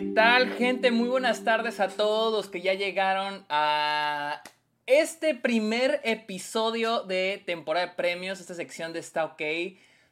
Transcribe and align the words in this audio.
¿Qué 0.00 0.06
tal, 0.14 0.54
gente? 0.54 0.90
Muy 0.90 1.10
buenas 1.10 1.44
tardes 1.44 1.78
a 1.78 1.88
todos 1.88 2.48
que 2.48 2.62
ya 2.62 2.72
llegaron 2.72 3.44
a 3.50 4.42
este 4.86 5.34
primer 5.34 6.00
episodio 6.04 7.02
de 7.02 7.42
temporada 7.44 7.88
de 7.88 7.92
premios, 7.92 8.40
esta 8.40 8.54
sección 8.54 8.94
de 8.94 9.00
Está 9.00 9.26
OK, 9.26 9.42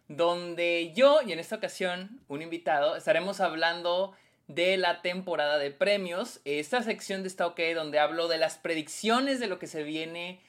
donde 0.06 0.92
yo 0.94 1.22
y 1.22 1.32
en 1.32 1.38
esta 1.38 1.56
ocasión 1.56 2.20
un 2.28 2.42
invitado 2.42 2.96
estaremos 2.96 3.40
hablando 3.40 4.12
de 4.46 4.76
la 4.76 5.00
temporada 5.00 5.56
de 5.56 5.70
premios, 5.70 6.42
esta 6.44 6.82
sección 6.82 7.22
de 7.22 7.28
Está 7.28 7.46
OK 7.46 7.60
donde 7.74 7.98
hablo 7.98 8.28
de 8.28 8.36
las 8.36 8.58
predicciones 8.58 9.40
de 9.40 9.46
lo 9.46 9.58
que 9.58 9.68
se 9.68 9.84
viene 9.84 10.42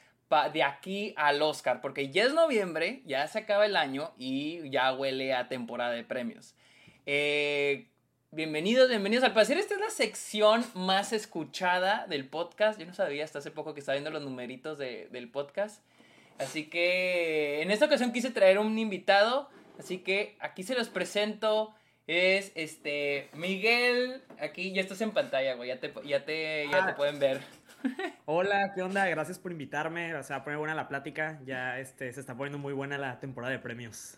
de 0.51 0.63
aquí 0.63 1.13
al 1.15 1.41
Oscar, 1.41 1.79
porque 1.79 2.09
ya 2.09 2.25
es 2.25 2.33
noviembre, 2.33 3.03
ya 3.05 3.25
se 3.29 3.39
acaba 3.39 3.65
el 3.65 3.77
año 3.77 4.11
y 4.17 4.69
ya 4.69 4.91
huele 4.93 5.33
a 5.33 5.47
temporada 5.47 5.91
de 5.91 6.03
premios. 6.03 6.55
Eh, 7.05 7.88
bienvenidos, 8.31 8.89
bienvenidos. 8.89 9.23
Al 9.23 9.33
parecer 9.33 9.57
esta 9.57 9.73
es 9.73 9.79
la 9.79 9.89
sección 9.89 10.63
más 10.73 11.13
escuchada 11.13 12.05
del 12.07 12.27
podcast. 12.27 12.79
Yo 12.79 12.85
no 12.85 12.93
sabía 12.93 13.23
hasta 13.23 13.39
hace 13.39 13.51
poco 13.51 13.73
que 13.73 13.79
estaba 13.79 13.95
viendo 13.95 14.11
los 14.11 14.23
numeritos 14.23 14.77
del 14.77 15.29
podcast. 15.29 15.83
Así 16.37 16.69
que 16.69 17.61
en 17.61 17.71
esta 17.71 17.85
ocasión 17.85 18.13
quise 18.13 18.29
traer 18.29 18.59
un 18.59 18.77
invitado. 18.77 19.49
Así 19.77 19.99
que 19.99 20.37
aquí 20.39 20.63
se 20.63 20.75
los 20.75 20.89
presento. 20.89 21.73
Es 22.07 22.51
este 22.55 23.29
Miguel. 23.33 24.23
Aquí 24.39 24.71
ya 24.73 24.81
estás 24.81 25.01
en 25.01 25.11
pantalla, 25.11 25.55
güey. 25.55 25.69
Ya 25.69 25.79
te, 25.79 25.93
ya 26.05 26.25
te, 26.25 26.67
ya 26.71 26.85
te 26.85 26.91
ah. 26.91 26.95
pueden 26.95 27.19
ver. 27.19 27.41
Hola, 28.25 28.73
¿qué 28.73 28.81
onda? 28.81 29.05
Gracias 29.07 29.39
por 29.39 29.51
invitarme. 29.51 30.15
O 30.15 30.23
sea, 30.23 30.43
pone 30.43 30.57
buena 30.57 30.75
la 30.75 30.87
plática. 30.87 31.39
Ya 31.45 31.79
este, 31.79 32.11
se 32.13 32.19
está 32.19 32.35
poniendo 32.35 32.57
muy 32.57 32.73
buena 32.73 32.97
la 32.97 33.19
temporada 33.19 33.51
de 33.51 33.59
premios. 33.59 34.17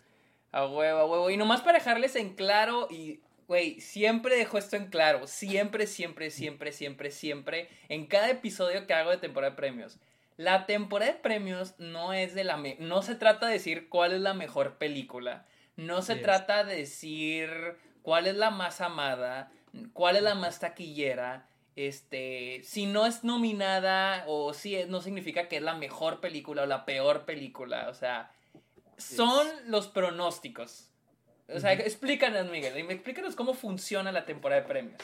A 0.52 0.66
huevo, 0.66 0.98
a 0.98 1.06
huevo. 1.06 1.30
Y 1.30 1.36
nomás 1.36 1.62
para 1.62 1.78
dejarles 1.78 2.14
en 2.16 2.34
claro, 2.34 2.88
y, 2.90 3.20
güey, 3.46 3.80
siempre 3.80 4.36
dejo 4.36 4.58
esto 4.58 4.76
en 4.76 4.86
claro. 4.86 5.26
Siempre, 5.26 5.86
siempre, 5.86 6.30
siempre, 6.30 6.72
siempre, 6.72 7.10
siempre. 7.10 7.68
En 7.88 8.06
cada 8.06 8.30
episodio 8.30 8.86
que 8.86 8.94
hago 8.94 9.10
de 9.10 9.18
temporada 9.18 9.50
de 9.50 9.56
premios. 9.56 9.98
La 10.36 10.66
temporada 10.66 11.12
de 11.12 11.18
premios 11.18 11.74
no 11.78 12.12
es 12.12 12.34
de 12.34 12.44
la... 12.44 12.56
no 12.78 13.02
se 13.02 13.14
trata 13.14 13.46
de 13.46 13.54
decir 13.54 13.88
cuál 13.88 14.12
es 14.12 14.20
la 14.20 14.34
mejor 14.34 14.78
película. 14.78 15.46
No 15.76 16.02
se 16.02 16.16
trata 16.16 16.64
de 16.64 16.76
decir 16.76 17.50
cuál 18.02 18.26
es 18.26 18.36
la 18.36 18.50
más 18.50 18.80
amada, 18.80 19.50
cuál 19.92 20.16
es 20.16 20.22
la 20.22 20.34
más 20.34 20.60
taquillera 20.60 21.46
este, 21.76 22.60
si 22.64 22.86
no 22.86 23.06
es 23.06 23.24
nominada 23.24 24.24
o 24.26 24.52
si 24.52 24.84
no 24.88 25.00
significa 25.00 25.48
que 25.48 25.56
es 25.56 25.62
la 25.62 25.74
mejor 25.74 26.20
película 26.20 26.62
o 26.62 26.66
la 26.66 26.84
peor 26.84 27.24
película, 27.24 27.88
o 27.88 27.94
sea, 27.94 28.30
son 28.98 29.46
los 29.66 29.88
pronósticos. 29.88 30.88
O 31.48 31.58
sea, 31.60 31.72
explícanos, 31.72 32.50
Miguel, 32.50 32.76
explícanos 32.90 33.36
cómo 33.36 33.54
funciona 33.54 34.12
la 34.12 34.24
temporada 34.24 34.62
de 34.62 34.68
premios. 34.68 35.02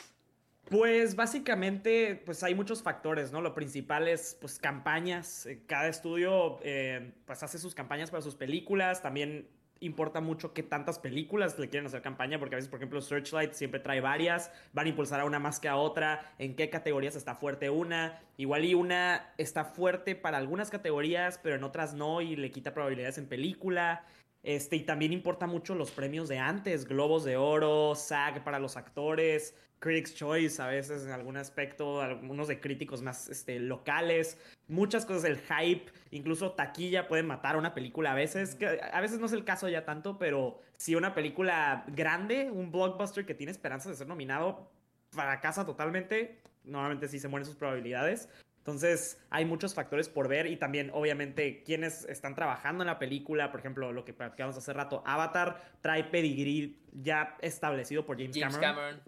Pues 0.69 1.17
básicamente, 1.17 2.21
pues 2.27 2.43
hay 2.43 2.55
muchos 2.55 2.83
factores, 2.83 3.33
¿no? 3.33 3.41
Lo 3.41 3.55
principal 3.55 4.07
es, 4.07 4.37
pues, 4.39 4.59
campañas. 4.59 5.47
Eh, 5.47 5.63
cada 5.67 5.89
estudio, 5.89 6.61
eh, 6.63 7.13
pues, 7.25 7.43
hace 7.43 7.59
sus 7.59 7.75
campañas 7.75 8.11
para 8.11 8.23
sus 8.23 8.35
películas. 8.35 9.01
También 9.01 9.49
importa 9.81 10.21
mucho 10.21 10.53
qué 10.53 10.63
tantas 10.63 10.99
películas 10.99 11.59
le 11.59 11.69
quieren 11.69 11.87
hacer 11.87 12.03
campaña, 12.03 12.39
porque 12.39 12.55
a 12.55 12.59
veces, 12.59 12.69
por 12.69 12.79
ejemplo, 12.79 13.01
Searchlight 13.01 13.53
siempre 13.53 13.81
trae 13.81 14.01
varias, 14.01 14.51
van 14.73 14.87
a 14.87 14.89
impulsar 14.91 15.21
a 15.21 15.25
una 15.25 15.39
más 15.39 15.61
que 15.61 15.69
a 15.69 15.77
otra, 15.77 16.35
en 16.39 16.57
qué 16.57 16.69
categorías 16.69 17.17
está 17.17 17.37
fuerte 17.37 17.71
una, 17.71 18.21
igual 18.37 18.65
y 18.65 18.75
una 18.75 19.33
está 19.39 19.65
fuerte 19.65 20.17
para 20.17 20.39
algunas 20.39 20.71
categorías, 20.71 21.39
pero 21.43 21.57
en 21.57 21.65
otras 21.65 21.95
no, 21.95 22.21
y 22.21 22.37
le 22.37 22.51
quita 22.51 22.75
probabilidades 22.75 23.19
en 23.19 23.27
película. 23.27 24.05
Este, 24.43 24.77
y 24.77 24.81
también 24.81 25.13
importa 25.13 25.47
mucho 25.47 25.75
los 25.75 25.91
premios 25.91 26.29
de 26.29 26.39
antes, 26.39 26.87
Globos 26.87 27.25
de 27.25 27.37
Oro, 27.37 27.95
SAG 27.95 28.45
para 28.45 28.59
los 28.59 28.77
actores, 28.77 29.55
Critics 29.81 30.15
Choice 30.15 30.61
a 30.61 30.67
veces 30.67 31.05
en 31.05 31.11
algún 31.13 31.37
aspecto, 31.37 32.01
algunos 32.01 32.49
de 32.49 32.61
críticos 32.61 33.03
más 33.03 33.29
este, 33.29 33.59
locales, 33.61 34.39
muchas 34.67 35.07
cosas, 35.07 35.25
el 35.25 35.39
hype, 35.39 35.91
incluso 36.11 36.53
taquilla 36.53 37.09
puede 37.09 37.23
matar 37.23 37.57
a 37.57 37.59
una 37.59 37.75
película 37.75 38.13
a 38.13 38.15
veces, 38.15 38.57
a 38.93 39.01
veces 39.01 39.19
no 39.19 39.27
es 39.27 39.33
el 39.33 39.45
caso 39.45 39.69
ya 39.69 39.85
tanto, 39.85 40.19
pero 40.19 40.61
si 40.77 40.95
una 40.95 41.15
película 41.15 41.85
grande, 41.89 42.51
un 42.51 42.73
blockbuster 42.73 43.25
que 43.25 43.35
tiene 43.35 43.53
esperanzas 43.53 43.93
de 43.93 43.97
ser 43.97 44.09
nominado, 44.09 44.71
fracasa 45.11 45.65
totalmente, 45.65 46.39
normalmente 46.65 47.09
sí 47.09 47.19
se 47.19 47.29
mueren 47.29 47.47
sus 47.47 47.57
probabilidades. 47.57 48.29
Entonces 48.69 49.19
hay 49.31 49.47
muchos 49.47 49.73
factores 49.73 50.11
por 50.11 50.29
ver 50.29 50.47
y 50.47 50.57
también 50.57 50.91
obviamente 50.93 51.63
quienes 51.65 52.05
están 52.05 52.35
trabajando 52.35 52.83
en 52.83 52.89
la 52.89 52.99
película, 52.99 53.51
por 53.51 53.61
ejemplo 53.61 53.93
lo 53.93 54.05
que 54.05 54.13
platicamos 54.13 54.59
hace 54.59 54.75
rato, 54.75 55.03
Avatar 55.07 55.63
trae 55.81 56.05
pedigree 56.05 56.77
ya 56.93 57.39
establecido 57.41 58.05
por 58.05 58.19
James, 58.19 58.37
James 58.39 58.59
Cameron 58.59 59.01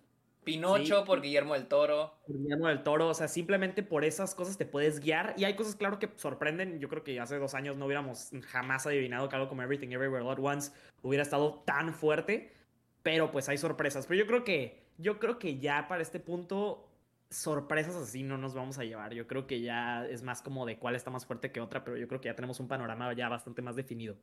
Pinocho 0.45 1.05
por 1.05 1.21
Guillermo 1.21 1.53
del 1.53 1.67
Toro. 1.67 2.15
Guillermo 2.27 2.69
del 2.69 2.83
Toro, 2.83 3.09
o 3.09 3.15
sea, 3.15 3.29
simplemente 3.29 3.83
por 3.83 4.03
esas 4.03 4.35
cosas 4.35 4.57
te 4.57 4.65
puedes 4.65 5.01
guiar. 5.01 5.35
Y 5.37 5.45
hay 5.45 5.55
cosas, 5.55 5.77
claro, 5.77 5.99
que 5.99 6.09
sorprenden. 6.17 6.81
Yo 6.81 6.89
creo 6.89 7.05
que 7.05 7.21
hace 7.21 7.37
dos 7.37 7.53
años 7.55 7.77
no 7.77 7.85
hubiéramos 7.85 8.31
jamás 8.47 8.87
adivinado 8.87 9.29
que 9.29 9.37
algo 9.37 9.51
como 9.51 9.63
Everything 9.63 9.89
Everywhere 9.89 10.25
All 10.25 10.33
at 10.33 10.39
Once 10.41 10.73
hubiera 11.03 11.23
estado 11.23 11.63
tan 11.67 11.93
fuerte. 11.93 12.55
Pero 13.03 13.31
pues 13.31 13.51
hay 13.51 13.59
sorpresas. 13.59 14.07
Pero 14.07 14.21
yo 14.21 14.27
creo 14.27 14.43
que, 14.43 14.87
yo 14.97 15.19
creo 15.19 15.39
que 15.39 15.59
ya 15.59 15.87
para 15.89 16.01
este 16.01 16.21
punto, 16.21 16.90
sorpresas 17.31 17.95
así 17.95 18.23
no 18.23 18.37
nos 18.37 18.55
vamos 18.55 18.79
a 18.79 18.85
llevar. 18.85 19.15
Yo 19.15 19.27
creo 19.27 19.47
que 19.47 19.61
ya 19.61 20.05
es 20.07 20.23
más 20.23 20.43
como 20.43 20.67
de 20.67 20.79
cuál 20.79 20.97
está 20.97 21.11
más 21.11 21.25
fuerte 21.25 21.53
que 21.53 21.61
otra, 21.61 21.85
pero 21.85 21.97
yo 21.97 22.09
creo 22.09 22.21
que 22.21 22.29
ya 22.29 22.35
tenemos 22.35 22.61
un 22.61 22.69
panorama 22.69 23.13
ya 23.15 23.29
bastante 23.29 23.63
más 23.63 23.77
definido. 23.77 24.17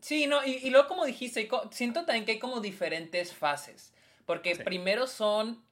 Sí, 0.00 0.26
no, 0.26 0.44
y, 0.44 0.56
y 0.56 0.70
luego 0.70 0.88
como 0.88 1.04
dijiste, 1.04 1.48
siento 1.70 2.04
también 2.04 2.24
que 2.24 2.32
hay 2.32 2.38
como 2.38 2.60
diferentes 2.60 3.32
fases. 3.32 3.94
Porque 4.26 4.56
primero 4.56 5.06
son, 5.06 5.62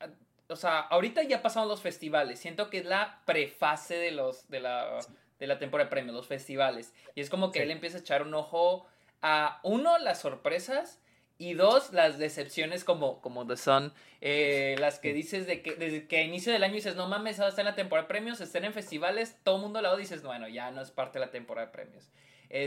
o 0.49 0.57
sea, 0.57 0.81
ahorita 0.81 1.23
ya 1.23 1.43
pasaron 1.43 1.69
los 1.69 1.81
festivales. 1.81 2.39
Siento 2.41 2.71
que 2.71 2.79
es 2.79 2.85
la 2.85 3.21
prefase 3.25 3.95
de 3.95 4.11
los 4.11 4.49
de 4.49 4.61
la, 4.61 4.99
de 5.39 5.47
la 5.47 5.59
temporada 5.59 5.87
de 5.87 5.91
premios, 5.91 6.15
los 6.15 6.27
festivales. 6.27 6.93
Y 7.15 7.21
es 7.21 7.31
como 7.31 7.53
que 7.53 7.63
él 7.63 7.71
empieza 7.71 7.99
a 7.99 8.01
echar 8.01 8.23
un 8.23 8.35
ojo 8.35 8.87
a 9.23 9.61
uno 9.63 9.99
las 9.99 10.21
sorpresas 10.21 11.01
y 11.41 11.55
dos 11.55 11.93
las 11.93 12.19
decepciones 12.19 12.85
como 12.85 13.21
como 13.23 13.47
The 13.47 13.57
Sun, 13.57 13.93
eh, 14.21 14.77
las 14.79 14.99
que 15.01 15.13
dices 15.15 15.47
de 15.47 15.63
que 15.63 15.75
desde 15.77 16.07
que 16.09 16.19
a 16.19 16.23
inicio 16.25 16.53
del 16.53 16.65
año 16.65 16.75
dices, 16.75 16.97
"No 16.97 17.09
mames, 17.09 17.39
ahora 17.41 17.51
está 17.51 17.63
en 17.63 17.67
la 17.69 17.75
temporada 17.77 18.05
de 18.07 18.09
premios, 18.09 18.41
estén 18.41 18.65
en 18.65 18.73
festivales", 18.75 19.39
todo 19.45 19.57
el 19.57 19.63
mundo 19.63 19.83
lo 19.83 19.97
dices, 19.97 20.23
"Bueno, 20.23 20.49
ya 20.49 20.71
no 20.71 20.83
es 20.83 20.91
parte 20.93 21.19
de 21.19 21.27
la 21.27 21.31
temporada 21.33 21.67
de 21.69 21.73
premios." 21.73 22.11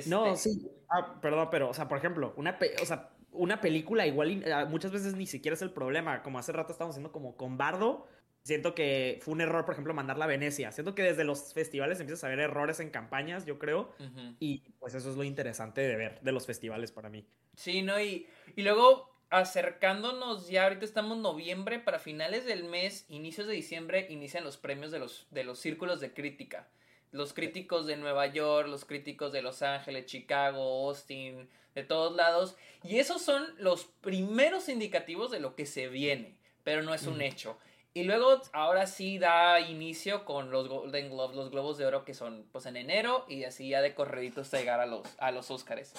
No, 0.05 0.35
este 0.35 0.35
sí. 0.35 0.69
Ah, 0.89 1.19
perdón, 1.21 1.47
pero, 1.49 1.69
o 1.69 1.73
sea, 1.73 1.87
por 1.87 1.97
ejemplo, 1.97 2.33
una, 2.35 2.59
o 2.81 2.85
sea, 2.85 3.15
una 3.31 3.61
película 3.61 4.05
igual 4.05 4.43
ah, 4.53 4.65
muchas 4.65 4.91
veces 4.91 5.15
ni 5.15 5.25
siquiera 5.25 5.53
es 5.55 5.61
el 5.61 5.71
problema. 5.71 6.21
Como 6.23 6.39
hace 6.39 6.51
rato 6.51 6.71
estábamos 6.73 6.95
haciendo 6.95 7.11
como 7.13 7.37
con 7.37 7.57
Bardo. 7.57 8.07
Siento 8.43 8.75
que 8.75 9.19
fue 9.21 9.33
un 9.33 9.39
error, 9.41 9.63
por 9.65 9.73
ejemplo, 9.73 9.93
mandarla 9.93 10.25
a 10.25 10.27
Venecia. 10.27 10.71
Siento 10.73 10.93
que 10.95 11.03
desde 11.03 11.23
los 11.23 11.53
festivales 11.53 11.99
empiezas 12.01 12.23
a 12.25 12.27
ver 12.27 12.39
errores 12.39 12.79
en 12.81 12.89
campañas, 12.89 13.45
yo 13.45 13.59
creo. 13.59 13.91
Y 14.39 14.73
pues 14.79 14.93
eso 14.93 15.09
es 15.09 15.15
lo 15.15 15.23
interesante 15.23 15.79
de 15.81 15.95
ver 15.95 16.19
de 16.21 16.31
los 16.33 16.45
festivales 16.45 16.91
para 16.91 17.09
mí. 17.09 17.29
Sí, 17.55 17.81
¿no? 17.81 17.99
Y, 17.99 18.27
y 18.55 18.63
luego 18.63 19.13
acercándonos 19.33 20.47
ya, 20.47 20.65
ahorita 20.65 20.85
estamos 20.85 21.17
en 21.17 21.23
noviembre, 21.23 21.79
para 21.79 21.97
finales 21.97 22.45
del 22.45 22.65
mes, 22.65 23.05
inicios 23.09 23.47
de 23.47 23.53
diciembre, 23.53 24.05
inician 24.11 24.43
los 24.43 24.57
premios 24.57 24.91
de 24.91 24.99
los, 24.99 25.25
de 25.31 25.43
los 25.43 25.57
círculos 25.57 25.99
de 25.99 26.13
crítica. 26.13 26.67
Los 27.11 27.33
críticos 27.33 27.87
de 27.87 27.97
Nueva 27.97 28.27
York, 28.27 28.67
los 28.67 28.85
críticos 28.85 29.31
de 29.31 29.41
Los 29.41 29.63
Ángeles, 29.63 30.05
Chicago, 30.05 30.87
Austin, 30.87 31.49
de 31.73 31.83
todos 31.83 32.15
lados. 32.15 32.55
Y 32.83 32.99
esos 32.99 33.23
son 33.23 33.43
los 33.57 33.85
primeros 33.85 34.69
indicativos 34.69 35.31
de 35.31 35.39
lo 35.39 35.55
que 35.55 35.65
se 35.65 35.87
viene, 35.87 36.37
pero 36.63 36.83
no 36.83 36.93
es 36.93 37.07
un 37.07 37.21
hecho. 37.21 37.57
Y 37.95 38.03
luego, 38.03 38.39
ahora 38.53 38.85
sí 38.85 39.17
da 39.17 39.59
inicio 39.59 40.25
con 40.25 40.51
los 40.51 40.67
Golden 40.67 41.09
Globes, 41.09 41.35
los 41.35 41.49
Globos 41.49 41.77
de 41.79 41.85
Oro 41.87 42.05
que 42.05 42.13
son 42.13 42.45
pues 42.51 42.67
en 42.67 42.77
enero 42.77 43.25
y 43.27 43.43
así 43.45 43.69
ya 43.69 43.81
de 43.81 43.95
correditos 43.95 44.51
llegar 44.51 44.79
a 44.79 44.85
los, 44.85 45.07
a 45.17 45.31
los 45.31 45.49
Oscars. 45.49 45.93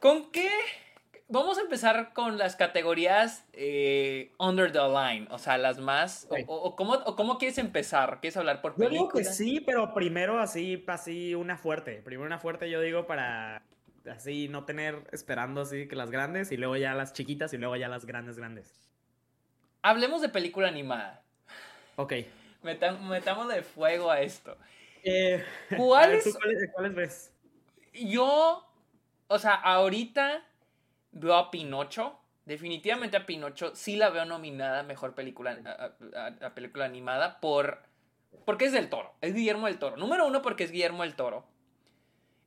¿Con 0.00 0.30
qué? 0.30 0.50
Vamos 1.30 1.58
a 1.58 1.60
empezar 1.60 2.14
con 2.14 2.38
las 2.38 2.56
categorías 2.56 3.44
eh, 3.52 4.32
under 4.38 4.72
the 4.72 4.78
line, 4.78 5.26
o 5.30 5.38
sea, 5.38 5.58
las 5.58 5.78
más... 5.78 6.26
O, 6.46 6.74
cómo, 6.74 7.38
quieres 7.38 7.58
empezar? 7.58 8.20
¿Quieres 8.20 8.38
hablar 8.38 8.62
por 8.62 8.74
película? 8.74 8.98
Yo 8.98 9.04
digo 9.04 9.08
que 9.10 9.24
sí, 9.24 9.60
pero 9.60 9.92
primero 9.92 10.40
así, 10.40 10.82
así 10.86 11.34
una 11.34 11.58
fuerte. 11.58 12.00
Primero 12.02 12.26
una 12.26 12.38
fuerte 12.38 12.70
yo 12.70 12.80
digo 12.80 13.06
para 13.06 13.62
así 14.10 14.48
no 14.48 14.64
tener 14.64 15.02
esperando 15.12 15.60
así 15.60 15.86
que 15.86 15.96
las 15.96 16.10
grandes 16.10 16.50
y 16.50 16.56
luego 16.56 16.76
ya 16.76 16.94
las 16.94 17.12
chiquitas 17.12 17.52
y 17.52 17.58
luego 17.58 17.76
ya 17.76 17.88
las 17.88 18.06
grandes 18.06 18.38
grandes. 18.38 18.72
Hablemos 19.82 20.22
de 20.22 20.30
película 20.30 20.68
animada. 20.68 21.22
Ok. 21.96 22.14
metamos 22.62 23.48
de 23.48 23.62
fuego 23.62 24.10
a 24.10 24.22
esto. 24.22 24.56
Eh, 25.04 25.44
¿cuáles, 25.76 26.36
¿Cuáles 26.72 26.94
ves? 26.94 27.32
Yo, 27.92 28.67
o 29.28 29.38
sea, 29.38 29.54
ahorita 29.54 30.42
veo 31.12 31.34
a 31.34 31.50
Pinocho. 31.50 32.18
Definitivamente 32.44 33.16
a 33.16 33.26
Pinocho 33.26 33.74
sí 33.74 33.96
la 33.96 34.08
veo 34.08 34.24
nominada 34.24 34.80
a 34.80 34.82
mejor 34.82 35.14
película, 35.14 35.58
a, 36.42 36.50
película 36.54 36.86
animada 36.86 37.40
por 37.40 37.82
porque 38.44 38.66
es 38.66 38.72
del 38.72 38.88
Toro, 38.88 39.14
es 39.20 39.34
Guillermo 39.34 39.66
del 39.66 39.78
Toro. 39.78 39.96
Número 39.96 40.26
uno 40.26 40.40
porque 40.42 40.64
es 40.64 40.70
Guillermo 40.70 41.02
del 41.02 41.14
Toro. 41.14 41.46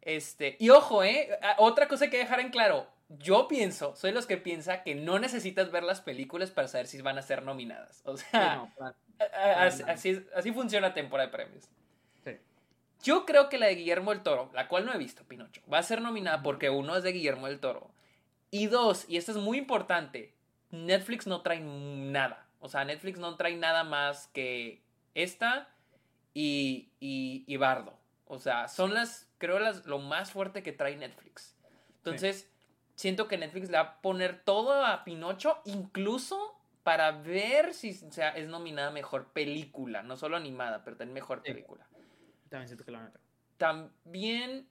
Este, 0.01 0.57
y 0.59 0.69
ojo, 0.69 1.03
¿eh? 1.03 1.29
Otra 1.57 1.87
cosa 1.87 2.09
que 2.09 2.17
dejar 2.17 2.39
en 2.39 2.49
claro. 2.49 2.87
yo 3.09 3.47
pienso, 3.47 3.95
soy 3.95 4.11
los 4.11 4.25
que 4.25 4.37
piensa 4.37 4.81
que 4.83 4.95
no 4.95 5.19
necesitas 5.19 5.69
ver 5.69 5.83
las 5.83 6.01
películas 6.01 6.49
para 6.49 6.67
saber 6.67 6.87
si 6.87 6.99
van 7.01 7.19
a 7.19 7.21
ser 7.21 7.43
nominadas. 7.43 8.01
O 8.05 8.17
sea, 8.17 8.67
así, 9.87 10.25
así, 10.35 10.51
funciona 10.51 10.95
temporada 10.95 11.27
de 11.27 11.33
premios. 11.33 11.69
Yo 13.01 13.25
creo 13.25 13.49
que 13.49 13.57
la 13.57 13.67
de 13.67 13.75
Guillermo 13.75 14.11
del 14.11 14.23
Toro, 14.23 14.51
la 14.53 14.67
cual 14.67 14.85
no 14.85 14.93
he 14.93 14.97
visto, 14.97 15.23
Pinocho, 15.23 15.61
va 15.71 15.79
a 15.79 15.83
ser 15.83 16.01
nominada 16.01 16.43
porque 16.43 16.69
uno 16.69 16.95
es 16.95 17.03
de 17.03 17.11
Guillermo 17.11 17.47
del 17.47 17.59
Toro. 17.59 17.91
Y 18.51 18.67
dos, 18.67 19.05
y 19.07 19.17
esto 19.17 19.31
es 19.31 19.37
muy 19.37 19.57
importante, 19.57 20.35
Netflix 20.71 21.27
no 21.27 21.41
trae 21.41 21.61
nada. 21.61 22.47
O 22.59 22.69
sea, 22.69 22.85
Netflix 22.85 23.19
no 23.19 23.35
trae 23.37 23.55
nada 23.55 23.83
más 23.83 24.27
que 24.27 24.83
esta 25.15 25.69
y, 26.33 26.91
y, 26.99 27.57
Bardo. 27.57 27.97
O 28.25 28.39
sea, 28.39 28.67
son 28.67 28.93
las, 28.93 29.29
creo, 29.37 29.59
las, 29.59 29.85
lo 29.85 29.99
más 29.99 30.31
fuerte 30.31 30.63
que 30.63 30.71
trae 30.71 30.95
Netflix. 30.95 31.55
Entonces, 31.97 32.49
siento 32.95 33.27
que 33.27 33.37
Netflix 33.37 33.69
le 33.69 33.77
va 33.77 33.83
a 33.83 34.01
poner 34.01 34.43
todo 34.43 34.85
a 34.85 35.03
Pinocho, 35.03 35.59
incluso 35.65 36.57
para 36.83 37.11
ver 37.11 37.73
si 37.73 37.93
sea, 37.93 38.29
es 38.29 38.47
nominada 38.47 38.91
mejor 38.91 39.33
película, 39.33 40.01
no 40.01 40.17
solo 40.17 40.37
animada, 40.37 40.83
pero 40.83 40.97
también 40.97 41.13
mejor 41.13 41.41
película. 41.41 41.87
También 42.51 42.67
siento 42.67 42.83
que 42.83 42.91
lo 42.91 42.97
van 42.97 43.07
a 43.07 43.13
También 43.57 44.67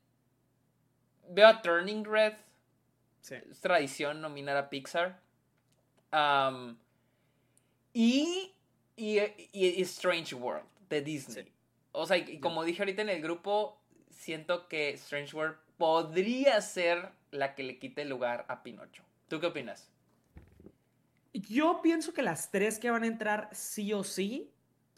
veo 1.30 1.48
a 1.48 1.62
Turning 1.62 2.04
Red. 2.04 2.34
Es 3.22 3.60
tradición 3.60 4.20
nominar 4.20 4.54
a 4.58 4.68
Pixar. 4.68 5.18
y, 7.94 8.52
y, 8.96 9.82
Strange 9.82 10.34
World 10.34 10.66
de 10.90 11.00
Disney. 11.00 11.50
O 11.92 12.04
sea, 12.04 12.18
y 12.18 12.38
como 12.38 12.64
dije 12.64 12.82
ahorita 12.82 13.00
en 13.00 13.08
el 13.08 13.22
grupo, 13.22 13.80
siento 14.10 14.68
que 14.68 14.90
Strange 14.90 15.34
World 15.34 15.56
podría 15.78 16.60
ser 16.60 17.12
la 17.30 17.54
que 17.54 17.62
le 17.62 17.78
quite 17.78 18.02
el 18.02 18.10
lugar 18.10 18.44
a 18.48 18.62
Pinocho. 18.62 19.02
¿Tú 19.28 19.40
qué 19.40 19.46
opinas? 19.46 19.88
Yo 21.32 21.80
pienso 21.80 22.12
que 22.12 22.22
las 22.22 22.50
tres 22.50 22.78
que 22.78 22.90
van 22.90 23.04
a 23.04 23.06
entrar 23.06 23.48
sí 23.52 23.94
o 23.94 24.04
sí 24.04 24.50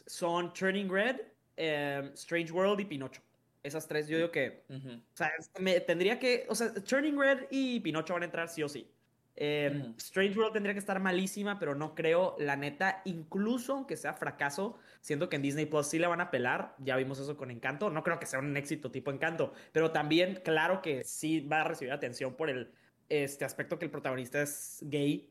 son 0.05 0.53
Turning 0.53 0.89
Red, 0.89 1.21
em, 1.55 2.11
Strange 2.13 2.51
World 2.51 2.79
y 2.81 2.85
Pinocho. 2.85 3.21
Esas 3.61 3.87
tres 3.87 4.07
yo 4.07 4.17
digo 4.17 4.31
que... 4.31 4.63
O 4.69 5.15
sea, 5.15 5.31
me, 5.59 5.79
tendría 5.79 6.19
que... 6.19 6.45
O 6.49 6.55
sea, 6.55 6.73
Turning 6.73 7.17
Red 7.17 7.45
y 7.49 7.79
Pinocho 7.79 8.13
van 8.13 8.23
a 8.23 8.25
entrar 8.25 8.49
sí 8.49 8.61
o 8.61 8.67
sí. 8.67 8.89
Em, 9.35 9.95
Strange 9.97 10.37
World 10.37 10.53
tendría 10.53 10.73
que 10.73 10.79
estar 10.79 10.99
malísima, 10.99 11.57
pero 11.57 11.73
no 11.73 11.95
creo, 11.95 12.35
la 12.37 12.55
neta, 12.55 13.01
incluso 13.05 13.73
aunque 13.73 13.97
sea 13.97 14.13
fracaso, 14.13 14.77
siento 15.01 15.27
que 15.27 15.37
en 15.37 15.41
Disney 15.41 15.65
Plus 15.65 15.87
sí 15.87 15.97
la 15.97 16.07
van 16.07 16.21
a 16.21 16.29
pelar. 16.29 16.75
Ya 16.79 16.95
vimos 16.97 17.19
eso 17.19 17.35
con 17.35 17.49
Encanto. 17.49 17.89
No 17.89 18.03
creo 18.03 18.19
que 18.19 18.25
sea 18.25 18.39
un 18.39 18.55
éxito 18.57 18.91
tipo 18.91 19.11
Encanto, 19.11 19.53
pero 19.71 19.91
también, 19.91 20.41
claro 20.43 20.81
que 20.81 21.03
sí 21.03 21.39
va 21.41 21.61
a 21.61 21.63
recibir 21.63 21.93
atención 21.93 22.35
por 22.35 22.49
el 22.49 22.71
este 23.09 23.45
aspecto 23.45 23.77
que 23.79 23.85
el 23.85 23.91
protagonista 23.91 24.41
es 24.41 24.79
gay. 24.81 25.29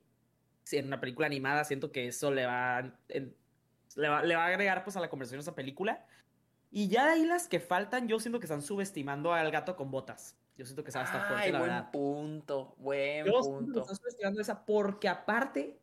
En 0.71 0.87
una 0.87 1.01
película 1.01 1.27
animada, 1.27 1.65
siento 1.65 1.91
que 1.91 2.07
eso 2.07 2.31
le 2.31 2.47
va, 2.47 2.97
le 3.97 4.09
va, 4.09 4.23
le 4.23 4.37
va 4.37 4.45
a 4.45 4.49
agregar 4.49 4.85
pues 4.85 4.97
a 4.97 5.01
la 5.01 5.09
conversación 5.09 5.41
esa 5.41 5.55
película. 5.55 6.05
Y 6.71 6.89
ya 6.89 7.05
de 7.07 7.13
ahí 7.13 7.27
las 7.27 7.49
que 7.49 7.61
faltan, 7.61 8.09
yo 8.09 8.19
siento 8.19 8.41
que 8.41 8.47
están 8.47 8.63
subestimando 8.63 9.33
al 9.35 9.51
gato 9.51 9.77
con 9.77 9.91
botas. 9.91 10.37
Yo 10.57 10.65
siento 10.65 10.83
que 10.83 10.91
esa 10.91 11.03
estar 11.03 11.29
fuerte, 11.29 11.45
Ay, 11.45 11.53
buen 11.53 11.91
punto, 11.91 12.75
buen 12.79 13.27
punto. 13.27 13.83
Están 13.83 13.97
subestimando 13.97 14.41
esa 14.41 14.65
porque 14.65 15.09
aparte, 15.09 15.79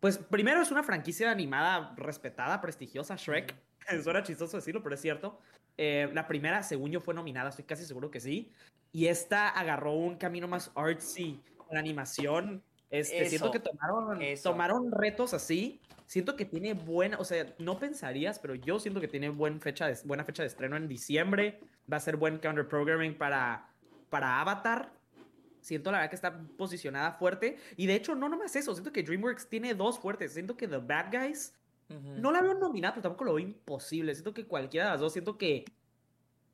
pues 0.00 0.18
primero 0.18 0.60
es 0.60 0.70
una 0.70 0.82
franquicia 0.82 1.30
animada 1.30 1.94
respetada, 1.96 2.60
prestigiosa, 2.60 3.16
Shrek. 3.16 3.54
Suena 4.02 4.22
chistoso 4.22 4.56
decirlo, 4.58 4.82
pero 4.82 4.94
es 4.94 5.00
cierto. 5.00 5.38
Eh, 5.76 6.10
la 6.12 6.26
primera, 6.26 6.62
según 6.62 6.90
yo, 6.90 7.00
fue 7.00 7.14
nominada, 7.14 7.48
estoy 7.48 7.64
casi 7.64 7.84
seguro 7.84 8.10
que 8.10 8.20
sí. 8.20 8.52
Y 8.92 9.06
esta 9.06 9.48
agarró 9.48 9.92
un 9.92 10.16
camino 10.16 10.48
más 10.48 10.70
artsy, 10.74 11.40
la 11.70 11.78
animación. 11.80 12.62
Este, 12.90 13.28
siento 13.28 13.50
que 13.50 13.58
tomaron, 13.58 14.20
tomaron 14.42 14.92
retos 14.92 15.34
así 15.34 15.80
Siento 16.06 16.36
que 16.36 16.44
tiene 16.44 16.74
buena, 16.74 17.18
o 17.18 17.24
sea, 17.24 17.54
no 17.58 17.78
pensarías, 17.78 18.38
pero 18.38 18.54
yo 18.54 18.78
siento 18.78 19.00
que 19.00 19.08
tiene 19.08 19.30
buena 19.30 19.58
fecha 19.58 19.86
de, 19.86 19.96
buena 20.04 20.24
fecha 20.24 20.42
de 20.42 20.48
estreno 20.48 20.76
en 20.76 20.86
diciembre. 20.86 21.60
Va 21.90 21.96
a 21.96 22.00
ser 22.00 22.16
buen 22.16 22.38
counter 22.38 22.68
programming 22.68 23.16
para, 23.16 23.70
para 24.10 24.40
Avatar. 24.40 24.92
Siento 25.60 25.90
la 25.90 25.98
verdad 25.98 26.10
que 26.10 26.16
está 26.16 26.38
posicionada 26.58 27.12
fuerte. 27.12 27.56
Y 27.76 27.86
de 27.86 27.94
hecho, 27.94 28.14
no 28.14 28.28
nomás 28.28 28.54
eso. 28.54 28.74
Siento 28.74 28.92
que 28.92 29.02
DreamWorks 29.02 29.48
tiene 29.48 29.74
dos 29.74 29.98
fuertes. 29.98 30.34
Siento 30.34 30.56
que 30.56 30.68
The 30.68 30.76
Bad 30.76 31.10
Guys 31.10 31.54
no 31.88 32.32
la 32.32 32.40
veo 32.40 32.54
nominada, 32.54 32.94
pero 32.94 33.02
tampoco 33.02 33.24
lo 33.24 33.34
veo 33.34 33.46
imposible. 33.46 34.14
Siento 34.14 34.34
que 34.34 34.46
cualquiera 34.46 34.86
de 34.86 34.92
las 34.92 35.00
dos, 35.00 35.12
siento 35.12 35.38
que 35.38 35.64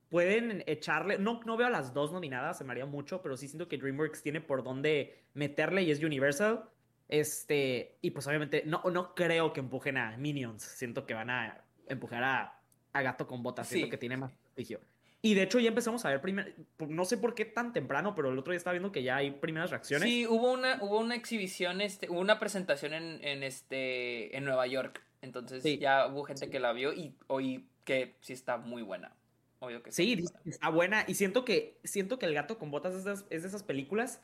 pueden 0.09 0.63
echarle. 0.67 1.19
No, 1.19 1.41
no 1.45 1.57
veo 1.57 1.69
a 1.69 1.71
las 1.71 1.95
dos 1.95 2.13
nominadas, 2.13 2.59
se 2.59 2.65
me 2.65 2.73
haría 2.73 2.87
mucho, 2.87 3.23
pero 3.23 3.37
sí 3.37 3.49
siento 3.49 3.69
que 3.69 3.79
DreamWorks 3.79 4.23
tiene 4.23 4.41
por 4.41 4.63
dónde 4.63 5.25
meterle 5.35 5.83
y 5.83 5.91
es 5.91 6.03
Universal. 6.03 6.69
Este, 7.11 7.97
y 8.03 8.13
pues 8.13 8.25
obviamente 8.29 8.63
no, 8.65 8.83
no 8.85 9.17
creo 9.17 9.53
que 9.53 9.59
empujen 9.59 9.99
a 9.99 10.17
Minions. 10.17 10.63
Siento 10.63 11.07
que 11.07 11.15
van 11.15 11.29
a 11.29 11.65
empujar 11.89 12.23
a, 12.23 12.61
a 12.93 13.03
Gato 13.03 13.27
con 13.27 13.43
Botas. 13.43 13.67
Siento 13.67 13.91
que 13.91 13.99
tiene 13.99 14.17
más 14.17 14.33
prestigio. 14.33 14.81
Y 15.21 15.35
de 15.35 15.43
hecho 15.43 15.59
ya 15.59 15.69
empezamos 15.69 16.05
a 16.05 16.11
ver 16.11 16.21
primer, 16.23 16.55
no 16.79 17.05
sé 17.05 17.19
por 17.19 17.35
qué 17.35 17.45
tan 17.45 17.73
temprano, 17.73 18.15
pero 18.15 18.31
el 18.31 18.39
otro 18.39 18.53
día 18.53 18.59
estaba 18.59 18.75
viendo 18.75 18.93
que 18.93 19.03
ya 19.03 19.17
hay 19.17 19.33
primeras 19.33 19.71
reacciones. 19.71 20.09
Sí, 20.09 20.25
hubo 20.27 20.53
una, 20.53 20.79
hubo 20.83 20.99
una 21.01 21.17
exhibición, 21.17 21.81
este, 21.81 22.09
hubo 22.09 22.21
una 22.21 22.39
presentación 22.39 22.95
en, 22.95 23.23
en 23.25 23.43
este, 23.43 24.35
en 24.37 24.45
Nueva 24.45 24.69
York. 24.69 25.03
Entonces 25.21 25.63
ya 25.81 26.07
hubo 26.07 26.23
gente 26.23 26.49
que 26.49 26.61
la 26.61 26.73
vio 26.73 26.93
y 26.95 27.13
oí 27.27 27.67
que 27.85 28.15
sí 28.21 28.33
está 28.33 28.57
muy 28.57 28.83
buena. 28.83 29.13
Obvio 29.59 29.83
que 29.83 29.91
sí, 29.91 30.25
está 30.47 30.71
buena. 30.71 31.05
Y 31.09 31.17
siento 31.17 31.45
que, 31.45 31.77
siento 31.83 32.21
que 32.21 32.27
El 32.27 32.35
Gato 32.35 32.57
con 32.57 32.71
Botas 32.71 32.95
es 32.95 33.25
es 33.29 33.43
de 33.43 33.49
esas 33.49 33.65
películas 33.65 34.23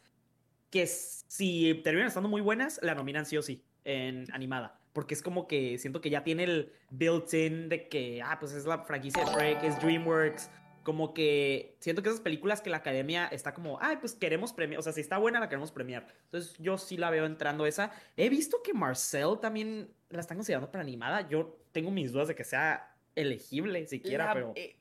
que 0.71 0.87
si 0.87 1.75
terminan 1.85 2.09
estando 2.09 2.29
muy 2.29 2.41
buenas, 2.41 2.81
la 2.83 2.95
nominan 2.95 3.27
sí 3.27 3.37
o 3.37 3.43
sí 3.43 3.65
en 3.85 4.27
animada. 4.33 4.79
Porque 4.93 5.15
es 5.15 5.23
como 5.23 5.47
que 5.47 5.79
siento 5.79 6.01
que 6.01 6.11
ya 6.11 6.25
tiene 6.25 6.45
el 6.45 6.73
built-in 6.91 7.69
de 7.69 7.89
que, 7.89 8.23
ah, 8.23 8.39
pues 8.41 8.53
es 8.53 8.65
la 8.65 8.79
franquicia 8.79 9.25
de 9.25 9.31
Shrek, 9.31 9.63
es 9.63 9.81
DreamWorks. 9.81 10.51
Como 10.83 11.13
que 11.13 11.77
siento 11.81 12.03
que 12.03 12.09
esas 12.09 12.21
películas 12.21 12.63
que 12.63 12.71
la 12.71 12.79
academia 12.79 13.27
está 13.27 13.53
como, 13.53 13.79
ay, 13.83 13.97
pues 13.97 14.15
queremos 14.15 14.53
premiar. 14.53 14.79
O 14.79 14.83
sea, 14.83 14.93
si 14.93 15.01
está 15.01 15.19
buena, 15.19 15.41
la 15.41 15.49
queremos 15.49 15.73
premiar. 15.73 16.07
Entonces 16.25 16.57
yo 16.59 16.79
sí 16.79 16.97
la 16.97 17.11
veo 17.11 17.27
entrando 17.27 17.67
esa. 17.67 17.91
He 18.17 18.29
visto 18.29 18.63
que 18.63 18.73
Marcel 18.73 19.39
también 19.41 19.91
la 20.09 20.21
están 20.21 20.39
considerando 20.39 20.71
para 20.71 20.83
animada. 20.83 21.29
Yo 21.29 21.59
tengo 21.73 21.91
mis 21.91 22.13
dudas 22.13 22.29
de 22.29 22.35
que 22.35 22.45
sea 22.45 22.95
elegible 23.15 23.87
siquiera, 23.87 24.33
pero. 24.33 24.53
Eh, 24.55 24.77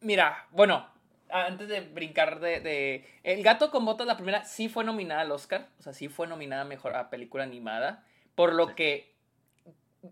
mira, 0.00 0.48
bueno, 0.50 0.93
antes 1.34 1.68
de 1.68 1.80
brincar 1.80 2.38
de, 2.38 3.04
El 3.24 3.42
gato 3.42 3.70
con 3.70 3.84
botas, 3.84 4.06
la 4.06 4.16
primera, 4.16 4.44
sí 4.44 4.68
fue 4.68 4.84
nominada 4.84 5.22
al 5.22 5.32
Oscar. 5.32 5.68
O 5.80 5.82
sea, 5.82 5.92
sí 5.92 6.08
fue 6.08 6.28
nominada 6.28 6.64
mejor 6.64 6.94
a 6.94 7.10
película 7.10 7.42
animada. 7.42 8.04
Por 8.34 8.54
lo 8.54 8.74
que. 8.74 9.12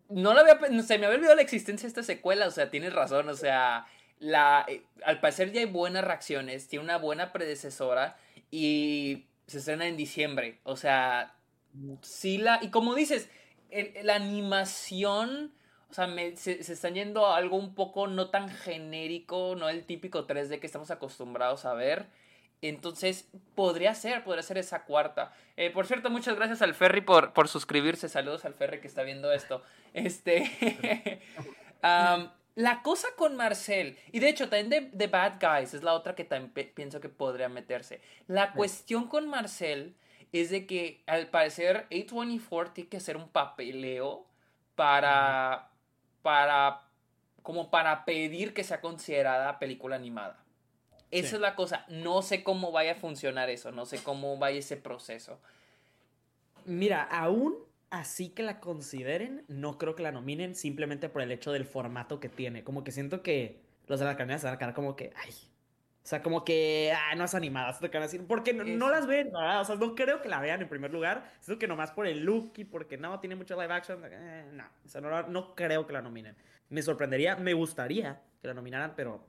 No 0.08 0.34
la 0.34 0.40
había, 0.40 0.82
se 0.82 0.98
me 0.98 1.06
había 1.06 1.18
olvidado 1.18 1.36
la 1.36 1.42
existencia 1.42 1.86
de 1.86 1.88
esta 1.88 2.02
secuela. 2.02 2.46
O 2.46 2.50
sea, 2.50 2.70
tienes 2.70 2.92
razón. 2.92 3.28
O 3.28 3.34
sea, 3.34 3.86
la, 4.18 4.64
eh, 4.66 4.82
al 5.04 5.20
parecer 5.20 5.52
ya 5.52 5.60
hay 5.60 5.66
buenas 5.66 6.04
reacciones. 6.04 6.66
Tiene 6.66 6.84
una 6.84 6.98
buena 6.98 7.32
predecesora. 7.32 8.16
Y 8.50 9.26
se 9.46 9.58
estrena 9.58 9.86
en 9.86 9.96
diciembre. 9.96 10.58
O 10.64 10.76
sea, 10.76 11.36
sí 12.02 12.38
la. 12.38 12.58
Y 12.62 12.70
como 12.70 12.96
dices, 12.96 13.28
la 14.02 14.16
animación 14.16 15.52
o 15.92 15.94
sea, 15.94 16.08
se, 16.36 16.52
están 16.72 16.94
yendo 16.94 17.26
a 17.26 17.36
algo 17.36 17.58
un 17.58 17.74
poco 17.74 18.06
no 18.06 18.30
tan 18.30 18.48
genérico, 18.48 19.54
no 19.58 19.68
el 19.68 19.84
típico 19.84 20.26
3D 20.26 20.58
que 20.58 20.66
estamos 20.66 20.90
acostumbrados 20.90 21.66
a 21.66 21.74
ver. 21.74 22.06
Entonces, 22.62 23.28
podría 23.54 23.94
ser, 23.94 24.24
podría 24.24 24.42
ser 24.42 24.56
esa 24.56 24.84
cuarta. 24.84 25.34
Eh, 25.58 25.68
por 25.70 25.86
cierto, 25.86 26.08
muchas 26.08 26.34
gracias 26.34 26.62
al 26.62 26.74
Ferry 26.74 27.02
por, 27.02 27.34
por 27.34 27.46
suscribirse. 27.46 28.08
Saludos 28.08 28.46
al 28.46 28.54
Ferry 28.54 28.80
que 28.80 28.86
está 28.86 29.02
viendo 29.02 29.30
esto. 29.32 29.62
Este. 29.92 31.20
la 32.54 32.82
cosa 32.82 33.08
con 33.18 33.36
Marcel, 33.36 33.98
y 34.12 34.20
de 34.20 34.30
hecho, 34.30 34.48
también 34.48 34.90
de, 34.94 35.06
Bad 35.08 35.34
Guys 35.42 35.74
es 35.74 35.82
la 35.82 35.92
otra 35.92 36.14
que 36.14 36.24
también 36.24 36.72
pienso 36.74 37.00
que 37.02 37.10
podría 37.10 37.50
meterse. 37.50 38.00
La 38.28 38.52
cuestión 38.52 39.08
con 39.08 39.28
Marcel 39.28 39.94
es 40.32 40.48
de 40.48 40.66
que 40.66 41.02
al 41.06 41.26
parecer 41.28 41.86
A24 41.90 42.72
tiene 42.72 42.88
que 42.88 42.96
hacer 42.96 43.18
un 43.18 43.28
papeleo 43.28 44.26
para 44.74 45.71
para 46.22 46.82
como 47.42 47.70
para 47.70 48.04
pedir 48.04 48.54
que 48.54 48.64
sea 48.64 48.80
considerada 48.80 49.58
película 49.58 49.96
animada. 49.96 50.42
Esa 51.10 51.36
es 51.36 51.42
la 51.42 51.54
cosa. 51.54 51.84
No 51.88 52.22
sé 52.22 52.42
cómo 52.42 52.72
vaya 52.72 52.92
a 52.92 52.94
funcionar 52.94 53.50
eso, 53.50 53.70
no 53.70 53.84
sé 53.84 54.02
cómo 54.02 54.38
vaya 54.38 54.58
ese 54.58 54.76
proceso. 54.76 55.38
Mira, 56.64 57.02
aún 57.02 57.56
así 57.90 58.30
que 58.30 58.42
la 58.42 58.60
consideren, 58.60 59.44
no 59.48 59.76
creo 59.76 59.94
que 59.94 60.02
la 60.02 60.12
nominen 60.12 60.54
simplemente 60.54 61.10
por 61.10 61.20
el 61.20 61.30
hecho 61.30 61.52
del 61.52 61.66
formato 61.66 62.20
que 62.20 62.30
tiene. 62.30 62.64
Como 62.64 62.84
que 62.84 62.92
siento 62.92 63.22
que 63.22 63.60
los 63.88 63.98
de 64.00 64.06
la 64.06 64.12
academia 64.12 64.38
se 64.38 64.46
van 64.46 64.54
a 64.54 64.58
quedar 64.58 64.72
como 64.72 64.96
que, 64.96 65.12
ay, 65.16 65.34
o 66.02 66.06
sea, 66.06 66.20
como 66.20 66.44
que, 66.44 66.92
ah, 66.92 67.14
no 67.14 67.24
es 67.24 67.34
animada, 67.34 67.78
te 67.78 67.86
van 67.86 67.98
a 67.98 68.06
decir, 68.06 68.26
porque 68.26 68.52
no, 68.52 68.90
las 68.90 69.06
ven, 69.06 69.30
¿verdad? 69.32 69.60
O 69.60 69.64
sea, 69.64 69.76
no 69.76 69.94
creo 69.94 70.20
que 70.20 70.28
la 70.28 70.40
vean 70.40 70.60
en 70.60 70.68
primer 70.68 70.92
lugar. 70.92 71.30
Siento 71.40 71.60
que 71.60 71.68
nomás 71.68 71.92
por 71.92 72.08
el 72.08 72.24
look 72.24 72.52
y 72.56 72.64
porque 72.64 72.98
no, 72.98 73.20
tiene 73.20 73.36
mucho 73.36 73.54
live 73.54 73.72
action, 73.72 74.02
eh, 74.04 74.50
no, 74.52 74.64
o 74.84 74.88
sea, 74.88 75.00
no, 75.00 75.22
no, 75.28 75.54
creo 75.54 75.86
que 75.86 75.92
la 75.92 76.02
nominen. 76.02 76.34
Me 76.70 76.82
sorprendería, 76.82 77.36
me 77.36 77.52
gustaría 77.54 78.20
que 78.40 78.48
la 78.48 78.54
nominaran, 78.54 78.94
pero 78.96 79.24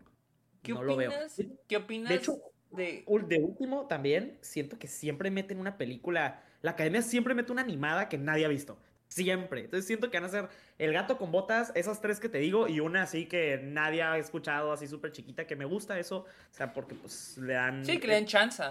¿Qué 0.64 0.74
no 0.74 0.80
opinas, 0.80 1.38
lo 1.38 1.46
veo. 1.46 1.58
¿Qué 1.68 1.78
opinas? 1.78 2.10
De 2.10 2.16
hecho, 2.16 2.42
de... 2.72 3.06
de 3.28 3.38
último 3.38 3.86
también, 3.86 4.40
siento 4.42 4.80
que 4.80 4.88
siempre 4.88 5.30
meten 5.30 5.60
una 5.60 5.78
película, 5.78 6.42
la 6.64 6.72
academia 6.72 7.04
siempre 7.04 7.36
mete 7.36 7.52
una 7.52 7.62
animada 7.62 8.10
que 8.10 8.18
nadie 8.18 8.46
ha 8.46 8.50
visto. 8.50 8.80
Siempre. 9.14 9.62
Entonces 9.66 9.86
siento 9.86 10.10
que 10.10 10.18
van 10.18 10.26
a 10.26 10.30
ser 10.30 10.50
El 10.80 10.92
gato 10.92 11.18
con 11.20 11.32
botas, 11.32 11.72
esas 11.76 12.02
tres 12.02 12.20
que 12.20 12.30
te 12.30 12.40
digo, 12.40 12.68
y 12.68 12.80
una 12.80 13.04
así 13.04 13.28
que 13.28 13.60
nadie 13.64 14.02
ha 14.02 14.18
escuchado, 14.18 14.72
así 14.72 14.88
súper 14.88 15.12
chiquita, 15.12 15.46
que 15.46 15.56
me 15.56 15.66
gusta 15.66 16.00
eso. 16.00 16.20
O 16.20 16.54
sea, 16.54 16.74
porque 16.74 16.96
pues 16.96 17.38
le 17.38 17.54
dan. 17.54 17.86
Sí, 17.86 18.00
que 18.00 18.08
le 18.08 18.14
dan 18.14 18.26
chance. 18.26 18.64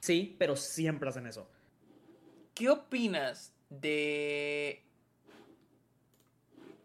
Sí, 0.00 0.36
pero 0.38 0.54
siempre 0.54 1.08
hacen 1.08 1.26
eso. 1.26 1.50
¿Qué 2.54 2.70
opinas 2.70 3.52
de. 3.70 4.84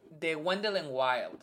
de 0.09 0.35
Wendell 0.35 0.73
Wild? 0.89 1.39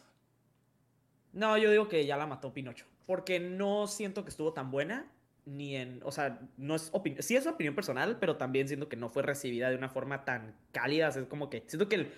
No, 1.32 1.56
yo 1.56 1.70
digo 1.70 1.88
que 1.88 2.04
ya 2.04 2.16
la 2.16 2.26
mató 2.26 2.52
Pinocho. 2.52 2.86
Porque 3.06 3.38
no 3.38 3.86
siento 3.86 4.24
que 4.24 4.30
estuvo 4.30 4.52
tan 4.52 4.72
buena 4.72 5.06
ni 5.46 5.76
en, 5.76 6.00
o 6.04 6.10
sea, 6.10 6.40
no 6.56 6.74
es 6.74 6.90
opinión, 6.92 7.22
sí 7.22 7.36
es 7.36 7.46
opinión 7.46 7.74
personal, 7.74 8.18
pero 8.18 8.36
también 8.36 8.66
siento 8.68 8.88
que 8.88 8.96
no 8.96 9.08
fue 9.08 9.22
recibida 9.22 9.70
de 9.70 9.76
una 9.76 9.88
forma 9.88 10.24
tan 10.24 10.54
cálida, 10.72 11.08
es 11.08 11.18
como 11.28 11.48
que 11.48 11.62
siento 11.66 11.88
que 11.88 12.10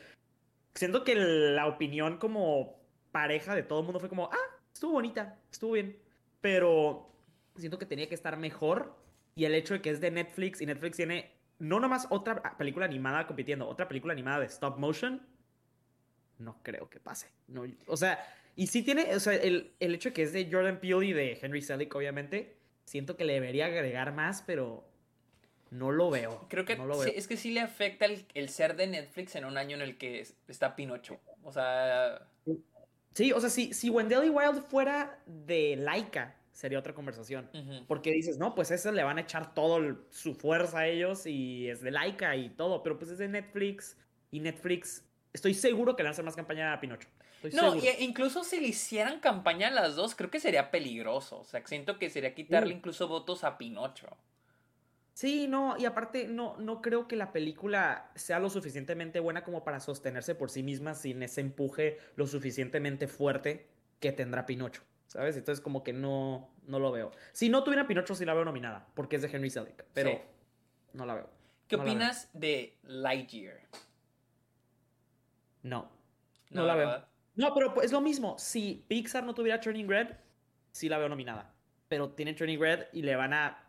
siento 0.75 1.05
que 1.05 1.15
la 1.15 1.67
opinión 1.67 2.17
como 2.17 2.81
pareja 3.13 3.55
de 3.55 3.63
todo 3.63 3.81
el 3.81 3.85
mundo 3.85 4.01
fue 4.01 4.09
como, 4.09 4.31
ah, 4.33 4.57
estuvo 4.73 4.93
bonita, 4.93 5.39
estuvo 5.53 5.73
bien, 5.73 5.99
pero 6.41 7.13
siento 7.57 7.79
que 7.79 7.87
tenía 7.87 8.09
que 8.09 8.15
estar 8.15 8.37
mejor 8.39 8.97
y 9.35 9.45
el 9.45 9.55
hecho 9.55 9.75
de 9.75 9.83
que 9.83 9.91
es 9.91 10.01
de 10.01 10.11
Netflix 10.11 10.61
y 10.61 10.67
Netflix 10.67 10.97
tiene 10.97 11.33
no 11.59 11.81
nomás 11.81 12.07
otra 12.11 12.57
película 12.57 12.87
animada 12.87 13.27
compitiendo, 13.27 13.69
otra 13.69 13.89
película 13.89 14.13
animada 14.13 14.41
de 14.41 14.47
stop 14.47 14.79
motion, 14.79 15.21
no 16.39 16.63
creo 16.63 16.89
que 16.89 17.01
pase. 17.01 17.29
No, 17.49 17.65
o 17.87 17.97
sea, 17.97 18.25
y 18.55 18.69
sí 18.69 18.83
tiene, 18.83 19.15
o 19.15 19.21
sea, 19.21 19.35
el, 19.35 19.75
el 19.81 19.95
hecho 19.95 20.11
de 20.11 20.13
que 20.13 20.23
es 20.23 20.33
de 20.33 20.49
Jordan 20.51 20.81
Peele 20.81 21.07
y 21.07 21.13
de 21.13 21.39
Henry 21.43 21.61
Selick, 21.61 21.95
obviamente, 21.95 22.58
siento 22.89 23.17
que 23.17 23.25
le 23.25 23.35
debería 23.35 23.67
agregar 23.67 24.13
más, 24.13 24.43
pero 24.47 24.85
no 25.71 25.93
lo 25.93 26.11
veo. 26.11 26.47
Creo 26.49 26.65
que 26.65 26.79
es 27.15 27.29
que 27.29 27.37
sí 27.37 27.51
le 27.51 27.61
afecta 27.61 28.07
el, 28.07 28.49
ser 28.49 28.77
de 28.77 28.87
Netflix 28.87 29.37
en 29.37 29.45
un 29.45 29.59
año 29.59 29.77
en 29.77 29.83
el 29.83 29.99
que 29.99 30.27
está 30.49 30.75
Pinocho. 30.75 31.21
O 31.43 31.53
sea. 31.53 32.27
Sí, 33.15 33.33
o 33.33 33.41
sea, 33.41 33.51
si, 33.51 33.75
si 33.75 33.91
Wendell 33.91 34.31
Wild 34.31 34.63
fuera 34.69 35.19
de 35.27 35.77
Laika, 35.77 36.37
sería 36.53 36.79
otra 36.79 36.95
conversación. 36.95 37.51
Porque 37.87 38.11
dices, 38.13 38.39
no, 38.39 38.55
pues 38.55 38.71
eso 38.71 38.91
le 38.91 39.03
van 39.03 39.19
a 39.19 39.23
echar 39.23 39.55
todo 39.55 40.07
su 40.11 40.35
fuerza 40.35 40.81
a 40.81 40.87
ellos 40.87 41.27
y 41.27 41.69
es 41.69 41.83
de 41.83 41.91
Laika 41.91 42.37
y 42.37 42.49
todo, 42.51 42.83
pero 42.83 42.99
pues 42.99 43.11
es 43.11 43.19
de 43.19 43.29
Netflix 43.29 43.97
y 44.31 44.41
Netflix, 44.41 45.05
estoy 45.33 45.55
seguro 45.55 45.97
que 45.97 46.03
le 46.03 46.07
van 46.07 46.11
a 46.11 46.13
hacer 46.13 46.25
más 46.25 46.37
campaña 46.37 46.73
a 46.73 46.81
Pinocho 46.81 47.09
no, 47.53 47.75
incluso 48.01 48.45
si 48.45 48.61
le 48.61 48.69
hicieran 48.69 49.21
campaña 49.21 49.69
a 49.69 49.71
las 49.71 49.97
dos, 49.97 50.15
creo 50.15 50.31
que 50.31 50.41
sería 50.41 50.71
peligroso. 50.71 51.41
O 51.41 51.45
sea, 51.45 51.65
siento 51.67 51.99
que 51.99 52.11
sería 52.11 52.35
quitarle 52.35 52.75
incluso 52.75 53.09
votos 53.09 53.45
a 53.45 53.59
Pinocho. 53.59 54.17
Sí, 55.19 55.49
no, 55.49 55.77
y 55.77 55.85
aparte 55.85 56.29
no, 56.29 56.57
no 56.59 56.81
creo 56.81 57.09
que 57.09 57.17
la 57.17 57.33
película 57.33 58.09
sea 58.15 58.39
lo 58.39 58.51
suficientemente 58.51 59.19
buena 59.19 59.43
como 59.43 59.65
para 59.65 59.81
sostenerse 59.81 60.37
por 60.37 60.49
sí 60.49 60.63
misma 60.63 60.95
sin 60.95 61.21
ese 61.25 61.41
empuje 61.41 61.99
lo 62.15 62.29
suficientemente 62.29 63.09
fuerte 63.09 63.67
que 63.99 64.13
tendrá 64.13 64.47
Pinocho, 64.47 64.83
¿sabes? 65.09 65.37
Entonces 65.37 65.61
como 65.61 65.83
que 65.83 65.93
no, 65.93 66.49
no 66.69 66.79
lo 66.79 66.93
veo. 66.93 67.11
Si 67.33 67.49
no 67.49 67.65
tuviera 67.65 67.89
Pinocho 67.89 68.15
sí 68.15 68.25
la 68.25 68.35
veo 68.35 68.45
nominada, 68.45 68.87
porque 68.95 69.17
es 69.17 69.23
de 69.23 69.29
Henry 69.29 69.51
Selick, 69.51 69.85
pero 69.93 70.23
no 70.93 71.05
la 71.05 71.15
veo. 71.17 71.31
¿Qué 71.67 71.75
opinas 71.75 72.31
de 72.33 72.79
Lightyear? 72.85 73.61
No, 75.65 75.91
no, 76.51 76.65
la 76.65 76.75
veo. 76.77 77.05
No, 77.39 77.55
pero 77.55 77.81
es 77.81 77.93
lo 77.93 78.01
mismo. 78.01 78.37
Si 78.37 78.85
Pixar 78.89 79.23
no 79.23 79.33
tuviera 79.33 79.61
Turning 79.61 79.89
Red, 79.89 80.09
sí 80.73 80.89
la 80.89 80.99
veo 80.99 81.09
nominada. 81.09 81.55
Pero 81.89 82.11
tiene 82.11 82.35
Turning 82.35 82.61
Red 82.61 82.87
y 82.93 83.03
le 83.03 83.15
van 83.15 83.33
a. 83.33 83.65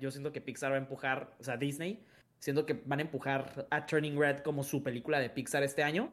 yo 0.00 0.10
siento 0.10 0.32
que 0.32 0.40
Pixar 0.40 0.72
va 0.72 0.74
a 0.74 0.78
empujar, 0.78 1.32
o 1.38 1.44
sea, 1.44 1.56
Disney, 1.56 2.04
siento 2.40 2.66
que 2.66 2.82
van 2.84 2.98
a 2.98 3.02
empujar 3.02 3.68
a 3.70 3.86
Turning 3.86 4.18
Red 4.18 4.40
como 4.40 4.64
su 4.64 4.82
película 4.82 5.20
de 5.20 5.30
Pixar 5.30 5.62
este 5.62 5.84
año. 5.84 6.12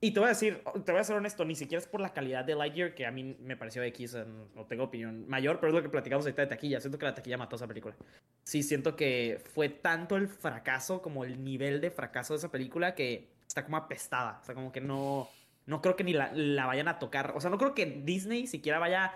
Y 0.00 0.12
te 0.12 0.20
voy 0.20 0.28
a 0.28 0.30
decir, 0.30 0.62
te 0.84 0.92
voy 0.92 1.00
a 1.00 1.04
ser 1.04 1.16
honesto, 1.16 1.44
ni 1.44 1.56
siquiera 1.56 1.80
es 1.80 1.88
por 1.88 2.00
la 2.00 2.12
calidad 2.12 2.44
de 2.44 2.54
Lightyear, 2.54 2.94
que 2.94 3.04
a 3.04 3.10
mí 3.10 3.36
me 3.40 3.56
pareció 3.56 3.82
X, 3.82 4.16
no 4.54 4.64
tengo 4.66 4.84
opinión 4.84 5.28
mayor, 5.28 5.58
pero 5.58 5.68
es 5.70 5.74
lo 5.74 5.82
que 5.82 5.88
platicamos 5.88 6.24
ahorita 6.24 6.42
de 6.42 6.48
taquilla. 6.48 6.80
Siento 6.80 6.98
que 6.98 7.06
la 7.06 7.14
taquilla 7.14 7.36
mató 7.36 7.56
esa 7.56 7.66
película. 7.66 7.96
Sí, 8.44 8.62
siento 8.62 8.94
que 8.94 9.42
fue 9.54 9.68
tanto 9.68 10.16
el 10.16 10.28
fracaso 10.28 11.02
como 11.02 11.24
el 11.24 11.42
nivel 11.42 11.80
de 11.80 11.90
fracaso 11.90 12.32
de 12.34 12.38
esa 12.38 12.50
película 12.50 12.94
que 12.94 13.28
está 13.46 13.64
como 13.64 13.76
apestada. 13.76 14.38
O 14.42 14.44
sea, 14.44 14.54
como 14.54 14.72
que 14.72 14.80
no 14.80 15.28
no 15.66 15.80
creo 15.80 15.96
que 15.96 16.04
ni 16.04 16.12
la, 16.12 16.66
vayan 16.66 16.88
a 16.88 16.98
tocar. 16.98 17.32
O 17.36 17.40
sea, 17.40 17.50
no 17.50 17.58
creo 17.58 17.74
que 17.74 17.86
Disney 17.86 18.46
siquiera 18.46 18.78
vaya 18.78 19.12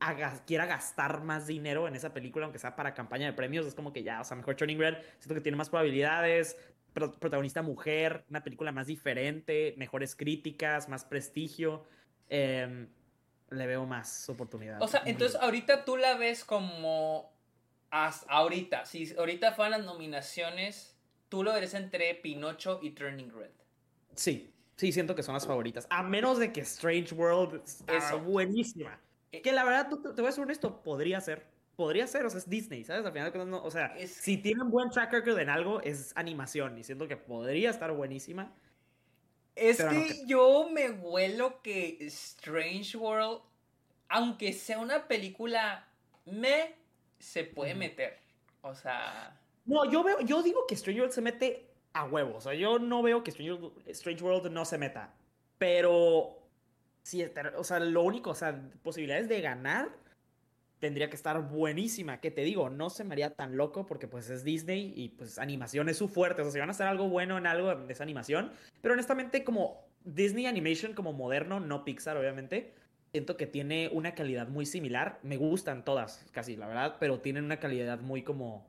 a 0.00 0.44
quiera 0.46 0.66
gastar 0.66 1.22
más 1.22 1.48
dinero 1.48 1.88
en 1.88 1.96
esa 1.96 2.14
película, 2.14 2.44
aunque 2.44 2.60
sea 2.60 2.76
para 2.76 2.94
campaña 2.94 3.26
de 3.26 3.32
premios. 3.32 3.66
Es 3.66 3.74
como 3.74 3.92
que 3.92 4.02
ya, 4.02 4.20
o 4.20 4.24
sea, 4.24 4.36
mejor 4.36 4.54
Turning 4.54 4.78
Red. 4.78 4.98
Siento 5.18 5.34
que 5.34 5.40
tiene 5.40 5.56
más 5.56 5.70
probabilidades. 5.70 6.56
protagonista 6.92 7.62
mujer, 7.62 8.24
una 8.30 8.42
película 8.42 8.72
más 8.72 8.86
diferente, 8.86 9.74
mejores 9.76 10.14
críticas, 10.14 10.88
más 10.88 11.04
prestigio. 11.04 11.84
Em, 12.28 12.88
le 13.50 13.66
veo 13.66 13.86
más 13.86 14.28
oportunidad. 14.28 14.80
O 14.82 14.88
sea, 14.88 15.02
entonces 15.06 15.40
ahorita 15.40 15.84
tú 15.84 15.96
la 15.96 16.16
ves 16.16 16.44
como. 16.44 17.32
ahorita, 17.90 18.84
si 18.84 19.14
ahorita 19.16 19.52
fueran 19.52 19.80
las 19.80 19.84
nominaciones, 19.84 20.96
tú 21.28 21.42
lo 21.42 21.52
verías 21.52 21.74
entre 21.74 22.14
Pinocho 22.14 22.78
y 22.82 22.90
Turning 22.90 23.30
Red. 23.30 23.50
Sí, 24.14 24.52
Sí, 24.78 24.92
siento 24.92 25.16
que 25.16 25.24
son 25.24 25.34
las 25.34 25.44
favoritas. 25.44 25.88
A 25.90 26.04
menos 26.04 26.38
de 26.38 26.52
que 26.52 26.60
Strange 26.60 27.12
World 27.12 27.60
es 27.64 28.24
buenísima. 28.24 29.00
Eh, 29.32 29.42
que 29.42 29.50
la 29.50 29.64
verdad, 29.64 29.88
te, 29.88 30.20
voy 30.20 30.28
a 30.28 30.32
ser 30.32 30.44
honesto, 30.44 30.82
podría 30.84 31.20
ser. 31.20 31.46
Podría 31.74 32.06
ser, 32.06 32.24
o 32.24 32.30
sea, 32.30 32.38
es 32.38 32.48
Disney, 32.48 32.84
¿sabes? 32.84 33.04
Al 33.04 33.12
final 33.12 33.50
no, 33.50 33.62
o 33.62 33.70
sea, 33.72 33.94
si 34.06 34.36
tienen 34.36 34.70
buen 34.70 34.90
track 34.90 35.12
record 35.12 35.38
en 35.40 35.48
algo, 35.48 35.80
es 35.82 36.12
animación. 36.14 36.78
Y 36.78 36.84
siento 36.84 37.08
que 37.08 37.16
podría 37.16 37.70
estar 37.70 37.90
buenísima. 37.92 38.52
Es 39.56 39.82
que 39.82 40.22
yo 40.26 40.68
me 40.70 40.90
vuelo 40.90 41.60
que 41.60 41.98
Strange 42.02 42.96
World, 42.96 43.40
aunque 44.08 44.52
sea 44.52 44.78
una 44.78 45.08
película, 45.08 45.88
me 46.24 46.76
se 47.18 47.42
puede 47.42 47.74
meter. 47.74 48.16
O 48.62 48.76
sea. 48.76 49.36
No, 49.66 49.90
yo 49.90 50.04
veo, 50.04 50.20
yo 50.20 50.42
digo 50.44 50.66
que 50.68 50.76
Strange 50.76 51.00
World 51.00 51.14
se 51.14 51.20
mete 51.20 51.67
a 51.98 52.04
huevo. 52.04 52.36
O 52.36 52.40
sea, 52.40 52.54
yo 52.54 52.78
no 52.78 53.02
veo 53.02 53.24
que 53.24 53.30
Strange, 53.30 54.24
World 54.24 54.50
no 54.52 54.64
se 54.64 54.78
meta. 54.78 55.12
Pero, 55.58 56.38
sí, 57.02 57.24
o 57.56 57.64
sea, 57.64 57.80
lo 57.80 58.02
único, 58.02 58.30
o 58.30 58.34
sea, 58.34 58.70
posibilidades 58.82 59.28
de 59.28 59.40
ganar 59.40 59.88
tendría 60.78 61.10
que 61.10 61.16
estar 61.16 61.40
buenísima. 61.50 62.20
Que 62.20 62.30
te 62.30 62.42
digo, 62.42 62.70
no 62.70 62.88
se 62.88 63.02
me 63.02 63.14
haría 63.14 63.30
tan 63.30 63.56
loco 63.56 63.84
porque 63.84 64.06
pues 64.06 64.30
es 64.30 64.44
Disney 64.44 64.92
y 64.94 65.08
pues 65.08 65.38
animación 65.40 65.88
es 65.88 65.96
su 65.96 66.08
fuerte. 66.08 66.42
O 66.42 66.44
sea, 66.44 66.52
si 66.52 66.58
van 66.60 66.68
a 66.68 66.72
hacer 66.72 66.86
algo 66.86 67.08
bueno 67.08 67.36
en 67.36 67.46
algo 67.46 67.74
de 67.74 67.92
esa 67.92 68.04
animación. 68.04 68.52
Pero 68.80 68.94
honestamente, 68.94 69.42
como 69.42 69.84
Disney 70.04 70.46
Animation, 70.46 70.94
como 70.94 71.12
moderno, 71.12 71.58
no 71.58 71.84
Pixar, 71.84 72.16
obviamente. 72.16 72.74
Siento 73.10 73.36
que 73.36 73.46
tiene 73.46 73.90
una 73.92 74.14
calidad 74.14 74.48
muy 74.48 74.66
similar. 74.66 75.18
Me 75.22 75.36
gustan 75.36 75.84
todas, 75.84 76.24
casi, 76.30 76.56
la 76.56 76.68
verdad, 76.68 76.96
pero 77.00 77.20
tienen 77.20 77.44
una 77.44 77.58
calidad 77.58 78.00
muy 78.00 78.22
como 78.22 78.68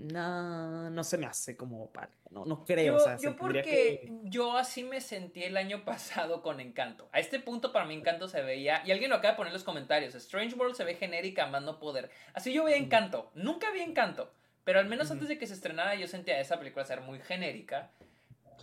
no, 0.00 0.90
no 0.90 1.04
se 1.04 1.18
me 1.18 1.26
hace 1.26 1.56
como 1.56 1.90
no, 2.30 2.44
no 2.44 2.64
creo. 2.64 2.98
Yo, 2.98 3.18
yo 3.18 3.36
porque 3.36 4.12
yo 4.24 4.56
así 4.56 4.84
me 4.84 5.00
sentí 5.00 5.42
el 5.42 5.56
año 5.56 5.84
pasado 5.84 6.42
con 6.42 6.60
Encanto. 6.60 7.08
A 7.12 7.20
este 7.20 7.40
punto 7.40 7.72
para 7.72 7.84
mí 7.84 7.94
Encanto 7.94 8.28
se 8.28 8.42
veía, 8.42 8.82
y 8.84 8.92
alguien 8.92 9.10
lo 9.10 9.16
acaba 9.16 9.32
de 9.32 9.36
poner 9.36 9.50
en 9.50 9.54
los 9.54 9.64
comentarios, 9.64 10.14
Strange 10.14 10.54
World 10.54 10.74
se 10.74 10.84
ve 10.84 10.94
genérica, 10.94 11.46
más 11.46 11.62
no 11.62 11.78
poder. 11.78 12.10
Así 12.34 12.52
yo 12.52 12.64
veía 12.64 12.76
Encanto, 12.76 13.30
nunca 13.34 13.70
vi 13.72 13.80
Encanto, 13.80 14.32
pero 14.64 14.78
al 14.78 14.86
menos 14.86 15.10
antes 15.10 15.28
de 15.28 15.38
que 15.38 15.46
se 15.46 15.54
estrenara 15.54 15.94
yo 15.94 16.06
sentía 16.06 16.40
esa 16.40 16.58
película 16.58 16.84
ser 16.84 17.00
muy 17.00 17.20
genérica, 17.20 17.90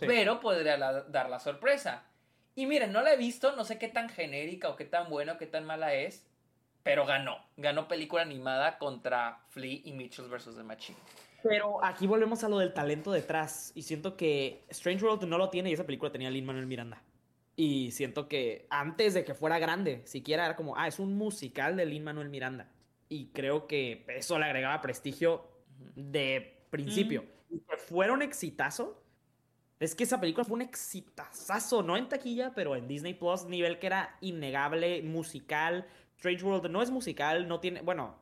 pero 0.00 0.40
podría 0.40 0.76
dar 0.76 1.28
la 1.28 1.40
sorpresa. 1.40 2.04
Y 2.54 2.66
miren, 2.66 2.92
no 2.92 3.02
la 3.02 3.12
he 3.12 3.16
visto, 3.16 3.54
no 3.54 3.64
sé 3.64 3.78
qué 3.78 3.88
tan 3.88 4.08
genérica 4.08 4.68
o 4.68 4.76
qué 4.76 4.84
tan 4.84 5.08
buena 5.10 5.34
o 5.34 5.38
qué 5.38 5.46
tan 5.46 5.64
mala 5.64 5.94
es, 5.94 6.26
pero 6.82 7.04
ganó. 7.06 7.44
Ganó 7.56 7.86
película 7.86 8.22
animada 8.22 8.78
contra 8.78 9.40
Flea 9.50 9.80
y 9.84 9.92
Mitchell 9.92 10.28
vs. 10.28 10.56
The 10.56 10.62
Machine. 10.62 10.98
Pero 11.42 11.84
aquí 11.84 12.06
volvemos 12.06 12.42
a 12.44 12.48
lo 12.48 12.58
del 12.58 12.72
talento 12.72 13.12
detrás. 13.12 13.72
Y 13.74 13.82
siento 13.82 14.16
que 14.16 14.64
Strange 14.68 15.04
World 15.04 15.24
no 15.24 15.38
lo 15.38 15.50
tiene 15.50 15.70
y 15.70 15.72
esa 15.72 15.86
película 15.86 16.10
tenía 16.10 16.30
Lin 16.30 16.44
Manuel 16.44 16.66
Miranda. 16.66 17.02
Y 17.54 17.90
siento 17.90 18.28
que 18.28 18.66
antes 18.70 19.14
de 19.14 19.24
que 19.24 19.34
fuera 19.34 19.58
grande, 19.58 20.02
siquiera 20.04 20.44
era 20.44 20.56
como, 20.56 20.76
ah, 20.76 20.86
es 20.86 20.98
un 20.98 21.16
musical 21.16 21.76
de 21.76 21.86
Lin 21.86 22.04
Manuel 22.04 22.28
Miranda. 22.28 22.70
Y 23.08 23.26
creo 23.28 23.66
que 23.66 24.04
eso 24.08 24.38
le 24.38 24.44
agregaba 24.44 24.80
prestigio 24.80 25.48
de 25.94 26.64
principio. 26.70 27.24
Y 27.50 27.60
que 27.60 27.76
fuera 27.76 28.12
un 28.12 28.22
exitazo. 28.22 29.02
Es 29.80 29.94
que 29.94 30.04
esa 30.04 30.20
película 30.20 30.44
fue 30.44 30.56
un 30.56 30.62
exitazazo, 30.62 31.82
no 31.82 31.96
en 31.96 32.08
taquilla, 32.08 32.52
pero 32.54 32.74
en 32.74 32.88
Disney 32.88 33.14
Plus, 33.14 33.44
nivel 33.44 33.78
que 33.78 33.86
era 33.86 34.16
innegable, 34.20 35.02
musical. 35.02 35.86
Strange 36.16 36.44
World 36.44 36.70
no 36.70 36.82
es 36.82 36.90
musical, 36.90 37.46
no 37.46 37.60
tiene, 37.60 37.80
bueno, 37.82 38.16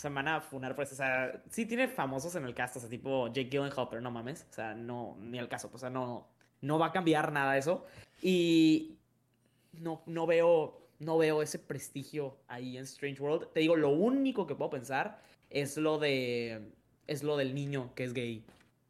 se 0.00 0.08
van 0.08 0.28
a 0.28 0.40
funar 0.40 0.74
pues, 0.74 0.90
o 0.92 0.94
sea, 0.94 1.42
sí 1.50 1.66
tiene 1.66 1.86
famosos 1.86 2.34
en 2.34 2.46
el 2.46 2.54
cast, 2.54 2.76
o 2.76 2.80
sea, 2.80 2.88
tipo 2.88 3.28
Jake 3.28 3.50
Gyllenhaal, 3.50 3.88
pero 3.90 4.00
no 4.00 4.10
mames, 4.10 4.46
o 4.50 4.54
sea, 4.54 4.74
no, 4.74 5.18
ni 5.20 5.38
al 5.38 5.48
caso, 5.48 5.70
o 5.70 5.76
sea, 5.76 5.90
no, 5.90 6.26
no 6.62 6.78
va 6.78 6.86
a 6.86 6.92
cambiar 6.92 7.32
nada 7.32 7.58
eso. 7.58 7.84
Y 8.22 8.96
no, 9.72 10.02
no 10.06 10.26
veo, 10.26 10.88
no 11.00 11.18
veo 11.18 11.42
ese 11.42 11.58
prestigio 11.58 12.38
ahí 12.48 12.78
en 12.78 12.84
Strange 12.84 13.20
World. 13.20 13.52
Te 13.52 13.60
digo, 13.60 13.76
lo 13.76 13.90
único 13.90 14.46
que 14.46 14.54
puedo 14.54 14.70
pensar 14.70 15.20
es 15.50 15.76
lo 15.76 15.98
de. 15.98 16.62
Es 17.06 17.22
lo 17.22 17.36
del 17.36 17.54
niño 17.54 17.92
que 17.94 18.04
es 18.04 18.14
gay, 18.14 18.42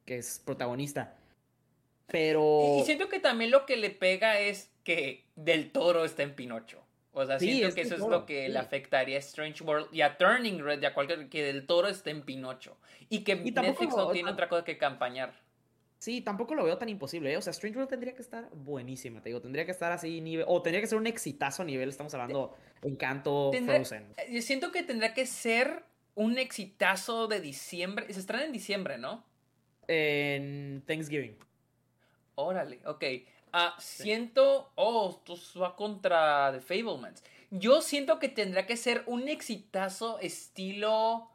que 0.04 0.18
es 0.18 0.40
protagonista. 0.44 1.16
Pero. 2.06 2.76
Y 2.78 2.84
siento 2.84 3.08
que 3.08 3.18
también 3.18 3.50
lo 3.50 3.66
que 3.66 3.76
le 3.76 3.90
pega 3.90 4.38
es 4.38 4.70
que 4.84 5.24
Del 5.34 5.72
Toro 5.72 6.04
está 6.04 6.22
en 6.22 6.36
Pinocho. 6.36 6.84
O 7.12 7.26
sea, 7.26 7.38
siento 7.38 7.74
que 7.74 7.80
eso 7.80 7.96
es 7.96 8.00
lo 8.00 8.24
que 8.24 8.48
le 8.48 8.58
afectaría 8.58 9.16
a 9.16 9.18
Strange 9.18 9.64
World 9.64 9.88
y 9.92 10.02
a 10.02 10.16
Turning 10.16 10.62
Red 10.62 10.82
y 10.82 10.86
a 10.86 10.94
cualquier 10.94 11.28
que 11.28 11.42
Del 11.42 11.66
Toro 11.66 11.88
esté 11.88 12.10
en 12.10 12.22
Pinocho. 12.22 12.76
Y 13.08 13.24
que 13.24 13.34
Netflix 13.34 13.96
no 13.96 14.10
tiene 14.10 14.30
otra 14.30 14.48
cosa 14.48 14.64
que 14.64 14.78
campañar. 14.78 15.34
Sí, 15.98 16.22
tampoco 16.22 16.54
lo 16.54 16.64
veo 16.64 16.78
tan 16.78 16.88
imposible, 16.88 17.30
¿eh? 17.30 17.36
O 17.36 17.42
sea, 17.42 17.50
Strange 17.50 17.76
World 17.76 17.90
tendría 17.90 18.14
que 18.14 18.22
estar 18.22 18.48
buenísima, 18.54 19.20
te 19.20 19.28
digo. 19.28 19.42
Tendría 19.42 19.66
que 19.66 19.72
estar 19.72 19.92
así 19.92 20.22
nivel... 20.22 20.46
O 20.48 20.62
tendría 20.62 20.80
que 20.80 20.86
ser 20.86 20.96
un 20.96 21.06
exitazo 21.06 21.60
a 21.60 21.66
nivel, 21.66 21.90
estamos 21.90 22.14
hablando, 22.14 22.56
Encanto, 22.80 23.52
Frozen. 23.52 24.14
Yo 24.30 24.38
eh, 24.38 24.40
siento 24.40 24.72
que 24.72 24.82
tendría 24.82 25.12
que 25.12 25.26
ser 25.26 25.84
un 26.14 26.38
exitazo 26.38 27.28
de 27.28 27.40
diciembre. 27.40 28.10
Se 28.14 28.20
estrena 28.20 28.44
en 28.44 28.52
diciembre, 28.52 28.96
¿no? 28.96 29.26
En 29.88 30.82
Thanksgiving. 30.86 31.36
Órale, 32.34 32.80
ok. 32.86 33.04
Ah, 33.52 33.76
siento... 33.78 34.72
Oh, 34.74 35.10
esto 35.10 35.60
va 35.60 35.76
contra 35.76 36.52
The 36.52 36.60
Fablemans. 36.60 37.22
Yo 37.50 37.82
siento 37.82 38.18
que 38.18 38.28
tendría 38.28 38.66
que 38.66 38.76
ser 38.76 39.02
un 39.06 39.28
exitazo 39.28 40.18
estilo... 40.20 41.30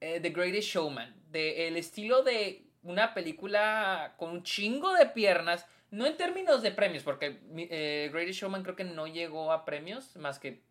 Eh, 0.00 0.20
The 0.20 0.30
Greatest 0.30 0.68
Showman. 0.68 1.14
De, 1.30 1.68
el 1.68 1.76
estilo 1.76 2.22
de 2.22 2.68
una 2.82 3.14
película 3.14 4.14
con 4.16 4.30
un 4.30 4.42
chingo 4.42 4.94
de 4.94 5.06
piernas, 5.06 5.66
no 5.90 6.06
en 6.06 6.16
términos 6.16 6.62
de 6.62 6.70
premios, 6.70 7.02
porque 7.02 7.40
eh, 7.56 8.10
Greatest 8.12 8.40
Showman 8.40 8.62
creo 8.62 8.76
que 8.76 8.84
no 8.84 9.06
llegó 9.06 9.52
a 9.52 9.64
premios 9.64 10.16
más 10.16 10.38
que, 10.38 10.62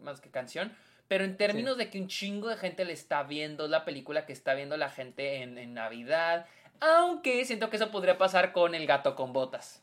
más 0.00 0.20
que 0.20 0.30
canción, 0.30 0.74
pero 1.08 1.24
en 1.24 1.36
términos 1.36 1.76
de 1.76 1.90
que 1.90 2.00
un 2.00 2.08
chingo 2.08 2.48
de 2.48 2.56
gente 2.56 2.84
le 2.84 2.92
está 2.92 3.22
viendo, 3.24 3.66
la 3.66 3.84
película 3.84 4.26
que 4.26 4.32
está 4.32 4.54
viendo 4.54 4.76
la 4.76 4.90
gente 4.90 5.42
en, 5.42 5.74
Navidad, 5.74 6.46
aunque 6.78 7.44
siento 7.44 7.68
que 7.68 7.76
eso 7.76 7.90
podría 7.90 8.16
pasar 8.16 8.52
con 8.52 8.74
El 8.74 8.86
gato 8.86 9.16
con 9.16 9.32
botas. 9.32 9.82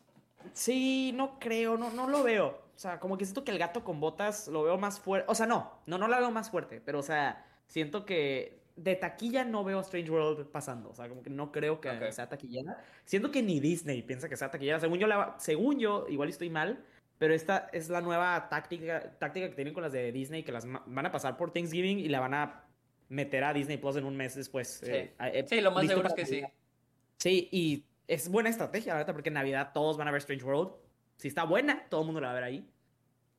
Sí, 0.54 1.12
no 1.16 1.40
creo, 1.40 1.78
no, 1.78 1.92
no 1.92 2.08
lo 2.08 2.24
veo. 2.24 2.48
O 2.76 2.80
sea, 2.80 3.00
como 3.00 3.18
que 3.18 3.26
siento 3.26 3.44
que 3.44 3.52
el 3.52 3.58
gato 3.58 3.84
con 3.84 4.00
botas 4.00 4.48
lo 4.48 4.64
veo 4.64 4.78
más 4.78 5.00
fuerte. 5.00 5.26
O 5.30 5.36
sea, 5.36 5.46
no, 5.48 5.82
no, 5.88 5.98
no 5.98 6.08
la 6.08 6.20
veo 6.20 6.32
más 6.32 6.52
fuerte, 6.52 6.82
pero 6.84 7.00
o 7.00 7.04
sea, 7.04 7.46
siento 7.66 8.06
que 8.06 8.60
de 8.76 8.96
taquilla 8.96 9.44
no 9.44 9.64
veo 9.64 9.80
Strange 9.82 10.12
World 10.12 10.48
pasando. 10.48 10.90
O 10.92 10.96
sea, 10.96 11.10
como 11.10 11.24
que 11.24 11.30
no 11.30 11.52
creo 11.52 11.82
que 11.82 12.12
sea 12.12 12.30
taquillera. 12.30 12.84
Siento 13.04 13.32
que 13.32 13.42
ni 13.42 13.60
Disney 13.60 14.04
piensa 14.04 14.30
que 14.30 14.38
sea 14.38 14.52
taquillera. 14.52 14.80
Según 14.80 15.00
yo, 15.00 15.08
según 15.40 15.80
yo, 15.80 16.06
igual 16.08 16.30
estoy 16.30 16.50
mal, 16.50 16.86
pero 17.18 17.34
esta 17.34 17.68
es 17.74 17.90
la 17.90 18.02
nueva 18.02 18.48
táctica, 18.50 19.18
táctica 19.18 19.50
que 19.50 19.56
tienen 19.56 19.74
con 19.74 19.82
las 19.82 19.92
de 19.92 20.12
Disney, 20.12 20.44
que 20.44 20.52
las 20.52 20.68
van 20.68 21.06
a 21.06 21.12
pasar 21.12 21.36
por 21.36 21.52
Thanksgiving 21.52 21.98
y 22.00 22.08
la 22.10 22.20
van 22.20 22.36
a 22.36 22.64
meter 23.10 23.44
a 23.44 23.54
Disney 23.54 23.78
Plus 23.78 23.96
en 23.96 24.06
un 24.06 24.16
mes 24.16 24.36
después. 24.36 24.82
Sí, 24.84 24.92
eh, 24.92 25.16
eh, 25.20 25.62
lo 25.62 25.72
más 25.72 25.88
seguro 25.88 26.10
es 26.10 26.14
que 26.14 26.26
sí. 26.26 26.44
Sí, 27.18 27.50
y 27.52 27.87
es 28.08 28.30
buena 28.30 28.50
estrategia, 28.50 28.94
la 28.94 29.00
verdad, 29.00 29.14
porque 29.14 29.30
en 29.30 29.36
Navidad 29.36 29.72
todos 29.74 29.98
van 29.98 30.08
a 30.08 30.12
ver 30.12 30.20
Strange 30.20 30.44
World. 30.44 30.72
Si 31.18 31.28
está 31.28 31.44
buena, 31.44 31.88
todo 31.90 32.02
el 32.02 32.06
mundo 32.06 32.22
la 32.22 32.28
va 32.28 32.32
a 32.32 32.36
ver 32.36 32.44
ahí. 32.44 32.70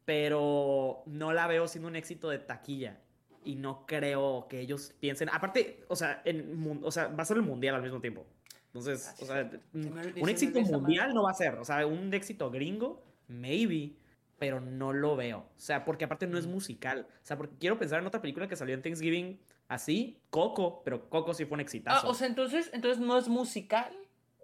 Pero 0.04 1.02
no 1.06 1.32
la 1.32 1.46
veo 1.46 1.68
siendo 1.68 1.88
un 1.88 1.96
éxito 1.96 2.30
de 2.30 2.38
taquilla 2.38 2.98
y 3.44 3.56
no 3.56 3.86
creo 3.86 4.46
que 4.48 4.60
ellos 4.60 4.94
piensen. 5.00 5.28
Aparte, 5.30 5.84
o 5.88 5.96
sea, 5.96 6.22
en, 6.24 6.80
o 6.82 6.90
sea, 6.90 7.08
va 7.08 7.22
a 7.22 7.26
ser 7.26 7.36
el 7.36 7.42
mundial 7.42 7.74
al 7.74 7.82
mismo 7.82 8.00
tiempo. 8.00 8.26
Entonces, 8.66 9.14
o 9.20 9.24
sea, 9.24 9.50
un 9.72 10.28
éxito 10.28 10.60
mundial 10.60 11.14
no 11.14 11.22
va 11.22 11.30
a 11.30 11.34
ser. 11.34 11.54
O 11.54 11.64
sea, 11.64 11.86
un 11.86 12.12
éxito 12.12 12.50
gringo, 12.50 13.02
maybe, 13.28 13.96
pero 14.38 14.60
no 14.60 14.92
lo 14.92 15.16
veo. 15.16 15.38
O 15.38 15.60
sea, 15.60 15.84
porque 15.84 16.04
aparte 16.04 16.26
no 16.26 16.38
es 16.38 16.46
musical. 16.46 17.06
O 17.10 17.26
sea, 17.26 17.36
porque 17.36 17.56
quiero 17.58 17.78
pensar 17.78 18.00
en 18.00 18.06
otra 18.06 18.20
película 18.20 18.48
que 18.48 18.56
salió 18.56 18.74
en 18.74 18.82
Thanksgiving 18.82 19.40
así, 19.68 20.20
Coco, 20.30 20.82
pero 20.84 21.08
Coco 21.08 21.34
sí 21.34 21.44
fue 21.44 21.56
un 21.56 21.60
exitazo. 21.60 22.06
Ah, 22.06 22.10
o 22.10 22.14
sea, 22.14 22.26
entonces, 22.26 22.70
entonces 22.72 23.00
no 23.00 23.16
es 23.18 23.28
musical. 23.28 23.92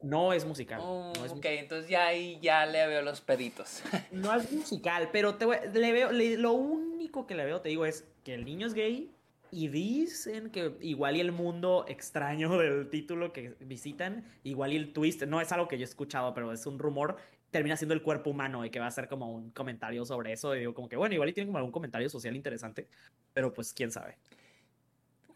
No 0.05 0.35
es 0.35 0.45
musical. 0.45 0.81
no 0.81 1.25
es 1.25 1.33
ok, 1.33 1.45
entonces 1.47 1.89
ya 1.89 2.07
ahí 2.07 2.39
ya 2.43 2.67
le 2.67 2.87
veo 2.87 3.01
los 3.01 3.23
peditos. 3.23 3.83
no 4.13 4.35
es 4.35 4.53
musical, 4.53 5.09
pero 5.13 5.37
te 5.37 5.47
le 5.47 5.93
veo, 5.93 6.13
lo 6.13 6.53
único 6.53 7.27
que 7.27 7.35
le 7.35 7.45
veo, 7.47 7.63
te 7.63 7.71
digo, 7.71 7.87
es 7.87 8.05
que 8.23 8.35
el 8.35 8.45
niño 8.45 8.67
es 8.67 8.75
gay 8.75 9.11
y 9.51 9.69
dicen 9.69 10.51
que 10.51 10.77
igual 10.81 11.17
y 11.17 11.21
el 11.21 11.33
mundo 11.33 11.87
extraño 11.89 12.59
del 12.59 12.91
título 12.91 13.33
que 13.33 13.55
visitan, 13.61 14.25
igual 14.43 14.75
y 14.75 14.77
el 14.77 14.93
twist, 14.93 15.23
no 15.23 15.41
es 15.41 15.51
algo 15.53 15.69
que 15.69 15.79
yo 15.79 15.85
he 15.85 15.89
escuchado, 15.89 16.35
pero 16.35 16.53
es 16.53 16.67
un 16.67 16.79
rumor, 16.79 17.17
termina 17.51 17.77
siendo 17.77 17.95
el 17.95 18.03
cuerpo 18.03 18.29
humano 18.29 18.67
y 18.67 18.71
que 18.71 18.81
va 18.81 18.89
a 18.89 18.91
ser 18.91 19.09
como 19.09 19.33
un 19.33 19.53
comentario 19.53 20.05
sobre 20.05 20.33
eso. 20.33 20.55
Y 20.55 20.59
digo 20.59 20.75
como 20.75 20.89
que, 20.89 20.97
bueno, 20.97 21.15
igual 21.15 21.31
y 21.31 21.33
tiene 21.33 21.47
como 21.47 21.59
algún 21.59 21.73
comentario 21.73 22.11
social 22.11 22.37
interesante, 22.37 22.89
pero 23.33 23.55
pues 23.55 23.73
quién 23.73 23.91
sabe. 23.91 24.19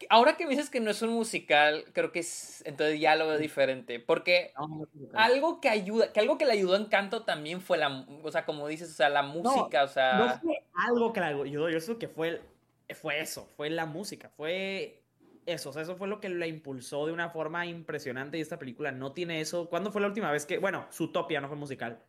Ahora 0.09 0.37
que 0.37 0.45
me 0.45 0.51
dices 0.51 0.69
que 0.69 0.79
no 0.79 0.91
es 0.91 1.01
un 1.01 1.09
musical, 1.09 1.83
creo 1.93 2.11
que 2.11 2.19
es, 2.19 2.63
entonces 2.65 2.99
ya 2.99 3.15
lo 3.15 3.27
veo 3.27 3.37
diferente, 3.37 3.99
porque 3.99 4.53
algo 5.13 5.59
que 5.59 5.69
ayuda, 5.69 6.13
que 6.13 6.19
algo 6.19 6.37
que 6.37 6.45
le 6.45 6.53
ayudó 6.53 6.75
a 6.75 6.77
Encanto 6.77 7.23
también 7.23 7.59
fue 7.59 7.77
la, 7.77 8.05
o 8.23 8.31
sea, 8.31 8.45
como 8.45 8.67
dices, 8.67 8.89
o 8.89 8.93
sea, 8.93 9.09
la 9.09 9.23
música, 9.23 9.83
o 9.83 9.87
sea... 9.87 10.17
No 10.17 10.39
fue 10.39 10.63
algo 10.73 11.11
que 11.11 11.19
le 11.19 11.25
ayudó, 11.25 11.69
yo 11.69 11.77
eso 11.77 11.97
que 11.97 12.07
fue, 12.07 12.41
fue 12.95 13.19
eso, 13.19 13.47
fue 13.57 13.69
la 13.69 13.85
música, 13.85 14.29
fue 14.29 15.01
eso, 15.45 15.71
o 15.71 15.73
sea, 15.73 15.81
eso 15.81 15.95
fue 15.95 16.07
lo 16.07 16.21
que 16.21 16.29
la 16.29 16.47
impulsó 16.47 17.05
de 17.05 17.11
una 17.11 17.29
forma 17.29 17.65
impresionante 17.65 18.37
y 18.37 18.41
esta 18.41 18.59
película 18.59 18.91
no 18.91 19.13
tiene 19.13 19.41
eso. 19.41 19.69
¿Cuándo 19.69 19.91
fue 19.91 20.01
la 20.01 20.07
última 20.07 20.31
vez 20.31 20.45
que, 20.45 20.59
bueno, 20.59 20.87
Zootopia 20.91 21.41
no 21.41 21.47
fue 21.47 21.57
musical? 21.57 22.03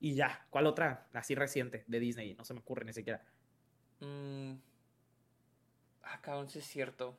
Y 0.00 0.14
ya, 0.14 0.46
¿cuál 0.50 0.66
otra 0.66 1.08
así 1.12 1.34
reciente 1.34 1.84
de 1.88 2.00
Disney? 2.00 2.34
No 2.34 2.44
se 2.44 2.54
me 2.54 2.60
ocurre 2.60 2.84
ni 2.84 2.92
siquiera. 2.92 3.22
Mmm... 4.00 4.67
Acá 6.12 6.40
es 6.40 6.64
cierto. 6.64 7.16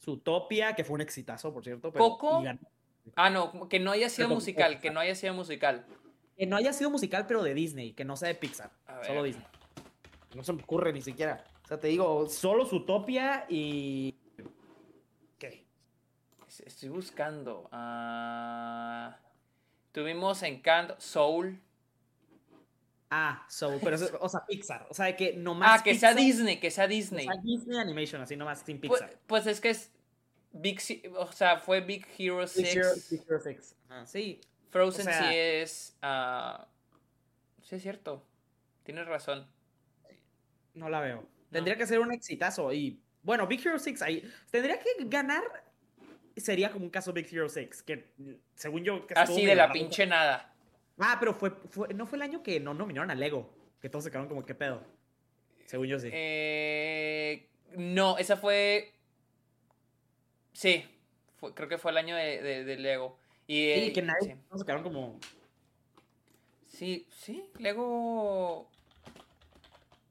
Zootopia, 0.00 0.74
que 0.74 0.84
fue 0.84 0.94
un 0.94 1.00
exitazo, 1.00 1.52
por 1.52 1.64
cierto. 1.64 1.92
¿Coco? 1.92 2.42
Ah, 3.16 3.30
no, 3.30 3.68
que 3.68 3.80
no 3.80 3.90
haya 3.90 4.08
sido 4.08 4.28
musical, 4.28 4.80
que 4.80 4.90
no 4.90 5.00
haya 5.00 5.14
sido 5.14 5.34
musical. 5.34 5.86
Que 6.36 6.46
no 6.46 6.56
haya 6.56 6.72
sido 6.72 6.90
musical, 6.90 7.26
pero 7.26 7.42
de 7.42 7.54
Disney, 7.54 7.92
que 7.92 8.04
no 8.04 8.16
sea 8.16 8.28
de 8.28 8.34
Pixar. 8.34 8.70
Solo 9.04 9.22
Disney. 9.24 9.46
No 10.34 10.44
se 10.44 10.52
me 10.52 10.62
ocurre 10.62 10.92
ni 10.92 11.02
siquiera. 11.02 11.44
O 11.64 11.66
sea, 11.66 11.80
te 11.80 11.88
digo, 11.88 12.28
solo 12.28 12.66
Zootopia 12.66 13.46
y. 13.48 14.14
¿Qué? 15.38 15.66
Estoy 16.64 16.90
buscando. 16.90 17.68
Uh... 17.72 19.12
Tuvimos 19.92 20.42
Encanto, 20.42 20.94
Soul. 20.98 21.60
Ah, 23.10 23.46
Soul, 23.48 23.80
pero 23.82 23.96
o 24.20 24.28
sea, 24.28 24.44
Pixar. 24.46 24.86
O 24.90 24.94
sea, 24.94 25.16
que 25.16 25.32
nomás. 25.32 25.80
Ah, 25.80 25.82
que 25.82 25.94
sea 25.94 26.14
Disney, 26.14 26.60
que 26.60 26.70
sea 26.70 26.86
Disney. 26.86 27.26
O 27.26 27.32
sea, 27.32 27.40
Disney 27.42 27.78
Animation, 27.78 28.20
así 28.20 28.36
nomás 28.36 28.60
sin 28.60 28.80
pues, 28.80 29.00
Pixar. 29.00 29.18
Pues, 29.26 29.46
es 29.46 29.60
que 29.60 29.70
es. 29.70 29.90
Big, 30.50 30.80
o 31.16 31.30
sea, 31.30 31.58
fue 31.58 31.80
Big 31.80 32.06
Hero 32.18 32.46
6. 32.46 33.08
Big 33.10 33.22
Hero, 33.26 33.40
6. 33.42 33.76
sí. 34.06 34.40
Frozen 34.70 35.06
sí 35.06 35.34
es. 35.34 35.96
Uh, 36.02 36.62
sí, 37.62 37.76
es 37.76 37.82
cierto. 37.82 38.24
Tienes 38.82 39.06
razón. 39.06 39.46
No 40.74 40.88
la 40.88 41.00
veo. 41.00 41.26
Tendría 41.50 41.76
que 41.76 41.86
ser 41.86 42.00
un 42.00 42.12
exitazo. 42.12 42.72
Y 42.72 43.00
bueno, 43.22 43.46
Big 43.46 43.66
Hero 43.66 43.78
6 43.78 44.02
ahí. 44.02 44.30
Tendría 44.50 44.78
que 44.78 44.90
ganar. 45.06 45.42
Sería 46.36 46.70
como 46.70 46.84
un 46.84 46.90
caso 46.90 47.12
Big 47.12 47.28
Hero 47.32 47.48
6. 47.48 47.82
Que 47.82 48.12
según 48.54 48.84
yo. 48.84 49.06
Así 49.14 49.44
de 49.44 49.54
la 49.54 49.72
pinche 49.72 50.06
nada. 50.06 50.54
Ah, 50.98 51.16
pero 51.18 51.34
fue, 51.34 51.52
no 51.94 52.06
fue 52.06 52.16
el 52.16 52.22
año 52.22 52.42
que 52.42 52.60
no 52.60 52.74
nominaron 52.74 53.10
a 53.10 53.14
Lego. 53.14 53.50
Que 53.80 53.88
todos 53.88 54.04
se 54.04 54.10
quedaron 54.10 54.28
como, 54.28 54.44
¿qué 54.44 54.54
pedo? 54.54 54.82
Según 55.66 55.86
yo 55.86 55.98
sí. 55.98 56.08
Eh, 56.12 57.48
no, 57.76 58.18
esa 58.18 58.36
fue. 58.36 58.92
Sí, 60.52 60.84
creo 61.54 61.68
que 61.68 61.78
fue 61.78 61.92
el 61.92 61.98
año 61.98 62.16
de, 62.16 62.76
Lego. 62.78 63.18
Y, 63.46 63.72
sí, 63.74 63.92
que 63.92 64.02
nadie 64.02 64.36
se 64.56 64.64
quedaron 64.64 64.82
como. 64.82 65.20
Sí, 66.66 67.06
sí, 67.10 67.50
Lego. 67.58 68.68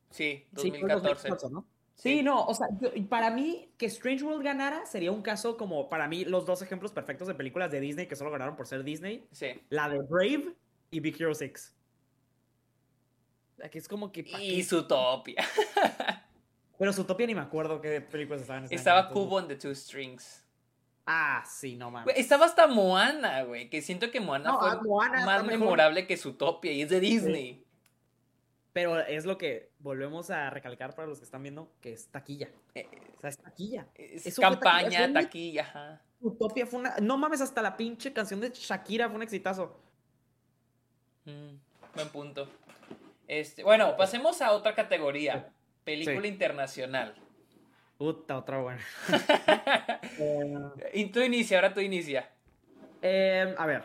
Sí, 0.10 0.45
2014. 0.52 1.30
Sí, 1.30 1.47
¿no? 1.52 1.65
Sí, 1.95 2.23
no, 2.23 2.45
o 2.45 2.54
sea, 2.54 2.67
para 3.10 3.32
mí 3.32 3.71
que 3.78 3.88
Strange 3.88 4.23
World 4.23 4.43
ganara 4.43 4.86
sería 4.86 5.12
un 5.12 5.23
caso 5.23 5.58
como 5.58 5.89
para 5.89 6.08
mí 6.08 6.26
los 6.26 6.45
dos 6.45 6.62
ejemplos 6.62 6.91
perfectos 6.91 7.28
de 7.28 7.34
películas 7.34 7.71
de 7.71 7.80
Disney 7.80 8.06
que 8.06 8.15
solo 8.15 8.30
ganaron 8.30 8.56
por 8.56 8.67
ser 8.67 8.84
Disney. 8.84 9.28
Sí. 9.32 9.47
La 9.69 9.89
de 9.89 10.00
Brave 10.04 10.54
y 10.91 11.00
Big 11.00 11.21
Hero 11.21 11.34
6. 11.34 11.76
Aquí 13.63 13.78
es 13.78 13.88
como 13.88 14.12
que. 14.12 14.26
Y 14.39 14.63
Zootopia. 14.63 15.43
Pero 16.78 16.93
Zootopia 16.93 17.26
ni 17.26 17.36
me 17.36 17.41
acuerdo 17.41 17.82
qué 17.82 18.02
películas 18.02 18.41
estaban. 18.41 18.65
En 18.65 18.73
Estaba 18.73 19.10
Cubo 19.10 19.39
and 19.39 19.47
the 19.47 19.56
Two 19.56 19.73
Strings. 19.73 20.43
Ah, 21.10 21.41
sí, 21.47 21.78
no 21.78 21.89
mames. 21.89 22.13
estaba 22.17 22.45
hasta 22.45 22.67
Moana, 22.67 23.43
güey. 23.43 23.69
Que 23.69 23.82
siento 23.82 24.12
que 24.12 24.19
Moana 24.19 24.58
fue 24.60 24.69
ah, 24.69 25.26
más 25.26 25.45
memorable 25.45 26.06
que 26.06 26.17
Zootopia 26.17 26.71
y 26.73 26.82
es 26.82 26.89
de 26.89 27.00
Disney. 27.00 27.65
Pero 28.73 29.00
es 29.00 29.26
lo 29.26 29.38
que 29.38 29.71
volvemos 29.80 30.30
a 30.30 30.50
recalcar 30.50 30.93
para 30.93 31.08
los 31.08 31.17
que 31.17 31.23
están 31.23 31.41
viendo, 31.41 31.71
que 31.82 31.93
es 31.93 32.10
taquilla. 32.10 32.50
Eh, 32.76 32.88
o 33.17 33.21
sea, 33.21 33.30
es 33.30 33.38
taquilla. 33.38 33.88
Es 33.95 34.38
campaña, 34.38 35.12
taquilla. 35.12 36.02
Zootopia 36.19 36.67
fue 36.67 36.82
una... 36.82 36.97
No 36.97 37.17
mames, 37.17 37.41
hasta 37.41 37.62
la 37.62 37.78
pinche 37.78 38.12
canción 38.12 38.41
de 38.41 38.50
Shakira 38.50 39.08
fue 39.08 39.15
un 39.15 39.23
exitazo. 39.23 39.80
Mm, 41.27 41.59
buen 41.93 42.09
punto. 42.09 42.49
Este, 43.27 43.61
bueno, 43.61 43.97
pasemos 43.97 44.41
a 44.41 44.53
otra 44.53 44.73
categoría. 44.73 45.51
Película 45.83 46.25
internacional. 46.25 47.15
Puta, 47.97 48.37
otra 48.37 48.59
buena. 48.59 48.81
y 50.93 51.05
tú 51.07 51.19
inicia, 51.19 51.57
ahora 51.57 51.73
tú 51.73 51.81
inicia. 51.81 52.29
Em, 53.01 53.53
a 53.57 53.65
ver, 53.65 53.83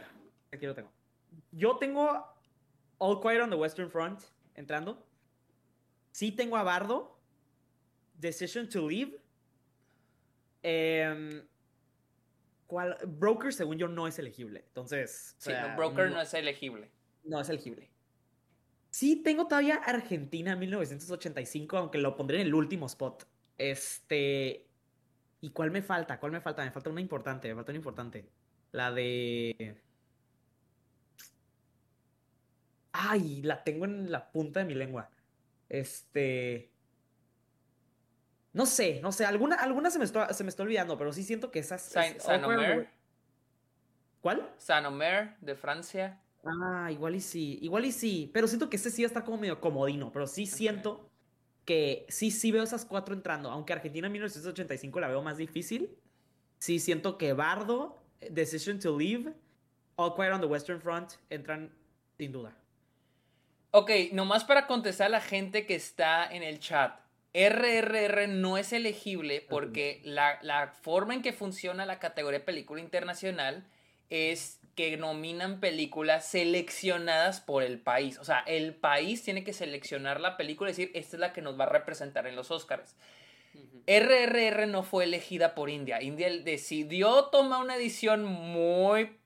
aquí 0.53 0.67
lo 0.67 0.75
tengo. 0.75 0.91
Yo 1.51 1.77
tengo 1.79 2.27
All 2.99 3.21
Quiet 3.21 3.41
on 3.41 3.51
the 3.51 3.57
Western 3.57 3.91
Front 3.91 4.23
entrando. 4.55 5.05
Sí 6.13 6.31
tengo 6.31 6.57
a 6.57 6.63
Bardo. 6.63 7.19
Decision 8.15 8.69
to 8.69 8.89
Leave. 8.89 9.19
Em, 10.63 11.45
¿cuál? 12.69 12.97
Broker, 13.05 13.53
según 13.53 13.79
yo, 13.79 13.89
no 13.89 14.07
es 14.07 14.19
elegible. 14.21 14.63
Entonces. 14.69 15.35
Sí, 15.39 15.51
Broker 15.77 16.11
no, 16.11 16.21
es 16.21 16.33
elegible. 16.35 16.91
No 17.25 17.41
es 17.41 17.49
elegible. 17.49 17.91
Sí, 18.91 19.23
tengo 19.23 19.47
todavía 19.47 19.77
Argentina 19.77 20.55
1985, 20.55 21.79
aunque 21.79 21.99
lo 21.99 22.15
pondré 22.15 22.41
en 22.41 22.47
el 22.49 22.55
último 22.55 22.87
spot. 22.87 23.27
Este. 23.57 24.67
¿Y 25.41 25.51
cuál 25.51 25.71
me 25.71 25.83
falta? 25.83 26.21
¿Cuál 26.21 26.33
me 26.33 26.41
falta? 26.41 26.63
Me 26.63 26.71
falta 26.71 26.91
una 26.91 27.01
importante, 27.01 27.49
me 27.49 27.55
falta 27.55 27.73
una 27.73 27.79
importante. 27.79 28.29
La 28.71 28.93
de. 28.93 29.81
Ay, 32.93 33.43
la 33.43 33.65
tengo 33.65 33.87
en 33.87 34.13
la 34.13 34.31
punta 34.31 34.61
de 34.61 34.67
mi 34.67 34.75
lengua. 34.75 35.11
Este. 35.71 36.71
No 38.53 38.67
sé, 38.67 39.01
no 39.01 39.11
sé. 39.11 39.25
Alguna, 39.25 39.57
alguna 39.57 39.91
se, 39.91 39.99
me 39.99 40.05
está, 40.05 40.33
se 40.35 40.45
me 40.45 40.51
está 40.51 40.63
olvidando, 40.63 40.99
pero 40.99 41.13
sí 41.15 41.23
siento 41.23 41.51
que 41.51 41.61
esas. 41.61 41.81
San, 41.81 42.45
Omer. 42.45 42.91
¿Cuál? 44.21 44.55
San 44.59 44.85
Omer, 44.85 45.37
de 45.41 45.55
Francia. 45.55 46.21
Ah, 46.45 46.91
igual 46.91 47.15
y 47.15 47.21
sí. 47.21 47.59
Igual 47.63 47.85
y 47.85 47.93
sí. 47.93 48.31
Pero 48.33 48.49
siento 48.49 48.69
que 48.69 48.77
ese 48.77 48.91
sí 48.91 49.05
estar 49.05 49.25
como 49.25 49.39
medio 49.39 49.61
comodino. 49.61 50.13
Pero 50.13 50.27
sí 50.27 50.47
siento 50.47 51.09
que 51.65 52.07
sí, 52.09 52.31
sí 52.31 52.51
veo 52.53 52.63
esas 52.63 52.85
cuatro 52.85 53.15
entrando. 53.15 53.51
Aunque 53.51 53.73
Argentina 53.73 54.09
1985 54.09 55.01
la 55.01 55.09
veo 55.09 55.23
más 55.23 55.37
difícil. 55.37 55.97
Sí 56.59 56.79
siento 56.79 57.19
que 57.19 57.33
Bardo, 57.33 58.03
Decision 58.31 58.79
to 58.79 58.97
Leave, 58.97 59.33
All 59.97 60.15
Quiet 60.15 60.33
on 60.33 60.41
the 60.41 60.47
Western 60.47 60.81
Front 60.81 61.15
entran 61.31 61.73
sin 62.19 62.33
duda. 62.33 62.57
Ok, 63.73 63.91
nomás 64.13 64.45
para 64.45 64.67
contestar 64.67 65.07
a 65.07 65.11
la 65.11 65.21
gente 65.21 65.67
que 65.67 65.75
está 65.75 66.27
en 66.27 66.43
el 66.43 66.61
chat. 66.61 67.01
RRR 67.35 68.29
no 68.29 68.59
es 68.59 68.73
elegible 68.75 69.45
porque 69.49 70.03
la, 70.05 70.39
la, 70.43 70.69
forma 70.69 71.15
en 71.15 71.23
que 71.23 71.33
funciona 71.33 71.87
la 71.87 71.99
categoría 71.99 72.45
película 72.45 72.83
internacional 72.83 73.67
es 74.11 74.61
que 74.75 74.97
nominan 74.97 75.61
películas 75.61 76.27
seleccionadas 76.27 77.41
por 77.41 77.63
el 77.63 77.79
país. 77.79 78.19
O 78.19 78.25
sea, 78.25 78.41
el 78.47 78.75
país 78.75 79.23
tiene 79.23 79.45
que 79.45 79.53
seleccionar 79.53 80.21
la 80.21 80.37
película 80.37 80.71
y 80.71 80.73
decir, 80.73 80.91
esta 80.95 81.17
es 81.17 81.21
la 81.21 81.33
que 81.33 81.43
nos 81.43 81.59
va 81.59 81.65
a 81.65 81.69
representar 81.69 82.27
en 82.27 82.37
los 82.37 82.51
Oscars. 82.51 82.97
RRR 83.87 84.67
no 84.67 84.83
fue 84.83 85.05
elegida 85.05 85.55
por 85.55 85.69
India. 85.69 86.01
India 86.01 86.31
decidió 86.43 87.25
tomar 87.27 87.63
una 87.63 87.77
edición 87.77 88.25
muy 88.25 89.17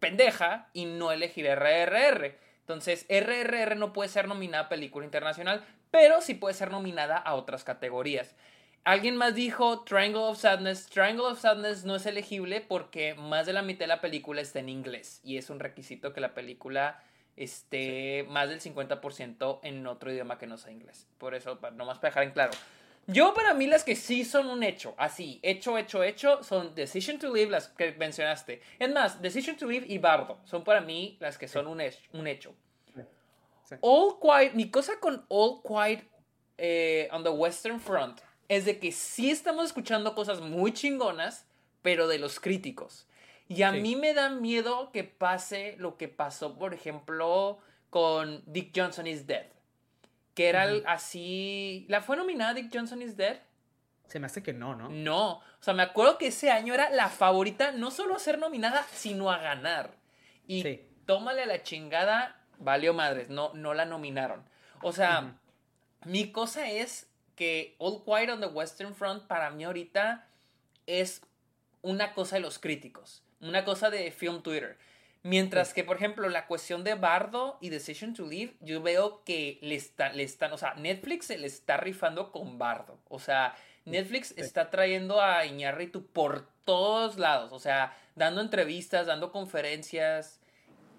pendeja 0.00 0.68
y 0.72 0.84
no 0.84 1.12
elegir 1.12 1.46
RRR. 1.46 2.38
Entonces, 2.60 3.06
RRR 3.08 3.76
no 3.76 3.92
puede 3.92 4.08
ser 4.08 4.28
nominada 4.28 4.64
a 4.64 4.68
película 4.68 5.04
internacional, 5.04 5.64
pero 5.90 6.20
sí 6.20 6.34
puede 6.34 6.54
ser 6.54 6.70
nominada 6.70 7.16
a 7.16 7.34
otras 7.34 7.64
categorías. 7.64 8.34
Alguien 8.84 9.16
más 9.16 9.34
dijo 9.34 9.82
Triangle 9.84 10.24
of 10.24 10.38
Sadness. 10.38 10.90
Triangle 10.90 11.24
of 11.24 11.40
Sadness 11.40 11.86
no 11.86 11.96
es 11.96 12.04
elegible 12.04 12.60
porque 12.60 13.14
más 13.14 13.46
de 13.46 13.54
la 13.54 13.62
mitad 13.62 13.84
de 13.84 13.86
la 13.86 14.02
película 14.02 14.42
está 14.42 14.58
en 14.58 14.68
inglés 14.68 15.22
y 15.24 15.38
es 15.38 15.48
un 15.48 15.58
requisito 15.58 16.12
que 16.12 16.20
la 16.20 16.34
película 16.34 17.02
esté 17.34 18.26
más 18.28 18.50
del 18.50 18.60
50% 18.60 19.60
en 19.62 19.86
otro 19.86 20.12
idioma 20.12 20.36
que 20.36 20.46
no 20.46 20.58
sea 20.58 20.70
inglés. 20.70 21.08
Por 21.16 21.34
eso, 21.34 21.58
nomás 21.72 21.98
para 21.98 22.10
dejar 22.10 22.22
en 22.24 22.32
claro. 22.32 22.52
Yo 23.06 23.32
para 23.32 23.54
mí 23.54 23.66
las 23.66 23.84
que 23.84 23.96
sí 23.96 24.22
son 24.22 24.48
un 24.48 24.62
hecho, 24.62 24.94
así, 24.98 25.40
hecho, 25.42 25.78
hecho, 25.78 26.02
hecho, 26.02 26.42
son 26.42 26.74
Decision 26.74 27.18
to 27.18 27.34
Live, 27.34 27.50
las 27.50 27.68
que 27.68 27.92
mencionaste. 27.92 28.60
Es 28.78 28.92
más, 28.92 29.22
Decision 29.22 29.56
to 29.56 29.66
Live 29.66 29.86
y 29.88 29.96
Bardo 29.96 30.40
son 30.44 30.62
para 30.62 30.82
mí 30.82 31.16
las 31.20 31.38
que 31.38 31.48
son 31.48 31.66
un, 31.66 31.80
hecho. 31.80 32.54
All 33.80 34.18
Quiet, 34.20 34.52
mi 34.52 34.70
cosa 34.70 35.00
con 35.00 35.24
All 35.28 35.62
Quiet 35.62 36.06
eh, 36.58 37.08
on 37.12 37.24
the 37.24 37.30
Western 37.30 37.80
Front 37.80 38.20
es 38.48 38.64
de 38.64 38.78
que 38.78 38.92
sí 38.92 39.30
estamos 39.30 39.66
escuchando 39.66 40.14
cosas 40.14 40.40
muy 40.40 40.72
chingonas, 40.72 41.46
pero 41.82 42.08
de 42.08 42.18
los 42.18 42.40
críticos. 42.40 43.06
Y 43.48 43.62
a 43.62 43.72
mí 43.72 43.94
me 43.94 44.14
da 44.14 44.30
miedo 44.30 44.90
que 44.92 45.04
pase 45.04 45.76
lo 45.78 45.96
que 45.96 46.08
pasó, 46.08 46.56
por 46.56 46.72
ejemplo, 46.72 47.58
con 47.90 48.42
Dick 48.46 48.72
Johnson 48.74 49.06
is 49.06 49.26
Dead. 49.26 49.46
Que 50.34 50.48
era 50.48 50.66
así. 50.86 51.84
¿La 51.88 52.00
fue 52.00 52.16
nominada 52.16 52.54
Dick 52.54 52.70
Johnson 52.72 53.02
is 53.02 53.16
Dead? 53.16 53.40
Se 54.06 54.18
me 54.18 54.26
hace 54.26 54.42
que 54.42 54.52
no, 54.52 54.74
¿no? 54.74 54.88
No. 54.88 55.36
O 55.36 55.62
sea, 55.62 55.74
me 55.74 55.82
acuerdo 55.82 56.18
que 56.18 56.28
ese 56.28 56.50
año 56.50 56.74
era 56.74 56.90
la 56.90 57.08
favorita, 57.08 57.72
no 57.72 57.90
solo 57.90 58.14
a 58.14 58.18
ser 58.18 58.38
nominada, 58.38 58.86
sino 58.92 59.30
a 59.30 59.38
ganar. 59.38 59.96
Y 60.46 60.80
tómale 61.06 61.42
a 61.42 61.46
la 61.46 61.62
chingada, 61.62 62.40
valió 62.58 62.94
madres, 62.94 63.28
no, 63.28 63.52
no 63.54 63.74
la 63.74 63.84
nominaron. 63.84 64.42
O 64.82 64.92
sea, 64.92 65.36
mi 66.04 66.32
cosa 66.32 66.70
es 66.70 67.08
que 67.36 67.74
All 67.78 68.02
Quiet 68.04 68.30
on 68.30 68.40
the 68.40 68.46
Western 68.46 68.94
Front 68.94 69.24
para 69.26 69.50
mí 69.50 69.64
ahorita 69.64 70.26
es 70.86 71.22
una 71.82 72.14
cosa 72.14 72.36
de 72.36 72.42
los 72.42 72.58
críticos, 72.58 73.22
una 73.40 73.64
cosa 73.64 73.90
de 73.90 74.10
film 74.10 74.42
Twitter. 74.42 74.78
Mientras 75.22 75.72
que, 75.72 75.84
por 75.84 75.96
ejemplo, 75.96 76.28
la 76.28 76.46
cuestión 76.46 76.84
de 76.84 76.94
Bardo 76.94 77.56
y 77.62 77.70
Decision 77.70 78.12
to 78.12 78.26
Leave, 78.26 78.56
yo 78.60 78.82
veo 78.82 79.24
que 79.24 79.58
le, 79.62 79.74
está, 79.74 80.12
le 80.12 80.22
están, 80.22 80.52
o 80.52 80.58
sea, 80.58 80.74
Netflix 80.74 81.26
se 81.26 81.38
le 81.38 81.46
está 81.46 81.78
rifando 81.78 82.30
con 82.30 82.58
Bardo. 82.58 82.98
O 83.08 83.18
sea, 83.18 83.56
Netflix 83.86 84.34
está 84.36 84.68
trayendo 84.68 85.22
a 85.22 85.46
Iñárritu 85.46 86.04
por 86.04 86.46
todos 86.66 87.18
lados. 87.18 87.52
O 87.52 87.58
sea, 87.58 87.96
dando 88.14 88.42
entrevistas, 88.42 89.06
dando 89.06 89.32
conferencias. 89.32 90.40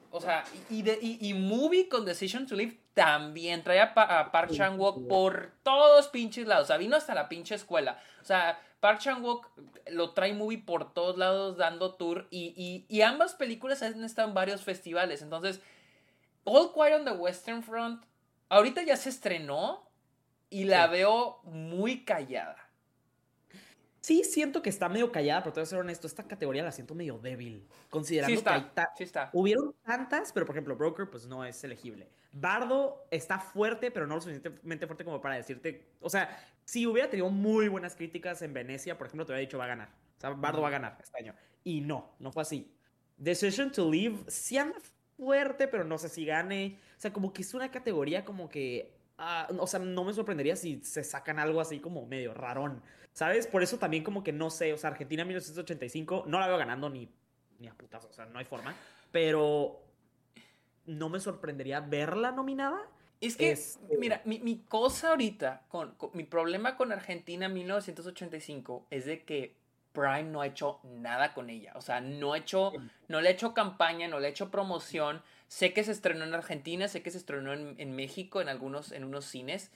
O 0.10 0.19
sea, 0.19 0.43
y, 0.71 0.82
de, 0.82 0.98
y, 1.02 1.34
Movie 1.36 1.88
con 1.88 2.04
Decision 2.04 2.48
to 2.48 2.56
Leave 2.56 2.80
también 2.95 3.63
trae 3.63 3.79
a, 3.81 3.93
Park 4.31 4.51
Chan-wook 4.51 5.08
por 5.08 5.51
todos 5.62 6.08
pinches 6.08 6.47
lados. 6.47 6.63
O 6.63 6.67
sea, 6.67 6.77
vino 6.77 6.95
hasta 6.95 7.13
la 7.13 7.29
pinche 7.29 7.53
escuela. 7.53 7.99
O 8.21 8.25
sea, 8.25 8.60
Park 8.79 8.99
Chan-wook 8.99 9.47
lo 9.91 10.13
trae 10.13 10.34
movie 10.34 10.58
por 10.58 10.93
todos 10.93 11.17
lados 11.17 11.58
dando 11.58 11.93
tour 11.95 12.27
y, 12.31 12.86
y, 12.89 13.01
ambas 13.01 13.36
películas 13.36 13.84
han 13.84 14.03
estado 14.03 14.29
en 14.29 14.34
varios 14.34 14.63
festivales. 14.63 15.21
Entonces, 15.21 15.62
All 16.45 16.71
Quiet 16.73 16.93
on 16.93 17.05
the 17.05 17.12
Western 17.12 17.62
Front 17.62 18.03
ahorita 18.49 18.84
ya 18.84 18.95
se 18.95 19.10
estrenó 19.10 19.89
y 20.49 20.63
la 20.63 20.88
veo 20.88 21.41
muy 21.43 22.05
callada. 22.05 22.58
Sí, 23.99 24.23
siento 24.23 24.62
que 24.62 24.69
está 24.69 24.88
medio 24.88 25.12
callada, 25.12 25.41
pero 25.41 25.53
te 25.53 25.60
voy 25.60 25.63
a 25.63 25.67
ser 25.67 25.79
honesto, 25.79 26.05
esta 26.05 26.27
categoría 26.27 26.63
la 26.63 26.71
siento 26.71 26.93
medio 26.93 27.17
débil. 27.17 27.67
Considerando 27.89 28.43
que 28.43 28.71
sí 28.97 29.03
está. 29.03 29.31
hubieron 29.34 29.73
tantas, 29.84 30.31
pero 30.31 30.45
por 30.45 30.55
ejemplo, 30.55 30.75
Broker, 30.75 31.10
pues 31.10 31.25
no 31.25 31.43
es 31.43 31.63
elegible. 31.63 32.08
Bardo 32.38 33.08
está 33.12 33.39
fuerte, 33.39 33.91
pero 33.91 34.06
no 34.06 34.15
lo 34.15 34.21
suficientemente 34.21 34.86
fuerte 34.88 35.06
como 35.06 35.21
para 35.21 35.36
decirte. 35.36 35.88
O 36.02 36.10
sea, 36.10 36.38
si 36.65 36.86
hubiera 36.86 37.10
tenido 37.10 37.30
muy 37.30 37.69
buenas 37.69 37.95
críticas 37.95 38.41
en 38.41 38.54
Venecia, 38.54 38.98
por 38.98 39.08
ejemplo, 39.08 39.26
te 39.26 39.32
hubiera 39.32 39.39
dicho 39.39 39.58
va 39.58 39.63
a 39.63 39.69
ganar. 39.69 39.89
O 40.17 40.19
sea, 40.19 40.32
Bardo 40.32 40.62
va 40.62 40.67
a 40.67 40.71
ganar 40.71 40.98
este 41.02 41.17
año. 41.17 41.34
Y 41.63 41.80
no, 41.80 42.13
no 42.19 42.34
fue 42.34 42.41
así. 42.41 42.76
Decision 43.15 43.71
to 43.71 43.89
Leave 43.89 44.17
sí 44.28 44.58
anda 44.58 44.76
fuerte, 45.15 45.69
pero 45.69 45.86
no 45.86 45.98
sé 45.98 46.10
si 46.10 46.26
gane. 46.26 46.78
O 46.98 47.00
sea, 47.00 47.13
como 47.13 47.32
que 47.32 47.41
es 47.41 47.54
una 47.54 47.71
categoría 47.71 48.26
como 48.26 48.50
que. 48.50 48.93
Ah, 49.17 49.48
o 49.58 49.65
sea, 49.65 49.80
no 49.80 50.04
me 50.04 50.12
sorprendería 50.12 50.58
si 50.58 50.84
se 50.84 51.06
sacan 51.06 51.39
algo 51.39 51.62
así 51.62 51.80
como 51.80 52.06
medio 52.06 52.34
rarón. 52.34 52.84
¿Sabes? 53.13 53.48
Por 53.48 53.63
eso 53.63 53.80
también 53.80 54.04
como 54.04 54.26
que 54.26 54.34
no 54.34 54.50
sé, 54.50 54.74
o 54.74 54.78
sea, 54.78 54.89
Argentina 54.89 55.24
1985 55.24 56.26
no 56.28 56.38
la 56.38 56.48
veo 56.48 56.58
ganando 56.58 56.89
ni, 56.89 57.10
ni 57.60 57.67
a 57.69 57.74
putas, 57.74 58.04
o 58.04 58.12
sea, 58.12 58.26
no 58.26 58.39
hay 58.39 58.45
forma. 58.45 58.76
Pero 59.13 59.85
no 60.86 61.10
me 61.10 61.19
sorprendería 61.19 61.80
verla 61.80 62.32
nominada. 62.32 62.82
Es 63.21 63.38
que, 63.38 63.52
este 63.52 63.98
mira, 63.98 64.21
mi, 64.26 64.63
cosa 64.67 65.10
ahorita, 65.10 65.63
con, 65.69 65.95
mi 66.13 66.24
problema 66.24 66.76
con 66.76 66.91
Argentina 66.91 67.48
1985 67.48 68.88
es 68.91 69.06
de 69.06 69.24
que 69.24 69.56
Prime 69.93 70.24
no 70.24 70.41
ha 70.41 70.48
hecho 70.48 70.80
nada 70.84 71.34
con 71.34 71.50
ella. 71.50 71.71
O 71.76 71.82
sea, 71.82 72.02
no, 72.02 72.34
ha 72.34 72.38
hecho, 72.38 72.74
no 73.08 73.21
le 73.21 73.30
ha 73.30 73.32
hecho 73.32 73.54
campaña, 73.54 74.08
no 74.08 74.19
le 74.19 74.28
ha 74.28 74.30
hecho 74.30 74.52
promoción. 74.52 75.21
Sé 75.48 75.74
que 75.74 75.84
se 75.84 75.91
estrenó 75.91 76.26
en 76.26 76.34
Argentina, 76.34 76.88
sé 76.88 77.02
que 77.02 77.12
se 77.12 77.17
estrenó 77.17 77.54
en, 77.54 77.76
en 77.78 77.95
México, 77.95 78.41
en 78.41 78.50
algunos, 78.50 78.91
en 78.91 79.06
unos 79.06 79.26
cines. 79.26 79.71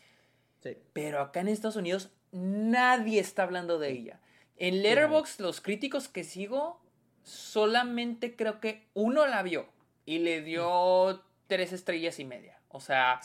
Sí. 0.62 0.78
Pero 0.94 1.22
acá 1.22 1.40
en 1.40 1.48
Estados 1.48 1.78
Unidos 1.78 2.12
nadie 2.32 3.20
está 3.20 3.44
hablando 3.44 3.80
de 3.80 3.92
ella. 3.92 4.20
En 4.58 4.84
Letterboxd, 4.84 5.40
los 5.40 5.62
críticos 5.62 6.10
que 6.10 6.26
sigo, 6.26 6.82
solamente 7.24 8.36
creo 8.36 8.60
que 8.60 8.86
uno 8.94 9.26
la 9.26 9.42
vio 9.42 9.68
y 10.10 10.18
le 10.18 10.42
dio 10.42 11.24
tres 11.46 11.72
estrellas 11.72 12.18
y 12.18 12.26
media. 12.26 12.60
O 12.70 12.80
sea, 12.80 13.22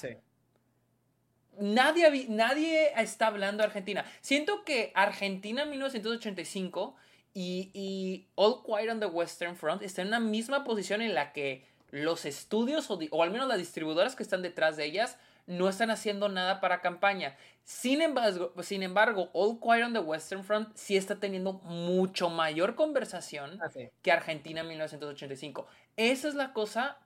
nadie, 1.58 2.26
nadie 2.28 2.92
está 3.00 3.28
hablando 3.28 3.62
de 3.62 3.68
Argentina. 3.68 4.04
Siento 4.20 4.64
que 4.64 4.92
Argentina 4.94 5.64
1985 5.64 6.94
y, 7.32 7.70
y 7.72 8.28
All 8.34 8.62
Quiet 8.62 8.90
on 8.90 9.00
the 9.00 9.06
Western 9.06 9.56
Front 9.56 9.80
están 9.80 10.08
en 10.08 10.10
la 10.10 10.20
misma 10.20 10.62
posición 10.62 11.00
en 11.00 11.14
la 11.14 11.32
que 11.32 11.64
los 11.90 12.26
estudios, 12.26 12.90
o, 12.90 12.98
o 13.12 13.22
al 13.22 13.30
menos 13.30 13.48
las 13.48 13.56
distribuidoras 13.56 14.14
que 14.14 14.22
están 14.22 14.42
detrás 14.42 14.76
de 14.76 14.84
ellas, 14.84 15.16
no 15.46 15.68
están 15.68 15.90
haciendo 15.90 16.28
nada 16.28 16.60
para 16.60 16.80
campaña. 16.80 17.36
Sin 17.62 18.02
embargo, 18.02 18.52
sin 18.62 18.82
embargo, 18.82 19.30
All 19.32 19.58
Quiet 19.60 19.84
on 19.84 19.92
the 19.92 19.98
Western 20.00 20.44
Front 20.44 20.76
sí 20.76 20.96
está 20.96 21.20
teniendo 21.20 21.54
mucho 21.54 22.30
mayor 22.30 22.74
conversación 22.74 23.60
Ah, 23.60 23.70
que 24.02 24.12
Argentina 24.12 24.60
en 24.60 24.68
1985. 24.68 25.66
Esa 25.96 26.28
es 26.28 26.34
la 26.34 26.52
cosa 26.52 26.98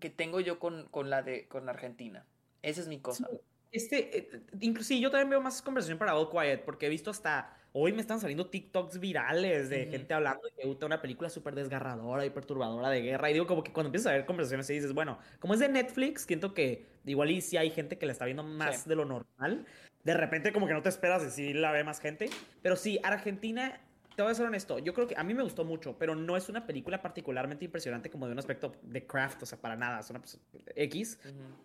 que 0.00 0.10
tengo 0.10 0.40
yo 0.40 0.58
con, 0.58 0.88
con 0.88 1.10
la 1.10 1.22
de 1.22 1.48
con 1.48 1.68
Argentina. 1.68 2.26
Esa 2.62 2.80
es 2.80 2.88
mi 2.88 3.00
cosa. 3.00 3.26
Sí, 3.26 3.40
este, 3.70 4.18
eh, 4.18 4.46
inclusive 4.60 5.00
yo 5.00 5.10
también 5.10 5.30
veo 5.30 5.40
más 5.40 5.62
conversación 5.62 5.98
para 5.98 6.16
All 6.16 6.30
Quiet, 6.30 6.64
porque 6.64 6.86
he 6.86 6.88
visto 6.88 7.10
hasta 7.10 7.56
hoy 7.72 7.92
me 7.92 8.00
están 8.02 8.20
saliendo 8.20 8.50
TikToks 8.50 9.00
virales 9.00 9.68
de 9.70 9.86
Ujú. 9.86 9.90
gente 9.90 10.12
hablando 10.14 10.42
de 10.46 10.52
que 10.54 10.66
gusta 10.66 10.86
una 10.86 11.00
película 11.00 11.30
súper 11.30 11.54
desgarradora 11.54 12.24
y 12.26 12.30
perturbadora 12.30 12.90
de 12.90 13.00
guerra. 13.02 13.30
Y 13.30 13.34
digo, 13.34 13.46
como 13.46 13.62
que 13.64 13.72
cuando 13.72 13.88
empiezas 13.88 14.12
a 14.12 14.16
ver 14.16 14.26
conversaciones 14.26 14.68
y 14.70 14.74
dices, 14.74 14.92
bueno, 14.92 15.18
como 15.40 15.54
es 15.54 15.60
de 15.60 15.68
Netflix, 15.68 16.24
siento 16.26 16.52
que 16.54 16.86
igual 17.04 17.30
y 17.30 17.40
si 17.40 17.56
hay 17.56 17.70
gente 17.70 17.98
que 17.98 18.06
la 18.06 18.12
está 18.12 18.24
viendo 18.24 18.42
más 18.42 18.82
Sí. 18.82 18.88
de 18.88 18.96
lo 18.96 19.04
normal. 19.04 19.66
De 20.04 20.14
repente, 20.14 20.52
como 20.52 20.66
que 20.66 20.74
no 20.74 20.82
te 20.82 20.88
esperas 20.88 21.22
y 21.24 21.30
sí 21.30 21.52
la 21.54 21.70
ve 21.72 21.84
más 21.84 22.00
gente. 22.00 22.28
Pero 22.62 22.76
sí, 22.76 22.98
Argentina, 23.02 23.80
te 24.16 24.22
voy 24.22 24.32
a 24.32 24.34
ser 24.34 24.46
honesto, 24.46 24.78
yo 24.78 24.92
creo 24.92 25.06
que 25.06 25.16
a 25.16 25.24
mí 25.24 25.32
me 25.32 25.42
gustó 25.42 25.64
mucho, 25.64 25.96
pero 25.98 26.14
no 26.14 26.36
es 26.36 26.48
una 26.48 26.66
película 26.66 27.00
particularmente 27.00 27.64
impresionante 27.64 28.10
como 28.10 28.26
de 28.26 28.32
un 28.32 28.38
aspecto 28.38 28.72
de 28.82 29.06
craft, 29.06 29.42
o 29.42 29.46
sea, 29.46 29.58
para 29.58 29.74
nada, 29.76 30.00
es 30.00 30.10
una 30.10 30.20
pues, 30.20 30.38
X. 30.76 31.18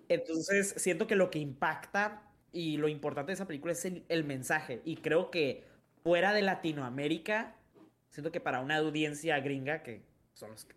Entonces, 0.07 0.73
siento 0.77 1.07
que 1.07 1.15
lo 1.15 1.29
que 1.29 1.39
impacta 1.39 2.21
y 2.51 2.77
lo 2.77 2.87
importante 2.87 3.31
de 3.31 3.33
esa 3.33 3.47
película 3.47 3.73
es 3.73 3.83
el, 3.85 4.05
el 4.07 4.23
mensaje. 4.23 4.81
Y 4.85 4.97
creo 4.97 5.29
que 5.29 5.65
fuera 6.03 6.31
de 6.31 6.41
Latinoamérica, 6.41 7.55
siento 8.09 8.31
que 8.31 8.39
para 8.39 8.61
una 8.61 8.77
audiencia 8.77 9.39
gringa, 9.41 9.83
que 9.83 10.01
son 10.33 10.51
los 10.51 10.65
que, 10.65 10.75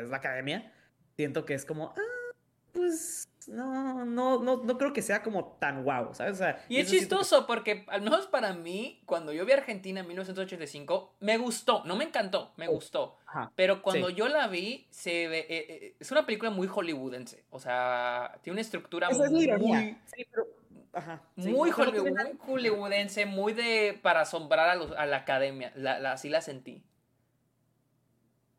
es 0.00 0.08
la 0.08 0.16
academia, 0.16 0.72
siento 1.14 1.44
que 1.44 1.54
es 1.54 1.64
como, 1.64 1.94
ah, 1.96 2.34
pues 2.72 3.28
no, 3.48 4.04
no, 4.04 4.42
no, 4.42 4.56
no 4.62 4.78
creo 4.78 4.92
que 4.92 5.02
sea 5.02 5.22
como 5.22 5.56
tan 5.60 5.84
guau, 5.84 6.14
¿sabes? 6.14 6.34
O 6.34 6.36
sea, 6.36 6.64
Y 6.68 6.78
es 6.78 6.90
que- 6.90 6.98
chistoso 6.98 7.46
porque, 7.46 7.84
al 7.88 8.02
menos 8.02 8.26
para 8.26 8.52
mí, 8.52 9.02
cuando 9.06 9.32
yo 9.32 9.44
vi 9.46 9.52
Argentina 9.52 10.00
en 10.00 10.06
1985, 10.08 11.14
me 11.20 11.38
gustó. 11.38 11.82
No 11.84 11.96
me 11.96 12.04
encantó, 12.04 12.52
me 12.56 12.68
Oh, 12.68 12.72
gustó. 12.72 13.16
Ajá. 13.26 13.52
Pero 13.54 13.82
cuando 13.82 14.08
Sí. 14.08 14.14
yo 14.14 14.28
la 14.28 14.48
vi, 14.48 14.86
se 14.90 15.28
ve, 15.28 15.38
eh, 15.40 15.46
eh, 15.68 15.96
es 16.00 16.10
una 16.10 16.26
película 16.26 16.50
muy 16.50 16.66
hollywoodense. 16.66 17.44
O 17.50 17.58
sea, 17.60 18.38
tiene 18.42 18.54
una 18.54 18.60
estructura 18.62 19.08
es 19.08 19.18
muy, 19.30 19.96
Sí, 20.06 20.26
pero, 20.30 20.46
ajá. 20.92 21.22
sí, 21.38 21.48
muy, 21.50 21.70
no, 21.70 21.76
hollywood- 21.76 22.12
muy 22.24 22.38
hollywoodense, 22.46 23.26
muy 23.26 23.52
de 23.52 23.98
para 24.02 24.22
asombrar 24.22 24.68
a, 24.68 24.74
los, 24.74 24.92
a 24.92 25.06
la 25.06 25.18
academia. 25.18 25.72
La, 25.76 25.98
la- 25.98 26.12
así 26.12 26.28
la 26.28 26.40
sentí. 26.40 26.82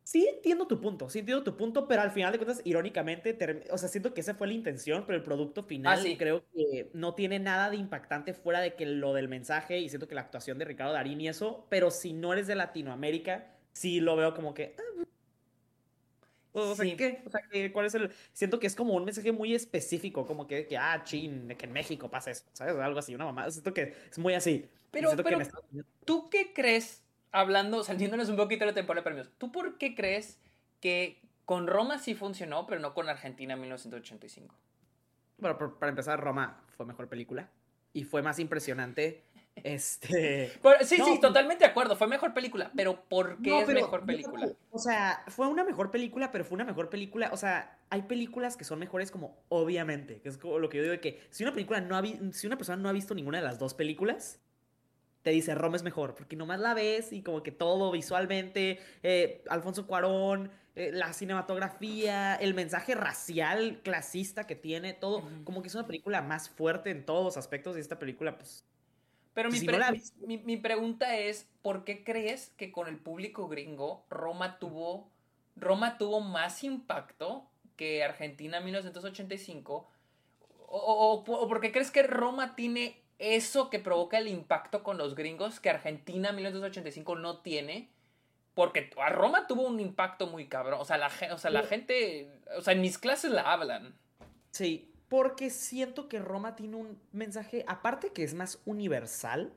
Sí 0.08 0.26
entiendo 0.26 0.68
tu 0.68 0.80
punto, 0.80 1.10
sí 1.10 1.20
entiendo 1.20 1.44
tu 1.44 1.58
punto, 1.58 1.86
pero 1.86 2.02
al 2.02 2.12
final 2.12 2.32
de 2.32 2.38
cuentas, 2.38 2.62
irónicamente, 2.64 3.38
o 3.72 3.78
sea, 3.78 3.90
siento 3.90 4.14
que 4.14 4.22
esa 4.22 4.36
fue 4.36 4.48
la 4.48 4.54
intención, 4.54 5.04
pero 5.06 5.18
el 5.18 5.24
producto 5.26 5.64
final 5.64 6.00
Ah, 6.00 6.02
sí. 6.02 6.16
creo 6.16 6.46
que 6.56 6.90
no 6.94 7.14
tiene 7.14 7.40
nada 7.40 7.70
de 7.70 7.76
impactante 7.76 8.34
fuera 8.34 8.62
de 8.62 8.76
que 8.76 8.86
lo 8.86 9.14
del 9.14 9.28
mensaje 9.28 9.80
y 9.80 9.90
siento 9.90 10.08
que 10.08 10.16
la 10.16 10.22
actuación 10.22 10.60
de 10.60 10.64
Ricardo 10.64 10.94
Darín 10.94 11.20
y 11.20 11.28
eso, 11.28 11.68
pero 11.70 11.92
si 11.92 12.14
no 12.14 12.32
eres 12.32 12.48
de 12.48 12.56
Latinoamérica, 12.56 13.54
sí 13.74 14.00
lo 14.00 14.16
veo 14.16 14.34
como 14.34 14.54
que... 14.54 14.78
ah, 14.80 15.04
o 16.54 16.74
sea, 16.74 16.86
Sí. 16.86 16.96
¿qué? 16.96 17.22
O 17.26 17.30
sea, 17.30 17.42
¿cuál 17.74 17.86
es 17.88 17.96
el...? 17.96 18.10
Siento 18.32 18.62
que 18.62 18.68
es 18.68 18.76
como 18.78 18.94
un 18.94 19.04
mensaje 19.04 19.34
muy 19.34 19.54
específico, 19.54 20.26
como 20.26 20.48
que, 20.48 20.68
que 20.68 20.78
ah, 20.78 21.02
chin, 21.04 21.50
que 21.58 21.66
en 21.66 21.74
México 21.74 22.10
pasa 22.10 22.32
eso, 22.32 22.46
¿sabes? 22.54 22.76
Algo 22.78 23.00
así, 23.00 23.14
una 23.14 23.26
mamá. 23.26 23.52
Siento 23.52 23.74
que 23.74 23.94
es 24.10 24.18
muy 24.18 24.36
así. 24.36 24.70
Pero- 24.90 25.18
que 25.18 25.22
pero- 25.22 25.42
Estados 25.42 25.66
¿Tú 26.06 26.30
qué 26.30 26.54
crees, 26.54 27.04
hablando, 27.32 27.84
saliéndonos 27.84 28.30
un 28.30 28.36
poquito 28.38 28.62
de 28.66 28.72
la 28.72 28.76
temporada 28.76 29.02
de 29.02 29.06
premios, 29.06 29.30
¿tú 29.38 29.52
por 29.52 29.78
qué 29.78 29.96
crees 29.96 30.40
que 30.82 31.22
con 31.46 31.68
Roma 31.68 32.00
sí 32.00 32.14
funcionó, 32.16 32.68
pero 32.68 32.82
no 32.82 32.94
con 32.94 33.10
Argentina 33.10 33.54
en 33.54 33.62
1985? 33.62 34.54
Bueno, 35.38 35.58
por- 35.58 35.78
para 35.80 35.90
empezar, 35.90 36.20
Roma 36.20 36.62
fue 36.76 36.86
mejor 36.86 37.08
película 37.08 37.50
y 37.94 38.04
fue 38.04 38.22
más 38.22 38.40
impresionante. 38.40 39.24
Este. 39.64 40.52
Pero- 40.62 40.86
sí, 40.86 40.98
No, 41.00 41.06
sí, 41.06 41.20
totalmente 41.20 41.66
de 41.66 41.72
acuerdo, 41.72 41.96
fue 41.96 42.06
mejor 42.06 42.32
película, 42.32 42.72
pero 42.76 43.02
¿por 43.10 43.42
qué 43.42 43.50
No, 43.50 43.60
es 43.62 43.66
pero 43.66 43.82
mejor 43.82 44.06
película? 44.06 44.46
creo- 44.46 44.56
O 44.70 44.78
sea, 44.78 45.24
fue 45.30 45.48
una 45.48 45.64
mejor 45.64 45.90
película, 45.90 46.32
pero 46.32 46.46
fue 46.46 46.54
una 46.58 46.64
mejor 46.66 46.92
película. 46.92 47.32
O 47.34 47.38
sea, 47.38 47.80
hay 47.90 48.04
películas 48.04 48.56
que 48.56 48.64
son 48.66 48.78
mejores 48.78 49.10
como 49.10 49.36
obviamente, 49.50 50.22
que 50.22 50.30
es 50.30 50.38
como 50.38 50.60
lo 50.60 50.70
que 50.70 50.78
yo 50.78 50.84
digo 50.84 50.92
de 50.92 51.00
que 51.02 51.24
si 51.32 51.44
una 51.44 51.54
película 51.54 51.82
no 51.82 51.98
ha 51.98 52.04
si 52.34 52.46
una 52.46 52.56
persona 52.58 52.80
no 52.84 52.88
ha 52.88 52.92
visto 52.92 53.16
ninguna 53.16 53.40
de 53.40 53.46
las 53.46 53.58
dos 53.58 53.74
películas, 53.74 54.40
te 55.24 55.32
dice 55.32 55.56
Roma 55.56 55.76
es 55.76 55.84
mejor, 55.84 56.16
porque 56.16 56.36
nomás 56.36 56.60
la 56.60 56.74
ves 56.74 57.12
y 57.12 57.22
como 57.22 57.44
que 57.44 57.52
todo 57.52 57.92
visualmente, 57.92 58.80
eh, 59.04 59.44
Alfonso 59.50 59.86
Cuarón, 59.88 60.52
eh, 60.76 60.92
la 60.94 61.12
cinematografía, 61.14 62.36
el 62.36 62.54
mensaje 62.54 62.96
racial 62.96 63.82
clasista 63.84 64.46
que 64.48 64.56
tiene, 64.56 64.94
todo, 64.94 65.24
como 65.44 65.62
que 65.62 65.68
es 65.68 65.76
una 65.76 65.88
película 65.88 66.22
más 66.22 66.50
fuerte 66.50 66.92
en 66.92 67.06
todos 67.06 67.24
los 67.26 67.38
aspectos 67.38 67.76
y 67.78 67.80
esta 67.80 68.00
película, 68.00 68.38
pues, 68.38 68.64
Pero 69.34 69.52
mi, 69.52 69.58
Si 69.60 69.66
pre- 69.68 69.78
no 69.78 69.80
la 69.80 69.96
mi- 70.26 70.58
pregunta 70.58 71.16
es, 71.18 71.48
¿por 71.62 71.84
qué 71.84 72.04
crees 72.04 72.50
que 72.58 72.72
con 72.72 72.88
el 72.88 72.98
público 72.98 73.48
gringo 73.48 74.04
Roma 74.10 74.58
tuvo, 74.60 75.12
Roma 75.56 75.98
tuvo 76.00 76.22
más 76.22 76.64
impacto 76.64 77.48
que 77.76 78.04
Argentina 78.04 78.58
en 78.58 78.66
1985? 78.66 79.88
O, 80.70 80.78
o- 80.78 81.14
o- 81.24 81.32
o 81.44 81.48
por 81.48 81.62
qué 81.62 81.72
crees 81.72 81.92
que 81.92 82.04
Roma 82.04 82.56
tiene 82.56 83.00
eso 83.20 83.70
que 83.70 83.80
provoca 83.80 84.18
el 84.18 84.28
impacto 84.28 84.84
con 84.84 84.98
los 84.98 85.16
gringos 85.16 85.60
que 85.60 85.70
Argentina 85.70 86.30
en 86.30 86.36
1985 86.36 87.16
no 87.16 87.40
tiene? 87.40 87.90
Porque 88.54 88.90
a 88.98 89.10
Roma 89.10 89.48
tuvo 89.48 89.64
un 89.64 89.80
impacto 89.80 90.28
muy 90.28 90.48
cabrón. 90.48 90.80
O 90.82 90.86
sea, 90.86 90.98
la, 90.98 91.12
o 91.32 91.38
sea, 91.38 91.52
la 91.52 91.64
gente, 91.64 92.30
o 92.58 92.62
sea, 92.62 92.74
en 92.74 92.82
mis 92.82 92.98
clases 92.98 93.32
la 93.32 93.52
hablan. 93.54 93.96
Sí, 94.52 94.92
porque 95.10 95.50
siento 95.50 96.10
que 96.10 96.20
Roma 96.20 96.56
tiene 96.56 96.76
un 96.76 97.00
mensaje, 97.12 97.64
aparte 97.68 98.12
que 98.12 98.24
es 98.24 98.34
más 98.34 98.60
universal, 98.66 99.54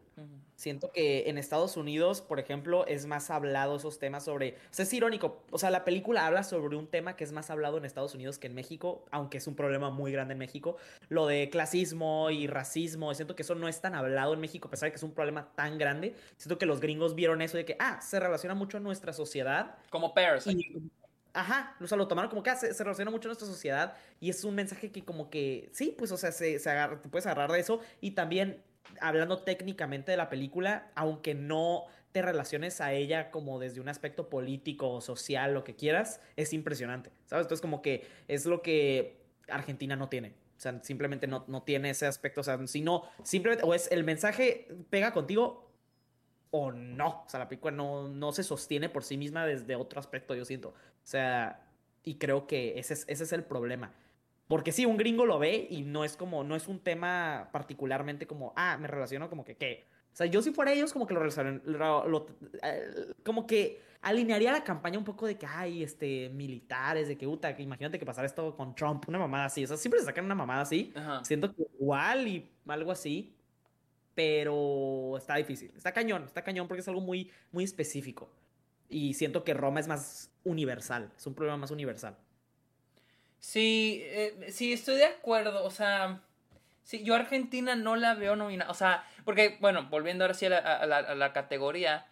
siento 0.56 0.92
que 0.92 1.28
en 1.30 1.38
Estados 1.38 1.76
Unidos, 1.76 2.20
por 2.20 2.38
ejemplo, 2.38 2.87
es 2.87 3.06
más 3.06 3.30
hablado 3.30 3.76
esos 3.76 3.98
temas 3.98 4.24
sobre, 4.24 4.50
o 4.70 4.72
sea, 4.74 4.83
es 4.83 4.92
irónico, 4.92 5.42
o 5.50 5.59
sea, 5.59 5.70
la 5.70 5.85
película 5.85 6.26
habla 6.26 6.42
sobre 6.42 6.76
un 6.76 6.87
tema 6.87 7.16
que 7.16 7.24
es 7.24 7.33
más 7.33 7.48
hablado 7.50 7.78
en 7.78 7.85
Estados 7.87 8.14
Unidos 8.14 8.38
que 8.38 8.46
en 8.48 8.54
México, 8.54 9.04
aunque 9.11 9.38
es 9.38 9.46
un 9.46 9.54
problema 9.56 9.88
muy 9.90 10.12
grande 10.12 10.33
en 10.33 10.38
México, 10.38 10.76
lo 11.09 11.26
de 11.26 11.48
clasismo 11.48 12.30
y 12.30 12.46
racismo, 12.46 13.14
siento 13.14 13.35
que 13.37 13.42
eso 13.42 13.54
no 13.54 13.68
es 13.68 13.80
tan 13.80 13.94
hablado 13.94 14.35
en 14.35 14.40
México, 14.40 14.68
a 14.68 14.70
pesar 14.70 14.88
de 14.88 14.90
que 14.92 14.96
es 14.96 15.02
un 15.02 15.12
problema 15.12 15.48
tan 15.54 15.78
grande, 15.78 16.14
siento 16.37 16.59
que 16.59 16.66
los 16.66 16.80
gringos 16.80 17.14
vieron 17.14 17.40
eso 17.40 17.56
de 17.56 17.64
que, 17.64 17.76
ah, 17.78 18.00
se 18.02 18.20
relaciona 18.20 18.54
mucho 18.54 18.76
a 18.76 18.80
nuestra 18.80 19.12
sociedad 19.14 19.78
Como 19.88 20.12
Parasite. 20.12 20.61
y, 20.61 20.90
ajá, 21.33 21.76
o 21.80 21.87
sea, 21.87 21.96
lo 21.96 22.06
tomaron 22.09 22.28
como 22.28 22.42
que 22.42 22.50
ah, 22.50 22.56
se, 22.56 22.74
se 22.74 22.85
relaciona 22.85 23.11
mucho 23.11 23.28
a 23.28 23.30
nuestra 23.30 23.46
sociedad 23.48 23.94
y 24.20 24.28
es 24.28 24.44
un 24.44 24.54
mensaje 24.54 24.90
que 24.92 25.04
como 25.04 25.30
que, 25.30 25.70
sí, 25.72 25.94
pues, 25.96 26.12
o 26.12 26.16
sea, 26.18 26.33
se, 26.33 26.59
se 26.59 26.68
agarra- 26.68 27.00
te 27.00 27.09
puedes 27.09 27.24
agarrar 27.26 27.50
de 27.52 27.61
eso 27.61 27.80
y 28.00 28.11
también 28.11 28.62
hablando 29.01 29.38
técnicamente 29.38 30.11
de 30.11 30.16
la 30.16 30.29
película, 30.29 30.90
aunque 30.95 31.35
no 31.35 31.87
te 32.12 32.23
relaciones 32.23 32.81
a 32.81 32.93
ella 32.93 33.31
como 33.31 33.59
desde 33.59 33.81
un 33.81 33.88
aspecto 33.88 34.29
político 34.29 34.90
o 34.90 35.01
social, 35.01 35.55
lo 35.55 35.64
que 35.64 35.77
quieras, 35.77 36.21
es 36.37 36.53
impresionante, 36.53 37.11
¿sabes? 37.27 37.45
Entonces 37.45 37.62
como 37.62 37.83
que 37.83 38.07
es 38.27 38.47
lo 38.47 38.62
que 38.62 39.21
Argentina 39.49 39.97
no 39.97 40.09
tiene. 40.09 40.35
O 40.57 40.62
sea, 40.62 40.79
simplemente 40.83 41.27
no, 41.27 41.45
no 41.49 41.62
tiene 41.62 41.90
ese 41.90 42.07
aspecto. 42.07 42.43
O 42.43 42.45
sea, 42.45 42.59
si 42.66 42.83
no, 42.83 43.05
simplemente, 43.23 43.64
o 43.64 43.73
es 43.73 43.90
el 43.90 44.05
mensaje 44.05 44.69
pega 44.90 45.12
contigo 45.12 45.71
o 46.51 46.71
no. 46.71 47.23
O 47.25 47.29
sea, 47.29 47.40
la 47.40 47.49
película 47.49 47.75
no, 47.75 48.09
no 48.09 48.33
se 48.33 48.43
sostiene 48.43 48.90
por 48.90 49.03
sí 49.03 49.16
misma 49.16 49.47
desde 49.47 49.75
otro 49.77 50.01
aspecto, 50.01 50.35
yo 50.35 50.45
siento. 50.45 50.69
O 50.69 50.75
sea, 51.05 51.66
y 52.05 52.16
creo 52.16 52.47
que 52.47 52.79
ese 52.79 52.93
es, 52.93 53.05
ese 53.09 53.25
es 53.25 53.33
el 53.33 53.45
problema. 53.45 53.95
Porque 54.51 54.73
sí, 54.73 54.85
un 54.85 54.97
gringo 54.97 55.27
lo 55.27 55.39
ve 55.39 55.69
y 55.71 55.83
no 55.83 56.03
es 56.05 56.17
como, 56.17 56.43
no 56.43 56.57
es 56.57 56.67
un 56.67 56.81
tema 56.81 57.51
particularmente 57.53 58.27
como, 58.27 58.53
ah, 58.57 58.77
me 58.81 58.89
relaciono 58.89 59.31
como 59.31 59.45
que, 59.45 59.57
¿qué? 59.57 59.87
O 60.13 60.17
sea, 60.17 60.27
yo 60.27 60.43
si 60.43 60.51
fuera 60.51 60.73
ellos, 60.73 60.93
como 60.93 61.07
que 61.07 61.15
lo 61.15 61.23
lo- 61.25 62.09
lo- 62.09 62.27
eh, 62.65 63.13
como 63.25 63.47
que 63.47 63.81
alinearía 64.03 64.51
la 64.51 64.65
campaña 64.65 64.99
un 64.99 65.05
poco 65.05 65.27
de 65.29 65.39
que, 65.39 65.47
ay, 65.47 65.85
este, 65.85 66.31
militares, 66.31 67.07
de 67.07 67.17
que, 67.17 67.27
puta, 67.29 67.55
que 67.55 67.63
imagínate 67.63 67.97
que 68.01 68.05
pasara 68.05 68.27
esto 68.27 68.57
con 68.57 68.75
Trump, 68.75 69.05
una 69.09 69.21
mamada 69.21 69.45
así. 69.45 69.63
O 69.63 69.69
sea, 69.69 69.77
siempre 69.77 70.01
se 70.01 70.07
sacan 70.07 70.25
una 70.25 70.35
mamada 70.35 70.63
así. 70.63 70.93
Ajá. 70.97 71.25
Siento 71.25 71.55
que 71.55 71.63
igual 71.79 72.27
y 72.27 72.51
algo 72.67 72.91
así, 72.91 73.37
pero 74.15 75.17
está 75.17 75.37
difícil. 75.37 75.73
Está 75.77 75.93
cañón, 75.93 76.25
está 76.25 76.43
cañón 76.43 76.67
porque 76.69 76.81
es 76.81 76.89
algo 76.89 77.01
muy, 77.01 77.31
muy 77.53 77.63
específico. 77.65 78.29
Y 78.89 79.15
siento 79.15 79.45
que 79.45 79.55
Roma 79.55 79.79
es 79.81 79.87
más 79.89 80.33
universal, 80.45 81.13
es 81.17 81.27
un 81.27 81.35
problema 81.35 81.57
más 81.59 81.71
universal. 81.71 82.17
Sí, 83.40 84.03
eh, 84.05 84.48
sí, 84.53 84.72
estoy 84.72 84.96
de 84.96 85.07
acuerdo. 85.07 85.64
O 85.64 85.70
sea, 85.70 86.22
sí, 86.85 87.03
yo 87.03 87.14
Argentina 87.14 87.74
no 87.74 87.96
la 87.96 88.14
veo 88.14 88.37
nominada. 88.37 88.70
O 88.70 88.74
sea, 88.74 89.05
porque, 89.24 89.57
bueno, 89.61 89.88
volviendo 89.90 90.24
ahora 90.24 90.35
sí 90.35 90.46
a 90.46 90.50
la, 90.50 90.59
a 90.59 90.87
la- 90.87 90.98
a 90.98 91.14
la 91.14 91.33
categoría, 91.33 92.07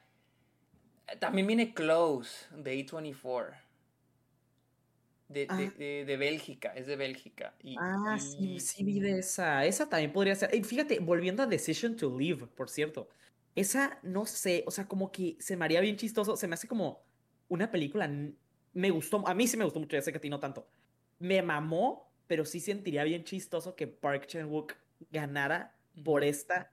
eh, 1.09 1.17
también 1.17 1.47
viene 1.47 1.75
Close 1.75 2.47
de 2.57 2.73
A24. 2.87 3.55
De, 5.29 5.47
Ah. 5.51 5.57
de- 5.57 6.05
de 6.07 6.17
Bélgica, 6.17 6.73
es 6.75 6.87
de 6.87 6.97
Bélgica. 6.97 7.55
Y, 7.63 7.77
Ah, 7.79 8.17
y- 8.17 8.21
sí, 8.21 8.61
sí 8.61 8.85
vi 8.85 8.99
de 9.01 9.19
esa. 9.19 9.67
Esa 9.67 9.87
también 9.89 10.13
podría 10.13 10.35
ser. 10.35 10.51
Fíjate, 10.65 11.01
volviendo 11.01 11.43
a 11.43 11.47
Decision 11.47 11.97
to 11.97 12.19
Live, 12.19 12.47
por 12.47 12.71
cierto. 12.71 13.11
Esa, 13.55 13.99
no 14.03 14.25
sé, 14.25 14.65
o 14.67 14.71
sea, 14.71 14.87
como 14.89 15.13
que 15.13 15.37
se 15.41 15.57
me 15.57 15.67
haría 15.67 15.81
bien 15.83 15.97
chistoso. 15.97 16.37
Se 16.37 16.49
me 16.49 16.55
hace 16.55 16.67
como 16.69 17.03
una 17.49 17.71
película. 17.71 18.09
Me 18.73 18.91
gustó, 18.91 19.27
a 19.29 19.35
mí 19.35 19.47
sí 19.47 19.57
me 19.59 19.65
gustó 19.65 19.81
mucho, 19.81 19.97
ya 19.97 20.03
sé 20.03 20.13
que 20.13 20.19
a 20.19 20.21
ti 20.21 20.31
no 20.31 20.41
tanto. 20.41 20.67
Me 21.19 21.43
mamó 21.43 22.09
pero 22.29 22.45
sí 22.45 22.61
sentiría 22.61 23.03
bien 23.03 23.25
chistoso 23.25 23.75
que 23.75 23.89
Park 23.89 24.27
Chan-wook 24.27 24.75
ganara 25.11 25.75
por 26.05 26.23
esta, 26.23 26.71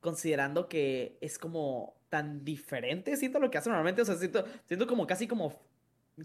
considerando 0.00 0.68
que 0.68 1.18
es 1.20 1.38
como 1.38 1.94
tan 2.08 2.44
diferente, 2.44 3.16
siento 3.16 3.38
lo 3.38 3.50
que 3.50 3.58
hace 3.58 3.68
normalmente, 3.68 4.02
o 4.02 4.04
sea, 4.04 4.16
siento, 4.16 4.44
siento 4.64 4.86
como 4.86 5.06
casi 5.06 5.28
como 5.28 5.60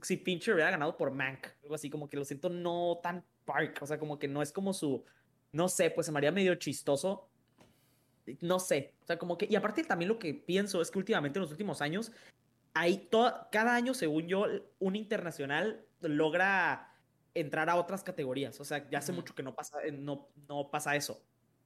si 0.01 0.17
Fincher 0.17 0.53
hubiera 0.53 0.71
ganado 0.71 0.95
por 0.95 1.11
Mank, 1.11 1.47
algo 1.63 1.75
así, 1.75 1.89
como 1.89 2.07
que 2.07 2.15
lo 2.15 2.23
siento 2.23 2.49
no 2.49 2.99
tan 3.03 3.23
Park, 3.43 3.79
o 3.81 3.85
sea, 3.85 3.99
como 3.99 4.17
que 4.17 4.29
no 4.29 4.41
es 4.41 4.53
como 4.53 4.73
su, 4.73 5.03
no 5.51 5.67
sé, 5.67 5.91
pues 5.91 6.05
se 6.05 6.13
me 6.13 6.19
haría 6.19 6.31
medio 6.31 6.55
chistoso, 6.55 7.27
no 8.39 8.59
sé, 8.59 8.93
o 9.03 9.05
sea, 9.05 9.17
como 9.17 9.37
que, 9.37 9.47
y 9.49 9.55
aparte 9.55 9.83
también 9.83 10.07
lo 10.07 10.17
que 10.17 10.33
pienso 10.33 10.81
es 10.81 10.89
que 10.89 10.99
últimamente 10.99 11.39
en 11.39 11.41
los 11.41 11.51
últimos 11.51 11.81
años, 11.81 12.13
hay 12.73 12.99
todo, 13.09 13.49
cada 13.51 13.75
año, 13.75 13.93
según 13.93 14.27
yo, 14.27 14.45
un 14.79 14.95
internacional 14.95 15.85
logra 15.99 16.90
entrar 17.33 17.69
a 17.69 17.75
otras 17.75 18.03
categorías, 18.03 18.59
o 18.59 18.65
sea, 18.65 18.89
ya 18.89 18.99
hace 18.99 19.11
mucho 19.11 19.33
que 19.33 19.43
no 19.43 19.55
pasa, 19.55 19.81
eh, 19.83 19.91
no, 19.91 20.27
no 20.47 20.69
pasa 20.69 20.95
eso. 20.95 21.23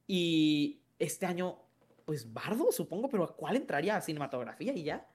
Y 0.07 0.81
este 0.99 1.25
año, 1.25 1.59
pues 2.05 2.31
Bardo, 2.31 2.71
supongo, 2.71 3.09
pero 3.09 3.23
¿a 3.23 3.35
cuál 3.35 3.55
entraría? 3.55 3.95
¿A 3.95 4.01
cinematografía 4.01 4.73
y 4.73 4.83
ya? 4.83 5.07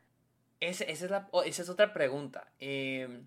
esa, 0.61 0.85
es 0.85 1.03
la, 1.03 1.29
esa 1.45 1.63
es 1.63 1.69
otra 1.69 1.93
pregunta. 1.93 2.53
Em, 2.59 3.27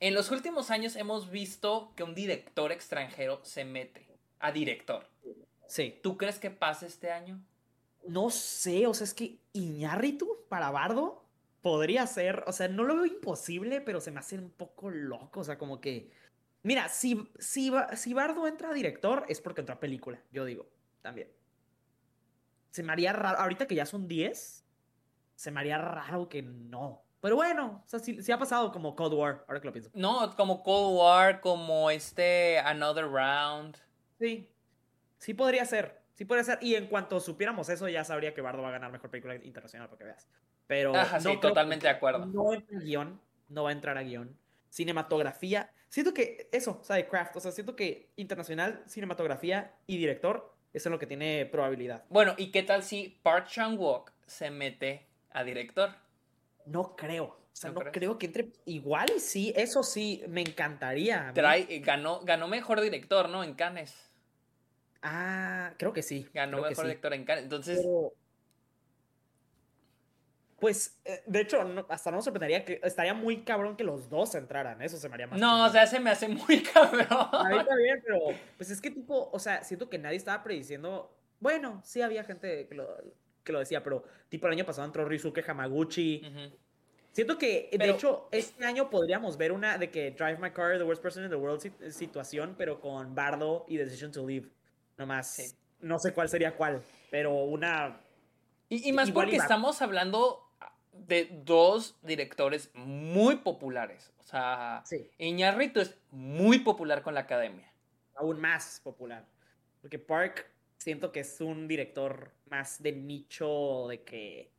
en 0.00 0.14
los 0.14 0.30
últimos 0.30 0.70
años 0.70 0.96
hemos 0.96 1.30
visto 1.30 1.92
que 1.94 2.02
un 2.02 2.14
director 2.14 2.72
extranjero 2.72 3.40
se 3.44 3.64
mete 3.64 4.06
a 4.40 4.50
director. 4.50 5.08
Sí. 5.68 5.98
¿Tú 6.02 6.16
crees 6.16 6.38
que 6.38 6.50
pase 6.50 6.86
este 6.86 7.10
año? 7.10 7.40
No 8.06 8.30
sé, 8.30 8.86
o 8.86 8.94
sea, 8.94 9.04
es 9.04 9.14
que 9.14 9.40
Iñárritu 9.52 10.44
para 10.48 10.70
Bardo 10.70 11.25
podría 11.66 12.06
ser, 12.06 12.44
o 12.46 12.52
sea, 12.52 12.68
no 12.68 12.84
lo 12.84 12.94
veo 12.94 13.06
imposible, 13.06 13.80
pero 13.80 14.00
se 14.00 14.12
me 14.12 14.20
hace 14.20 14.38
un 14.38 14.50
poco 14.50 14.88
loco, 14.88 15.40
o 15.40 15.44
sea, 15.44 15.58
como 15.58 15.80
que... 15.80 16.12
Mira, 16.62 16.88
si, 16.88 17.28
si, 17.40 17.72
si 17.96 18.14
Bardo 18.14 18.46
entra 18.46 18.70
a 18.70 18.72
director 18.72 19.24
es 19.28 19.40
porque 19.40 19.62
entra 19.62 19.74
a 19.74 19.80
película, 19.80 20.22
yo 20.30 20.44
digo, 20.44 20.70
también. 21.02 21.28
Se 22.70 22.84
me 22.84 22.92
haría 22.92 23.12
raro, 23.12 23.40
ahorita 23.40 23.66
que 23.66 23.74
ya 23.74 23.84
son 23.84 24.06
10, 24.06 24.64
se 25.34 25.50
me 25.50 25.58
haría 25.58 25.76
raro 25.78 26.28
que 26.28 26.40
no. 26.40 27.02
Pero 27.20 27.34
bueno, 27.34 27.82
o 27.84 27.88
sea, 27.88 27.98
sí, 27.98 28.30
ha 28.30 28.38
pasado 28.38 28.70
como 28.70 28.94
Cold 28.94 29.14
War, 29.14 29.44
ahora 29.48 29.60
que 29.60 29.66
lo 29.66 29.72
pienso. 29.72 29.90
No, 29.92 30.36
como 30.36 30.62
Cold 30.62 30.96
War, 30.96 31.40
como 31.40 31.90
este 31.90 32.60
Another 32.60 33.08
Round. 33.08 33.76
Sí, 34.20 34.54
sí 35.18 35.34
podría 35.34 35.64
ser, 35.64 36.00
sí 36.14 36.26
podría 36.26 36.44
ser. 36.44 36.60
Y 36.62 36.76
en 36.76 36.86
cuanto 36.86 37.18
supiéramos 37.18 37.68
eso, 37.70 37.88
ya 37.88 38.04
sabría 38.04 38.34
que 38.34 38.40
Bardo 38.40 38.62
va 38.62 38.68
a 38.68 38.70
ganar 38.70 38.92
Mejor 38.92 39.10
Película 39.10 39.34
Internacional, 39.34 39.88
para 39.88 39.98
que 39.98 40.04
veas. 40.04 40.28
Pero 40.66 40.94
Ajá, 40.94 41.20
sí, 41.20 41.36
totalmente 41.40 41.86
de 41.86 41.92
acuerdo. 41.92 42.26
No 42.26 42.52
entra 42.52 42.78
a 42.78 42.82
guion, 42.82 43.20
no 43.48 43.64
va 43.64 43.70
a 43.70 43.72
entrar 43.72 43.96
a 43.98 44.02
guion. 44.02 44.36
Cinematografía, 44.68 45.72
siento 45.88 46.12
que 46.12 46.48
eso, 46.52 46.78
o 46.80 46.84
sea, 46.84 46.96
de 46.96 47.06
craft, 47.08 47.36
o 47.36 47.40
sea, 47.40 47.52
siento 47.52 47.76
que 47.76 48.10
internacional, 48.16 48.82
cinematografía 48.86 49.74
y 49.86 49.96
director, 49.96 50.54
eso 50.72 50.88
es 50.88 50.90
lo 50.90 50.98
que 50.98 51.06
tiene 51.06 51.46
probabilidad. 51.46 52.04
Bueno, 52.10 52.34
¿y 52.36 52.50
qué 52.50 52.62
tal 52.62 52.82
si 52.82 53.20
Park 53.22 53.46
Chan-wook 53.48 54.12
se 54.26 54.50
mete 54.50 55.06
a 55.30 55.44
director? 55.44 55.90
No 56.66 56.96
creo. 56.96 57.24
O 57.24 57.58
sea, 57.58 57.70
no, 57.70 57.80
creo 57.80 58.18
que 58.18 58.26
entre. 58.26 58.52
Igual 58.66 59.06
y 59.16 59.20
sí, 59.20 59.54
eso 59.56 59.82
sí, 59.82 60.22
me 60.28 60.42
encantaría. 60.42 61.32
Trae, 61.34 61.78
ganó, 61.78 62.20
ganó 62.20 62.48
mejor 62.48 62.82
director, 62.82 63.30
¿no? 63.30 63.42
En 63.42 63.54
Cannes. 63.54 63.94
Ah, 65.00 65.72
creo 65.78 65.94
que 65.94 66.02
sí. 66.02 66.28
Ganó 66.34 66.60
mejor 66.60 66.84
director 66.84 67.14
en 67.14 67.24
Cannes. 67.24 67.44
Entonces. 67.44 67.86
Pues, 70.58 70.98
eh, 71.04 71.22
de 71.26 71.40
hecho, 71.40 71.60
hasta 71.88 72.10
no 72.10 72.16
me 72.16 72.22
sorprendería 72.22 72.64
que 72.64 72.80
estaría 72.82 73.12
muy 73.12 73.44
cabrón 73.44 73.76
que 73.76 73.84
los 73.84 74.08
dos 74.08 74.34
entraran. 74.34 74.80
Eso 74.80 74.96
se 74.96 75.08
me 75.08 75.14
haría 75.14 75.26
más. 75.26 75.38
No, 75.38 75.66
o 75.66 75.68
sea, 75.68 75.86
se 75.86 76.00
me 76.00 76.10
hace 76.10 76.28
muy 76.28 76.62
cabrón. 76.74 77.06
Ahorita 77.10 77.76
bien, 77.76 78.02
pero 78.04 78.20
pues 78.56 78.70
es 78.70 78.80
que 78.80 78.90
tipo, 78.90 79.30
o 79.30 79.38
sea, 79.38 79.62
siento 79.64 79.90
que 79.90 79.98
nadie 79.98 80.16
estaba 80.16 80.42
prediciendo. 80.42 81.14
Bueno, 81.40 81.82
sí 81.84 82.00
había 82.00 82.24
gente 82.24 82.66
que 82.68 82.74
lo, 82.74 82.96
que 83.44 83.52
lo 83.52 83.58
decía, 83.58 83.82
pero 83.82 84.04
tipo 84.30 84.46
el 84.46 84.54
año 84.54 84.64
pasado 84.64 84.86
entró 84.86 85.04
Rizuke 85.04 85.44
Hamaguchi. 85.46 86.22
Siento 87.12 87.38
que, 87.38 87.70
de 87.72 87.90
hecho, 87.90 88.28
este 88.30 88.62
año 88.66 88.90
podríamos 88.90 89.38
ver 89.38 89.52
una 89.52 89.78
de 89.78 89.90
que 89.90 90.10
Drive 90.10 90.36
My 90.36 90.50
Car, 90.50 90.76
The 90.76 90.84
Worst 90.84 91.02
Person 91.02 91.24
in 91.24 91.30
the 91.30 91.36
World 91.36 91.90
situación, 91.90 92.54
pero 92.58 92.78
con 92.78 93.14
Bardo 93.14 93.64
y 93.68 93.78
Decision 93.78 94.12
to 94.12 94.26
Leave. 94.26 94.48
Nomás, 94.98 95.56
no 95.80 95.98
sé 95.98 96.12
cuál 96.12 96.28
sería 96.28 96.54
cuál, 96.54 96.82
pero 97.10 97.44
una... 97.44 98.02
Y, 98.68 98.92
más 98.92 99.10
porque 99.12 99.36
estamos 99.36 99.80
hablando 99.80 100.45
de 101.06 101.28
dos 101.44 101.96
directores 102.02 102.70
muy 102.74 103.36
populares. 103.36 104.12
O 104.20 104.24
sea, 104.24 104.82
Iñarrito 105.18 105.80
es 105.80 105.96
muy 106.10 106.58
popular 106.60 107.02
con 107.02 107.14
la 107.14 107.20
academia. 107.20 107.70
Aún 108.16 108.40
más 108.40 108.80
popular. 108.82 109.24
Porque 109.80 109.98
Park 109.98 110.46
siento 110.78 111.12
que 111.12 111.20
es 111.20 111.40
un 111.40 111.68
director 111.68 112.32
más 112.50 112.82
de 112.82 112.92
nicho, 112.92 113.86
de 113.88 114.02
que, 114.02 114.50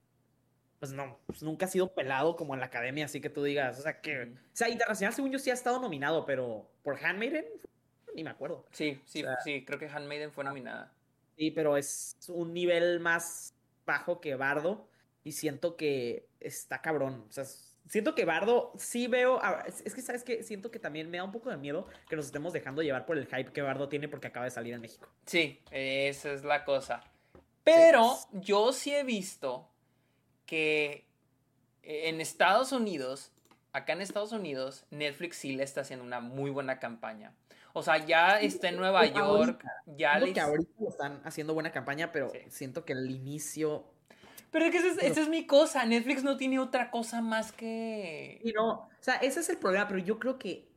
pues 0.79 0.91
no, 0.91 1.19
pues 1.25 1.43
nunca 1.43 1.65
ha 1.65 1.69
sido 1.69 1.93
pelado 1.93 2.35
como 2.35 2.53
en 2.53 2.59
la 2.59 2.67
academia, 2.67 3.05
así 3.05 3.19
que 3.19 3.29
tú 3.29 3.43
digas, 3.43 3.79
o 3.79 3.81
sea, 3.81 3.99
que, 4.01 4.23
o 4.23 4.55
sea, 4.55 4.69
internacional 4.69 5.13
según 5.13 5.31
yo 5.31 5.39
sí 5.39 5.49
ha 5.49 5.53
estado 5.53 5.79
nominado, 5.79 6.25
pero 6.25 6.69
por 6.83 7.03
Handmaiden, 7.03 7.45
ni 8.15 8.23
me 8.23 8.29
acuerdo. 8.29 8.65
Sí, 8.71 9.01
sí, 9.05 9.23
sí, 9.43 9.65
creo 9.65 9.79
que 9.79 9.87
Handmaiden 9.87 10.31
fue 10.31 10.43
nominada. 10.43 10.93
Sí, 11.37 11.51
pero 11.51 11.77
es 11.77 12.15
un 12.29 12.53
nivel 12.53 12.99
más 12.99 13.53
bajo 13.85 14.19
que 14.19 14.35
Bardo 14.35 14.87
y 15.27 15.33
siento 15.33 15.75
que 15.75 16.29
está 16.39 16.81
cabrón, 16.81 17.25
o 17.29 17.31
sea, 17.33 17.43
siento 17.89 18.15
que 18.15 18.23
Bardo 18.23 18.71
sí 18.77 19.07
veo. 19.07 19.41
Es 19.83 19.93
que, 19.93 20.01
¿sabes 20.01 20.23
que 20.23 20.41
Siento 20.41 20.71
que 20.71 20.79
también 20.79 21.09
me 21.09 21.17
da 21.17 21.25
un 21.25 21.33
poco 21.33 21.49
de 21.49 21.57
miedo 21.57 21.85
que 22.07 22.15
nos 22.15 22.27
estemos 22.27 22.53
dejando 22.53 22.81
llevar 22.81 23.05
por 23.05 23.17
el 23.17 23.25
hype 23.25 23.51
que 23.51 23.61
Bardo 23.61 23.89
tiene 23.89 24.07
porque 24.07 24.27
acaba 24.27 24.45
de 24.45 24.51
salir 24.51 24.73
en 24.73 24.79
México. 24.79 25.09
Sí, 25.25 25.61
esa 25.71 26.31
es 26.31 26.45
la 26.45 26.63
cosa. 26.63 27.03
Pero 27.65 28.15
yo 28.31 28.71
sí 28.71 28.95
he 28.95 29.03
visto 29.03 29.69
que 30.45 31.05
en 31.81 32.21
Estados 32.21 32.71
Unidos, 32.71 33.33
acá 33.73 33.91
en 33.91 33.99
Estados 33.99 34.31
Unidos, 34.31 34.85
Netflix 34.91 35.35
sí 35.35 35.57
le 35.57 35.63
está 35.63 35.81
haciendo 35.81 36.05
una 36.05 36.21
muy 36.21 36.51
buena 36.51 36.79
campaña. 36.79 37.33
O 37.73 37.83
sea, 37.83 37.97
ya 37.97 38.39
está 38.39 38.69
en 38.69 38.77
Nueva 38.77 39.05
York. 39.05 39.61
Ya 39.97 40.19
que 40.21 40.39
ahorita 40.39 40.71
están 40.87 41.21
haciendo 41.25 41.53
buena 41.53 41.73
campaña, 41.73 42.13
pero 42.13 42.31
siento 42.47 42.85
que 42.85 42.93
el 42.93 43.11
inicio 43.11 43.85
pero 44.51 44.65
es 44.65 44.71
que 44.71 45.07
esa 45.07 45.21
es, 45.21 45.29
mi 45.29 45.45
cosa. 45.45 45.85
Netflix 45.85 46.23
no 46.23 46.37
tiene 46.37 46.59
otra 46.59 46.89
cosa 46.89 47.21
más 47.21 47.51
que. 47.51 48.39
Y 48.43 48.51
no, 48.51 48.69
o 48.69 48.89
sea, 48.99 49.15
ese 49.15 49.41
es 49.41 49.49
el 49.49 49.57
problema, 49.57 49.87
pero 49.87 49.99
yo 49.99 50.19
creo 50.19 50.37
que. 50.37 50.67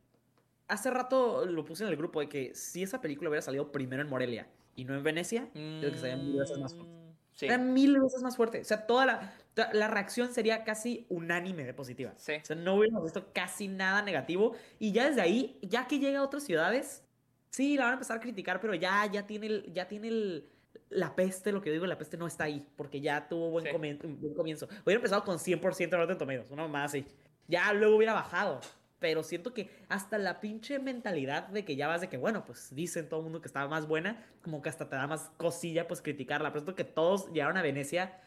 Hace 0.69 0.89
rato 0.89 1.47
lo 1.47 1.65
puse 1.65 1.83
en 1.83 1.91
el 1.91 1.97
grupo 1.97 2.21
de 2.21 2.29
que 2.29 2.55
si 2.55 2.85
esa 2.85 3.01
película 3.01 3.29
hubiera 3.29 3.43
salido 3.43 3.73
primero 3.73 4.03
en 4.03 4.09
Morelia 4.09 4.47
y 4.77 4.85
no 4.85 4.95
en 4.95 5.03
Venecia, 5.03 5.49
creo 5.53 5.91
que 5.91 5.99
sería 5.99 6.17
mil 6.17 6.39
veces 6.39 6.59
más 6.59 6.75
fuerte. 6.75 6.93
Mm, 6.93 7.11
sí. 7.33 7.39
Sería 7.41 7.59
mil 7.59 7.99
veces 7.99 8.23
más 8.23 8.37
fuerte. 8.37 8.61
O 8.61 8.65
sea, 8.65 8.87
toda 8.87 9.05
la, 9.05 9.35
la 9.73 9.89
reacción 9.89 10.33
sería 10.33 10.63
casi 10.63 11.07
unánime 11.09 11.65
de 11.65 11.75
positiva. 11.75 12.13
Sí. 12.17 12.35
O 12.41 12.45
sea, 12.45 12.55
no 12.55 12.77
hubiéramos 12.77 13.03
visto 13.03 13.33
casi 13.33 13.67
nada 13.67 14.03
negativo. 14.03 14.55
Y 14.79 14.93
ya 14.93 15.09
desde 15.09 15.23
ahí, 15.23 15.59
ya 15.63 15.89
que 15.89 15.99
llega 15.99 16.21
a 16.21 16.23
otras 16.23 16.45
ciudades, 16.45 17.03
sí, 17.51 17.77
la 17.77 17.85
van 17.85 17.91
a 17.91 17.95
empezar 17.95 18.19
a 18.19 18.21
criticar, 18.21 18.61
pero 18.61 18.75
ya, 18.75 19.07
ya 19.07 19.27
tiene 19.27 19.47
el, 19.47 19.73
ya 19.73 19.89
tiene 19.89 20.09
el, 20.09 20.49
la 20.91 21.15
peste, 21.15 21.53
lo 21.53 21.63
que 21.63 21.71
digo, 21.71 21.87
la 21.87 21.97
peste 21.97 22.17
no 22.17 22.27
está 22.27 22.45
ahí, 22.45 22.67
porque 22.77 23.01
ya 23.01 23.29
tuvo 23.29 23.51
buen, 23.51 23.65
buen 23.73 24.35
comienzo. 24.35 24.67
Hubiera 24.85 24.97
empezado 24.99 25.25
con 25.25 25.39
100% 25.39 25.89
de 25.89 25.97
Rotten 25.97 26.19
Tomatoes, 26.19 26.51
una 26.51 26.69
más 26.69 26.91
así. 26.91 27.07
Ya 27.49 27.73
luego 27.73 27.97
hubiera 27.97 28.13
bajado. 28.13 28.61
Pero 28.99 29.23
siento 29.23 29.55
que 29.55 29.71
hasta 29.89 30.19
la 30.19 30.41
pinche 30.41 30.79
mentalidad 30.79 31.49
de 31.49 31.65
que 31.65 31.75
ya 31.75 31.89
vas 31.89 32.03
de 32.03 32.11
que, 32.11 32.19
bueno, 32.19 32.45
pues 32.45 32.75
dicen 32.75 33.09
todo 33.09 33.21
el 33.21 33.25
mundo 33.25 33.41
que 33.41 33.47
estaba 33.47 33.67
más 33.67 33.89
buena, 33.89 34.27
como 34.43 34.61
que 34.61 34.69
hasta 34.69 34.91
te 34.91 34.95
da 34.95 35.07
más 35.07 35.31
cosilla, 35.39 35.89
pues 35.89 36.03
criticarla. 36.03 36.51
Pero 36.53 36.61
siento 36.61 36.75
que 36.75 36.85
todos 36.85 37.33
llegaron 37.33 37.57
a 37.57 37.63
Venecia. 37.63 38.21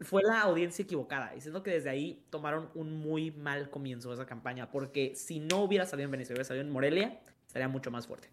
Fue 0.00 0.22
la 0.24 0.42
audiencia 0.42 0.82
equivocada. 0.82 1.36
Y 1.36 1.40
siento 1.40 1.62
que 1.62 1.70
desde 1.70 1.90
ahí 1.90 2.24
tomaron 2.30 2.68
un 2.74 2.98
muy 2.98 3.30
mal 3.30 3.70
comienzo 3.70 4.08
de 4.08 4.16
esa 4.16 4.26
campaña. 4.26 4.72
Porque 4.72 5.14
si 5.14 5.38
no 5.38 5.62
hubiera 5.62 5.86
salido 5.86 6.06
en 6.06 6.10
Venecia, 6.10 6.32
hubiera 6.32 6.44
salido 6.44 6.64
en 6.64 6.72
Morelia, 6.72 7.20
estaría 7.46 7.68
mucho 7.68 7.92
más 7.92 8.08
fuerte. 8.08 8.28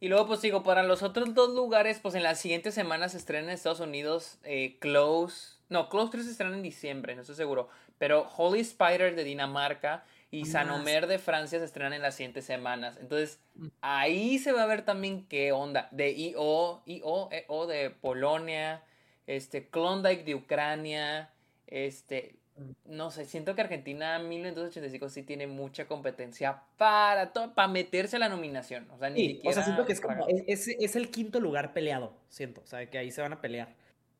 Y 0.00 0.08
luego, 0.08 0.26
pues 0.26 0.40
digo, 0.40 0.62
para 0.62 0.82
los 0.82 1.02
otros 1.02 1.34
dos 1.34 1.54
lugares, 1.54 2.00
pues 2.00 2.14
en 2.14 2.22
las 2.22 2.40
siguientes 2.40 2.74
semanas 2.74 3.12
se 3.12 3.18
estrena 3.18 3.48
en 3.48 3.50
Estados 3.50 3.80
Unidos 3.80 4.38
eh, 4.44 4.78
Close. 4.80 5.58
No, 5.68 5.90
Close 5.90 6.10
creo 6.10 6.22
que 6.22 6.24
se 6.24 6.32
estrena 6.32 6.56
en 6.56 6.62
diciembre, 6.62 7.14
no 7.14 7.20
estoy 7.20 7.36
seguro. 7.36 7.68
Pero 7.98 8.26
Holy 8.38 8.60
Spider 8.60 9.14
de 9.14 9.24
Dinamarca 9.24 10.04
y 10.30 10.46
Sanomer 10.46 11.06
de 11.06 11.18
Francia 11.18 11.58
se 11.58 11.66
estrenan 11.66 11.92
en 11.92 12.00
las 12.00 12.14
siguientes 12.14 12.46
semanas. 12.46 12.96
Entonces, 12.98 13.40
mm. 13.56 13.66
ahí 13.82 14.38
se 14.38 14.52
va 14.52 14.62
a 14.62 14.66
ver 14.66 14.86
también 14.86 15.26
qué 15.26 15.52
onda. 15.52 15.88
De 15.90 16.12
IO, 16.12 16.82
IO, 16.86 17.28
EO 17.30 17.66
de 17.66 17.90
Polonia, 17.90 18.82
este, 19.26 19.68
Klondike 19.68 20.24
de 20.24 20.34
Ucrania, 20.34 21.30
este, 21.66 22.39
no 22.84 23.10
sé, 23.10 23.24
siento 23.24 23.54
que 23.54 23.62
Argentina 23.62 24.18
1985 24.18 25.08
sí 25.08 25.22
tiene 25.22 25.46
mucha 25.46 25.86
competencia 25.86 26.62
para 26.76 27.32
para 27.32 27.68
meterse 27.68 28.16
a 28.16 28.18
la 28.18 28.28
nominación. 28.28 28.88
O 28.90 28.98
sea, 28.98 29.10
ni 29.10 29.28
siquiera. 29.28 29.50
O 29.50 29.52
sea, 29.52 29.64
siento 29.64 29.86
que 29.86 29.92
es 29.92 30.00
como. 30.00 30.26
Es, 30.28 30.96
el 30.96 31.10
quinto 31.10 31.40
lugar 31.40 31.72
peleado, 31.72 32.12
siento. 32.28 32.60
O 32.62 32.66
sea, 32.66 32.88
que 32.88 32.98
ahí 32.98 33.10
se 33.10 33.22
van 33.22 33.32
a 33.32 33.40
pelear. 33.40 33.74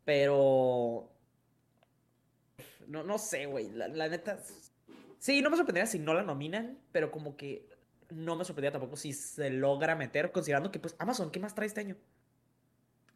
Pero. 0.05 1.11
No, 2.86 3.03
no 3.03 3.18
sé, 3.18 3.47
güey. 3.47 3.70
La, 3.70 4.09
neta. 4.09 4.38
Sí, 5.18 5.43
no 5.43 5.51
me 5.51 5.57
sorprendería 5.57 5.86
si 5.86 5.99
no 5.99 6.14
la 6.14 6.22
nominan, 6.22 6.78
pero 6.93 7.11
como 7.11 7.36
que. 7.36 7.68
no 8.11 8.36
me 8.36 8.45
sorprendería 8.45 8.72
tampoco 8.72 8.97
si 8.97 9.12
se 9.12 9.51
logra 9.51 9.95
meter, 9.97 10.32
considerando 10.32 10.70
que 10.70 10.78
pues 10.78 10.97
Amazon, 10.99 11.30
¿qué 11.30 11.41
más 11.41 11.55
trae 11.55 11.66
este 11.66 11.80
año? 11.80 11.97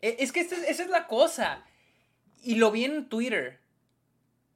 E, 0.02 0.16
es 0.18 0.32
que 0.32 0.40
esa 0.40 0.56
es 0.66 0.90
la 0.90 1.06
cosa. 1.06 1.64
Y 2.42 2.56
lo 2.56 2.70
vi 2.70 2.84
en 2.84 3.08
Twitter. 3.08 3.63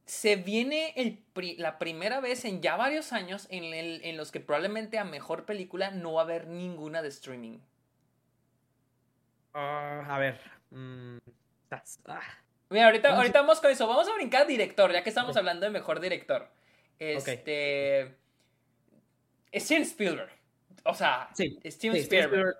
Se 0.08 0.36
viene 0.36 0.94
el 0.96 1.22
la 1.58 1.78
primera 1.78 2.20
vez 2.20 2.46
en 2.46 2.62
ya 2.62 2.76
varios 2.76 3.12
años 3.12 3.46
en, 3.50 3.62
el, 3.74 4.00
en 4.02 4.16
los 4.16 4.32
que 4.32 4.40
probablemente 4.40 4.98
a 4.98 5.04
mejor 5.04 5.44
película 5.44 5.90
no 5.90 6.14
va 6.14 6.22
a 6.22 6.24
haber 6.24 6.46
ninguna 6.46 7.02
de 7.02 7.08
streaming. 7.08 7.58
Ah, 9.52 10.02
a 10.08 10.18
ver. 10.18 10.40
Mm, 10.70 11.18
ah. 12.06 12.20
Mira, 12.70 12.86
ahorita, 12.86 13.16
ahorita 13.16 13.42
vamos 13.42 13.60
con 13.60 13.70
eso. 13.70 13.86
Vamos 13.86 14.08
a 14.08 14.14
brincar 14.14 14.46
director, 14.46 14.90
ya 14.92 15.02
que 15.02 15.10
estamos 15.10 15.36
hablando 15.36 15.66
de 15.66 15.70
mejor 15.72 16.00
director. 16.00 16.48
Este. 16.98 18.16
Steven 19.54 19.82
Spielberg. 19.82 20.30
O 20.84 20.94
sea, 20.94 21.28
Steven 21.34 21.96
Spielberg. 21.96 22.56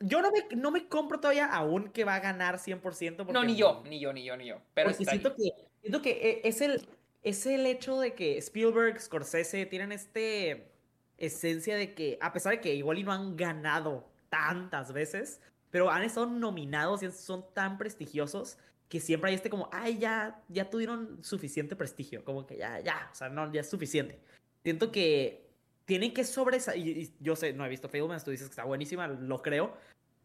Yo 0.00 0.20
no 0.20 0.30
me, 0.30 0.56
no 0.56 0.70
me 0.70 0.88
compro 0.88 1.20
todavía 1.20 1.46
aún 1.46 1.90
que 1.90 2.04
va 2.04 2.16
a 2.16 2.20
ganar 2.20 2.56
100%. 2.56 3.26
no, 3.32 3.44
ni 3.44 3.56
yo, 3.56 3.82
ni 3.86 4.00
yo, 4.00 4.12
ni 4.12 4.24
yo, 4.24 4.36
ni 4.36 4.46
yo. 4.46 4.60
Pero 4.74 4.92
siento, 4.92 5.34
que, 5.34 5.67
siento 5.80 6.02
que 6.02 6.10
e, 6.10 6.48
es 6.48 6.60
el, 6.60 6.86
es 7.22 7.46
el 7.46 7.66
hecho 7.66 8.00
de 8.00 8.14
que 8.14 8.38
Spielberg, 8.38 9.00
Scorsese 9.00 9.66
tienen 9.66 9.92
este 9.92 10.70
esencia 11.18 11.76
de 11.76 11.94
que, 11.94 12.16
a 12.20 12.32
pesar 12.32 12.52
de 12.52 12.60
que 12.60 12.74
igual 12.74 12.98
y 12.98 13.02
no 13.02 13.12
han 13.12 13.36
ganado 13.36 14.08
tantas 14.28 14.92
veces, 14.92 15.40
pero 15.70 15.90
han 15.90 16.02
estado 16.02 16.26
nominados 16.26 17.02
y 17.02 17.10
son 17.10 17.44
tan 17.54 17.76
prestigiosos 17.76 18.58
que 18.88 19.00
siempre 19.00 19.30
hay 19.30 19.34
este 19.36 19.50
como, 19.50 19.68
ay, 19.72 19.98
ya, 19.98 20.42
ya 20.48 20.70
tuvieron 20.70 21.22
suficiente 21.22 21.76
prestigio, 21.76 22.24
como 22.24 22.46
que 22.46 22.56
ya, 22.56 22.80
ya, 22.80 23.10
o 23.12 23.14
sea, 23.14 23.28
no, 23.28 23.52
ya 23.52 23.60
es 23.60 23.68
suficiente. 23.68 24.18
Siento 24.62 24.90
que 24.90 25.46
tienen 25.84 26.14
que 26.14 26.24
sobresalir, 26.24 27.10
yo 27.20 27.36
sé, 27.36 27.52
no 27.52 27.66
he 27.66 27.68
visto 27.68 27.88
Fablemans, 27.88 28.24
tú 28.24 28.30
dices 28.30 28.48
que 28.48 28.52
está 28.52 28.64
buenísima, 28.64 29.08
lo 29.08 29.42
creo, 29.42 29.76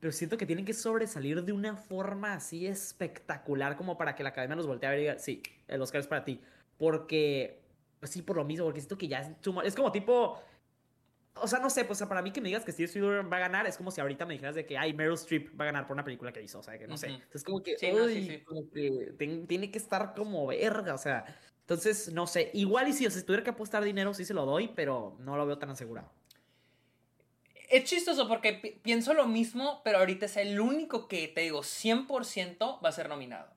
pero 0.04 0.12
siento 0.12 0.36
que 0.36 0.45
tienen 0.45 0.66
que 0.66 0.74
sobresalir 0.74 1.45
de 1.45 1.54
una 1.54 1.78
forma 1.78 2.34
así 2.34 2.68
espectacular 2.68 3.78
como 3.78 3.97
para 3.97 4.16
que 4.16 4.22
la 4.22 4.32
academia 4.32 4.58
nos 4.58 4.68
voltee 4.68 4.86
a 4.86 4.89
ver 4.89 4.99
y 4.99 5.04
diga, 5.04 5.18
sí, 5.18 5.41
el 5.66 5.82
Oscar 5.82 6.01
es 6.01 6.08
para 6.08 6.26
ti. 6.26 6.41
Porque, 6.78 7.62
pues 8.01 8.12
sí, 8.12 8.22
por 8.22 8.36
lo 8.36 8.43
mismo, 8.43 8.66
porque 8.66 8.82
siento 8.82 8.97
que 8.97 9.08
ya 9.08 9.22
es, 9.22 9.30
es 9.64 9.76
como 9.76 9.93
tipo, 9.93 10.41
o 11.36 11.47
sea, 11.47 11.60
no 11.60 11.70
sé, 11.70 11.86
pues 11.86 12.04
para 12.04 12.22
mí 12.22 12.34
que 12.34 12.41
me 12.41 12.49
digas 12.49 12.66
que 12.66 12.74
Steve 12.74 12.88
Spielberg 12.88 13.32
va 13.32 13.38
a 13.38 13.39
ganar 13.39 13.66
es 13.66 13.78
como 13.78 13.91
si 13.91 14.01
ahorita 14.01 14.26
me 14.26 14.34
dijeras 14.34 14.56
de 14.56 14.66
que, 14.66 14.78
ay, 14.78 14.93
Meryl 14.93 15.14
Streep 15.14 15.58
va 15.58 15.64
a 15.64 15.68
ganar 15.68 15.88
por 15.88 15.93
una 15.93 16.04
película 16.04 16.34
que 16.34 16.41
hizo, 16.41 16.60
o 16.60 16.64
sea, 16.64 16.78
que 16.78 16.86
no 16.86 16.97
sé. 16.97 17.08
Entonces, 17.08 17.45
como 17.45 17.64
que, 17.64 17.78
tiene 19.47 19.72
que 19.72 19.78
estar 19.78 20.16
como 20.16 20.45
verga, 20.47 20.95
o 20.95 20.97
sea. 20.97 21.24
Entonces, 21.62 22.12
no 22.12 22.28
sé, 22.28 22.51
igual 22.56 22.89
y 22.89 22.91
si, 22.91 23.10
si 23.10 23.24
tuviera 23.24 23.41
que 23.41 23.51
apostar 23.51 23.82
dinero, 23.82 24.14
sí 24.14 24.26
se 24.26 24.34
lo 24.34 24.45
doy, 24.45 24.70
pero 24.76 25.16
no 25.20 25.38
lo 25.38 25.45
veo 25.45 25.58
tan 25.58 25.70
asegurado. 25.70 26.12
Es 27.74 27.86
chistoso 27.86 28.28
porque 28.28 28.53
pienso 28.84 29.15
lo 29.15 29.26
mismo, 29.26 29.82
pero 29.84 29.97
ahorita 29.97 30.28
es 30.28 30.38
el 30.38 30.59
único 30.59 31.07
que 31.07 31.28
te 31.28 31.41
digo 31.41 31.61
100% 31.61 32.78
va 32.86 32.89
a 32.89 32.91
ser 32.91 33.09
nominado. 33.09 33.51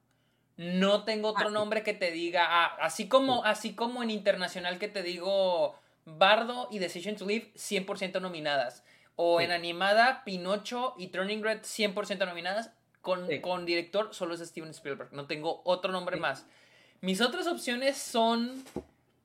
No 0.57 1.05
tengo 1.05 1.29
otro 1.29 1.49
ah, 1.49 1.51
nombre 1.51 1.83
que 1.83 1.93
te 1.93 2.11
diga, 2.11 2.47
ah, 2.49 2.79
así 2.81 3.09
como, 3.09 3.45
así 3.45 3.75
como 3.75 4.03
en 4.03 4.09
internacional 4.09 4.79
que 4.79 4.89
te 4.89 5.03
digo 5.03 5.79
Bardo 6.07 6.67
y 6.71 6.79
Decision 6.79 7.17
to 7.17 7.27
Live 7.27 7.53
100% 7.57 8.23
nominadas. 8.23 8.85
O 9.17 9.43
en 9.43 9.51
animada, 9.51 10.25
Pinocho 10.25 10.95
y 10.97 11.09
Turning 11.09 11.43
Red 11.43 11.61
100% 11.61 12.27
nominadas. 12.27 12.71
Con, 13.03 13.29
con, 13.43 13.67
director 13.67 14.15
solo 14.15 14.33
es 14.33 14.41
Steven 14.41 14.71
Spielberg. 14.71 15.13
No 15.13 15.27
tengo 15.27 15.61
otro 15.67 15.93
nombre 15.93 16.17
más. 16.17 16.47
Mis 17.03 17.21
otras 17.21 17.47
opciones 17.47 17.99
son 17.99 18.65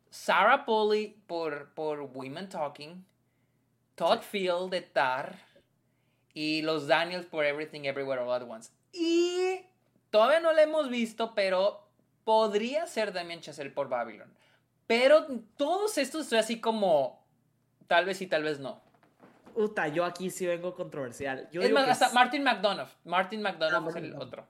Sarah 0.09 0.65
Polly 0.65 1.15
por, 1.27 1.69
por 1.75 2.01
Women 2.01 2.49
Talking, 2.49 3.05
Todd 4.02 4.22
Field 4.22 4.72
de 4.72 4.82
Tar 4.82 5.36
y 6.34 6.64
los 6.64 6.88
Daniels 6.88 7.28
por 7.28 7.45
Everything 7.45 7.82
Everywhere 7.82 8.20
All 8.20 8.32
at 8.32 8.49
Once. 8.49 8.72
Y 8.91 9.64
todavía 10.10 10.39
no 10.39 10.52
la 10.54 10.64
hemos 10.64 10.89
visto, 10.89 11.36
pero 11.36 11.88
podría 12.24 12.88
ser 12.88 13.14
Damien 13.14 13.41
Chazelle 13.41 13.70
por 13.70 13.89
Babylon. 13.89 14.34
Pero 14.88 15.28
todos 15.56 15.99
estos 15.99 16.24
estoy 16.24 16.39
así 16.39 16.60
como 16.60 17.24
tal 17.86 18.06
vez 18.06 18.18
sí, 18.18 18.26
tal 18.26 18.41
vez 18.41 18.60
no. 18.60 18.82
Uta, 19.54 19.88
yo 19.88 20.04
aquí 20.04 20.32
sí 20.32 20.47
vengo 20.47 20.74
controversial. 20.74 21.47
es 21.52 21.72
más, 21.72 21.88
hasta 21.88 22.12
Martin 22.12 22.41
McDonough. 22.41 22.89
Martin 23.06 23.43
McDonough 23.43 23.86
ah, 23.86 23.89
es 23.89 23.95
el 23.97 24.16
otro. 24.16 24.47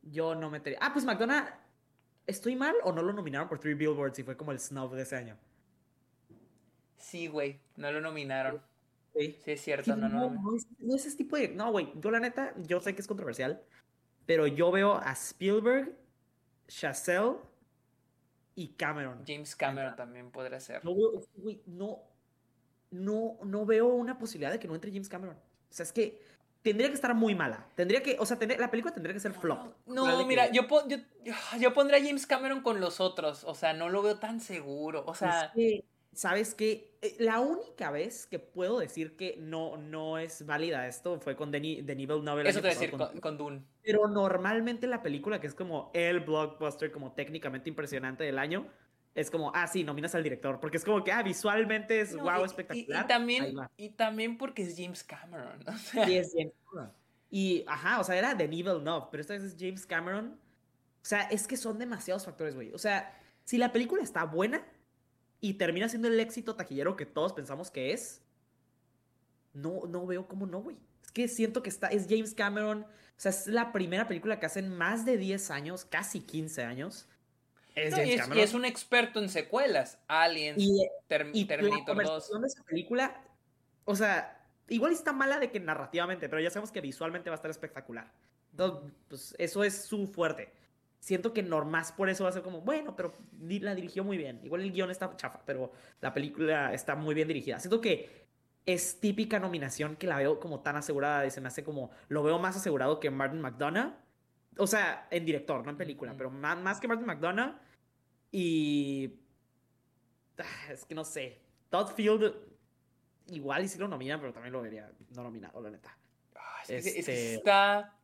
Yo 0.00 0.34
no 0.34 0.48
metería. 0.48 0.78
Ah, 0.80 0.94
pues 0.94 1.04
McDonough. 1.04 1.44
¿Estoy 2.26 2.56
mal 2.56 2.74
o 2.84 2.92
no 2.92 3.02
lo 3.02 3.12
nominaron 3.12 3.48
por 3.50 3.58
Three 3.58 3.74
Billboards 3.74 4.18
y 4.18 4.22
fue 4.22 4.34
como 4.34 4.52
el 4.52 4.58
snub 4.58 4.94
de 4.94 5.02
ese 5.02 5.16
año? 5.16 5.36
Sí, 6.96 7.26
güey. 7.26 7.60
No 7.76 7.92
lo 7.92 8.00
nominaron. 8.00 8.62
Sí. 9.18 9.36
Sí, 9.44 9.52
es 9.52 9.60
cierto. 9.62 9.96
no, 9.96 10.08
no, 10.08 10.30
no, 10.30 10.56
es, 10.56 10.66
no, 10.78 10.94
es, 10.94 11.06
ese 11.06 11.16
tipo 11.16 11.36
de. 11.36 11.48
No, 11.48 11.70
güey. 11.72 11.92
Yo, 11.96 12.10
la 12.10 12.20
neta, 12.20 12.54
yo 12.66 12.80
sé 12.80 12.94
que 12.94 13.00
es 13.00 13.06
controversial. 13.06 13.62
Pero 14.26 14.46
yo 14.46 14.70
veo 14.70 14.94
a 14.94 15.12
Spielberg, 15.12 15.96
Chazelle 16.66 17.36
y 18.54 18.68
Cameron. 18.74 19.24
James 19.26 19.56
Cameron 19.56 19.96
también 19.96 20.30
podría 20.30 20.60
ser. 20.60 20.84
No 20.84 20.94
veo, 20.94 21.22
no, 21.66 22.02
no, 22.90 23.38
no 23.42 23.64
veo 23.64 23.86
una 23.86 24.18
posibilidad 24.18 24.52
de 24.52 24.58
que 24.58 24.68
no 24.68 24.74
entre 24.74 24.90
James 24.90 25.08
Cameron. 25.08 25.36
O 25.36 25.72
sea, 25.72 25.84
es 25.84 25.92
que 25.92 26.20
tendría 26.62 26.88
que 26.88 26.94
estar 26.94 27.14
muy 27.14 27.34
mala. 27.34 27.66
Tendría 27.74 28.02
que, 28.02 28.16
o 28.18 28.26
sea, 28.26 28.38
la 28.58 28.70
película 28.70 28.92
tendría 28.92 29.14
que 29.14 29.20
ser 29.20 29.32
flop. 29.32 29.74
No, 29.86 30.26
mira, 30.26 30.50
yo, 30.50 30.62
yo, 30.88 30.98
yo, 31.58 31.72
pondría 31.72 31.98
a 31.98 32.04
James 32.04 32.26
Cameron 32.26 32.60
con 32.60 32.80
los 32.80 33.00
otros. 33.00 33.44
O 33.44 33.54
sea, 33.54 33.72
no 33.72 33.88
lo 33.88 34.02
veo 34.02 34.18
tan 34.18 34.40
seguro. 34.40 35.04
O 35.06 35.14
sea. 35.14 35.52
¿Sabes 36.12 36.54
qué? 36.54 36.96
Eh, 37.00 37.16
la 37.18 37.40
única 37.40 37.90
vez 37.90 38.26
que 38.26 38.38
puedo 38.38 38.78
decir 38.78 39.16
que 39.16 39.36
no, 39.38 39.76
no 39.76 40.18
es 40.18 40.44
válida 40.44 40.86
esto 40.88 41.20
fue 41.20 41.36
con 41.36 41.50
Denis, 41.50 41.84
Denis 41.86 42.08
Villeneuve. 42.08 42.48
Eso 42.48 42.60
te 42.60 42.68
decir, 42.68 42.90
con, 42.90 43.20
con, 43.20 43.38
Dune. 43.38 43.62
Pero 43.82 44.08
normalmente 44.08 44.86
la 44.86 45.02
película, 45.02 45.40
que 45.40 45.46
es 45.46 45.54
como 45.54 45.90
el 45.94 46.20
blockbuster, 46.20 46.90
como 46.90 47.12
técnicamente 47.12 47.68
impresionante 47.68 48.24
del 48.24 48.38
año, 48.38 48.66
es 49.14 49.30
como, 49.30 49.52
ah, 49.54 49.66
sí, 49.66 49.84
nominas 49.84 50.14
al 50.14 50.22
director, 50.22 50.60
porque 50.60 50.76
es 50.76 50.84
como 50.84 51.02
que, 51.02 51.10
ah, 51.10 51.22
visualmente 51.22 52.00
es 52.00 52.16
wow, 52.16 52.44
espectacular. 52.44 53.04
Y, 53.04 53.08
también, 53.08 53.56
y 53.76 53.90
también 53.90 54.38
porque 54.38 54.62
es 54.62 54.76
James 54.76 55.02
Cameron. 55.02 55.58
O 55.66 55.76
sea. 55.76 56.06
Sí, 56.06 56.16
es 56.16 56.32
James 56.32 56.54
Cameron. 56.64 56.92
Y, 57.30 57.64
ajá, 57.66 58.00
o 58.00 58.04
sea, 58.04 58.16
era 58.16 58.34
Denis 58.34 58.64
Villeneuve, 58.64 59.06
pero 59.10 59.20
esta 59.20 59.34
vez 59.34 59.42
es 59.42 59.56
James 59.58 59.86
Cameron. 59.86 60.38
O 61.02 61.04
sea, 61.04 61.22
es 61.22 61.46
que 61.46 61.56
son 61.56 61.78
demasiados 61.78 62.24
factores, 62.24 62.54
güey. 62.54 62.72
O 62.72 62.78
sea, 62.78 63.14
si 63.44 63.58
la 63.58 63.72
película 63.72 64.02
está 64.02 64.24
buena, 64.24 64.64
y 65.40 65.54
termina 65.54 65.88
siendo 65.88 66.08
el 66.08 66.18
éxito 66.18 66.56
taquillero 66.56 66.96
que 66.96 67.06
todos 67.06 67.32
pensamos 67.32 67.70
que 67.70 67.92
es, 67.92 68.22
no, 69.52 69.86
no 69.88 70.06
veo 70.06 70.26
cómo 70.26 70.46
no, 70.46 70.60
güey. 70.60 70.76
Es 71.02 71.12
que 71.12 71.28
siento 71.28 71.62
que 71.62 71.70
está, 71.70 71.88
es 71.88 72.06
James 72.08 72.34
Cameron, 72.34 72.82
o 72.82 73.20
sea, 73.20 73.30
es 73.30 73.46
la 73.46 73.72
primera 73.72 74.08
película 74.08 74.40
que 74.40 74.46
hacen 74.46 74.68
más 74.68 75.04
de 75.04 75.16
10 75.16 75.50
años, 75.50 75.84
casi 75.84 76.20
15 76.20 76.64
años. 76.64 77.08
Es 77.74 77.96
y, 77.96 78.12
es, 78.12 78.28
y, 78.34 78.40
es, 78.40 78.54
un 78.54 78.64
experto 78.64 79.20
en 79.20 79.28
secuelas, 79.28 79.98
Aliens, 80.08 80.58
y, 80.58 80.88
Terminator 81.46 81.96
la 81.96 82.02
2. 82.02 82.40
de 82.40 82.46
esa 82.46 82.64
película, 82.64 83.22
o 83.84 83.94
sea, 83.94 84.44
igual 84.68 84.92
está 84.92 85.12
mala 85.12 85.38
de 85.38 85.52
que 85.52 85.60
narrativamente, 85.60 86.28
pero 86.28 86.42
ya 86.42 86.50
sabemos 86.50 86.72
que 86.72 86.80
visualmente 86.80 87.30
va 87.30 87.34
a 87.34 87.38
estar 87.38 87.50
espectacular. 87.50 88.12
Entonces, 88.50 88.92
pues 89.08 89.34
eso 89.38 89.62
es 89.62 89.84
su 89.84 90.08
fuerte 90.08 90.52
siento 91.00 91.32
que 91.32 91.42
normas 91.42 91.92
por 91.92 92.08
eso 92.08 92.24
va 92.24 92.30
a 92.30 92.32
ser 92.32 92.42
como, 92.42 92.60
bueno, 92.60 92.96
pero 92.96 93.12
la 93.38 93.74
dirigió 93.74 94.04
muy 94.04 94.16
bien. 94.16 94.40
Igual 94.42 94.62
el 94.62 94.72
guion 94.72 94.90
está 94.90 95.14
chafa, 95.16 95.40
pero 95.44 95.72
la 96.00 96.12
película 96.12 96.72
está 96.72 96.94
muy 96.94 97.14
bien 97.14 97.28
dirigida. 97.28 97.58
Siento 97.60 97.80
que 97.80 98.26
es 98.66 99.00
típica 99.00 99.38
nominación 99.38 99.96
que 99.96 100.06
la 100.06 100.18
veo 100.18 100.40
como 100.40 100.60
tan 100.60 100.76
asegurada 100.76 101.26
y 101.26 101.30
se 101.30 101.40
me 101.40 101.48
hace 101.48 101.64
como, 101.64 101.90
lo 102.08 102.22
veo 102.22 102.38
más 102.38 102.56
asegurado 102.56 103.00
que 103.00 103.10
Martin 103.10 103.40
McDonough. 103.40 103.94
O 104.58 104.66
sea, 104.66 105.06
en 105.10 105.24
director, 105.24 105.64
no 105.64 105.70
en 105.70 105.76
película, 105.76 106.14
pero 106.16 106.30
más, 106.30 106.58
más 106.58 106.80
que 106.80 106.88
Martin 106.88 107.06
McDonough. 107.06 107.54
Y... 108.32 109.14
Ah, 110.38 110.72
es 110.72 110.84
que 110.84 110.94
no 110.94 111.04
sé. 111.04 111.40
Todd 111.70 111.88
Field 111.94 112.34
igual 113.28 113.64
y 113.64 113.68
si 113.68 113.78
lo 113.78 113.88
nominan, 113.88 114.20
pero 114.20 114.32
también 114.32 114.52
lo 114.52 114.62
vería 114.62 114.90
no 115.14 115.22
nominado, 115.22 115.60
la 115.60 115.70
neta. 115.70 115.96
Ah, 116.34 116.62
este 116.66 117.34
está... 117.34 117.94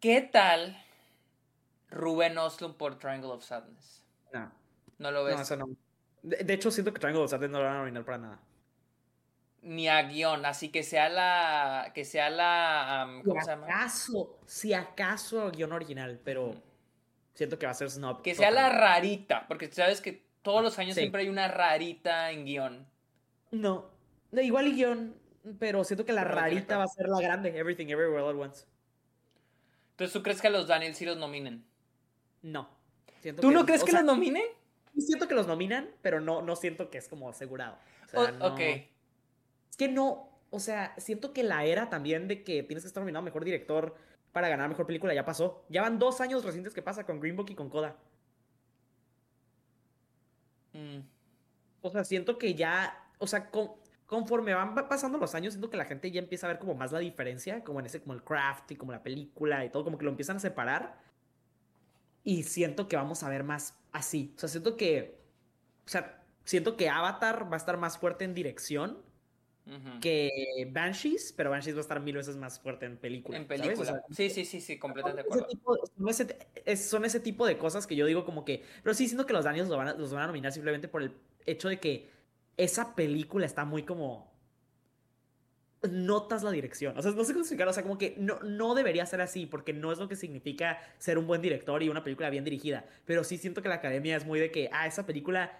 ¿Qué 0.00 0.20
tal 0.22 0.76
Rubén 1.90 2.36
Oslund 2.38 2.76
por 2.76 2.98
Triangle 2.98 3.30
of 3.30 3.44
Sadness. 3.44 4.04
No. 4.32 4.50
¿No 4.98 5.10
lo 5.10 5.24
ves? 5.24 5.36
No, 5.36 5.42
eso 5.42 5.56
no. 5.56 5.68
De, 6.22 6.52
hecho, 6.52 6.70
siento 6.70 6.92
que 6.92 7.00
Triangle 7.00 7.24
of 7.24 7.30
Sadness 7.30 7.50
no 7.50 7.58
lo 7.58 7.64
van 7.64 7.74
a 7.74 7.78
nominar 7.78 8.04
para 8.04 8.18
nada. 8.18 8.40
Ni 9.62 9.88
a 9.88 10.02
guion, 10.02 10.46
así 10.46 10.68
que 10.70 10.82
sea 10.82 11.08
la. 11.08 11.92
Que 11.94 12.04
sea 12.04 12.30
la. 12.30 13.20
¿Cómo 13.24 13.40
se 13.40 13.46
llama? 13.46 13.66
Acaso, 13.66 14.38
si 14.46 14.72
acaso 14.72 15.50
guion 15.50 15.72
original, 15.72 16.20
pero 16.24 16.54
siento 17.34 17.58
que 17.58 17.66
va 17.66 17.72
a 17.72 17.74
ser 17.74 17.90
snob. 17.90 18.22
Que 18.22 18.34
sea 18.34 18.50
la 18.50 18.68
rarita, 18.68 19.46
porque 19.48 19.70
sabes 19.70 20.00
que 20.00 20.28
todos 20.42 20.62
los 20.62 20.78
años 20.78 20.94
siempre 20.94 21.22
hay 21.22 21.28
una 21.28 21.48
rarita 21.48 22.30
en 22.30 22.44
guion. 22.44 22.86
No, 23.50 23.90
igual 24.32 24.68
y 24.68 24.74
guion, 24.74 25.16
pero 25.58 25.84
siento 25.84 26.04
que 26.04 26.12
la 26.12 26.24
rarita 26.24 26.78
va 26.78 26.84
a 26.84 26.88
ser 26.88 27.08
la 27.08 27.20
grande, 27.20 27.56
Everything 27.56 27.86
Everywhere 27.86 28.22
All 28.22 28.36
at 28.36 28.46
Once. 28.46 28.66
Entonces, 29.90 30.12
¿tú 30.12 30.22
crees 30.22 30.40
que 30.40 30.46
a 30.46 30.50
los 30.50 30.68
Daniels 30.68 30.96
sí 30.96 31.04
los 31.04 31.16
nominen? 31.16 31.67
No. 32.42 32.68
¿Tú 33.40 33.50
no 33.50 33.66
crees 33.66 33.84
que 33.84 33.92
los 33.92 34.04
nominen? 34.04 34.44
siento 35.00 35.28
que 35.28 35.34
los 35.34 35.46
nominan, 35.46 35.88
pero 36.02 36.20
no, 36.20 36.42
no 36.42 36.56
siento 36.56 36.90
que 36.90 36.98
es 36.98 37.08
como 37.08 37.28
asegurado. 37.28 37.78
Ok. 38.40 38.60
Es 38.60 39.76
que 39.76 39.88
no, 39.88 40.28
o 40.50 40.60
sea, 40.60 40.94
siento 40.98 41.32
que 41.32 41.42
la 41.42 41.64
era 41.64 41.88
también 41.88 42.28
de 42.28 42.42
que 42.42 42.62
tienes 42.62 42.84
que 42.84 42.88
estar 42.88 43.02
nominado 43.02 43.24
mejor 43.24 43.44
director 43.44 43.94
para 44.32 44.48
ganar 44.48 44.68
mejor 44.68 44.86
película 44.86 45.14
ya 45.14 45.24
pasó. 45.24 45.64
Ya 45.68 45.82
van 45.82 45.98
dos 45.98 46.20
años 46.20 46.44
recientes 46.44 46.74
que 46.74 46.82
pasa 46.82 47.04
con 47.04 47.20
Green 47.20 47.36
Book 47.36 47.50
y 47.50 47.54
con 47.54 47.68
Coda. 47.68 47.96
Mm. 50.72 51.00
O 51.80 51.90
sea, 51.90 52.04
siento 52.04 52.38
que 52.38 52.54
ya, 52.54 53.10
o 53.18 53.26
sea, 53.26 53.50
conforme 54.06 54.54
van 54.54 54.74
pasando 54.88 55.18
los 55.18 55.34
años, 55.34 55.54
siento 55.54 55.70
que 55.70 55.76
la 55.76 55.84
gente 55.84 56.10
ya 56.10 56.20
empieza 56.20 56.46
a 56.46 56.50
ver 56.50 56.58
como 56.58 56.74
más 56.74 56.92
la 56.92 56.98
diferencia, 56.98 57.62
como 57.62 57.80
en 57.80 57.86
ese, 57.86 58.00
como 58.00 58.14
el 58.14 58.22
craft 58.22 58.72
y 58.72 58.76
como 58.76 58.92
la 58.92 59.02
película 59.02 59.64
y 59.64 59.70
todo, 59.70 59.84
como 59.84 59.98
que 59.98 60.04
lo 60.04 60.10
empiezan 60.10 60.36
a 60.36 60.40
separar. 60.40 60.98
Y 62.28 62.42
siento 62.42 62.88
que 62.88 62.96
vamos 62.96 63.22
a 63.22 63.30
ver 63.30 63.42
más 63.42 63.74
así. 63.90 64.34
O 64.36 64.38
sea, 64.38 64.50
siento 64.50 64.76
que, 64.76 65.18
o 65.86 65.88
sea, 65.88 66.22
siento 66.44 66.76
que 66.76 66.90
Avatar 66.90 67.50
va 67.50 67.54
a 67.54 67.56
estar 67.56 67.78
más 67.78 67.96
fuerte 67.96 68.26
en 68.26 68.34
dirección 68.34 68.98
que 70.02 70.30
Banshees, 70.70 71.32
pero 71.34 71.48
Banshees 71.48 71.74
va 71.74 71.78
a 71.78 71.82
estar 71.82 72.00
mil 72.00 72.16
veces 72.16 72.36
más 72.36 72.60
fuerte 72.60 72.84
en 72.84 72.98
película. 72.98 73.38
En 73.38 73.46
película. 73.46 74.02
sí, 74.10 74.28
sí, 74.28 74.44
sí, 74.44 74.60
sí, 74.60 74.78
completamente 74.78 75.22
de 75.22 75.28
acuerdo. 75.56 75.86
son, 76.76 77.06
ese, 77.06 77.20
tipo 77.20 77.46
de 77.46 77.56
cosas 77.56 77.86
que 77.86 77.96
yo 77.96 78.04
digo 78.04 78.26
como 78.26 78.44
que... 78.44 78.62
Pero 78.82 78.92
sí 78.92 79.06
siento 79.06 79.24
que 79.24 79.32
los 79.32 79.46
Daniels 79.46 79.70
van 79.70 79.98
los 79.98 80.12
van 80.12 80.24
a 80.24 80.26
nominar 80.26 80.52
simplemente 80.52 80.86
por 80.86 81.02
el 81.02 81.14
hecho 81.46 81.70
de 81.70 81.80
que 81.80 82.10
esa 82.58 82.94
película 82.94 83.46
está 83.46 83.64
muy 83.64 83.84
como 83.84 84.30
notas 85.82 86.42
la 86.42 86.50
dirección. 86.50 86.96
O 86.96 87.02
sea, 87.02 87.12
no 87.12 87.24
sé 87.24 87.32
cómo 87.32 87.42
explicarlo. 87.42 87.70
O 87.70 87.74
sea, 87.74 87.82
como 87.82 87.98
que 87.98 88.14
no, 88.18 88.38
no 88.40 88.74
debería 88.74 89.06
ser 89.06 89.20
así, 89.20 89.46
porque 89.46 89.72
no 89.72 89.92
es 89.92 89.98
lo 89.98 90.08
que 90.08 90.16
significa 90.16 90.80
ser 90.98 91.18
un 91.18 91.26
buen 91.26 91.42
director 91.42 91.82
y 91.82 91.88
una 91.88 92.02
película 92.02 92.30
bien 92.30 92.44
dirigida. 92.44 92.84
Pero 93.04 93.24
sí 93.24 93.38
siento 93.38 93.62
que 93.62 93.68
la 93.68 93.76
academia 93.76 94.16
es 94.16 94.26
muy 94.26 94.40
de 94.40 94.50
que, 94.50 94.68
ah, 94.72 94.86
esa 94.86 95.06
película 95.06 95.52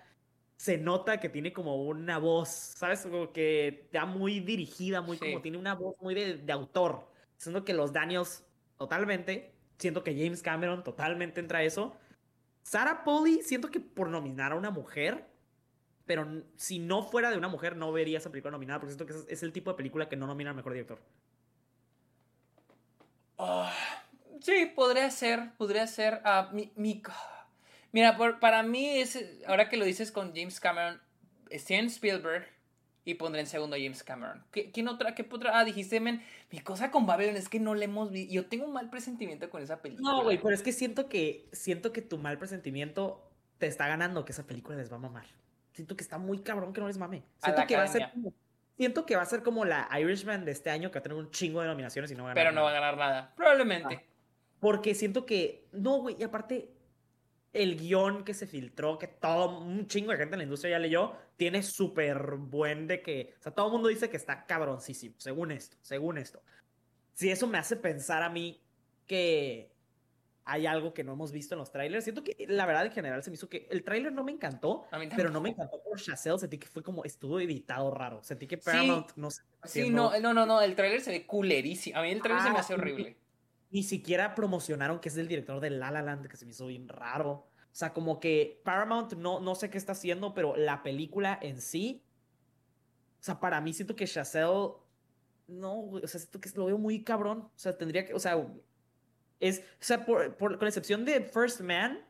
se 0.56 0.76
nota 0.76 1.20
que 1.20 1.28
tiene 1.28 1.52
como 1.52 1.84
una 1.84 2.18
voz, 2.18 2.48
¿sabes? 2.48 3.02
Como 3.02 3.32
que 3.32 3.68
está 3.68 4.06
muy 4.06 4.40
dirigida, 4.40 5.00
muy 5.00 5.16
como 5.16 5.40
tiene 5.40 5.56
una 5.56 5.74
voz 5.74 5.94
muy 6.00 6.14
de, 6.14 6.38
de, 6.38 6.52
autor. 6.52 7.08
Siento 7.36 7.64
que 7.64 7.74
los 7.74 7.92
Daniels 7.92 8.44
totalmente, 8.76 9.52
siento 9.78 10.02
que 10.02 10.16
James 10.16 10.42
Cameron 10.42 10.82
totalmente 10.82 11.38
entra 11.40 11.60
a 11.60 11.62
eso. 11.62 11.96
Sarah 12.62 13.04
Polly, 13.04 13.42
siento 13.42 13.70
que 13.70 13.78
por 13.78 14.08
nominar 14.08 14.50
a 14.50 14.56
una 14.56 14.70
mujer, 14.70 15.27
pero 16.08 16.26
si 16.56 16.78
no 16.78 17.02
fuera 17.02 17.30
de 17.30 17.36
una 17.36 17.48
mujer 17.48 17.76
no 17.76 17.92
vería 17.92 18.16
esa 18.16 18.30
película 18.30 18.50
nominada, 18.50 18.80
porque 18.80 18.94
siento 18.94 19.06
que 19.06 19.32
es, 19.32 19.42
el 19.42 19.52
tipo 19.52 19.70
de 19.70 19.76
película 19.76 20.08
que 20.08 20.16
no 20.16 20.26
nomina 20.26 20.50
al 20.50 20.56
mejor 20.56 20.72
director. 20.72 20.98
Ah, 23.36 23.72
sí, 24.40 24.72
podría 24.74 25.10
ser, 25.10 25.52
podría 25.58 25.86
ser. 25.86 26.22
Uh, 26.24 26.52
mi, 26.54 26.72
mi 26.76 27.02
Mira, 27.92 28.16
para 28.40 28.62
mí, 28.62 28.98
es, 28.98 29.22
ahora 29.46 29.68
que 29.68 29.76
lo 29.76 29.84
dices 29.84 30.10
con 30.10 30.34
James 30.34 30.60
Cameron, 30.60 30.98
Steven 31.52 31.86
Spielberg 31.86 32.48
y 33.04 33.14
pondré 33.14 33.42
en 33.42 33.46
segundo 33.46 33.76
a 33.76 33.78
James 33.78 34.02
Cameron. 34.02 34.42
¿Quién 34.50 34.88
otra? 34.88 35.14
¿Qué 35.14 35.28
otra? 35.30 35.58
Ah, 35.58 35.64
dijiste, 35.64 36.00
men, 36.00 36.22
mi 36.50 36.60
cosa 36.60 36.90
con 36.90 37.04
Babylon 37.04 37.36
es 37.36 37.50
que 37.50 37.60
no 37.60 37.74
le 37.74 37.84
hemos 37.84 38.10
visto. 38.10 38.32
Yo 38.32 38.46
tengo 38.46 38.64
un 38.64 38.72
mal 38.72 38.88
presentimiento 38.88 39.50
con 39.50 39.62
esa 39.62 39.82
película. 39.82 40.10
No, 40.10 40.22
güey, 40.24 40.38
pero 40.40 40.54
es 40.54 40.62
que 40.62 40.72
siento 40.72 41.10
que 41.10 41.48
siento 41.52 41.92
que 41.92 42.00
tu 42.00 42.16
mal 42.16 42.38
presentimiento 42.38 43.30
te 43.58 43.66
está 43.66 43.88
ganando 43.88 44.24
que 44.24 44.32
esa 44.32 44.46
película 44.46 44.78
les 44.78 44.90
va 44.90 44.96
a 44.96 45.00
mamar. 45.00 45.26
Siento 45.78 45.96
que 45.96 46.02
está 46.02 46.18
muy 46.18 46.40
cabrón 46.40 46.72
que 46.72 46.80
no 46.80 46.88
les 46.88 46.98
mame. 46.98 47.22
Siento 47.40 47.64
que 47.68 47.76
va 47.76 47.84
a 47.84 47.86
ser 47.86 48.10
como, 48.10 48.34
siento 48.76 49.06
que 49.06 49.14
va 49.14 49.22
a 49.22 49.26
ser 49.26 49.44
como 49.44 49.64
la 49.64 49.88
Irishman 49.96 50.44
de 50.44 50.50
este 50.50 50.70
año 50.70 50.90
que 50.90 50.94
va 50.94 50.98
a 50.98 51.02
tener 51.04 51.16
un 51.16 51.30
chingo 51.30 51.60
de 51.60 51.68
nominaciones 51.68 52.10
y 52.10 52.16
no 52.16 52.24
va 52.24 52.32
a 52.32 52.34
ganar 52.34 52.50
Pero 52.50 52.56
no 52.56 52.64
va 52.64 52.70
a 52.70 52.72
ganar 52.72 52.96
nada. 52.96 53.32
Probablemente. 53.36 53.94
Ah, 53.94 54.02
porque 54.58 54.96
siento 54.96 55.24
que 55.24 55.68
no, 55.70 55.98
güey, 56.00 56.16
y 56.18 56.24
aparte 56.24 56.72
el 57.52 57.76
guion 57.76 58.24
que 58.24 58.34
se 58.34 58.48
filtró, 58.48 58.98
que 58.98 59.06
todo, 59.06 59.60
un 59.60 59.86
chingo 59.86 60.10
de 60.10 60.16
gente 60.18 60.34
en 60.34 60.38
la 60.38 60.42
industria 60.42 60.72
ya 60.72 60.78
leyó, 60.80 61.12
tiene 61.36 61.62
súper 61.62 62.34
buen 62.34 62.88
de 62.88 63.00
que, 63.00 63.36
o 63.38 63.42
sea, 63.44 63.54
todo 63.54 63.66
el 63.66 63.72
mundo 63.74 63.86
dice 63.86 64.10
que 64.10 64.16
está 64.16 64.46
cabroncísimo, 64.46 65.14
según 65.18 65.52
esto, 65.52 65.76
según 65.80 66.18
esto. 66.18 66.42
Si 67.14 67.30
eso 67.30 67.46
me 67.46 67.58
hace 67.58 67.76
pensar 67.76 68.24
a 68.24 68.30
mí 68.30 68.60
que 69.06 69.70
hay 70.48 70.66
algo 70.66 70.94
que 70.94 71.04
no 71.04 71.12
hemos 71.12 71.30
visto 71.30 71.54
en 71.54 71.60
los 71.60 71.70
trailers, 71.70 72.04
siento 72.04 72.24
que 72.24 72.46
la 72.48 72.66
verdad 72.66 72.86
en 72.86 72.92
general 72.92 73.22
se 73.22 73.30
me 73.30 73.34
hizo 73.34 73.48
que 73.48 73.68
el 73.70 73.84
trailer 73.84 74.12
no 74.12 74.24
me 74.24 74.32
encantó, 74.32 74.86
pero 75.14 75.30
no 75.30 75.40
me 75.40 75.50
encantó 75.50 75.82
por 75.82 76.00
Chazelle, 76.00 76.38
sentí 76.38 76.58
que 76.58 76.66
fue 76.66 76.82
como, 76.82 77.04
estuvo 77.04 77.38
editado 77.40 77.90
raro, 77.90 78.22
sentí 78.22 78.46
que 78.46 78.58
Paramount 78.58 79.12
no 79.16 79.30
sé. 79.30 79.42
Sí, 79.64 79.90
no, 79.90 80.18
no, 80.20 80.34
no, 80.34 80.46
no, 80.46 80.60
el 80.60 80.74
trailer 80.74 81.00
se 81.00 81.10
ve 81.10 81.26
culerísimo, 81.26 81.98
a 81.98 82.02
mí 82.02 82.10
el 82.10 82.22
trailer 82.22 82.42
se 82.42 82.50
me 82.50 82.58
hace 82.58 82.74
horrible 82.74 83.16
ni 83.70 83.82
siquiera 83.82 84.34
promocionaron 84.34 84.98
que 84.98 85.08
es 85.08 85.16
el 85.16 85.28
director 85.28 85.60
de 85.60 85.70
La 85.70 85.90
La 85.90 86.02
Land, 86.02 86.26
que 86.28 86.36
se 86.36 86.44
me 86.46 86.52
hizo 86.52 86.66
bien 86.66 86.88
raro. 86.88 87.30
O 87.30 87.74
sea, 87.78 87.92
como 87.92 88.18
que 88.18 88.60
Paramount 88.64 89.12
no, 89.14 89.40
no 89.40 89.54
sé 89.54 89.70
qué 89.70 89.78
está 89.78 89.92
haciendo, 89.92 90.34
pero 90.34 90.56
la 90.56 90.82
película 90.82 91.38
en 91.40 91.60
sí. 91.60 92.02
O 93.20 93.22
sea, 93.22 93.40
para 93.40 93.60
mí 93.60 93.72
siento 93.72 93.94
que 93.94 94.06
Chazelle. 94.06 94.72
No, 95.48 95.80
o 95.80 96.06
sea, 96.06 96.20
siento 96.20 96.40
que 96.40 96.50
lo 96.56 96.66
veo 96.66 96.78
muy 96.78 97.02
cabrón. 97.04 97.40
O 97.40 97.58
sea, 97.58 97.76
tendría 97.76 98.06
que. 98.06 98.14
O 98.14 98.18
sea, 98.18 98.36
es. 99.40 99.60
O 99.60 99.62
sea, 99.80 100.04
por, 100.04 100.36
con 100.36 100.66
excepción 100.66 101.04
de 101.04 101.20
First 101.20 101.60
Man, 101.60 102.04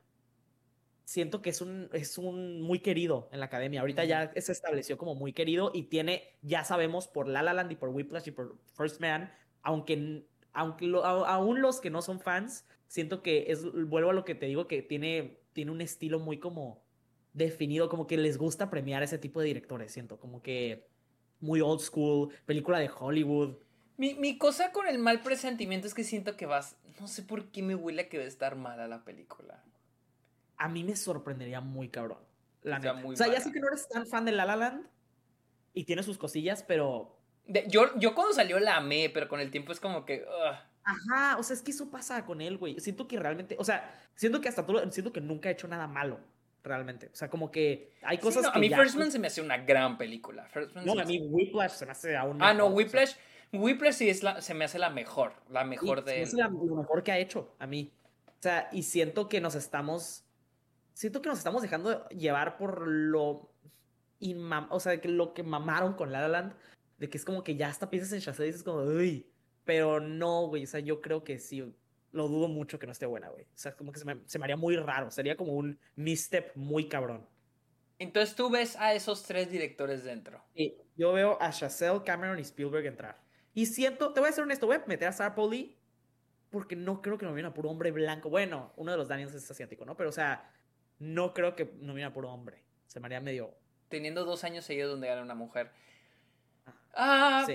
siento 1.05 1.41
que 1.43 1.51
es 1.51 1.61
un, 1.61 1.89
es 1.93 2.19
un 2.19 2.61
muy 2.61 2.81
querido 2.81 3.29
en 3.33 3.41
la 3.41 3.47
academia. 3.47 3.81
Ahorita 3.81 4.05
ya 4.05 4.33
se 4.37 4.53
estableció 4.53 4.99
como 4.99 5.15
muy 5.15 5.33
querido 5.33 5.71
y 5.73 5.85
tiene, 5.85 6.37
ya 6.43 6.65
sabemos 6.65 7.09
por 7.09 7.29
La 7.29 7.43
La 7.43 7.55
Land 7.55 7.73
y 7.73 7.77
por 7.77 7.89
Whiplash 7.89 8.29
y 8.29 8.31
por 8.31 8.59
First 8.77 9.01
Man, 9.01 9.33
aunque 9.63 10.27
aunque 10.53 10.91
aún 11.05 11.61
los 11.63 11.81
que 11.81 11.89
no 11.89 12.03
son 12.03 12.19
fans, 12.19 12.67
siento 12.89 13.23
que 13.23 13.47
es, 13.53 13.65
vuelvo 13.87 14.11
a 14.11 14.13
lo 14.13 14.25
que 14.25 14.35
te 14.35 14.47
digo, 14.47 14.67
que 14.67 14.83
tiene, 14.83 15.39
tiene 15.53 15.71
un 15.71 15.81
estilo 15.81 16.19
muy 16.19 16.39
como 16.39 16.83
definido, 17.33 17.89
como 17.89 18.09
que 18.09 18.17
les 18.17 18.39
gusta 18.39 18.71
premiar 18.71 19.03
ese 19.05 19.19
tipo 19.19 19.41
de 19.41 19.47
directores, 19.47 19.93
siento, 19.93 20.19
como 20.19 20.43
que 20.43 20.89
muy 21.41 21.61
old 21.61 21.81
school, 21.81 22.31
película 22.45 22.81
de 22.81 22.91
Hollywood. 22.91 23.57
Mi, 23.97 24.15
mi 24.15 24.37
cosa 24.37 24.73
con 24.73 24.89
el 24.89 24.99
mal 24.99 25.23
presentimiento 25.23 25.87
es 25.87 25.95
que 25.95 26.03
siento 26.03 26.37
que 26.37 26.47
vas, 26.47 26.77
no 27.01 27.09
sé 27.09 27.23
por 27.23 27.51
qué 27.51 27.63
me 27.63 27.75
huele 27.75 28.09
que 28.09 28.19
va 28.19 28.25
a 28.25 28.29
estar 28.29 28.57
mala 28.57 28.89
la 28.89 29.05
película. 29.05 29.63
A 30.57 30.69
mí 30.69 30.85
me 30.85 30.97
sorprendería 30.97 31.61
muy 31.61 31.89
cabrón. 31.89 32.19
La 32.63 32.79
o 33.05 33.17
sea, 33.17 33.29
ya 33.29 33.41
sé 33.41 33.53
que 33.53 33.61
no 33.61 33.69
eres 33.69 33.89
tan 33.89 34.07
fan 34.07 34.25
de 34.25 34.33
La 34.33 34.45
La 34.45 34.57
Land 34.57 34.87
y 35.73 35.85
tiene 35.85 36.03
sus 36.03 36.19
cosillas, 36.19 36.63
pero 36.65 37.19
yo, 37.69 37.99
yo 37.99 38.15
cuando 38.15 38.35
salió 38.35 38.59
la 38.59 38.77
amé, 38.77 39.11
pero 39.13 39.29
con 39.29 39.41
el 39.41 39.51
tiempo 39.51 39.73
es 39.73 39.81
como 39.81 40.05
que. 40.05 40.25
Ajá, 40.85 41.37
o 41.39 41.43
sea, 41.43 41.55
es 41.55 41.63
que 41.63 41.71
eso 41.71 41.91
pasa 41.91 42.25
con 42.25 42.41
él, 42.41 42.57
güey. 42.57 42.79
Siento 42.81 43.07
que 43.07 43.19
realmente, 43.19 43.57
o 43.59 43.65
sea, 43.65 43.95
siento 44.15 44.41
que 44.41 44.49
hasta 44.49 44.65
todo, 44.65 44.91
siento 44.91 45.13
que 45.13 45.21
nunca 45.21 45.49
ha 45.49 45.53
hecho 45.53 45.69
nada 45.69 45.87
malo, 45.87 46.19
realmente. 46.63 47.11
O 47.13 47.17
sea, 47.17 47.29
como 47.29 47.51
que 47.51 47.93
hay 48.03 48.19
cosas 48.19 48.47
A 48.47 48.59
mí 48.59 48.71
First 48.71 48.97
Man 48.97 49.13
se 49.13 49.19
me 49.19 49.27
hace 49.27 49.41
una 49.41 49.59
gran 49.59 49.99
película. 49.99 50.49
no, 50.85 50.99
a 50.99 51.05
mí 51.05 51.21
Whiplash 51.21 51.73
se 51.73 51.87
me 51.87 51.93
hace 51.93 52.17
aún 52.17 52.43
Ah, 52.43 52.55
no, 52.55 52.67
Whiplash, 52.67 53.13
Whiplash 53.53 53.95
sí 53.95 54.11
es 54.11 54.23
la, 54.23 54.41
se 54.41 54.55
me 54.55 54.65
hace 54.65 54.79
la 54.79 54.91
mejor, 54.91 55.33
la 55.49 55.65
mejor 55.65 56.05
de 56.05 56.23
Es 56.23 56.35
lo 56.35 56.51
mejor 56.51 57.03
que 57.03 57.13
ha 57.13 57.19
hecho 57.19 57.55
a 57.59 57.67
mí. 57.67 57.93
O 58.27 58.43
sea, 58.43 58.69
y 58.73 58.83
siento 58.83 59.29
que 59.29 59.41
nos 59.41 59.55
estamos, 59.55 60.25
siento 60.93 61.23
que 61.23 61.29
nos 61.29 61.39
estamos 61.39 61.63
dejando 61.63 62.09
llevar 62.11 62.57
por 62.57 62.87
lo, 62.87 63.51
o 64.71 64.81
sea, 64.81 65.01
que 65.01 65.09
lo 65.09 65.35
que 65.35 65.43
mamaron 65.43 65.95
con 65.95 66.13
La 66.13 66.21
La 66.21 66.29
Land 66.29 66.55
de 66.99 67.09
que 67.09 67.17
es 67.17 67.25
como 67.25 67.43
que 67.43 67.57
ya 67.57 67.69
hasta 67.69 67.91
piensas 67.91 68.13
en 68.13 68.21
Shazam 68.21 68.45
y 68.45 68.47
dices 68.49 68.63
como, 68.63 68.79
uy, 68.79 69.27
pero 69.65 70.01
no, 70.01 70.47
güey, 70.49 70.65
o 70.65 70.67
sea, 70.67 70.81
yo 70.81 71.01
creo 71.01 71.25
que 71.25 71.39
sí, 71.39 71.65
lo 72.13 72.29
dudo 72.29 72.49
mucho 72.49 72.79
que 72.79 72.87
no 72.87 72.93
esté 72.93 73.07
buena, 73.07 73.29
güey. 73.29 73.45
O 73.45 73.57
sea, 73.57 73.77
como 73.77 73.93
que 73.93 73.99
se 73.99 74.05
me, 74.05 74.21
se 74.27 74.39
me 74.39 74.45
haría 74.45 74.57
muy 74.57 74.77
raro, 74.77 75.11
sería 75.11 75.37
como 75.37 75.53
un 75.53 75.79
misstep 75.97 76.55
muy 76.57 76.89
cabrón. 76.89 77.27
Entonces 77.99 78.37
tú 78.37 78.51
ves 78.51 78.77
a 78.77 78.95
esos 78.95 79.25
tres 79.25 79.51
directores 79.51 80.05
dentro. 80.05 80.43
Sí, 80.55 80.77
yo 80.97 81.13
veo 81.13 81.37
a 81.41 81.51
Chazelle, 81.51 82.03
Cameron 82.05 82.39
y 82.39 82.43
Spielberg 82.43 82.87
entrar. 82.87 83.28
Y 83.59 83.67
siento, 83.67 84.13
te 84.13 84.21
voy 84.21 84.29
a 84.29 84.33
ser 84.33 84.45
honesto, 84.45 84.69
voy 84.69 84.77
a 84.77 84.85
meter 84.87 85.09
a 85.09 85.13
Sarah 85.13 85.35
Pauli 85.35 85.77
porque 86.49 86.77
no 86.77 87.03
creo 87.03 87.19
que 87.19 87.27
no 87.27 87.35
viene 87.35 87.49
a 87.49 87.55
puro 87.55 87.69
hombre 87.69 87.91
blanco. 87.91 88.31
Bueno, 88.31 88.73
uno 88.77 88.93
de 88.93 88.97
los 88.97 89.09
Daniels 89.09 89.35
es 89.35 89.51
asiático, 89.51 89.85
¿no? 89.85 89.97
Pero, 89.97 90.11
o 90.11 90.13
sea, 90.13 90.49
no 91.01 91.35
creo 91.35 91.57
que 91.57 91.75
no 91.81 91.93
viene 91.93 92.07
a 92.07 92.13
puro 92.13 92.33
hombre. 92.33 92.63
Se 92.87 93.01
me 93.01 93.07
haría 93.07 93.21
medio... 93.21 93.53
Teniendo 93.89 94.25
dos 94.25 94.45
años 94.45 94.65
seguidos 94.65 94.93
donde 94.93 95.09
gana 95.09 95.23
una 95.23 95.35
mujer. 95.35 95.73
Ah, 96.95 97.49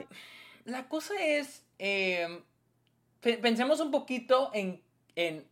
La 0.65 0.89
cosa 0.89 1.13
es, 1.23 1.65
em, 1.77 2.43
pensemos 3.21 3.79
un 3.79 3.91
poquito 3.91 4.51
en, 4.53 4.83
en 5.15 5.47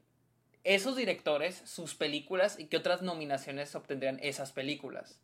esos 0.65 0.97
directores, 0.97 1.61
sus 1.63 1.95
películas 1.95 2.59
y 2.59 2.65
qué 2.65 2.75
otras 2.75 3.01
nominaciones 3.01 3.73
obtendrían 3.73 4.19
esas 4.21 4.51
películas. 4.51 5.17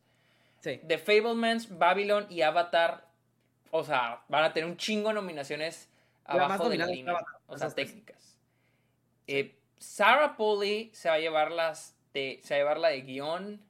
Sí. 0.62 0.80
The 0.88 0.98
Fablemans, 0.98 1.78
Babylon 1.78 2.28
y 2.30 2.44
Avatar, 2.44 3.07
o 3.72 3.84
sea, 3.84 4.24
van 4.28 4.44
a 4.44 4.54
tener 4.54 4.70
un 4.70 4.78
chingo 4.78 5.10
de 5.10 5.16
nominaciones 5.16 5.90
abajo 6.26 6.70
de 6.70 6.78
la 6.78 6.88
línea, 6.88 7.18
o 7.48 7.58
sea, 7.58 7.70
técnicas. 7.70 8.38
Eh, 9.28 9.56
Sarah 9.78 10.38
Polly 10.38 10.90
se 10.94 11.10
va 11.10 11.16
a 11.16 11.20
llevar 11.20 11.52
las 11.52 11.96
de, 12.14 12.40
se 12.44 12.54
va 12.54 12.58
a 12.58 12.60
llevar 12.60 12.78
la 12.80 12.90
de 12.90 13.02
guion 13.02 13.62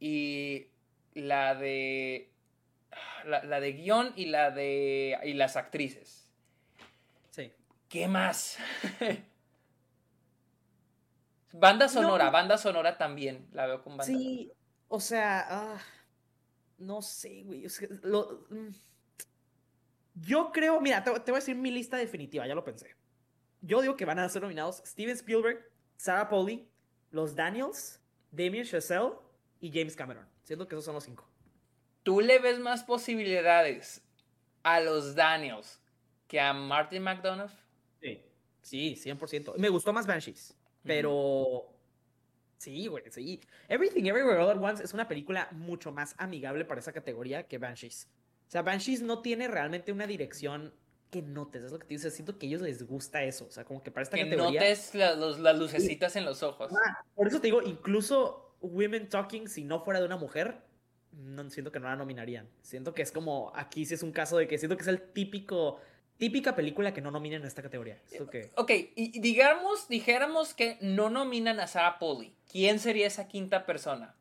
y 0.00 0.66
la 1.14 1.54
de 1.54 2.30
la, 3.24 3.60
de 3.60 3.72
guion 3.72 4.12
y 4.16 4.26
la 4.26 4.50
de. 4.50 5.18
y 5.24 5.32
las 5.34 5.56
actrices. 5.56 6.30
Sí. 7.30 7.52
¿Qué 7.88 8.08
más? 8.08 8.58
Banda 11.52 11.88
sonora, 11.88 12.30
banda 12.30 12.58
sonora 12.58 12.98
también, 12.98 13.48
la 13.52 13.66
veo 13.66 13.82
con 13.82 13.96
banda. 13.96 14.04
Sí, 14.04 14.52
o 14.88 15.00
sea, 15.00 15.46
ah, 15.48 15.78
no 16.78 17.02
sé, 17.02 17.42
güey. 17.44 17.66
Mm, 17.66 18.68
yo 20.14 20.50
creo, 20.52 20.80
mira, 20.80 21.02
te, 21.02 21.10
voy 21.10 21.20
a 21.20 21.34
decir 21.34 21.56
mi 21.56 21.70
lista 21.70 21.96
definitiva, 21.96 22.46
ya 22.46 22.54
lo 22.54 22.64
pensé. 22.64 22.94
Yo 23.60 23.80
digo 23.82 23.96
que 23.96 24.04
van 24.04 24.18
a 24.18 24.28
ser 24.28 24.42
nominados 24.42 24.82
Steven 24.86 25.14
Spielberg, 25.14 25.70
Sarah 25.96 26.28
Pauli, 26.28 26.68
los 27.10 27.34
Daniels, 27.34 28.00
Damien 28.30 28.64
Chazelle 28.64 29.14
y 29.60 29.70
James 29.70 29.96
Cameron. 29.96 30.26
Siento 30.44 30.66
que 30.66 30.74
esos 30.74 30.84
son 30.84 30.94
los 30.94 31.04
cinco. 31.04 31.28
¿Tú 32.02 32.20
le 32.20 32.38
ves 32.38 32.58
más 32.58 32.84
posibilidades 32.84 34.02
a 34.62 34.80
los 34.80 35.14
Daniels 35.14 35.80
que 36.26 36.40
a 36.40 36.52
Martin 36.52 37.02
McDonough? 37.02 37.50
Sí, 38.00 38.22
sí, 38.62 38.94
100%. 38.96 39.56
Me 39.56 39.68
gustó 39.68 39.92
más 39.92 40.06
Banshees, 40.06 40.56
pero... 40.84 41.77
Sí, 42.58 42.88
güey, 42.88 43.04
sí. 43.10 43.40
Everything 43.68 44.04
Everywhere 44.04 44.42
All 44.42 44.50
at 44.50 44.62
Once 44.62 44.82
es 44.82 44.92
una 44.92 45.06
película 45.06 45.48
mucho 45.52 45.92
más 45.92 46.14
amigable 46.18 46.64
para 46.64 46.80
esa 46.80 46.92
categoría 46.92 47.44
que 47.46 47.58
Banshees. 47.58 48.08
O 48.48 48.50
sea, 48.50 48.62
Banshees 48.62 49.00
no 49.00 49.22
tiene 49.22 49.46
realmente 49.46 49.92
una 49.92 50.06
dirección 50.06 50.74
que 51.10 51.22
notes, 51.22 51.62
es 51.62 51.72
lo 51.72 51.78
que 51.78 51.86
te 51.86 51.94
dice. 51.94 52.10
Siento 52.10 52.36
que 52.38 52.46
a 52.46 52.48
ellos 52.48 52.62
les 52.62 52.82
gusta 52.82 53.22
eso. 53.22 53.46
O 53.46 53.50
sea, 53.50 53.64
como 53.64 53.82
que 53.82 53.90
para 53.90 54.02
esta 54.02 54.16
categoría. 54.16 54.60
Que 54.60 54.70
notes 54.70 54.94
las 54.94 55.58
lucecitas 55.58 56.16
en 56.16 56.24
los 56.24 56.42
ojos. 56.42 56.72
Ah, 56.72 57.04
por 57.14 57.28
eso 57.28 57.40
te 57.40 57.46
digo, 57.46 57.62
incluso 57.62 58.56
Women 58.60 59.08
Talking, 59.08 59.48
si 59.48 59.64
no 59.64 59.84
fuera 59.84 60.00
de 60.00 60.06
una 60.06 60.16
mujer, 60.16 60.62
no 61.12 61.48
siento 61.50 61.70
que 61.70 61.78
no 61.78 61.86
la 61.86 61.96
nominarían. 61.96 62.48
Siento 62.62 62.92
que 62.92 63.02
es 63.02 63.12
como. 63.12 63.52
Aquí 63.54 63.86
sí 63.86 63.94
es 63.94 64.02
un 64.02 64.12
caso 64.12 64.36
de 64.36 64.48
que 64.48 64.58
siento 64.58 64.76
que 64.76 64.82
es 64.82 64.88
el 64.88 65.00
típico 65.12 65.80
típica 66.18 66.54
película 66.54 66.92
que 66.92 67.00
no 67.00 67.10
nominan 67.10 67.40
en 67.42 67.46
esta 67.46 67.62
categoría. 67.62 67.98
Ok, 68.56 68.70
y 68.94 69.20
digamos, 69.20 69.88
dijéramos 69.88 70.52
que 70.52 70.76
no 70.80 71.10
nominan 71.10 71.60
a 71.60 71.66
Sarah 71.66 71.98
Polly. 71.98 72.34
¿Quién 72.50 72.78
sería 72.78 73.06
esa 73.06 73.28
quinta 73.28 73.64
persona? 73.64 74.14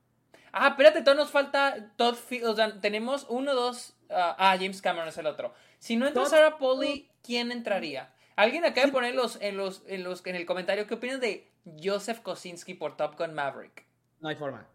Ah, 0.51 0.69
espérate, 0.69 1.01
todavía 1.01 1.23
nos 1.23 1.31
falta 1.31 1.91
Todd 1.97 2.15
O 2.45 2.55
sea, 2.55 2.79
tenemos 2.79 3.25
uno, 3.29 3.53
dos. 3.53 3.95
ah, 4.09 4.35
ah 4.37 4.55
James 4.57 4.81
Cameron 4.81 5.09
es 5.09 5.17
el 5.17 5.27
otro. 5.27 5.53
Si 5.79 5.95
no 5.95 6.07
entra 6.07 6.25
Sarah 6.25 6.57
Polly, 6.57 7.09
¿quién 7.21 7.51
entraría? 7.51 8.13
Alguien 8.35 8.65
acaba 8.65 8.85
de 8.85 8.93
poner 8.93 9.15
los, 9.15 9.41
en, 9.41 9.57
los, 9.57 9.83
en, 9.87 10.03
los, 10.03 10.25
en 10.25 10.35
el 10.35 10.45
comentario 10.45 10.87
qué 10.87 10.93
opinas 10.93 11.19
de 11.19 11.51
Joseph 11.83 12.19
Kosinski 12.21 12.75
por 12.75 12.95
Top 12.95 13.17
Gun 13.17 13.33
Maverick. 13.33 13.85
No 14.19 14.29
hay 14.29 14.35
forma. 14.35 14.67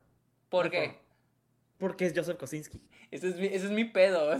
¿Por 0.49 0.71
qué? 0.71 0.99
Porque 1.79 2.07
es 2.07 2.13
Joseph 2.15 2.39
Kosinski. 2.39 2.81
Ese 3.13 3.29
es 3.29 3.37
mi, 3.37 3.47
ese 3.47 3.67
es 3.67 3.71
mi 3.71 3.85
pedo. 3.85 4.33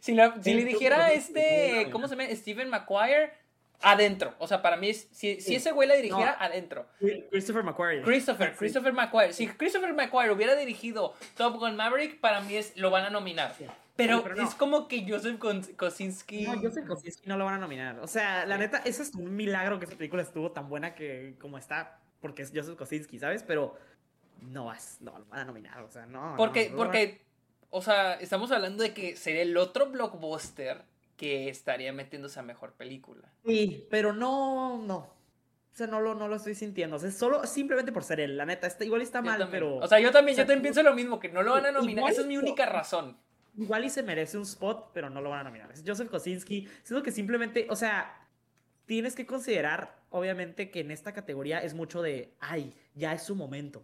Si, 0.00 0.14
le 0.14 0.64
dijera 0.64 1.12
este, 1.12 1.88
¿cómo 1.90 2.06
se 2.06 2.14
llama? 2.14 2.28
Steven 2.36 2.68
McQuire, 2.68 3.32
adentro. 3.80 4.34
O 4.38 4.46
sea, 4.46 4.60
para 4.60 4.76
mí, 4.76 4.92
si, 4.92 5.40
si 5.40 5.54
ese 5.54 5.72
güey 5.72 5.88
la 5.88 5.94
dirigiera, 5.94 6.36
adentro. 6.38 6.86
Christopher 7.30 7.64
McQuire. 7.64 8.02
Christopher, 8.02 8.54
Christopher 8.54 8.92
McQuire. 8.92 9.32
Si 9.32 9.48
Christopher 9.48 9.94
McQuire 9.94 10.30
hubiera 10.30 10.54
dirigido 10.54 11.14
Top 11.36 11.56
Gun 11.58 11.74
Maverick, 11.74 12.20
para 12.20 12.42
mí 12.42 12.54
es, 12.54 12.76
lo 12.76 12.90
van 12.90 13.04
a 13.04 13.10
nominar. 13.10 13.54
Pero, 13.96 14.22
es 14.36 14.54
como 14.54 14.88
que 14.88 15.04
Joseph 15.08 15.38
Kosinski. 15.76 16.42
No, 16.42 16.60
Joseph 16.60 16.86
Kosinski 16.86 17.28
no 17.28 17.38
lo 17.38 17.46
van 17.46 17.54
a 17.54 17.58
nominar. 17.58 17.98
O 18.00 18.06
sea, 18.06 18.44
la 18.44 18.58
neta, 18.58 18.82
eso 18.84 19.02
es 19.02 19.14
un 19.14 19.34
milagro 19.34 19.78
que 19.78 19.86
esa 19.86 19.96
película 19.96 20.22
estuvo 20.22 20.52
tan 20.52 20.68
buena 20.68 20.94
que 20.94 21.34
como 21.40 21.56
está, 21.56 21.98
porque 22.20 22.42
es 22.42 22.52
Joseph 22.54 22.76
Kosinski, 22.76 23.18
¿sabes? 23.18 23.42
Pero 23.42 23.74
no 24.42 24.66
vas, 24.66 24.98
no 25.00 25.18
lo 25.18 25.24
van 25.24 25.40
a 25.40 25.44
nominar. 25.46 25.80
O 25.80 25.90
sea, 25.90 26.04
no. 26.04 26.34
Porque, 26.36 26.72
porque 26.76 27.27
o 27.70 27.82
sea, 27.82 28.14
estamos 28.14 28.50
hablando 28.50 28.82
de 28.82 28.94
que 28.94 29.16
sería 29.16 29.42
el 29.42 29.56
otro 29.56 29.90
blockbuster 29.90 30.82
que 31.16 31.48
estaría 31.48 31.92
metiéndose 31.92 32.38
a 32.38 32.42
mejor 32.42 32.72
película. 32.72 33.28
Sí, 33.44 33.86
pero 33.90 34.12
no, 34.12 34.78
no. 34.78 34.96
O 34.96 35.76
sea, 35.78 35.86
no 35.86 36.00
lo, 36.00 36.14
no 36.14 36.28
lo 36.28 36.36
estoy 36.36 36.54
sintiendo. 36.54 36.96
O 36.96 36.98
sea, 36.98 37.10
solo 37.10 37.46
simplemente 37.46 37.92
por 37.92 38.04
ser 38.04 38.20
él. 38.20 38.36
La 38.36 38.46
neta, 38.46 38.66
está, 38.66 38.84
igual 38.84 39.02
está 39.02 39.22
mal, 39.22 39.48
pero. 39.50 39.76
O 39.76 39.86
sea, 39.86 40.00
yo 40.00 40.10
también, 40.10 40.36
yo 40.36 40.44
también 40.44 40.62
pienso 40.62 40.82
lo 40.82 40.94
mismo, 40.94 41.20
que 41.20 41.28
no 41.28 41.42
lo 41.42 41.52
van 41.52 41.66
a 41.66 41.72
nominar. 41.72 42.10
Esa 42.10 42.22
es 42.22 42.26
mi 42.26 42.36
única 42.38 42.66
razón. 42.66 43.16
Igual 43.56 43.84
y 43.84 43.90
se 43.90 44.02
merece 44.02 44.36
un 44.36 44.44
spot, 44.44 44.90
pero 44.92 45.10
no 45.10 45.20
lo 45.20 45.30
van 45.30 45.40
a 45.40 45.44
nominar. 45.44 45.70
Es 45.72 45.82
Joseph 45.84 46.08
Kosinski. 46.08 46.68
Siento 46.82 47.02
que 47.02 47.10
simplemente, 47.10 47.66
o 47.70 47.76
sea, 47.76 48.28
tienes 48.86 49.14
que 49.14 49.26
considerar, 49.26 49.96
obviamente, 50.10 50.70
que 50.70 50.80
en 50.80 50.90
esta 50.92 51.12
categoría 51.12 51.58
es 51.58 51.74
mucho 51.74 52.00
de, 52.00 52.32
ay, 52.40 52.72
ya 52.94 53.12
es 53.12 53.22
su 53.22 53.34
momento. 53.34 53.82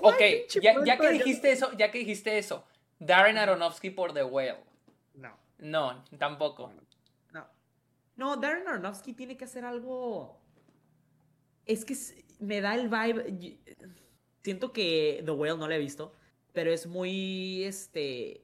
Ok, 0.00 0.20
ya, 0.62 0.98
que 0.98 1.10
dijiste 1.10 1.52
eso, 1.52 1.72
ya 1.76 1.90
que 1.90 1.98
dijiste 1.98 2.38
eso, 2.38 2.64
Darren 2.98 3.38
Aronofsky 3.38 3.90
por 3.90 4.12
The 4.12 4.24
Whale. 4.24 4.58
No. 5.14 5.36
No, 5.58 6.04
tampoco. 6.18 6.72
No. 7.32 7.46
No, 8.16 8.36
Darren 8.36 8.68
Aronofsky 8.68 9.14
tiene 9.14 9.36
que 9.36 9.44
hacer 9.44 9.64
algo. 9.64 10.38
Es 11.64 11.84
que 11.84 11.96
me 12.38 12.60
da 12.60 12.74
el 12.74 12.88
vibe. 12.88 13.58
Siento 14.42 14.72
que 14.72 15.22
The 15.24 15.30
Whale 15.30 15.58
no 15.58 15.68
la 15.68 15.76
he 15.76 15.78
visto, 15.78 16.12
pero 16.52 16.72
es 16.72 16.86
muy. 16.86 17.64
Este. 17.64 18.42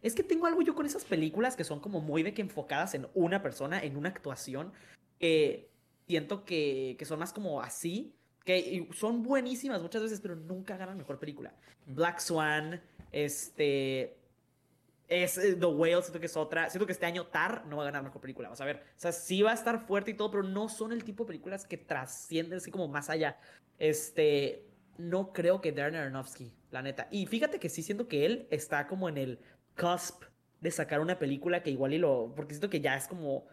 Es 0.00 0.14
que 0.14 0.24
tengo 0.24 0.46
algo 0.46 0.62
yo 0.62 0.74
con 0.74 0.84
esas 0.84 1.04
películas 1.04 1.54
que 1.54 1.62
son 1.62 1.78
como 1.78 2.00
muy 2.00 2.24
de 2.24 2.34
que 2.34 2.42
enfocadas 2.42 2.94
en 2.94 3.06
una 3.14 3.40
persona, 3.40 3.82
en 3.82 3.96
una 3.96 4.08
actuación. 4.08 4.72
Que 5.18 5.70
siento 6.08 6.44
que, 6.44 6.96
que 6.98 7.04
son 7.04 7.20
más 7.20 7.32
como 7.32 7.60
así 7.60 8.16
que 8.44 8.88
son 8.92 9.22
buenísimas 9.22 9.82
muchas 9.82 10.02
veces, 10.02 10.20
pero 10.20 10.34
nunca 10.34 10.76
ganan 10.76 10.98
mejor 10.98 11.18
película. 11.18 11.54
Black 11.86 12.18
Swan, 12.18 12.80
este. 13.10 14.18
Es 15.08 15.36
eh, 15.36 15.54
The 15.54 15.66
Whale, 15.66 16.00
siento 16.02 16.20
que 16.20 16.26
es 16.26 16.36
otra. 16.36 16.70
Siento 16.70 16.86
que 16.86 16.92
este 16.92 17.06
año 17.06 17.26
Tar 17.26 17.66
no 17.66 17.76
va 17.76 17.82
a 17.82 17.86
ganar 17.86 18.02
mejor 18.02 18.20
película. 18.20 18.48
Vamos 18.48 18.60
a 18.60 18.64
ver. 18.64 18.76
O 18.76 19.00
sea, 19.00 19.12
sí 19.12 19.42
va 19.42 19.50
a 19.50 19.54
estar 19.54 19.86
fuerte 19.86 20.12
y 20.12 20.14
todo, 20.14 20.30
pero 20.30 20.42
no 20.42 20.68
son 20.68 20.92
el 20.92 21.04
tipo 21.04 21.24
de 21.24 21.28
películas 21.28 21.66
que 21.66 21.76
trascienden 21.76 22.58
así 22.58 22.70
como 22.70 22.88
más 22.88 23.10
allá. 23.10 23.38
Este. 23.78 24.66
No 24.98 25.32
creo 25.32 25.60
que 25.60 25.72
Darren 25.72 25.96
Aronofsky, 25.96 26.52
la 26.70 26.82
neta. 26.82 27.08
Y 27.10 27.26
fíjate 27.26 27.58
que 27.58 27.68
sí 27.68 27.82
siento 27.82 28.08
que 28.08 28.26
él 28.26 28.46
está 28.50 28.86
como 28.86 29.08
en 29.08 29.16
el 29.16 29.38
cusp 29.76 30.24
de 30.60 30.70
sacar 30.70 31.00
una 31.00 31.18
película 31.18 31.62
que 31.62 31.70
igual 31.70 31.94
y 31.94 31.98
lo. 31.98 32.32
Porque 32.36 32.54
siento 32.54 32.70
que 32.70 32.80
ya 32.80 32.96
es 32.96 33.08
como 33.08 33.46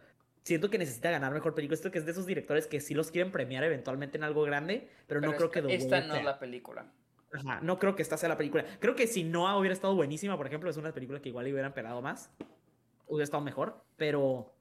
siento 0.43 0.69
que 0.69 0.77
necesita 0.77 1.11
ganar 1.11 1.33
mejor 1.33 1.55
película. 1.55 1.75
Esto 1.75 1.91
que 1.91 1.99
es 1.99 2.05
de 2.05 2.11
esos 2.11 2.25
directores 2.25 2.67
que 2.67 2.79
sí 2.79 2.93
los 2.93 3.11
quieren 3.11 3.31
premiar 3.31 3.63
eventualmente 3.63 4.17
en 4.17 4.23
algo 4.23 4.43
grande, 4.43 4.89
pero, 5.07 5.21
no 5.21 5.35
creo 5.35 5.51
que... 5.51 5.59
esta 5.73 6.01
no 6.01 6.15
es 6.15 6.23
la 6.23 6.39
película. 6.39 6.91
Ajá, 7.31 7.59
no 7.61 7.77
creo 7.77 7.95
que 7.95 8.01
esta 8.01 8.17
sea 8.17 8.29
la 8.29 8.37
película. 8.37 8.65
Creo 8.79 8.95
que 8.95 9.05
si 9.05 9.23
Noah 9.23 9.57
hubiera 9.57 9.73
estado 9.73 9.95
buenísima, 9.95 10.35
por 10.37 10.47
ejemplo, 10.47 10.69
es 10.69 10.77
una 10.77 10.91
película 10.91 11.21
que 11.21 11.29
igual 11.29 11.45
le 11.45 11.51
hubieran 11.51 11.73
pegado 11.73 12.01
más. 12.01 12.31
Hubiera 13.07 13.23
estado 13.23 13.43
mejor, 13.43 13.83
pero... 13.97 14.55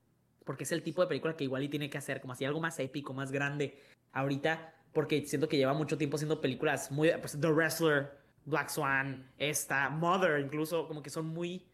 Porque 0.45 0.65
es 0.65 0.73
el 0.73 0.83
tipo 0.83 1.03
de 1.03 1.09
película 1.09 1.37
que 1.37 1.45
igual 1.45 1.63
y 1.63 1.69
tiene 1.69 1.91
que 1.91 1.99
hacer, 1.99 2.21
como 2.21 2.33
así 2.33 2.45
algo 2.45 2.61
más 2.61 2.79
épico, 2.79 3.13
más 3.13 3.31
grande. 3.31 3.79
Ahorita, 4.13 4.75
porque 4.93 5.25
siento 5.27 5.49
que 5.49 5.59
lleva 5.59 5.75
mucho 5.75 5.99
tiempo 5.99 6.17
haciendo 6.17 6.41
películas 6.41 6.91
muy... 6.91 7.11
Pues, 7.21 7.39
The 7.39 7.51
Wrestler, 7.51 8.11
Black 8.45 8.69
Swan, 8.69 9.31
esta, 9.39 9.89
Mother, 9.91 10.41
incluso, 10.41 10.87
como 10.87 11.03
que 11.03 11.11
son 11.11 11.27
muy... 11.27 11.67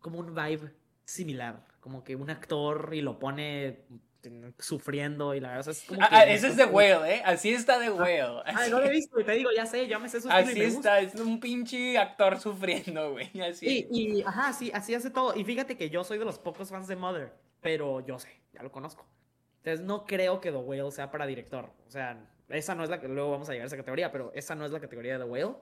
Como 0.00 0.20
un 0.20 0.32
vibe 0.32 0.72
similar 1.04 1.67
como 1.88 2.04
que 2.04 2.16
un 2.16 2.28
actor 2.28 2.90
y 2.92 3.00
lo 3.00 3.18
pone 3.18 3.86
sufriendo 4.58 5.34
y 5.34 5.40
la 5.40 5.52
verdad 5.52 5.68
es 5.70 5.84
como 5.84 6.02
ah, 6.02 6.08
ah, 6.10 6.26
ese 6.26 6.48
es 6.48 6.56
de 6.56 6.66
Whale, 6.66 7.14
¿eh? 7.14 7.22
Así 7.24 7.48
está 7.48 7.78
de 7.78 7.86
ah, 7.86 7.92
Whale. 7.94 8.42
Ay, 8.44 8.70
no 8.70 8.78
lo 8.78 8.84
he 8.84 8.90
visto, 8.90 9.18
y 9.18 9.24
te 9.24 9.32
digo, 9.32 9.48
ya 9.56 9.64
sé, 9.64 9.88
ya 9.88 9.98
me 9.98 10.10
sé 10.10 10.18
Así 10.28 10.60
está, 10.60 11.00
es 11.00 11.14
un 11.14 11.40
pinche 11.40 11.96
actor 11.96 12.38
sufriendo, 12.38 13.12
güey, 13.12 13.30
así. 13.40 13.86
Y, 13.90 14.18
y, 14.18 14.22
ajá, 14.22 14.52
sí, 14.52 14.70
así 14.74 14.94
hace 14.94 15.08
todo. 15.08 15.34
Y 15.34 15.44
fíjate 15.44 15.78
que 15.78 15.88
yo 15.88 16.04
soy 16.04 16.18
de 16.18 16.26
los 16.26 16.38
pocos 16.38 16.68
fans 16.68 16.88
de 16.88 16.96
Mother, 16.96 17.32
pero 17.62 18.04
yo 18.04 18.18
sé, 18.18 18.38
ya 18.52 18.62
lo 18.62 18.70
conozco. 18.70 19.06
Entonces 19.62 19.86
no 19.86 20.04
creo 20.04 20.42
que 20.42 20.52
The 20.52 20.58
Whale 20.58 20.90
sea 20.90 21.10
para 21.10 21.26
director. 21.26 21.70
O 21.86 21.90
sea, 21.90 22.22
esa 22.50 22.74
no 22.74 22.84
es 22.84 22.90
la 22.90 23.00
que 23.00 23.08
luego 23.08 23.30
vamos 23.30 23.48
a 23.48 23.52
llegar 23.52 23.64
a 23.64 23.68
esa 23.68 23.78
categoría, 23.78 24.12
pero 24.12 24.30
esa 24.34 24.54
no 24.54 24.66
es 24.66 24.72
la 24.72 24.80
categoría 24.80 25.14
de 25.14 25.24
The 25.24 25.30
Whale. 25.30 25.54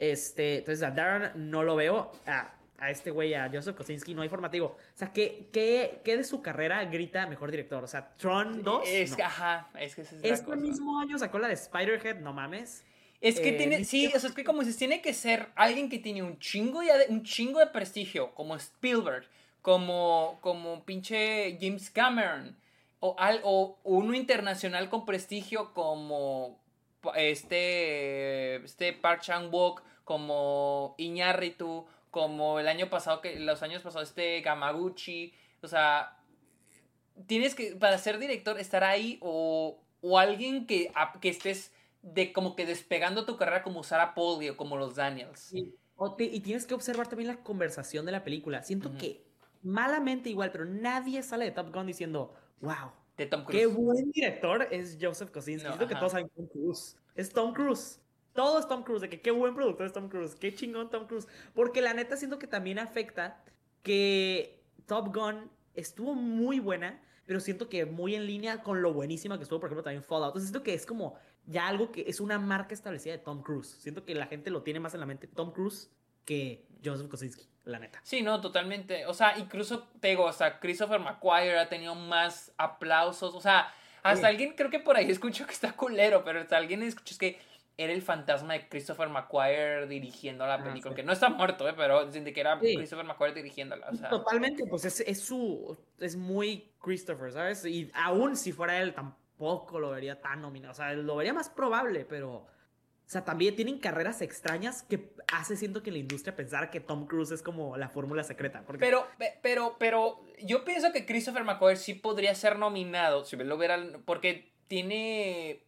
Este, 0.00 0.58
entonces 0.58 0.82
a 0.82 0.90
Darren 0.90 1.48
no 1.48 1.62
lo 1.62 1.76
veo. 1.76 2.10
Ah, 2.26 2.54
a 2.80 2.90
este 2.90 3.10
güey, 3.10 3.34
a 3.34 3.50
Joseph 3.52 3.76
Kosinski, 3.76 4.14
no 4.14 4.22
hay 4.22 4.28
formativo. 4.28 4.66
O 4.66 4.98
sea, 4.98 5.12
¿qué, 5.12 5.48
qué, 5.52 6.00
qué 6.02 6.16
de 6.16 6.24
su 6.24 6.40
carrera 6.40 6.84
grita 6.86 7.26
mejor 7.26 7.50
director? 7.50 7.84
O 7.84 7.86
sea, 7.86 8.14
Tron 8.16 8.62
2. 8.62 8.88
Es 8.88 9.14
que, 9.14 9.22
ajá, 9.22 9.68
es 9.78 9.94
que 9.94 10.02
es 10.02 10.12
Este 10.22 10.56
mismo 10.56 10.98
año 10.98 11.18
sacó 11.18 11.38
la 11.38 11.48
de 11.48 11.54
Spider-Head, 11.54 12.20
no 12.20 12.32
mames. 12.32 12.84
Es 13.20 13.38
que 13.38 13.52
tiene, 13.52 13.76
eh, 13.76 13.84
sí, 13.84 14.06
o 14.06 14.18
sea, 14.18 14.30
es 14.30 14.34
que 14.34 14.44
como 14.44 14.64
si 14.64 14.74
tiene 14.74 15.02
que 15.02 15.12
ser 15.12 15.50
alguien 15.54 15.90
que 15.90 15.98
tiene 15.98 16.22
un 16.22 16.38
chingo 16.38 16.80
de, 16.80 17.06
un 17.10 17.22
chingo 17.22 17.58
de 17.60 17.66
prestigio, 17.66 18.34
como 18.34 18.56
Spielberg, 18.56 19.28
como, 19.60 20.38
como 20.40 20.82
pinche 20.86 21.58
James 21.60 21.90
Cameron, 21.90 22.56
o, 22.98 23.14
al, 23.18 23.40
o 23.44 23.78
uno 23.84 24.14
internacional 24.14 24.88
con 24.88 25.04
prestigio 25.04 25.74
como 25.74 26.58
este, 27.14 28.56
este 28.56 28.94
Park 28.94 29.20
Chan-wook, 29.20 29.82
como 30.04 30.94
Iñárritu, 30.96 31.86
como 32.10 32.58
el 32.58 32.68
año 32.68 32.90
pasado, 32.90 33.20
que 33.20 33.38
los 33.38 33.62
años 33.62 33.82
pasados, 33.82 34.08
este 34.08 34.40
Gamaguchi, 34.40 35.32
o 35.62 35.68
sea, 35.68 36.18
tienes 37.26 37.54
que, 37.54 37.76
para 37.76 37.98
ser 37.98 38.18
director, 38.18 38.58
estar 38.58 38.84
ahí 38.84 39.18
o, 39.20 39.80
o 40.00 40.18
alguien 40.18 40.66
que, 40.66 40.92
que 41.20 41.28
estés 41.28 41.72
de 42.02 42.32
como 42.32 42.56
que 42.56 42.66
despegando 42.66 43.26
tu 43.26 43.36
carrera 43.36 43.62
como 43.62 43.82
Sarah 43.82 44.14
Pauli 44.14 44.48
o 44.48 44.56
como 44.56 44.76
los 44.76 44.96
Daniels. 44.96 45.52
y 45.52 46.40
tienes 46.40 46.66
que 46.66 46.74
observar 46.74 47.08
también 47.08 47.28
la 47.28 47.42
conversación 47.42 48.06
de 48.06 48.12
la 48.12 48.24
película. 48.24 48.62
Siento 48.62 48.96
que 48.96 49.24
malamente 49.62 50.30
igual, 50.30 50.50
pero 50.50 50.64
nadie 50.64 51.22
sale 51.22 51.44
de 51.44 51.50
Top 51.50 51.72
Gun 51.72 51.86
diciendo, 51.86 52.34
wow, 52.60 52.92
de 53.16 53.26
Tom 53.26 53.44
Cruise. 53.44 53.60
Qué 53.60 53.66
buen 53.66 54.10
director 54.10 54.66
es 54.70 54.98
Joseph 55.00 55.30
Kosinski. 55.30 55.68
No, 55.68 55.74
Siento 55.74 55.88
que 55.88 55.94
todos 55.94 56.12
saben 56.12 56.30
Tom 56.30 56.46
Cruise. 56.46 56.96
Es 57.14 57.30
Tom 57.30 57.52
Cruise. 57.52 58.00
Todo 58.34 58.58
es 58.58 58.68
Tom 58.68 58.82
Cruise. 58.82 59.00
De 59.02 59.08
que 59.08 59.20
qué 59.20 59.30
buen 59.30 59.54
productor 59.54 59.86
es 59.86 59.92
Tom 59.92 60.08
Cruise. 60.08 60.34
Qué 60.36 60.54
chingón 60.54 60.90
Tom 60.90 61.06
Cruise. 61.06 61.26
Porque 61.54 61.80
la 61.82 61.94
neta 61.94 62.16
siento 62.16 62.38
que 62.38 62.46
también 62.46 62.78
afecta 62.78 63.42
que 63.82 64.62
Top 64.86 65.14
Gun 65.14 65.50
estuvo 65.74 66.14
muy 66.14 66.60
buena, 66.60 67.00
pero 67.26 67.40
siento 67.40 67.68
que 67.68 67.86
muy 67.86 68.14
en 68.14 68.26
línea 68.26 68.62
con 68.62 68.82
lo 68.82 68.92
buenísima 68.92 69.36
que 69.36 69.44
estuvo, 69.44 69.60
por 69.60 69.68
ejemplo, 69.68 69.82
también 69.84 70.02
Fallout. 70.02 70.28
Entonces 70.30 70.50
siento 70.50 70.62
que 70.64 70.74
es 70.74 70.86
como 70.86 71.14
ya 71.46 71.68
algo 71.68 71.90
que 71.92 72.04
es 72.06 72.20
una 72.20 72.38
marca 72.38 72.74
establecida 72.74 73.12
de 73.12 73.18
Tom 73.18 73.42
Cruise. 73.42 73.68
Siento 73.68 74.04
que 74.04 74.14
la 74.14 74.26
gente 74.26 74.50
lo 74.50 74.62
tiene 74.62 74.80
más 74.80 74.94
en 74.94 75.00
la 75.00 75.06
mente 75.06 75.26
Tom 75.26 75.52
Cruise 75.52 75.90
que 76.24 76.66
Joseph 76.84 77.08
Kosinski, 77.08 77.46
la 77.64 77.78
neta. 77.78 78.00
Sí, 78.02 78.22
no, 78.22 78.40
totalmente. 78.40 79.06
O 79.06 79.14
sea, 79.14 79.38
incluso 79.38 79.88
te 80.00 80.08
digo, 80.08 80.24
o 80.24 80.32
sea, 80.32 80.60
Christopher 80.60 81.00
McQuire 81.00 81.58
ha 81.58 81.68
tenido 81.68 81.94
más 81.94 82.52
aplausos. 82.56 83.34
O 83.34 83.40
sea, 83.40 83.72
hasta 84.02 84.28
Sí. 84.28 84.32
alguien, 84.32 84.54
creo 84.56 84.70
que 84.70 84.78
por 84.80 84.96
ahí 84.96 85.10
escucho 85.10 85.46
que 85.46 85.52
está 85.52 85.72
culero, 85.72 86.22
pero 86.24 86.40
hasta 86.40 86.56
alguien 86.56 86.82
escuchó 86.82 87.16
que 87.18 87.38
era 87.82 87.92
el 87.92 88.02
fantasma 88.02 88.54
de 88.54 88.68
Christopher 88.68 89.08
McQuire 89.08 89.86
dirigiendo 89.86 90.46
la 90.46 90.54
Ah, 90.54 90.62
película. 90.64 90.92
sí. 90.92 90.96
Que 90.96 91.02
no 91.02 91.12
está 91.12 91.28
muerto, 91.30 91.68
¿eh? 91.68 91.74
pero 91.76 92.04
dicen 92.06 92.24
que 92.24 92.40
era 92.40 92.58
Sí. 92.60 92.76
Christopher 92.76 93.06
McQuire 93.06 93.34
dirigiéndola. 93.34 93.88
O 93.90 93.94
sea, 93.94 94.08
Totalmente, 94.10 94.64
pues 94.66 94.84
es, 94.84 95.00
es 95.00 95.20
su. 95.20 95.76
Es 95.98 96.16
muy 96.16 96.72
Christopher, 96.80 97.32
¿sabes? 97.32 97.64
Y 97.64 97.90
aún 97.94 98.36
si 98.36 98.52
fuera 98.52 98.80
él, 98.82 98.92
tampoco 98.94 99.78
lo 99.80 99.90
vería 99.90 100.20
tan 100.20 100.42
nominado. 100.42 100.72
O 100.72 100.74
sea, 100.74 100.92
lo 100.92 101.16
vería 101.16 101.32
más 101.32 101.48
probable, 101.48 102.04
pero. 102.04 102.46
O 103.06 103.12
sea, 103.12 103.24
también 103.24 103.56
tienen 103.56 103.80
carreras 103.80 104.22
extrañas 104.22 104.84
que 104.84 105.12
hace 105.32 105.56
siento 105.56 105.82
que 105.82 105.90
la 105.90 105.98
industria 105.98 106.36
pensara 106.36 106.70
que 106.70 106.78
Tom 106.78 107.06
Cruise 107.08 107.32
es 107.32 107.42
como 107.42 107.76
la 107.76 107.88
fórmula 107.88 108.22
secreta. 108.22 108.62
Porque 108.64 108.78
Pero, 108.78 109.04
pe- 109.18 109.36
pero, 109.42 109.74
pero, 109.80 110.20
yo 110.44 110.64
pienso 110.64 110.92
que 110.92 111.06
Christopher 111.06 111.42
McQuire 111.42 111.76
sí 111.76 111.94
podría 111.94 112.32
ser 112.36 112.56
nominado 112.56 113.24
si 113.24 113.36
lo 113.36 113.56
hubiera, 113.56 113.78
porque 114.04 114.52
tiene 114.68 115.66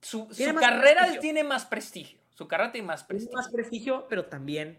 su, 0.00 0.26
Tiene 0.26 0.52
su 0.54 0.58
carrera 0.60 1.00
prestigio. 1.00 1.20
tiene 1.20 1.44
más 1.44 1.64
prestigio, 1.66 2.18
su 2.34 2.46
carrera 2.48 2.72
tiene 2.72 2.86
más 2.86 3.00
tiene 3.06 3.08
prestigio. 3.08 3.36
más 3.36 3.48
prestigio, 3.50 4.06
pero 4.08 4.24
también 4.26 4.78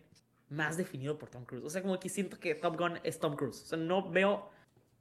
más 0.50 0.78
definido 0.78 1.18
por 1.18 1.30
Tom 1.30 1.46
Cruise. 1.46 1.64
O 1.66 1.70
sea, 1.70 1.82
como 1.82 2.00
que 2.00 2.10
siento 2.10 2.40
que 2.40 2.56
Top 2.56 2.78
Gun 2.78 3.00
es 3.04 3.20
Tom 3.20 3.36
Cruise. 3.36 3.62
O 3.64 3.66
sea, 3.66 3.78
no 3.78 4.10
veo. 4.10 4.50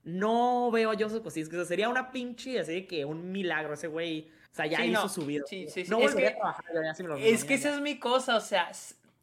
No 0.05 0.71
veo 0.71 0.91
a 0.91 0.95
Joseph 0.99 1.23
Kosinski. 1.23 1.57
O 1.57 1.59
sea, 1.61 1.67
sería 1.67 1.89
una 1.89 2.11
pinche 2.13 2.59
así 2.61 2.87
que 2.87 3.05
un 3.05 3.31
milagro 3.33 3.75
ese 3.75 3.89
güey. 3.89 4.31
O 4.53 4.55
sea, 4.55 4.67
ya 4.67 4.79
Sí, 4.79 4.85
hizo 4.91 5.03
no. 5.03 5.09
su 5.09 5.27
vida. 5.27 5.45
Sí, 5.47 5.67
sí. 5.69 5.85
No 5.89 5.99
Es 5.99 6.05
volvería 6.13 6.31
que- 6.31 6.37
a 6.37 6.39
trabajar. 6.39 6.65
ya, 6.75 7.03
me 7.03 7.09
lo 7.09 7.17
Es 7.17 7.45
que 7.45 7.55
esa 7.55 7.75
es 7.75 7.81
mi 7.81 7.99
cosa, 7.99 8.37
o 8.37 8.41
sea, 8.41 8.71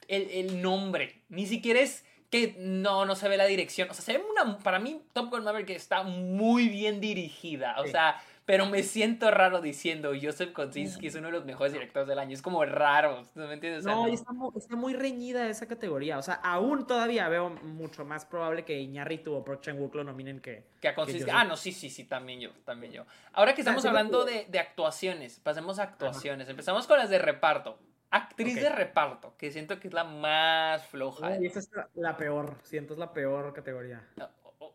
el, 0.07 0.29
el 0.29 0.61
nombre, 0.61 1.23
ni 1.29 1.45
siquiera 1.47 1.79
es 1.79 2.05
que 2.29 2.55
no, 2.59 3.05
no 3.05 3.15
se 3.15 3.27
ve 3.29 3.37
la 3.37 3.45
dirección, 3.45 3.89
o 3.89 3.93
sea, 3.93 4.03
se 4.03 4.13
ve 4.17 4.23
una, 4.29 4.57
para 4.59 4.77
mí 4.79 5.01
Top 5.13 5.29
Gun 5.31 5.43
Maverick 5.43 5.69
está 5.71 6.03
muy 6.03 6.67
bien 6.69 6.99
dirigida, 6.99 7.75
o 7.79 7.83
Sí. 7.85 7.89
Pero 8.45 8.67
me 8.67 8.83
siento 8.83 9.31
raro 9.31 9.59
diciendo 9.59 10.11
Joseph 10.21 10.51
Kosinski 10.53 11.07
es 11.07 11.15
uno 11.15 11.27
de 11.27 11.33
los 11.33 11.45
mejores 11.45 11.73
directores 11.73 12.07
del 12.07 12.19
año, 12.19 12.33
es 12.33 12.41
como 12.43 12.63
raro, 12.63 13.23
¿no 13.33 13.47
me 13.47 13.53
entiendes? 13.55 13.81
O 13.85 13.89
sea, 13.89 13.95
No, 13.95 14.07
está, 14.07 14.31
mu- 14.33 14.51
está 14.55 14.75
muy 14.75 14.93
reñida 14.93 15.49
esa 15.49 15.67
categoría. 15.67 16.17
O 16.17 16.21
sea, 16.21 16.35
aún 16.35 16.85
todavía 16.85 17.27
veo 17.27 17.49
mucho 17.49 18.05
más 18.05 18.23
probable 18.25 18.63
que 18.63 18.79
Iñárritu 18.79 19.33
o 19.33 19.43
Park 19.43 19.61
Chan-wook 19.61 19.95
lo 19.95 20.03
nominen 20.03 20.39
que... 20.41 20.63
Que 20.79 20.89
a 20.89 20.95
Kosinski- 20.95 21.21
Joseph- 21.21 21.33
ah, 21.33 21.43
no, 21.43 21.57
sí, 21.57 21.71
sí, 21.71 21.89
sí, 21.89 22.03
también 22.03 22.39
yo, 22.39 22.51
también 22.65 22.93
yo. 22.93 23.05
Ahora 23.33 23.55
que 23.55 23.61
estamos 23.61 23.81
siento 23.81 23.97
hablando 23.97 24.25
que- 24.25 24.31
de, 24.31 24.45
de 24.51 24.59
actuaciones, 24.59 25.39
pasemos 25.39 25.79
a 25.79 25.83
actuaciones, 25.83 26.47
empezamos 26.47 26.85
con 26.87 26.99
las 26.99 27.09
de 27.09 27.17
reparto. 27.17 27.79
Actriz 28.11 28.55
de 28.55 28.69
reparto, 28.69 29.33
que 29.37 29.51
siento 29.51 29.79
que 29.79 29.87
es 29.89 29.93
la 29.93 30.03
más 30.05 30.85
floja. 30.85 31.31
Uy, 31.37 31.47
esa 31.47 31.59
es 31.59 31.69
la, 31.73 31.89
la 31.95 32.15
peor. 32.15 32.55
Siento, 32.63 32.93
es 32.93 32.99
la 32.99 33.11
peor 33.11 33.51
categoría. 33.53 34.07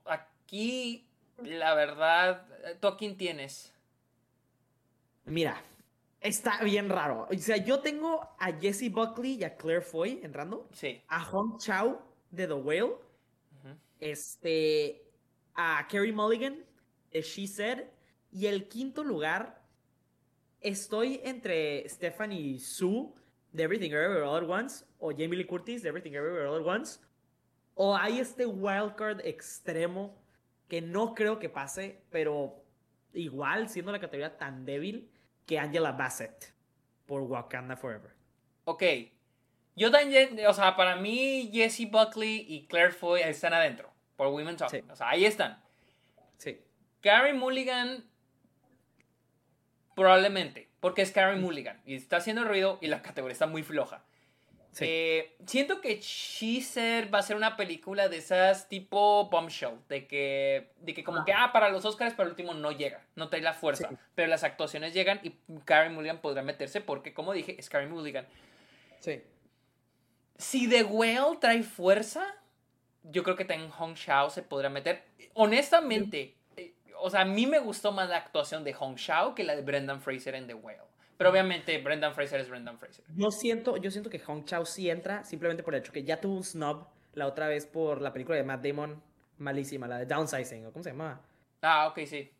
Aquí, 0.04 1.06
la 1.44 1.74
verdad, 1.74 2.46
¿tú 2.80 2.88
a 2.88 2.96
quién 2.96 3.16
tienes? 3.16 3.72
Mira, 5.24 5.62
está 6.20 6.62
bien 6.62 6.88
raro. 6.88 7.28
O 7.30 7.38
sea, 7.38 7.56
yo 7.56 7.80
tengo 7.80 8.28
a 8.38 8.52
Jesse 8.52 8.90
Buckley 8.90 9.34
y 9.34 9.44
a 9.44 9.56
Claire 9.56 9.82
Foy 9.82 10.20
entrando. 10.22 10.68
Sí. 10.72 11.00
A 11.08 11.24
Hong 11.24 11.58
Chao 11.58 12.02
de 12.30 12.46
The 12.46 12.54
Whale. 12.54 12.94
Este... 13.98 15.06
A 15.54 15.86
Carrie 15.88 16.12
Mulligan 16.12 16.64
de 17.10 17.22
She 17.22 17.46
Said. 17.46 17.84
Y 18.32 18.46
el 18.46 18.68
quinto 18.68 19.04
lugar... 19.04 19.60
Estoy 20.62 21.22
entre 21.24 21.88
Stephanie 21.88 22.58
Sue 22.58 23.14
de 23.50 23.62
Everything 23.62 23.92
Everywhere 23.92 24.26
All 24.26 24.44
at 24.44 24.50
Once 24.50 24.84
o 24.98 25.10
Jamie 25.10 25.36
Lee 25.36 25.46
Curtis 25.46 25.82
de 25.82 25.88
Everything 25.88 26.12
Everywhere 26.12 26.48
All 26.48 26.60
at 26.60 26.66
Once. 26.66 27.00
O 27.74 27.96
hay 27.96 28.18
este 28.18 28.44
wildcard 28.44 29.20
extremo 29.24 30.14
que 30.70 30.80
no 30.80 31.14
creo 31.14 31.40
que 31.40 31.48
pase, 31.48 32.00
pero 32.10 32.62
igual 33.12 33.68
siendo 33.68 33.90
la 33.90 33.98
categoría 33.98 34.38
tan 34.38 34.64
débil 34.64 35.10
que 35.44 35.58
Angela 35.58 35.92
Bassett 35.92 36.54
por 37.06 37.22
Wakanda 37.22 37.76
Forever. 37.76 38.12
Ok. 38.64 38.84
Yo 39.74 39.90
también, 39.90 40.38
o 40.46 40.54
sea, 40.54 40.76
para 40.76 40.94
mí, 40.94 41.50
Jessie 41.52 41.86
Buckley 41.86 42.46
y 42.48 42.66
Claire 42.68 42.92
Foy 42.92 43.20
están 43.22 43.52
adentro. 43.52 43.90
Por 44.14 44.28
Women 44.28 44.56
Talking. 44.56 44.84
Sí. 44.84 44.90
O 44.90 44.94
sea, 44.94 45.08
ahí 45.08 45.24
están. 45.24 45.60
Sí. 46.36 46.60
Carrie 47.00 47.34
Mulligan, 47.34 48.04
probablemente. 49.96 50.68
Porque 50.78 51.02
es 51.02 51.10
Carrie 51.10 51.40
Mulligan. 51.40 51.80
Y 51.84 51.96
está 51.96 52.18
haciendo 52.18 52.44
ruido 52.44 52.78
y 52.80 52.86
la 52.86 53.02
categoría 53.02 53.32
está 53.32 53.48
muy 53.48 53.64
floja. 53.64 54.04
Sí. 54.72 54.84
Eh, 54.88 55.36
siento 55.46 55.80
que 55.80 56.00
Said 56.00 57.12
va 57.12 57.18
a 57.18 57.22
ser 57.22 57.34
una 57.36 57.56
película 57.56 58.08
de 58.08 58.18
esas 58.18 58.68
tipo 58.68 59.28
bombshell, 59.28 59.78
de 59.88 60.06
que, 60.06 60.70
de 60.80 60.94
que 60.94 61.02
como 61.02 61.24
que, 61.24 61.32
ah, 61.32 61.50
para 61.52 61.68
los 61.70 61.84
Oscars, 61.84 62.14
pero 62.14 62.24
el 62.28 62.30
último 62.30 62.54
no 62.54 62.70
llega, 62.70 63.04
no 63.16 63.28
trae 63.28 63.42
la 63.42 63.52
fuerza, 63.52 63.88
Sí. 63.88 63.96
pero 64.14 64.28
las 64.28 64.44
actuaciones 64.44 64.94
llegan 64.94 65.18
y 65.24 65.34
Carrie 65.64 65.90
Mulligan 65.90 66.20
podrá 66.20 66.42
meterse 66.42 66.80
porque, 66.80 67.12
como 67.12 67.32
dije, 67.32 67.56
es 67.58 67.68
Carrie 67.68 67.88
Mulligan. 67.88 68.26
sí. 69.00 69.22
Si 70.38 70.68
The 70.70 70.84
Whale 70.84 71.36
trae 71.38 71.62
fuerza, 71.62 72.24
yo 73.02 73.22
creo 73.24 73.36
que 73.36 73.44
también 73.44 73.70
Hong 73.72 73.92
Shao 73.94 74.30
se 74.30 74.42
podrá 74.42 74.70
meter. 74.70 75.02
Honestamente, 75.34 76.34
eh, 76.56 76.72
o 76.98 77.10
sea, 77.10 77.20
a 77.22 77.24
mí 77.26 77.46
me 77.46 77.58
gustó 77.58 77.92
más 77.92 78.08
la 78.08 78.16
actuación 78.16 78.64
de 78.64 78.72
Hong 78.72 78.94
Shao 78.94 79.34
que 79.34 79.44
la 79.44 79.54
de 79.54 79.60
Brendan 79.60 80.00
Fraser 80.00 80.34
en 80.36 80.46
The 80.46 80.54
Whale. 80.54 80.80
Pero 81.20 81.32
obviamente 81.32 81.76
Brendan 81.82 82.14
Fraser 82.14 82.40
es 82.40 82.48
Brendan 82.48 82.78
Fraser. 82.78 83.04
Yo 83.14 83.30
siento, 83.30 83.76
yo 83.76 83.90
siento 83.90 84.08
que 84.08 84.18
Hong 84.20 84.44
Chao 84.46 84.64
sí 84.64 84.88
entra 84.88 85.22
simplemente 85.22 85.62
por 85.62 85.74
el 85.74 85.80
hecho 85.82 85.92
que 85.92 86.02
ya 86.02 86.18
tuvo 86.18 86.34
un 86.34 86.42
snub 86.44 86.86
la 87.12 87.26
otra 87.26 87.46
vez 87.46 87.66
por 87.66 88.00
la 88.00 88.10
película 88.10 88.38
de 88.38 88.42
Matt 88.42 88.64
Damon 88.64 89.02
malísima, 89.36 89.86
la 89.86 89.98
de 89.98 90.06
Downsizing, 90.06 90.64
¿o 90.64 90.72
cómo 90.72 90.82
se 90.82 90.92
llamaba? 90.92 91.20
Ah, 91.60 91.88
ok, 91.88 91.98
sí. 92.06 92.30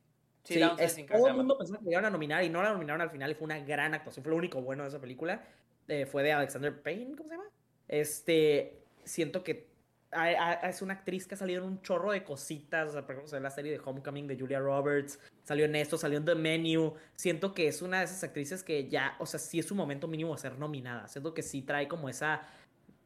Sí, 0.45 0.55
Sí, 0.55 0.61
Downsizing, 0.61 1.05
es- 1.05 1.11
todo 1.11 1.27
el 1.29 1.35
mundo 1.35 1.59
pensaba 1.59 1.79
que 1.79 1.85
le 1.85 1.91
iban 1.91 2.07
a 2.07 2.11
nominar 2.11 2.43
y 2.43 2.49
no 2.49 2.63
la 2.63 2.73
nominaron 2.73 3.03
al 3.03 3.11
final 3.11 3.31
y 3.31 3.35
fue 3.35 3.45
una 3.45 3.59
gran 3.59 3.93
actuación. 3.93 4.23
Fue 4.25 4.31
lo 4.31 4.39
único 4.39 4.63
bueno 4.63 4.85
de 4.85 4.89
esa 4.89 4.99
película. 4.99 5.45
Eh, 5.87 6.07
fue 6.07 6.23
de 6.23 6.33
Alexander 6.33 6.81
Payne, 6.81 7.15
¿cómo 7.19 7.29
se 7.29 7.35
llama? 7.35 7.49
Este, 7.87 8.79
siento 9.05 9.45
que 9.45 9.69
a- 10.13 10.23
a- 10.51 10.69
es 10.69 10.83
una 10.83 10.95
actriz 10.95 11.27
que 11.27 11.35
ha 11.35 11.39
salido 11.39 11.63
en 11.63 11.69
un 11.71 11.83
chorro 11.83 12.11
de 12.13 12.25
cositas. 12.25 12.89
O 12.89 12.93
sea, 12.93 13.03
por 13.07 13.15
ejemplo, 13.15 13.37
en 13.37 13.43
la 13.43 13.51
serie 13.51 13.73
de 13.73 13.81
Homecoming 13.85 14.27
de 14.27 14.39
Julia 14.39 14.59
Roberts, 14.59 15.19
salió 15.45 15.65
en 15.65 15.77
esto, 15.77 15.97
salió 15.99 16.19
en 16.19 16.25
The 16.25 16.35
Menu. 16.35 16.95
Siento 17.17 17.55
que 17.55 17.69
es 17.69 17.81
una 17.83 17.99
de 18.01 18.05
esas 18.07 18.23
actrices 18.25 18.63
que 18.63 18.89
ya, 18.89 19.17
o 19.19 19.27
sea, 19.27 19.39
sí 19.39 19.59
es 19.59 19.67
su 19.67 19.75
momento 19.75 20.09
mínimo 20.09 20.33
de 20.35 20.41
ser 20.41 20.59
nominada. 20.59 21.07
Siento 21.09 21.33
que 21.35 21.43
sí 21.43 21.63
trae 21.63 21.87
como 21.89 22.09
esa 22.09 22.43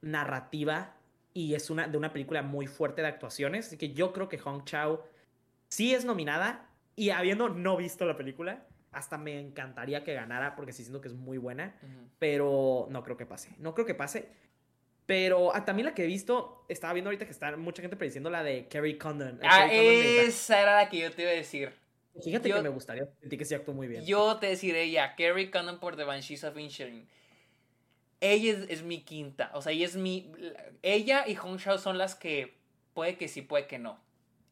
narrativa 0.03 0.95
y 1.33 1.55
es 1.55 1.71
una 1.71 1.89
de 1.89 1.97
una 1.99 2.13
película 2.13 2.43
muy 2.43 2.67
fuerte 2.67 3.03
de 3.03 3.09
actuaciones. 3.09 3.67
Así 3.69 3.77
que 3.77 3.93
yo 3.93 4.13
creo 4.13 4.29
que 4.29 4.39
Hong 4.39 4.65
Chao 4.65 5.05
sí 5.69 5.95
es 5.95 6.05
nominada 6.05 6.69
y 6.97 7.11
habiendo 7.11 7.49
no 7.49 7.77
visto 7.77 8.05
la 8.07 8.17
película, 8.17 8.65
hasta 8.93 9.19
me 9.19 9.41
encantaría 9.41 10.05
que 10.05 10.15
ganara 10.15 10.55
porque 10.55 10.73
sí 10.73 10.85
siento 10.85 11.01
que 11.01 11.09
es 11.09 11.15
muy 11.15 11.37
buena, 11.39 11.75
Ujú. 11.83 12.09
pero 12.21 12.87
no 12.91 13.03
creo 13.03 13.17
que 13.17 13.27
pase. 13.27 13.51
No 13.59 13.75
creo 13.75 13.87
que 13.87 13.95
pase. 13.95 14.29
Pero 15.07 15.55
ah, 15.55 15.65
también 15.65 15.87
la 15.87 15.95
que 15.95 16.05
he 16.05 16.07
visto, 16.07 16.65
estaba 16.69 16.95
viendo 16.95 17.09
ahorita 17.09 17.27
que 17.27 17.33
está 17.33 17.57
mucha 17.57 17.83
gente 17.83 17.97
prediciendo 17.97 18.31
la 18.31 18.43
de 18.43 18.69
Kerry 18.69 18.97
Condon. 18.97 19.39
Ah, 19.43 19.67
Kerry 19.69 20.19
esa 20.27 20.63
era 20.63 20.77
la 20.77 20.89
que 20.89 20.99
yo 20.99 21.13
te 21.13 21.23
iba 21.23 21.31
a 21.31 21.35
decir. 21.35 21.73
Fíjate 22.23 22.49
yo- 22.49 22.57
que 22.57 22.63
me 22.63 22.69
gustaría, 22.69 23.07
sentí 23.21 23.37
que 23.37 23.45
sí 23.45 23.55
actuó 23.55 23.75
muy 23.75 23.89
bien. 23.89 24.05
Yo 24.07 24.37
te 24.37 24.55
diré 24.57 24.91
ya, 24.91 25.15
Carrie 25.17 25.51
Condon 25.51 25.81
por 25.81 25.97
The 25.97 26.05
Banshees 26.05 26.45
of 26.45 26.57
Inisherin. 26.57 27.07
Ella 28.21 28.53
es, 28.53 28.71
es 28.71 28.83
mi 28.83 29.03
quinta. 29.03 29.51
O 29.55 29.61
sea, 29.61 29.73
ella 29.73 29.85
es 29.85 29.97
mi. 29.97 30.33
Ella 30.83 31.25
y 31.27 31.35
Hong 31.35 31.59
Shao 31.59 31.77
son 31.77 31.99
las 31.99 32.15
que 32.15 32.57
puede 32.95 33.19
que 33.19 33.29
sí, 33.29 33.43
puede 33.43 33.67
que 33.67 33.79
no. 33.79 34.03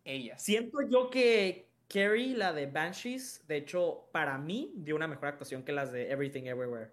Ellas. 0.05 0.43
Siento 0.43 0.79
yo 0.91 1.09
que 1.09 1.69
Carrie, 1.89 2.35
la 2.35 2.53
de 2.53 2.67
Banshees, 2.67 3.47
de 3.47 3.59
hecho, 3.59 4.09
para 4.13 4.37
mí, 4.39 4.73
dio 4.77 4.97
una 4.97 5.07
mejor 5.07 5.29
actuación 5.29 5.63
que 5.63 5.73
las 5.73 5.93
de 5.93 6.11
Everything 6.11 6.45
Everywhere. 6.45 6.91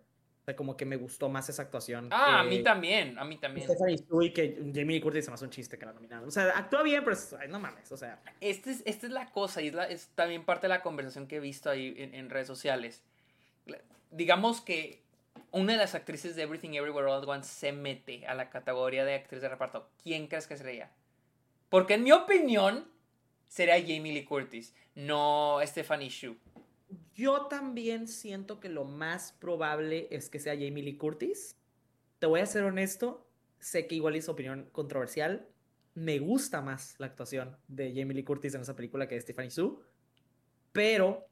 Sea, 0.50 0.56
como 0.56 0.76
que 0.76 0.84
me 0.86 0.96
gustó 0.96 1.30
más 1.30 1.48
esa 1.50 1.62
actuación. 1.62 2.10
Ah, 2.12 2.40
a 2.40 2.44
que- 2.44 2.50
mí 2.50 2.64
también. 2.64 3.20
A 3.20 3.24
mí 3.24 3.38
también. 3.38 3.68
Stephanie 3.68 3.98
y 4.24 4.32
que 4.34 4.56
Jamie 4.74 4.96
Lee 4.96 5.02
Curtis 5.02 5.26
se 5.26 5.30
me 5.32 5.36
hace 5.36 5.46
un 5.46 5.52
chiste 5.52 5.78
que 5.78 5.86
la 5.86 5.94
nominaron. 5.94 6.28
O 6.28 6.32
sea, 6.32 6.58
actúa 6.58 6.82
bien, 6.82 7.04
pero 7.04 7.16
es- 7.16 7.34
ay, 7.40 7.48
no 7.50 7.60
mames, 7.60 7.92
o 7.92 7.98
sea. 7.98 8.20
Este 8.42 8.72
es, 8.72 8.82
esta 8.86 9.06
es 9.06 9.14
la 9.14 9.28
cosa 9.32 9.62
y 9.62 9.68
es, 9.68 9.74
la- 9.76 9.88
es 9.88 10.08
también 10.16 10.44
parte 10.44 10.64
de 10.66 10.70
la 10.70 10.82
conversación 10.82 11.28
que 11.28 11.36
he 11.36 11.40
visto 11.40 11.70
ahí 11.70 11.94
en, 11.98 12.16
en 12.16 12.30
redes 12.32 12.48
sociales. 12.48 13.04
Digamos 14.12 14.62
que 14.62 15.04
una 15.52 15.74
de 15.74 15.78
las 15.78 15.94
actrices 15.94 16.36
de 16.36 16.42
Everything 16.44 16.72
Everywhere 16.74 17.08
All 17.12 17.22
at 17.22 17.28
Once 17.30 17.48
se 17.48 17.72
mete 17.72 18.26
a 18.26 18.34
la 18.34 18.50
categoría 18.50 19.06
de 19.06 19.14
actriz 19.16 19.42
de 19.42 19.50
reparto. 19.50 19.88
¿Quién 20.02 20.26
crees 20.28 20.48
que 20.48 20.58
sería? 20.58 20.90
Porque 21.70 21.94
en 21.94 22.04
mi 22.04 22.12
opinión, 22.12 22.88
sería 23.48 23.76
Jamie 23.80 24.14
Lee 24.14 24.26
Curtis, 24.26 24.74
no 24.96 25.60
Stephanie 25.64 26.10
Shu. 26.10 26.36
Yo 27.20 27.48
también 27.48 28.08
siento 28.08 28.62
que 28.62 28.70
lo 28.70 28.86
más 28.86 29.34
probable 29.34 30.08
es 30.10 30.30
que 30.30 30.40
sea 30.40 30.54
Jamie 30.54 30.82
Lee 30.82 30.96
Curtis. 30.96 31.58
Te 32.18 32.28
voy 32.28 32.40
a 32.40 32.46
ser 32.46 32.64
honesto, 32.64 33.28
sé 33.60 33.88
que 33.88 33.96
igual 33.96 34.16
es 34.16 34.30
opinión 34.30 34.70
controversial. 34.72 35.46
Me 35.96 36.20
gusta 36.20 36.62
más 36.62 36.96
la 36.98 37.08
actuación 37.08 37.58
de 37.68 37.90
Jamie 37.90 38.14
Lee 38.14 38.24
Curtis 38.24 38.56
en 38.56 38.62
esa 38.62 38.74
película 38.74 39.10
que 39.10 39.16
de 39.16 39.22
Stephanie 39.22 39.52
Sue, 39.52 39.80
pero 40.72 41.28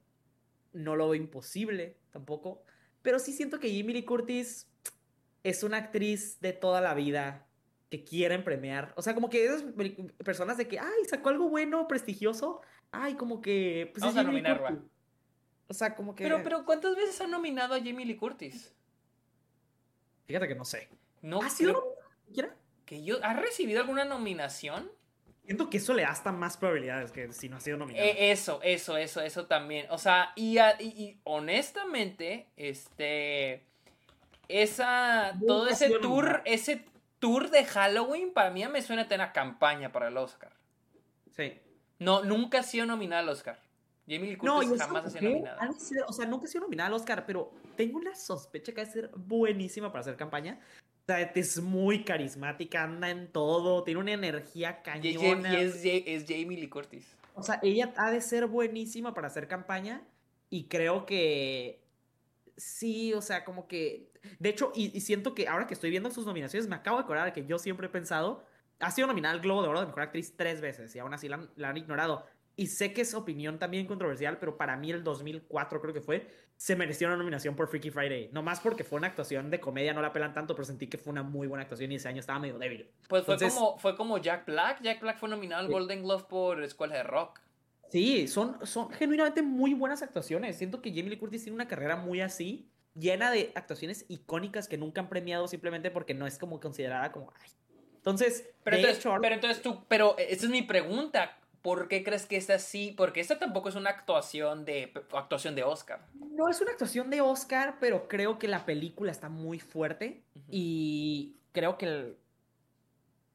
no 0.73 0.97
lo 0.97 1.07
veo 1.07 1.21
imposible 1.21 1.95
tampoco. 2.11 2.65
Pero 3.01 3.17
sí 3.17 3.31
siento 3.31 3.57
que 3.61 3.69
Jamie 3.69 3.95
Lee 3.95 4.03
Curtis 4.03 4.67
es 5.45 5.63
una 5.63 5.77
actriz 5.77 6.41
de 6.41 6.51
toda 6.51 6.81
la 6.81 6.95
vida 6.95 7.47
que 7.89 8.03
quieren 8.03 8.43
premiar. 8.43 8.91
O 8.97 9.01
sea, 9.01 9.15
como 9.15 9.29
que 9.29 9.45
esas 9.45 9.63
personas 10.25 10.57
de 10.57 10.67
que, 10.67 10.79
ay, 10.79 11.05
sacó 11.09 11.29
algo 11.29 11.47
bueno, 11.47 11.87
prestigioso. 11.87 12.59
Ay, 12.91 13.15
como 13.15 13.39
que. 13.39 13.89
Pues 13.93 14.01
Vamos 14.01 14.17
a 14.17 14.23
nominarla. 14.23 14.83
O 15.69 15.73
sea, 15.73 15.95
como 15.95 16.15
que. 16.15 16.23
Pero, 16.23 16.41
pero, 16.43 16.65
¿cuántas 16.65 16.95
veces 16.95 17.19
han 17.21 17.31
nominado 17.31 17.73
a 17.73 17.77
Jamie 17.77 18.05
Lee 18.05 18.15
Curtis? 18.15 18.73
Fíjate 20.25 20.47
que 20.47 20.55
no 20.55 20.65
sé. 20.65 20.89
No, 21.21 21.41
¿Ha 21.41 21.49
sido 21.49 21.95
que 22.85 23.03
yo 23.03 23.17
¿Ha 23.23 23.33
recibido 23.33 23.81
alguna 23.81 24.05
nominación? 24.05 24.89
Siento 25.43 25.69
que 25.69 25.77
eso 25.77 25.93
le 25.93 26.03
da 26.03 26.09
hasta 26.09 26.31
más 26.31 26.57
probabilidades 26.57 27.11
que 27.11 27.31
si 27.31 27.47
no 27.47 27.57
ha 27.57 27.59
sido 27.61 27.77
nominado. 27.77 28.05
Eh, 28.05 28.31
eso, 28.31 28.59
eso, 28.63 28.97
eso, 28.97 29.21
eso 29.21 29.45
también. 29.45 29.87
O 29.89 29.97
sea, 29.97 30.33
y, 30.35 30.59
y, 30.79 31.19
honestamente, 31.23 32.47
este. 32.57 33.63
Esa. 34.49 35.37
todo 35.45 35.67
ese 35.67 35.99
tour, 35.99 36.41
ese 36.45 36.85
tour 37.19 37.49
de 37.49 37.65
Halloween, 37.65 38.33
para 38.33 38.51
mí 38.51 38.65
me 38.67 38.81
suena 38.81 39.03
a 39.03 39.07
tener 39.07 39.31
campaña 39.31 39.91
para 39.91 40.09
el 40.09 40.17
Oscar. 40.17 40.51
Sí. 41.35 41.59
No, 41.99 42.23
nunca 42.23 42.59
ha 42.59 42.63
sido 42.63 42.85
nominada 42.85 43.21
al 43.21 43.29
Oscar. 43.29 43.59
Jamie 44.07 44.29
Lee 44.31 44.37
Curtis 44.37 44.79
jamás 44.79 45.05
ha 45.05 45.09
sido 45.09 45.31
nominada. 45.31 45.69
o 46.07 46.13
sea, 46.13 46.25
nunca 46.25 46.45
ha 46.45 46.47
sido 46.47 46.63
nominada 46.63 46.87
al 46.87 46.93
Oscar, 46.93 47.25
pero 47.25 47.51
tengo 47.75 47.97
una 47.97 48.15
sospecha 48.15 48.71
que 48.71 48.81
va 48.81 48.87
a 48.87 48.91
ser 48.91 49.11
buenísima 49.15 49.91
para 49.91 50.01
hacer 50.01 50.15
campaña. 50.15 50.59
O 51.01 51.05
sea, 51.07 51.21
es 51.21 51.61
muy 51.61 52.03
carismática, 52.03 52.83
anda 52.83 53.09
en 53.09 53.31
todo, 53.31 53.83
tiene 53.83 53.99
una 53.99 54.13
energía 54.13 54.81
cañona. 54.81 55.53
Y 55.53 55.65
es, 55.65 55.81
es 55.83 56.25
Jamie 56.27 56.57
Lee 56.57 56.69
Curtis. 56.69 57.17
O 57.33 57.43
sea, 57.43 57.59
ella 57.61 57.93
ha 57.97 58.11
de 58.11 58.21
ser 58.21 58.47
buenísima 58.47 59.13
para 59.13 59.27
hacer 59.27 59.47
campaña 59.47 60.01
y 60.49 60.65
creo 60.65 61.05
que 61.05 61.83
sí, 62.55 63.13
o 63.13 63.21
sea, 63.21 63.45
como 63.45 63.67
que... 63.67 64.11
De 64.39 64.49
hecho, 64.49 64.71
y, 64.73 64.99
siento 65.01 65.35
que 65.35 65.47
ahora 65.47 65.67
que 65.67 65.73
estoy 65.73 65.89
viendo 65.89 66.09
sus 66.11 66.25
nominaciones, 66.25 66.67
me 66.67 66.75
acabo 66.75 66.97
de 66.97 67.03
acordar 67.03 67.31
que 67.33 67.45
yo 67.45 67.59
siempre 67.59 67.87
he 67.87 67.89
pensado, 67.89 68.43
ha 68.79 68.91
sido 68.91 69.07
nominada 69.07 69.35
al 69.35 69.41
Globo 69.41 69.61
de 69.61 69.69
Oro 69.69 69.79
de 69.81 69.85
Mejor 69.85 70.01
Actriz 70.03 70.33
tres 70.35 70.61
veces 70.61 70.95
y 70.95 70.99
aún 70.99 71.13
así 71.13 71.29
la, 71.29 71.47
la 71.55 71.69
han 71.69 71.77
ignorado. 71.77 72.25
Y 72.59 72.67
sé 72.67 72.91
que 72.91 73.01
es 73.01 73.13
opinión 73.13 73.59
también 73.59 73.85
controversial, 73.85 74.39
pero 74.39 74.57
para 74.57 74.75
mí 74.75 74.89
el 74.89 75.03
2004 75.03 75.79
creo 75.79 75.93
que 75.93 76.01
fue, 76.01 76.27
se 76.57 76.75
mereció 76.75 77.07
una 77.07 77.15
nominación 77.15 77.55
por 77.55 77.67
Freaky 77.67 77.91
Friday. 77.91 78.29
No 78.33 78.41
más 78.41 78.59
porque 78.59 78.83
fue 78.83 78.97
una 78.97 79.07
actuación 79.07 79.51
de 79.51 79.59
comedia, 79.59 79.93
no 79.93 80.01
la 80.01 80.11
pelan 80.11 80.33
tanto, 80.33 80.55
pero 80.55 80.65
sentí 80.65 80.87
que 80.87 80.97
fue 80.97 81.11
una 81.11 81.21
muy 81.21 81.47
buena 81.47 81.61
actuación 81.61 81.91
y 81.91 81.95
ese 81.95 82.07
año 82.07 82.19
estaba 82.19 82.39
medio 82.39 82.57
débil. 82.57 82.89
Pues 83.07 83.25
fue, 83.25 83.37
como, 83.37 83.77
fue 83.77 83.95
como 83.95 84.17
Jack 84.17 84.47
Black. 84.47 84.81
Jack 84.81 85.01
Black 85.01 85.19
fue 85.19 85.29
nominado 85.29 85.63
al 85.63 85.71
Golden 85.71 86.01
Globe 86.01 86.25
por 86.27 86.63
Escuela 86.63 86.95
de 86.95 87.03
Rock. 87.03 87.39
Sí, 87.89 88.27
son, 88.27 88.57
son 88.65 88.89
genuinamente 88.89 89.43
muy 89.43 89.75
buenas 89.75 90.01
actuaciones. 90.01 90.57
Siento 90.57 90.81
que 90.81 90.89
Jamie 90.89 91.11
Lee 91.11 91.17
Curtis 91.17 91.43
tiene 91.43 91.53
una 91.53 91.67
carrera 91.67 91.95
muy 91.95 92.21
así, 92.21 92.67
llena 92.95 93.29
de 93.29 93.51
actuaciones 93.53 94.05
icónicas 94.09 94.67
que 94.67 94.79
nunca 94.79 94.99
han 94.99 95.09
premiado 95.09 95.47
simplemente 95.47 95.91
porque 95.91 96.15
no 96.15 96.25
es 96.25 96.39
como 96.39 96.59
considerada 96.59 97.11
como... 97.11 97.31
Entonces, 97.97 98.49
pero 98.63 98.77
entonces, 98.77 99.05
pero 99.21 99.35
entonces 99.35 99.61
tú, 99.61 99.83
pero 99.87 100.17
esa 100.17 100.45
es 100.45 100.51
mi 100.51 100.63
pregunta. 100.63 101.37
¿Por 101.67 101.89
qué 101.89 102.01
crees 102.01 102.25
que 102.25 102.37
esta 102.37 102.53
así? 102.53 102.93
Porque 102.95 103.19
esta 103.19 103.39
tampoco 103.39 103.67
es 103.67 103.75
una 103.75 103.89
actuación 103.89 104.63
de, 104.63 104.93
actuación 105.11 105.53
de 105.53 105.63
Oscar. 105.63 105.99
No 106.13 106.47
es 106.47 106.61
una 106.61 106.71
actuación 106.71 107.09
de 107.09 107.19
Oscar, 107.19 107.75
pero 107.81 108.07
creo 108.07 108.39
que 108.39 108.47
la 108.47 108.65
película 108.65 109.11
está 109.11 109.27
muy 109.27 109.59
fuerte 109.59 110.23
y 110.49 111.35
creo 111.51 111.77
que 111.77 112.15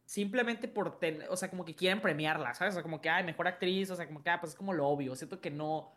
simplemente 0.06 0.66
por 0.66 0.98
tener, 0.98 1.28
o 1.28 1.36
sea, 1.36 1.50
como 1.50 1.66
que 1.66 1.74
quieren 1.74 2.00
premiarla, 2.00 2.54
¿sabes? 2.54 2.72
O 2.72 2.76
sea, 2.76 2.82
como 2.82 3.02
que, 3.02 3.10
ay, 3.10 3.22
mejor 3.22 3.48
actriz, 3.48 3.90
o 3.90 3.96
sea, 3.96 4.06
como 4.06 4.22
que, 4.22 4.30
ah, 4.30 4.40
pues 4.40 4.52
es 4.52 4.56
como 4.56 4.72
lo 4.72 4.88
obvio. 4.88 5.14
Siento 5.14 5.42
que 5.42 5.50
no, 5.50 5.92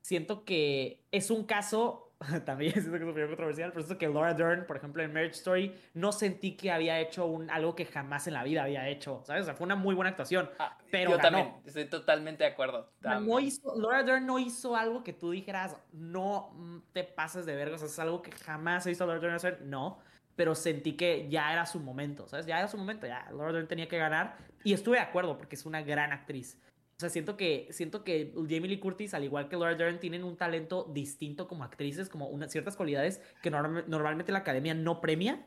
siento 0.00 0.44
que 0.44 1.04
es 1.12 1.30
un 1.30 1.44
caso 1.44 2.05
también 2.46 2.72
siento 2.72 2.92
que 2.92 3.04
es 3.04 3.08
un 3.08 3.28
controversial, 3.28 3.72
pero 3.72 3.84
siento 3.84 3.98
que 3.98 4.08
Laura 4.08 4.32
Dern, 4.32 4.66
por 4.66 4.76
ejemplo, 4.76 5.02
en 5.02 5.12
Marriage 5.12 5.36
Story, 5.36 5.74
no 5.94 6.12
sentí 6.12 6.56
que 6.56 6.70
había 6.70 6.98
hecho 6.98 7.26
un, 7.26 7.50
algo 7.50 7.74
que 7.74 7.84
jamás 7.84 8.26
en 8.26 8.34
la 8.34 8.42
vida 8.42 8.62
había 8.62 8.88
hecho, 8.88 9.22
¿sabes? 9.26 9.42
O 9.42 9.44
sea, 9.44 9.54
fue 9.54 9.66
una 9.66 9.76
muy 9.76 9.94
buena 9.94 10.10
actuación, 10.10 10.50
ah, 10.58 10.78
pero 10.90 11.10
Yo 11.12 11.18
también, 11.18 11.52
estoy 11.66 11.84
totalmente 11.86 12.44
de 12.44 12.50
acuerdo. 12.50 12.90
No 13.02 13.38
hizo, 13.38 13.78
Laura 13.78 14.02
Dern 14.02 14.24
no 14.24 14.38
hizo 14.38 14.76
algo 14.76 15.04
que 15.04 15.12
tú 15.12 15.30
dijeras, 15.30 15.76
no 15.92 16.54
te 16.92 17.04
pases 17.04 17.44
de 17.44 17.54
verga, 17.54 17.76
o 17.76 17.78
sea, 17.78 17.88
es 17.88 17.98
algo 17.98 18.22
que 18.22 18.32
jamás 18.32 18.86
he 18.86 18.90
visto 18.90 19.04
a 19.04 19.06
Laura 19.06 19.20
Dern 19.20 19.34
hacer, 19.34 19.60
no, 19.62 19.98
pero 20.36 20.54
sentí 20.54 20.96
que 20.96 21.28
ya 21.28 21.52
era 21.52 21.66
su 21.66 21.80
momento, 21.80 22.26
¿sabes? 22.28 22.46
Ya 22.46 22.58
era 22.58 22.68
su 22.68 22.78
momento, 22.78 23.06
ya 23.06 23.26
Laura 23.30 23.52
Dern 23.52 23.68
tenía 23.68 23.88
que 23.88 23.98
ganar, 23.98 24.38
y 24.64 24.72
estuve 24.72 24.96
de 24.96 25.02
acuerdo 25.02 25.36
porque 25.36 25.56
es 25.56 25.66
una 25.66 25.82
gran 25.82 26.12
actriz. 26.12 26.58
O 26.96 27.00
sea, 27.00 27.10
siento 27.10 27.36
que, 27.36 27.68
siento 27.72 28.04
que 28.04 28.32
Jamie 28.34 28.68
Lee 28.68 28.78
Curtis, 28.78 29.12
al 29.12 29.22
igual 29.22 29.50
que 29.50 29.56
Laura 29.56 29.74
Dern, 29.74 30.00
tienen 30.00 30.24
un 30.24 30.36
talento 30.36 30.90
distinto 30.94 31.46
como 31.46 31.62
actrices, 31.62 32.08
como 32.08 32.28
unas 32.28 32.50
ciertas 32.50 32.74
cualidades 32.74 33.20
que 33.42 33.50
normalmente 33.50 34.32
la 34.32 34.38
academia 34.38 34.72
no 34.72 35.02
premia, 35.02 35.44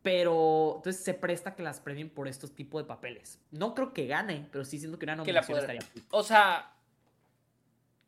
pero 0.00 0.76
entonces 0.76 1.04
se 1.04 1.12
presta 1.12 1.54
que 1.54 1.62
las 1.62 1.80
premien 1.80 2.08
por 2.08 2.26
estos 2.26 2.54
tipos 2.54 2.82
de 2.82 2.88
papeles. 2.88 3.38
No 3.50 3.74
creo 3.74 3.92
que 3.92 4.06
gane, 4.06 4.48
pero 4.50 4.64
sí 4.64 4.78
siento 4.78 4.98
que 4.98 5.04
una 5.04 5.16
nominación 5.16 5.58
estaría. 5.58 5.82
O 6.10 6.22
sea, 6.22 6.72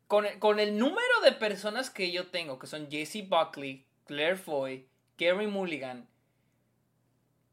con 0.07 0.25
el, 0.25 0.39
con 0.39 0.59
el 0.59 0.75
número 0.75 1.21
de 1.23 1.33
personas 1.33 1.91
que 1.91 2.11
yo 2.11 2.27
tengo, 2.27 2.57
que 2.57 2.65
son 2.65 2.89
Jessie 2.89 3.27
Buckley, 3.27 3.85
Claire 4.05 4.37
Foy, 4.37 4.87
Kerry 5.17 5.45
Mulligan, 5.45 6.07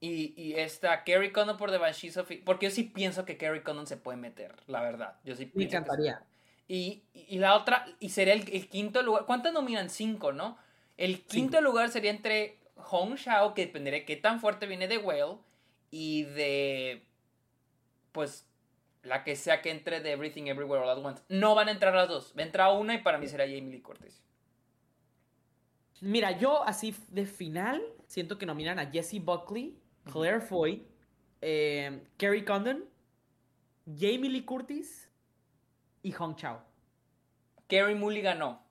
y, 0.03 0.35
y 0.37 0.55
esta 0.55 1.05
Kerry 1.05 1.31
Condon 1.31 1.57
por 1.57 1.71
The 1.71 1.79
Banshees 1.79 2.17
of... 2.17 2.29
Porque 2.45 2.67
yo 2.67 2.73
sí 2.73 2.83
pienso 2.83 3.25
que 3.25 3.37
Kerry 3.37 3.63
Condon 3.63 3.87
se 3.87 3.97
puede 3.97 4.19
meter, 4.19 4.57
la 4.67 4.81
verdad. 4.81 5.15
Yo 5.23 5.37
sí 5.37 5.49
Me 5.55 5.63
encantaría. 5.63 6.21
Y, 6.67 7.05
y, 7.15 7.39
la 7.39 7.55
otra, 7.55 7.87
y 8.01 8.09
sería 8.09 8.35
el, 8.35 8.69
quinto 8.69 9.03
lugar. 9.03 9.27
¿Cuántas 9.27 9.53
nominan? 9.53 9.91
Cinco, 9.91 10.33
¿no? 10.33 10.59
El 10.97 11.23
quinto 11.23 11.61
lugar 11.61 11.89
sería 11.91 12.11
entre 12.11 12.59
Hong 12.75 13.15
Shao, 13.15 13.55
que 13.55 13.67
dependería 13.67 14.01
de 14.01 14.05
qué 14.05 14.17
tan 14.17 14.41
fuerte 14.41 14.67
viene 14.67 14.89
de 14.89 14.99
Whale, 14.99 15.37
y 15.93 16.25
de. 16.25 17.07
Pues. 18.11 18.49
La 19.05 19.23
que 19.23 19.37
sea 19.37 19.63
que 19.63 19.71
entre 19.71 20.01
de 20.01 20.13
Everything 20.13 20.45
Everywhere 20.47 20.83
All 20.83 20.91
at 20.91 21.05
Once. 21.05 21.23
No 21.29 21.55
van 21.55 21.69
a 21.69 21.73
entrar 21.73 21.95
las 21.95 22.09
dos. 22.09 22.35
Va 22.37 22.43
a 22.43 22.47
entrar 22.47 22.77
una 22.77 22.95
y 22.95 22.99
para 22.99 23.19
mí 23.19 23.29
será 23.29 23.45
Jamie 23.45 23.71
Lee 23.71 23.83
Curtis. 23.83 24.23
Mira, 26.01 26.39
yo 26.39 26.65
así 26.65 26.95
de 27.09 27.27
final 27.27 27.83
siento 28.07 28.39
que 28.39 28.47
nominan 28.47 28.79
a 28.79 28.91
Jessie 28.91 29.21
Buckley 29.21 29.82
Claire 30.11 30.41
Foy, 30.41 30.87
eh, 31.41 32.03
Kerry 32.17 32.45
Condon, 32.45 32.85
Jamie 33.87 34.31
Lee 34.31 34.45
Curtis 34.45 35.09
y 36.03 36.13
Hong 36.13 36.35
Chao. 36.37 36.63
Kerry 37.69 37.95
Mulligan 37.95 38.39
no. 38.39 38.63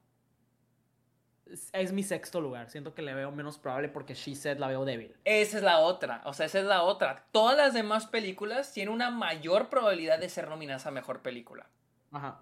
Es, 1.74 1.92
mi 1.92 2.04
sexto 2.04 2.40
lugar. 2.40 2.70
Siento 2.70 2.94
que 2.94 3.02
le 3.02 3.14
veo 3.14 3.32
menos 3.32 3.58
probable 3.58 3.90
porque 3.90 4.14
She 4.14 4.36
Said 4.36 4.58
la 4.58 4.68
veo 4.68 4.86
débil. 4.86 5.16
Esa 5.26 5.58
es 5.58 5.64
la 5.64 5.80
otra. 5.80 6.22
O 6.26 6.34
sea, 6.34 6.46
esa 6.46 6.60
es 6.60 6.66
la 6.66 6.84
otra. 6.84 7.26
Todas 7.32 7.58
las 7.58 7.74
demás 7.74 8.08
películas 8.08 8.72
tienen 8.72 8.94
una 8.94 9.10
mayor 9.10 9.70
probabilidad 9.70 10.20
de 10.20 10.30
ser 10.30 10.48
nominadas 10.48 10.86
a 10.86 10.92
mejor 10.92 11.22
película. 11.22 11.68
Ajá. 12.12 12.40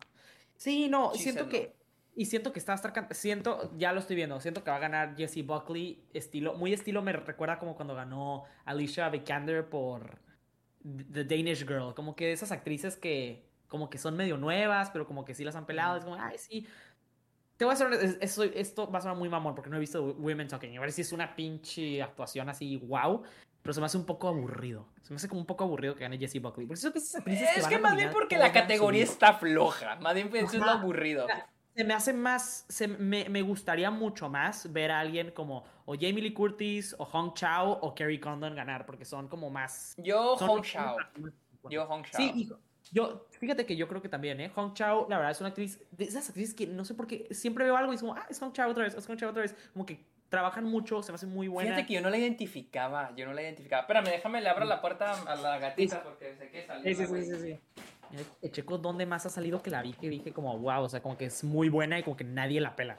Sí, 0.58 0.90
no, 0.90 1.14
siento 1.16 1.48
que. 1.50 1.79
Y 2.20 2.26
siento 2.26 2.52
que 2.52 2.60
está 2.60 2.74
hasta 2.74 3.14
siento, 3.14 3.72
ya 3.78 3.94
lo 3.94 4.02
estoy 4.02 4.18
viendo, 4.18 4.42
siento 4.42 4.62
que 4.62 4.70
va 4.70 4.76
a 4.76 4.82
ganar 4.82 5.16
Jessie 5.16 5.42
Buckley, 5.42 6.04
estilo, 6.14 6.54
muy 6.54 6.74
estilo 6.74 7.02
me 7.02 7.14
recuerda 7.14 7.58
como 7.60 7.78
cuando 7.78 7.96
ganó 7.96 8.44
Alicia 8.66 9.08
Vikander 9.08 9.70
por 9.70 10.20
The 10.84 11.24
Danish 11.24 11.66
Girl, 11.66 11.94
como 11.96 12.18
que 12.18 12.34
esas 12.34 12.52
actrices 12.52 12.98
que 12.98 13.48
como 13.70 13.90
que 13.90 13.98
son 13.98 14.18
medio 14.18 14.36
nuevas, 14.36 14.90
pero 14.92 15.08
como 15.08 15.24
que 15.24 15.34
sí 15.34 15.46
las 15.46 15.56
han 15.56 15.66
pelado, 15.66 15.96
es 15.96 16.04
como, 16.04 16.18
ay, 16.18 16.38
sí. 16.38 16.68
Te 17.56 17.64
voy 17.64 17.72
a 17.72 17.76
hacer, 17.76 18.18
esto, 18.20 18.44
esto 18.44 18.92
va 18.92 19.00
a 19.00 19.02
sonar 19.02 19.16
muy 19.16 19.30
mamón 19.30 19.56
porque 19.56 19.70
no 19.70 19.78
he 19.78 19.80
visto 19.80 20.04
Women 20.04 20.50
Talking, 20.50 20.78
a 20.78 20.82
ver 20.82 20.92
si 20.92 21.04
es 21.04 21.14
una 21.14 21.38
pinche 21.38 22.04
actuación 22.04 22.50
así, 22.50 22.76
wow, 22.86 23.24
pero 23.62 23.74
se 23.74 23.80
me 23.80 23.86
hace 23.86 23.98
un 23.98 24.06
poco 24.06 24.28
aburrido. 24.28 24.90
Se 25.04 25.14
me 25.14 25.16
hace 25.16 25.30
como 25.30 25.40
un 25.40 25.48
poco 25.48 25.64
aburrido 25.64 25.96
que 25.96 26.02
gane 26.02 26.18
Jessie 26.18 26.42
Buckley. 26.42 26.68
es 26.70 27.68
que, 27.70 27.78
más 27.78 27.96
bien 27.96 28.10
porque 28.12 28.38
la 28.38 28.52
categoría 28.52 29.06
está 29.06 29.36
floja. 29.36 29.96
Más 30.02 30.14
bien 30.14 30.30
eso 30.36 30.58
es 30.58 30.60
lo 30.60 30.70
aburrido 30.70 31.26
se 31.80 31.86
me 31.86 31.94
hace 31.94 32.12
más, 32.12 32.66
me, 33.00 33.30
me, 33.30 33.42
gustaría 33.42 33.90
mucho 33.90 34.28
más 34.28 34.70
ver 34.74 34.92
a 34.92 35.00
alguien 35.00 35.32
como 35.32 35.64
o 35.86 35.94
Jamie 35.94 36.22
Lee 36.22 36.34
Curtis 36.34 36.94
o 37.00 37.06
Hong 37.06 37.34
Chao 37.36 37.72
o 37.72 37.96
Kerry 37.96 38.20
Condon 38.20 38.54
ganar, 38.54 38.86
porque 38.86 39.06
son 39.06 39.30
como 39.30 39.50
más... 39.50 39.96
Yo 39.98 40.36
Hong 40.36 40.62
Chao. 40.62 40.98
Yo 41.70 41.86
Hong 41.86 42.04
Chao. 42.04 42.22
Sí, 42.22 42.50
yo, 42.92 43.28
fíjate 43.32 43.66
que 43.66 43.78
yo 43.78 43.88
creo 43.88 44.02
que 44.02 44.10
también, 44.10 44.42
¿eh? 44.42 44.52
Hong 44.56 44.74
Chao, 44.74 45.08
la 45.10 45.16
verdad, 45.16 45.32
es 45.32 45.40
una 45.40 45.50
actriz, 45.50 45.80
de 45.92 46.04
esas 46.04 46.28
actrices 46.28 46.54
que 46.54 46.68
no 46.68 46.84
sé 46.84 46.96
por 46.96 47.08
qué, 47.08 47.30
siempre 47.32 47.64
veo 47.64 47.78
algo 47.78 47.94
y 47.94 47.96
es 47.96 48.02
como, 48.02 48.14
ah, 48.14 48.26
es 48.30 48.38
Hong 48.42 48.52
Chao 48.52 48.70
otra 48.70 48.84
vez, 48.84 48.94
es 48.94 49.08
Hong 49.08 49.16
Chao 49.16 49.30
otra 49.30 49.44
vez, 49.44 49.56
como 49.72 49.86
que 49.86 50.06
trabajan 50.28 50.66
mucho, 50.66 51.02
se 51.02 51.14
me 51.14 51.16
hace 51.16 51.28
muy 51.28 51.48
buena. 51.48 51.70
Fíjate 51.70 51.88
que 51.88 51.94
yo 51.94 52.02
no 52.02 52.10
la 52.10 52.18
identificaba, 52.18 53.16
yo 53.16 53.26
no 53.26 53.32
la 53.32 53.42
identificaba. 53.42 53.84
Espérame, 53.84 54.10
déjame 54.10 54.42
le 54.42 54.50
abro 54.50 54.66
la 54.66 54.82
puerta 54.82 55.14
a 55.14 55.36
la 55.38 55.58
gatita 55.60 56.04
porque 56.04 56.36
sé 56.36 56.50
que 56.50 56.68
salió. 56.68 56.94
Sí, 56.94 57.06
sí, 57.06 57.24
sí, 57.24 57.36
sí, 57.40 57.60
Checo, 58.52 58.78
¿dónde 58.78 59.06
más 59.06 59.26
ha 59.26 59.30
salido 59.30 59.62
que 59.62 59.70
la 59.70 59.82
vi? 59.82 59.94
Que 59.94 60.10
dije 60.10 60.34
como, 60.34 60.58
wow, 60.58 60.84
o 60.84 60.90
sea, 60.90 61.02
como 61.02 61.18
que 61.18 61.26
es 61.26 61.44
muy 61.44 61.70
buena 61.70 62.00
y 62.00 62.04
como 62.04 62.18
que 62.18 62.24
nadie 62.24 62.62
la 62.62 62.76
pela. 62.76 62.98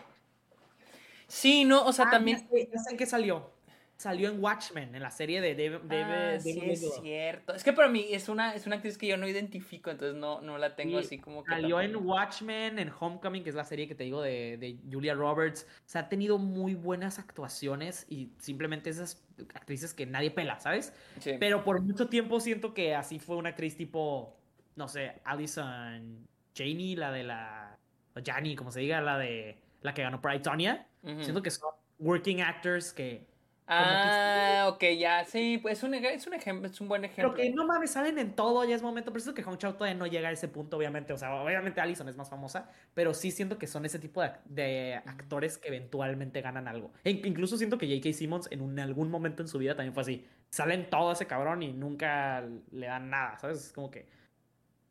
Sí, 1.27 1.65
no, 1.65 1.85
o 1.85 1.93
sea, 1.93 2.07
ah, 2.09 2.11
también... 2.11 2.49
Ya 2.53 2.79
sé, 2.79 2.97
qué 2.97 3.07
salió. 3.07 3.53
Salió 4.01 4.31
en 4.31 4.43
Watchmen, 4.43 4.95
en 4.95 5.03
la 5.03 5.11
serie 5.11 5.43
de 5.43 5.55
David. 5.55 5.91
Ah, 5.91 6.41
sí, 6.41 6.59
es 6.65 6.95
cierto. 7.03 7.55
Es 7.55 7.63
que 7.63 7.75
para 7.75 7.87
mí 7.87 8.07
es 8.11 8.31
una, 8.31 8.55
es 8.55 8.67
una 8.67 8.77
actriz 8.77 8.97
que 8.97 9.07
yo 9.07 9.19
no 9.19 9.29
identifico, 9.29 9.91
entonces 9.91 10.17
no, 10.17 10.41
no 10.41 10.57
la 10.57 10.75
tengo 10.75 10.97
así 10.97 11.19
como 11.19 11.45
que. 11.45 11.51
Salió 11.51 11.83
en 11.83 11.97
Watchmen, 11.97 12.79
en 12.79 12.91
Homecoming, 12.99 13.45
que 13.45 13.51
es 13.51 13.55
la 13.55 13.67
serie 13.67 13.87
que 13.87 13.95
te 13.95 14.05
digo 14.05 14.23
de, 14.23 14.57
de 14.57 14.79
Julia 14.91 15.13
Roberts. 15.13 15.67
O 15.69 15.83
sea, 15.85 16.01
ha 16.01 16.09
tenido 16.09 16.39
muy 16.39 16.75
buenas 16.75 17.19
actuaciones 17.19 18.07
y 18.09 18.31
simplemente 18.39 18.89
esas 18.89 19.23
actrices 19.53 19.93
que 19.93 20.07
nadie 20.07 20.31
pela, 20.31 20.59
¿sabes? 20.61 20.95
Sí. 21.19 21.33
Pero 21.39 21.63
por 21.63 21.83
mucho 21.83 22.09
tiempo 22.09 22.41
siento 22.41 22.73
que 22.73 22.95
así 22.95 23.19
fue 23.19 23.37
una 23.37 23.51
actriz 23.51 23.77
tipo, 23.77 24.40
no 24.81 24.89
sé, 24.89 25.21
Alison 25.25 26.27
Janey, 26.57 26.97
la 26.97 27.13
de 27.13 27.23
la. 27.23 27.79
O 28.17 28.21
Jani, 28.25 28.57
como 28.57 28.73
se 28.73 28.81
diga, 28.81 29.01
la 29.01 29.19
de. 29.19 29.59
La 29.83 29.95
que 29.95 30.03
ganó 30.03 30.21
Pride 30.21 30.41
Tonya. 30.41 30.89
Siento 31.03 31.43
que 31.43 31.51
son 31.51 31.71
working 31.99 32.43
actors 32.43 32.93
que 32.93 33.31
Ah, 33.73 34.69
ok, 34.69 34.83
ya, 34.99 35.25
sí, 35.25 35.59
pues 35.63 35.79
es 35.79 35.85
un, 35.85 35.95
es 35.95 36.27
un 36.27 36.35
ejemplo, 36.35 36.69
es 36.69 36.81
un 36.81 36.89
buen 36.89 37.05
ejemplo. 37.05 37.33
Pero 37.33 37.35
que 37.35 37.55
no 37.55 37.65
mames, 37.65 37.93
salen 37.93 38.19
en 38.19 38.35
todo, 38.35 38.65
ya 38.65 38.75
es 38.75 38.83
momento, 38.83 39.13
pero 39.13 39.23
siento 39.23 39.37
que 39.37 39.45
Hong 39.45 39.59
Chao 39.59 39.75
todavía 39.75 39.97
no 39.97 40.09
llega 40.09 40.29
a 40.29 40.33
ese 40.33 40.49
punto, 40.49 40.77
obviamente, 40.77 41.13
o 41.13 41.17
sea, 41.17 41.33
obviamente 41.37 41.81
Allison 41.81 42.09
es 42.09 42.17
más 42.17 42.29
famosa, 42.29 42.69
pero 42.95 43.15
sí 43.15 43.31
siento 43.31 43.59
que 43.59 43.69
son 43.69 43.85
ese 43.85 44.01
tipo 44.01 44.23
de, 44.47 45.01
actores 45.07 45.57
que 45.57 45.69
eventualmente 45.69 46.41
ganan 46.41 46.67
algo. 46.67 46.93
E 47.05 47.11
incluso 47.11 47.57
siento 47.57 47.79
que 47.79 47.87
J.K. 47.87 48.13
Simmons 48.13 48.49
en 48.51 48.81
algún 48.81 49.09
momento 49.09 49.43
en 49.43 49.49
su 49.49 49.59
vida 49.59 49.77
también 49.77 49.95
fue 49.95 50.03
así, 50.03 50.27
salen 50.49 50.91
todo 50.91 51.13
ese 51.13 51.27
cabrón 51.27 51.63
y 51.63 51.73
nunca 51.73 52.45
le 52.73 52.87
dan 52.87 53.09
nada, 53.09 53.39
¿sabes? 53.39 53.67
Es 53.67 53.73
como 53.73 53.89
que, 53.89 54.09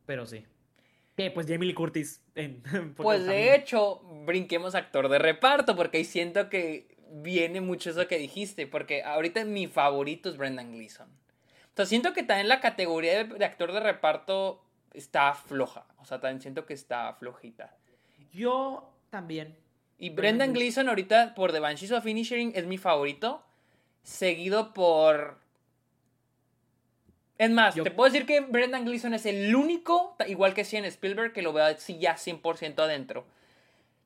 pero 0.10 0.26
sí. 0.26 0.44
Que 1.16 1.30
pues 1.30 1.46
Jamie 1.46 1.68
Lee 1.68 1.76
Curtis. 1.76 2.24
En, 2.34 2.64
pues 2.98 3.28
de 3.28 3.54
hecho, 3.54 4.02
brinquemos 4.26 4.74
actor 4.74 5.08
de 5.08 5.20
reparto, 5.20 5.76
porque 5.76 5.98
ahí 5.98 6.04
siento 6.04 6.50
que 6.50 6.98
viene 7.12 7.62
mucho 7.62 7.92
eso 7.92 8.08
que 8.08 8.18
dijiste, 8.18 8.66
porque 8.66 9.04
ahorita 9.04 9.46
mi 9.46 9.68
favorito 9.68 10.28
es 10.28 10.38
Brendan 10.38 10.72
Gleeson. 10.72 11.08
Entonces 11.68 11.90
siento 11.90 12.14
que 12.14 12.24
también 12.24 12.48
la 12.48 12.60
categoría 12.60 13.24
de, 13.24 13.46
actor 13.46 13.72
de 13.72 13.82
reparto 13.82 14.66
está 14.96 15.36
floja, 15.36 15.86
o 16.00 16.06
sea, 16.06 16.20
también 16.20 16.42
siento 16.42 16.66
que 16.66 16.74
está 16.74 17.14
flojita. 17.14 17.78
Yo 18.32 18.92
también. 19.12 19.60
Y 20.00 20.10
Brendan 20.10 20.54
Gleeson 20.54 20.90
ahorita 20.90 21.36
por 21.36 21.52
The 21.52 21.60
Banshees 21.60 21.92
of 21.92 22.04
Finishing 22.04 22.54
es 22.56 22.66
mi 22.66 22.80
favorito, 22.80 23.44
seguido 24.02 24.74
por... 24.74 25.38
Es 27.40 27.50
más, 27.50 27.74
te 27.74 27.90
puedo 27.90 28.12
decir 28.12 28.28
que 28.28 28.42
Brendan 28.42 28.84
Gleeson 28.84 29.14
es 29.14 29.26
el 29.26 29.56
único, 29.56 30.18
igual 30.28 30.54
que 30.54 30.68
en 30.74 30.84
Spielberg, 30.84 31.32
que 31.32 31.42
lo 31.42 31.54
veo 31.54 31.64
así 31.64 31.98
ya 31.98 32.16
100% 32.16 32.78
adentro. 32.80 33.26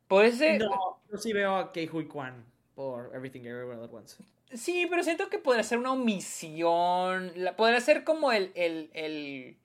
Por 0.07 0.23
ese... 0.23 0.59
No, 0.59 0.99
yo 1.11 1.17
sí 1.17 1.33
veo 1.33 1.55
a 1.55 1.73
Kei 1.73 1.89
Hui 1.91 2.05
Kwan 2.05 2.45
por 2.75 3.09
Everything 3.15 3.41
Everywhere 3.41 3.79
All 3.79 3.85
at 3.85 3.91
Once. 3.91 4.23
Sí, 4.51 4.85
pero 4.87 5.01
siento 5.01 5.29
que 5.29 5.39
podría 5.39 5.63
ser 5.63 5.79
una 5.79 5.93
omisión. 5.93 7.33
podría 7.57 7.81
ser 7.81 8.03
como 8.03 8.31
el, 8.31 8.51
el, 8.53 8.91
el. 8.93 9.57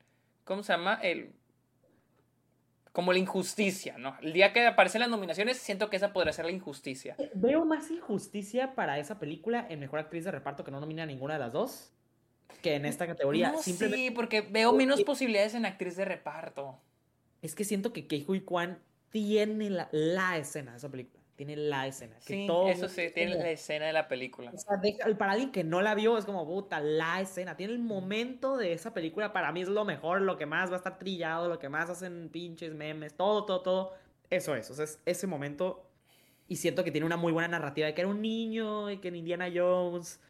¿Cómo 0.45 0.63
se 0.63 0.73
llama? 0.73 0.99
El. 1.03 1.35
Como 2.93 3.13
la 3.13 3.19
injusticia, 3.19 3.99
¿no? 3.99 4.17
El 4.23 4.33
día 4.33 4.55
que 4.55 4.67
aparecen 4.67 5.03
las 5.03 5.11
nominaciones, 5.11 5.59
siento 5.59 5.91
que 5.91 5.97
esa 5.97 6.15
podría 6.15 6.33
ser 6.33 6.47
la 6.47 6.53
injusticia. 6.53 7.17
Eh, 7.19 7.31
veo 7.35 7.67
más 7.67 7.91
injusticia 7.91 8.75
para 8.75 8.99
esa 8.99 9.19
película 9.19 9.67
en 9.69 9.79
mejor 9.79 9.99
actriz 9.99 10.25
de 10.25 10.31
reparto 10.31 10.65
que 10.65 10.71
no 10.71 10.81
nomina 10.81 11.03
a 11.03 11.07
ninguna 11.07 11.35
de 11.35 11.41
las 11.41 11.53
dos 11.53 11.93
que 12.63 12.75
en 12.75 12.87
esta 12.87 13.07
categoría. 13.07 13.55
Sí, 13.59 14.11
porque 14.15 14.41
veo 14.41 14.73
menos 14.73 15.03
posibilidades 15.03 15.55
en 15.55 15.67
actriz 15.67 15.97
de 15.97 16.05
reparto. 16.05 16.79
Es 17.43 17.55
que 17.55 17.65
siento 17.65 17.93
que 17.93 18.07
Kei 18.07 18.25
Hui 18.27 18.41
Kwan 18.41 18.79
tiene 19.11 19.71
la, 19.71 19.89
la 19.93 20.37
escena 20.39 20.73
de 20.73 20.79
esa 20.79 20.91
película 20.91 21.19
tiene 21.39 21.55
la 21.55 21.87
escena. 21.87 22.17
sí, 22.19 22.49
eso 22.67 22.89
sí, 22.89 23.13
tiene 23.15 23.37
la 23.37 23.51
escena 23.51 23.87
de 23.87 23.93
la 23.93 24.09
película. 24.09 24.51
O 24.53 24.59
sea, 24.59 24.81
para 25.17 25.33
alguien 25.33 25.53
que 25.53 25.63
no 25.63 25.83
la 25.83 25.95
vio, 25.95 26.19
es 26.19 26.25
como, 26.25 26.45
puta, 26.45 26.81
la 26.81 27.21
escena. 27.21 27.57
Tiene 27.57 27.75
el 27.75 27.79
momento 27.79 28.57
de 28.57 28.73
esa 28.73 28.93
película, 28.93 29.33
para 29.33 29.53
mí 29.53 29.63
es 29.63 29.69
lo 29.69 29.85
mejor, 29.85 30.21
lo 30.23 30.37
que 30.37 30.47
más 30.47 30.69
va 30.69 30.75
a 30.75 30.79
estar 30.79 30.99
trillado, 30.99 31.49
lo 31.49 31.61
que 31.61 31.69
más 31.69 31.89
hacen 31.91 32.29
pinches 32.31 32.75
memes, 32.75 33.17
todo, 33.17 33.45
todo, 33.45 33.61
todo. 33.61 33.95
Eso 34.31 34.57
es, 34.57 34.69
o 34.69 34.75
sea, 34.75 34.85
es 34.85 35.01
ese 35.07 35.29
momento. 35.29 35.89
Y 36.49 36.57
siento 36.57 36.83
que 36.83 36.91
tiene 36.91 37.07
una 37.07 37.17
muy 37.17 37.31
buena 37.31 37.47
narrativa 37.47 37.87
de 37.87 37.95
que 37.95 38.01
era 38.01 38.11
un 38.11 38.21
niño 38.21 38.91
y 38.91 38.99
que 38.99 39.07
en 39.07 39.15
Indiana 39.15 39.49
Jones. 39.55 40.21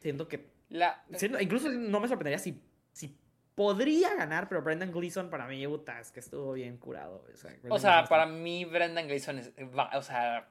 Siento 0.00 0.28
que. 0.28 0.51
La... 0.72 1.04
incluso 1.40 1.68
no 1.68 2.00
me 2.00 2.08
sorprendería 2.08 2.38
si, 2.38 2.58
si 2.92 3.14
podría 3.54 4.14
ganar, 4.14 4.48
pero 4.48 4.62
Brendan 4.62 4.90
Gleeson 4.90 5.28
para 5.28 5.46
mí, 5.46 5.66
puta, 5.66 6.00
es 6.00 6.10
que 6.10 6.20
estuvo 6.20 6.54
bien 6.54 6.78
curado. 6.78 7.24
O 7.68 7.78
sea, 7.78 8.04
para 8.04 8.24
mí 8.24 8.64
Brendan 8.64 9.06
Gleeson 9.06 9.38
es, 9.38 9.52
o 9.94 10.02
sea, 10.02 10.48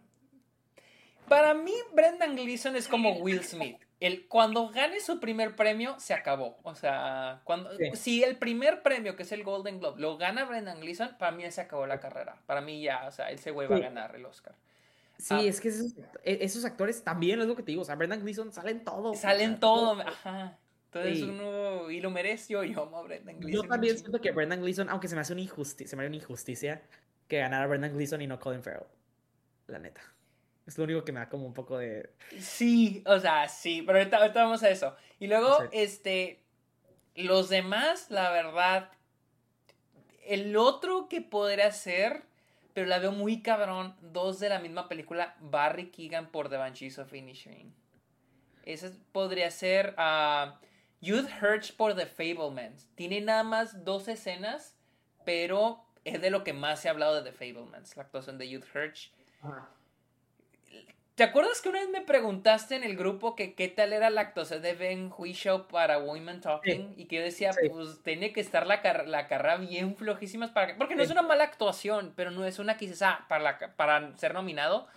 para 1.27 1.55
mí 1.55 1.73
Brendan 1.93 2.35
Gleeson 2.35 2.75
es 2.75 2.87
como 2.87 3.17
Will 3.17 3.43
Smith. 3.43 3.77
El, 3.99 4.27
cuando 4.27 4.69
gane 4.69 4.99
su 4.99 5.19
primer 5.19 5.55
premio, 5.55 5.99
se 5.99 6.13
acabó. 6.13 6.59
O 6.63 6.75
sea, 6.75 7.41
cuando, 7.43 7.71
si 7.93 8.23
el 8.23 8.37
primer 8.37 8.83
premio, 8.83 9.15
que 9.15 9.23
es 9.23 9.31
el 9.31 9.43
Golden 9.43 9.79
Globe, 9.79 9.99
lo 9.99 10.17
gana 10.17 10.45
Brendan 10.45 10.79
Gleeson, 10.81 11.17
para 11.17 11.31
mí 11.31 11.49
se 11.51 11.61
acabó 11.61 11.87
la 11.87 11.99
carrera. 11.99 12.37
Para 12.45 12.61
mí 12.61 12.81
ya, 12.81 13.07
o 13.07 13.11
sea, 13.11 13.31
ese 13.31 13.49
güey 13.49 13.67
va 13.67 13.77
a 13.77 13.79
ganar 13.79 14.15
el 14.15 14.25
Oscar. 14.25 14.55
Sí, 15.21 15.35
ah. 15.35 15.41
es 15.41 15.61
que 15.61 15.67
esos, 15.67 15.93
e, 16.23 16.39
esos, 16.41 16.65
actores 16.65 17.03
también 17.03 17.39
es 17.39 17.47
lo 17.47 17.55
que 17.55 17.61
te 17.61 17.71
digo. 17.71 17.83
O 17.83 17.85
sea, 17.85 17.95
Brendan 17.95 18.21
Gleeson 18.21 18.51
salen 18.51 18.83
todo. 18.83 19.13
Salen 19.13 19.59
todo, 19.59 20.01
ajá. 20.01 20.57
Entonces 20.85 21.21
uno, 21.21 21.91
y 21.91 22.01
lo 22.01 22.09
mereció, 22.09 22.63
yo 22.63 22.83
amo 22.83 22.97
a 22.97 23.03
Brendan 23.03 23.39
Gleeson. 23.39 23.63
Yo 23.63 23.69
también 23.69 23.97
siento 23.99 24.19
que 24.19 24.31
Brendan 24.31 24.61
Gleeson, 24.61 24.89
aunque 24.89 25.07
se 25.07 25.13
me 25.13 25.21
hace 25.21 25.33
una 25.33 25.43
injusticia, 25.43 25.87
se 25.87 25.95
me 25.95 26.01
hace 26.01 26.07
una 26.07 26.17
injusticia 26.17 26.81
que 27.27 27.37
ganara 27.37 27.67
Brendan 27.67 27.93
Gleeson 27.93 28.21
y 28.21 28.27
no 28.27 28.39
Colin 28.39 28.63
Farrell. 28.63 28.87
La 29.67 29.77
neta. 29.77 30.01
Es 30.65 30.77
lo 30.77 30.85
único 30.85 31.05
que 31.05 31.11
me 31.11 31.19
da 31.19 31.29
como 31.29 31.45
un 31.45 31.53
poco 31.53 31.77
de... 31.77 32.09
Sí, 32.39 33.03
o 33.05 33.19
sea, 33.19 33.47
sí, 33.47 33.83
pero 33.85 33.99
ahorita, 33.99 34.31
vamos 34.33 34.63
a 34.63 34.69
eso. 34.69 34.95
Y 35.19 35.27
luego, 35.27 35.59
este, 35.71 36.43
los 37.15 37.49
demás, 37.49 38.09
la 38.09 38.31
verdad, 38.31 38.89
el 40.25 40.57
otro 40.57 41.07
que 41.07 41.21
podría 41.21 41.71
ser, 41.71 42.23
pero 42.73 42.87
la 42.87 42.99
veo 42.99 43.11
muy 43.11 43.41
cabrón, 43.41 43.95
dos 44.01 44.39
de 44.39 44.49
la 44.49 44.59
misma 44.59 44.87
película, 44.87 45.35
Barry 45.39 45.91
Keegan 45.91 46.31
por 46.31 46.49
The 46.49 46.57
Banshees 46.57 46.99
of 46.99 47.09
Finishing. 47.09 47.73
Ese 48.65 48.91
podría 49.11 49.49
ser... 49.51 49.93
ah, 49.97 50.59
Youth 51.01 51.29
Hurts 51.41 51.71
por 51.71 51.95
The 51.95 52.05
Fablemans. 52.05 52.87
Tiene 52.95 53.21
nada 53.21 53.43
más 53.43 53.83
dos 53.83 54.07
escenas, 54.07 54.75
pero 55.25 55.83
es 56.05 56.21
de 56.21 56.29
lo 56.29 56.43
que 56.43 56.53
más 56.53 56.79
se 56.79 56.87
ha 56.87 56.91
hablado 56.91 57.21
de 57.21 57.31
The 57.31 57.35
Fablemans, 57.35 57.97
la 57.97 58.03
actuación 58.03 58.37
de 58.37 58.47
Youth 58.47 58.65
Hurts. 58.73 59.11
¿Te 61.15 61.23
acuerdas 61.23 61.61
que 61.61 61.69
una 61.69 61.81
vez 61.81 61.89
me 61.89 62.01
preguntaste 62.01 62.75
en 62.75 62.83
el 62.83 62.95
grupo 62.95 63.35
que 63.35 63.53
qué 63.53 63.67
tal 63.67 63.91
era 63.91 64.09
la 64.09 64.21
actuación 64.21 64.61
de 64.61 64.73
Ben 64.73 65.11
Whishaw 65.15 65.67
para 65.67 65.99
Women 65.99 66.39
Talking? 66.39 66.93
Y 66.95 67.05
que 67.05 67.17
yo 67.17 67.21
decía, 67.21 67.51
pues 67.69 68.01
tiene 68.01 68.31
que 68.31 68.39
estar 68.39 68.65
la, 68.65 68.81
la 69.05 69.27
carrera 69.27 69.57
bien 69.57 69.95
flojísimas 69.95 70.51
para 70.51 70.77
Porque 70.77 70.95
no 70.95 71.03
es 71.03 71.11
una 71.11 71.21
mala 71.21 71.43
actuación, 71.43 72.13
pero 72.15 72.31
no 72.31 72.45
es 72.45 72.59
una 72.59 72.77
que 72.77 72.91
ah, 73.01 73.25
para, 73.27 73.75
para 73.75 74.17
ser 74.17 74.33
nominado. 74.33 74.87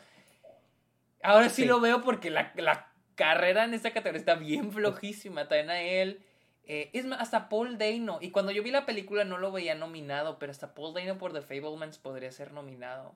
Ahora 1.22 1.48
sí, 1.48 1.64
lo 1.64 1.80
veo 1.80 2.00
porque 2.00 2.30
la, 2.30 2.52
la 2.56 2.86
carrera 3.16 3.64
en 3.64 3.74
esta 3.74 3.92
categoría 3.92 4.20
está 4.20 4.34
bien 4.36 4.72
flojísima. 4.72 5.48
También 5.48 5.70
a 5.70 5.82
él. 5.82 6.22
Eh, 6.66 6.90
es 6.92 7.04
más, 7.04 7.20
hasta 7.20 7.48
Paul 7.48 7.76
Dano. 7.76 8.18
Y 8.20 8.30
cuando 8.30 8.52
yo 8.52 8.62
vi 8.62 8.70
la 8.70 8.86
película 8.86 9.24
no 9.24 9.38
lo 9.38 9.50
veía 9.50 9.74
nominado, 9.74 10.38
pero 10.38 10.52
hasta 10.52 10.74
Paul 10.74 10.94
Dano 10.94 11.18
por 11.18 11.32
The 11.32 11.42
Fablemans 11.42 11.98
podría 11.98 12.30
ser 12.30 12.52
nominado. 12.52 13.14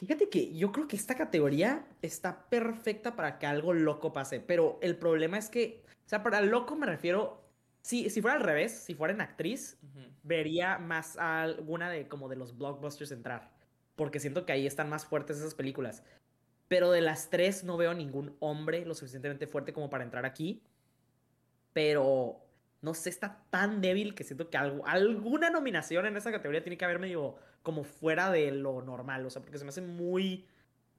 Fíjate 0.00 0.30
que 0.30 0.54
yo 0.54 0.72
creo 0.72 0.88
que 0.88 0.96
esta 0.96 1.14
categoría 1.14 1.84
está 2.00 2.48
perfecta 2.48 3.16
para 3.16 3.38
que 3.38 3.46
algo 3.46 3.74
loco 3.74 4.14
pase. 4.14 4.40
Pero 4.40 4.78
el 4.80 4.96
problema 4.96 5.36
es 5.36 5.50
que, 5.50 5.82
o 6.06 6.08
sea, 6.08 6.22
para 6.22 6.40
loco 6.40 6.74
me 6.74 6.86
refiero. 6.86 7.38
Si, 7.82 8.10
si 8.10 8.20
fuera 8.20 8.36
al 8.36 8.42
revés, 8.42 8.72
si 8.72 8.94
fuera 8.94 9.12
en 9.12 9.20
actriz, 9.20 9.78
vería 10.22 10.78
más 10.78 11.16
a 11.16 11.42
alguna 11.42 11.90
de 11.90 12.08
como 12.08 12.28
de 12.28 12.36
los 12.36 12.56
blockbusters 12.56 13.12
entrar. 13.12 13.50
Porque 13.94 14.20
siento 14.20 14.46
que 14.46 14.52
ahí 14.52 14.66
están 14.66 14.88
más 14.88 15.04
fuertes 15.04 15.38
esas 15.38 15.54
películas. 15.54 16.02
Pero 16.68 16.90
de 16.90 17.02
las 17.02 17.28
tres 17.28 17.64
no 17.64 17.76
veo 17.76 17.92
ningún 17.92 18.36
hombre 18.38 18.86
lo 18.86 18.94
suficientemente 18.94 19.46
fuerte 19.46 19.72
como 19.74 19.90
para 19.90 20.04
entrar 20.04 20.24
aquí. 20.24 20.62
Pero 21.74 22.42
no 22.82 22.94
sé, 22.94 23.10
está 23.10 23.42
tan 23.50 23.80
débil 23.80 24.14
que 24.14 24.24
siento 24.24 24.48
que 24.48 24.56
algo, 24.56 24.86
alguna 24.86 25.50
nominación 25.50 26.06
en 26.06 26.16
esa 26.16 26.30
categoría 26.32 26.62
tiene 26.62 26.78
que 26.78 26.84
haber 26.84 26.98
medio 26.98 27.36
como 27.62 27.84
fuera 27.84 28.30
de 28.30 28.50
lo 28.52 28.82
normal. 28.82 29.26
O 29.26 29.30
sea, 29.30 29.42
porque 29.42 29.58
se 29.58 29.64
me 29.64 29.70
hacen 29.70 29.96
muy 29.96 30.46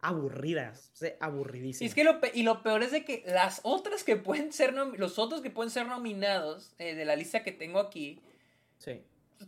aburridas, 0.01 0.91
o 0.93 0.97
sea, 0.97 1.13
aburridísimas. 1.19 1.81
Y 1.81 1.85
es 1.85 1.95
que 1.95 2.03
lo, 2.03 2.19
y 2.33 2.43
lo 2.43 2.63
peor 2.63 2.83
es 2.83 2.91
de 2.91 3.05
que 3.05 3.23
las 3.27 3.61
otras 3.63 4.03
que 4.03 4.15
pueden 4.15 4.51
ser, 4.51 4.73
los 4.73 5.19
otros 5.19 5.41
que 5.41 5.49
pueden 5.49 5.69
ser 5.69 5.87
nominados 5.87 6.73
eh, 6.79 6.95
de 6.95 7.05
la 7.05 7.15
lista 7.15 7.43
que 7.43 7.51
tengo 7.51 7.79
aquí, 7.79 8.19
sí. 8.77 9.01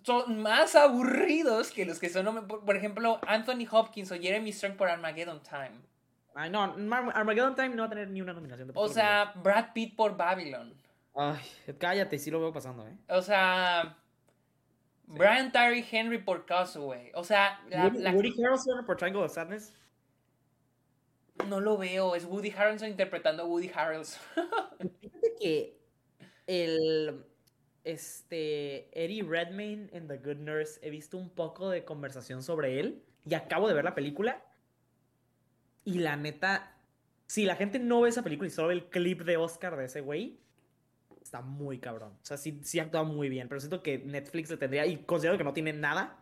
son 0.04 0.42
más 0.42 0.76
aburridos 0.76 1.72
que 1.72 1.86
los 1.86 2.00
que 2.00 2.10
son, 2.10 2.48
por 2.48 2.76
ejemplo, 2.76 3.20
Anthony 3.28 3.68
Hopkins 3.70 4.12
o 4.12 4.16
Jeremy 4.16 4.52
Strong 4.54 4.76
por 4.76 4.90
Armageddon 4.90 5.42
Time. 5.42 5.82
Ay, 6.36 6.50
no, 6.50 6.62
Armageddon 6.64 7.56
Time 7.56 7.70
no 7.70 7.84
va 7.84 7.88
a 7.88 7.90
tener 7.90 8.10
ni 8.10 8.22
una 8.22 8.34
nominación. 8.34 8.68
De 8.68 8.74
o 8.76 8.88
sea, 8.88 9.34
Brad 9.36 9.74
Pitt 9.74 9.96
por 9.96 10.18
Babylon. 10.18 10.74
Ay, 11.16 11.42
cállate, 11.78 12.18
sí 12.18 12.32
lo 12.32 12.40
veo 12.40 12.52
pasando, 12.52 12.88
¿eh? 12.88 12.98
O 13.10 13.22
sea, 13.22 13.98
Brian 15.06 15.52
Tyree 15.52 15.86
Henry 15.90 16.18
por 16.18 16.46
Causeway. 16.46 17.12
O 17.14 17.24
sea, 17.24 17.62
la, 17.70 17.88
Woody, 17.88 18.32
Woody 18.32 18.44
Harrelson 18.44 18.86
por 18.86 18.98
Triangle 18.98 19.24
of 19.24 19.32
Sadness. 19.32 19.74
No 21.48 21.60
lo 21.60 21.78
veo, 21.78 22.16
es 22.16 22.26
Woody 22.26 22.52
Harrelson 22.52 22.90
interpretando 22.90 23.44
a 23.44 23.46
Woody 23.46 23.72
Harrelson. 23.74 24.22
Fíjate 25.00 25.36
que 25.40 25.80
el 26.48 27.26
este 27.84 28.90
Eddie 28.94 29.24
Redmayne 29.24 29.90
en 29.92 30.08
The 30.08 30.18
Good 30.18 30.38
Nurse 30.38 30.80
he 30.82 30.90
visto 30.90 31.18
un 31.18 31.30
poco 31.30 31.70
de 31.70 31.84
conversación 31.84 32.42
sobre 32.42 32.80
él 32.80 33.04
y 33.26 33.34
acabo 33.34 33.68
de 33.68 33.74
ver 33.74 33.84
la 33.84 33.94
película 33.94 34.42
y 35.84 35.96
la 35.96 36.16
neta 36.16 36.78
si 37.28 37.46
la 37.46 37.58
gente 37.58 37.80
no 37.80 38.02
ve 38.02 38.10
esa 38.10 38.24
película 38.24 38.48
y 38.48 38.52
solo 38.52 38.70
ve 38.70 38.76
el 38.76 38.86
clip 38.86 39.24
de 39.24 39.36
Oscar 39.36 39.76
de 39.76 39.86
ese 39.86 40.00
güey 40.00 40.40
está 41.34 41.42
muy 41.42 41.80
cabrón. 41.80 42.12
O 42.22 42.26
sea, 42.26 42.38
sí, 42.38 42.60
sí 42.64 42.80
actúa 42.80 43.04
muy 43.04 43.28
bien, 43.28 43.50
pero 43.50 43.60
siento 43.60 43.82
que 43.82 43.98
Netflix 43.98 44.52
le 44.52 44.58
tendría 44.58 44.86
y 44.86 44.98
considero 44.98 45.36
que 45.36 45.44
no 45.44 45.54
tiene 45.54 45.74
nada 45.74 46.20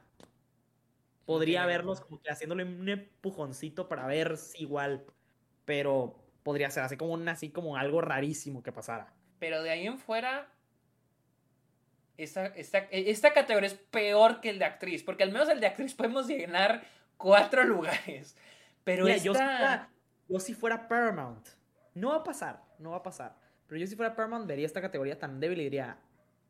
podría 1.26 1.66
verlos 1.66 2.00
como 2.00 2.22
que 2.22 2.32
haciéndole 2.32 2.64
un 2.64 2.88
empujoncito 2.88 3.90
para 3.90 4.08
ver 4.08 4.38
si 4.38 4.64
igual, 4.64 5.06
pero 5.66 6.18
podría 6.44 6.70
ser 6.72 6.84
así 6.84 6.96
como 6.96 7.14
un 7.14 7.28
así 7.28 7.50
como 7.50 7.76
algo 7.76 8.00
rarísimo 8.00 8.64
que 8.64 8.72
pasara. 8.72 9.14
Pero 9.40 9.62
de 9.62 9.72
ahí 9.72 9.86
en 9.86 10.00
fuera 10.00 10.48
esta, 12.18 12.46
esta, 12.46 13.34
categoría 13.34 13.68
es 13.68 13.74
peor 13.74 14.40
que 14.40 14.50
el 14.50 14.60
de 14.60 14.66
actriz, 14.66 15.04
porque 15.04 15.24
al 15.24 15.32
menos 15.32 15.50
el 15.50 15.60
de 15.60 15.68
actriz 15.68 15.94
podemos 15.94 16.28
llenar 16.28 16.84
cuatro 17.18 17.64
lugares. 17.66 18.38
Pero 18.86 19.08
esta... 19.08 19.24
yo, 19.24 19.34
si 19.34 19.40
fuera, 19.40 19.90
yo 20.30 20.40
si 20.40 20.54
fuera 20.54 20.88
Paramount, 20.88 21.48
no 21.96 22.10
va 22.10 22.18
a 22.18 22.24
pasar, 22.24 22.64
no 22.80 22.92
va 22.92 22.98
a 22.98 23.04
pasar. 23.04 23.41
Pero 23.72 23.80
yo 23.80 23.88
si 23.88 23.96
fuera 23.96 24.14
Paramount 24.14 24.46
vería 24.48 24.66
esta 24.66 24.82
categoría 24.82 25.18
tan 25.18 25.40
débil 25.40 25.62
y 25.62 25.64
diría, 25.64 25.98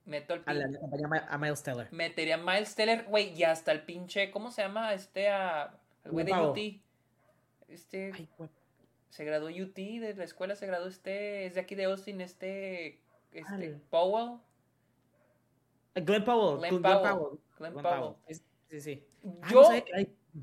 Meto 0.05 0.33
el 0.33 0.41
a, 0.43 0.55
la, 0.55 1.27
a, 1.29 1.37
Miles 1.37 1.61
Teller. 1.61 1.87
Metería 1.91 2.33
a 2.33 2.37
Miles 2.39 2.73
Teller, 2.73 3.05
güey, 3.07 3.37
y 3.37 3.43
hasta 3.43 3.71
el 3.71 3.83
pinche, 3.83 4.31
¿cómo 4.31 4.49
se 4.49 4.63
llama? 4.63 4.95
Este, 4.95 5.29
a, 5.29 5.79
el 6.03 6.11
güey 6.13 6.25
de 6.25 6.33
UT. 6.33 6.57
Este, 7.67 8.27
se 9.09 9.23
graduó 9.23 9.49
UT, 9.49 9.75
de 9.75 10.15
la 10.17 10.23
escuela 10.23 10.55
se 10.55 10.65
graduó 10.65 10.87
este, 10.87 11.45
es 11.45 11.53
de 11.53 11.61
aquí 11.61 11.75
de 11.75 11.83
Austin, 11.83 12.21
este, 12.21 13.03
este, 13.31 13.79
Powell. 13.91 14.39
Glenn 15.93 16.25
Powell. 16.25 16.57
Glenn, 16.57 16.81
Powell. 16.81 17.39
Glenn, 17.59 17.73
Powell. 17.75 18.15
Sí, 18.67 18.81
sí. 18.81 19.05
Ah, 19.43 19.49
Yo, 19.51 19.69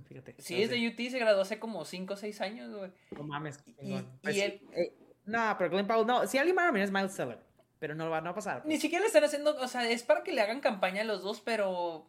fíjate. 0.05 0.37
Sí, 0.39 0.63
es 0.63 0.71
de 0.71 0.87
UT, 0.87 1.11
se 1.11 1.19
graduó 1.19 1.43
hace 1.43 1.59
como 1.59 1.85
5 1.85 2.15
o 2.15 2.17
6 2.17 2.41
años, 2.41 2.73
güey. 2.73 2.93
No 3.11 3.25
mames. 3.25 3.65
Y, 3.81 3.95
y, 3.95 4.41
él... 4.43 4.63
Eh, 4.77 4.95
no, 5.29 5.55
pero 5.59 5.71
Glenn 5.71 5.87
Powell, 5.87 6.07
no, 6.07 6.27
si 6.27 6.39
alguien 6.39 6.57
va 6.57 6.69
a 6.69 6.83
es 6.83 6.91
Miles 6.91 7.15
Teller. 7.15 7.39
Pero 7.79 7.95
no 7.95 8.11
va, 8.11 8.21
no 8.21 8.31
a 8.31 8.35
pasar. 8.35 8.63
Ni 8.65 8.79
siquiera 8.79 9.03
le 9.03 9.07
están 9.07 9.25
haciendo, 9.25 9.57
o 9.57 9.69
sea, 9.69 9.89
es 9.89 10.03
para 10.03 10.25
que 10.25 10.33
le 10.33 10.41
hagan 10.41 10.61
campaña 10.61 11.03
a 11.03 11.05
los 11.05 11.23
dos, 11.23 11.41
pero... 11.41 12.07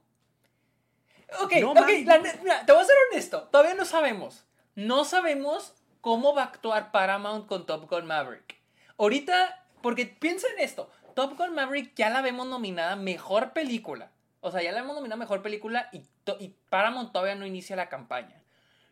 Ok, 1.41 1.53
ok, 1.63 1.85
te 1.85 2.73
voy 2.73 2.81
a 2.81 2.85
ser 2.85 2.95
honesto, 3.11 3.43
todavía 3.51 3.75
no 3.75 3.85
sabemos. 3.85 4.45
No 4.73 5.03
sabemos 5.03 5.75
cómo 6.01 6.33
va 6.33 6.43
a 6.43 6.45
actuar 6.45 6.91
Paramount 6.91 7.45
con 7.45 7.67
Top 7.67 7.87
Gun 7.87 8.05
Maverick. 8.07 8.59
Ahorita, 8.97 9.63
porque 9.83 10.07
piensa 10.07 10.47
en 10.57 10.63
esto, 10.63 10.89
Top 11.13 11.37
Gun 11.37 11.53
Maverick 11.53 11.93
ya 11.95 12.09
la 12.09 12.21
vemos 12.21 12.47
nominada 12.47 12.95
Mejor 12.95 13.51
Película. 13.53 14.11
O 14.41 14.51
sea, 14.51 14.63
ya 14.63 14.71
la 14.71 14.79
hemos 14.79 14.95
nominado 14.95 15.19
Mejor 15.19 15.41
Película 15.41 15.89
y, 15.91 16.03
y 16.39 16.55
Paramount 16.69 17.11
todavía 17.11 17.35
no 17.35 17.45
inicia 17.45 17.75
la 17.75 17.89
campaña. 17.89 18.41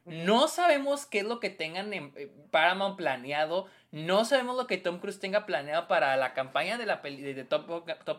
No 0.08 0.48
sabemos 0.48 1.06
qué 1.06 1.20
es 1.20 1.26
lo 1.26 1.42
que 1.42 1.50
tengan 1.50 1.94
en 1.94 2.14
eh, 2.16 2.32
Paramount 2.50 2.96
planeado. 2.96 3.68
No 3.92 4.26
sabemos 4.26 4.58
lo 4.58 4.68
que 4.68 4.78
Tom 4.78 5.00
Cruise 5.00 5.20
tenga 5.20 5.46
planeado 5.46 5.88
para 5.88 6.18
la 6.18 6.34
campaña 6.34 6.78
de 6.78 6.86
la 6.86 7.02
peli 7.02 7.22
de 7.34 7.46
Top, 7.46 7.68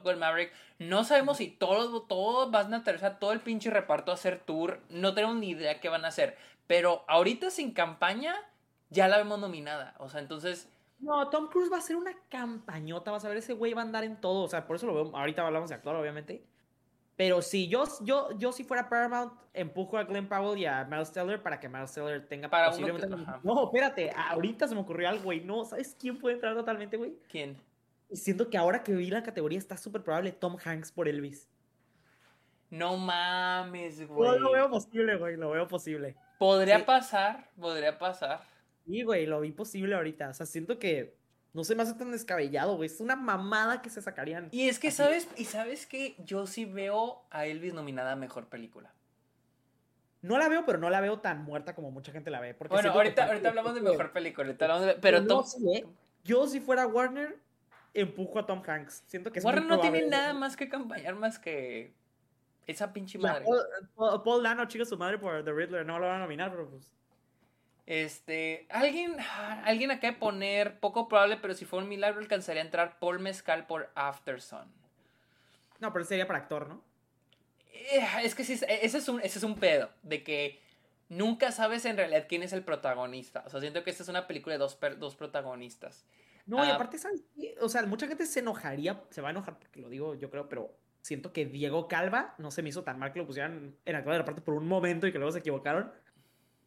Gun 0.02 0.18
Maverick. 0.18 0.52
No 0.78 1.04
sabemos 1.04 1.36
si 1.36 1.48
todos 1.50 2.08
todo 2.08 2.50
van 2.50 2.72
a 2.72 2.78
aterrizar 2.78 3.18
todo 3.18 3.32
el 3.32 3.40
pinche 3.40 3.70
reparto 3.70 4.10
a 4.10 4.14
hacer 4.14 4.40
tour. 4.40 4.80
No 4.88 5.14
tenemos 5.14 5.36
ni 5.36 5.50
idea 5.50 5.80
qué 5.80 5.90
van 5.90 6.06
a 6.06 6.08
hacer. 6.08 6.38
Pero 6.66 7.04
ahorita 7.06 7.50
sin 7.50 7.72
campaña, 7.72 8.34
ya 8.88 9.08
la 9.08 9.18
vemos 9.18 9.38
nominada. 9.38 9.94
O 9.98 10.08
sea, 10.08 10.20
entonces. 10.20 10.70
No, 11.00 11.28
Tom 11.28 11.48
Cruise 11.48 11.70
va 11.70 11.76
a 11.76 11.80
hacer 11.80 11.96
una 11.96 12.16
campañota. 12.30 13.10
Vas 13.10 13.24
a 13.26 13.28
ver, 13.28 13.36
ese 13.36 13.52
güey 13.52 13.74
va 13.74 13.82
a 13.82 13.84
andar 13.84 14.04
en 14.04 14.20
todo. 14.20 14.44
O 14.44 14.48
sea, 14.48 14.66
por 14.66 14.76
eso 14.76 14.86
lo 14.86 14.94
veo. 14.94 15.16
Ahorita 15.16 15.46
hablamos 15.46 15.68
de 15.68 15.74
actor, 15.76 15.94
obviamente. 15.94 16.47
Pero 17.18 17.42
si 17.42 17.66
yo, 17.66 17.82
yo, 18.02 18.28
yo 18.38 18.52
si 18.52 18.62
fuera 18.62 18.88
Paramount, 18.88 19.32
empujo 19.52 19.98
a 19.98 20.04
Glenn 20.04 20.28
Powell 20.28 20.56
y 20.56 20.66
a 20.66 20.84
Miles 20.84 21.10
Teller 21.10 21.42
para 21.42 21.58
que 21.58 21.68
Miles 21.68 21.92
Teller 21.92 22.24
tenga 22.28 22.48
para 22.48 22.70
posiblemente... 22.70 23.08
no, 23.42 23.64
espérate, 23.64 24.12
ahorita 24.16 24.68
se 24.68 24.74
me 24.76 24.82
ocurrió 24.82 25.08
algo, 25.08 25.24
güey. 25.24 25.40
No, 25.40 25.64
¿sabes 25.64 25.96
quién 25.98 26.16
puede 26.16 26.36
entrar 26.36 26.54
totalmente, 26.54 26.96
güey? 26.96 27.18
¿Quién? 27.28 27.60
Siento 28.12 28.48
que 28.48 28.56
ahora 28.56 28.84
que 28.84 28.92
vi 28.92 29.10
la 29.10 29.24
categoría 29.24 29.58
está 29.58 29.76
súper 29.76 30.04
probable 30.04 30.30
Tom 30.30 30.58
Hanks 30.64 30.92
por 30.92 31.08
Elvis. 31.08 31.50
No 32.70 32.96
mames, 32.96 34.06
güey. 34.06 34.30
No 34.30 34.38
lo 34.38 34.52
veo 34.52 34.70
posible, 34.70 35.16
güey, 35.16 35.36
lo 35.36 35.50
veo 35.50 35.66
posible. 35.66 36.14
Podría 36.38 36.86
pasar, 36.86 37.50
podría 37.58 37.98
pasar. 37.98 38.42
Sí, 38.86 39.02
güey, 39.02 39.26
lo 39.26 39.40
vi 39.40 39.50
posible 39.50 39.96
ahorita. 39.96 40.28
O 40.28 40.34
sea, 40.34 40.46
siento 40.46 40.78
que 40.78 41.17
no 41.52 41.64
se 41.64 41.74
me 41.74 41.82
hace 41.82 41.94
tan 41.94 42.12
descabellado, 42.12 42.76
güey. 42.76 42.88
Es 42.88 43.00
una 43.00 43.16
mamada 43.16 43.82
que 43.82 43.90
se 43.90 44.02
sacarían. 44.02 44.48
Y 44.52 44.68
es 44.68 44.78
que, 44.78 44.90
¿sabes? 44.90 45.28
Y 45.36 45.46
¿sabes 45.46 45.86
que 45.86 46.14
Yo 46.18 46.46
sí 46.46 46.64
veo 46.64 47.22
a 47.30 47.46
Elvis 47.46 47.74
nominada 47.74 48.12
a 48.12 48.16
Mejor 48.16 48.48
Película. 48.48 48.92
No 50.20 50.36
la 50.36 50.48
veo, 50.48 50.64
pero 50.66 50.78
no 50.78 50.90
la 50.90 51.00
veo 51.00 51.20
tan 51.20 51.44
muerta 51.44 51.74
como 51.74 51.90
mucha 51.90 52.12
gente 52.12 52.30
la 52.30 52.40
ve. 52.40 52.54
Porque 52.54 52.74
bueno, 52.74 52.90
ahorita, 52.90 53.26
ahorita 53.26 53.48
hablamos 53.48 53.74
de 53.74 53.80
Mejor 53.80 54.12
Película. 54.12 54.54
Pero 55.00 55.26
Tom... 55.26 55.44
Yo 56.24 56.46
si 56.46 56.60
fuera 56.60 56.86
Warner, 56.86 57.38
empujo 57.94 58.38
a 58.38 58.46
Tom 58.46 58.62
Hanks. 58.66 59.04
Siento 59.06 59.32
que 59.32 59.40
Warner 59.40 59.64
no 59.64 59.80
tiene 59.80 60.06
nada 60.06 60.34
más 60.34 60.56
que 60.56 60.68
campañar 60.68 61.14
más 61.14 61.38
que 61.38 61.94
esa 62.66 62.92
pinche 62.92 63.18
madre. 63.18 63.46
Paul, 63.94 64.22
Paul 64.22 64.42
Dano, 64.42 64.66
chica, 64.66 64.84
su 64.84 64.98
madre 64.98 65.18
por 65.18 65.42
The 65.44 65.52
Riddler. 65.52 65.86
No 65.86 65.98
lo 65.98 66.06
van 66.06 66.16
a 66.16 66.24
nominar, 66.24 66.50
pero 66.50 66.68
pues... 66.68 66.92
Este, 67.88 68.66
alguien, 68.68 69.16
alguien 69.64 69.90
acá 69.90 70.08
de 70.08 70.12
poner, 70.12 70.78
poco 70.78 71.08
probable, 71.08 71.38
pero 71.38 71.54
si 71.54 71.64
fue 71.64 71.78
un 71.78 71.88
milagro 71.88 72.20
alcanzaría 72.20 72.60
a 72.60 72.66
entrar 72.66 72.98
Paul 72.98 73.18
Mezcal 73.18 73.66
por 73.66 73.90
Afterson. 73.94 74.70
No, 75.80 75.90
pero 75.90 76.04
sería 76.04 76.26
para 76.26 76.40
actor, 76.40 76.68
¿no? 76.68 76.82
Eh, 77.72 78.06
es 78.24 78.34
que 78.34 78.44
sí, 78.44 78.60
ese 78.68 78.98
es, 78.98 79.08
un, 79.08 79.22
ese 79.22 79.38
es 79.38 79.42
un 79.42 79.54
pedo, 79.54 79.88
de 80.02 80.22
que 80.22 80.60
nunca 81.08 81.50
sabes 81.50 81.86
en 81.86 81.96
realidad 81.96 82.26
quién 82.28 82.42
es 82.42 82.52
el 82.52 82.62
protagonista. 82.62 83.42
O 83.46 83.48
sea, 83.48 83.58
siento 83.58 83.82
que 83.82 83.88
esta 83.88 84.02
es 84.02 84.10
una 84.10 84.26
película 84.26 84.56
de 84.56 84.58
dos, 84.58 84.78
dos 84.98 85.16
protagonistas. 85.16 86.04
No, 86.44 86.62
y 86.66 86.68
ah, 86.68 86.74
aparte, 86.74 86.98
¿sabes 86.98 87.22
O 87.62 87.70
sea, 87.70 87.86
mucha 87.86 88.06
gente 88.06 88.26
se 88.26 88.40
enojaría, 88.40 89.02
se 89.08 89.22
va 89.22 89.28
a 89.28 89.30
enojar 89.30 89.58
porque 89.58 89.80
lo 89.80 89.88
digo 89.88 90.14
yo 90.14 90.28
creo, 90.28 90.46
pero 90.50 90.74
siento 91.00 91.32
que 91.32 91.46
Diego 91.46 91.88
Calva 91.88 92.34
no 92.36 92.50
se 92.50 92.62
me 92.62 92.68
hizo 92.68 92.82
tan 92.82 92.98
mal 92.98 93.14
que 93.14 93.18
lo 93.18 93.26
pusieran 93.26 93.74
en 93.86 93.96
actor 93.96 94.14
de 94.14 94.24
parte 94.24 94.42
por 94.42 94.52
un 94.52 94.68
momento 94.68 95.06
y 95.06 95.12
que 95.12 95.16
luego 95.16 95.32
se 95.32 95.38
equivocaron. 95.38 95.90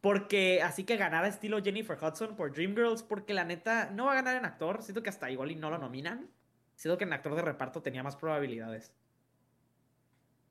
Porque 0.02 0.60
así 0.62 0.82
que 0.82 0.96
ganara 0.96 1.28
estilo 1.28 1.62
Jennifer 1.62 1.96
Hudson 1.96 2.34
por 2.34 2.52
Dreamgirls, 2.52 3.04
porque 3.04 3.34
la 3.34 3.44
neta 3.44 3.88
no 3.92 4.06
va 4.06 4.12
a 4.12 4.16
ganar 4.16 4.36
en 4.36 4.44
actor. 4.44 4.82
Siento 4.82 5.00
que 5.02 5.08
hasta 5.08 5.30
igual 5.30 5.52
y 5.52 5.54
no 5.54 5.70
lo 5.70 5.78
nominan. 5.78 6.28
Siento 6.74 6.98
que 6.98 7.04
en 7.04 7.12
actor 7.12 7.36
de 7.36 7.42
reparto 7.42 7.82
tenía 7.82 8.02
más 8.02 8.16
probabilidades. 8.16 8.92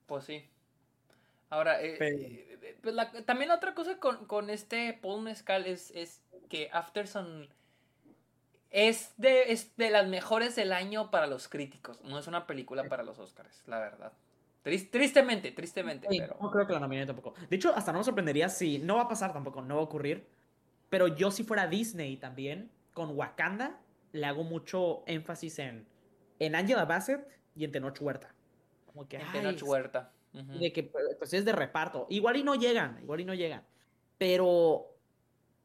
Pues 0.07 0.23
sí. 0.23 0.49
Ahora, 1.49 1.81
eh, 1.81 1.97
eh, 1.99 2.77
pues 2.81 2.95
también 3.25 3.51
otra 3.51 3.75
cosa 3.75 3.97
con, 3.99 4.49
este 4.49 4.97
Paul 5.01 5.21
Mescal 5.21 5.65
es, 5.65 5.91
es, 5.91 6.21
que 6.47 6.69
Afterson 6.71 7.49
es 8.69 9.13
de, 9.17 9.51
es 9.51 9.75
de 9.75 9.89
las 9.89 10.07
mejores 10.07 10.55
del 10.55 10.71
año 10.71 11.11
para 11.11 11.27
los 11.27 11.49
críticos. 11.49 11.99
No 12.03 12.17
es 12.17 12.27
una 12.27 12.47
película 12.47 12.85
para 12.85 13.03
los 13.03 13.19
Oscars, 13.19 13.63
la 13.67 13.79
verdad 13.79 14.13
tristemente, 14.63 15.51
tristemente. 15.51 16.07
pero... 16.09 16.37
No 16.41 16.51
creo 16.51 16.67
que 16.67 16.73
la 16.73 16.79
nominen 16.79 17.07
tampoco. 17.07 17.33
De 17.49 17.55
hecho, 17.55 17.73
hasta 17.75 17.91
no 17.91 17.99
me 17.99 18.03
sorprendería 18.03 18.49
si. 18.49 18.79
No 18.79 18.95
va 18.95 19.03
a 19.03 19.07
pasar 19.07 19.33
tampoco, 19.33 19.61
no 19.61 19.75
va 19.75 19.81
a 19.81 19.85
ocurrir. 19.85 20.27
Pero 20.89 21.07
yo, 21.07 21.31
si 21.31 21.43
fuera 21.43 21.67
Disney 21.67 22.17
también, 22.17 22.69
con 22.93 23.17
Wakanda, 23.17 23.79
le 24.11 24.25
hago 24.25 24.43
mucho 24.43 25.03
énfasis 25.07 25.59
en, 25.59 25.87
en 26.39 26.55
Angela 26.55 26.85
Bassett 26.85 27.25
y 27.55 27.63
en 27.63 27.71
Tenoch 27.71 27.99
Huerta. 28.01 28.33
Como 28.85 29.07
que, 29.07 29.17
en 29.17 29.31
Tenoch 29.31 29.63
Huerta. 29.63 30.11
De 30.33 30.71
que 30.71 30.83
pues 30.83 31.33
es 31.33 31.43
de 31.43 31.51
reparto. 31.51 32.07
Igual 32.09 32.37
y 32.37 32.43
no 32.43 32.55
llegan, 32.55 32.99
igual 33.01 33.19
y 33.19 33.25
no 33.25 33.33
llegan. 33.33 33.63
Pero 34.17 34.95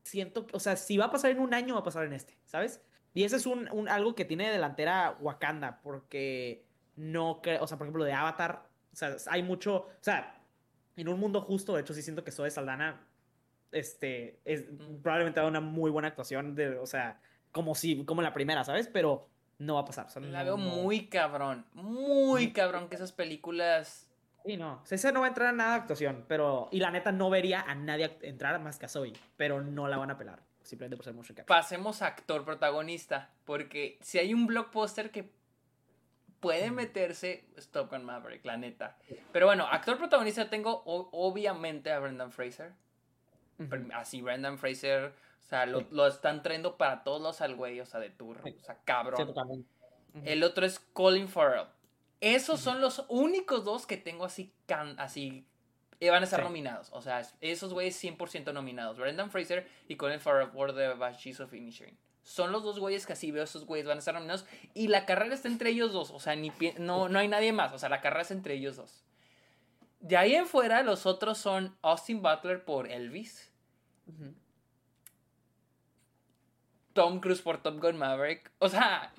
siento, 0.02 0.47
o 0.52 0.60
sea, 0.60 0.77
si 0.77 0.97
va 0.97 1.06
a 1.06 1.10
pasar 1.10 1.31
en 1.31 1.40
un 1.40 1.55
año, 1.55 1.74
va 1.74 1.81
a 1.81 1.85
pasar 1.85 2.05
en 2.05 2.12
este, 2.12 2.36
¿sabes? 2.44 2.81
Y 3.14 3.24
ese 3.24 3.36
es 3.36 3.47
un, 3.47 3.68
un 3.73 3.89
algo 3.89 4.14
que 4.14 4.24
tiene 4.24 4.51
delantera 4.51 5.16
Wakanda, 5.20 5.81
porque 5.82 6.64
no 6.97 7.40
creo, 7.43 7.62
o 7.62 7.66
sea, 7.66 7.78
por 7.78 7.86
ejemplo, 7.86 8.05
de 8.05 8.12
Avatar, 8.12 8.68
o 8.97 8.98
sea, 8.98 9.16
hay 9.31 9.43
mucho, 9.43 9.77
o 9.77 9.90
sea, 10.01 10.40
en 10.97 11.09
un 11.09 11.20
mundo 11.20 11.43
justo, 11.43 11.74
de 11.74 11.82
hecho 11.82 11.93
sí 11.93 12.02
siento 12.02 12.24
que 12.24 12.32
Zoe 12.32 12.51
Saldana, 12.51 13.06
este, 13.73 14.40
es, 14.44 14.64
probablemente 15.02 15.40
da 15.40 15.47
una 15.47 15.60
muy 15.60 15.90
buena 15.90 16.09
actuación, 16.09 16.55
de, 16.55 16.78
o 16.78 16.86
sea, 16.86 17.20
como 17.52 17.74
si, 17.74 18.05
como 18.05 18.23
la 18.23 18.32
primera, 18.32 18.64
¿sabes? 18.64 18.89
Pero 18.89 19.28
no 19.59 19.74
va 19.74 19.81
a 19.81 19.85
pasar. 19.85 20.06
la 20.23 20.44
veo 20.44 20.56
muy 20.56 21.09
cabrón, 21.09 21.66
muy 21.74 22.52
cabrón 22.52 22.89
que 22.89 22.97
esas 22.97 23.12
películas... 23.12 24.09
Sí, 24.47 24.56
no, 24.56 24.82
esa 24.89 25.12
no 25.12 25.20
va 25.20 25.27
a 25.27 25.28
entrar 25.28 25.48
a 25.48 25.52
nada 25.52 25.70
de 25.73 25.81
actuación, 25.81 26.24
pero, 26.28 26.68
y 26.70 26.78
la 26.78 26.90
neta 26.90 27.12
no 27.12 27.28
vería 27.28 27.62
a 27.62 27.74
nadie 27.74 28.16
entrar 28.23 28.59
más 28.60 28.78
que 28.78 28.86
a 28.86 28.89
Zoe, 28.89 29.12
pero 29.36 29.60
no 29.60 29.89
la 29.89 29.98
van 29.98 30.12
a 30.12 30.16
pelar, 30.16 30.40
simplemente 30.62 30.97
por 30.97 31.05
ser 31.05 31.14
motion 31.14 31.36
Pasemos 31.47 32.01
a 32.01 32.06
actor 32.06 32.44
protagonista, 32.44 33.31
porque 33.44 33.98
si 34.01 34.18
hay 34.18 34.32
un 34.32 34.47
blockbuster 34.47 35.10
que 35.10 35.36
puede 36.41 36.71
meterse 36.71 37.45
Stop 37.57 37.91
Gun 37.91 38.05
Maverick, 38.05 38.45
la 38.45 38.57
neta. 38.57 38.97
Pero 39.33 39.47
bueno, 39.47 39.67
actor 39.67 39.99
protagonista 39.99 40.51
tengo 40.51 40.83
obviamente 40.85 41.93
a 41.93 41.99
Brendan 41.99 42.33
Fraser. 42.33 42.73
Así, 43.95 44.21
Brendan 44.21 44.59
Fraser, 44.59 45.15
o 45.45 45.49
sea, 45.49 45.67
lo, 45.67 46.07
están 46.07 46.43
trayendo 46.43 46.77
para 46.77 47.05
todos 47.05 47.23
los 47.23 47.41
al 47.41 47.57
güey, 47.57 47.81
o 47.81 47.87
sea, 47.87 48.01
de 48.01 48.11
tour, 48.11 48.39
o 48.43 48.65
sea, 48.65 48.79
cabrón. 48.85 49.67
El 50.25 50.43
otro 50.43 50.67
es 50.67 50.79
Colin 50.79 51.29
Farrell. 51.29 51.67
Esos 52.21 52.61
son 52.61 52.81
los 52.81 53.05
únicos 53.09 53.65
dos 53.65 53.87
que 53.87 53.97
tengo 53.97 54.25
así, 54.25 54.53
can, 54.67 54.99
así 54.99 55.47
van 56.01 56.23
a 56.23 56.25
estar 56.25 56.43
nominados. 56.43 56.89
O 56.93 57.01
sea, 57.01 57.23
esos 57.41 57.73
güeyes 57.73 58.03
100% 58.03 58.53
nominados. 58.53 58.99
Brendan 58.99 59.31
Fraser 59.31 59.67
y 59.89 59.97
Colin 59.97 60.21
Farrell 60.21 60.51
por 60.51 60.75
The 60.75 60.95
Banshees 60.95 61.41
of 61.41 61.53
Inisherin. 61.53 61.97
Son 62.27 62.51
los 62.51 62.65
dos 62.65 62.81
güeyes 62.81 63.07
que 63.07 63.12
así 63.12 63.31
veo, 63.31 63.44
esos 63.44 63.66
güeyes 63.66 63.86
van 63.86 63.98
a 63.98 64.01
estar 64.01 64.12
nominados. 64.12 64.47
Y 64.74 64.89
la 64.89 65.07
carrera 65.07 65.32
está 65.32 65.47
entre 65.47 65.70
ellos 65.70 65.93
dos. 65.93 66.11
O 66.11 66.19
sea, 66.19 66.35
ni 66.35 66.53
no, 66.77 67.09
no 67.09 67.20
hay 67.20 67.28
nadie 67.28 67.53
más. 67.53 67.73
O 67.73 67.78
sea, 67.78 67.89
la 67.89 68.01
carrera 68.01 68.23
es 68.23 68.32
entre 68.32 68.55
ellos 68.55 68.74
dos. 68.74 69.05
De 70.01 70.16
ahí 70.16 70.35
en 70.35 70.47
fuera, 70.47 70.82
los 70.82 71.07
otros 71.07 71.39
son 71.39 71.78
Austin 71.82 72.23
Butler 72.23 72.65
por 72.65 72.90
Elvis. 72.90 73.53
Tom 76.94 77.20
Cruise 77.20 77.43
por 77.43 77.62
Top 77.62 77.81
Gun 77.81 77.97
Maverick. 77.97 78.51
O 78.59 78.69
sea, 78.69 79.12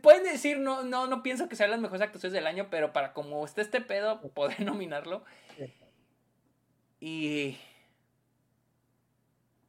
pueden 0.00 0.24
decir, 0.24 0.58
no, 0.58 0.82
no, 0.82 1.06
no 1.06 1.22
pienso 1.22 1.46
que 1.46 1.56
sean 1.56 1.70
las 1.70 1.80
mejores 1.80 2.00
actuaciones 2.00 2.32
del 2.32 2.46
año, 2.46 2.68
pero 2.70 2.94
para 2.94 3.12
como 3.12 3.44
está 3.44 3.60
este 3.60 3.82
pedo, 3.82 4.22
poder 4.30 4.60
nominarlo. 4.64 5.24
Y. 7.00 7.58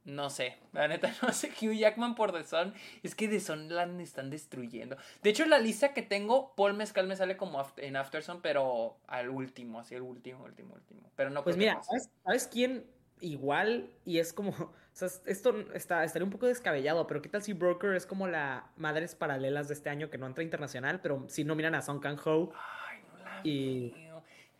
No 0.08 0.30
sé, 0.30 0.56
la 0.72 0.88
neta 0.88 1.12
no 1.22 1.32
sé. 1.32 1.50
Hugh 1.60 1.74
Jackman 1.74 2.14
por 2.14 2.32
The 2.32 2.42
Sun. 2.42 2.72
Es 3.02 3.14
que 3.14 3.28
The 3.28 3.40
Sun 3.40 3.68
la 3.68 3.84
están 4.00 4.30
destruyendo. 4.30 4.96
De 5.22 5.28
hecho, 5.28 5.44
la 5.44 5.58
lista 5.58 5.92
que 5.92 6.00
tengo, 6.00 6.54
Paul 6.56 6.72
Mezcal 6.72 7.06
me 7.06 7.14
sale 7.14 7.36
como 7.36 7.62
en 7.76 7.94
Afterson, 7.94 8.40
pero 8.40 8.96
al 9.06 9.28
último, 9.28 9.80
así 9.80 9.94
el 9.94 10.00
último, 10.00 10.44
último, 10.44 10.72
último. 10.72 11.12
Pero 11.14 11.28
no 11.28 11.44
Pues 11.44 11.58
mira, 11.58 11.82
¿sabes 12.24 12.48
quién 12.50 12.86
igual 13.20 13.90
y 14.06 14.18
es 14.18 14.32
como, 14.32 14.50
o 14.58 14.72
sea, 14.92 15.08
esto 15.26 15.54
está, 15.74 16.02
estaría 16.04 16.24
un 16.24 16.30
poco 16.30 16.46
descabellado, 16.46 17.06
pero 17.06 17.20
¿qué 17.20 17.28
tal 17.28 17.42
si 17.42 17.52
Broker 17.52 17.94
es 17.94 18.06
como 18.06 18.28
la 18.28 18.70
Madres 18.76 19.14
Paralelas 19.14 19.68
de 19.68 19.74
este 19.74 19.90
año 19.90 20.08
que 20.08 20.16
no 20.16 20.26
entra 20.26 20.42
internacional, 20.42 21.00
pero 21.02 21.26
sí 21.28 21.44
miran 21.44 21.74
a 21.74 21.82
Song 21.82 22.00
Kang 22.00 22.18
Ho? 22.24 22.50
Ay, 22.54 23.02
no 23.12 23.18
la 23.18 23.40
y... 23.44 23.94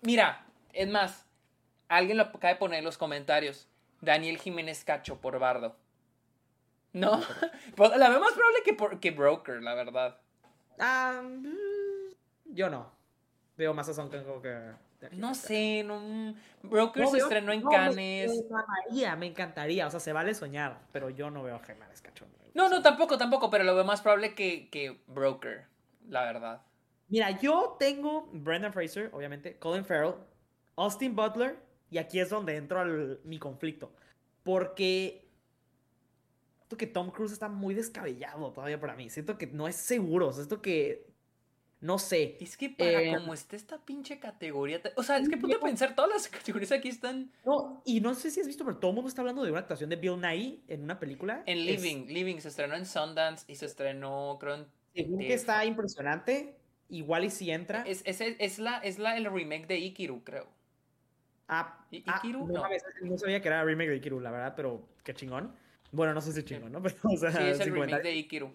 Mira, 0.02 0.44
es 0.74 0.88
más, 0.88 1.26
alguien 1.88 2.18
lo 2.18 2.24
acaba 2.24 2.52
de 2.52 2.56
poner 2.56 2.80
en 2.80 2.84
los 2.84 2.98
comentarios. 2.98 3.66
Daniel 4.00 4.38
Jiménez 4.38 4.84
Cacho 4.84 5.20
por 5.20 5.38
Bardo. 5.38 5.76
No, 6.92 7.20
pues, 7.76 7.96
la 7.96 8.08
veo 8.08 8.20
más 8.20 8.32
probable 8.32 8.58
que, 8.64 8.74
por, 8.74 9.00
que 9.00 9.10
Broker, 9.10 9.62
la 9.62 9.74
verdad. 9.74 10.18
Ah, 10.78 11.22
yo 12.46 12.70
no. 12.70 12.90
Veo 13.56 13.74
más 13.74 13.88
a 13.88 13.94
Song 13.94 14.10
Kang 14.10 14.24
que... 14.40 14.88
No 15.12 15.34
sé, 15.34 15.84
no, 15.84 16.00
mm, 16.00 16.34
Broker 16.62 17.06
se 17.06 17.18
estrenó 17.18 17.52
en 17.52 17.62
Cannes. 17.62 17.96
Me 17.96 18.24
encantaría, 18.24 19.16
me 19.16 19.26
encantaría, 19.26 19.86
o 19.86 19.90
sea, 19.90 20.00
se 20.00 20.12
vale 20.12 20.34
soñar, 20.34 20.80
pero 20.92 21.08
yo 21.10 21.30
no 21.30 21.42
veo 21.44 21.56
a 21.56 21.60
Jiménez 21.60 22.02
Cachón. 22.02 22.28
No, 22.54 22.68
no, 22.68 22.82
tampoco, 22.82 23.16
tampoco, 23.16 23.50
pero 23.50 23.62
lo 23.62 23.74
veo 23.76 23.84
más 23.84 24.00
probable 24.00 24.34
que, 24.34 24.68
que 24.70 25.00
Broker, 25.06 25.66
la 26.08 26.24
verdad. 26.24 26.62
Mira, 27.08 27.30
yo 27.30 27.76
tengo 27.78 28.28
Brendan 28.32 28.72
Fraser, 28.72 29.10
obviamente, 29.12 29.56
Colin 29.58 29.84
Farrell, 29.84 30.14
Austin 30.76 31.14
Butler, 31.14 31.56
y 31.90 31.98
aquí 31.98 32.20
es 32.20 32.30
donde 32.30 32.56
entro 32.56 32.80
al, 32.80 33.20
mi 33.24 33.38
conflicto. 33.38 33.92
Porque 34.42 35.28
siento 36.58 36.76
que 36.76 36.86
Tom 36.86 37.10
Cruise 37.10 37.32
está 37.32 37.48
muy 37.48 37.74
descabellado 37.74 38.52
todavía 38.52 38.80
para 38.80 38.94
mí. 38.94 39.10
Siento 39.10 39.38
que 39.38 39.46
no 39.46 39.68
es 39.68 39.76
seguro. 39.76 40.32
Siento 40.32 40.60
que 40.60 41.08
no 41.80 41.98
sé. 41.98 42.36
Es 42.40 42.56
que 42.56 42.70
para 42.70 43.02
eh, 43.02 43.14
como 43.14 43.34
está 43.34 43.56
esta 43.56 43.78
pinche 43.78 44.18
categoría. 44.18 44.80
O 44.96 45.02
sea, 45.02 45.18
es 45.18 45.28
que 45.28 45.36
ponte 45.36 45.56
a 45.56 45.60
pensar, 45.60 45.94
todas 45.94 46.10
las 46.10 46.28
categorías 46.28 46.72
aquí 46.72 46.88
están. 46.88 47.30
No, 47.44 47.82
y 47.84 48.00
no 48.00 48.14
sé 48.14 48.30
si 48.30 48.40
has 48.40 48.46
visto, 48.46 48.64
pero 48.64 48.78
todo 48.78 48.90
el 48.90 48.94
mundo 48.96 49.08
está 49.08 49.22
hablando 49.22 49.44
de 49.44 49.50
una 49.50 49.60
actuación 49.60 49.88
de 49.90 49.96
Bill 49.96 50.20
Nye 50.20 50.60
en 50.68 50.82
una 50.82 50.98
película. 50.98 51.42
En 51.46 51.64
Living, 51.64 52.06
Living 52.06 52.38
se 52.40 52.48
estrenó 52.48 52.74
en 52.74 52.84
Sundance 52.84 53.44
y 53.46 53.56
se 53.56 53.66
estrenó, 53.66 54.38
creo, 54.40 54.56
en. 54.56 54.66
Según 54.94 55.18
que 55.20 55.34
está 55.34 55.64
impresionante. 55.64 56.56
Igual 56.90 57.24
y 57.24 57.30
si 57.30 57.50
entra. 57.50 57.82
Es, 57.82 58.02
es, 58.06 58.20
es, 58.20 58.58
la, 58.58 58.78
es 58.78 58.98
la, 58.98 59.16
el 59.16 59.30
remake 59.30 59.66
de 59.66 59.78
Ikiru, 59.78 60.24
creo. 60.24 60.48
Ah, 61.48 61.78
ah 61.80 61.86
Ikiru, 61.90 62.46
no, 62.46 62.62
no. 63.02 63.18
sabía 63.18 63.40
que 63.40 63.48
era 63.48 63.64
remake 63.64 63.90
de 63.90 63.96
Ikiru, 63.96 64.20
la 64.20 64.30
verdad, 64.30 64.54
pero 64.54 64.86
qué 65.02 65.14
chingón. 65.14 65.54
Bueno, 65.90 66.12
no 66.12 66.20
sé 66.20 66.32
si 66.32 66.44
chingón, 66.44 66.70
¿no? 66.70 66.82
Pero, 66.82 66.96
o 67.02 67.16
sea, 67.16 67.32
sí, 67.32 67.42
es 67.42 67.60
el 67.60 67.72
remake 67.72 68.02
de 68.02 68.14
Ikiru. 68.14 68.52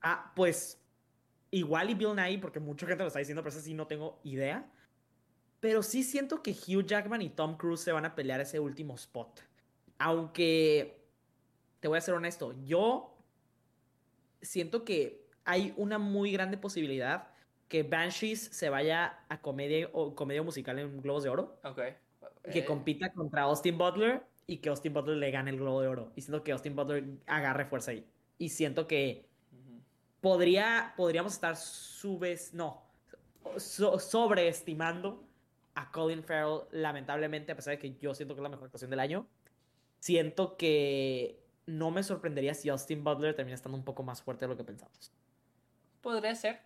Ah, 0.00 0.32
pues 0.36 0.82
Igual 1.54 1.90
y 1.90 1.94
Bill 1.94 2.16
Nye, 2.16 2.38
porque 2.38 2.60
mucha 2.60 2.86
gente 2.86 3.02
lo 3.02 3.08
está 3.08 3.18
diciendo, 3.18 3.42
pero 3.42 3.54
eso 3.54 3.62
sí 3.62 3.74
no 3.74 3.86
tengo 3.86 4.18
idea. 4.24 4.66
Pero 5.60 5.82
sí 5.82 6.02
siento 6.02 6.42
que 6.42 6.52
Hugh 6.52 6.86
Jackman 6.86 7.20
y 7.20 7.28
Tom 7.28 7.58
Cruise 7.58 7.82
se 7.82 7.92
van 7.92 8.06
a 8.06 8.14
pelear 8.14 8.40
ese 8.40 8.58
último 8.58 8.94
spot. 8.94 9.42
Aunque, 9.98 11.04
te 11.78 11.88
voy 11.88 11.98
a 11.98 12.00
ser 12.00 12.14
honesto, 12.14 12.54
yo 12.64 13.18
siento 14.40 14.82
que 14.82 15.28
hay 15.44 15.74
una 15.76 15.98
muy 15.98 16.32
grande 16.32 16.56
posibilidad 16.56 17.28
que 17.68 17.82
Banshees 17.82 18.40
se 18.40 18.70
vaya 18.70 19.22
a 19.28 19.42
comedia 19.42 19.90
o 19.92 20.14
comedia 20.14 20.42
musical 20.42 20.78
en 20.78 21.02
Globos 21.02 21.22
de 21.22 21.28
Oro. 21.28 21.60
Ok. 21.64 21.80
Que 22.50 22.60
eh. 22.60 22.64
compita 22.64 23.12
contra 23.12 23.42
Austin 23.42 23.78
Butler 23.78 24.22
y 24.46 24.58
que 24.58 24.68
Austin 24.68 24.92
Butler 24.92 25.16
le 25.16 25.30
gane 25.30 25.50
el 25.50 25.58
Globo 25.58 25.80
de 25.80 25.88
Oro. 25.88 26.12
Y 26.16 26.22
siento 26.22 26.42
que 26.42 26.52
Austin 26.52 26.74
Butler 26.74 27.04
agarre 27.26 27.66
fuerza 27.66 27.92
ahí. 27.92 28.06
Y 28.38 28.48
siento 28.48 28.86
que 28.86 29.28
podría, 30.20 30.94
podríamos 30.96 31.34
estar 31.34 31.56
subes, 31.56 32.54
no, 32.54 32.82
sobreestimando 33.58 35.24
a 35.74 35.90
Colin 35.90 36.22
Farrell, 36.22 36.62
lamentablemente, 36.70 37.52
a 37.52 37.56
pesar 37.56 37.72
de 37.72 37.78
que 37.78 37.96
yo 38.00 38.14
siento 38.14 38.34
que 38.34 38.40
es 38.40 38.42
la 38.42 38.48
mejor 38.48 38.66
actuación 38.66 38.90
del 38.90 39.00
año. 39.00 39.26
Siento 40.00 40.56
que 40.56 41.38
no 41.66 41.90
me 41.90 42.02
sorprendería 42.02 42.54
si 42.54 42.68
Austin 42.68 43.04
Butler 43.04 43.34
termina 43.34 43.54
estando 43.54 43.78
un 43.78 43.84
poco 43.84 44.02
más 44.02 44.22
fuerte 44.22 44.44
de 44.44 44.48
lo 44.50 44.56
que 44.56 44.64
pensamos. 44.64 45.12
Podría 46.00 46.34
ser. 46.34 46.60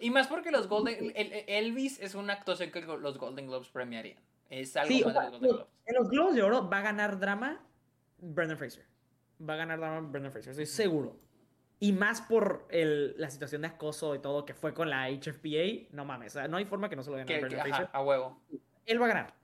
Y 0.00 0.10
más 0.10 0.26
porque 0.26 0.50
los 0.50 0.66
Golden. 0.68 1.12
Elvis 1.14 2.00
es 2.00 2.14
una 2.14 2.32
actuación 2.32 2.70
que 2.70 2.80
los 2.80 3.18
Golden 3.18 3.46
Globes 3.46 3.68
premiarían. 3.68 4.18
Es 4.48 4.76
algo 4.76 5.12
más 5.12 5.14
de 5.14 5.30
los 5.30 5.40
Globes. 5.40 5.66
En 5.86 5.94
los 5.94 6.08
Globes 6.08 6.34
de 6.34 6.42
Oro 6.42 6.68
va 6.68 6.78
a 6.78 6.82
ganar 6.82 7.18
drama 7.18 7.64
Brendan 8.18 8.58
Fraser. 8.58 8.84
Va 9.48 9.54
a 9.54 9.56
ganar 9.56 9.78
drama 9.78 10.00
Brendan 10.08 10.32
Fraser, 10.32 10.50
estoy 10.50 10.66
seguro. 10.66 11.16
Y 11.80 11.92
más 11.92 12.20
por 12.20 12.66
el, 12.70 13.14
la 13.18 13.30
situación 13.30 13.62
de 13.62 13.68
acoso 13.68 14.14
y 14.14 14.18
todo 14.18 14.44
que 14.44 14.54
fue 14.54 14.74
con 14.74 14.90
la 14.90 15.08
HFPA, 15.08 15.88
no 15.92 16.04
mames, 16.04 16.34
o 16.34 16.40
sea, 16.40 16.48
no 16.48 16.56
hay 16.56 16.64
forma 16.64 16.88
que 16.88 16.96
no 16.96 17.02
se 17.02 17.10
lo 17.10 17.16
gane 17.16 17.34
a 17.34 17.90
a 17.92 18.02
huevo. 18.02 18.42
Él 18.84 19.00
va 19.00 19.06
a 19.06 19.08
ganar. 19.08 19.34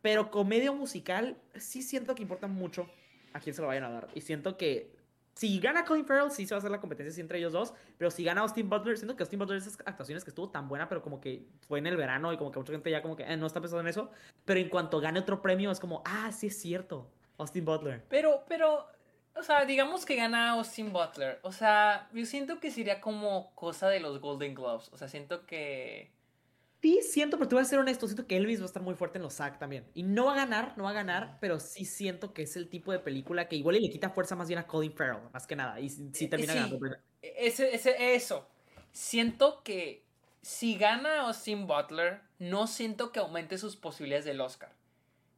Pero 0.00 0.30
comedia 0.30 0.70
musical, 0.70 1.36
sí 1.56 1.82
siento 1.82 2.14
que 2.14 2.22
importa 2.22 2.46
mucho 2.46 2.88
a 3.32 3.40
quién 3.40 3.54
se 3.54 3.62
lo 3.62 3.68
vayan 3.68 3.84
a 3.84 3.90
dar. 3.90 4.08
Y 4.14 4.20
siento 4.20 4.56
que 4.56 4.95
si 5.36 5.60
gana 5.60 5.84
Colin 5.84 6.06
Farrell, 6.06 6.30
sí 6.30 6.46
se 6.46 6.54
va 6.54 6.56
a 6.56 6.60
hacer 6.60 6.70
la 6.70 6.80
competencia 6.80 7.20
entre 7.20 7.38
ellos 7.38 7.52
dos. 7.52 7.74
Pero 7.98 8.10
si 8.10 8.24
gana 8.24 8.40
Austin 8.40 8.70
Butler, 8.70 8.96
siento 8.96 9.16
que 9.16 9.22
Austin 9.22 9.38
Butler 9.38 9.58
esas 9.58 9.76
actuaciones 9.84 10.24
que 10.24 10.30
estuvo 10.30 10.48
tan 10.48 10.66
buena, 10.66 10.88
pero 10.88 11.02
como 11.02 11.20
que 11.20 11.46
fue 11.68 11.78
en 11.78 11.86
el 11.86 11.96
verano 11.96 12.32
y 12.32 12.38
como 12.38 12.50
que 12.50 12.58
mucha 12.58 12.72
gente 12.72 12.90
ya 12.90 13.02
como 13.02 13.16
que 13.16 13.24
eh, 13.24 13.36
no 13.36 13.46
está 13.46 13.60
pensando 13.60 13.82
en 13.82 13.88
eso. 13.88 14.10
Pero 14.46 14.60
en 14.60 14.70
cuanto 14.70 14.98
gane 14.98 15.20
otro 15.20 15.42
premio, 15.42 15.70
es 15.70 15.78
como, 15.78 16.02
ah, 16.06 16.32
sí 16.32 16.46
es 16.46 16.58
cierto. 16.58 17.10
Austin 17.36 17.66
Butler. 17.66 18.02
Pero, 18.08 18.44
pero, 18.48 18.88
o 19.34 19.42
sea, 19.42 19.66
digamos 19.66 20.06
que 20.06 20.16
gana 20.16 20.52
Austin 20.52 20.90
Butler. 20.90 21.38
O 21.42 21.52
sea, 21.52 22.08
yo 22.14 22.24
siento 22.24 22.58
que 22.58 22.70
sería 22.70 23.02
como 23.02 23.54
cosa 23.54 23.90
de 23.90 24.00
los 24.00 24.22
Golden 24.22 24.54
Globes. 24.54 24.88
O 24.90 24.96
sea, 24.96 25.06
siento 25.06 25.44
que. 25.44 26.15
Sí, 26.86 27.00
siento, 27.02 27.36
pero 27.36 27.48
te 27.48 27.56
voy 27.56 27.62
a 27.62 27.64
ser 27.64 27.80
honesto, 27.80 28.06
siento 28.06 28.28
que 28.28 28.36
Elvis 28.36 28.60
va 28.60 28.62
a 28.62 28.66
estar 28.66 28.80
muy 28.80 28.94
fuerte 28.94 29.18
en 29.18 29.24
los 29.24 29.34
SAG 29.34 29.58
también. 29.58 29.84
Y 29.92 30.04
no 30.04 30.26
va 30.26 30.34
a 30.34 30.36
ganar, 30.36 30.78
no 30.78 30.84
va 30.84 30.90
a 30.90 30.92
ganar, 30.92 31.36
pero 31.40 31.58
sí 31.58 31.84
siento 31.84 32.32
que 32.32 32.42
es 32.42 32.54
el 32.54 32.68
tipo 32.68 32.92
de 32.92 33.00
película 33.00 33.48
que 33.48 33.56
igual 33.56 33.74
le 33.74 33.90
quita 33.90 34.10
fuerza 34.10 34.36
más 34.36 34.46
bien 34.46 34.60
a 34.60 34.68
Colin 34.68 34.92
Farrell, 34.92 35.28
más 35.32 35.48
que 35.48 35.56
nada. 35.56 35.80
Y 35.80 35.88
sí 35.88 36.28
termina 36.28 36.54
ganando. 36.54 36.78
Ese, 37.22 37.74
ese, 37.74 38.14
eso. 38.14 38.48
Siento 38.92 39.64
que 39.64 40.04
si 40.42 40.78
gana 40.78 41.22
Austin 41.22 41.66
Butler, 41.66 42.20
no 42.38 42.68
siento 42.68 43.10
que 43.10 43.18
aumente 43.18 43.58
sus 43.58 43.74
posibilidades 43.74 44.24
del 44.24 44.40
Oscar. 44.40 44.70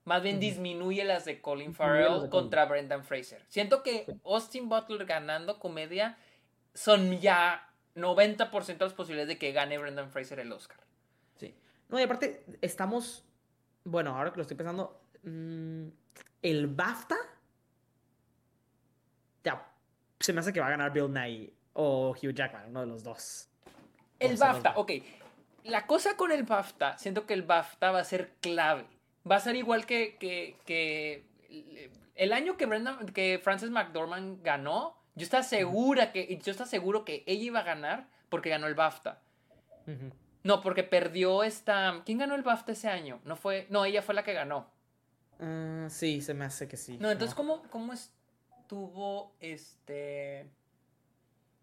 Más 0.05 0.23
bien 0.23 0.41
disminuye 0.41 1.03
las 1.05 1.25
de 1.25 1.41
Colin 1.41 1.75
Farrell 1.75 2.29
contra 2.29 2.67
Brendan 2.67 3.05
Fraser. 3.05 3.43
Siento 3.49 3.83
que 3.83 4.05
Austin 4.23 4.69
Butler 4.69 5.07
ganando 5.07 5.59
comedia 5.59 6.19
son 6.75 7.19
ya 7.23 7.71
90% 7.95 8.67
de 8.67 8.85
las 8.85 8.93
posibilidades 8.93 9.29
de 9.29 9.39
que 9.39 9.53
gane 9.53 9.79
Brendan 9.79 10.11
Fraser 10.11 10.41
el 10.41 10.53
Oscar. 10.53 10.88
No, 11.89 11.99
y 11.99 12.03
aparte, 12.03 12.45
estamos. 12.61 13.25
Bueno, 13.85 14.17
ahora 14.17 14.31
que 14.31 14.37
lo 14.37 14.43
estoy 14.43 14.57
pensando. 14.57 15.01
Mm, 15.23 15.89
el 16.43 16.67
BAFTA. 16.67 17.17
Ya. 19.45 19.67
Se 20.21 20.33
me 20.33 20.41
hace 20.41 20.53
que 20.53 20.61
va 20.61 20.67
a 20.67 20.71
ganar 20.71 20.93
Bill 20.93 21.13
Nye 21.13 21.53
o 21.73 22.11
Hugh 22.11 22.35
Jackman, 22.35 22.71
uno 22.71 22.81
de 22.81 22.87
los 22.87 23.03
dos. 23.03 23.49
El 24.19 24.37
BAFTA, 24.37 24.75
ok. 24.77 24.93
La 25.65 25.87
cosa 25.87 26.17
con 26.17 26.33
el 26.33 26.43
BAFTA, 26.45 26.99
siento 26.99 27.27
que 27.27 27.35
el 27.35 27.43
BAFTA 27.43 27.91
va 27.91 28.01
a 28.01 28.05
ser 28.05 28.35
clave 28.41 28.87
va 29.31 29.37
a 29.37 29.41
ser 29.41 29.57
igual 29.57 29.87
que, 29.87 30.17
que, 30.65 31.25
el 32.15 32.33
año 32.33 32.57
que, 32.57 32.67
Brenda, 32.67 32.99
que 33.15 33.41
Frances 33.43 33.71
McDormand 33.71 34.43
ganó, 34.43 34.97
yo 35.15 35.25
estaba 35.25 35.43
segura 35.43 36.13
que, 36.13 36.39
yo 36.43 36.51
estaba 36.51 36.69
seguro 36.69 37.05
que 37.05 37.25
ella 37.27 37.45
iba 37.45 37.61
a 37.61 37.65
ganar 37.65 38.09
porque 38.29 38.51
ganó 38.51 38.67
el 38.67 38.75
BAFTA. 38.75 39.21
No, 40.43 40.61
porque 40.61 40.85
perdió 40.85 41.43
esta. 41.43 42.03
¿Quién 42.05 42.19
ganó 42.19 42.35
el 42.35 42.43
BAFTA 42.43 42.73
ese 42.73 42.89
año? 42.89 43.21
No 43.25 43.37
fue. 43.37 43.67
No, 43.71 43.85
ella 43.85 44.03
fue 44.03 44.15
la 44.15 44.23
que 44.23 44.33
ganó. 44.33 44.67
Uh, 45.41 45.89
sí, 45.89 46.21
se 46.21 46.35
me 46.35 46.45
hace 46.45 46.69
que 46.69 46.77
sí. 46.77 46.99
No, 46.99 47.11
entonces, 47.11 47.35
¿cómo, 47.35 47.63
¿cómo 47.71 47.93
estuvo 47.93 49.33
este. 49.41 50.47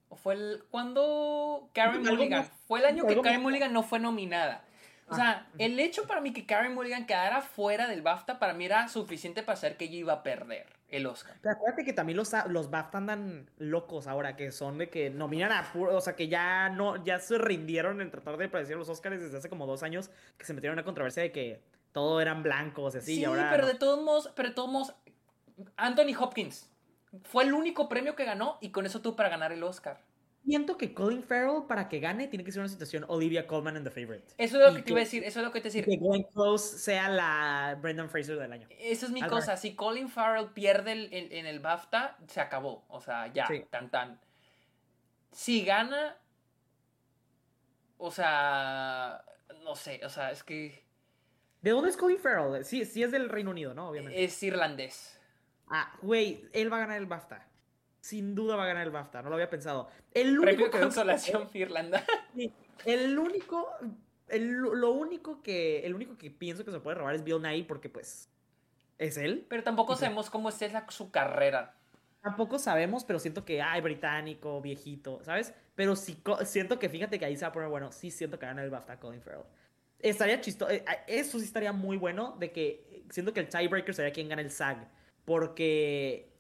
¿O 0.10 0.16
fue 0.16 0.36
el. 0.36 0.64
¿Cuándo 0.70 1.70
Karen 1.74 2.04
Mulligan? 2.04 2.46
Fue 2.68 2.80
el 2.80 2.86
año 2.86 3.08
que 3.08 3.22
Karen 3.22 3.42
Mulligan 3.42 3.74
no 3.74 3.84
fue 3.84 4.00
nominada. 4.00 4.64
O 5.08 5.16
sea, 5.16 5.46
ah. 5.48 5.54
el 5.60 5.80
hecho 5.80 6.08
para 6.08 6.20
mí 6.20 6.34
que 6.34 6.46
Karen 6.46 6.74
Mulligan 6.74 7.06
quedara 7.06 7.42
fuera 7.42 7.88
del 7.88 8.02
BAFTA 8.02 8.40
para 8.40 8.54
mí 8.54 8.66
era 8.66 8.88
suficiente 8.88 9.44
para 9.44 9.56
saber 9.56 9.78
que 9.78 9.86
ella 9.86 9.98
iba 9.98 10.14
a 10.14 10.24
perder 10.24 10.66
el 10.96 11.06
Oscar. 11.06 11.36
Pero 11.42 11.56
acuérdate 11.56 11.86
que 11.86 11.94
también 11.94 12.18
los, 12.18 12.32
los 12.50 12.70
BAFTA 12.70 12.98
andan 12.98 13.50
locos 13.58 14.08
ahora, 14.08 14.36
que 14.36 14.52
son 14.52 14.78
de 14.78 14.90
que 14.90 15.10
nominan 15.10 15.52
a 15.52 15.72
puro, 15.72 15.96
o 15.96 16.02
sea, 16.02 16.16
que 16.16 16.28
ya 16.28 16.70
no, 16.70 17.04
ya 17.04 17.20
se 17.20 17.38
rindieron 17.38 18.02
en 18.02 18.12
tratar 18.12 18.38
de 18.38 18.50
predecir 18.50 18.78
los 18.78 18.90
Oscars 18.90 19.20
desde 19.20 19.38
hace 19.38 19.50
como 19.50 19.66
dos 19.66 19.84
años, 19.84 20.10
que 20.38 20.46
se 20.46 20.54
metieron 20.54 20.76
en 20.76 20.80
una 20.80 20.86
controversia 20.86 21.24
de 21.24 21.32
que 21.32 21.62
todo 21.92 22.22
eran 22.22 22.44
blancos 22.44 22.96
y 22.96 22.98
así. 22.98 23.16
Sí, 23.16 23.26
ahora 23.26 23.50
pero 23.52 23.68
de 23.68 23.76
todos 23.76 24.04
modos, 24.04 24.32
pero 24.36 24.50
de 24.50 24.56
todos 24.56 24.72
modos, 24.72 24.96
Anthony 25.78 26.16
Hopkins 26.20 26.70
fue 27.24 27.44
el 27.44 27.54
único 27.54 27.88
premio 27.88 28.16
que 28.16 28.26
ganó 28.26 28.58
y 28.62 28.72
con 28.72 28.86
eso 28.86 29.02
tuvo 29.02 29.16
para 29.16 29.30
ganar 29.30 29.52
el 29.52 29.64
Oscar 29.64 30.00
siento 30.46 30.78
que 30.78 30.94
Colin 30.94 31.24
Farrell, 31.24 31.64
para 31.68 31.90
que 31.90 32.00
gane, 32.00 32.28
tiene 32.28 32.44
que 32.44 32.52
ser 32.52 32.62
una 32.62 32.70
situación 32.70 33.06
Olivia 33.08 33.48
Colman 33.48 33.78
en 33.78 33.84
The 33.84 33.90
Favorite. 33.90 34.26
Eso 34.38 34.58
es 34.58 34.68
lo 34.68 34.76
que, 34.76 34.84
te 34.84 34.92
iba 34.92 35.00
a 35.00 35.04
decir, 35.04 35.24
eso 35.24 35.40
es 35.40 35.46
lo 35.46 35.52
que 35.52 35.62
te 35.62 35.68
iba 35.68 35.74
a 35.74 35.76
decir. 35.76 35.86
Que 35.86 35.98
Glenn 35.98 36.24
Close 36.32 36.78
sea 36.78 37.10
la 37.10 37.78
Brendan 37.82 38.10
Fraser 38.10 38.38
del 38.38 38.52
año. 38.52 38.68
Esa 38.80 39.08
es 39.08 39.12
mi 39.12 39.22
cosa, 39.24 39.58
si 39.58 39.76
Colin 39.76 40.10
Farrell 40.10 40.50
pierde 40.50 40.92
el, 40.92 41.10
en 41.12 41.46
el 41.46 41.60
BAFTA, 41.60 42.18
se 42.28 42.40
acabó, 42.40 42.86
o 42.88 43.02
sea, 43.02 43.32
ya, 43.34 43.48
tan 43.70 43.90
tan. 43.90 44.20
Si 45.32 45.66
gana, 45.66 46.18
o 47.98 48.12
sea, 48.12 49.26
no 49.64 49.76
sé, 49.76 50.02
o 50.06 50.10
sea, 50.10 50.32
es 50.32 50.44
que... 50.44 50.86
¿De 51.62 51.72
dónde 51.72 51.90
es 51.90 51.98
Colin 51.98 52.20
Farrell? 52.20 52.64
Sí, 52.64 52.86
sí 52.86 53.02
es 53.02 53.12
del 53.12 53.30
Reino 53.30 53.50
Unido, 53.50 53.74
¿no? 53.74 53.90
Obviamente. 53.90 54.24
Es 54.24 54.42
irlandés. 54.44 55.20
Ah, 55.68 55.92
güey, 56.04 56.48
él 56.54 56.72
va 56.72 56.78
a 56.78 56.82
ganar 56.82 56.98
el 56.98 57.08
BAFTA 57.08 57.46
sin 58.06 58.36
duda 58.36 58.56
va 58.56 58.66
a 58.66 58.68
ganar 58.68 58.86
el 58.86 58.92
BAFTA, 58.92 59.24
no 59.24 59.30
lo 59.30 59.36
había 59.36 59.50
pensado. 59.50 59.90
El 60.14 60.38
único 60.38 60.70
que 60.70 60.80
consolación 60.80 61.50
Irlanda. 61.54 62.06
El 62.86 63.18
único, 63.18 63.70
el, 64.28 64.52
lo 64.52 64.92
único 64.92 65.42
que, 65.42 65.84
el 65.86 65.96
único 65.96 66.18
que 66.18 66.30
pienso 66.30 66.66
que 66.66 66.72
se 66.72 66.80
puede 66.82 66.98
robar 66.98 67.16
es 67.16 67.24
Bill 67.24 67.42
Nye 67.42 67.64
porque 67.64 67.90
pues 67.90 68.30
es 69.00 69.18
él. 69.18 69.48
Pero 69.50 69.64
tampoco 69.64 69.96
sabemos 69.96 70.30
cómo 70.30 70.50
es 70.50 70.58
su 70.90 71.10
carrera. 71.10 71.74
Tampoco 72.22 72.60
sabemos, 72.60 73.06
pero 73.06 73.18
siento 73.18 73.46
que, 73.46 73.62
ay, 73.62 73.82
británico, 73.82 74.62
viejito, 74.62 75.24
¿sabes? 75.24 75.56
Pero 75.74 75.96
sí, 75.96 76.22
siento 76.44 76.78
que, 76.78 76.90
fíjate 76.90 77.18
que 77.18 77.26
ahí 77.26 77.38
se 77.38 77.46
va 77.46 77.50
a 77.50 77.54
poner 77.54 77.70
bueno. 77.70 77.92
Sí 77.92 78.12
siento 78.12 78.38
que 78.38 78.46
gana 78.46 78.62
el 78.62 78.70
BAFTA 78.70 79.00
Colin 79.00 79.22
Farrell. 79.22 79.46
Estaría 80.00 80.42
chistoso, 80.42 80.70
eh, 80.70 80.84
eso 81.08 81.40
sí 81.40 81.46
estaría 81.46 81.72
muy 81.72 81.98
bueno 81.98 82.36
de 82.38 82.52
que, 82.52 83.06
siento 83.10 83.34
que 83.34 83.40
el 83.40 83.48
tiebreaker 83.48 83.96
sería 83.96 84.12
quien 84.12 84.28
gana 84.28 84.44
el 84.44 84.52
SAG. 84.52 84.92
Porque 85.24 86.35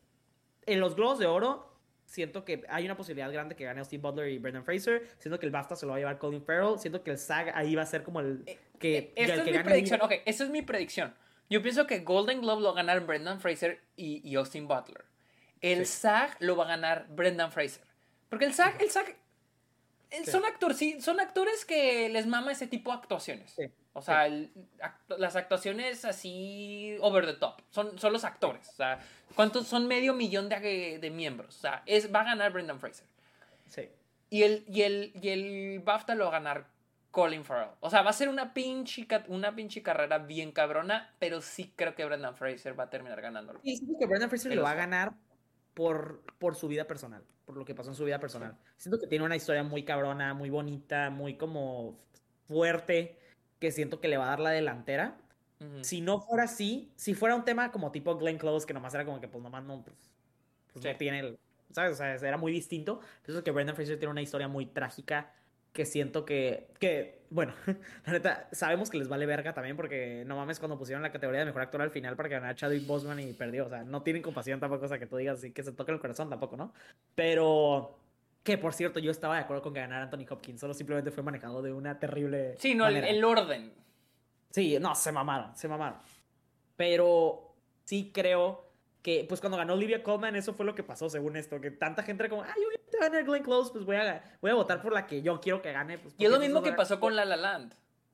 en 0.65 0.79
los 0.79 0.95
Globos 0.95 1.19
de 1.19 1.25
Oro, 1.25 1.71
siento 2.05 2.45
que 2.45 2.63
hay 2.69 2.85
una 2.85 2.95
posibilidad 2.95 3.31
grande 3.31 3.55
que 3.55 3.65
gane 3.65 3.83
Steve 3.83 4.01
Butler 4.01 4.29
y 4.29 4.37
Brendan 4.37 4.63
Fraser. 4.63 5.07
Siento 5.19 5.39
que 5.39 5.45
el 5.45 5.51
BAFTA 5.51 5.75
se 5.75 5.85
lo 5.85 5.91
va 5.91 5.97
a 5.97 5.99
llevar 5.99 6.17
Colin 6.17 6.43
Farrell. 6.43 6.79
Siento 6.79 7.03
que 7.03 7.11
el 7.11 7.17
SAG 7.17 7.51
ahí 7.55 7.75
va 7.75 7.83
a 7.83 7.85
ser 7.85 8.03
como 8.03 8.19
el 8.19 8.43
eh, 8.45 8.57
que. 8.79 8.97
Eh, 8.97 9.13
esta 9.15 9.43
es 9.43 9.45
mi 9.45 9.63
predicción. 9.63 10.01
Ok, 10.01 10.13
esa 10.25 10.43
es 10.43 10.49
mi 10.49 10.61
predicción. 10.61 11.13
Yo 11.49 11.61
pienso 11.61 11.85
que 11.85 11.99
Golden 11.99 12.41
Globe 12.41 12.61
lo 12.61 12.67
va 12.69 12.79
a 12.79 12.83
ganar 12.83 13.05
Brendan 13.05 13.39
Fraser 13.39 13.79
y, 13.95 14.35
Austin 14.35 14.67
Butler. 14.67 15.05
El 15.61 15.85
SAG 15.85 16.37
lo 16.39 16.55
va 16.55 16.65
a 16.65 16.67
ganar 16.67 17.07
Brendan 17.09 17.51
Fraser. 17.51 17.83
Porque 18.29 18.45
el 18.45 18.53
SAG, 18.53 18.81
el 18.81 18.89
SAG 18.89 19.15
son 20.25 20.43
actores, 20.45 20.77
sí, 20.77 20.99
son 21.01 21.19
actores 21.19 21.65
que 21.65 22.09
les 22.09 22.25
mama 22.25 22.51
ese 22.51 22.67
tipo 22.67 22.91
de 22.91 22.97
actuaciones. 22.97 23.51
Sí. 23.51 23.65
O 23.97 24.01
sea, 24.01 24.27
las 25.17 25.37
actuaciones 25.37 26.03
así 26.03 26.97
over 26.99 27.25
the 27.25 27.33
top. 27.33 27.61
Son, 27.69 27.97
son 27.97 28.11
los 28.11 28.25
actores. 28.25 28.67
O 28.67 28.73
sea, 28.73 28.99
¿cuántos 29.35 29.67
son 29.67 29.87
medio 29.87 30.13
millón 30.13 30.49
de, 30.49 30.99
de 30.99 31.09
miembros? 31.11 31.55
O 31.55 31.59
sea, 31.61 31.81
es, 31.85 32.13
va 32.13 32.19
a 32.19 32.23
ganar 32.25 32.51
Brendan 32.51 32.77
Fraser. 32.77 33.07
Sí. 33.67 33.89
Y 34.29 34.43
el, 34.43 34.65
y 34.67 34.81
el, 34.81 35.13
y 35.21 35.29
el 35.29 35.79
BAFTA 35.79 36.13
lo 36.13 36.25
va 36.25 36.31
a 36.31 36.39
ganar 36.39 36.67
Colin 37.09 37.45
Farrell. 37.45 37.69
O 37.79 37.89
sea, 37.89 38.01
va 38.01 38.09
a 38.09 38.13
ser 38.13 38.27
una 38.27 38.53
pinche, 38.53 39.07
una 39.29 39.55
pinche 39.55 39.81
carrera 39.81 40.17
bien 40.17 40.51
cabrona, 40.51 41.15
pero 41.17 41.39
sí 41.39 41.71
creo 41.73 41.95
que 41.95 42.03
Brendan 42.03 42.35
Fraser 42.35 42.77
va 42.77 42.83
a 42.83 42.89
terminar 42.89 43.21
ganándolo. 43.21 43.61
Sí, 43.63 43.77
siento 43.77 43.97
que 43.97 44.07
Brendan 44.07 44.29
Fraser 44.29 44.53
lo 44.53 44.63
va 44.63 44.71
a 44.71 44.75
ganar 44.75 45.13
por, 45.73 46.21
por 46.37 46.55
su 46.55 46.67
vida 46.67 46.83
personal, 46.83 47.23
por 47.45 47.55
lo 47.55 47.63
que 47.63 47.73
pasó 47.73 47.91
en 47.91 47.95
su 47.95 48.03
vida 48.03 48.19
personal. 48.19 48.57
Siento 48.75 48.99
que 48.99 49.07
tiene 49.07 49.23
una 49.23 49.37
historia 49.37 49.63
muy 49.63 49.85
cabrona, 49.85 50.33
muy 50.33 50.49
bonita, 50.49 51.09
muy 51.11 51.37
como 51.37 51.97
fuerte 52.45 53.19
que 53.59 53.71
siento 53.71 53.99
que 53.99 54.07
le 54.07 54.17
va 54.17 54.25
a 54.25 54.29
dar 54.29 54.39
la 54.39 54.51
delantera. 54.51 55.17
Si 55.81 56.01
no 56.01 56.19
fuera 56.19 56.43
así, 56.43 56.91
si 56.95 57.15
fuera 57.15 57.33
un 57.33 57.43
tema 57.43 57.71
como 57.71 57.91
tipo 57.91 58.17
Glenn 58.17 58.37
Close, 58.37 58.67
que 58.67 58.73
nomás 58.73 58.93
era 58.93 59.03
como 59.03 59.19
que, 59.19 59.27
pues 59.27 59.43
nomás 59.43 59.63
no, 59.63 59.81
pues, 59.83 59.95
pues 60.71 60.85
no 60.85 60.95
tiene 60.95 61.19
el, 61.21 61.39
¿sabes? 61.71 61.93
O 61.93 61.95
sea, 61.95 62.13
era 62.13 62.37
muy 62.37 62.51
distinto. 62.51 62.99
Pienso 63.23 63.43
que 63.43 63.51
Brendan 63.51 63.75
Fraser 63.75 63.97
tiene 63.97 64.11
una 64.11 64.21
historia 64.21 64.47
muy 64.47 64.67
trágica 64.67 65.33
que 65.75 65.85
siento 65.85 66.23
que, 66.23 66.67
que, 66.79 67.25
bueno, 67.29 67.53
la 68.05 68.13
neta, 68.13 68.47
sabemos 68.53 68.89
que 68.89 68.97
les 68.97 69.09
vale 69.09 69.25
verga 69.25 69.53
también 69.53 69.75
porque 69.75 70.23
no 70.25 70.37
mames 70.37 70.57
cuando 70.59 70.77
pusieron 70.77 71.03
la 71.03 71.11
categoría 71.11 71.41
de 71.41 71.45
mejor 71.47 71.63
actor 71.63 71.81
al 71.81 71.91
final 71.91 72.15
para 72.15 72.29
que 72.29 72.35
ganara 72.35 72.55
Chadwick 72.55 72.87
Boseman 72.87 73.19
y 73.19 73.33
perdió, 73.33 73.65
o 73.65 73.69
sea, 73.69 73.83
no 73.83 74.01
tienen 74.01 74.21
compasión 74.21 74.59
tampoco, 74.59 74.85
o 74.85 74.87
sea, 74.87 74.99
que 74.99 75.05
tú 75.05 75.17
digas 75.17 75.39
así 75.39 75.51
que 75.51 75.63
se 75.63 75.73
toque 75.73 75.91
el 75.91 75.99
corazón 75.99 76.29
tampoco, 76.29 76.55
¿no? 76.55 76.73
Pero 77.13 77.99
que 78.45 78.59
por 78.59 78.73
cierto, 78.73 78.99
yo 78.99 79.09
estaba 79.09 79.35
de 79.35 79.41
acuerdo 79.41 79.63
con 79.63 79.73
que 79.73 79.79
ganara 79.79 80.03
Anthony 80.03 80.27
Hopkins, 80.29 80.61
solo 80.61 80.75
simplemente 80.75 81.09
fue 81.09 81.23
manejado 81.23 81.63
de 81.63 81.73
una 81.73 81.97
terrible. 81.97 82.55
Sí, 82.59 82.75
no, 82.75 82.87
el, 82.87 83.23
orden. 83.23 83.73
Sí, 84.51 84.77
no, 84.79 84.93
se 84.93 85.11
mamaron, 85.11 85.57
se 85.57 85.67
mamaron. 85.67 85.97
Pero 86.75 87.55
sí 87.85 88.11
creo 88.13 88.69
que, 89.01 89.25
pues 89.27 89.41
cuando 89.41 89.57
ganó 89.57 89.73
Olivia 89.73 90.03
Colman, 90.03 90.35
eso 90.35 90.53
fue 90.53 90.63
lo 90.63 90.75
que 90.75 90.83
pasó, 90.83 91.09
según 91.09 91.37
esto, 91.37 91.59
que 91.59 91.71
tanta 91.71 92.03
gente 92.03 92.21
era 92.21 92.29
como, 92.29 92.43
ay, 92.43 92.63
voy 92.63 92.75
a 92.75 93.03
ganar 93.03 93.23
Glenn 93.23 93.41
Close, 93.41 93.71
pues 93.73 93.83
voy 93.83 93.95
a, 93.95 94.37
voy 94.39 94.51
a 94.51 94.53
votar 94.53 94.79
por 94.79 94.93
la 94.93 95.07
que 95.07 95.23
yo 95.23 95.41
quiero 95.41 95.63
que 95.63 95.71
gane. 95.71 95.97
Pues, 95.97 96.13
y 96.15 96.25
es 96.25 96.29
lo 96.29 96.39
mismo 96.39 96.61
que 96.61 96.71
pasó 96.71 96.99
con 96.99 97.15
La 97.15 97.25
La 97.25 97.37
Land. 97.37 97.73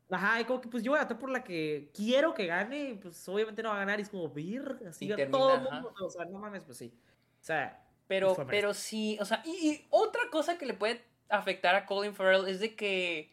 Ajá, 0.09 0.39
y 0.39 0.45
como 0.45 0.61
que 0.61 0.69
pues 0.69 0.81
yo 0.81 0.91
voy 0.91 0.99
a 0.99 1.03
votar 1.03 1.19
por 1.19 1.29
la 1.29 1.43
que 1.43 1.91
quiero 1.93 2.33
que 2.33 2.45
gane, 2.45 2.97
pues 3.01 3.27
obviamente 3.27 3.61
no 3.61 3.69
va 3.69 3.75
a 3.75 3.79
ganar, 3.79 3.99
y 3.99 4.03
es 4.03 4.09
como, 4.09 4.29
vir, 4.29 4.79
así, 4.87 5.09
todo 5.29 5.55
el 5.55 5.61
mundo, 5.61 5.93
o 6.05 6.09
sea, 6.09 6.23
no 6.23 6.39
mames, 6.39 6.63
pues 6.63 6.77
sí. 6.77 6.93
O 7.41 7.43
sea, 7.43 7.83
pero, 8.11 8.35
pero 8.45 8.73
sí, 8.73 9.17
o 9.21 9.25
sea, 9.25 9.41
y, 9.45 9.85
otra 9.89 10.23
cosa 10.31 10.57
que 10.57 10.65
le 10.65 10.73
puede 10.73 11.01
afectar 11.29 11.75
a 11.75 11.85
Colin 11.85 12.13
Farrell 12.13 12.45
es 12.49 12.59
de 12.59 12.75
que 12.75 13.31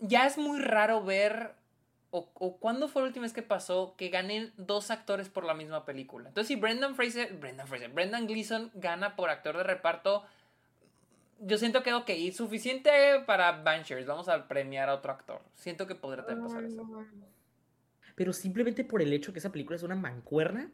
ya 0.00 0.26
es 0.26 0.36
muy 0.36 0.58
raro 0.58 1.04
ver, 1.04 1.52
o, 2.10 2.28
o 2.34 2.56
cuándo 2.56 2.88
fue 2.88 3.02
la 3.02 3.06
última 3.06 3.22
vez 3.22 3.32
que 3.32 3.42
pasó, 3.42 3.94
que 3.96 4.08
ganen 4.08 4.52
dos 4.56 4.90
actores 4.90 5.28
por 5.28 5.44
la 5.44 5.54
misma 5.54 5.84
película. 5.84 6.26
Entonces, 6.26 6.48
si 6.48 6.56
Brendan 6.56 6.96
Fraser, 6.96 7.32
Brendan 7.34 7.68
Fraser, 7.68 7.90
Brendan 7.90 8.26
Gleeson 8.26 8.72
gana 8.74 9.14
por 9.14 9.30
actor 9.30 9.56
de 9.56 9.62
reparto, 9.62 10.24
yo 11.38 11.56
siento 11.56 11.84
que, 11.84 11.94
ok, 11.94 12.10
suficiente 12.32 12.90
para 13.26 13.62
Banchers, 13.62 14.06
vamos 14.06 14.28
a 14.28 14.48
premiar 14.48 14.88
a 14.88 14.94
otro 14.94 15.12
actor. 15.12 15.40
Siento 15.54 15.86
que 15.86 15.94
podría 15.94 16.26
también 16.26 16.48
pasar 16.48 16.64
eso. 16.64 16.84
Pero 18.16 18.32
simplemente 18.32 18.82
por 18.82 19.02
el 19.02 19.12
hecho 19.12 19.32
que 19.32 19.38
esa 19.38 19.52
película 19.52 19.76
es 19.76 19.84
una 19.84 19.94
mancuerna, 19.94 20.68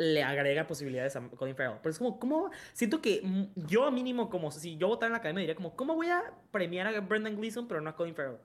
le 0.00 0.22
agrega 0.22 0.66
posibilidades 0.66 1.14
a 1.14 1.28
Colin 1.28 1.54
Farrell. 1.54 1.78
Pero 1.82 1.90
es 1.90 1.98
como, 1.98 2.18
¿cómo? 2.18 2.50
Siento 2.72 3.02
que 3.02 3.22
yo 3.54 3.90
mínimo, 3.90 4.30
como 4.30 4.50
si 4.50 4.78
yo 4.78 4.88
votara 4.88 5.08
en 5.08 5.12
la 5.12 5.18
academia, 5.18 5.40
diría 5.40 5.54
como, 5.54 5.76
¿cómo 5.76 5.94
voy 5.94 6.08
a 6.08 6.22
premiar 6.50 6.86
a 6.86 7.00
Brendan 7.00 7.36
Gleeson 7.36 7.68
pero 7.68 7.82
no 7.82 7.90
a 7.90 7.96
Colin 7.96 8.14
Farrell? 8.14 8.38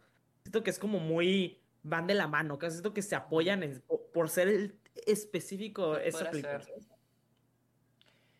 Siento 0.43 0.63
que 0.63 0.69
es 0.69 0.77
como 0.77 0.99
muy, 0.99 1.61
van 1.81 2.07
de 2.07 2.13
la 2.13 2.27
mano, 2.27 2.59
que 2.59 2.69
siento 2.69 2.93
que 2.93 3.01
se 3.01 3.15
apoyan 3.15 3.81
por 4.13 4.29
ser 4.29 4.49
el 4.49 4.75
específico 5.07 5.95
esa 5.95 6.29
película. 6.29 6.61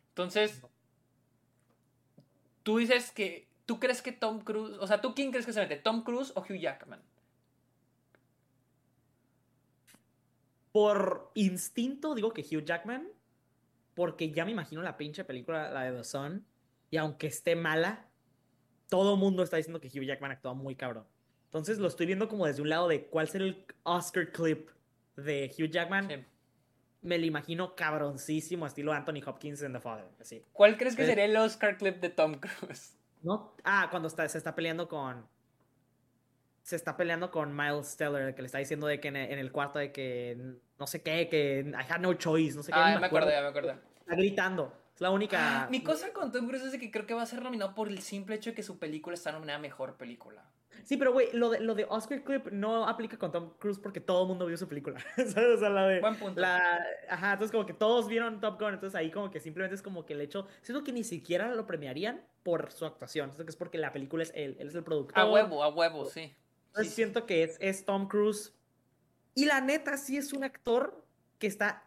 Entonces, 0.09 0.61
tú 2.63 2.79
dices 2.79 3.13
que, 3.13 3.47
¿tú 3.65 3.79
crees 3.79 4.01
que 4.01 4.11
Tom 4.11 4.41
Cruise, 4.41 4.77
o 4.77 4.87
sea, 4.87 4.99
¿tú 4.99 5.15
quién 5.15 5.31
crees 5.31 5.45
que 5.45 5.53
se 5.53 5.61
mete, 5.61 5.77
Tom 5.77 6.03
Cruise 6.03 6.33
o 6.35 6.41
Hugh 6.41 6.59
Jackman? 6.59 7.01
Por 10.75 11.31
instinto 11.35 12.15
digo 12.15 12.33
que 12.33 12.41
Hugh 12.41 12.65
Jackman, 12.65 13.07
porque 13.93 14.31
ya 14.31 14.43
me 14.43 14.51
imagino 14.51 14.81
la 14.81 14.97
pinche 14.97 15.23
película, 15.23 15.71
la 15.71 15.83
de 15.83 15.95
The 15.95 16.03
Sun, 16.03 16.45
y 16.91 16.97
aunque 16.97 17.27
esté 17.27 17.55
mala, 17.55 18.09
todo 18.89 19.13
el 19.13 19.19
mundo 19.21 19.41
está 19.41 19.55
diciendo 19.55 19.79
que 19.79 19.87
Hugh 19.87 20.03
Jackman 20.03 20.31
actúa 20.31 20.53
muy 20.53 20.75
cabrón. 20.75 21.05
Entonces 21.45 21.77
lo 21.77 21.87
estoy 21.87 22.07
viendo 22.07 22.27
como 22.27 22.45
desde 22.45 22.61
un 22.61 22.67
lado 22.67 22.89
de 22.89 23.05
cuál 23.05 23.29
será 23.29 23.45
el 23.45 23.65
Oscar 23.83 24.33
clip 24.33 24.67
de 25.15 25.49
Hugh 25.57 25.69
Jackman. 25.69 26.27
Me 27.01 27.17
lo 27.19 27.25
imagino 27.25 27.73
cabroncísimo, 27.73 28.67
estilo 28.67 28.91
Anthony 28.91 29.21
Hopkins 29.25 29.61
en 29.61 29.71
The 29.71 29.79
Father. 29.79 30.09
Así. 30.19 30.43
¿Cuál 30.51 30.75
crees 30.75 30.97
que 30.97 31.05
sería 31.05 31.23
el 31.23 31.37
Oscar 31.37 31.77
clip 31.77 32.01
de 32.01 32.09
Tom 32.09 32.33
Cruise? 32.33 32.97
No, 33.23 33.55
ah, 33.63 33.87
cuando 33.89 34.09
está, 34.09 34.27
se 34.27 34.37
está 34.37 34.53
peleando 34.53 34.89
con 34.89 35.25
se 36.65 36.75
está 36.75 36.97
peleando 36.97 37.29
con 37.29 37.55
Miles 37.55 37.95
Teller, 37.95 38.33
que 38.33 38.41
le 38.41 38.47
está 38.47 38.57
diciendo 38.57 38.87
de 38.87 38.99
que 38.99 39.09
en 39.09 39.15
el, 39.15 39.51
cuarto 39.51 39.77
de 39.77 39.91
que 39.91 40.57
no 40.79 40.87
sé 40.87 41.01
qué, 41.01 41.27
que 41.29 41.65
I 41.67 41.91
had 41.91 41.99
no 41.99 42.13
choice, 42.13 42.55
no 42.55 42.63
sé 42.63 42.71
qué. 42.71 42.79
Ah, 42.79 42.97
me 42.99 43.05
acuerdo, 43.05 43.29
ya 43.29 43.41
me 43.41 43.47
acuerdo. 43.47 43.71
Está 43.99 44.15
gritando. 44.15 44.73
Es 44.93 45.01
la 45.01 45.11
única. 45.11 45.63
Ah, 45.63 45.67
mi 45.71 45.83
cosa 45.83 46.13
con 46.13 46.31
Tom 46.31 46.47
Cruise 46.47 46.63
es 46.63 46.79
que 46.79 46.91
creo 46.91 47.05
que 47.05 47.13
va 47.13 47.21
a 47.23 47.25
ser 47.25 47.41
nominado 47.41 47.75
por 47.75 47.89
el 47.89 47.99
simple 48.01 48.35
hecho 48.35 48.51
de 48.51 48.55
que 48.55 48.63
su 48.63 48.79
película 48.79 49.13
está 49.13 49.31
nominada 49.31 49.59
a 49.59 49.61
mejor 49.61 49.95
película. 49.97 50.43
Sí, 50.83 50.97
pero 50.97 51.13
güey, 51.13 51.29
lo 51.33 51.49
de, 51.49 51.59
lo 51.59 51.73
de 51.73 51.85
Oscar 51.89 52.23
Clip 52.23 52.47
no 52.51 52.87
aplica 52.87 53.17
con 53.17 53.31
Tom 53.31 53.53
Cruise 53.57 53.79
porque 53.79 53.99
todo 53.99 54.21
el 54.23 54.27
mundo 54.27 54.45
vio 54.45 54.55
su 54.55 54.67
película. 54.67 54.99
¿Sabes? 55.15 55.55
O 55.55 55.57
sea, 55.57 55.69
la 55.69 55.87
de. 55.87 55.99
Buen 55.99 56.15
punto. 56.15 56.39
La, 56.39 56.79
ajá, 57.09 57.33
entonces 57.33 57.51
como 57.51 57.65
que 57.65 57.73
todos 57.73 58.07
vieron 58.07 58.39
Top 58.39 58.59
Gun, 58.59 58.75
entonces 58.75 58.95
ahí 58.95 59.09
como 59.09 59.31
que 59.31 59.39
simplemente 59.39 59.75
es 59.75 59.81
como 59.81 60.05
que 60.05 60.13
el 60.13 60.21
hecho. 60.21 60.47
Siento 60.61 60.83
que 60.83 60.91
ni 60.91 61.03
siquiera 61.03 61.53
lo 61.53 61.65
premiarían 61.65 62.23
por 62.43 62.71
su 62.71 62.85
actuación. 62.85 63.31
Siento 63.31 63.45
que 63.45 63.49
es 63.49 63.55
porque 63.55 63.77
la 63.77 63.91
película 63.91 64.23
es 64.23 64.31
él, 64.35 64.55
él 64.59 64.67
es 64.67 64.75
el 64.75 64.83
productor. 64.83 65.17
A 65.17 65.25
huevo, 65.25 65.63
a 65.63 65.69
huevo, 65.69 66.05
sí. 66.05 66.35
Entonces 66.67 66.93
siento 66.93 67.25
que 67.25 67.43
es, 67.43 67.57
es 67.59 67.85
Tom 67.85 68.07
Cruise. 68.07 68.53
Y 69.35 69.45
la 69.45 69.61
neta, 69.61 69.97
sí 69.97 70.17
es 70.17 70.33
un 70.33 70.43
actor 70.43 71.05
que 71.37 71.47
está 71.47 71.83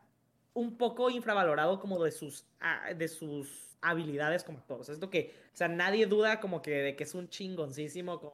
un 0.53 0.77
poco 0.77 1.09
infravalorado 1.09 1.81
como 1.81 2.03
de 2.05 2.13
sus, 2.13 2.47
ah, 2.61 2.93
de 2.95 3.09
sus 3.09 3.77
habilidades 3.81 4.45
como 4.45 4.59
actor. 4.59 4.81
O 4.81 4.85
sea, 4.85 4.95
esto 4.95 5.09
que, 5.09 5.35
o 5.53 5.57
sea, 5.57 5.69
nadie 5.69 6.07
duda 6.07 6.41
como 6.41 6.63
que 6.63 6.71
de 6.71 6.97
que 6.97 7.05
es 7.05 7.15
un 7.15 7.29
chingoncísimo 7.29 8.21
con, 8.21 8.33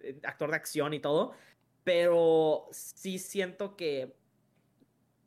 eh, 0.00 0.18
actor 0.24 0.50
de 0.50 0.56
acción 0.56 0.94
y 0.94 1.00
todo, 1.00 1.32
pero 1.84 2.66
sí 2.72 3.18
siento 3.18 3.76
que 3.76 4.16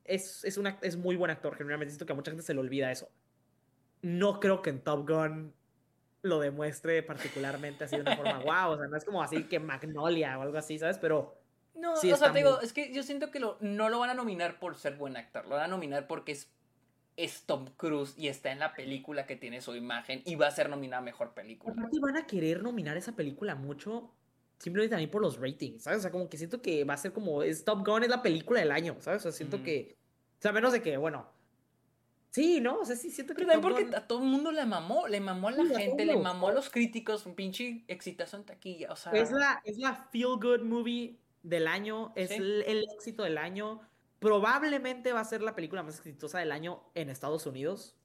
es, 0.04 0.44
es, 0.44 0.58
una, 0.58 0.78
es 0.82 0.98
muy 0.98 1.16
buen 1.16 1.32
actor. 1.32 1.56
Generalmente 1.56 1.92
siento 1.92 2.06
que 2.06 2.14
a 2.14 2.16
mucha 2.16 2.32
gente 2.32 2.44
se 2.44 2.54
le 2.54 2.60
olvida 2.60 2.92
eso. 2.92 3.10
No 4.02 4.40
creo 4.40 4.62
que 4.62 4.72
en 4.72 4.82
Top 4.82 5.08
Gun 5.08 5.54
lo 6.22 6.40
demuestre 6.40 7.02
particularmente 7.04 7.86
así 7.86 7.96
de 7.96 8.02
una 8.02 8.18
forma 8.18 8.40
wow, 8.44 8.74
o 8.74 8.78
sea, 8.78 8.88
no 8.88 8.98
es 8.98 9.06
como 9.06 9.24
así 9.24 9.44
que 9.44 9.60
Magnolia 9.60 10.38
o 10.38 10.42
algo 10.42 10.58
así, 10.58 10.78
¿sabes? 10.78 10.98
Pero 10.98 11.39
no, 11.80 11.94
o 11.94 11.98
sea, 11.98 12.32
te 12.32 12.40
digo, 12.40 12.62
es 12.62 12.74
que 12.74 12.94
yo 12.94 13.04
siento 13.04 13.32
que 13.32 13.40
lo, 13.40 13.58
no 13.62 13.90
lo 13.90 14.00
van 14.00 14.10
a 14.10 14.14
nominar 14.14 14.60
por 14.60 14.78
ser 14.78 14.96
buen 14.96 15.18
actor, 15.18 15.46
lo 15.46 15.56
van 15.56 15.66
a 15.66 15.68
nominar 15.68 16.08
porque 16.08 16.34
es, 16.34 16.50
es 17.18 17.44
Tom 17.44 17.68
Cruise 17.78 18.14
y 18.18 18.28
está 18.28 18.52
en 18.52 18.60
la 18.60 18.74
película 18.74 19.26
que 19.26 19.36
tiene 19.36 19.62
su 19.62 19.76
imagen 19.76 20.22
y 20.26 20.36
va 20.36 20.48
a 20.48 20.52
ser 20.52 20.70
nominada 20.70 21.02
a 21.02 21.06
mejor 21.06 21.34
película. 21.34 21.74
Aparte 21.78 22.00
van 22.00 22.18
a 22.18 22.28
querer 22.28 22.62
nominar 22.62 22.98
esa 22.98 23.14
película 23.16 23.56
mucho 23.56 24.12
simplemente 24.58 24.92
también 24.92 25.10
por 25.10 25.22
los 25.22 25.40
ratings, 25.40 25.84
¿sabes? 25.84 26.00
O 26.00 26.02
sea, 26.02 26.12
como 26.12 26.30
que 26.30 26.38
siento 26.38 26.62
que 26.62 26.84
va 26.84 26.94
a 26.94 26.98
ser 26.98 27.14
como, 27.14 27.44
es 27.44 27.64
Top 27.64 27.86
Gun 27.86 28.04
es 28.04 28.10
la 28.10 28.22
película 28.22 28.60
del 28.60 28.72
año, 28.72 28.98
¿sabes? 29.00 29.22
O 29.22 29.24
sea, 29.24 29.32
siento 29.32 29.64
que, 29.64 29.96
o 30.38 30.42
sea, 30.42 30.52
menos 30.52 30.74
de 30.74 30.82
que, 30.82 30.98
bueno, 30.98 31.28
Sí, 32.32 32.62
¿no? 32.62 32.80
O 32.80 32.86
sea, 32.86 32.96
sí 32.96 33.10
siento 33.10 33.34
que. 33.34 33.44
Pero 33.44 33.60
también 33.60 33.90
porque 33.90 33.98
a 33.98 34.08
todo 34.08 34.20
el 34.20 34.30
mundo 34.30 34.52
le 34.52 34.66
mamó, 34.66 35.08
le 35.08 35.20
mamó 35.20 35.48
a 35.48 35.52
la 35.52 35.66
gente, 35.80 36.06
le 36.06 36.16
mamó 36.16 36.50
a 36.50 36.54
los 36.54 36.70
críticos, 36.70 37.26
un 37.26 37.34
pinche 37.34 37.84
exitazo 37.88 38.38
en 38.38 38.44
taquilla. 38.44 38.92
O 38.92 38.96
sea. 38.96 39.12
Es 39.14 39.32
la, 39.32 39.62
es 39.66 39.78
la 39.78 39.96
feel 40.12 40.38
good 40.40 40.62
movie 40.62 41.18
del 41.44 41.68
año, 41.68 42.12
es 42.16 42.32
el, 42.32 42.64
éxito 42.94 43.24
del 43.24 43.38
año. 43.38 43.82
Probablemente 44.20 45.14
va 45.14 45.22
a 45.22 45.26
ser 45.26 45.42
la 45.42 45.56
película 45.56 45.84
más 45.84 45.98
exitosa 45.98 46.40
del 46.40 46.52
año 46.52 46.84
en 46.96 47.10
Estados 47.10 47.46
Unidos. 47.46 47.96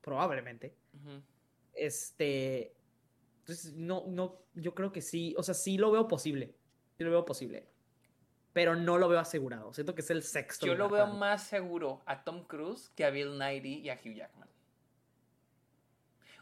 Probablemente. 0.00 0.74
Este. 1.72 2.74
Entonces, 3.40 3.74
no, 3.74 4.04
no, 4.06 4.42
yo 4.54 4.74
creo 4.74 4.92
que 4.92 5.02
sí. 5.02 5.34
O 5.38 5.42
sea, 5.42 5.54
sí 5.54 5.78
lo 5.78 5.90
veo 5.90 6.08
posible. 6.08 6.54
Sí 6.98 7.04
lo 7.04 7.10
veo 7.10 7.24
posible 7.24 7.68
pero 8.52 8.74
no 8.74 8.98
lo 8.98 9.08
veo 9.08 9.20
asegurado. 9.20 9.72
Siento 9.72 9.94
que 9.94 10.00
es 10.00 10.10
el 10.10 10.22
sexto. 10.22 10.66
Yo 10.66 10.74
lo 10.74 10.88
veo 10.88 11.06
más 11.06 11.44
seguro 11.44 12.02
a 12.06 12.24
Tom 12.24 12.44
Cruise 12.44 12.90
que 12.96 13.04
a 13.04 13.10
Bill 13.10 13.38
Nighy 13.38 13.80
y 13.80 13.90
a 13.90 13.94
Hugh 13.94 14.14
Jackman. 14.14 14.48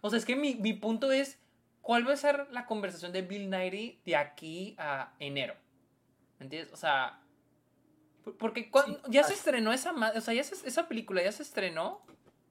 O 0.00 0.10
sea, 0.10 0.18
es 0.18 0.24
que 0.24 0.36
mi, 0.36 0.72
punto 0.74 1.10
es, 1.12 1.38
¿cuál 1.82 2.08
va 2.08 2.12
a 2.12 2.16
ser 2.16 2.46
la 2.50 2.66
conversación 2.66 3.12
de 3.12 3.22
Bill 3.22 3.50
Nighy 3.50 4.00
de 4.04 4.16
aquí 4.16 4.74
a 4.78 5.14
enero? 5.18 5.54
¿Me 6.38 6.44
entiendes? 6.44 6.72
O 6.72 6.76
sea, 6.76 7.20
porque 8.38 8.70
ya 9.08 9.24
se 9.24 9.34
estrenó 9.34 9.72
esa, 9.72 9.92
o 10.14 10.20
sea, 10.20 10.34
ya 10.34 10.42
esa 10.42 10.88
película 10.88 11.22
ya 11.22 11.32
se 11.32 11.42
estrenó 11.42 12.04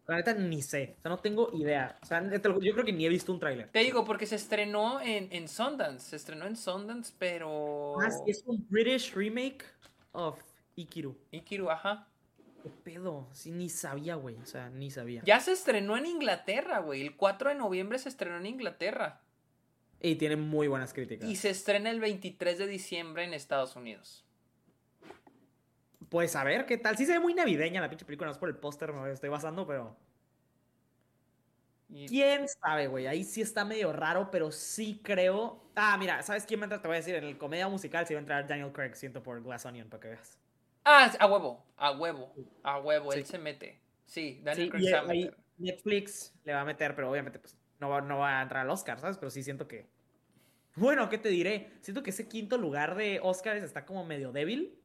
la 0.08 0.16
neta 0.16 0.34
ni 0.34 0.62
sé. 0.62 0.96
O 1.00 1.02
sea, 1.02 1.10
no 1.10 1.20
tengo 1.20 1.52
idea. 1.54 1.98
O 2.02 2.06
sea, 2.06 2.24
yo 2.24 2.42
creo 2.42 2.86
que 2.86 2.94
ni 2.94 3.06
he 3.06 3.10
visto 3.10 3.34
un 3.34 3.40
tráiler. 3.40 3.70
Te 3.70 3.80
digo, 3.80 4.06
porque 4.06 4.26
se 4.26 4.36
estrenó 4.36 5.02
en, 5.02 5.28
en 5.32 5.50
Sundance. 5.50 6.10
Se 6.10 6.16
estrenó 6.16 6.46
en 6.46 6.56
Sundance, 6.56 7.14
pero. 7.18 8.00
Ah, 8.00 8.08
es 8.26 8.44
un 8.46 8.66
British 8.70 9.14
remake 9.14 9.66
of 10.14 10.40
Ikiru. 10.76 11.18
Ikiru, 11.32 11.70
ajá. 11.70 12.08
¿Qué 12.64 12.70
pedo? 12.70 13.28
Sí, 13.34 13.52
ni 13.52 13.70
sabía, 13.70 14.16
güey. 14.16 14.38
O 14.38 14.46
sea, 14.46 14.70
ni 14.70 14.90
sabía. 14.92 15.22
Ya 15.26 15.42
se 15.42 15.52
estrenó 15.52 15.98
en 15.98 16.06
Inglaterra, 16.06 16.80
güey. 16.80 17.02
El 17.02 17.18
4 17.18 17.50
de 17.50 17.56
noviembre 17.56 18.00
se 18.00 18.08
estrenó 18.08 18.38
en 18.38 18.46
Inglaterra. 18.46 19.22
Y 20.02 20.16
tiene 20.16 20.36
muy 20.36 20.68
buenas 20.68 20.94
críticas. 20.94 21.30
Y 21.30 21.36
se 21.36 21.50
estrena 21.50 21.90
el 21.90 22.00
23 22.00 22.58
de 22.58 22.68
diciembre 22.68 23.24
en 23.24 23.34
Estados 23.34 23.76
Unidos. 23.76 24.26
Pues 26.10 26.36
a 26.36 26.44
ver 26.44 26.66
qué 26.66 26.78
tal. 26.78 26.98
Sí 26.98 27.06
se 27.06 27.14
ve 27.14 27.20
muy 27.20 27.34
navideña 27.34 27.82
la 27.82 27.90
pinche 27.90 28.06
película, 28.06 28.28
no 28.28 28.32
es 28.32 28.38
por 28.38 28.50
el 28.50 28.56
póster, 28.56 28.94
me 28.94 29.12
estoy 29.12 29.30
basando, 29.30 29.66
pero. 29.66 29.98
¿Quién 31.88 32.48
sabe, 32.48 32.88
güey? 32.88 33.08
Ahí 33.08 33.24
sí 33.24 33.42
está 33.42 33.64
medio 33.66 33.94
raro, 33.94 34.30
pero 34.30 34.52
sí 34.52 35.00
creo. 35.04 35.64
Ah, 35.76 35.98
mira, 35.98 36.22
¿sabes 36.22 36.46
quién 36.46 36.60
va 36.60 36.64
a 36.64 36.66
entrar? 36.66 36.82
Te 36.82 36.88
voy 36.88 36.96
a 36.96 37.00
decir, 37.00 37.16
en 37.16 37.24
el 37.24 37.38
comedia 37.38 37.68
musical 37.70 38.06
sí 38.06 38.14
va 38.14 38.20
a 38.20 38.22
entrar 38.22 38.48
Daniel 38.48 38.72
Craig, 38.74 38.94
siento 38.96 39.24
por 39.24 39.42
Glass 39.42 39.66
Onion, 39.66 39.90
para 39.90 40.02
que 40.02 40.08
veas. 40.10 40.38
Ah, 40.84 41.12
a 41.20 41.28
huevo, 41.28 41.66
a 41.78 41.92
huevo, 41.92 42.34
a 42.64 42.80
huevo, 42.80 43.14
él 43.14 43.26
se 43.26 43.38
mete. 43.38 43.80
Sí, 44.06 44.42
Daniel 44.44 44.70
Craig 44.70 44.84
se 44.84 44.94
va 44.94 45.00
a 45.00 45.04
meter. 45.04 45.38
Netflix 45.58 46.34
le 46.44 46.54
va 46.54 46.62
a 46.62 46.66
meter, 46.66 46.96
pero 46.96 47.10
obviamente 47.10 47.40
pues, 47.40 47.58
no, 47.80 47.90
va, 47.90 48.02
no 48.02 48.20
va 48.20 48.40
a 48.40 48.44
entrar 48.44 48.64
al 48.64 48.70
Oscar, 48.70 49.00
¿sabes? 49.00 49.18
Pero 49.18 49.30
sí 49.30 49.44
siento 49.44 49.68
que. 49.68 49.88
Bueno, 50.76 51.10
¿qué 51.10 51.18
te 51.18 51.30
diré? 51.30 51.72
Siento 51.82 52.04
que 52.04 52.12
ese 52.12 52.28
quinto 52.28 52.58
lugar 52.58 52.96
de 52.96 53.20
Oscars 53.22 53.64
está 53.64 53.86
como 53.86 54.06
medio 54.06 54.32
débil 54.32 54.78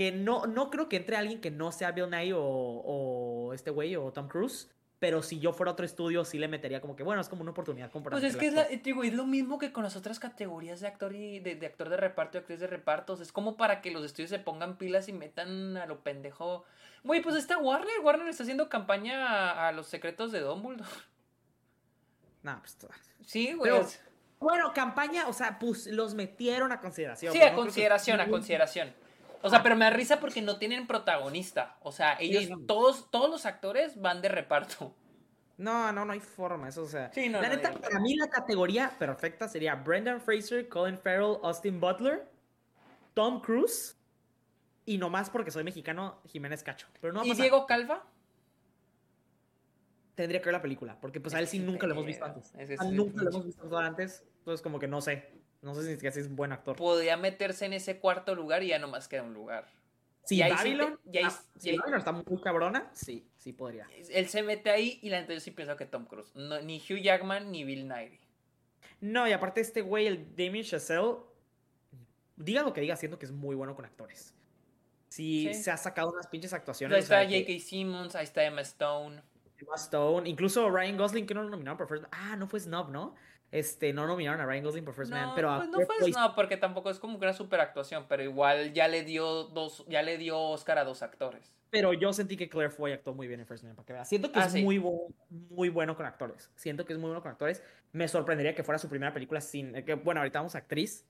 que 0.00 0.12
no, 0.12 0.46
no 0.46 0.70
creo 0.70 0.88
que 0.88 0.96
entre 0.96 1.16
alguien 1.16 1.42
que 1.42 1.50
no 1.50 1.72
sea 1.72 1.92
Bill 1.92 2.08
Nye 2.08 2.32
o, 2.34 3.52
este 3.54 3.70
güey 3.70 3.96
o 3.96 4.12
Tom 4.12 4.28
Cruise. 4.28 4.70
Pero 4.98 5.22
si 5.22 5.40
yo 5.40 5.54
fuera 5.54 5.72
otro 5.72 5.84
estudio, 5.84 6.26
sí 6.26 6.38
le 6.38 6.46
metería 6.46 6.80
como 6.82 6.96
que, 6.96 7.02
bueno, 7.02 7.20
es 7.20 7.28
como 7.28 7.40
una 7.40 7.52
oportunidad. 7.52 7.90
Como 7.90 8.04
pues 8.04 8.22
es 8.22 8.36
que 8.36 8.48
es, 8.48 8.82
digo, 8.82 9.02
es 9.02 9.14
lo 9.14 9.26
mismo 9.26 9.58
que 9.58 9.72
con 9.72 9.82
las 9.82 9.96
otras 9.96 10.18
categorías 10.18 10.80
de 10.80 10.88
actor 10.88 11.14
y 11.14 11.40
de, 11.40 11.66
actor 11.66 11.88
de 11.90 11.98
reparto 11.98 12.36
y 12.36 12.40
actriz 12.40 12.60
de 12.60 12.66
repartos. 12.66 13.20
Es 13.20 13.32
como 13.32 13.56
para 13.56 13.80
que 13.80 13.90
los 13.90 14.04
estudios 14.04 14.28
se 14.28 14.38
pongan 14.38 14.76
pilas 14.76 15.08
y 15.08 15.14
metan 15.14 15.78
a 15.78 15.86
lo 15.86 16.02
pendejo. 16.02 16.64
Güey, 17.04 17.22
pues 17.22 17.36
está 17.36 17.56
Warner. 17.56 18.00
Warner 18.02 18.28
está 18.28 18.42
haciendo 18.42 18.68
campaña 18.68 19.68
a, 19.68 19.72
los 19.72 19.86
secretos 19.86 20.32
de 20.32 20.40
Dumbledore. 20.40 20.88
No, 22.42 22.60
pues. 22.60 22.76
Sí, 23.26 23.52
güey. 23.52 23.72
bueno, 24.38 24.72
campaña, 24.72 25.28
o 25.28 25.32
sea, 25.32 25.58
pues 25.58 25.86
los 25.86 26.14
metieron 26.14 26.72
a 26.72 26.80
consideración. 26.80 27.32
Sí, 27.32 27.42
a 27.42 27.54
consideración, 27.54 28.20
a 28.20 28.28
consideración. 28.28 28.92
O 29.42 29.48
sea, 29.48 29.62
pero 29.62 29.76
me 29.76 29.86
da 29.86 29.90
risa 29.90 30.20
porque 30.20 30.42
no 30.42 30.58
tienen 30.58 30.86
protagonista. 30.86 31.76
O 31.82 31.92
sea, 31.92 32.16
ellos, 32.20 32.50
todos, 32.66 33.10
todos 33.10 33.30
los 33.30 33.46
actores 33.46 34.00
van 34.00 34.20
de 34.20 34.28
reparto. 34.28 34.94
No, 35.56 35.92
no, 35.92 36.06
no 36.06 36.12
hay 36.12 36.20
forma. 36.20 36.68
Eso, 36.68 36.84
o 36.84 36.88
sea. 36.88 37.12
Sí, 37.12 37.28
no, 37.28 37.40
la 37.40 37.50
neta, 37.50 37.72
para 37.72 38.00
mí 38.00 38.16
la 38.16 38.28
categoría 38.28 38.94
perfecta 38.98 39.46
sería 39.46 39.74
Brendan 39.74 40.20
Fraser, 40.20 40.66
Colin 40.68 40.98
Farrell, 40.98 41.36
Austin 41.42 41.78
Butler, 41.78 42.26
Tom 43.12 43.42
Cruise. 43.42 43.96
Y 44.86 44.96
nomás 44.96 45.28
porque 45.28 45.50
soy 45.50 45.62
mexicano, 45.62 46.18
Jiménez 46.26 46.62
Cacho. 46.62 46.86
Pero 47.00 47.12
no 47.12 47.24
¿Y 47.24 47.34
Diego 47.34 47.66
Calva? 47.66 48.04
Tendría 50.20 50.42
que 50.42 50.46
ver 50.48 50.52
la 50.52 50.60
película, 50.60 51.00
porque 51.00 51.18
pues 51.18 51.34
a 51.34 51.40
él 51.40 51.46
sí 51.46 51.60
nunca 51.60 51.86
lo 51.86 51.94
hemos 51.94 52.04
visto 52.04 52.26
antes. 52.26 52.52
nunca 52.92 53.22
lo 53.22 53.30
hemos 53.30 53.46
visto 53.46 53.78
antes, 53.78 54.22
entonces 54.40 54.60
como 54.60 54.78
que 54.78 54.86
no 54.86 55.00
sé. 55.00 55.30
No 55.62 55.74
sé 55.74 55.96
si 55.96 56.06
es 56.06 56.34
buen 56.34 56.52
actor. 56.52 56.76
Podría 56.76 57.16
meterse 57.16 57.64
en 57.64 57.72
ese 57.72 57.98
cuarto 58.00 58.34
lugar 58.34 58.62
y 58.62 58.68
ya 58.68 58.78
nomás 58.78 59.08
queda 59.08 59.22
un 59.22 59.32
lugar. 59.32 59.66
Si 60.24 60.38
Babylon, 60.38 61.00
está 61.96 62.12
muy 62.12 62.38
cabrona, 62.42 62.90
sí, 62.92 63.26
sí 63.38 63.54
podría. 63.54 63.88
Él 64.10 64.28
se 64.28 64.42
mete 64.42 64.68
ahí 64.68 64.98
y 65.02 65.08
la 65.08 65.20
entonces 65.20 65.42
sí 65.42 65.52
pienso 65.52 65.74
que 65.74 65.86
Tom 65.86 66.04
Cruise. 66.04 66.34
ni 66.34 66.76
Hugh 66.76 67.00
Jackman 67.00 67.50
ni 67.50 67.64
Bill 67.64 67.88
Nighy. 67.88 68.20
No, 69.00 69.26
y 69.26 69.32
aparte 69.32 69.62
este 69.62 69.80
güey, 69.80 70.06
el 70.06 70.36
Damien 70.36 70.66
Chazelle, 70.66 71.16
diga 72.36 72.62
lo 72.62 72.74
que 72.74 72.82
diga, 72.82 72.94
siento 72.96 73.18
que 73.18 73.24
es 73.24 73.32
muy 73.32 73.56
bueno 73.56 73.74
con 73.74 73.86
actores. 73.86 74.34
Sí, 75.08 75.54
se 75.54 75.70
ha 75.70 75.78
sacado 75.78 76.12
unas 76.12 76.26
pinches 76.26 76.52
actuaciones. 76.52 76.94
Ahí 76.94 77.02
está 77.02 77.24
J.K. 77.24 77.58
Simmons, 77.66 78.14
ahí 78.16 78.24
está 78.24 78.44
Emma 78.44 78.60
Stone. 78.60 79.22
Emma 79.60 79.76
Stone, 79.76 80.28
incluso 80.28 80.68
Ryan 80.70 80.96
Gosling, 80.96 81.26
que 81.26 81.34
no 81.34 81.42
lo 81.42 81.50
nominaron 81.50 81.76
por 81.76 81.88
First... 81.88 82.04
Ah, 82.10 82.36
no 82.36 82.46
fue 82.46 82.60
Snob, 82.60 82.90
¿no? 82.90 83.14
Este, 83.52 83.92
no 83.92 84.06
nominaron 84.06 84.40
a 84.40 84.46
Ryan 84.46 84.64
Gosling 84.64 84.84
por 84.84 84.94
First 84.94 85.10
Man, 85.10 85.32
pero 85.34 85.56
pues 85.56 85.68
no 85.68 85.80
fue 85.80 86.10
no, 86.10 86.34
porque 86.36 86.56
tampoco 86.56 86.88
es 86.88 87.00
como 87.00 87.18
una 87.18 87.32
super 87.32 87.58
actuación, 87.58 88.06
pero 88.08 88.22
igual 88.22 88.72
ya 88.72 88.86
le 88.86 89.02
dio 89.02 89.44
dos, 89.44 89.84
ya 89.88 90.02
le 90.02 90.18
dio 90.18 90.38
Oscar 90.38 90.78
a 90.78 90.84
dos 90.84 91.02
actores. 91.02 91.52
Pero 91.70 91.92
yo 91.92 92.12
sentí 92.12 92.36
que 92.36 92.48
Claire 92.48 92.70
Foy 92.70 92.92
actuó 92.92 93.12
muy 93.12 93.26
bien 93.26 93.40
en 93.40 93.46
First 93.46 93.64
Man, 93.64 93.74
para 93.74 93.86
que 93.86 93.92
veas. 93.92 94.08
Siento 94.08 94.30
que 94.30 94.38
ah, 94.38 94.46
es 94.46 94.54
muy, 94.54 94.80
muy 95.28 95.68
bueno 95.68 95.96
con 95.96 96.06
actores. 96.06 96.50
Siento 96.54 96.84
que 96.84 96.92
es 96.92 96.98
muy 96.98 97.08
bueno 97.08 97.22
con 97.22 97.32
actores. 97.32 97.62
Me 97.92 98.06
sorprendería 98.06 98.54
que 98.54 98.62
fuera 98.62 98.78
su 98.78 98.88
primera 98.88 99.12
película 99.12 99.40
sin. 99.40 99.74
Eh, 99.74 99.84
que, 99.84 99.94
bueno, 99.94 100.20
ahorita 100.20 100.38
vamos 100.38 100.54
a 100.54 100.58
actriz. 100.58 101.06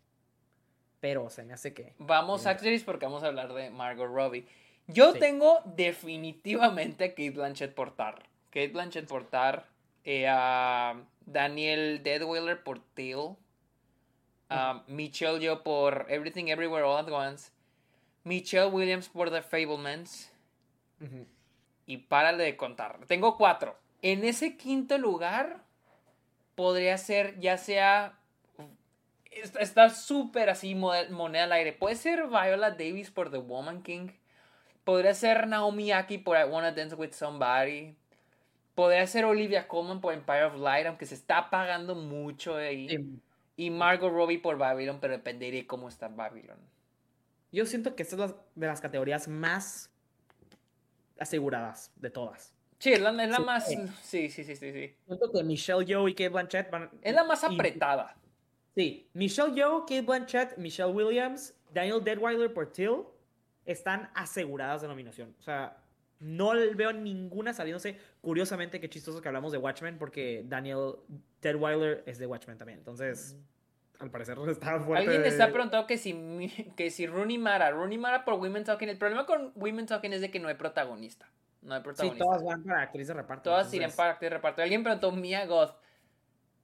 Pero 1.01 1.29
se 1.31 1.45
me 1.45 1.55
hace 1.55 1.73
que. 1.73 1.95
Vamos 1.99 2.47
a 2.47 2.51
actriz 2.51 2.85
porque 2.85 3.07
vamos 3.07 3.23
a 3.23 3.29
hablar 3.29 3.53
de 3.53 3.71
Margot 3.71 4.11
Robbie. 4.11 4.47
Yo 4.87 5.13
tengo 5.15 5.61
definitivamente 5.65 7.05
a 7.05 7.09
Kate 7.11 7.31
Blanchett 7.31 7.75
por 7.75 7.95
Tar. 7.95 8.30
Kate 8.51 8.69
Blanchett 8.69 9.09
por 9.09 9.25
Tar. 9.25 9.67
Eh, 10.05 10.27
Daniel 11.27 12.03
Deadweiler 12.03 12.63
por 12.63 12.81
Till. 12.95 13.37
Michelle 14.89 15.41
Yo 15.41 15.63
por 15.63 16.07
Everything 16.09 16.49
Everywhere 16.49 16.85
All 16.85 16.99
at 16.99 17.11
Once. 17.11 17.53
Michelle 18.25 18.67
Williams 18.67 19.09
por 19.09 19.31
The 19.31 19.43
Fablemans. 19.43 20.33
Y 21.87 21.97
párale 21.97 22.45
de 22.45 22.57
contar. 22.57 22.99
Tengo 23.07 23.37
cuatro. 23.37 23.79
En 24.03 24.25
ese 24.25 24.57
quinto 24.57 24.99
lugar 24.99 25.65
podría 26.55 26.99
ser 26.99 27.39
ya 27.39 27.57
sea... 27.57 28.19
Está 29.61 29.91
súper 29.91 30.51
así 30.51 30.75
moneda 30.75 31.45
al 31.45 31.53
aire. 31.53 31.73
Puede 31.73 31.95
ser 31.95 32.27
Viola 32.27 32.73
Davis 32.73 33.11
por 33.11 33.31
The 33.31 33.39
Woman 33.39 33.83
King. 33.83 34.11
Podría 34.83 35.15
ser 35.15 35.47
Naomi 35.47 35.93
Aki 35.93 36.19
por 36.19 36.37
I 36.37 36.45
Wanna 36.45 36.73
Dance 36.73 36.97
With 36.97 37.13
Somebody. 37.13 37.97
Podría 38.81 39.07
ser 39.07 39.27
Olivia 39.27 39.69
Colman 39.69 40.01
por 40.01 40.15
Empire 40.15 40.45
of 40.45 40.57
Light, 40.57 40.87
aunque 40.87 41.05
se 41.05 41.15
está 41.15 41.51
pagando 41.51 41.95
mucho 41.95 42.57
ahí. 42.57 43.15
Y 43.55 43.69
Margot 43.69 44.11
Robbie 44.11 44.39
por 44.39 44.57
Babylon, 44.57 44.97
pero 45.03 45.13
dependería 45.13 45.61
de 45.61 45.67
cómo 45.67 45.87
está 45.87 46.09
Babylon. 46.09 46.57
Yo 47.53 47.67
siento 47.67 47.95
que 47.95 48.05
esta 48.05 48.25
es 48.25 48.35
de 48.55 48.67
las 48.67 48.81
categorías 48.81 49.29
más 49.29 49.91
aseguradas 51.19 51.93
de 51.97 52.09
todas. 52.09 52.55
Sí, 52.79 52.95
es 52.95 53.03
la, 53.03 53.13
más. 53.13 53.69
Sí, 53.69 53.77
sí, 54.01 54.31
sí, 54.31 54.45
sí, 54.45 54.57
sí. 54.57 54.97
Siento 55.07 55.31
que 55.31 55.43
Michelle 55.45 55.85
Yeoh 55.85 56.09
y 56.09 56.15
Kate 56.15 56.31
Blanchett 56.31 56.71
van. 56.71 56.91
Es 57.03 57.15
la 57.15 57.25
más 57.25 57.45
apretada. 57.45 58.17
Sí, 58.75 59.11
Michelle 59.13 59.53
Yeoh, 59.55 59.81
Kate 59.81 60.01
Blanchett, 60.01 60.57
Michelle 60.57 60.93
Williams, 60.93 61.55
Daniel 61.75 62.03
Deadweiler 62.03 62.51
por 62.55 62.73
Till 62.73 63.03
están 63.67 64.11
aseguradas 64.15 64.81
de 64.81 64.89
nominación. 64.89 65.37
O 65.39 65.43
sea, 65.43 65.77
no 66.21 66.53
veo 66.77 66.93
ninguna 66.93 67.53
saliéndose. 67.53 67.99
Curiosamente, 68.21 68.79
qué 68.79 68.89
chistoso 68.89 69.21
que 69.21 69.29
hablamos 69.29 69.53
de 69.53 69.59
Watchmen, 69.59 69.99
porque 69.99 70.45
Daniel 70.47 70.97
Deadweiler 71.41 72.03
es 72.07 72.19
de 72.19 72.27
Watchmen 72.27 72.59
también. 72.59 72.79
Entonces, 72.79 73.37
al 73.99 74.11
parecer 74.11 74.39
está 74.49 74.79
fuerte. 74.81 75.07
Alguien 75.07 75.25
está 75.25 75.51
preguntando 75.51 75.87
que 75.87 75.97
si, 75.97 76.73
que 76.77 76.91
si 76.91 77.07
Rooney 77.07 77.39
Mara. 77.39 77.71
Rooney 77.71 77.99
Mara 77.99 78.25
por 78.25 78.35
Women 78.35 78.65
Talking. 78.65 78.91
El 78.91 78.99
problema 78.99 79.25
con 79.25 79.53
Women 79.57 79.87
Talking 79.87 80.13
es 80.13 80.21
de 80.21 80.31
que 80.31 80.39
no 80.39 80.49
hay 80.49 80.55
protagonista. 80.55 81.27
No 81.63 81.75
hay 81.75 81.83
protagonista. 81.83 82.23
Sí, 82.23 82.29
todas 82.29 82.45
van 82.45 82.63
para 82.65 82.83
actriz 82.83 83.09
de 83.09 83.15
reparto. 83.15 83.51
Todas 83.51 83.73
irían 83.73 83.93
para 83.97 84.13
actriz 84.13 84.31
de 84.31 84.37
reparto. 84.37 84.63
Alguien 84.63 84.83
preguntó 84.83 85.13
Mia 85.13 85.47
Goth. 85.47 85.75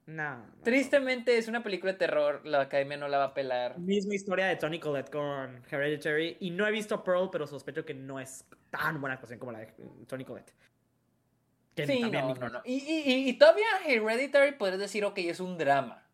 No, 0.06 0.46
Tristemente 0.62 1.36
es 1.36 1.48
una 1.48 1.64
película 1.64 1.92
de 1.92 1.98
terror, 1.98 2.46
la 2.46 2.60
academia 2.60 2.96
no 2.96 3.08
la 3.08 3.18
va 3.18 3.24
a 3.24 3.34
pelar. 3.34 3.76
Misma 3.76 4.14
historia 4.14 4.46
de 4.46 4.54
Tony 4.54 4.78
Collette 4.78 5.10
con 5.10 5.64
Hereditary. 5.68 6.36
Y 6.38 6.50
no 6.50 6.64
he 6.64 6.70
visto 6.70 7.02
Pearl, 7.02 7.28
pero 7.30 7.44
sospecho 7.46 7.84
que 7.84 7.92
no 7.92 8.20
es 8.20 8.44
tan 8.70 9.00
buena 9.00 9.14
actuación 9.14 9.40
como 9.40 9.50
la 9.50 9.58
de 9.60 9.74
Tony 10.06 10.24
Collette. 10.24 10.52
sí, 11.74 12.00
no, 12.02 12.34
no, 12.34 12.48
no. 12.48 12.62
Y, 12.64 13.28
y, 13.28 13.32
todavía 13.32 13.66
Hereditary 13.84 14.52
podrías 14.52 14.78
decir, 14.78 15.04
ok, 15.04 15.18
es 15.18 15.40
un 15.40 15.58
drama. 15.58 16.04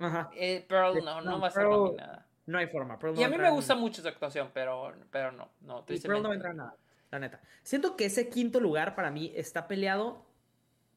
Ajá. 0.00 0.30
Eh, 0.34 0.64
Pearl 0.68 1.04
no, 1.04 1.20
no, 1.20 1.40
va 1.40 1.48
a 1.48 1.50
ser 1.52 1.68
nada. 1.68 2.26
No 2.46 2.58
hay 2.58 2.66
forma. 2.66 2.98
y 3.16 3.22
a 3.22 3.28
mí 3.28 3.38
me 3.38 3.50
gusta 3.50 3.76
mucho 3.76 4.02
su 4.02 4.08
actuación, 4.08 4.50
pero, 4.52 4.92
pero 5.12 5.30
no, 5.30 5.50
no. 5.60 5.86
Pearl 5.86 6.20
no 6.20 6.28
va 6.28 6.32
a 6.32 6.34
entrar 6.34 6.54
nada, 6.56 6.74
la 7.12 7.20
neta. 7.20 7.40
Siento 7.62 7.96
que 7.96 8.06
ese 8.06 8.28
quinto 8.28 8.58
lugar 8.58 8.96
para 8.96 9.12
mí 9.12 9.32
está 9.36 9.68
peleado 9.68 10.26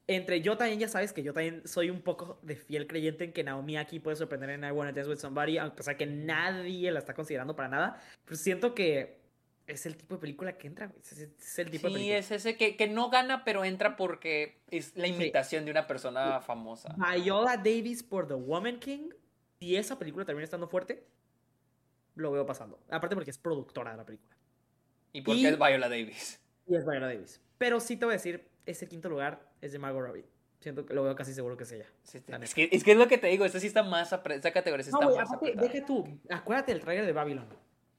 entre 0.07 0.41
yo 0.41 0.57
también, 0.57 0.79
ya 0.79 0.88
sabes 0.88 1.11
que 1.11 1.21
yo 1.21 1.34
también 1.34 1.67
soy 1.67 1.89
un 1.89 2.01
poco 2.01 2.39
de 2.41 2.55
fiel 2.55 2.88
creyente 2.88 3.25
en 3.25 3.34
que 3.34 3.43
Naomi 3.43 3.77
aquí 3.77 3.99
puede 3.99 4.15
sorprender 4.15 4.51
en 4.51 4.63
I 4.63 4.71
Wanna 4.71 4.93
Dance 4.93 5.09
With 5.09 5.17
Somebody, 5.17 5.57
aunque 5.57 5.84
sea 5.84 5.97
que 5.97 6.05
nadie 6.05 6.91
la 6.91 6.99
está 6.99 7.13
considerando 7.13 7.55
para 7.55 7.67
nada. 7.67 8.01
Pero 8.23 8.38
siento 8.38 8.73
que 8.73 9.19
es 9.67 9.85
el 9.85 9.97
tipo 9.97 10.15
de 10.15 10.21
película 10.21 10.57
que 10.57 10.67
entra, 10.67 10.93
es, 11.01 11.59
el 11.59 11.69
tipo 11.69 11.89
sí, 11.89 11.93
de 11.93 11.99
película. 11.99 12.17
es 12.17 12.31
ese 12.31 12.55
que, 12.55 12.77
que, 12.77 12.88
no 12.88 13.09
gana, 13.09 13.43
pero 13.43 13.65
entra 13.65 13.97
porque 13.97 14.61
es 14.71 14.95
la 14.95 15.07
imitación 15.07 15.65
de 15.65 15.71
una 15.71 15.88
persona 15.88 16.39
famosa. 16.39 16.95
Viola 17.15 17.57
Davis 17.57 18.01
por 18.01 18.29
The 18.29 18.35
Woman 18.35 18.79
King, 18.79 19.09
si 19.59 19.75
esa 19.75 19.99
película 19.99 20.23
termina 20.23 20.45
estando 20.45 20.69
fuerte, 20.69 21.05
lo 22.15 22.31
veo 22.31 22.45
pasando. 22.45 22.79
Aparte 22.89 23.15
porque 23.15 23.31
es 23.31 23.38
productora 23.38 23.91
de 23.91 23.97
la 23.97 24.05
película. 24.05 24.38
¿Y 25.11 25.21
porque 25.21 25.49
es 25.49 25.57
Viola 25.57 25.89
Davis? 25.89 26.39
Y 26.65 26.75
es 26.77 26.85
Viola 26.85 27.07
Davis. 27.07 27.41
Pero 27.57 27.81
sí 27.81 27.97
te 27.97 28.05
voy 28.05 28.13
a 28.13 28.17
decir, 28.17 28.47
ese 28.68 28.88
quinto 28.88 29.10
lugar 29.10 29.41
es 29.61 29.72
de 29.72 29.80
Margot 29.80 30.06
Robbie. 30.06 30.26
Siento 30.60 30.85
que 30.85 30.94
lo 30.94 31.03
veo 31.03 31.15
casi 31.15 31.34
seguro 31.34 31.56
que 31.56 31.64
es 31.64 31.72
ella. 31.72 31.85
es, 32.41 32.53
que, 32.53 32.69
es, 32.72 32.84
que, 32.84 32.91
es 32.91 32.98
lo 32.98 33.07
que 33.07 33.18
te 33.18 33.27
digo, 33.27 33.45
esta 33.45 33.60
sí 33.60 33.68
está 33.68 33.84
más 33.84 34.11
esa 34.11 34.52
categoría 34.52 34.84
sí 34.84 34.89
está 34.89 35.06
no, 35.06 35.15
más 35.15 35.30
Deja 35.41 35.85
tú, 35.85 36.19
acuérdate 36.30 36.73
del 36.73 36.81
trailer 36.81 37.06
de 37.06 37.14
Babylon. 37.14 37.48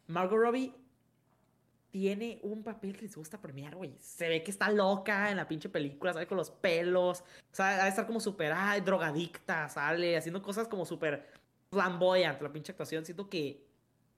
Margot 0.09 0.39
Robbie 0.39 0.75
tiene 1.91 2.39
un 2.43 2.63
papel 2.63 2.95
que 2.97 3.03
les 3.03 3.17
gusta 3.17 3.41
premiar, 3.41 3.77
güey. 3.77 3.95
Se 3.99 4.29
ve 4.29 4.43
que 4.43 4.51
está 4.51 4.71
loca 4.71 5.31
en 5.31 5.37
la 5.37 5.47
pinche 5.47 5.69
película, 5.69 6.13
sale 6.13 6.27
con 6.27 6.37
los 6.37 6.51
pelos, 6.51 7.21
o 7.21 7.25
sea, 7.55 7.85
a 7.85 7.89
estar 7.89 8.07
como 8.07 8.21
súper, 8.21 8.53
drogadicta, 8.85 9.69
sale 9.69 10.17
haciendo 10.17 10.43
cosas 10.43 10.69
como 10.69 10.85
súper 10.85 11.27
flamboyante 11.71 12.43
la 12.43 12.53
pinche 12.53 12.73
actuación. 12.73 13.05
Siento 13.05 13.29
que... 13.29 13.67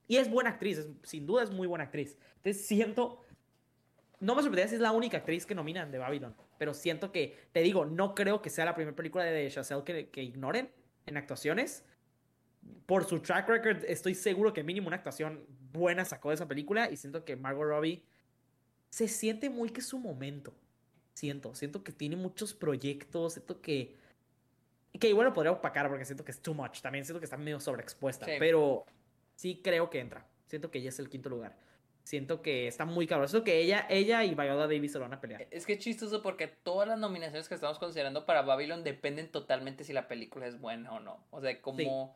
Y 0.09 0.17
es 0.17 0.29
buena 0.29 0.51
actriz, 0.51 0.89
sin 1.05 1.27
duda 1.27 1.45
es 1.45 1.51
muy 1.51 1.69
buena 1.69 1.85
actriz. 1.85 2.17
Entonces 2.37 2.67
siento 2.67 3.25
no 4.21 4.35
me 4.35 4.43
sorprendería 4.43 4.69
si 4.69 4.75
es 4.75 4.81
la 4.81 4.93
única 4.93 5.17
actriz 5.17 5.47
que 5.47 5.55
nominan 5.55 5.91
de 5.91 5.99
Babylon. 5.99 6.35
Pero 6.59 6.75
siento 6.75 7.11
que, 7.11 7.39
te 7.53 7.61
digo, 7.61 7.87
no 7.87 8.15
creo 8.15 8.43
que 8.43 8.51
sea 8.51 8.67
la 8.67 8.75
primera 8.75 8.95
película 8.95 9.25
de 9.25 9.51
Chazelle 9.51 9.83
que, 9.83 10.11
que 10.11 10.23
ignoren 10.23 10.71
en 11.07 11.17
actuaciones. 11.17 11.85
Por 12.85 13.07
su 13.07 13.21
track 13.21 13.49
record, 13.49 13.85
estoy 13.87 14.15
seguro 14.15 14.53
que 14.53 14.63
mínimo 14.63 14.89
una 14.89 14.97
actuación 14.97 15.47
buena 15.73 16.05
sacó 16.05 16.29
de 16.29 16.35
esa 16.35 16.47
película. 16.47 16.91
Y 16.91 16.97
siento 16.97 17.25
que 17.25 17.35
Margot 17.35 17.67
Robbie 17.67 18.05
se 18.91 19.09
siente 19.09 19.49
muy 19.49 19.71
que 19.71 19.81
es 19.81 19.87
su 19.87 19.99
momento. 19.99 20.55
Siento, 21.15 21.55
siento 21.55 21.83
que 21.83 21.93
tiene 21.93 22.17
muchos 22.17 22.53
proyectos. 22.53 23.35
Siento 23.35 23.63
que. 23.63 23.97
Que 24.99 25.09
igual 25.09 25.29
lo 25.29 25.33
podría 25.33 25.53
opacar 25.53 25.89
porque 25.89 26.05
siento 26.05 26.25
que 26.25 26.33
es 26.33 26.43
too 26.43 26.53
much. 26.53 26.83
También 26.83 27.07
siento 27.07 27.21
que 27.21 27.25
está 27.25 27.39
medio 27.39 27.59
sobreexpuesta. 27.59 28.27
Pero 28.39 28.85
sí 29.35 29.63
creo 29.65 29.89
que 29.89 30.01
entra. 30.01 30.27
Siento 30.47 30.71
que 30.71 30.79
ella 30.79 30.91
es 30.91 30.99
el 30.99 31.09
quinto 31.09 31.31
lugar 31.31 31.57
siento 32.05 32.43
que 32.43 32.67
está 32.67 32.85
muy 32.85 33.07
cabrón. 33.07 33.27
Eso 33.27 33.45
que 33.45 33.61
ella, 33.61 33.87
ella 33.89 34.25
y 34.25 34.35
Viola 34.35 34.67
Davis 34.67 34.93
se 34.93 34.99
lo 34.99 35.05
van 35.05 35.15
a 35.15 35.21
pelear. 35.21 35.47
Es 35.51 35.67
que 35.67 35.75
es 35.75 35.79
chistoso 35.79 36.23
porque 36.23 36.47
todas 36.49 36.89
las 36.89 36.99
nominaciones 36.99 37.49
que 37.49 37.55
estamos 37.55 37.79
considerando 37.79 38.27
para 38.27 38.43
Babylon 38.43 38.85
dependen 38.85 39.31
totalmente 39.31 39.85
si 39.85 39.93
la 39.93 40.09
película 40.09 40.47
es 40.47 40.61
buena 40.61 40.93
o 40.93 41.01
no. 41.01 41.25
O 41.31 41.41
sea, 41.41 41.61
como. 41.61 42.15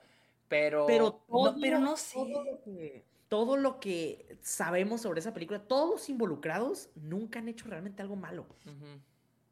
Pero. 0.49 0.87
Pero, 0.87 1.25
no, 1.29 1.57
pero 1.61 1.79
no 1.79 1.97
sé. 1.97 3.05
Todo 3.29 3.57
lo, 3.57 3.81
que, 3.81 4.39
sabemos 4.43 5.01
sobre 5.01 5.19
esa 5.19 5.35
película, 5.35 5.59
todos 5.59 5.91
los 5.91 6.09
involucrados 6.09 6.91
nunca 6.95 7.41
han 7.41 7.49
hecho 7.49 7.67
realmente 7.67 8.01
algo 8.01 8.15
malo. 8.15 8.47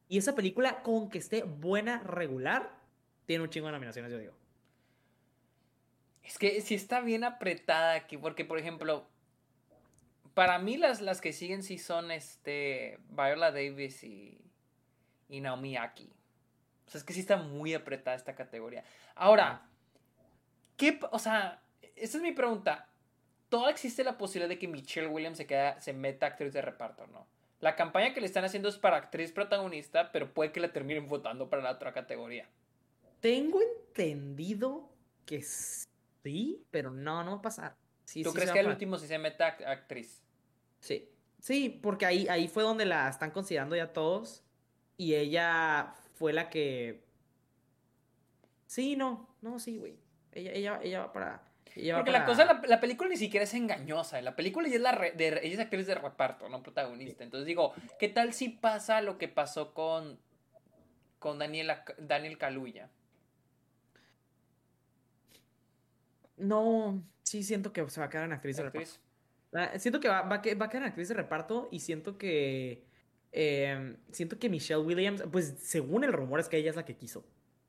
Y 0.08 0.18
esa 0.18 0.34
película, 0.34 0.82
con 0.82 1.08
que 1.08 1.18
esté 1.18 1.42
buena, 1.42 1.98
regular, 2.00 2.78
tiene 3.26 3.42
un 3.42 3.50
chingo 3.50 3.66
de 3.66 3.72
nominaciones, 3.72 4.12
yo 4.12 4.18
digo. 4.18 4.34
Es 6.22 6.38
que 6.38 6.60
sí 6.60 6.74
está 6.74 7.00
bien 7.00 7.24
apretada 7.24 7.94
aquí, 7.94 8.16
porque 8.16 8.44
por 8.44 8.58
ejemplo, 8.58 9.06
para 10.34 10.58
mí 10.58 10.76
las, 10.76 11.00
las 11.00 11.20
que 11.20 11.32
siguen 11.32 11.62
sí 11.62 11.78
son 11.78 12.10
este 12.10 12.98
Viola 13.10 13.50
Davis 13.50 14.02
y, 14.04 14.40
y 15.28 15.40
Naomi 15.40 15.76
Aki. 15.76 16.10
O 16.86 16.90
sea, 16.90 16.98
es 16.98 17.04
que 17.04 17.12
sí 17.12 17.20
está 17.20 17.36
muy 17.36 17.74
apretada 17.74 18.16
esta 18.16 18.34
categoría. 18.34 18.84
Ahora, 19.14 19.62
¿qué, 20.76 20.98
o 21.10 21.18
sea, 21.18 21.62
esta 21.96 22.16
es 22.16 22.22
mi 22.22 22.32
pregunta. 22.32 22.88
¿Todo 23.48 23.68
existe 23.68 24.02
la 24.02 24.16
posibilidad 24.16 24.48
de 24.48 24.58
que 24.58 24.68
Michelle 24.68 25.08
Williams 25.08 25.36
se, 25.36 25.46
queda, 25.46 25.80
se 25.80 25.92
meta 25.92 26.26
actriz 26.26 26.52
de 26.52 26.62
reparto, 26.62 27.06
no? 27.06 27.26
La 27.60 27.76
campaña 27.76 28.12
que 28.12 28.20
le 28.20 28.26
están 28.26 28.44
haciendo 28.44 28.68
es 28.68 28.76
para 28.76 28.96
actriz 28.96 29.30
protagonista, 29.30 30.10
pero 30.10 30.32
puede 30.32 30.50
que 30.50 30.58
la 30.58 30.72
terminen 30.72 31.08
votando 31.08 31.48
para 31.48 31.62
la 31.62 31.70
otra 31.70 31.92
categoría. 31.92 32.48
Tengo 33.20 33.60
entendido 33.62 34.90
que 35.24 35.42
sí, 35.42 36.64
pero 36.70 36.90
no, 36.90 37.22
no 37.22 37.32
va 37.32 37.36
a 37.36 37.42
pasar. 37.42 37.76
¿Tú 38.22 38.32
crees 38.32 38.50
que 38.50 38.58
el 38.58 38.66
último 38.66 38.98
sí 38.98 39.06
se 39.06 39.18
meta 39.18 39.46
actriz? 39.46 40.21
Sí. 40.82 41.08
Sí, 41.40 41.80
porque 41.82 42.04
ahí, 42.06 42.28
ahí 42.28 42.48
fue 42.48 42.62
donde 42.62 42.84
la 42.84 43.08
están 43.08 43.30
considerando 43.30 43.74
ya 43.74 43.92
todos. 43.92 44.44
Y 44.98 45.14
ella 45.14 45.94
fue 46.14 46.32
la 46.32 46.50
que. 46.50 47.04
Sí, 48.66 48.96
no, 48.96 49.28
no, 49.40 49.58
sí, 49.58 49.78
güey. 49.78 49.96
Ella, 50.32 50.52
ella, 50.52 50.80
ella 50.82 51.00
va 51.00 51.12
para. 51.12 51.42
Porque 51.94 52.10
la 52.10 52.26
cosa, 52.26 52.44
la, 52.44 52.60
la, 52.66 52.80
película 52.80 53.08
ni 53.08 53.16
siquiera 53.16 53.44
es 53.44 53.54
engañosa. 53.54 54.20
La 54.20 54.36
película 54.36 54.68
ella 54.68 54.76
es, 54.76 54.82
la 54.82 54.92
de, 54.92 55.28
ella 55.42 55.54
es 55.54 55.58
actriz 55.58 55.86
de 55.86 55.94
reparto, 55.94 56.48
no 56.50 56.62
protagonista. 56.62 57.24
Entonces 57.24 57.46
digo, 57.46 57.72
¿qué 57.98 58.08
tal 58.08 58.34
si 58.34 58.50
pasa 58.50 59.00
lo 59.00 59.16
que 59.16 59.28
pasó 59.28 59.72
con, 59.72 60.18
con 61.18 61.38
Daniela, 61.38 61.84
Daniel 61.96 62.36
Kaluuya? 62.36 62.90
No, 66.36 67.02
sí 67.22 67.42
siento 67.42 67.72
que 67.72 67.88
se 67.88 68.00
va 68.00 68.06
a 68.06 68.10
quedar 68.10 68.24
en 68.24 68.32
actriz, 68.34 68.56
de 68.56 68.64
reparto. 68.64 69.00
Ah, 69.54 69.78
siento 69.78 70.00
que 70.00 70.08
va, 70.08 70.22
va, 70.22 70.36
a 70.36 70.42
quedar 70.42 70.74
en 70.74 70.84
actriz 70.84 71.08
de 71.08 71.14
reparto 71.14 71.68
y 71.70 71.80
siento 71.80 72.16
que. 72.18 72.84
Em, 73.32 73.96
siento 74.10 74.38
que 74.38 74.48
Michelle 74.48 74.80
Williams, 74.80 75.24
pues 75.30 75.54
según 75.58 76.04
el 76.04 76.12
rumor 76.12 76.40
es 76.40 76.48
que 76.48 76.58
ella 76.58 76.70
es 76.70 76.76
la 76.76 76.84
que 76.84 76.96
quiso. 76.96 77.24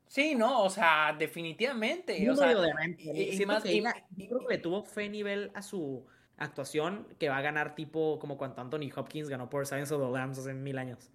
Sí, 0.06 0.34
no, 0.34 0.62
o 0.62 0.70
sea, 0.70 1.14
definitivamente. 1.18 2.30
o 2.30 2.36
sea, 2.36 2.52
Y, 2.98 3.46
más, 3.46 3.62
que 3.62 3.82
yo 4.16 4.28
creo 4.28 4.46
que 4.46 4.54
le 4.54 4.58
tuvo 4.58 4.84
fe 4.84 5.08
nivel 5.08 5.50
a 5.54 5.62
su 5.62 6.06
actuación 6.36 7.06
que 7.18 7.28
va 7.28 7.38
a 7.38 7.42
ganar 7.42 7.74
tipo 7.74 8.18
como 8.18 8.36
cuando 8.36 8.60
Anthony 8.60 8.90
Hopkins 8.94 9.28
ganó 9.28 9.48
por 9.48 9.66
Science 9.66 9.94
of 9.94 10.02
the 10.02 10.12
Lambs 10.12 10.38
hace 10.38 10.52
mil 10.52 10.78
años. 10.78 11.10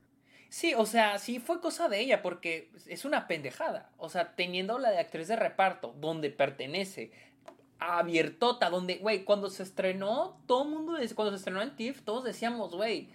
Sí, 0.50 0.74
o 0.76 0.86
sea, 0.88 1.20
sí 1.20 1.40
fue 1.40 1.62
cosa 1.62 1.90
de 1.90 2.00
ella 2.00 2.24
porque 2.24 2.72
es 2.88 3.06
una 3.06 3.28
pendejada. 3.28 3.91
O 3.98 4.10
sea, 4.10 4.36
teniendo 4.36 4.80
la 4.80 4.90
de 4.90 5.00
actriz 5.00 5.28
de 5.28 5.36
reparto 5.36 5.94
donde 6.00 6.32
pertenece, 6.32 7.12
abiertota, 7.80 8.70
donde, 8.70 8.98
güey, 8.98 9.24
cuando 9.24 9.50
se 9.50 9.64
estrenó, 9.64 10.42
todo 10.46 10.64
el 10.64 10.70
mundo, 10.70 10.94
cuando 11.16 11.32
se 11.32 11.38
estrenó 11.38 11.62
en 11.62 11.76
TIFF, 11.76 12.02
todos 12.04 12.24
decíamos, 12.24 12.76
güey, 12.76 13.10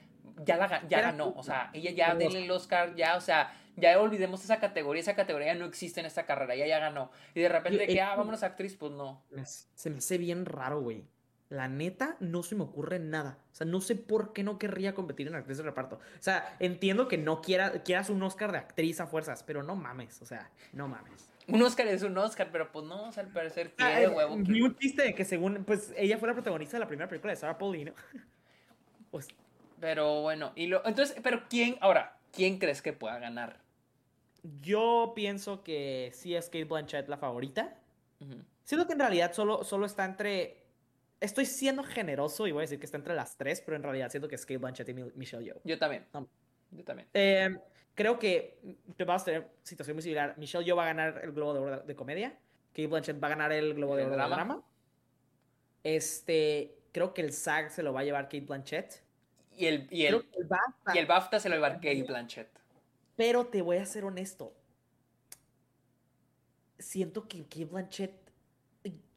ya, 0.45 0.57
la, 0.57 0.87
ya 0.89 1.01
ganó, 1.01 1.35
o 1.37 1.43
sea, 1.43 1.71
ella 1.73 1.91
ya 1.91 2.15
denle 2.15 2.45
el 2.45 2.51
Oscar, 2.51 2.95
ya, 2.97 3.17
o 3.17 3.21
sea, 3.21 3.53
ya 3.77 4.01
olvidemos 4.01 4.43
esa 4.43 4.61
categoría, 4.61 5.01
esa 5.01 5.15
categoría 5.15 5.55
no 5.55 5.67
existe 5.67 6.01
en 6.01 6.07
esta 6.07 6.27
carrera, 6.27 6.55
ella 6.55 6.67
ya 6.67 6.79
ganó. 6.79 7.11
Y 7.35 7.41
de 7.41 7.49
repente 7.49 7.87
que, 7.87 8.01
ah, 8.01 8.15
vámonos 8.17 8.43
a 8.43 8.47
actriz, 8.47 8.77
pues 8.77 8.93
no. 8.93 9.23
Se 9.75 9.91
me 9.91 9.99
hace 9.99 10.19
bien 10.19 10.47
raro, 10.47 10.81
güey. 10.81 11.05
La 11.51 11.69
neta, 11.69 12.17
no 12.21 12.43
se 12.43 12.55
me 12.55 12.63
ocurre 12.63 12.99
nada. 12.99 13.39
O 13.53 13.55
sea, 13.55 13.67
no 13.67 13.81
sé 13.81 13.95
por 13.95 14.33
qué 14.33 14.43
no 14.43 14.59
querría 14.59 14.95
competir 14.95 15.29
en 15.29 15.35
actriz 15.35 15.59
de 15.59 15.65
reparto. 15.65 15.97
O 15.97 16.23
sea, 16.23 16.57
entiendo 16.59 17.07
que 17.07 17.19
no 17.19 17.43
quiera, 17.43 17.83
quieras 17.83 18.11
un 18.11 18.23
Oscar 18.23 18.51
de 18.51 18.59
actriz 18.59 19.01
a 19.01 19.07
fuerzas, 19.07 19.43
pero 19.43 19.63
no 19.63 19.77
mames, 19.77 20.23
o 20.23 20.27
sea, 20.27 20.51
no 20.73 20.89
mames. 20.89 21.34
Un 21.47 21.63
Oscar 21.63 21.87
es 21.89 22.03
un 22.03 22.17
Oscar, 22.17 22.49
pero 22.51 22.73
pues 22.73 22.85
no, 22.87 23.09
o 23.09 23.13
sea, 23.13 23.23
al 23.23 23.31
parecer 23.31 23.73
ah, 23.79 23.91
quiere, 23.97 24.09
huevo. 24.09 24.37
Vi 24.39 24.63
un 24.63 24.77
chiste 24.77 25.03
de 25.03 25.15
que 25.15 25.25
según, 25.25 25.65
pues 25.65 25.93
ella 25.97 26.19
fue 26.19 26.29
la 26.29 26.35
protagonista 26.35 26.77
de 26.77 26.81
la 26.81 26.89
primera 26.89 27.09
película 27.09 27.33
de 27.33 27.37
Sarah 27.37 27.59
Paulino. 27.59 27.93
pues... 29.11 29.29
Pero 29.81 30.23
bueno, 30.23 30.53
y 30.55 30.67
lo, 30.67 30.87
entonces, 30.87 31.17
pero 31.23 31.43
¿quién, 31.51 31.77
ahora, 31.81 32.17
quién 32.33 32.59
crees 32.59 32.81
que 32.81 32.95
pueda 32.95 33.19
ganar? 33.19 33.61
Yo 34.63 35.13
pienso 35.15 35.63
que 35.63 36.11
sí 36.15 36.35
es 36.35 36.47
Kate 36.47 36.65
Blanchett 36.65 37.09
la 37.09 37.19
favorita. 37.19 37.77
Siento 38.63 38.87
que 38.87 38.95
en 38.95 39.01
realidad 39.01 39.35
solo, 39.35 39.63
solo 39.65 39.85
está 39.85 40.07
entre 40.07 40.65
estoy 41.25 41.47
siendo 41.47 41.83
generoso 41.83 42.47
y 42.47 42.53
voy 42.53 42.61
a 42.61 42.63
decir 42.63 42.79
que 42.79 42.87
está 42.87 42.99
entre 42.99 43.15
las 43.15 43.37
tres, 43.37 43.61
pero 43.61 43.77
en 43.77 43.83
realidad 43.83 44.11
siento 44.11 44.29
que 44.29 44.37
es 44.37 44.47
Kate 44.47 44.59
Blanchett 44.59 44.89
y 44.89 44.95
Michelle 44.95 45.45
Yeoh. 45.45 45.61
Yo 45.65 45.79
también. 45.79 46.07
Yo 46.71 46.85
también. 46.85 47.09
Eh, 47.15 47.57
creo 47.95 48.19
que 48.19 48.59
te 48.97 49.05
vas 49.05 49.23
a 49.23 49.25
tener 49.25 49.51
situación 49.63 49.97
muy 49.97 50.03
similar. 50.03 50.35
Michelle 50.37 50.65
Yeoh 50.65 50.77
va 50.77 50.85
a 50.85 50.87
ganar 50.87 51.21
el 51.23 51.33
Globo 51.33 51.55
de 51.55 51.61
Oro 51.61 51.81
de 51.81 51.97
comedia. 51.97 52.39
Kate 52.71 52.87
Blanchett 52.89 53.23
va 53.23 53.29
a 53.29 53.31
ganar 53.31 53.53
el 53.53 53.75
Globo 53.75 53.97
de 53.97 54.05
Oro 54.05 54.17
de 54.17 54.17
drama. 54.17 54.63
Este, 55.83 56.77
creo 56.93 57.15
que 57.15 57.23
el 57.23 57.33
SAG 57.33 57.71
se 57.71 57.83
lo 57.83 57.93
va 57.93 58.01
a 58.01 58.05
llevar 58.05 58.25
Kate 58.25 58.41
Blanchett. 58.41 59.03
Y 59.57 59.67
el, 59.67 59.87
y 59.91 60.07
el, 60.07 60.27
BAFTA, 60.49 60.95
y 60.95 60.99
el 60.99 61.07
BAFTA 61.07 61.39
se 61.39 61.49
lo 61.49 61.61
va 61.61 61.67
a 61.67 61.71
llevar 61.71 61.81
Kate 61.81 62.03
Blanchett. 62.03 62.49
Pero 63.17 63.47
te 63.47 63.63
voy 63.63 63.77
a 63.77 63.87
ser 63.87 64.05
honesto. 64.05 64.53
Siento 66.79 67.29
que 67.29 67.45
Kate 67.45 67.67
Blanchett 67.67 68.24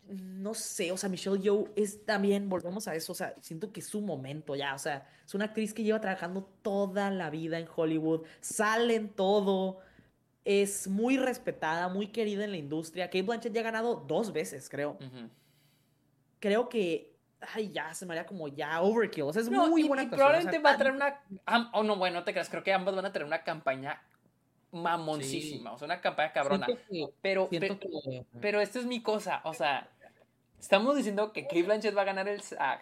no 0.10 0.54
sé, 0.54 0.92
o 0.92 0.98
sea, 0.98 1.10
Michelle 1.10 1.40
Yeoh 1.40 1.70
es 1.76 2.06
también, 2.06 2.50
volvemos 2.50 2.88
a 2.88 2.96
eso, 2.96 3.12
o 3.12 3.16
sea, 3.16 3.36
siento 3.42 3.72
que 3.72 3.82
es 3.82 3.88
su 3.88 4.02
momento 4.02 4.56
ya, 4.56 4.74
o 4.74 4.80
sea, 4.80 5.08
es 5.26 5.34
una 5.34 5.46
actriz 5.46 5.74
que 5.74 5.84
lleva 5.84 6.00
trabajando 6.00 6.50
toda 6.62 7.10
la 7.12 7.30
vida 7.30 7.60
en 7.60 7.68
Hollywood, 7.74 8.26
sale 8.40 8.96
en 8.96 9.10
todo, 9.10 9.80
es 10.46 10.88
muy 10.88 11.18
respetada, 11.18 11.90
muy 11.90 12.08
querida 12.08 12.46
en 12.46 12.52
la 12.52 12.58
industria. 12.58 13.08
Kate 13.08 13.24
Blanchett 13.24 13.54
ya 13.54 13.60
ha 13.60 13.66
ganado 13.66 13.96
dos 14.08 14.32
veces, 14.32 14.70
creo. 14.70 14.98
Creo 16.40 16.70
que, 16.70 17.18
ay, 17.54 17.72
ya, 17.72 17.94
se 17.94 18.06
me 18.06 18.14
haría 18.14 18.26
como 18.26 18.48
ya 18.48 18.82
overkill, 18.82 19.24
o 19.24 19.34
sea, 19.34 19.42
es 19.42 19.50
muy 19.50 19.84
buena 19.84 20.04
y 20.04 20.08
probablemente 20.08 20.60
va 20.60 20.72
a 20.72 20.78
traer 20.78 20.94
una, 20.94 21.22
oh 21.74 21.84
no, 21.84 21.98
bueno, 21.98 22.20
no 22.20 22.24
te 22.24 22.32
creas, 22.32 22.50
creo 22.50 22.64
que 22.64 22.72
ambos 22.72 22.96
van 22.96 23.06
a 23.06 23.12
tener 23.12 23.26
una 23.26 23.44
campaña 23.44 24.02
mamoncísima, 24.72 25.74
o 25.74 25.78
sea, 25.78 25.86
una 25.86 26.02
campaña 26.02 26.32
cabrona. 26.32 26.68
pero, 27.22 27.50
pero, 27.50 27.80
pero 28.40 28.62
esta 28.62 28.80
es 28.80 28.86
mi 28.86 29.02
cosa, 29.02 29.42
o 29.44 29.54
sea, 29.54 29.90
Estamos 30.60 30.96
diciendo 30.96 31.32
que 31.34 31.44
Kate 31.44 31.64
Blanchett 31.64 31.96
va 31.96 32.02
a 32.02 32.06
ganar 32.06 32.28
el 32.28 32.42
SAG, 32.42 32.82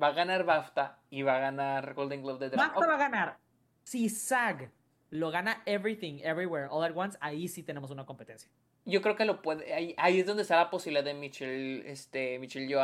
va 0.00 0.08
a 0.08 0.12
ganar 0.12 0.44
BAFTA 0.44 0.98
y 1.10 1.22
va 1.22 1.36
a 1.36 1.40
ganar 1.40 1.94
Golden 1.94 2.22
Globe 2.22 2.38
de 2.38 2.50
drama. 2.50 2.72
BAFTA 2.72 2.86
va 2.86 2.94
a 2.94 2.98
ganar. 2.98 3.38
Si 3.82 4.08
SAG 4.08 4.70
lo 5.10 5.30
gana 5.30 5.62
Everything, 5.66 6.20
Everywhere, 6.22 6.68
All 6.70 6.84
at 6.84 6.96
Once, 6.96 7.18
ahí 7.20 7.48
sí 7.48 7.62
tenemos 7.62 7.90
una 7.90 8.06
competencia. 8.06 8.50
Yo 8.84 9.02
creo 9.02 9.14
que 9.14 9.24
lo 9.24 9.42
puede. 9.42 9.72
Ahí, 9.98 10.20
es 10.20 10.26
donde 10.26 10.42
está 10.42 10.56
la 10.56 10.70
posibilidad 10.70 11.04
de 11.04 11.14
Michelle, 11.14 11.90
este, 11.90 12.38
Michelle 12.38 12.68
yo 12.68 12.80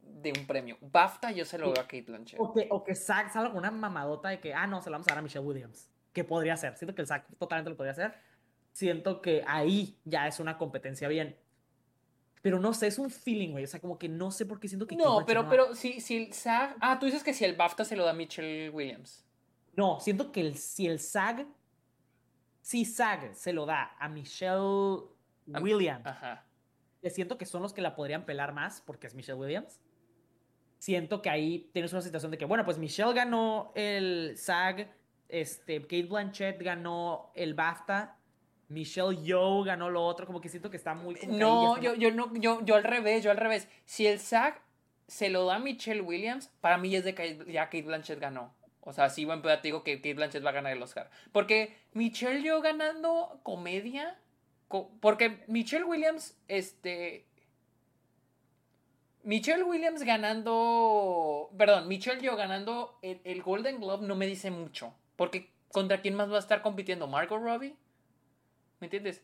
de 0.00 0.32
un 0.36 0.46
premio. 0.46 0.76
BAFTA 0.80 1.32
yo 1.32 1.44
se 1.44 1.58
lo 1.58 1.66
doy 1.66 1.78
a 1.78 1.82
Kate 1.82 2.02
Blanchett. 2.02 2.40
O 2.40 2.52
que, 2.52 2.66
o 2.70 2.82
que 2.82 2.94
SAG 2.94 3.30
salga 3.32 3.50
con 3.50 3.58
una 3.58 3.70
mamadota 3.70 4.28
de 4.30 4.40
que, 4.40 4.54
ah, 4.54 4.66
no, 4.66 4.80
se 4.80 4.90
lo 4.90 4.94
vamos 4.94 5.06
a 5.08 5.10
dar 5.10 5.18
a 5.18 5.22
Michelle 5.22 5.44
Williams. 5.44 5.90
Que 6.12 6.24
podría 6.24 6.56
ser. 6.56 6.76
Siento 6.76 6.94
que 6.94 7.02
el 7.02 7.08
SAG 7.08 7.26
totalmente 7.38 7.70
lo 7.70 7.76
podría 7.76 7.92
hacer. 7.92 8.14
Siento 8.72 9.20
que 9.20 9.44
ahí 9.46 9.98
ya 10.04 10.26
es 10.26 10.40
una 10.40 10.56
competencia 10.56 11.08
bien. 11.08 11.36
Pero 12.42 12.60
no 12.60 12.72
sé, 12.74 12.86
es 12.86 12.98
un 12.98 13.10
feeling, 13.10 13.50
güey. 13.50 13.64
O 13.64 13.66
sea, 13.66 13.80
como 13.80 13.98
que 13.98 14.08
no 14.08 14.30
sé 14.30 14.46
por 14.46 14.60
qué 14.60 14.68
siento 14.68 14.86
que. 14.86 14.96
No, 14.96 15.24
pero, 15.26 15.48
pero 15.48 15.74
si, 15.74 16.00
si 16.00 16.16
el 16.16 16.32
SAG. 16.32 16.76
Ah, 16.80 16.98
tú 16.98 17.06
dices 17.06 17.24
que 17.24 17.34
si 17.34 17.44
el 17.44 17.56
BAFTA 17.56 17.84
se 17.84 17.96
lo 17.96 18.04
da 18.04 18.10
a 18.10 18.14
Michelle 18.14 18.70
Williams. 18.70 19.24
No, 19.74 20.00
siento 20.00 20.32
que 20.32 20.40
el, 20.40 20.56
si 20.56 20.86
el 20.86 21.00
SAG. 21.00 21.46
Si 22.60 22.84
SAG 22.84 23.34
se 23.34 23.52
lo 23.52 23.66
da 23.66 23.96
a 23.98 24.08
Michelle 24.08 25.02
Williams. 25.46 26.06
Ajá. 26.06 26.44
Siento 27.10 27.38
que 27.38 27.46
son 27.46 27.62
los 27.62 27.72
que 27.72 27.80
la 27.80 27.94
podrían 27.94 28.24
pelar 28.24 28.52
más 28.52 28.80
porque 28.80 29.06
es 29.06 29.14
Michelle 29.14 29.38
Williams. 29.38 29.80
Siento 30.78 31.22
que 31.22 31.30
ahí 31.30 31.70
tienes 31.72 31.92
una 31.92 32.02
situación 32.02 32.30
de 32.30 32.38
que, 32.38 32.44
bueno, 32.44 32.64
pues 32.64 32.78
Michelle 32.78 33.12
ganó 33.12 33.72
el 33.74 34.34
SAG. 34.36 34.92
Este, 35.28 35.82
Kate 35.82 36.04
Blanchett 36.04 36.62
ganó 36.62 37.32
el 37.34 37.54
BAFTA 37.54 38.15
Michelle 38.68 39.16
Yeoh 39.22 39.62
ganó 39.62 39.90
lo 39.90 40.04
otro, 40.04 40.26
como 40.26 40.40
que 40.40 40.48
siento 40.48 40.70
que 40.70 40.76
está 40.76 40.94
muy... 40.94 41.16
no, 41.28 41.80
yo, 41.80 41.94
yo, 41.94 42.10
no, 42.10 42.34
yo, 42.34 42.64
yo 42.64 42.74
al 42.74 42.84
revés, 42.84 43.22
yo 43.22 43.30
al 43.30 43.36
revés. 43.36 43.68
Si 43.84 44.06
el 44.06 44.18
SAG 44.18 44.60
se 45.06 45.28
lo 45.28 45.46
da 45.46 45.56
a 45.56 45.58
Michelle 45.58 46.00
Williams, 46.00 46.50
para 46.60 46.78
mí 46.78 46.94
es 46.94 47.04
de 47.04 47.14
que 47.14 47.44
ya 47.48 47.66
Kate 47.66 47.82
Blanchett 47.82 48.18
ganó. 48.18 48.54
O 48.80 48.92
sea, 48.92 49.08
sí, 49.10 49.24
buen 49.24 49.42
pedo 49.42 49.56
te 49.56 49.68
digo 49.68 49.82
que 49.82 49.96
Kate 49.96 50.14
Blanchett 50.14 50.44
va 50.44 50.50
a 50.50 50.54
ganar 50.54 50.72
el 50.72 50.82
Oscar. 50.82 51.10
Porque 51.32 51.76
Michelle 51.92 52.42
Yeoh 52.42 52.60
ganando 52.60 53.40
comedia, 53.42 54.18
porque 55.00 55.44
Michelle 55.46 55.84
Williams, 55.84 56.36
este... 56.48 57.26
Michelle 59.22 59.64
Williams 59.64 60.04
ganando, 60.04 61.50
perdón, 61.58 61.88
Michelle 61.88 62.20
Yeoh 62.20 62.36
ganando 62.36 62.96
el, 63.02 63.20
el 63.24 63.42
Golden 63.42 63.80
Globe 63.80 64.06
no 64.06 64.14
me 64.14 64.26
dice 64.26 64.52
mucho. 64.52 64.94
Porque 65.16 65.50
¿contra 65.72 66.00
quién 66.00 66.14
más 66.14 66.30
va 66.30 66.36
a 66.36 66.40
estar 66.40 66.62
compitiendo? 66.62 67.08
¿Margot 67.08 67.42
Robbie? 67.42 67.76
¿Me 68.80 68.86
entiendes? 68.86 69.22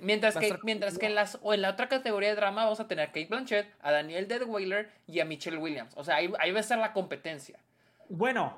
Mientras 0.00 0.36
que, 0.36 0.56
mientras 0.62 0.98
que 0.98 1.06
en, 1.06 1.14
las, 1.14 1.38
o 1.42 1.52
en 1.52 1.60
la 1.60 1.70
otra 1.70 1.88
categoría 1.88 2.30
de 2.30 2.36
drama 2.36 2.64
vamos 2.64 2.80
a 2.80 2.88
tener 2.88 3.04
a 3.04 3.08
Kate 3.08 3.26
Blanchett, 3.28 3.66
a 3.82 3.92
Daniel 3.92 4.26
Deadweiler 4.26 4.90
y 5.06 5.20
a 5.20 5.26
Michelle 5.26 5.58
Williams. 5.58 5.92
O 5.96 6.04
sea, 6.04 6.16
ahí, 6.16 6.32
ahí 6.38 6.50
va 6.50 6.58
a 6.58 6.60
estar 6.60 6.78
la 6.78 6.94
competencia. 6.94 7.58
Bueno, 8.08 8.56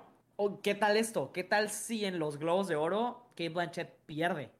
¿qué 0.62 0.76
tal 0.76 0.96
esto? 0.96 1.32
¿Qué 1.32 1.42
tal 1.42 1.70
si 1.70 2.04
en 2.04 2.20
los 2.20 2.38
Globos 2.38 2.68
de 2.68 2.76
Oro 2.76 3.26
Kate 3.30 3.48
Blanchett 3.48 3.90
pierde? 4.06 4.50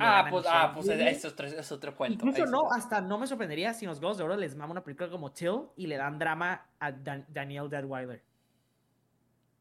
ah, 0.00 0.26
pues, 0.28 0.46
ah, 0.48 0.72
pues 0.74 0.88
eso 0.88 1.28
es, 1.28 1.70
otro, 1.70 1.94
cuento. 1.94 2.26
Incluso 2.26 2.50
no, 2.50 2.72
hasta 2.72 3.00
no 3.00 3.18
me 3.18 3.26
sorprendería 3.26 3.74
si 3.74 3.84
en 3.84 3.90
los 3.90 4.00
Globos 4.00 4.18
de 4.18 4.24
Oro 4.24 4.36
les 4.36 4.56
mama 4.56 4.72
una 4.72 4.82
película 4.82 5.08
como 5.08 5.30
Till 5.30 5.68
y 5.76 5.86
le 5.86 5.96
dan 5.96 6.18
drama 6.18 6.66
a 6.80 6.90
Daniel 6.90 7.68
Deadweiler. 7.68 8.22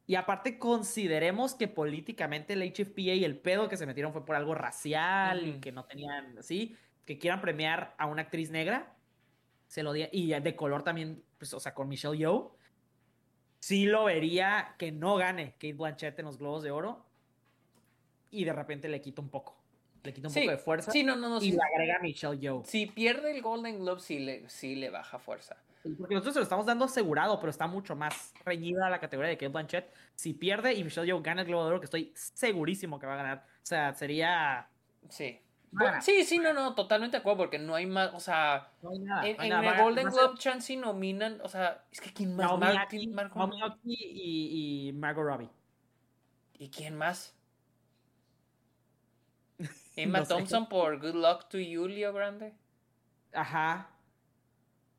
Y 0.07 0.15
aparte 0.15 0.59
consideremos 0.59 1.55
que 1.55 1.67
políticamente 1.67 2.53
el 2.53 2.63
HFPA 2.73 3.13
y 3.13 3.23
el 3.23 3.37
pedo 3.37 3.69
que 3.69 3.77
se 3.77 3.85
metieron 3.85 4.11
fue 4.11 4.25
por 4.25 4.35
algo 4.35 4.55
racial 4.55 5.47
y 5.47 5.59
que 5.59 5.71
no 5.71 5.85
tenían, 5.85 6.41
¿sí? 6.43 6.75
Que 7.05 7.17
quieran 7.17 7.39
premiar 7.39 7.95
a 7.97 8.07
una 8.07 8.23
actriz 8.23 8.49
negra, 8.49 8.95
se 9.67 9.83
lo 9.83 9.93
di 9.93 10.07
y 10.11 10.27
de 10.27 10.55
color 10.55 10.83
también, 10.83 11.23
pues, 11.37 11.53
o 11.53 11.59
sea, 11.59 11.73
con 11.73 11.87
Michelle 11.87 12.17
Yeoh. 12.17 12.55
Sí 13.59 13.85
lo 13.85 14.05
vería 14.05 14.75
que 14.77 14.91
no 14.91 15.15
gane 15.15 15.53
Kate 15.53 15.73
Blanchett 15.73 16.19
en 16.19 16.25
los 16.25 16.39
Globos 16.39 16.63
de 16.63 16.71
Oro 16.71 17.05
y 18.31 18.43
de 18.43 18.53
repente 18.53 18.89
le 18.89 19.01
quita 19.01 19.21
un 19.21 19.29
poco. 19.29 19.61
Le 20.03 20.13
quita 20.13 20.27
un 20.27 20.33
poco 20.33 20.49
de 20.49 20.57
fuerza. 20.57 20.91
Sí, 20.91 21.03
no, 21.03 21.15
no, 21.15 21.29
no, 21.29 21.41
y 21.41 21.51
le 21.51 21.59
agrega 21.61 21.97
a 21.97 21.99
Michelle 21.99 22.39
Yeoh. 22.39 22.63
Si 22.65 22.87
pierde 22.87 23.31
el 23.31 23.41
Golden 23.41 23.79
Globe, 23.79 24.01
sí 24.01 24.19
le, 24.19 24.49
sí 24.49 24.75
le 24.75 24.89
baja 24.89 25.19
fuerza. 25.19 25.57
Porque 25.83 26.13
nosotros 26.13 26.33
se 26.33 26.39
lo 26.39 26.43
estamos 26.43 26.65
dando 26.65 26.85
asegurado, 26.85 27.39
pero 27.39 27.49
está 27.49 27.67
mucho 27.67 27.95
más 27.95 28.33
reñida 28.45 28.89
la 28.89 28.99
categoría 28.99 29.29
de 29.29 29.37
Kate 29.37 29.51
Blanchett. 29.51 29.93
Si 30.15 30.33
pierde 30.33 30.73
y 30.73 30.83
Michelle 30.83 31.07
Yeoh 31.07 31.21
gana 31.21 31.41
el 31.41 31.47
Globo 31.47 31.63
de 31.63 31.69
Oro, 31.71 31.79
que 31.79 31.85
estoy 31.85 32.11
segurísimo 32.15 32.99
que 32.99 33.07
va 33.07 33.13
a 33.13 33.17
ganar. 33.17 33.45
O 33.57 33.65
sea, 33.65 33.93
sería... 33.93 34.67
Sí. 35.09 35.41
sí, 36.01 36.23
sí, 36.23 36.37
no, 36.37 36.53
no, 36.53 36.75
totalmente 36.75 37.17
de 37.17 37.21
acuerdo, 37.21 37.39
porque 37.39 37.57
no 37.57 37.73
hay 37.73 37.87
más, 37.87 38.13
o 38.13 38.19
sea, 38.19 38.71
en, 38.83 39.41
el 39.51 39.81
Golden 39.81 40.09
Globe 40.09 40.37
chance 40.37 40.75
nominan, 40.75 41.39
o 41.41 41.47
sea, 41.47 41.83
es 41.91 41.99
que 41.99 42.13
¿quién 42.13 42.35
más? 42.35 42.45
Naomi 42.47 43.07
Mark, 43.07 43.79
y, 43.83 44.89
y 44.89 44.93
Margot 44.93 45.25
Robbie. 45.25 45.49
¿Y 46.59 46.69
quién 46.69 46.95
más? 46.95 47.35
Emma 49.95 50.23
Thompson 50.25 50.69
por 50.69 50.99
Good 50.99 51.15
Luck 51.15 51.47
to 51.49 51.57
You, 51.57 51.87
Leo 51.87 52.13
Grande. 52.13 52.53
Ajá 53.33 53.89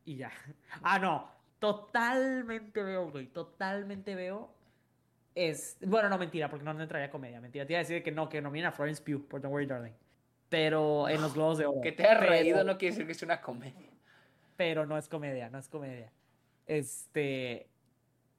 y 0.05 0.17
ya. 0.17 0.31
Ah, 0.83 0.99
no. 0.99 1.31
Totalmente 1.59 2.83
veo, 2.83 3.11
güey. 3.11 3.27
Totalmente 3.29 4.15
veo. 4.15 4.53
Es. 5.35 5.77
Bueno, 5.81 6.09
no, 6.09 6.19
mentira, 6.19 6.51
porque 6.51 6.65
no, 6.65 6.73
entraría 6.73 7.11
comedia. 7.11 7.41
Mentira. 7.41 7.65
Te 7.65 7.73
iba 7.73 7.79
a 7.79 7.83
decir 7.85 8.03
que 8.03 8.11
no, 8.11 8.29
que 8.29 8.43
nominen 8.43 8.67
a 8.67 8.73
Florence 8.73 9.03
Pugh 9.03 9.27
por 9.29 9.41
Don't 9.41 9.53
Worry 9.53 9.67
Darling. 9.67 9.93
Pero 10.49 11.09
en 11.09 11.21
los 11.23 11.35
Globos 11.35 11.59
de 11.59 11.67
Oro. 11.67 11.81
Que 11.81 11.93
te 11.93 12.07
ha 12.07 12.19
reído 12.19 12.65
no 12.65 12.77
quiere 12.79 12.95
decir 12.95 13.07
que 13.07 13.13
es 13.13 13.23
una 13.23 13.41
comedia. 13.41 13.91
Pero 14.57 14.87
no 14.87 14.99
es 14.99 15.09
comedia, 15.09 15.51
no 15.51 15.59
es 15.59 15.69
comedia. 15.69 16.11
Este. 16.67 17.69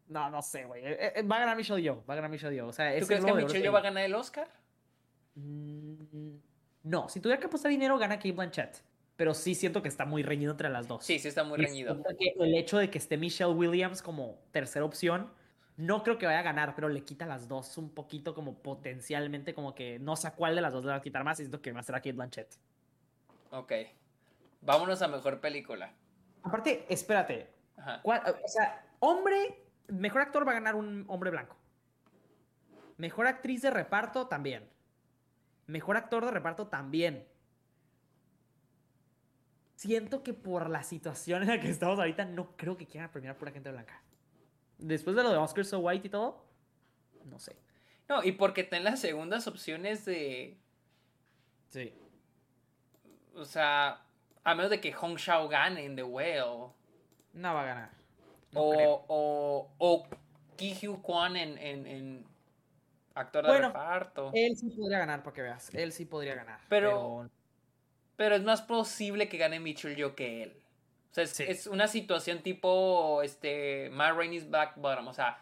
No, 0.10 0.30
no 0.30 0.42
sé, 0.42 0.66
güey. 0.66 0.86
Eh, 0.86 1.14
eh, 1.16 1.24
va 1.24 1.38
a 1.38 1.40
ganar 1.40 1.56
Michelle 1.56 1.82
Yeoh. 1.82 2.04
Va 2.06 2.14
a 2.14 2.16
ganar 2.16 2.30
Michelle 2.30 2.54
Yeoh. 2.54 2.68
O 2.68 2.74
sea, 2.74 3.00
¿Tú 3.00 3.08
crees 3.08 3.24
que 3.24 3.34
Michelle 3.34 3.62
Yeoh 3.62 3.74
va 3.74 3.80
a 3.80 3.84
ganar 3.84 4.04
el 4.04 4.14
Oscar? 4.14 4.50
Mm, 5.36 6.36
no. 6.84 7.08
Si 7.08 7.22
tuviera 7.22 7.40
que 7.40 7.48
apostar 7.48 7.72
dinero, 7.72 7.98
gana 7.98 8.18
Kate 8.18 8.34
Blanchett 8.34 8.84
pero 9.16 9.34
sí 9.34 9.56
siento 9.56 9.82
que 9.82 9.90
está 9.90 10.06
muy 10.06 10.24
reñido 10.24 10.52
entre 10.52 10.70
las 10.70 10.88
dos. 10.88 11.06
Sí, 11.06 11.20
sí 11.20 11.28
está 11.28 11.44
muy 11.44 11.58
reñido. 11.58 12.02
el 12.20 12.56
hecho 12.56 12.78
de 12.78 12.90
que 12.90 12.98
esté 12.98 13.18
Michelle 13.18 13.52
Williams 13.52 14.02
como 14.02 14.40
tercera 14.52 14.86
opción 14.86 15.32
No 15.78 16.04
creo 16.04 16.18
que 16.18 16.26
vaya 16.26 16.40
a 16.40 16.44
ganar, 16.44 16.76
pero 16.76 16.90
le 16.90 17.04
quita 17.04 17.26
las 17.26 17.48
dos 17.48 17.78
un 17.78 17.90
poquito 17.94 18.34
como 18.36 18.62
potencialmente, 18.62 19.54
como 19.54 19.74
que 19.74 20.00
no 20.00 20.16
sé 20.16 20.28
a 20.28 20.32
cuál 20.32 20.56
de 20.56 20.62
las 20.62 20.74
dos 20.74 20.84
le 20.86 20.92
va 20.92 20.98
a 20.98 21.02
quitar 21.02 21.24
más 21.24 21.40
y 21.40 21.44
siento 21.44 21.62
que 21.62 21.72
va 21.72 21.80
a 21.80 21.84
ser 21.84 21.96
a 21.96 22.00
Kate 22.00 22.14
Blanchett. 22.14 22.56
Ok. 23.52 23.72
Vámonos 24.62 25.02
a 25.02 25.08
mejor 25.08 25.40
película. 25.40 25.92
Aparte, 26.44 26.86
espérate. 26.90 27.50
O 28.04 28.48
sea, 28.48 28.86
hombre, 29.00 29.64
mejor 29.88 30.22
actor 30.22 30.48
va 30.48 30.52
a 30.52 30.56
ganar 30.56 30.76
un 30.76 31.06
hombre 31.08 31.32
blanco. 31.32 31.56
Mejor 32.98 33.28
actriz 33.28 33.62
de 33.62 33.72
reparto 33.72 34.28
también. 34.28 34.70
Mejor 35.68 35.98
actor 35.98 36.26
de 36.26 36.32
reparto 36.32 36.68
también. 36.68 37.28
Siento 39.76 40.24
que 40.24 40.34
por 40.34 40.70
la 40.70 40.84
situación 40.84 41.44
en 41.44 41.50
la 41.50 41.60
que 41.60 41.70
estamos 41.70 42.00
ahorita, 42.00 42.26
no 42.26 42.56
creo 42.56 42.78
que 42.78 42.86
quieran 42.86 43.12
premiar 43.12 43.38
pura 43.38 43.52
gente 43.52 43.72
blanca. 43.72 44.02
Después 44.78 45.16
de 45.16 45.24
lo 45.24 45.30
de 45.30 45.38
Oscar 45.38 45.66
So 45.66 45.80
White 45.80 46.08
y 46.08 46.10
todo, 46.10 46.46
no 47.26 47.40
sé. 47.40 47.56
No, 48.08 48.24
y 48.24 48.34
porque 48.34 48.64
ten 48.64 48.84
las 48.84 49.00
segundas 49.00 49.48
opciones 49.48 50.06
de. 50.06 50.58
Sí. 51.70 51.94
O 53.36 53.46
sea, 53.46 54.02
a 54.44 54.56
menos 54.56 54.70
de 54.70 54.80
que 54.80 54.92
Hong 54.94 55.16
Shao 55.16 55.48
gane 55.48 55.86
en 55.86 55.96
The 55.96 56.04
Whale. 56.04 56.72
No 57.34 57.54
va 57.54 57.62
a 57.62 57.66
ganar. 57.66 57.90
o, 58.54 59.06
o, 59.08 59.72
o, 59.80 60.08
Ki 60.56 60.78
Hugh 60.82 61.02
Kwan 61.02 61.36
en, 61.36 61.58
en, 61.58 62.26
actor 63.16 63.46
de 63.46 63.58
reparto. 63.58 64.32
Él 64.34 64.56
sí 64.56 64.70
podría 64.70 65.00
ganar, 65.00 65.24
para 65.24 65.34
que 65.34 65.42
veas. 65.42 65.74
Él 65.74 65.92
sí 65.92 66.06
podría 66.06 66.36
ganar. 66.36 66.60
Pero, 66.70 66.90
pero, 66.90 67.30
es 68.32 68.44
más 68.44 68.62
posible 68.62 69.28
que 69.30 69.38
gane 69.38 69.60
Mitchell 69.60 69.96
yo 69.96 70.16
que 70.16 70.44
él. 70.44 70.54
O 71.12 71.14
sea, 71.14 71.46
es, 71.46 71.68
una 71.68 71.88
situación 71.88 72.40
tipo 72.40 73.22
este, 73.22 73.90
Matt 73.92 74.18
Rainey's 74.18 74.50
Black 74.50 74.78
Bottom. 74.78 75.08
O 75.08 75.14
sea, 75.14 75.38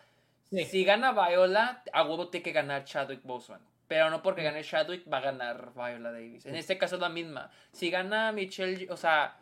si 0.50 0.84
gana 0.84 1.12
Viola, 1.14 1.84
a 1.94 2.04
huevo 2.04 2.30
tiene 2.30 2.44
que 2.44 2.52
ganar 2.52 2.84
Chadwick 2.84 3.24
Boseman. 3.24 3.62
Pero 3.88 4.10
no 4.10 4.22
porque 4.22 4.44
gane 4.44 4.64
Chadwick 4.64 5.04
va 5.12 5.18
a 5.18 5.22
ganar 5.22 5.72
Viola 5.74 6.12
Davis. 6.12 6.46
En 6.46 6.56
este 6.56 6.78
caso 6.78 6.96
es 6.96 7.02
la 7.02 7.10
misma. 7.10 7.52
Si 7.72 7.90
gana 7.90 8.32
Michelle, 8.32 8.88
o 8.90 8.98
sea, 8.98 9.38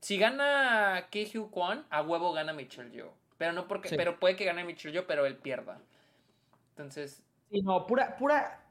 si 0.00 0.18
gana 0.18 1.08
Hugh 1.12 1.50
Kwan, 1.50 1.84
a 1.90 2.02
huevo 2.02 2.32
gana 2.32 2.52
Michelle 2.52 2.90
Yo. 2.92 3.12
Pero 3.38 3.52
no 3.52 3.66
porque, 3.68 3.94
pero 3.96 4.18
puede 4.18 4.36
que 4.36 4.44
gane 4.44 4.64
Michelle 4.64 4.94
Yo, 4.94 5.06
pero 5.06 5.26
él 5.26 5.36
pierda. 5.36 5.78
Entonces. 6.70 7.22
Sí, 7.50 7.60
no, 7.62 7.86
pura, 7.86 8.16
pura. 8.16 8.65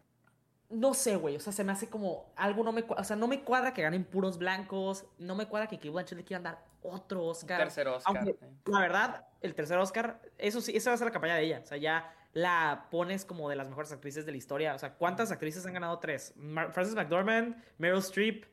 No 0.69 0.93
sé, 0.93 1.15
güey. 1.15 1.35
O 1.35 1.39
sea, 1.39 1.53
se 1.53 1.63
me 1.63 1.71
hace 1.71 1.89
como 1.89 2.31
algo 2.35 2.63
no 2.63 2.71
me 2.71 2.83
O 2.87 3.03
sea, 3.03 3.15
no 3.15 3.27
me 3.27 3.43
cuadra 3.43 3.73
que 3.73 3.81
ganen 3.81 4.03
puros 4.03 4.37
blancos. 4.37 5.05
No 5.17 5.35
me 5.35 5.47
cuadra 5.47 5.67
que 5.67 5.77
Kate 5.77 5.89
Blanchett 5.89 6.17
le 6.17 6.23
quieran 6.23 6.43
dar 6.43 6.65
otro 6.81 7.25
Oscar. 7.25 7.59
Tercer 7.59 7.87
Oscar. 7.87 8.35
La 8.65 8.79
verdad, 8.79 9.27
el 9.41 9.53
tercer 9.53 9.77
Oscar, 9.77 10.21
eso 10.37 10.61
sí, 10.61 10.75
esa 10.75 10.89
va 10.89 10.95
a 10.95 10.97
ser 10.97 11.05
la 11.05 11.11
campaña 11.11 11.35
de 11.35 11.43
ella. 11.43 11.61
O 11.63 11.67
sea, 11.67 11.77
ya 11.77 12.13
la 12.33 12.87
pones 12.91 13.25
como 13.25 13.49
de 13.49 13.55
las 13.55 13.69
mejores 13.69 13.91
actrices 13.91 14.25
de 14.25 14.31
la 14.31 14.37
historia. 14.37 14.75
O 14.75 14.79
sea, 14.79 14.93
¿cuántas 14.93 15.31
actrices 15.31 15.65
han 15.65 15.73
ganado 15.73 15.99
tres? 15.99 16.33
Frances 16.71 16.95
McDormand, 16.95 17.55
Meryl 17.77 17.99
Streep, 17.99 18.45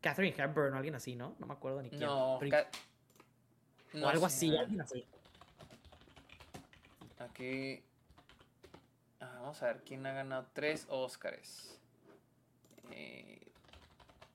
Catherine 0.00 0.34
Hepburn 0.36 0.74
o 0.74 0.76
alguien 0.76 0.94
así, 0.94 1.16
¿no? 1.16 1.36
No 1.38 1.46
me 1.46 1.52
acuerdo 1.52 1.82
ni 1.82 1.90
quién. 1.90 2.02
No, 2.02 2.36
o 2.36 4.08
algo 4.08 4.26
así, 4.26 4.56
alguien 4.56 4.80
así. 4.80 5.04
Aquí. 7.18 7.82
Ah, 9.20 9.38
vamos 9.40 9.62
a 9.62 9.66
ver 9.66 9.82
quién 9.84 10.06
ha 10.06 10.12
ganado 10.12 10.46
tres 10.52 10.86
Oscars. 10.88 11.78
Eh, 12.90 13.52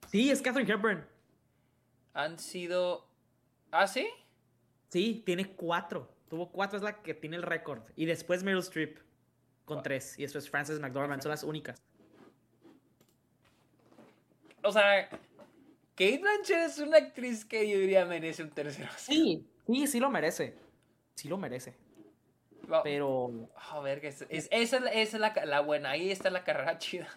sí, 0.10 0.30
es 0.30 0.42
Catherine 0.42 0.72
Hepburn. 0.72 1.06
Han 2.14 2.38
sido. 2.40 3.08
¿Ah, 3.72 3.88
sí? 3.88 4.08
Sí, 4.90 5.24
tiene 5.26 5.54
cuatro. 5.54 6.10
Tuvo 6.30 6.52
cuatro, 6.52 6.78
es 6.78 6.84
la 6.84 7.02
que 7.02 7.14
tiene 7.14 7.36
el 7.36 7.44
récord. 7.44 7.82
Y 7.96 8.06
después 8.06 8.44
Meryl 8.44 8.60
Streep 8.60 8.98
con 9.66 9.84
tres. 9.84 10.18
Y 10.18 10.22
después 10.22 10.50
Frances 10.50 10.80
McDormand, 10.80 11.22
son 11.22 11.32
las 11.32 11.44
únicas. 11.44 11.82
O 14.64 14.72
sea, 14.72 15.10
Kate 15.96 16.20
Blanchett 16.20 16.70
es 16.70 16.80
una 16.80 16.98
actriz 16.98 17.46
que 17.46 17.70
yo 17.70 17.78
diría 17.78 18.06
merece 18.06 18.44
un 18.44 18.52
tercero. 18.52 18.90
Sí, 18.98 19.48
sí, 19.68 19.88
sí 19.88 20.00
lo 20.00 20.10
merece. 20.10 20.58
Sí 21.16 21.28
lo 21.28 21.38
merece. 21.38 21.76
Pero. 22.84 23.50
A 23.72 23.80
ver, 23.80 24.04
es, 24.06 24.26
esa, 24.30 24.78
es 24.92 25.14
la, 25.14 25.60
buena. 25.62 25.92
Ahí 25.92 26.12
está 26.12 26.30
la 26.30 26.44
carrera 26.44 26.78
chida. 26.80 27.08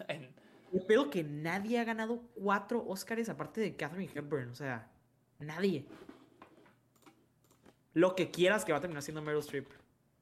Yo 0.73 1.11
que 1.11 1.25
nadie 1.25 1.79
ha 1.79 1.85
ganado 1.85 2.23
cuatro 2.35 2.85
Oscars 2.87 3.29
aparte 3.29 3.61
de 3.61 3.77
Catherine 3.77 4.11
Hepburn. 4.15 4.51
O 4.51 4.55
sea, 4.55 4.89
nadie. 5.39 5.87
Lo 7.95 8.15
que 8.15 8.31
quieras 8.31 8.65
que 8.65 8.73
va 8.73 8.79
a 8.79 8.81
terminar 8.81 9.03
siendo 9.03 9.23
Meryl 9.23 9.41
Streep. 9.41 9.69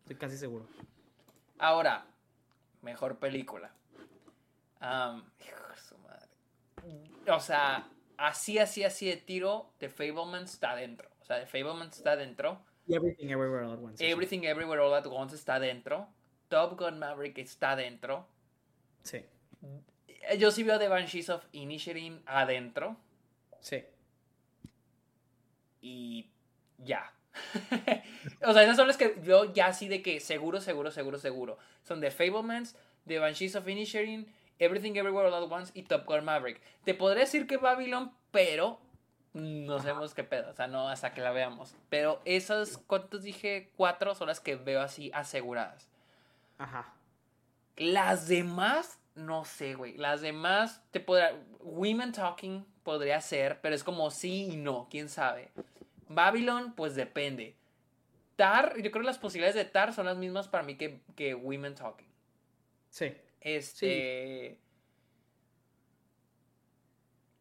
Estoy 0.03 0.17
casi 0.17 0.37
seguro. 0.37 0.67
Ahora, 1.59 2.07
mejor 2.83 3.19
película. 3.19 3.73
hijo 4.81 5.69
de 5.69 5.77
su 5.77 5.99
madre. 5.99 6.29
O 7.29 7.41
sea, 7.41 7.89
así, 8.17 8.59
así, 8.59 8.85
así 8.85 9.09
de 9.09 9.17
tiro, 9.17 9.73
The 9.79 9.89
Fableman 9.89 10.45
está 10.45 10.77
dentro. 10.77 11.11
O 11.21 11.25
sea, 11.25 11.41
The 11.41 11.47
Fableman 11.47 11.89
está 11.89 12.15
dentro. 12.17 12.65
Everything 12.89 13.31
Everywhere 13.31 13.65
All 13.65 13.73
at 13.73 13.79
Once. 13.81 14.01
Everything 14.01 14.45
Everywhere 14.45 14.81
All 14.81 14.95
at 14.95 15.07
Once 15.07 15.35
está 15.35 15.59
dentro. 15.59 16.09
Top 16.49 16.79
Gun 16.79 16.99
Maverick 16.99 17.39
está 17.39 17.77
dentro. 17.77 18.27
Sí. 19.03 19.25
Yo 20.39 20.51
sí 20.51 20.63
veo 20.63 20.79
The 20.79 20.89
Banshees 20.89 21.29
of 21.29 21.45
Inisherin 21.53 22.23
adentro. 22.27 22.97
Sí. 23.61 23.85
Y 25.81 26.31
ya. 26.79 27.13
o 28.43 28.53
sea, 28.53 28.63
esas 28.63 28.77
son 28.77 28.87
las 28.87 28.97
que 28.97 29.17
yo 29.23 29.53
ya 29.53 29.67
así 29.67 29.89
de 29.89 30.03
que 30.03 30.21
seguro, 30.21 30.61
seguro, 30.61 30.91
seguro, 30.91 31.19
seguro. 31.19 31.59
Son 31.83 32.01
The 32.01 32.11
Fablemans, 32.11 32.77
The 33.07 33.19
Banshees 33.19 33.57
of 33.57 33.67
Inisherin, 33.67 34.27
Everything 34.59 34.97
Everywhere 34.97 35.29
All 35.29 35.35
at 35.35 35.51
Once 35.51 35.73
y 35.75 35.83
Top 35.83 36.07
Gun 36.07 36.25
Maverick. 36.25 36.61
Te 36.85 36.95
podría 36.95 37.25
decir 37.25 37.47
que 37.47 37.57
Babylon, 37.57 38.13
pero 38.31 38.81
no 39.37 39.79
sabemos 39.81 40.15
qué 40.15 40.25
pedo. 40.25 40.51
O 40.51 40.55
sea, 40.55 40.67
no 40.67 40.89
hasta 40.89 41.13
que 41.13 41.21
la 41.21 41.31
veamos. 41.31 41.75
Pero 41.91 42.21
esas, 42.25 42.79
¿cuántos 42.79 43.23
dije? 43.23 43.71
Cuatro 43.77 44.15
son 44.15 44.29
las 44.29 44.41
que 44.41 44.57
veo 44.57 44.81
así 44.81 45.11
aseguradas. 45.15 45.89
Ajá. 46.59 46.95
Las 47.77 48.29
demás, 48.29 48.99
no 49.15 49.45
sé, 49.45 49.75
güey. 49.75 49.97
Las 49.99 50.23
demás, 50.23 50.83
te 50.91 51.01
podrá. 51.01 51.35
Women 51.61 52.13
Talking 52.13 52.65
podría 52.83 53.21
ser, 53.21 53.61
pero 53.61 53.75
es 53.75 53.85
como 53.85 54.11
sí 54.11 54.49
y 54.53 54.57
no, 54.57 54.89
quién 54.91 55.11
sabe. 55.11 55.51
Babylon, 56.09 56.73
pues 56.75 56.95
depende. 56.95 57.55
Tar, 58.37 58.77
yo 58.77 58.91
creo 58.91 59.03
que 59.03 59.07
las 59.07 59.19
posibilidades 59.19 59.57
de 59.57 59.65
Tar 59.65 59.93
son 59.93 60.07
las 60.07 60.17
mismas 60.17 60.49
para 60.49 60.65
mí 60.65 60.77
que, 60.77 61.01
que 61.15 61.35
Women 61.35 61.75
Talking. 61.75 62.09
Sí. 62.89 63.15
Este. 63.41 64.59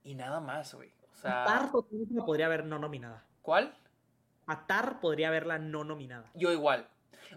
Y 0.04 0.14
nada 0.16 0.42
más, 0.42 0.74
güey. 0.74 0.95
Sea. 1.26 1.46
Tar 1.46 1.72
podría 1.72 2.46
haber 2.46 2.66
no 2.66 2.80
nominada. 2.80 3.24
¿Cuál? 3.42 3.76
A 4.48 4.68
Tar 4.68 5.00
podría 5.00 5.30
haberla 5.30 5.58
no 5.58 5.84
nominada. 5.84 6.30
Yo 6.36 6.52
igual. 6.52 6.88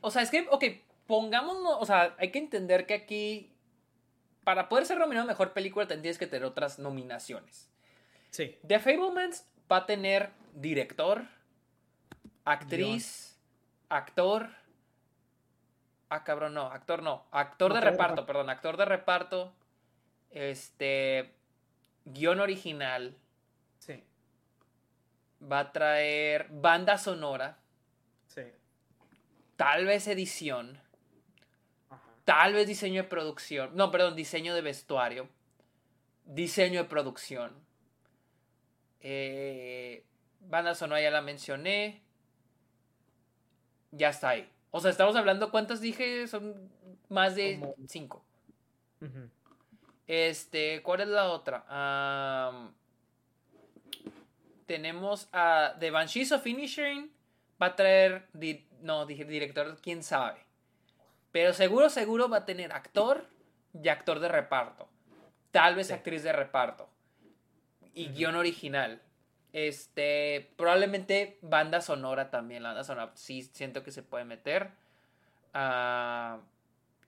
O 0.02 0.10
sea, 0.10 0.22
es 0.22 0.30
que, 0.30 0.46
ok, 0.50 0.64
pongámonos. 1.06 1.78
O 1.80 1.86
sea, 1.86 2.14
hay 2.18 2.30
que 2.30 2.38
entender 2.38 2.86
que 2.86 2.94
aquí. 2.94 3.54
Para 4.44 4.68
poder 4.68 4.86
ser 4.86 4.98
nominado 4.98 5.24
a 5.24 5.28
mejor 5.28 5.52
película, 5.52 5.86
tendrías 5.86 6.18
que 6.18 6.26
tener 6.26 6.44
otras 6.44 6.78
nominaciones. 6.78 7.70
Sí. 8.30 8.56
The 8.66 8.78
Fablemans 8.78 9.46
va 9.70 9.78
a 9.78 9.86
tener 9.86 10.30
director, 10.54 11.24
actriz, 12.44 13.38
actor. 13.88 14.50
Ah, 16.10 16.24
cabrón, 16.24 16.54
no, 16.54 16.66
actor 16.66 17.02
no. 17.02 17.26
Actor 17.30 17.74
de 17.74 17.80
reparto, 17.80 18.24
perdón, 18.24 18.48
actor 18.50 18.76
de 18.76 18.84
reparto. 18.84 19.54
Este. 20.30 21.34
Guión 22.04 22.40
original. 22.40 23.16
Va 25.40 25.60
a 25.60 25.72
traer 25.72 26.48
banda 26.50 26.98
sonora. 26.98 27.58
Sí. 28.26 28.42
Tal 29.56 29.86
vez 29.86 30.06
edición. 30.08 30.80
Tal 32.24 32.52
vez 32.52 32.66
diseño 32.66 33.02
de 33.02 33.08
producción. 33.08 33.70
No, 33.74 33.90
perdón, 33.90 34.16
diseño 34.16 34.54
de 34.54 34.60
vestuario. 34.60 35.28
Diseño 36.24 36.82
de 36.82 36.88
producción. 36.88 37.52
Eh, 39.00 40.04
banda 40.40 40.74
sonora 40.74 41.00
ya 41.00 41.10
la 41.10 41.22
mencioné. 41.22 42.02
Ya 43.92 44.10
está 44.10 44.30
ahí. 44.30 44.50
O 44.70 44.80
sea, 44.80 44.90
estamos 44.90 45.16
hablando, 45.16 45.50
¿cuántas 45.50 45.80
dije? 45.80 46.26
Son 46.28 46.70
más 47.08 47.34
de 47.34 47.74
cinco. 47.86 48.22
Este, 50.06 50.82
¿cuál 50.82 51.00
es 51.00 51.08
la 51.08 51.30
otra? 51.30 51.64
Tenemos 54.68 55.28
a 55.32 55.74
The 55.80 55.90
Banshees 55.90 56.30
of 56.30 56.42
Finishing. 56.42 57.10
Va 57.60 57.66
a 57.66 57.74
traer, 57.74 58.28
no, 58.82 59.04
director, 59.06 59.78
quién 59.82 60.04
sabe. 60.04 60.44
Pero 61.32 61.52
seguro, 61.52 61.90
seguro 61.90 62.28
va 62.28 62.38
a 62.38 62.44
tener 62.44 62.72
actor 62.72 63.26
y 63.74 63.88
actor 63.88 64.20
de 64.20 64.28
reparto. 64.28 64.88
Tal 65.50 65.74
vez 65.74 65.90
actriz 65.90 66.22
de 66.22 66.32
reparto. 66.32 66.88
Y 67.94 68.10
guion 68.10 68.36
original. 68.36 69.02
Este, 69.52 70.52
probablemente 70.56 71.38
banda 71.40 71.80
sonora 71.80 72.30
también, 72.30 72.62
la 72.62 72.68
banda 72.68 72.84
sonora 72.84 73.12
sí 73.14 73.42
siento 73.42 73.82
que 73.82 73.90
se 73.90 74.02
puede 74.02 74.24
meter. 74.24 74.70
Ah, 75.54 76.38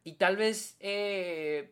y 0.02 0.14
tal 0.14 0.36
vez 0.36 0.76
eh, 0.80 1.70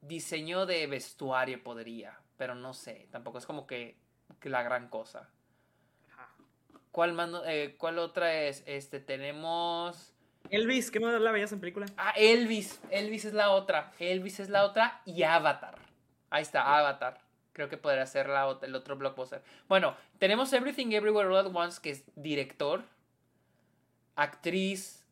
diseño 0.00 0.66
de 0.66 0.86
vestuario 0.86 1.62
podría, 1.62 2.18
pero 2.38 2.54
no 2.54 2.72
sé, 2.72 3.06
tampoco 3.12 3.38
es 3.38 3.46
como 3.46 3.66
que 3.66 3.96
la 4.42 4.62
gran 4.62 4.88
cosa. 4.88 5.28
Ajá. 6.12 6.28
¿Cuál, 6.92 7.12
más 7.12 7.30
eh, 7.46 7.74
¿Cuál 7.78 7.98
otra 7.98 8.34
es? 8.42 8.62
Este, 8.66 9.00
tenemos... 9.00 10.12
Elvis, 10.50 10.90
¿qué 10.90 11.00
más 11.00 11.20
la 11.20 11.32
veías 11.32 11.52
en 11.52 11.60
película? 11.60 11.86
Ah, 11.96 12.12
Elvis. 12.16 12.80
Elvis 12.90 13.24
es 13.24 13.32
la 13.34 13.50
otra. 13.50 13.92
Elvis 13.98 14.38
es 14.38 14.48
la 14.48 14.64
otra. 14.64 15.00
Y 15.04 15.24
Avatar. 15.24 15.76
Ahí 16.30 16.42
está, 16.42 16.78
Avatar. 16.78 17.20
Creo 17.52 17.68
que 17.68 17.78
podría 17.78 18.06
ser 18.06 18.28
la 18.28 18.58
el 18.62 18.74
otro 18.74 18.96
blockbuster. 18.96 19.42
Bueno, 19.66 19.96
tenemos 20.18 20.52
Everything 20.52 20.92
Everywhere 20.92 21.28
All 21.28 21.38
at 21.38 21.54
Once, 21.54 21.80
que 21.80 21.90
es 21.90 22.04
director, 22.14 22.84
actriz, 24.14 25.06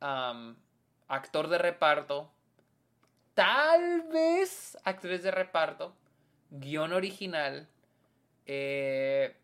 actor 0.00 1.48
de 1.48 1.58
reparto, 1.58 2.32
tal 3.34 4.02
vez 4.12 4.76
actriz 4.84 5.22
de 5.22 5.30
reparto, 5.30 5.94
guion 6.50 6.92
original. 6.92 7.68
Eh, 8.46 9.36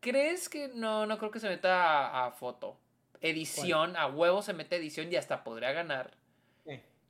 ¿Crees 0.00 0.48
que 0.48 0.68
no, 0.68 1.06
no 1.06 1.18
creo 1.18 1.30
que 1.30 1.40
se 1.40 1.48
meta 1.48 1.82
a, 1.82 2.26
a 2.26 2.30
foto? 2.30 2.78
Edición, 3.20 3.96
a 3.96 4.06
huevo 4.06 4.42
se 4.42 4.52
mete 4.52 4.76
edición 4.76 5.12
y 5.12 5.16
hasta 5.16 5.42
podría 5.42 5.72
ganar. 5.72 6.16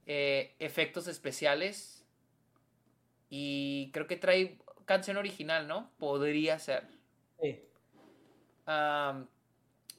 Eh, 0.06 0.54
efectos 0.60 1.08
especiales. 1.08 2.04
Y 3.28 3.90
creo 3.92 4.06
que 4.06 4.16
trae 4.16 4.58
canción 4.84 5.16
original, 5.16 5.66
¿no? 5.66 5.90
Podría 5.98 6.58
ser. 6.58 6.86
Sí. 7.40 7.60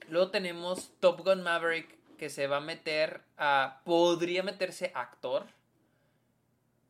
Luego 0.09 0.31
tenemos 0.31 0.93
Top 0.99 1.21
Gun 1.21 1.43
Maverick 1.43 1.97
que 2.17 2.29
se 2.29 2.47
va 2.47 2.57
a 2.57 2.61
meter 2.61 3.21
a... 3.37 3.81
Podría 3.83 4.43
meterse 4.43 4.91
actor. 4.95 5.45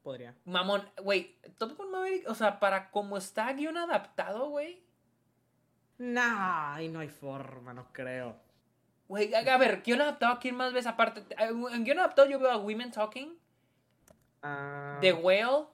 Podría. 0.07 0.33
Mamón, 0.45 0.89
güey, 1.03 1.35
Top 1.57 1.75
Gun 1.75 1.91
Maverick, 1.91 2.29
o 2.29 2.33
sea, 2.33 2.61
para 2.61 2.91
cómo 2.91 3.17
está 3.17 3.51
guion 3.51 3.75
adaptado, 3.75 4.47
güey. 4.47 4.81
Nah, 5.97 6.75
ahí 6.75 6.87
no 6.87 7.01
hay 7.01 7.09
forma, 7.09 7.73
no 7.73 7.91
creo. 7.91 8.37
Güey, 9.09 9.33
a, 9.33 9.39
a 9.39 9.57
ver, 9.57 9.81
guion 9.83 9.99
adaptado, 9.99 10.39
¿quién 10.39 10.55
más 10.55 10.71
ves 10.71 10.87
aparte? 10.87 11.25
En 11.37 11.83
guion 11.83 11.99
adaptado 11.99 12.29
yo 12.29 12.39
veo 12.39 12.49
a 12.51 12.55
Women 12.55 12.91
Talking, 12.91 13.37
Ah, 14.41 14.97
The 15.01 15.11
Whale, 15.11 15.65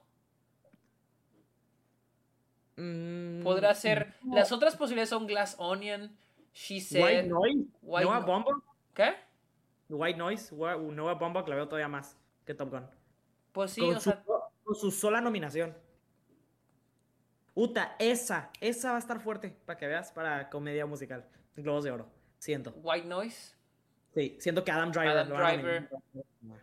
mm, 2.78 3.44
podrá 3.44 3.76
ser... 3.76 4.16
no. 4.24 4.34
Las 4.36 4.52
otras 4.52 4.76
posibilidades 4.76 5.10
son 5.10 5.28
Glass 5.28 5.56
Onion, 5.60 6.18
She 6.56 6.76
White 6.78 6.82
Said... 6.82 7.28
Noise. 7.28 7.68
White 7.84 8.06
Noah 8.06 8.20
No- 8.22 8.26
Baumbach. 8.26 8.56
¿Qué? 8.96 9.14
White 9.90 10.18
Noise. 10.18 10.56
Noah 10.56 11.14
Baumbach 11.14 11.48
la 11.48 11.54
veo 11.56 11.68
todavía 11.68 11.88
más 11.88 12.18
que 12.46 12.56
Top 12.56 12.72
Gun. 12.72 12.88
Pues 13.54 13.72
sí, 13.72 13.82
con, 13.82 13.96
o 13.96 14.00
su, 14.00 14.10
sea, 14.10 14.24
con 14.64 14.76
su 14.76 14.92
sola 14.92 15.22
nominación. 15.22 15.74
Uta, 17.56 17.96
esa, 18.00 18.50
esa 18.60 18.90
va 18.90 18.96
a 18.96 19.00
estar 19.00 19.20
fuerte, 19.22 19.56
para 19.66 19.78
que 19.78 19.88
veas, 19.88 20.12
para 20.12 20.50
comedia 20.50 20.86
musical. 20.86 21.26
Globos 21.56 21.84
de 21.84 21.92
oro. 21.92 22.08
Siento. 22.40 22.72
White 22.84 23.08
Noise, 23.08 23.56
Sí, 24.14 24.38
siento 24.40 24.64
que 24.64 24.72
Adam 24.72 24.92
Driver. 24.92 25.10
Adam 25.10 25.30
lo 25.30 25.38
Driver. 25.38 25.90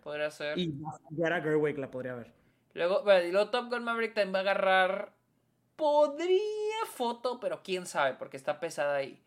podría 0.03 0.31
ser. 0.31 0.57
Y 0.59 0.73
Greta 1.11 1.41
Gerwig 1.41 1.79
la 1.79 1.91
podría 1.91 2.15
ver. 2.15 2.33
Luego, 2.75 3.03
bueno, 3.03 3.27
y 3.27 3.33
luego 3.33 3.51
Top 3.51 3.71
Gun 3.71 3.83
Maverick 3.83 4.15
también 4.15 4.35
va 4.35 4.39
a 4.39 4.43
agarrar. 4.43 5.13
Podría 5.75 6.85
foto, 6.93 7.41
pero 7.41 7.63
quién 7.65 7.87
sabe, 7.87 8.15
porque 8.15 8.37
está 8.37 8.61
pesada 8.61 8.97
ahí. 8.97 9.21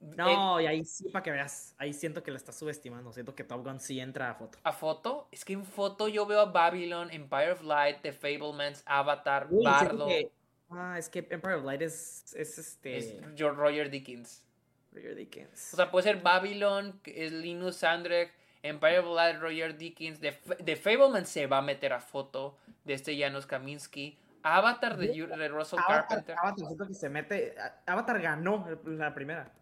No, 0.00 0.60
y 0.60 0.66
ahí 0.66 0.84
sí, 0.84 1.08
para 1.08 1.22
que 1.22 1.30
veas. 1.30 1.74
Ahí 1.78 1.92
siento 1.92 2.22
que 2.22 2.30
la 2.30 2.36
está 2.36 2.52
subestimando. 2.52 3.12
Siento 3.12 3.34
que 3.34 3.44
Top 3.44 3.64
Gun 3.64 3.80
sí 3.80 4.00
entra 4.00 4.30
a 4.30 4.34
foto. 4.34 4.58
a 4.62 4.72
foto, 4.72 5.28
es 5.32 5.44
que 5.44 5.52
en 5.54 5.64
foto 5.64 6.08
yo 6.08 6.24
veo 6.26 6.40
a 6.40 6.46
Babylon, 6.46 7.10
Empire 7.10 7.52
of 7.52 7.62
Light, 7.62 7.98
The 8.02 8.12
Fablemans, 8.12 8.82
Avatar, 8.86 9.48
Uy, 9.50 9.64
Bardo. 9.64 10.06
que- 10.06 10.30
ah, 10.70 10.96
es 10.98 11.08
que 11.08 11.26
Empire 11.30 11.54
of 11.56 11.64
Light 11.64 11.82
es, 11.82 12.32
es 12.36 12.58
este. 12.58 12.96
Es 12.96 13.14
George 13.36 13.58
Roger 13.60 13.90
Dickens. 13.90 14.44
Roger 14.92 15.14
Dickens. 15.16 15.74
O 15.74 15.76
sea, 15.76 15.90
puede 15.90 16.04
ser 16.04 16.22
Babylon, 16.22 17.00
es 17.04 17.32
Linus 17.32 17.76
Sandrek, 17.76 18.32
Empire 18.62 19.00
of 19.00 19.14
Light, 19.14 19.40
Roger 19.40 19.76
Dickens. 19.76 20.20
The, 20.20 20.32
The 20.64 20.76
Fableman 20.76 21.26
se 21.26 21.46
va 21.46 21.58
a 21.58 21.62
meter 21.62 21.92
a 21.92 22.00
foto 22.00 22.56
de 22.84 22.94
este 22.94 23.16
Janusz 23.18 23.46
Kaminski. 23.46 24.18
Avatar 24.42 24.96
de, 24.96 25.08
Russell 25.48 25.78
Avatar, 25.80 26.06
Carpenter. 26.06 26.36
Avatar, 26.38 26.66
siento 26.66 26.86
que 26.86 26.94
se 26.94 27.08
mete. 27.08 27.54
Avatar 27.86 28.20
ganó 28.22 28.66
la 28.84 29.12
primera. 29.12 29.52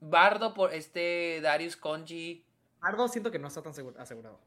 Bardo 0.00 0.54
por 0.54 0.72
este 0.72 1.40
Darius 1.42 1.76
Konji. 1.76 2.44
Ardo 2.80 3.08
siento 3.08 3.30
que 3.30 3.38
no 3.38 3.48
está 3.48 3.62
tan 3.62 3.74
seguro- 3.74 4.00
asegurado. 4.00 4.38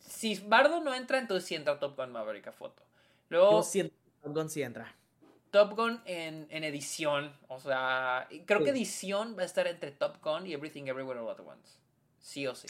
Si 0.00 0.38
Bardo 0.40 0.80
no 0.80 0.94
entra, 0.94 1.18
entonces 1.18 1.46
sí 1.46 1.54
entra 1.54 1.78
Top 1.78 1.96
Gun 1.96 2.10
Maverick 2.12 2.46
a 2.48 2.52
foto. 2.52 2.82
Luego 3.28 3.50
Yo 3.52 3.62
siento 3.62 3.94
que 4.04 4.10
Top 4.22 4.34
Gun 4.34 4.48
sí 4.50 4.62
entra. 4.62 4.94
Top 5.50 5.74
Gun 5.76 6.00
en, 6.04 6.46
en 6.50 6.64
edición. 6.64 7.36
O 7.48 7.58
sea, 7.60 8.26
creo 8.46 8.58
Sí. 8.60 8.64
que 8.64 8.70
edición 8.70 9.36
va 9.38 9.42
a 9.42 9.46
estar 9.46 9.66
entre 9.66 9.90
Top 9.90 10.16
Gun 10.22 10.46
y 10.46 10.52
Everything 10.54 10.84
Everywhere 10.86 11.20
All 11.20 11.28
at 11.30 11.40
Once. 11.40 11.78
Sí 12.18 12.46
o 12.46 12.54
sí. 12.54 12.68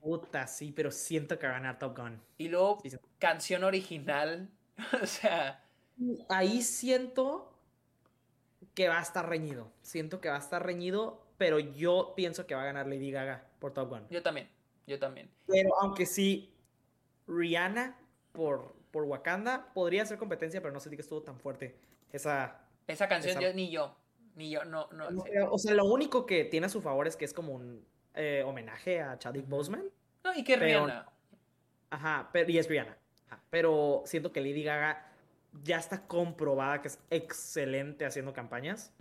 Puta, 0.00 0.46
sí, 0.48 0.72
pero 0.72 0.90
siento 0.90 1.38
que 1.38 1.46
va 1.46 1.52
a 1.52 1.56
ganar 1.58 1.78
Top 1.78 1.96
Gun. 1.96 2.20
Y 2.38 2.48
luego 2.48 2.78
Sí, 2.82 2.90
sí. 2.90 2.96
canción 3.18 3.62
original. 3.64 4.50
o 5.02 5.06
sea, 5.06 5.62
Ahí 6.28 6.62
siento 6.62 7.52
que 8.74 8.88
va 8.88 8.98
a 8.98 9.02
estar 9.02 9.28
reñido. 9.28 9.70
Siento 9.82 10.20
que 10.20 10.28
va 10.30 10.36
a 10.36 10.40
estar 10.40 10.64
reñido, 10.64 11.21
pero 11.42 11.58
yo 11.58 12.12
pienso 12.14 12.46
que 12.46 12.54
va 12.54 12.62
a 12.62 12.66
ganar 12.66 12.86
Lady 12.86 13.10
Gaga 13.10 13.44
por 13.58 13.72
Top 13.74 13.88
Gun. 13.88 14.06
yo 14.10 14.22
también. 14.22 14.48
Yo 14.86 15.00
también. 15.00 15.28
Pero 15.48 15.70
aunque 15.80 16.06
sí, 16.06 16.54
Rihanna 17.26 17.98
por, 18.30 18.76
por 18.92 19.02
Wakanda 19.02 19.72
podría 19.74 20.06
ser 20.06 20.18
competencia, 20.18 20.60
pero 20.62 20.72
no 20.72 20.78
sentí 20.78 20.96
que 20.96 21.02
estuvo 21.02 21.20
tan 21.22 21.40
fuerte. 21.40 21.76
Esa. 22.12 22.60
Esa 22.86 23.08
canción 23.08 23.32
Esa- 23.32 23.40
yo 23.40 23.54
ni 23.54 23.72
yo. 23.72 23.96
Ni 24.36 24.50
yo, 24.50 24.64
no, 24.64 24.88
no. 24.92 25.08
o 25.50 25.58
sea, 25.58 25.74
lo 25.74 25.84
único 25.84 26.26
que 26.26 26.44
tiene 26.44 26.66
a 26.66 26.68
su 26.68 26.80
favor 26.80 27.08
es 27.08 27.16
que 27.16 27.24
es 27.24 27.34
como 27.34 27.52
un 27.54 27.84
eh, 28.14 28.44
homenaje 28.46 29.00
a 29.02 29.18
Chadwick 29.18 29.48
Boseman. 29.48 29.82
No, 30.22 30.32
y 30.34 30.44
que 30.44 30.54
Pero- 30.56 30.86
Rihanna. 30.86 31.08
Ajá, 31.90 32.30
pero, 32.32 32.50
y 32.50 32.56
es 32.58 32.68
Rihanna. 32.68 32.96
Ajá, 33.26 33.42
pero 33.50 34.02
siento 34.06 34.30
que 34.32 34.40
Lady 34.40 34.62
Gaga 34.62 35.12
ya 35.64 35.76
está 35.78 36.06
comprobada 36.06 36.80
que 36.82 36.88
es 36.88 37.00
excelente 37.10 38.06
haciendo 38.06 38.32
campañas 38.32 38.92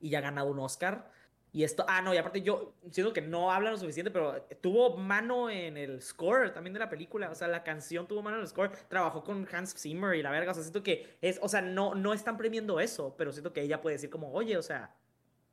y 0.00 0.10
ya 0.10 0.18
ha 0.18 0.22
ganado 0.22 0.50
un 0.52 0.60
Oscar. 0.60 1.10
Y 1.54 1.62
esto, 1.62 1.84
ah, 1.86 2.02
no, 2.02 2.12
y 2.12 2.16
aparte 2.16 2.42
yo 2.42 2.74
siento 2.90 3.12
que 3.12 3.20
no 3.22 3.52
habla 3.52 3.70
lo 3.70 3.76
suficiente, 3.76 4.10
pero 4.10 4.42
tuvo 4.60 4.96
mano 4.96 5.48
en 5.48 5.76
el 5.76 6.02
score 6.02 6.52
también 6.52 6.74
de 6.74 6.80
la 6.80 6.88
película. 6.90 7.30
O 7.30 7.34
sea, 7.36 7.46
la 7.46 7.62
canción 7.62 8.08
tuvo 8.08 8.22
mano 8.22 8.38
en 8.38 8.42
el 8.42 8.48
score. 8.48 8.72
Trabajó 8.88 9.22
con 9.22 9.46
Hans 9.52 9.72
Zimmer 9.80 10.16
y 10.16 10.22
la 10.22 10.32
verga. 10.32 10.50
O 10.50 10.54
sea, 10.54 10.64
siento 10.64 10.82
que 10.82 11.16
es, 11.22 11.38
o 11.40 11.48
sea, 11.48 11.62
no, 11.62 11.94
no 11.94 12.12
están 12.12 12.36
premiando 12.36 12.80
eso, 12.80 13.14
pero 13.16 13.30
siento 13.30 13.52
que 13.52 13.62
ella 13.62 13.80
puede 13.80 13.94
decir 13.94 14.10
como, 14.10 14.32
oye, 14.32 14.56
o 14.58 14.62
sea, 14.62 14.96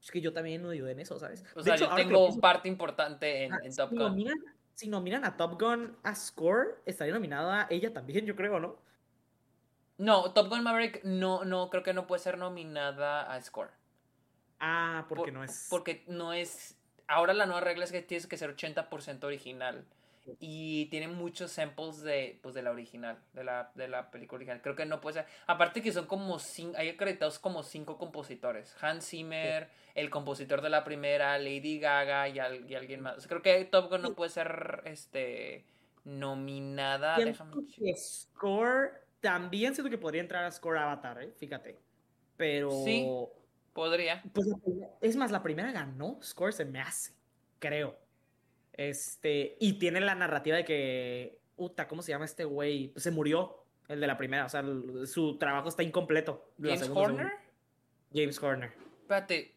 es 0.02 0.10
que 0.10 0.22
yo 0.22 0.34
también 0.34 0.65
ayudé 0.68 0.94
en 0.94 1.02
eso, 1.02 1.19
¿sabes? 1.19 1.45
O 1.56 1.61
De 1.61 1.64
sea, 1.64 1.76
hecho, 1.76 1.86
yo 1.86 1.94
tengo 1.94 2.26
pienso, 2.26 2.41
parte 2.41 2.68
importante 2.68 3.44
en, 3.44 3.53
ah, 3.53 3.60
en 3.61 3.76
Top 3.76 3.91
si 3.91 3.95
Gun. 3.95 4.06
nominan, 4.07 4.38
si 4.73 4.90
nominan 4.90 5.23
a 5.23 5.38
Top 5.38 5.61
Gun 5.61 5.95
a 6.02 6.15
score, 6.15 6.82
estaría 6.88 7.14
nominada 7.14 7.68
ella 7.69 7.94
también, 7.94 8.26
yo 8.26 8.36
creo, 8.36 8.60
¿no? 8.60 8.82
No, 9.98 10.34
Top 10.34 10.49
Gun 10.49 10.64
Maverick 10.64 11.03
no, 11.03 11.45
no, 11.45 11.69
creo 11.69 11.84
que 11.84 11.94
no 11.94 12.07
puede 12.07 12.22
ser 12.22 12.38
nominada 12.38 13.32
a 13.32 13.40
Score. 13.41 13.69
Ah, 14.62 15.06
porque 15.10 15.32
Por- 15.32 15.34
no 15.34 15.44
es. 15.44 15.68
Porque 15.70 16.04
no 16.08 16.32
es. 16.34 16.78
Ahora 17.08 17.34
la 17.34 17.46
nueva 17.46 17.62
regla 17.62 17.84
es 17.84 17.92
que 17.92 18.02
tienes 18.02 18.28
que 18.28 18.38
ser 18.38 18.56
80% 18.56 19.24
original. 19.26 19.84
Y 20.40 20.86
tiene 20.86 21.08
muchos 21.08 21.52
samples 21.52 22.02
de, 22.04 22.40
pues, 22.44 22.54
de 22.54 22.62
la 22.62 22.70
original, 22.70 23.18
de 23.34 23.44
la, 23.44 23.72
de 23.74 23.88
la 23.88 24.12
película 24.12 24.38
original. 24.38 24.62
Creo 24.62 24.76
que 24.76 24.86
no 24.86 25.02
puede 25.02 25.16
ser. 25.16 25.26
Aparte 25.48 25.82
que 25.82 25.92
son 25.92 26.06
como 26.06 26.38
cinco, 26.38 26.78
hay 26.78 26.90
acreditados 26.90 27.40
como 27.40 27.64
cinco 27.64 27.98
compositores. 27.98 28.76
Hans 28.80 29.08
Zimmer, 29.10 29.68
el 29.96 30.12
compositor 30.12 30.62
de 30.62 30.70
la 30.70 30.84
primera, 30.84 31.38
Lady 31.40 31.80
Gaga 31.80 32.30
y, 32.30 32.38
al- 32.38 32.70
y 32.70 32.76
alguien 32.76 33.02
más. 33.02 33.18
O 33.18 33.20
sea, 33.20 33.30
creo 33.30 33.42
que 33.42 33.66
Top 33.66 33.90
Gun 33.90 34.04
no 34.04 34.14
puede 34.14 34.30
ser 34.30 34.84
este 34.86 35.66
nominada. 36.06 37.18
Déjame 37.18 37.56
score 37.98 38.92
también 39.22 39.74
siento 39.74 39.90
que 39.90 39.98
podría 39.98 40.22
entrar 40.22 40.44
a 40.46 40.52
score 40.52 40.78
Avatar, 40.78 41.22
¿eh? 41.24 41.32
Fíjate. 41.38 41.80
Pero. 42.38 42.70
Sí. 42.86 43.08
Podría. 43.73 44.22
Pues 44.34 44.48
es 45.02 45.15
más, 45.15 45.31
la 45.31 45.41
primera 45.43 45.72
ganó 45.72 46.19
score, 46.22 46.53
se 46.53 46.65
me 46.65 46.80
hace. 46.81 47.14
Creo. 47.60 47.98
Este. 48.73 49.56
Y 49.60 49.73
tiene 49.80 50.02
la 50.02 50.15
narrativa 50.15 50.57
de 50.57 50.65
que. 50.65 51.39
Uta, 51.57 51.88
¿cómo 51.88 52.02
se 52.02 52.11
llama 52.11 52.26
este 52.26 52.43
güey? 52.45 52.89
Pues 52.89 53.03
se 53.03 53.11
murió. 53.11 53.64
El 53.88 53.99
de 53.99 54.07
la 54.07 54.18
primera. 54.18 54.45
O 54.45 54.49
sea, 54.49 54.61
el- 54.61 55.06
su 55.07 55.38
trabajo 55.38 55.69
está 55.69 55.84
incompleto. 55.84 56.52
James 56.61 56.89
Horner. 56.89 57.31
James 58.14 58.41
Horner. 58.41 58.73
Espérate. 59.02 59.53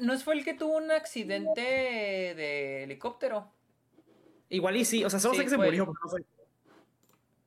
¿No 0.00 0.16
fue 0.18 0.34
el 0.34 0.44
que 0.44 0.54
tuvo 0.54 0.76
un 0.76 0.90
accidente 0.90 1.60
de 1.60 2.84
helicóptero? 2.84 3.50
Igual 4.48 4.76
y 4.76 4.84
sí, 4.84 5.04
o 5.04 5.10
sea, 5.10 5.20
solo 5.20 5.34
Sí, 5.34 5.38
sé 5.38 5.44
que 5.44 5.50
se 5.50 5.56
murió, 5.56 5.84
pero 5.86 5.98
no 6.02 6.10
sé. 6.10 6.24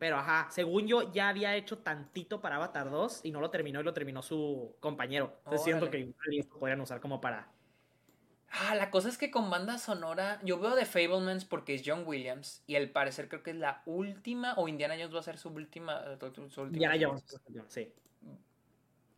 Pero 0.03 0.17
ajá, 0.17 0.49
según 0.51 0.85
yo 0.85 1.13
ya 1.13 1.29
había 1.29 1.55
hecho 1.55 1.77
tantito 1.77 2.41
para 2.41 2.57
Avatar 2.57 2.89
2 2.89 3.21
y 3.23 3.31
no 3.31 3.39
lo 3.39 3.49
terminó 3.49 3.79
y 3.79 3.83
lo 3.83 3.93
terminó 3.93 4.21
su 4.21 4.75
compañero. 4.81 5.37
Entonces 5.45 5.63
siento 5.63 5.89
que 5.89 5.95
Órale. 5.95 6.09
igual 6.09 6.33
y 6.33 6.39
esto 6.39 6.59
podrían 6.59 6.81
usar 6.81 6.99
como 6.99 7.21
para 7.21 7.47
Ah, 8.49 8.75
la 8.75 8.91
cosa 8.91 9.07
es 9.07 9.17
que 9.17 9.31
con 9.31 9.49
banda 9.49 9.77
sonora, 9.77 10.41
yo 10.43 10.59
veo 10.59 10.75
The 10.75 10.85
Fablemans 10.85 11.45
porque 11.45 11.73
es 11.73 11.83
John 11.85 12.03
Williams 12.05 12.65
y 12.67 12.75
al 12.75 12.89
parecer 12.89 13.29
creo 13.29 13.43
que 13.43 13.51
es 13.51 13.55
la 13.55 13.81
última 13.85 14.55
o 14.57 14.67
Indiana 14.67 14.95
Jones 14.95 15.15
va 15.15 15.21
a 15.21 15.23
ser 15.23 15.37
su 15.37 15.47
última. 15.47 16.03
Su 16.49 16.63
última 16.63 16.93
Indiana 16.93 16.97
Jones, 16.99 17.23
sí. 17.69 17.93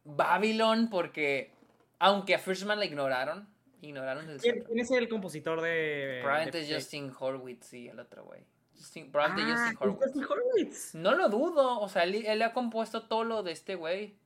Babylon 0.04 0.88
porque 0.92 1.52
aunque 1.98 2.36
a 2.36 2.38
Firstman 2.38 2.78
la 2.78 2.86
ignoraron, 2.86 3.50
ignoraron 3.82 4.30
el 4.30 4.40
¿Quién, 4.40 4.64
¿Quién, 4.66 4.80
es 4.82 4.92
el 4.92 5.10
compositor 5.10 5.62
de? 5.62 6.20
Probablemente 6.22 6.62
de, 6.64 6.76
Justin 6.76 7.12
Horwitz, 7.20 7.66
sí, 7.66 7.88
el 7.88 8.00
otro 8.00 8.24
güey. 8.24 8.44
Probablemente 9.12 9.54
ah, 9.54 9.58
Justin 9.58 9.78
Horwitz. 9.80 10.04
Justin 10.06 10.24
Horwitz. 10.24 10.96
No 10.96 11.16
lo 11.16 11.30
dudo, 11.30 11.80
o 11.80 11.90
sea, 11.90 12.04
él, 12.04 12.16
él 12.26 12.42
ha 12.42 12.54
compuesto 12.54 13.08
todo 13.08 13.24
lo 13.24 13.44
de 13.44 13.52
este 13.52 13.76
güey. 13.76 14.18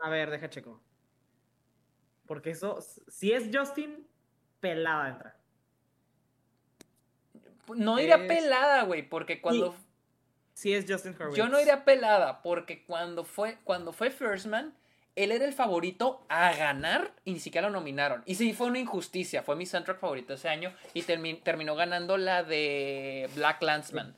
A 0.00 0.08
ver, 0.08 0.30
deja 0.30 0.50
checo. 0.50 0.80
Porque 2.26 2.50
eso, 2.50 2.80
si 3.08 3.32
es 3.32 3.50
Justin, 3.52 4.06
pelada 4.60 5.08
entra. 5.08 5.36
No 7.74 7.98
iría 7.98 8.16
es... 8.16 8.28
pelada, 8.28 8.82
güey, 8.84 9.08
porque 9.08 9.40
cuando. 9.40 9.72
Sí. 9.72 9.78
sí. 10.54 10.74
es 10.74 10.84
Justin 10.88 11.14
Horwitz. 11.18 11.36
Yo 11.36 11.48
no 11.48 11.60
iría 11.60 11.84
pelada, 11.84 12.42
porque 12.42 12.84
cuando 12.84 13.24
fue, 13.24 13.58
cuando 13.64 13.92
fue 13.92 14.10
First 14.10 14.46
Man, 14.46 14.74
él 15.16 15.32
era 15.32 15.44
el 15.44 15.52
favorito 15.52 16.24
a 16.28 16.54
ganar 16.54 17.12
y 17.24 17.32
ni 17.32 17.40
siquiera 17.40 17.68
lo 17.68 17.74
nominaron. 17.74 18.22
Y 18.26 18.34
sí, 18.34 18.52
fue 18.52 18.66
una 18.66 18.78
injusticia. 18.78 19.42
Fue 19.42 19.56
mi 19.56 19.66
soundtrack 19.66 19.98
favorito 19.98 20.34
ese 20.34 20.48
año 20.48 20.72
y 20.92 21.02
termi 21.02 21.34
terminó 21.34 21.76
ganando 21.76 22.16
la 22.16 22.42
de 22.42 23.28
Black 23.34 23.62
Landsman. 23.62 24.14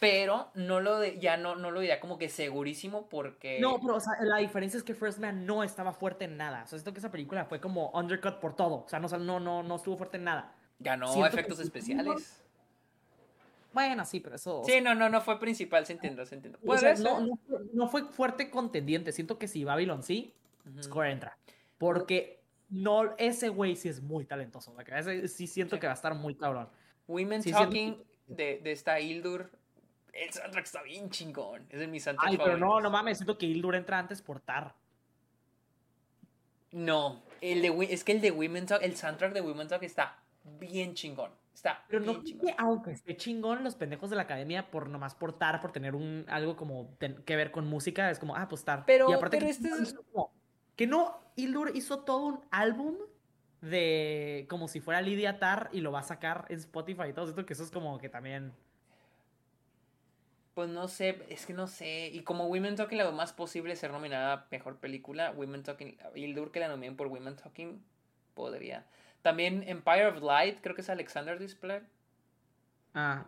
Pero 0.00 0.48
no 0.54 0.80
lo 0.80 1.00
de, 1.00 1.18
ya 1.18 1.36
no, 1.36 1.56
no 1.56 1.72
lo 1.72 1.80
diría 1.80 1.98
como 1.98 2.18
que 2.18 2.28
segurísimo 2.28 3.08
porque. 3.08 3.58
No, 3.58 3.80
pero 3.80 3.96
o 3.96 4.00
sea, 4.00 4.12
la 4.22 4.36
diferencia 4.36 4.78
es 4.78 4.84
que 4.84 4.94
First 4.94 5.18
Man 5.18 5.44
no 5.44 5.64
estaba 5.64 5.92
fuerte 5.92 6.26
en 6.26 6.36
nada. 6.36 6.62
O 6.64 6.68
sea, 6.68 6.78
siento 6.78 6.92
que 6.92 7.00
esa 7.00 7.10
película 7.10 7.46
fue 7.46 7.60
como 7.60 7.90
undercut 7.90 8.38
por 8.38 8.54
todo. 8.54 8.84
O 8.84 8.88
sea, 8.88 9.00
no, 9.00 9.08
no, 9.08 9.40
no, 9.40 9.62
no 9.64 9.76
estuvo 9.76 9.96
fuerte 9.96 10.18
en 10.18 10.24
nada. 10.24 10.52
Ganó 10.78 11.08
siento 11.12 11.26
efectos 11.26 11.58
especiales. 11.58 12.44
Bueno, 13.78 14.04
sí, 14.04 14.18
pero 14.18 14.34
eso. 14.34 14.64
Sí, 14.66 14.80
no, 14.80 14.96
no, 14.96 15.08
no 15.08 15.20
fue 15.20 15.38
principal, 15.38 15.86
se 15.86 15.92
entiende, 15.92 16.26
se 16.26 16.34
entiende. 16.34 16.58
O 16.66 16.76
sea, 16.76 16.94
no, 16.94 17.20
no, 17.20 17.38
no, 17.72 17.88
fue 17.88 18.06
fuerte 18.06 18.50
contendiente. 18.50 19.12
Siento 19.12 19.38
que 19.38 19.46
si 19.46 19.62
Babylon 19.62 20.02
sí, 20.02 20.34
uh 20.66 20.70
-huh. 20.70 20.82
Score 20.82 21.12
entra. 21.12 21.38
Porque 21.78 22.42
no, 22.70 23.14
ese 23.18 23.50
güey 23.50 23.76
sí 23.76 23.88
es 23.88 24.02
muy 24.02 24.24
talentoso. 24.24 24.74
Ese, 24.80 25.28
sí 25.28 25.46
siento 25.46 25.76
sí. 25.76 25.80
que 25.80 25.86
va 25.86 25.92
a 25.92 25.94
estar 25.94 26.12
muy 26.12 26.34
cabrón. 26.34 26.68
Women 27.06 27.40
sí, 27.40 27.52
Talking 27.52 27.94
siento... 27.94 28.04
de, 28.26 28.58
de 28.64 28.72
esta 28.72 28.98
Hildur. 28.98 29.48
El 30.12 30.32
soundtrack 30.32 30.64
está 30.64 30.82
bien 30.82 31.08
chingón. 31.10 31.64
Es 31.70 31.78
de 31.78 31.86
mis 31.86 32.02
soundtracks 32.02 32.32
Ay, 32.32 32.36
pero 32.36 32.58
no, 32.58 32.80
no 32.80 32.90
mames, 32.90 33.18
siento 33.18 33.38
que 33.38 33.46
Hildur 33.46 33.76
entra 33.76 34.00
antes 34.00 34.20
por 34.20 34.40
Tar. 34.40 34.74
No, 36.72 37.22
el 37.40 37.62
de, 37.62 37.86
es 37.90 38.02
que 38.02 38.10
el 38.10 38.20
de 38.20 38.32
Women 38.32 38.66
Talk, 38.66 38.82
el 38.82 38.96
soundtrack 38.96 39.32
de 39.34 39.40
Women 39.40 39.68
Talk 39.68 39.84
está 39.84 40.18
bien 40.58 40.94
chingón. 40.94 41.30
Está 41.58 41.84
pero 41.88 42.04
no 42.04 42.22
chingón. 42.22 42.54
aunque 42.56 42.92
esté 42.92 43.16
chingón, 43.16 43.64
los 43.64 43.74
pendejos 43.74 44.10
de 44.10 44.16
la 44.16 44.22
academia 44.22 44.70
por 44.70 44.88
nomás 44.88 45.16
por 45.16 45.36
tar, 45.36 45.60
por 45.60 45.72
tener 45.72 45.96
un 45.96 46.24
algo 46.28 46.54
como 46.54 46.94
ten, 46.98 47.16
que 47.24 47.34
ver 47.34 47.50
con 47.50 47.66
música, 47.66 48.08
es 48.12 48.20
como, 48.20 48.36
ah, 48.36 48.46
pues 48.46 48.64
tar. 48.64 48.84
Pero, 48.86 49.10
y 49.10 49.12
aparte 49.12 49.38
pero 49.38 49.46
que, 49.46 49.50
este 49.50 49.68
es... 49.70 49.92
como, 49.94 50.30
que 50.76 50.86
no, 50.86 51.18
Hildur 51.34 51.72
hizo 51.74 52.04
todo 52.04 52.26
un 52.26 52.40
álbum 52.52 52.94
de 53.60 54.46
como 54.48 54.68
si 54.68 54.78
fuera 54.78 55.02
Lidia 55.02 55.40
Tar 55.40 55.68
y 55.72 55.80
lo 55.80 55.90
va 55.90 55.98
a 55.98 56.04
sacar 56.04 56.46
en 56.48 56.58
Spotify 56.58 57.08
y 57.08 57.12
todo 57.12 57.28
esto, 57.28 57.44
que 57.44 57.54
eso 57.54 57.64
es 57.64 57.72
como 57.72 57.98
que 57.98 58.08
también... 58.08 58.52
Pues 60.54 60.68
no 60.68 60.86
sé, 60.86 61.24
es 61.28 61.44
que 61.44 61.54
no 61.54 61.66
sé. 61.66 62.08
Y 62.12 62.22
como 62.22 62.46
Women 62.46 62.76
Talking, 62.76 62.98
lo 62.98 63.10
más 63.10 63.32
posible 63.32 63.74
ser 63.74 63.90
nominada 63.90 64.32
a 64.32 64.46
mejor 64.52 64.78
película. 64.78 65.32
Women 65.32 65.64
Talking, 65.64 65.98
Hildur 66.14 66.52
que 66.52 66.60
la 66.60 66.68
nominen 66.68 66.96
por 66.96 67.08
Women 67.08 67.34
Talking, 67.34 67.82
podría. 68.34 68.86
También 69.22 69.64
Empire 69.66 70.06
of 70.06 70.22
Light, 70.22 70.60
creo 70.60 70.74
que 70.74 70.80
es 70.80 70.90
Alexander 70.90 71.38
Display. 71.38 71.82
Ah. 72.94 73.26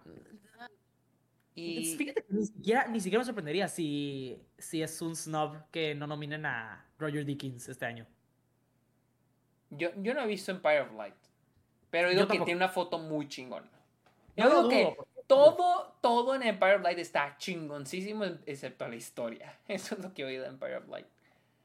Y... 1.54 1.96
Fíjate 1.96 2.22
que 2.22 2.32
ni 2.32 2.46
siquiera, 2.46 2.86
ni 2.88 3.00
siquiera 3.00 3.20
me 3.20 3.24
sorprendería 3.26 3.68
si, 3.68 4.40
si 4.56 4.82
es 4.82 5.02
un 5.02 5.16
snob 5.16 5.56
que 5.70 5.94
no 5.94 6.06
nominen 6.06 6.46
a 6.46 6.86
Roger 6.98 7.24
Dickens 7.24 7.68
este 7.68 7.86
año. 7.86 8.06
Yo, 9.70 9.90
yo 9.96 10.14
no 10.14 10.22
he 10.22 10.26
visto 10.26 10.50
Empire 10.50 10.80
of 10.80 10.92
Light. 10.94 11.14
Pero 11.90 12.10
digo 12.10 12.26
que 12.28 12.38
tiene 12.38 12.56
una 12.56 12.68
foto 12.68 12.98
muy 12.98 13.28
chingona. 13.28 13.68
Yo 14.36 14.48
no 14.48 14.68
digo 14.68 14.96
que 14.96 14.96
todo, 15.26 15.96
todo 16.00 16.34
en 16.34 16.42
Empire 16.42 16.76
of 16.76 16.82
Light 16.82 16.98
está 16.98 17.36
chingoncísimo, 17.36 18.24
excepto 18.46 18.88
la 18.88 18.96
historia. 18.96 19.58
Eso 19.68 19.94
es 19.94 20.00
lo 20.00 20.14
que 20.14 20.22
he 20.22 20.24
oído 20.24 20.42
de 20.44 20.50
Empire 20.50 20.76
of 20.76 20.88
Light. 20.88 21.06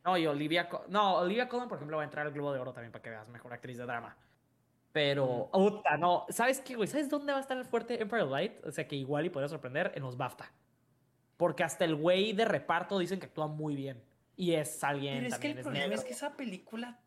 No, 0.05 0.15
y 0.17 0.27
Olivia, 0.27 0.69
no, 0.87 1.15
Olivia 1.15 1.49
Colman, 1.49 1.67
por 1.67 1.79
ejemplo, 1.79 1.97
va 1.97 2.03
a 2.03 2.05
entrar 2.05 2.27
al 2.27 2.31
Globo 2.31 2.53
de 2.53 2.59
Oro 2.59 2.71
también 2.71 2.91
para 2.91 3.01
que 3.01 3.09
veas 3.09 3.27
mejor 3.29 3.51
actriz 3.53 3.77
de 3.77 3.85
drama. 3.85 4.15
Pero, 4.91 5.49
puta, 5.51 5.97
no. 5.97 6.25
¿Sabes 6.29 6.61
qué, 6.61 6.75
güey? 6.75 6.87
¿Sabes 6.87 7.09
dónde 7.09 7.33
va 7.33 7.39
a 7.39 7.41
estar 7.41 7.57
el 7.57 7.65
fuerte 7.65 7.99
Empire 7.99 8.21
of 8.21 8.31
Light? 8.31 8.65
O 8.65 8.71
sea, 8.71 8.87
que 8.87 8.95
igual 8.95 9.25
y 9.25 9.29
podría 9.29 9.49
sorprender 9.49 9.91
en 9.95 10.03
los 10.03 10.15
BAFTA. 10.15 10.49
Porque 11.37 11.63
hasta 11.63 11.83
el 11.85 11.95
güey 11.95 12.33
de 12.33 12.45
reparto 12.45 12.99
dicen 12.99 13.19
que 13.19 13.25
actúa 13.25 13.47
muy 13.47 13.75
bien. 13.75 14.01
Y 14.37 14.53
es 14.53 14.81
alguien 14.83 15.15
Pero 15.15 15.27
es 15.27 15.33
también 15.33 15.53
que 15.53 15.59
el 15.59 15.63
problema 15.63 15.95
es 15.95 16.03
que 16.03 16.13
esa 16.13 16.37
película 16.37 16.99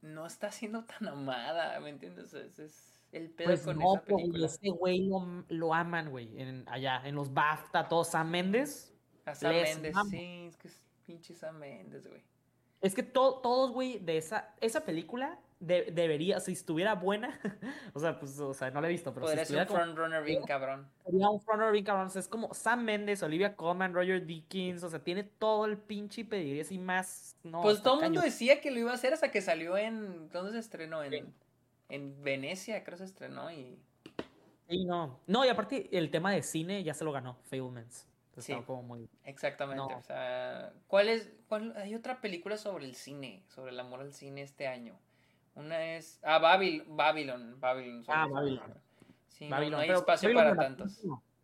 no 0.00 0.26
está 0.26 0.50
siendo 0.50 0.84
tan 0.84 1.06
amada, 1.06 1.78
¿me 1.80 1.90
entiendes? 1.90 2.32
Es, 2.32 2.58
es 2.58 3.00
el 3.12 3.30
pedo 3.30 3.48
pues 3.48 3.60
con 3.60 3.78
no, 3.78 3.94
esa 3.94 4.04
película. 4.04 4.46
Ese 4.46 4.70
güey 4.70 5.06
lo, 5.06 5.44
lo, 5.48 5.74
aman, 5.74 6.10
güey. 6.10 6.64
allá, 6.66 7.02
en 7.04 7.14
los 7.14 7.32
BAFTA, 7.32 7.88
todos 7.88 8.08
Sam 8.08 8.30
Méndez. 8.30 8.92
A 9.26 9.34
Sam 9.34 9.52
Méndez, 9.52 9.94
sí, 10.10 10.46
es 10.48 10.56
que 10.56 10.68
es 10.68 10.89
pinche 11.10 11.34
Sam 11.34 11.58
Méndez, 11.58 12.06
güey. 12.06 12.22
Es 12.80 12.94
que 12.94 13.02
to, 13.02 13.40
todos, 13.42 13.72
güey, 13.72 13.98
de 13.98 14.16
esa, 14.16 14.54
esa 14.60 14.84
película 14.84 15.38
de, 15.58 15.90
debería, 15.92 16.40
si 16.40 16.52
estuviera 16.52 16.94
buena, 16.94 17.38
o 17.94 18.00
sea, 18.00 18.18
pues, 18.18 18.38
o 18.38 18.54
sea, 18.54 18.70
no 18.70 18.80
la 18.80 18.88
he 18.88 18.90
visto, 18.90 19.12
pero 19.12 19.26
Podría 19.26 19.44
si 19.44 19.52
ser 19.52 19.68
un 19.68 19.76
frontrunner 19.76 20.24
bien 20.24 20.42
cabrón. 20.44 20.88
Sería 21.04 21.28
un 21.28 21.40
frontrunner 21.40 21.72
bien 21.72 21.84
cabrón, 21.84 22.06
o 22.06 22.10
sea, 22.10 22.20
es 22.20 22.28
como 22.28 22.54
Sam 22.54 22.84
Mendes, 22.84 23.22
Olivia 23.22 23.54
Colman, 23.56 23.92
Roger 23.92 24.24
Dickens, 24.24 24.82
o 24.82 24.88
sea, 24.88 25.00
tiene 25.00 25.24
todo 25.24 25.66
el 25.66 25.76
pinche 25.76 26.24
pediría 26.24 26.62
así 26.62 26.78
más, 26.78 27.36
no. 27.42 27.60
Pues 27.60 27.82
todo 27.82 27.96
el 27.96 28.04
mundo 28.04 28.22
decía 28.22 28.60
que 28.60 28.70
lo 28.70 28.78
iba 28.78 28.92
a 28.92 28.94
hacer 28.94 29.12
hasta 29.12 29.30
que 29.30 29.42
salió 29.42 29.76
en, 29.76 30.30
¿dónde 30.30 30.52
se 30.52 30.58
estrenó? 30.58 31.02
En, 31.02 31.10
sí. 31.10 31.24
en 31.90 32.22
Venecia, 32.22 32.82
creo 32.82 32.96
que 32.96 33.04
se 33.04 33.10
estrenó 33.10 33.50
y... 33.50 33.78
Sí, 34.68 34.84
no, 34.84 35.18
no, 35.26 35.44
y 35.44 35.48
aparte 35.48 35.88
el 35.92 36.10
tema 36.10 36.30
de 36.30 36.42
cine 36.42 36.82
ya 36.84 36.94
se 36.94 37.04
lo 37.04 37.12
ganó, 37.12 37.36
Fablemans. 37.42 38.06
Sí, 38.40 38.54
como 38.66 38.82
muy... 38.82 39.08
exactamente. 39.24 39.82
No. 39.82 39.98
O 39.98 40.02
sea, 40.02 40.72
¿cuál 40.86 41.08
es, 41.08 41.30
cuál, 41.48 41.74
hay 41.76 41.94
otra 41.94 42.20
película 42.20 42.56
sobre 42.56 42.84
el 42.84 42.94
cine, 42.94 43.42
sobre 43.48 43.72
el 43.72 43.80
amor 43.80 44.00
al 44.00 44.12
cine 44.12 44.42
este 44.42 44.66
año? 44.66 44.98
Una 45.54 45.96
es. 45.96 46.20
Ah, 46.22 46.38
Babil, 46.38 46.84
Babylon. 46.86 47.58
Babylon 47.58 48.04
ah, 48.08 48.26
Babylon. 48.30 48.74
Sí, 49.28 49.48
Babylon. 49.48 49.72
No, 49.72 49.76
no 49.78 49.82
hay 49.82 49.90
espacio 49.90 50.28
Babylon 50.28 50.56
para 50.56 50.68
tantos. 50.68 51.00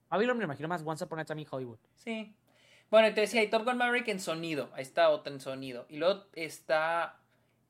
Babylon 0.09 0.39
me 0.39 0.45
imagino 0.45 0.69
más 0.69 0.83
Once 0.85 1.05
Upon 1.05 1.19
a 1.19 1.25
Time 1.25 1.43
in 1.43 1.49
Hollywood. 1.51 1.79
Sí. 1.95 2.35
Bueno, 2.91 3.13
te 3.15 3.23
decía, 3.23 3.41
hay 3.41 3.49
Top 3.49 3.65
Gun 3.65 3.77
Maverick 3.77 4.09
en 4.09 4.21
sonido. 4.21 4.71
Ahí 4.75 4.83
está 4.83 5.11
otra 5.11 5.33
en 5.33 5.41
sonido. 5.41 5.87
Y 5.89 5.97
luego 5.97 6.25
está. 6.35 7.21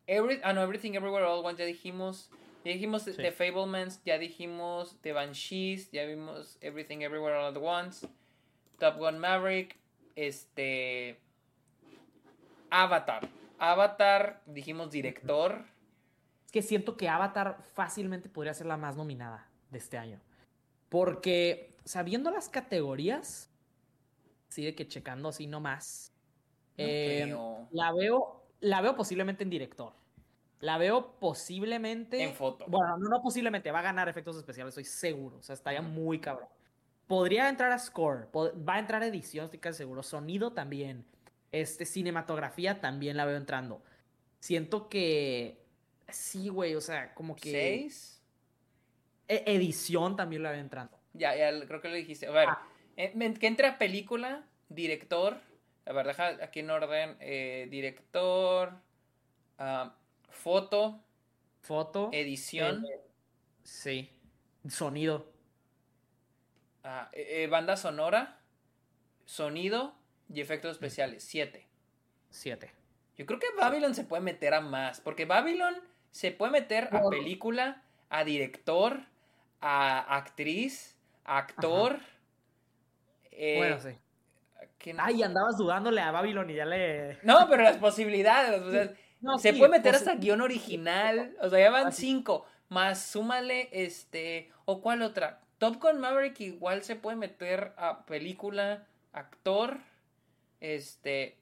Every, 0.06 0.40
ah, 0.44 0.52
no, 0.52 0.62
Everything 0.62 0.92
Everywhere 0.92 1.24
All 1.24 1.44
Once, 1.44 1.58
ya 1.58 1.66
dijimos. 1.66 2.30
Ya 2.64 2.72
dijimos 2.72 3.02
sí. 3.02 3.12
The 3.12 3.30
Fablemans, 3.30 4.02
ya 4.04 4.18
dijimos 4.18 4.98
The 5.00 5.12
Banshees, 5.12 5.90
ya 5.92 6.04
vimos 6.04 6.58
Everything 6.60 6.98
Everywhere 6.98 7.36
All 7.36 7.56
at 7.56 7.62
Once. 7.62 8.08
Top 8.78 8.98
Gun 8.98 9.18
Maverick, 9.18 9.76
este. 10.14 11.20
Avatar. 12.70 13.28
Avatar, 13.58 14.42
dijimos 14.46 14.90
director. 14.90 15.64
Es 16.44 16.52
que 16.52 16.62
siento 16.62 16.96
que 16.96 17.08
Avatar 17.08 17.58
fácilmente 17.74 18.28
podría 18.28 18.54
ser 18.54 18.66
la 18.66 18.76
más 18.76 18.96
nominada 18.96 19.48
de 19.70 19.78
este 19.78 19.98
año. 19.98 20.20
Porque, 20.88 21.76
sabiendo 21.84 22.30
las 22.30 22.48
categorías, 22.48 23.50
sigue 24.48 24.74
que 24.74 24.86
checando 24.86 25.28
así 25.28 25.46
nomás. 25.46 26.12
No 26.78 26.84
eh, 26.84 27.36
la 27.70 27.92
veo. 27.92 28.42
La 28.60 28.80
veo 28.80 28.96
posiblemente 28.96 29.44
en 29.44 29.50
director. 29.50 29.92
La 30.60 30.78
veo 30.78 31.18
posiblemente. 31.18 32.22
En 32.22 32.34
foto. 32.34 32.64
Bueno, 32.68 32.96
no, 32.98 33.08
no 33.08 33.22
posiblemente. 33.22 33.70
Va 33.70 33.80
a 33.80 33.82
ganar 33.82 34.08
efectos 34.08 34.36
especiales, 34.36 34.72
estoy 34.72 34.84
seguro. 34.84 35.38
O 35.38 35.42
sea, 35.42 35.54
estaría 35.54 35.82
muy 35.82 36.20
cabrón. 36.20 36.48
Podría 37.06 37.48
entrar 37.48 37.70
a 37.70 37.78
score, 37.78 38.28
va 38.34 38.74
a 38.74 38.78
entrar 38.80 39.02
a 39.02 39.06
edición, 39.06 39.44
estoy 39.44 39.60
casi 39.60 39.78
seguro. 39.78 40.02
Sonido 40.02 40.52
también. 40.52 41.04
Este, 41.52 41.86
cinematografía 41.86 42.80
también 42.80 43.16
la 43.16 43.24
veo 43.24 43.36
entrando. 43.36 43.82
Siento 44.40 44.88
que. 44.88 45.64
Sí, 46.08 46.48
güey, 46.48 46.74
o 46.74 46.80
sea, 46.80 47.14
como 47.14 47.36
que. 47.36 47.50
¿Seis? 47.50 48.22
E 49.28 49.44
edición 49.46 50.16
también 50.16 50.42
la 50.42 50.50
veo 50.50 50.60
entrando. 50.60 50.98
Ya, 51.14 51.34
ya, 51.36 51.66
creo 51.66 51.80
que 51.80 51.88
lo 51.88 51.94
dijiste. 51.94 52.26
A 52.26 52.30
ver, 52.30 52.48
ah. 52.48 52.62
eh, 52.96 53.34
que 53.38 53.46
entra 53.46 53.78
película, 53.78 54.44
director. 54.68 55.38
A 55.86 55.92
ver, 55.92 56.06
deja 56.08 56.28
aquí 56.42 56.60
en 56.60 56.70
orden. 56.70 57.16
Eh, 57.20 57.68
director. 57.70 58.74
Uh, 59.58 59.90
foto. 60.28 61.00
Foto. 61.62 62.10
Edición. 62.12 62.84
Eh, 62.84 63.00
sí. 63.62 64.10
Sonido. 64.68 65.35
Ah, 66.88 67.08
eh, 67.12 67.48
banda 67.48 67.76
sonora, 67.76 68.38
sonido 69.24 69.92
y 70.32 70.40
efectos 70.40 70.70
especiales. 70.70 71.24
Siete. 71.24 71.66
Siete. 72.30 72.72
Yo 73.16 73.26
creo 73.26 73.40
que 73.40 73.48
Babylon 73.58 73.92
se 73.92 74.04
puede 74.04 74.22
meter 74.22 74.54
a 74.54 74.60
más. 74.60 75.00
Porque 75.00 75.24
Babylon 75.24 75.74
se 76.12 76.30
puede 76.30 76.52
meter 76.52 76.88
a 76.92 77.08
película, 77.10 77.82
a 78.08 78.22
director, 78.22 79.00
a 79.60 80.16
actriz, 80.16 80.96
a 81.24 81.38
actor. 81.38 81.98
Eh, 83.32 83.56
bueno, 83.56 83.80
sí. 83.80 83.90
Ay, 84.98 85.24
andabas 85.24 85.56
dudándole 85.56 86.00
a 86.00 86.12
Babylon 86.12 86.48
y 86.50 86.54
ya 86.54 86.66
le. 86.66 87.18
No, 87.24 87.48
pero 87.48 87.64
las 87.64 87.78
posibilidades. 87.78 88.62
O 88.62 88.70
sea, 88.70 88.94
se 89.38 89.54
puede 89.54 89.72
meter 89.72 89.96
hasta 89.96 90.14
guion 90.14 90.40
original. 90.40 91.36
O 91.40 91.50
sea, 91.50 91.58
ya 91.58 91.70
van 91.70 91.92
cinco. 91.92 92.46
Más 92.68 93.02
súmale, 93.02 93.70
este. 93.72 94.52
¿O 94.66 94.80
cuál 94.80 95.02
otra? 95.02 95.40
Top 95.58 95.80
Gun 95.80 96.00
Maverick 96.00 96.40
igual 96.40 96.82
se 96.82 96.96
puede 96.96 97.16
meter 97.16 97.72
a 97.76 98.04
película, 98.04 98.86
actor, 99.12 99.78
este. 100.60 101.38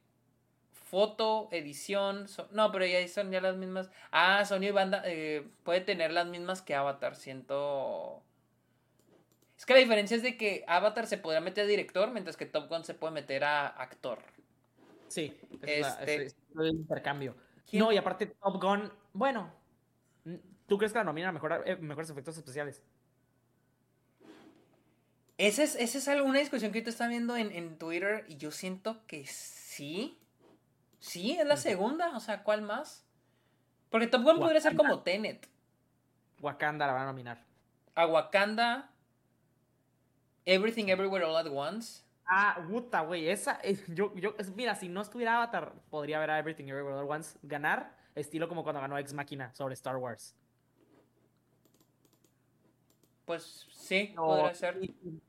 Foto, 0.71 1.49
edición. 1.51 2.27
no, 2.53 2.71
pero 2.71 2.87
ya 2.87 3.07
son 3.09 3.33
ya 3.33 3.41
las 3.41 3.57
mismas. 3.57 3.91
Ah, 4.13 4.45
Sony 4.45 4.67
y 4.67 4.71
banda. 4.71 5.03
Eh, 5.05 5.45
puede 5.65 5.81
tener 5.81 6.13
las 6.13 6.27
mismas 6.27 6.63
que 6.63 6.75
Avatar. 6.75 7.17
Siento. 7.17 8.23
Es 9.59 9.67
que 9.67 9.73
la 9.73 9.81
diferencia 9.81 10.17
es 10.17 10.23
de 10.23 10.37
que 10.37 10.65
Avatar 10.69 11.07
se 11.07 11.19
podrá 11.19 11.41
meter 11.41 11.65
a 11.65 11.67
director, 11.67 12.13
mientras 12.13 12.37
que 12.37 12.47
Top 12.47 12.69
Gun 12.69 12.85
se 12.85 12.95
puede 12.95 13.13
meter 13.13 13.43
a 13.43 13.67
actor. 13.67 14.21
Sí, 15.09 15.37
este... 15.63 16.27
es, 16.27 16.37
el 16.57 16.69
intercambio. 16.69 17.35
No, 17.73 17.91
y 17.91 17.97
aparte 17.97 18.27
Top 18.27 18.63
Gun, 18.63 18.93
bueno, 19.13 19.51
¿tú 20.67 20.79
crees 20.79 20.93
que 20.93 20.99
la 20.99 21.05
nomina 21.05 21.31
a 21.31 21.33
mejor, 21.33 21.63
eh, 21.67 21.77
mejores 21.77 22.11
efectos 22.11 22.37
especiales? 22.37 22.83
Esa 25.37 25.65
es, 25.65 25.75
esa 25.75 25.99
es 26.15 26.21
una 26.21 26.39
discusión 26.39 26.71
que 26.71 26.79
ahorita 26.79 26.91
está 26.91 27.09
viendo 27.09 27.37
en, 27.37 27.51
en, 27.51 27.77
Twitter 27.77 28.25
y 28.29 28.37
yo 28.37 28.53
siento 28.53 29.05
que 29.07 29.27
sí. 29.27 30.21
Sí, 31.01 31.33
es 31.33 31.47
la 31.47 31.57
segunda. 31.57 32.17
O 32.17 32.21
sea, 32.21 32.45
¿cuál 32.45 32.63
más? 32.63 33.05
Porque 33.91 34.07
Top 34.07 34.23
Gun 34.23 34.39
podría 34.39 34.61
ser 34.61 34.77
como 34.77 35.03
Tenet. 35.03 35.49
Wakanda 36.41 36.87
la 36.87 36.93
van 36.93 37.03
a 37.03 37.07
nominar. 37.07 37.45
A 37.95 38.07
Wakanda, 38.07 38.91
Everything 40.45 40.87
Everywhere 40.89 41.25
All 41.25 41.37
at 41.37 41.47
Once. 41.47 42.05
Ah, 42.27 42.65
puta, 42.69 43.01
güey. 43.01 43.29
Esa, 43.29 43.61
yo, 43.89 44.15
yo, 44.15 44.35
mira, 44.55 44.75
si 44.75 44.89
no 44.89 45.01
estuviera 45.01 45.37
Avatar, 45.37 45.73
podría 45.91 46.19
ver 46.19 46.31
a 46.31 46.39
Everything 46.39 46.65
Everywhere 46.65 46.97
All 46.97 47.05
at 47.05 47.11
Once 47.11 47.39
ganar, 47.43 47.97
estilo 48.15 48.49
como 48.49 48.63
cuando 48.63 48.81
ganó 48.81 48.99
Ex 48.99 49.13
Machina 49.13 49.53
sobre 49.55 49.75
Star 49.75 49.97
Wars. 49.97 50.35
Pues 53.25 53.67
sí, 53.73 54.13
podría 54.17 54.55
ser. 54.55 54.79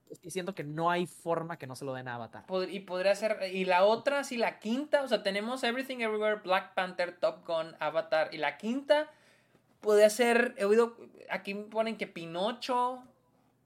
Estoy 0.10 0.28
diciendo 0.28 0.54
que 0.54 0.64
no 0.64 0.90
hay 0.90 1.08
forma 1.08 1.58
que 1.58 1.68
no 1.68 1.76
se 1.76 1.86
lo 1.86 1.94
den 1.94 2.08
a 2.08 2.16
Avatar. 2.16 2.46
y 2.70 2.80
podría 2.82 3.16
ser. 3.16 3.38
Y 3.54 3.66
la 3.66 3.86
otra, 3.86 4.24
sí, 4.24 4.38
la 4.38 4.60
quinta, 4.60 5.04
o 5.04 5.08
sea, 5.08 5.24
tenemos 5.24 5.64
Everything 5.64 6.00
Everywhere, 6.00 6.42
Black 6.44 6.74
Panther, 6.74 7.18
Top 7.18 7.46
Gun, 7.48 7.76
Avatar. 7.80 8.34
Y 8.34 8.38
la 8.38 8.58
quinta 8.58 9.10
podría 9.82 10.10
ser. 10.10 10.56
He 10.58 10.66
oído. 10.66 10.98
Aquí 11.30 11.54
ponen 11.54 11.98
que 11.98 12.08
Pinocho, 12.08 13.04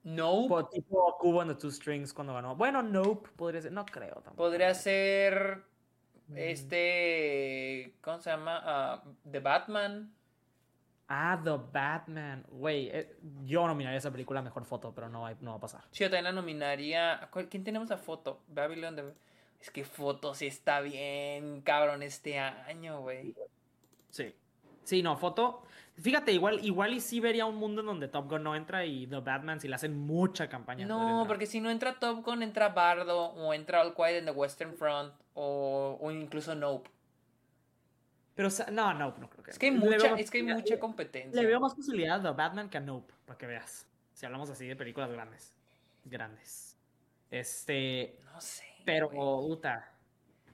Nope. 0.03 0.69
Tipo 0.72 1.18
Cubo 1.19 1.41
en 1.41 1.49
the 1.49 1.56
Two 1.56 1.72
Strings 1.72 2.14
cuando 2.14 2.34
ganó. 2.34 2.56
Bueno, 2.56 2.81
Nope 2.81 3.30
podría 3.35 3.61
ser. 3.61 3.72
No 3.72 3.85
creo 3.85 4.15
tampoco. 4.15 4.35
Podría 4.35 4.73
ser. 4.73 5.64
Mm. 6.27 6.38
Este. 6.38 7.95
¿Cómo 8.01 8.19
se 8.19 8.30
llama? 8.30 8.61
Ah, 8.64 9.03
The 9.30 9.39
Batman. 9.39 10.14
Ah, 11.11 11.41
The 11.44 11.57
Batman. 11.73 12.45
Güey, 12.52 12.90
eh, 12.90 13.18
yo 13.44 13.68
nominaría 13.68 13.98
esa 13.98 14.11
película 14.11 14.41
a 14.41 14.44
mejor 14.44 14.64
foto, 14.64 14.94
pero 14.94 15.10
no, 15.10 15.27
no 15.41 15.52
va 15.52 15.57
a 15.57 15.60
pasar. 15.60 15.81
Sí, 15.90 16.03
yo 16.03 16.10
también 16.10 16.26
la 16.26 16.31
nominaría. 16.31 17.30
¿Quién 17.49 17.64
tenemos 17.64 17.90
la 17.90 17.98
foto? 17.98 18.44
Babylon. 18.48 19.15
Es 19.60 19.72
que 19.72 19.84
foto 19.84 20.36
sí 20.36 20.45
está 20.45 20.81
bien, 20.81 21.61
cabrón, 21.61 22.03
este 22.03 22.38
año, 22.38 23.02
güey. 23.02 23.36
Sí. 24.11 24.34
Sí, 24.84 25.02
no, 25.02 25.18
foto. 25.18 25.64
Fíjate, 25.98 26.31
igual, 26.31 26.64
igual 26.64 26.94
y 26.94 27.02
sí 27.02 27.19
vería 27.19 27.45
un 27.45 27.56
mundo 27.56 27.81
en 27.81 27.88
donde 27.88 28.07
Top 28.07 28.30
Gun 28.30 28.44
no 28.44 28.56
entra 28.56 28.86
y 28.86 29.06
The 29.07 29.19
Batman 29.19 29.60
si 29.60 29.68
le 29.68 29.76
hacen 29.76 29.98
mucha 29.98 30.48
campaña. 30.48 30.86
No, 30.86 31.26
porque 31.27 31.45
si 31.45 31.60
no 31.60 31.69
entra 31.69 31.99
Top 31.99 32.23
Gun, 32.23 32.44
entra 32.44 32.69
Bardo 32.69 33.26
o 33.34 33.53
entra 33.53 33.81
All 33.81 33.94
Quiet 33.94 34.19
in 34.19 34.26
the 34.26 34.31
Western 34.31 34.76
Front 34.76 35.14
o, 35.34 35.98
o 35.99 36.11
incluso 36.11 36.56
Nope. 36.56 36.90
Pero, 38.40 38.48
no, 38.72 38.94
no, 38.94 39.18
no 39.18 39.30
creo 39.30 39.44
que. 39.44 39.52
Es 39.52 39.60
que 39.60 39.66
hay 39.66 39.74
mucha, 39.74 40.16
es 40.16 40.32
que 40.32 40.38
hay 40.38 40.44
mucha 40.45 40.80
competencia. 40.80 41.41
Le 41.41 41.45
veo 41.45 41.60
más 41.60 41.76
posibilidad 41.76 42.26
a 42.26 42.32
Batman 42.32 42.70
que 42.70 42.78
a 42.78 42.80
Nope, 42.80 43.14
para 43.26 43.38
que 43.38 43.45
veas. 43.45 43.86
Si 44.14 44.26
hablamos 44.26 44.49
así 44.49 44.66
de 44.66 44.78
películas 44.78 45.11
grandes. 45.11 45.53
Grandes. 46.06 46.78
Este. 47.30 48.18
No 48.24 48.40
sé. 48.40 48.64
Pero, 48.86 49.10
puta. 49.10 49.91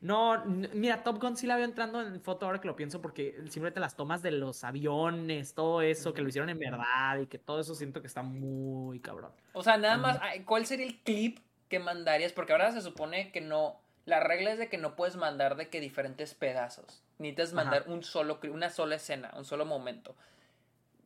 No, 0.01 0.43
mira, 0.45 1.03
Top 1.03 1.21
Gun 1.21 1.37
sí 1.37 1.45
la 1.45 1.57
veo 1.57 1.65
entrando 1.65 2.01
en 2.01 2.19
foto 2.21 2.47
ahora 2.47 2.59
que 2.59 2.67
lo 2.67 2.75
pienso 2.75 3.03
porque 3.03 3.35
simplemente 3.49 3.79
las 3.79 3.95
tomas 3.95 4.23
de 4.23 4.31
los 4.31 4.63
aviones, 4.63 5.53
todo 5.53 5.83
eso, 5.83 6.11
que 6.11 6.23
lo 6.23 6.29
hicieron 6.29 6.49
en 6.49 6.57
verdad 6.57 7.19
y 7.19 7.27
que 7.27 7.37
todo 7.37 7.59
eso 7.59 7.75
siento 7.75 8.01
que 8.01 8.07
está 8.07 8.23
muy 8.23 8.99
cabrón. 8.99 9.31
O 9.53 9.61
sea, 9.61 9.77
nada 9.77 9.97
más, 9.97 10.19
¿cuál 10.45 10.65
sería 10.65 10.87
el 10.87 11.03
clip 11.03 11.37
que 11.69 11.77
mandarías? 11.77 12.33
Porque 12.33 12.51
ahora 12.51 12.71
se 12.71 12.81
supone 12.81 13.31
que 13.31 13.41
no, 13.41 13.79
la 14.05 14.19
regla 14.19 14.51
es 14.51 14.59
de 14.59 14.69
que 14.69 14.77
no 14.77 14.95
puedes 14.95 15.15
mandar 15.15 15.55
de 15.55 15.69
que 15.69 15.79
diferentes 15.79 16.33
pedazos. 16.35 17.03
Necesitas 17.17 17.53
mandar 17.53 17.85
un 17.87 18.03
solo, 18.03 18.39
una 18.51 18.69
sola 18.69 18.95
escena, 18.95 19.31
un 19.35 19.45
solo 19.45 19.65
momento. 19.65 20.15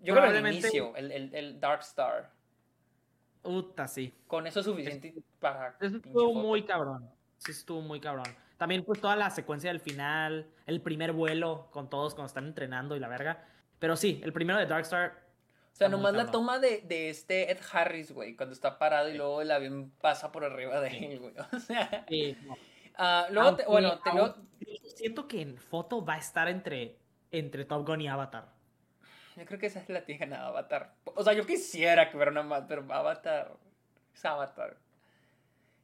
Yo 0.01 0.15
creo 0.15 0.31
que 0.31 0.37
el 0.37 0.47
inicio, 0.47 0.95
el, 0.95 1.11
el, 1.11 1.59
Dark 1.59 1.81
Star. 1.81 2.31
Uta, 3.43 3.87
sí. 3.87 4.13
Con 4.27 4.47
eso 4.47 4.59
es 4.59 4.65
suficiente 4.65 5.13
para... 5.39 5.75
Eso 5.79 5.97
estuvo 5.97 6.33
muy 6.33 6.63
cabrón. 6.63 7.09
Sí, 7.37 7.51
estuvo 7.51 7.81
muy 7.81 8.01
cabrón. 8.01 8.27
También 8.57 8.83
pues 8.83 8.99
toda 8.99 9.15
la 9.15 9.29
secuencia 9.29 9.69
del 9.69 9.79
final, 9.79 10.47
el 10.65 10.81
primer 10.81 11.13
vuelo 11.13 11.69
con 11.71 11.89
todos 11.89 12.13
cuando 12.13 12.27
están 12.27 12.47
entrenando 12.47 12.97
y 12.97 12.99
la 12.99 13.07
verga. 13.07 13.45
Pero 13.79 13.95
sí, 13.95 14.19
el 14.23 14.33
primero 14.33 14.59
de 14.59 14.65
Darkstar. 14.65 15.29
O 15.71 15.75
sea, 15.79 15.87
nomás 15.87 16.13
la 16.13 16.29
toma 16.29 16.59
de, 16.59 16.81
de, 16.81 17.09
este 17.09 17.49
Ed 17.51 17.59
Harris, 17.71 18.11
güey, 18.11 18.35
cuando 18.35 18.51
está 18.51 18.77
parado 18.77 19.07
y 19.07 19.15
luego 19.15 19.41
el 19.41 19.51
avión 19.51 19.93
pasa 20.01 20.33
por 20.33 20.43
arriba 20.43 20.81
de 20.81 20.89
él, 20.89 21.19
güey. 21.19 21.33
O 21.53 21.59
sea... 21.59 22.05
Sí, 22.09 22.35
luego, 23.29 23.57
bueno, 23.67 23.99
te 23.99 24.13
lo... 24.13 24.35
Siento 24.95 25.27
que 25.27 25.41
en 25.41 25.57
foto 25.57 26.03
va 26.03 26.15
a 26.15 26.17
estar 26.17 26.49
entre, 26.49 26.97
entre 27.31 27.65
Top 27.65 27.87
Gun 27.87 28.01
y 28.01 28.07
Avatar. 28.07 28.49
Yo 29.37 29.45
creo 29.45 29.59
que 29.59 29.67
esa 29.67 29.79
es 29.79 29.89
la 29.89 30.03
tija 30.03 30.25
en 30.25 30.33
Avatar. 30.33 30.93
O 31.05 31.23
sea, 31.23 31.33
yo 31.33 31.45
quisiera 31.45 32.09
que 32.09 32.17
fuera 32.17 32.31
una 32.31 32.43
más, 32.43 32.65
pero 32.67 32.85
Avatar 32.91 33.53
es 34.13 34.25
Avatar. 34.25 34.77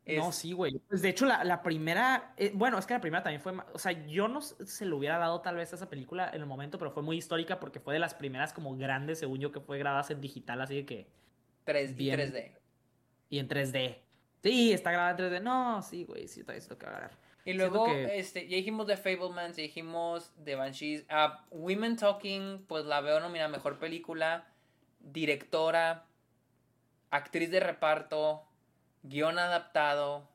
No, 0.06 0.32
sí, 0.32 0.52
güey. 0.52 0.78
Pues 0.88 1.02
de 1.02 1.10
hecho, 1.10 1.26
la, 1.26 1.64
primera. 1.64 2.34
Eh, 2.38 2.52
bueno, 2.54 2.78
es 2.78 2.86
que 2.86 2.94
la 2.94 3.02
primera 3.02 3.24
también 3.24 3.42
fue. 3.42 3.54
O 3.74 3.80
sea, 3.80 3.92
yo 4.06 4.28
no 4.28 4.42
se 4.42 4.86
lo 4.86 4.98
hubiera 4.98 5.18
dado 5.18 5.42
tal 5.42 5.56
vez 5.56 5.74
a 5.74 5.78
esa 5.78 5.90
película 5.90 6.30
en 6.32 6.42
el 6.42 6.46
momento, 6.46 6.78
pero 6.78 6.92
fue 6.92 7.02
muy 7.02 7.18
histórica 7.18 7.60
porque 7.60 7.80
fue 7.80 7.94
de 7.94 8.00
las 8.00 8.14
primeras 8.14 8.54
como 8.54 8.76
grandes, 8.78 9.20
según 9.20 9.40
yo, 9.40 9.52
que 9.52 9.62
fue 9.62 9.80
grabadas 9.80 10.12
en 10.12 10.22
digital, 10.22 10.62
así 10.62 10.76
de 10.76 10.86
que. 10.86 11.08
3, 11.64 11.96
bien, 11.96 12.20
3D. 12.20 12.52
Y 13.30 13.40
en 13.40 13.50
3D. 13.50 14.05
Sí, 14.46 14.72
está 14.72 14.92
grabada 14.92 15.10
en 15.12 15.18
3D. 15.18 15.42
No, 15.42 15.82
sí, 15.82 16.04
güey, 16.04 16.28
sí, 16.28 16.42
está 16.42 16.54
esto 16.54 16.78
que 16.78 16.86
agarrar. 16.86 17.18
Y 17.46 17.54
luego, 17.54 17.88
este, 17.88 18.48
ya 18.48 18.58
dijimos 18.58 18.86
de 18.86 18.96
Fablemans, 18.96 19.58
ya 19.58 19.64
dijimos 19.64 20.34
de 20.38 20.54
Banshees. 20.54 21.04
Uh, 21.10 21.34
Women 21.50 21.96
Talking, 21.96 22.64
pues 22.68 22.86
la 22.86 23.02
veo 23.02 23.20
nominada 23.20 23.50
mejor 23.50 23.80
película, 23.80 24.48
directora, 25.00 26.06
actriz 27.10 27.50
de 27.50 27.60
reparto 27.60 28.48
guion 29.02 29.40
adaptado 29.40 30.30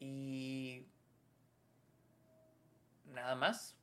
y 0.00 0.86
nada 3.12 3.34
más. 3.34 3.76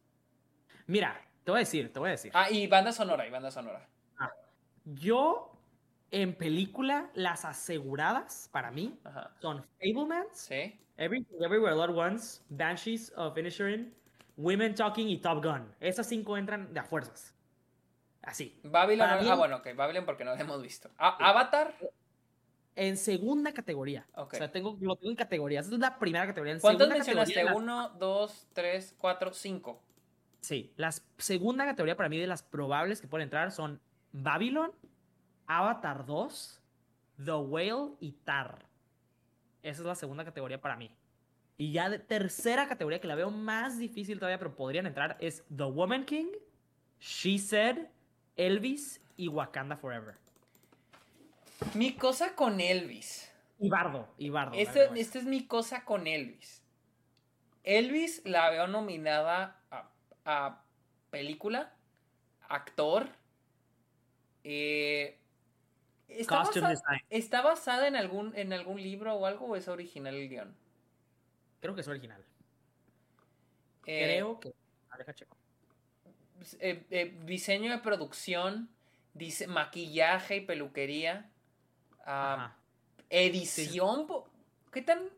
Mira, 0.87 1.21
te 1.43 1.51
voy 1.51 1.59
a 1.59 1.59
decir, 1.59 1.93
te 1.93 1.99
voy 1.99 2.07
a 2.07 2.11
decir. 2.13 2.31
Ah, 2.33 2.49
y 2.49 2.65
banda 2.65 2.91
sonora, 2.91 3.27
y 3.27 3.29
banda 3.29 3.51
sonora. 3.51 3.87
Ah, 4.17 4.31
yo 4.85 5.58
en 6.11 6.35
película 6.35 7.09
las 7.13 7.45
aseguradas 7.45 8.49
para 8.51 8.71
mí 8.71 8.97
son 9.41 9.65
Fablemans, 9.79 10.27
¿Sí? 10.33 10.79
Everywhere 10.97 11.73
All 11.73 11.81
at 11.81 11.95
Once, 11.95 12.41
Banshees 12.49 13.13
of 13.15 13.37
Inisherin, 13.37 13.93
Women 14.37 14.75
Talking 14.75 15.07
y 15.07 15.17
Top 15.17 15.43
Gun. 15.43 15.73
Esas 15.79 16.07
cinco 16.07 16.37
entran 16.37 16.73
de 16.73 16.79
a 16.79 16.83
fuerzas. 16.83 17.33
Así. 18.21 18.59
Babylon, 18.63 19.07
ah, 19.09 19.35
bueno, 19.35 19.57
ok, 19.57 19.69
Babylon 19.75 20.05
porque 20.05 20.25
no 20.25 20.35
lo 20.35 20.41
hemos 20.41 20.61
visto. 20.61 20.89
Avatar 20.97 21.73
en 22.75 22.95
segunda 22.97 23.53
categoría. 23.53 24.07
O 24.15 24.29
sea, 24.31 24.51
tengo, 24.51 24.77
lo 24.79 24.95
tengo 24.95 25.11
en 25.11 25.15
categorías. 25.17 25.65
Esa 25.65 25.75
es 25.75 25.81
la 25.81 25.99
primera 25.99 26.25
categoría. 26.25 26.53
En 26.53 26.59
¿Cuántas 26.59 26.87
mencionaste? 26.87 27.45
Uno, 27.53 27.89
dos, 27.99 28.47
tres, 28.53 28.95
cuatro, 28.97 29.33
cinco. 29.33 29.81
Sí, 30.39 30.71
la 30.77 30.91
segunda 31.17 31.65
categoría 31.65 31.97
para 31.97 32.07
mí 32.07 32.17
de 32.17 32.27
las 32.27 32.43
probables 32.43 33.01
que 33.01 33.07
pueden 33.07 33.25
entrar 33.25 33.51
son 33.51 33.81
Babylon, 34.13 34.71
Avatar 35.49 36.05
2, 36.05 36.61
The 37.25 37.33
Whale 37.33 37.95
y 37.99 38.11
Tar. 38.23 38.59
Esa 39.63 39.81
es 39.81 39.85
la 39.85 39.95
segunda 39.95 40.23
categoría 40.23 40.61
para 40.61 40.75
mí. 40.75 40.91
Y 41.57 41.71
ya 41.71 41.89
de 41.89 41.97
tercera 41.97 42.67
categoría 42.67 43.01
que 43.01 43.07
la 43.07 43.15
veo 43.15 43.31
más 43.31 43.79
difícil 43.79 44.19
todavía, 44.19 44.37
pero 44.37 44.55
podrían 44.55 44.85
entrar, 44.85 45.17
es 45.19 45.43
The 45.53 45.63
Woman 45.63 46.05
King, 46.05 46.27
She 46.99 47.39
Said, 47.39 47.87
Elvis 48.37 49.01
y 49.17 49.27
Wakanda 49.27 49.75
Forever. 49.75 50.15
Mi 51.73 51.95
cosa 51.95 52.35
con 52.35 52.61
Elvis. 52.61 53.33
Y 53.57 53.69
Bardo, 53.69 54.07
y 54.19 54.29
Bardo. 54.29 54.55
Esta 54.55 54.85
este 54.95 55.17
es 55.17 55.25
mi 55.25 55.47
cosa 55.47 55.83
con 55.83 56.05
Elvis. 56.05 56.63
Elvis 57.63 58.21
la 58.23 58.51
veo 58.51 58.67
nominada 58.67 59.59
a, 60.23 60.61
película, 61.09 61.73
actor. 62.47 63.09
Eh, 64.43 65.18
¿está, 66.09 66.39
Costume 66.39 66.67
basa- 66.67 66.69
design. 66.91 67.01
está 67.09 67.41
basada 67.41 67.87
en 67.87 67.95
algún, 67.95 68.35
en 68.35 68.51
algún 68.53 68.81
libro 68.81 69.13
o 69.15 69.25
algo 69.25 69.45
o 69.47 69.55
es 69.55 69.67
original 69.67 70.15
el 70.15 70.29
guion? 70.29 70.55
Creo 71.61 71.75
que 71.75 71.81
es 71.81 71.87
original. 71.87 72.23
Eh, 73.85 74.03
Creo 74.05 74.39
que. 74.39 74.53
Checo. 75.13 75.35
eh, 76.59 76.83
eh, 76.91 77.17
diseño 77.25 77.71
de 77.71 77.77
producción, 77.79 78.69
dice, 79.13 79.47
maquillaje 79.47 80.37
y 80.37 80.41
peluquería, 80.41 81.29
ah, 82.05 82.55
edición. 83.09 84.07
¿Qué 84.71 84.81
tan? 84.81 85.09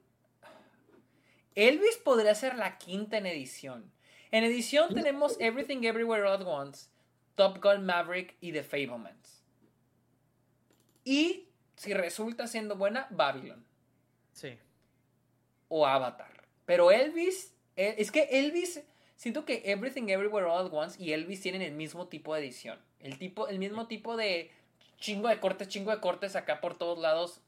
Elvis 1.55 1.97
podría 1.97 2.33
ser 2.35 2.55
la 2.55 2.77
quinta 2.77 3.17
en 3.17 3.25
edición. 3.25 3.91
En 4.31 4.43
edición 4.45 4.93
tenemos 4.93 5.35
Everything 5.41 5.83
Everywhere 5.83 6.23
All 6.23 6.41
at 6.41 6.47
Once, 6.47 6.89
Top 7.35 7.61
Gun 7.61 7.85
Maverick 7.85 8.37
y 8.39 8.53
The 8.53 8.63
Fablemans. 8.63 9.40
Y 11.03 11.47
si 11.75 11.93
resulta 11.93 12.47
siendo 12.47 12.75
buena, 12.75 13.07
Babylon 13.11 13.65
Sí. 14.33 14.57
o 15.67 15.85
Avatar. 15.85 16.47
Pero 16.65 16.91
Elvis, 16.91 17.55
eh, 17.75 17.95
es 17.97 18.11
que 18.11 18.23
Elvis, 18.31 18.83
siento 19.15 19.45
que 19.45 19.63
Everything 19.65 20.09
Everywhere 20.09 20.45
All 20.47 20.65
at 20.67 20.73
Once 20.73 21.01
y 21.03 21.13
Elvis 21.13 21.41
tienen 21.41 21.61
el 21.61 21.73
mismo 21.73 22.07
tipo 22.07 22.33
de 22.33 22.41
edición. 22.41 22.79
El, 22.99 23.17
tipo, 23.17 23.47
el 23.47 23.59
mismo 23.59 23.87
tipo 23.87 24.15
de 24.15 24.51
chingo 24.97 25.27
de 25.27 25.39
cortes, 25.39 25.67
chingo 25.67 25.91
de 25.91 25.99
cortes 25.99 26.35
acá 26.35 26.61
por 26.61 26.77
todos 26.77 26.99
lados. 26.99 27.41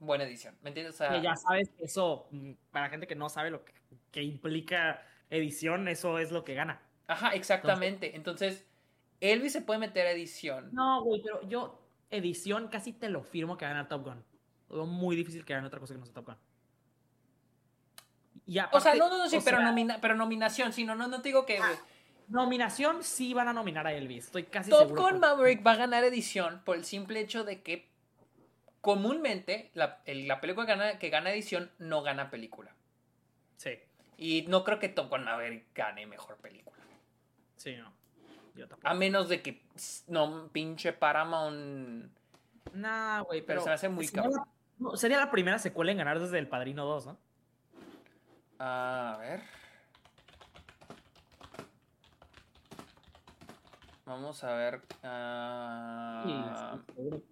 Buena 0.00 0.24
edición, 0.24 0.56
¿me 0.62 0.70
entiendes? 0.70 0.94
O 0.94 0.98
sea, 0.98 1.10
Que 1.10 1.22
ya 1.22 1.36
sabes 1.36 1.70
que 1.70 1.84
eso, 1.84 2.28
para 2.70 2.90
gente 2.90 3.06
que 3.06 3.14
no 3.14 3.28
sabe 3.28 3.50
lo 3.50 3.64
que, 3.64 3.72
que 4.10 4.22
implica 4.22 5.06
edición, 5.30 5.88
eso 5.88 6.18
es 6.18 6.30
lo 6.30 6.44
que 6.44 6.54
gana. 6.54 6.82
Ajá, 7.06 7.34
exactamente. 7.34 8.16
Entonces, 8.16 8.66
Elvis 9.20 9.52
se 9.52 9.60
puede 9.62 9.78
meter 9.78 10.06
a 10.06 10.10
edición. 10.10 10.70
No, 10.72 11.02
güey, 11.04 11.22
pero 11.22 11.46
yo, 11.48 11.83
edición, 12.16 12.68
casi 12.68 12.92
te 12.92 13.08
lo 13.08 13.22
firmo 13.22 13.56
que 13.56 13.64
gana 13.66 13.88
Top 13.88 14.04
Gun. 14.04 14.24
Lo 14.70 14.86
muy 14.86 15.16
difícil 15.16 15.44
que 15.44 15.54
gane 15.54 15.66
otra 15.66 15.80
cosa 15.80 15.94
que 15.94 16.00
no 16.00 16.06
sea 16.06 16.14
Top 16.14 16.26
Gun. 16.26 16.36
Y 18.46 18.58
O 18.72 18.80
sea, 18.80 18.94
no, 18.94 19.08
no, 19.08 19.18
no, 19.18 19.28
sí, 19.28 19.38
pero, 19.44 19.58
sea, 19.58 19.66
nomina- 19.66 19.98
pero 20.00 20.14
nominación, 20.14 20.72
sí, 20.72 20.84
no, 20.84 20.94
no, 20.94 21.08
no 21.08 21.22
te 21.22 21.28
digo 21.28 21.46
que... 21.46 21.58
Ah, 21.58 21.72
Nominación 22.26 23.04
sí 23.04 23.34
van 23.34 23.48
a 23.48 23.52
nominar 23.52 23.86
a 23.86 23.92
Elvis. 23.92 24.24
Estoy 24.26 24.44
casi 24.44 24.70
Top 24.70 24.80
seguro. 24.86 25.02
Gun 25.02 25.10
porque- 25.12 25.26
Maverick 25.26 25.66
va 25.66 25.72
a 25.72 25.76
ganar 25.76 26.04
edición 26.04 26.62
por 26.64 26.76
el 26.76 26.84
simple 26.86 27.20
hecho 27.20 27.44
de 27.44 27.60
que 27.62 27.86
comúnmente 28.80 29.70
la, 29.74 30.00
el- 30.06 30.26
la 30.26 30.40
película 30.40 30.66
que 30.66 30.72
gana, 30.74 30.98
que 30.98 31.10
gana 31.10 31.30
edición 31.32 31.70
no 31.78 32.02
gana 32.02 32.30
película. 32.30 32.74
Sí, 33.58 33.78
Y 34.16 34.46
no 34.48 34.64
creo 34.64 34.78
que 34.78 34.88
Top 34.88 35.10
Gun 35.10 35.24
Maverick 35.24 35.66
gane 35.74 36.06
mejor 36.06 36.36
película. 36.38 36.76
sí, 37.56 37.76
no. 37.76 37.92
Yo 38.54 38.68
tampoco. 38.68 38.88
A 38.88 38.94
menos 38.94 39.28
de 39.28 39.42
que 39.42 39.62
pss, 39.74 40.04
no 40.08 40.48
pinche 40.48 40.92
Paramount. 40.92 42.10
Nah, 42.72 43.20
güey, 43.22 43.40
Pero 43.42 43.46
pero. 43.46 43.60
se 43.62 43.68
me 43.68 43.74
hace 43.74 43.88
muy 43.88 44.08
cabrón. 44.08 44.32
la- 44.34 44.46
no, 44.78 44.96
sería 44.96 45.18
la 45.18 45.30
primera 45.30 45.58
secuela 45.58 45.92
en 45.92 45.98
ganar 45.98 46.18
desde 46.20 46.38
El 46.38 46.48
Padrino 46.48 46.84
2, 46.84 47.06
¿no? 47.06 47.18
A 48.58 49.16
ver. 49.20 49.42
Vamos 54.06 54.44
a 54.44 54.54
ver. 54.54 54.82
ah, 55.02 56.76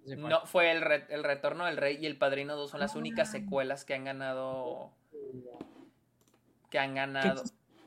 Sí, 0.06 0.16
no, 0.16 0.46
fue 0.46 0.70
el, 0.72 0.80
re- 0.80 1.06
el 1.10 1.22
Retorno 1.22 1.66
del 1.66 1.76
Rey 1.76 1.98
y 2.00 2.06
El 2.06 2.16
Padrino 2.16 2.56
2 2.56 2.70
son 2.70 2.80
las 2.80 2.94
únicas 2.96 3.28
Ah. 3.28 3.32
secuelas 3.32 3.84
que 3.84 3.94
han 3.94 4.04
ganado. 4.04 4.90
Que 6.70 6.78
han 6.78 6.94
ganado. 6.94 7.42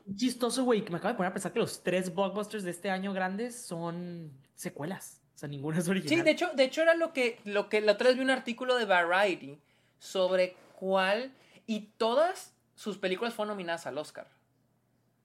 Chis- 0.06 0.16
chistoso, 0.16 0.64
güey, 0.64 0.84
que 0.84 0.90
me 0.90 0.98
acabo 0.98 1.12
de 1.12 1.16
poner 1.16 1.30
a 1.30 1.34
pensar 1.34 1.52
que 1.52 1.58
los 1.58 1.82
tres 1.82 2.14
blockbusters 2.14 2.64
de 2.64 2.70
este 2.70 2.90
año 2.90 3.12
grandes 3.12 3.60
son 3.60 4.32
secuelas. 4.54 5.20
O 5.34 5.38
sea, 5.38 5.48
ninguno 5.48 5.78
es 5.78 5.88
original. 5.88 6.18
Sí, 6.18 6.22
de 6.24 6.30
hecho, 6.30 6.50
de 6.54 6.64
hecho 6.64 6.82
era 6.82 6.94
lo 6.94 7.12
que, 7.12 7.40
lo 7.44 7.68
que 7.68 7.80
la 7.82 7.92
otra 7.92 8.08
vez 8.08 8.16
vi 8.16 8.22
un 8.22 8.30
artículo 8.30 8.76
de 8.76 8.86
Variety 8.86 9.60
sobre 9.98 10.56
cuál. 10.78 11.32
Y 11.66 11.88
todas 11.98 12.54
sus 12.74 12.96
películas 12.98 13.34
fueron 13.34 13.54
nominadas 13.54 13.86
al 13.86 13.98
Oscar. 13.98 14.28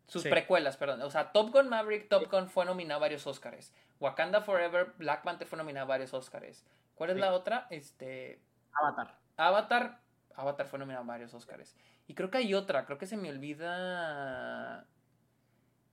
Sus 0.08 0.24
Sí. 0.24 0.30
precuelas, 0.30 0.76
perdón. 0.76 1.02
O 1.04 1.10
sea, 1.10 1.32
Top 1.32 1.52
Gun 1.54 1.70
Maverick, 1.70 2.10
Top 2.10 2.30
Gun 2.30 2.50
fue 2.50 2.66
nominado 2.66 2.98
a 2.98 3.02
varios 3.02 3.26
Oscars. 3.28 3.72
Wakanda 4.00 4.42
Forever, 4.42 4.94
Black 4.98 5.24
Panther 5.24 5.48
fue 5.48 5.58
nominado 5.58 5.86
a 5.86 5.88
varios 5.88 6.14
Oscars. 6.14 6.66
¿Cuál 6.96 7.12
es 7.12 7.16
Sí. 7.16 7.22
la 7.22 7.34
otra? 7.34 7.68
Este. 7.70 8.42
Avatar. 8.74 9.18
Avatar. 9.38 10.02
Avatar 10.36 10.68
fue 10.68 10.80
nominado 10.80 11.04
a 11.06 11.08
varios 11.08 11.34
Oscars. 11.34 11.76
Y 12.08 12.14
creo 12.14 12.30
que 12.30 12.40
hay 12.40 12.54
otra, 12.54 12.86
creo 12.86 12.98
que 12.98 13.06
se 13.06 13.18
me 13.18 13.30
olvida. 13.30 14.86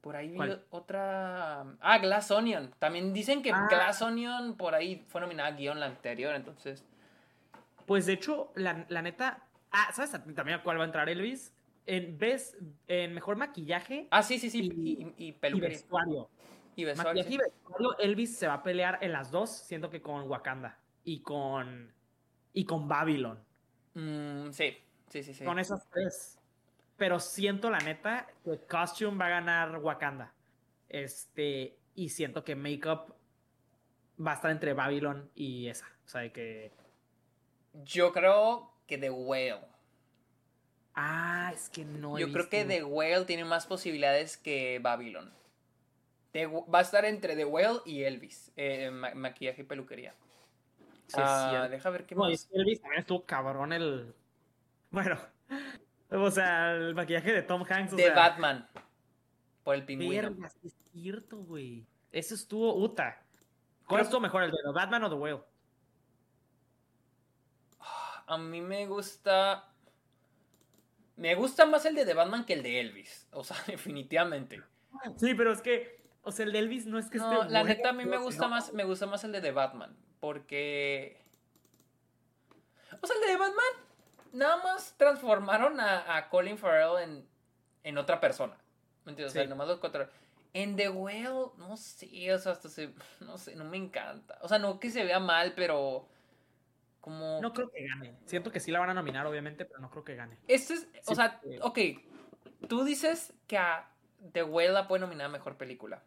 Por 0.00 0.16
ahí 0.16 0.28
vi 0.30 0.38
otra. 0.70 1.64
Ah, 1.80 1.98
Glass 1.98 2.30
Onion. 2.30 2.72
También 2.78 3.12
dicen 3.12 3.42
que 3.42 3.50
Ah. 3.52 3.66
Glass 3.68 4.00
Onion 4.02 4.56
por 4.56 4.74
ahí 4.74 5.04
fue 5.08 5.20
nominada 5.20 5.48
a 5.50 5.52
guion 5.52 5.80
la 5.80 5.86
anterior, 5.86 6.34
entonces. 6.34 6.84
Pues 7.86 8.06
de 8.06 8.14
hecho, 8.14 8.52
la, 8.54 8.84
la 8.88 9.02
neta. 9.02 9.44
Ah, 9.70 9.90
¿sabes 9.92 10.12
también 10.34 10.58
a 10.58 10.62
cuál 10.62 10.78
va 10.78 10.82
a 10.82 10.86
entrar 10.86 11.08
Elvis? 11.08 11.52
En, 11.86 12.18
¿Ves? 12.18 12.56
En 12.86 13.14
mejor 13.14 13.36
maquillaje 13.36 14.08
Ah, 14.10 14.22
sí, 14.22 14.38
sí, 14.38 14.50
sí. 14.50 14.60
Y- 14.60 14.68
Y, 14.68 15.14
y, 15.24 15.28
y 15.28 15.32
peluquería. 15.32 15.76
vestuario. 15.76 16.28
Y 16.76 16.84
vestuario. 16.84 17.10
Maquillaje 17.22 17.28
sí. 17.28 17.34
y 17.34 17.38
vestuario, 17.38 17.98
Elvis 17.98 18.36
se 18.36 18.46
va 18.46 18.54
a 18.54 18.62
pelear 18.62 18.98
en 19.02 19.12
las 19.12 19.30
dos, 19.30 19.50
siento 19.50 19.90
que 19.90 20.00
con 20.02 20.28
Wakanda 20.28 20.78
y 21.04 21.20
con. 21.20 21.92
y 22.52 22.64
con 22.64 22.88
Babylon. 22.88 23.38
Mm, 23.94 24.50
sí, 24.52 24.76
sí, 25.10 25.22
sí. 25.22 25.34
sí. 25.34 25.44
Con 25.44 25.58
esas 25.58 25.88
tres. 25.90 26.38
Pero 26.96 27.20
siento 27.20 27.70
la 27.70 27.78
neta 27.78 28.26
que 28.44 28.58
Costume 28.66 29.16
va 29.18 29.26
a 29.26 29.30
ganar 29.30 29.78
Wakanda. 29.78 30.32
Este. 30.88 31.78
Y 31.94 32.08
siento 32.10 32.44
que 32.44 32.54
Makeup 32.56 33.14
va 34.24 34.32
a 34.32 34.34
estar 34.34 34.50
entre 34.50 34.72
Babylon 34.72 35.30
y 35.34 35.68
esa. 35.68 35.86
O 36.04 36.08
sea, 36.08 36.22
de 36.22 36.32
que. 36.32 36.72
Yo 37.84 38.12
creo 38.12 38.72
que 38.86 38.98
The 38.98 39.10
Whale. 39.10 39.60
Ah, 40.94 41.52
es 41.54 41.68
que 41.70 41.84
no. 41.84 42.18
he 42.18 42.22
Yo 42.22 42.32
creo 42.32 42.48
que. 42.48 42.64
The 42.64 42.82
Whale 42.84 43.24
tiene 43.24 43.44
más 43.44 43.66
posibilidades 43.66 44.36
que 44.36 44.80
Babylon. 44.82 45.32
The 46.32 46.46
va 46.46 46.80
a 46.80 46.82
estar 46.82 47.04
entre 47.04 47.36
The 47.36 47.44
Whale 47.44 47.80
y 47.86 48.02
Elvis. 48.02 48.52
eh, 48.56 48.90
ma- 48.90 49.14
maquillaje 49.14 49.62
y 49.62 49.64
peluquería. 49.64 50.14
Sí, 51.06 51.14
Ah, 51.16 51.68
deja 51.70 51.88
ver 51.90 52.04
qué 52.04 52.14
No, 52.14 52.22
más. 52.28 52.48
Elvis 52.52 52.80
también 52.80 53.00
estuvo 53.00 53.24
cabrón 53.24 53.72
el. 53.72 54.14
Bueno. 54.90 55.18
O 56.10 56.30
sea, 56.30 56.72
el 56.72 56.94
maquillaje 56.94 57.32
de 57.32 57.42
Tom 57.42 57.64
Hanks. 57.68 57.92
O 57.92 57.96
De 57.96 58.04
sea, 58.04 58.14
Batman. 58.14 58.68
Por 59.64 59.74
el 59.74 59.84
pingüino. 59.84 60.34
Es 60.64 60.72
cierto, 60.92 61.38
güey. 61.38 61.86
Eso 62.10 62.34
estuvo 62.34 62.74
Uta. 62.74 63.22
¿Cuál 63.86 63.98
Creo- 64.00 64.04
estuvo 64.04 64.20
mejor, 64.20 64.42
el 64.44 64.50
de 64.50 64.56
Batman 64.74 65.04
o 65.04 65.08
The 65.10 65.14
Whale? 65.16 65.42
A 68.26 68.36
mí 68.38 68.60
me 68.60 68.86
gusta. 68.86 69.64
Me 71.16 71.34
gusta 71.34 71.66
más 71.66 71.84
el 71.86 71.94
de 71.94 72.04
The 72.04 72.14
Batman 72.14 72.44
que 72.44 72.52
el 72.54 72.62
de 72.62 72.80
Elvis. 72.80 73.26
O 73.32 73.42
sea, 73.44 73.56
definitivamente. 73.66 74.62
Sí, 75.16 75.34
pero 75.34 75.52
es 75.52 75.62
que. 75.62 75.98
O 76.22 76.32
sea, 76.32 76.44
el 76.44 76.52
de 76.52 76.58
Elvis 76.58 76.86
no 76.86 76.98
es 76.98 77.08
que 77.08 77.18
No, 77.18 77.24
esté. 77.42 77.52
la 77.52 77.60
bueno, 77.60 77.74
neta 77.76 77.90
a 77.90 77.92
mí 77.92 78.04
me 78.04 78.18
gusta 78.18 78.42
no. 78.44 78.48
más, 78.50 78.72
me 78.74 78.84
gusta 78.84 79.06
más 79.06 79.24
el 79.24 79.32
de 79.32 79.40
The 79.40 79.52
Batman. 79.52 79.96
Porque. 80.20 81.22
O 83.00 83.06
sea, 83.06 83.16
el 83.16 83.22
de 83.22 83.26
The 83.28 83.36
Batman. 83.36 83.87
Nada 84.32 84.62
más 84.62 84.94
transformaron 84.96 85.80
a, 85.80 86.16
a 86.16 86.28
Colin 86.28 86.58
Farrell 86.58 87.02
en, 87.02 87.28
en 87.84 87.98
otra 87.98 88.20
persona. 88.20 88.56
¿Me 89.04 89.12
entiendes? 89.12 89.32
O 89.32 89.38
sea, 89.38 89.46
nomás 89.46 89.68
los 89.68 89.78
cuatro. 89.78 90.08
En 90.52 90.76
The 90.76 90.88
Whale, 90.88 91.52
no 91.56 91.76
sé, 91.76 92.32
o 92.32 92.38
sea, 92.38 92.52
hasta 92.52 92.68
se. 92.68 92.92
No 93.20 93.38
sé, 93.38 93.56
no 93.56 93.64
me 93.64 93.76
encanta. 93.76 94.38
O 94.42 94.48
sea, 94.48 94.58
no 94.58 94.78
que 94.80 94.90
se 94.90 95.04
vea 95.04 95.20
mal, 95.20 95.54
pero. 95.54 96.08
Como. 97.00 97.40
No 97.40 97.52
creo 97.52 97.70
que 97.70 97.86
gane. 97.86 98.16
Siento 98.26 98.50
que 98.50 98.60
sí 98.60 98.70
la 98.70 98.80
van 98.80 98.90
a 98.90 98.94
nominar, 98.94 99.26
obviamente, 99.26 99.64
pero 99.64 99.80
no 99.80 99.90
creo 99.90 100.04
que 100.04 100.14
gane. 100.14 100.38
Esto 100.48 100.74
es. 100.74 100.88
O 101.06 101.14
sea, 101.14 101.40
ok. 101.62 101.78
Tú 102.68 102.84
dices 102.84 103.32
que 103.46 103.56
a 103.56 103.88
The 104.32 104.42
Whale 104.42 104.72
la 104.72 104.88
puede 104.88 105.00
nominar 105.00 105.26
a 105.26 105.30
mejor 105.30 105.56
película. 105.56 106.02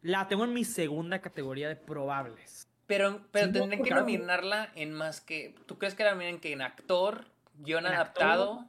La 0.00 0.28
tengo 0.28 0.44
en 0.44 0.54
mi 0.54 0.64
segunda 0.64 1.20
categoría 1.20 1.68
de 1.68 1.76
probables. 1.76 2.67
Pero, 2.88 3.20
pero 3.30 3.46
Sí, 3.46 3.52
tendrían 3.52 3.82
que 3.84 3.90
nominarla 3.94 4.70
en 4.74 4.92
más 4.92 5.20
que. 5.20 5.54
¿Tú 5.66 5.78
crees 5.78 5.94
que 5.94 6.02
la 6.04 6.12
nominen 6.12 6.40
que 6.40 6.52
en 6.52 6.62
actor, 6.62 7.26
guion 7.58 7.86
En 7.86 7.92
adaptado? 7.92 8.64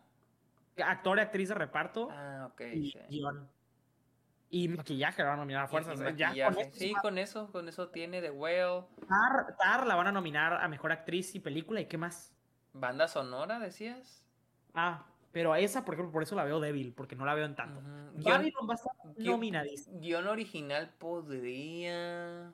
Actor 0.78 1.18
y 1.18 1.22
actriz 1.22 1.50
de 1.50 1.56
reparto 1.56 2.10
Ah, 2.12 2.50
ok. 2.52 2.62
y 2.76 2.92
sí. 2.92 3.00
guion. 3.10 3.50
Y 4.52 4.68
maquillaje 4.68 5.22
la 5.24 5.30
van 5.30 5.38
a 5.40 5.42
nominar 5.42 5.64
a 5.66 5.68
fuerzas. 5.68 6.00
¿eh? 6.02 6.72
Sí, 6.74 6.94
con 7.02 7.18
eso, 7.18 7.52
con 7.52 7.68
eso 7.70 7.90
tiene 7.90 8.22
The 8.22 8.32
Whale. 8.32 8.84
Tar, 9.08 9.56
Tar 9.58 9.88
la 9.88 9.96
van 9.96 10.08
a 10.08 10.12
nominar 10.12 10.54
a 10.54 10.68
mejor 10.68 10.92
actriz 10.92 11.34
y 11.36 11.40
película. 11.40 11.80
¿Y 11.82 11.86
qué 11.86 11.98
más? 11.98 12.34
Banda 12.74 13.08
sonora, 13.08 13.60
decías. 13.60 14.24
Ah, 14.74 15.06
pero 15.32 15.54
a 15.54 15.60
esa, 15.60 15.86
por 15.86 15.94
ejemplo, 15.94 16.12
por 16.12 16.24
eso 16.24 16.36
la 16.36 16.44
veo 16.44 16.60
débil, 16.60 16.94
porque 16.94 17.16
no 17.16 17.26
la 17.26 17.36
veo 17.36 17.46
en 17.46 17.56
tanto. 17.56 17.80
Ujú. 17.80 17.88
Guión, 18.24 18.38
Babylon 18.38 18.70
va 18.70 18.74
a 18.74 18.76
estar 18.76 18.92
guión- 19.16 19.32
nominadísima. 19.34 20.00
guion 20.00 20.28
original 20.28 20.90
podría. 20.98 22.52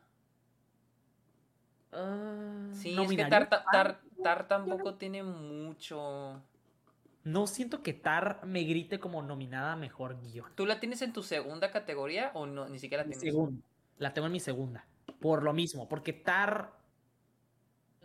Ah, 1.95 2.67
Sí, 2.73 2.89
es 2.89 2.95
que 2.95 3.01
¿nominaría 3.01 3.29
Tar, 3.29 3.49
Tar, 3.49 3.59
a- 3.67 3.71
Tar- 3.71 3.99
Tar 4.23 4.47
tampoco 4.47 4.95
tiene 4.95 5.23
mucho. 5.23 6.41
No 7.23 7.47
siento 7.47 7.81
que 7.81 7.93
Tar 7.93 8.41
me 8.45 8.63
grite 8.63 8.99
como 8.99 9.21
nominada 9.23 9.73
a 9.73 9.75
mejor 9.75 10.19
guion. 10.21 10.51
¿Tú 10.55 10.65
la 10.65 10.79
tienes 10.79 11.01
en 11.01 11.13
tu 11.13 11.23
segunda 11.23 11.71
categoría 11.71 12.31
o 12.33 12.45
no? 12.45 12.67
Ni 12.67 12.77
siquiera 12.79 13.03
la 13.03 13.09
tienes. 13.09 13.21
segundo. 13.23 13.61
la 13.97 14.13
tengo 14.13 14.27
en 14.27 14.33
mi 14.33 14.39
segunda. 14.39 14.85
Por 15.19 15.41
lo 15.43 15.53
mismo, 15.53 15.87
porque 15.89 16.13
Tar 16.13 16.71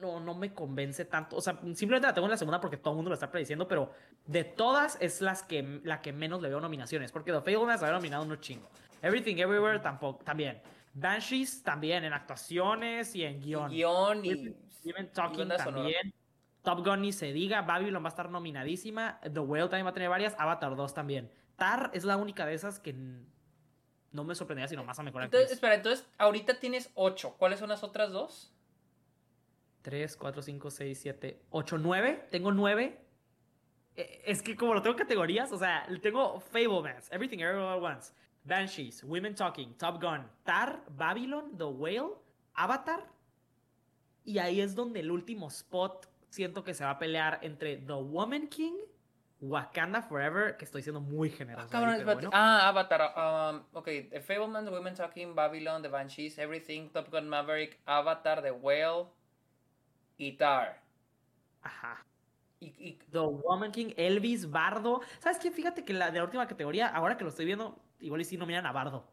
no, 0.01 0.19
no 0.21 0.35
me 0.35 0.55
convence 0.55 1.05
tanto. 1.05 1.37
O 1.37 1.41
sea, 1.43 1.55
simplemente 1.75 2.07
la 2.07 2.15
tengo 2.15 2.27
en 2.27 2.31
la 2.31 2.37
segunda 2.39 2.61
porque 2.61 2.79
todo 2.79 2.93
el 2.95 2.97
mundo 2.97 3.11
lo 3.11 3.15
está 3.15 3.31
prediciendo, 3.31 3.69
pero 3.69 3.93
de 4.27 4.45
todas 4.45 4.97
es 5.01 5.21
las 5.21 5.43
que, 5.43 5.81
la 5.85 6.01
que 6.01 6.13
menos 6.13 6.41
le 6.41 6.49
veo 6.49 6.61
nominaciones. 6.61 7.13
Porque 7.13 7.33
The 7.33 7.41
Fablemans 7.41 7.83
había 7.83 7.95
nominado 7.95 8.23
unos 8.23 8.41
chingo. 8.41 8.69
Everything 9.03 9.37
Everywhere 9.37 9.81
tampoco, 9.81 10.25
también. 10.25 10.63
Banshees 10.93 11.63
también, 11.63 12.05
en 12.05 12.13
actuaciones 12.13 13.15
y 13.15 13.25
en 13.25 13.41
guion. 13.41 13.71
Guión 13.71 14.25
y. 14.25 14.55
Even 14.85 15.13
Talking 15.13 15.49
también. 15.49 16.15
Top 16.63 16.85
Gun 16.85 17.03
ni 17.03 17.13
se 17.13 17.33
diga. 17.33 17.63
Babylon 17.63 18.03
va 18.03 18.09
a 18.09 18.11
estar 18.11 18.31
nominadísima. 18.31 19.21
The 19.23 19.41
Whale 19.41 19.69
también 19.69 19.87
va 19.87 19.91
a 19.91 19.95
tener 19.95 20.09
varias. 20.09 20.35
Avatar 20.39 20.77
2 20.77 20.95
también. 20.95 21.31
Tar 21.57 21.91
es 21.95 22.05
la 22.05 22.17
única 22.17 22.47
de 22.47 22.55
esas 22.55 22.81
que 22.81 22.95
no 24.13 24.25
me 24.25 24.35
sorprendería 24.35 24.69
sino 24.69 24.85
más 24.85 24.99
a 24.99 25.03
mejorar. 25.03 25.27
Entonces, 25.27 25.53
espera, 25.53 25.75
entonces 25.75 26.07
ahorita 26.19 26.59
tienes 26.59 26.91
8. 26.95 27.37
¿Cuáles 27.39 27.59
son 27.59 27.69
las 27.69 27.83
otras 27.83 28.11
dos? 28.11 28.53
3, 29.83 30.17
4, 30.17 30.43
5, 30.43 30.71
6, 30.71 30.99
7, 31.01 31.43
8, 31.51 31.79
9. 31.79 32.29
Tengo 32.31 32.53
9. 32.53 33.01
Eh, 33.97 34.23
es 34.27 34.43
que 34.43 34.57
como 34.57 34.75
lo 34.75 34.83
tengo 34.83 34.97
categorías, 34.97 35.51
o 35.53 35.59
sea, 35.59 35.87
tengo 36.03 36.41
Fablemans, 36.41 37.11
Everything 37.11 37.39
Everywhere 37.39 37.75
All 37.75 37.83
Once, 37.83 38.13
Banshees, 38.45 39.05
Women 39.05 39.35
Talking, 39.35 39.75
Top 39.75 40.01
Gun, 40.01 40.27
Tar, 40.45 40.83
Babylon, 40.97 41.57
The 41.57 41.65
Whale, 41.65 42.15
Avatar. 42.55 43.07
Y 44.25 44.39
ahí 44.39 44.61
es 44.61 44.75
donde 44.75 45.01
el 45.01 45.11
último 45.11 45.49
spot 45.49 46.07
siento 46.29 46.65
que 46.65 46.75
se 46.75 46.85
va 46.85 46.91
a 46.91 46.99
pelear 46.99 47.39
entre 47.43 47.77
The 47.77 47.93
Woman 47.95 48.49
King, 48.49 48.75
Wakanda 49.41 50.03
Forever, 50.03 50.57
que 50.57 50.65
estoy 50.65 50.83
siendo 50.83 51.01
muy 51.01 51.31
generoso. 51.31 51.69
Ah, 51.73 51.99
bueno. 52.05 52.31
ah 52.33 52.69
Avatar. 52.69 53.15
Um, 53.17 53.65
ok, 53.73 53.87
The 54.11 54.21
Fablemans, 54.21 54.69
The 54.69 54.75
Women 54.75 54.95
Talking, 54.95 55.35
Babylon, 55.35 55.83
The 55.83 55.89
Banshees, 55.89 56.39
Everything, 56.39 56.91
Top 56.91 57.11
Gun 57.11 57.29
Maverick, 57.29 57.81
Avatar, 57.87 58.43
The 58.43 58.53
Whale 58.53 59.07
y 60.19 60.33
Tar. 60.37 60.83
Ajá. 61.63 62.05
Y, 62.61 62.99
The 63.11 63.21
Woman 63.21 63.73
King, 63.73 63.95
Elvis, 63.97 64.51
Bardo. 64.51 65.01
¿Sabes 65.19 65.39
qué? 65.39 65.51
Fíjate 65.51 65.83
que 65.83 65.95
la 65.95 66.11
de 66.11 66.19
la 66.19 66.25
última 66.25 66.47
categoría, 66.47 66.89
ahora 66.89 67.17
que 67.17 67.25
lo 67.25 67.31
estoy 67.31 67.47
viendo, 67.47 67.81
igual 68.01 68.21
y 68.21 68.25
sí 68.25 68.39
miran 68.39 68.67
a 68.67 68.73
Bardo. 68.73 69.05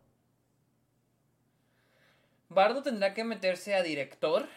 Bardo 2.50 2.82
tendrá 2.82 3.14
que 3.14 3.24
meterse 3.24 3.76
a 3.76 3.84
director. 3.84 4.48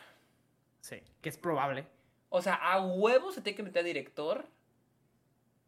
Sí, 0.80 1.02
que 1.20 1.28
es 1.28 1.36
probable. 1.36 1.86
O 2.28 2.40
sea, 2.42 2.54
a 2.54 2.80
huevo 2.80 3.32
se 3.32 3.42
tiene 3.42 3.56
que 3.56 3.62
meter 3.62 3.80
a 3.80 3.86
director. 3.86 4.46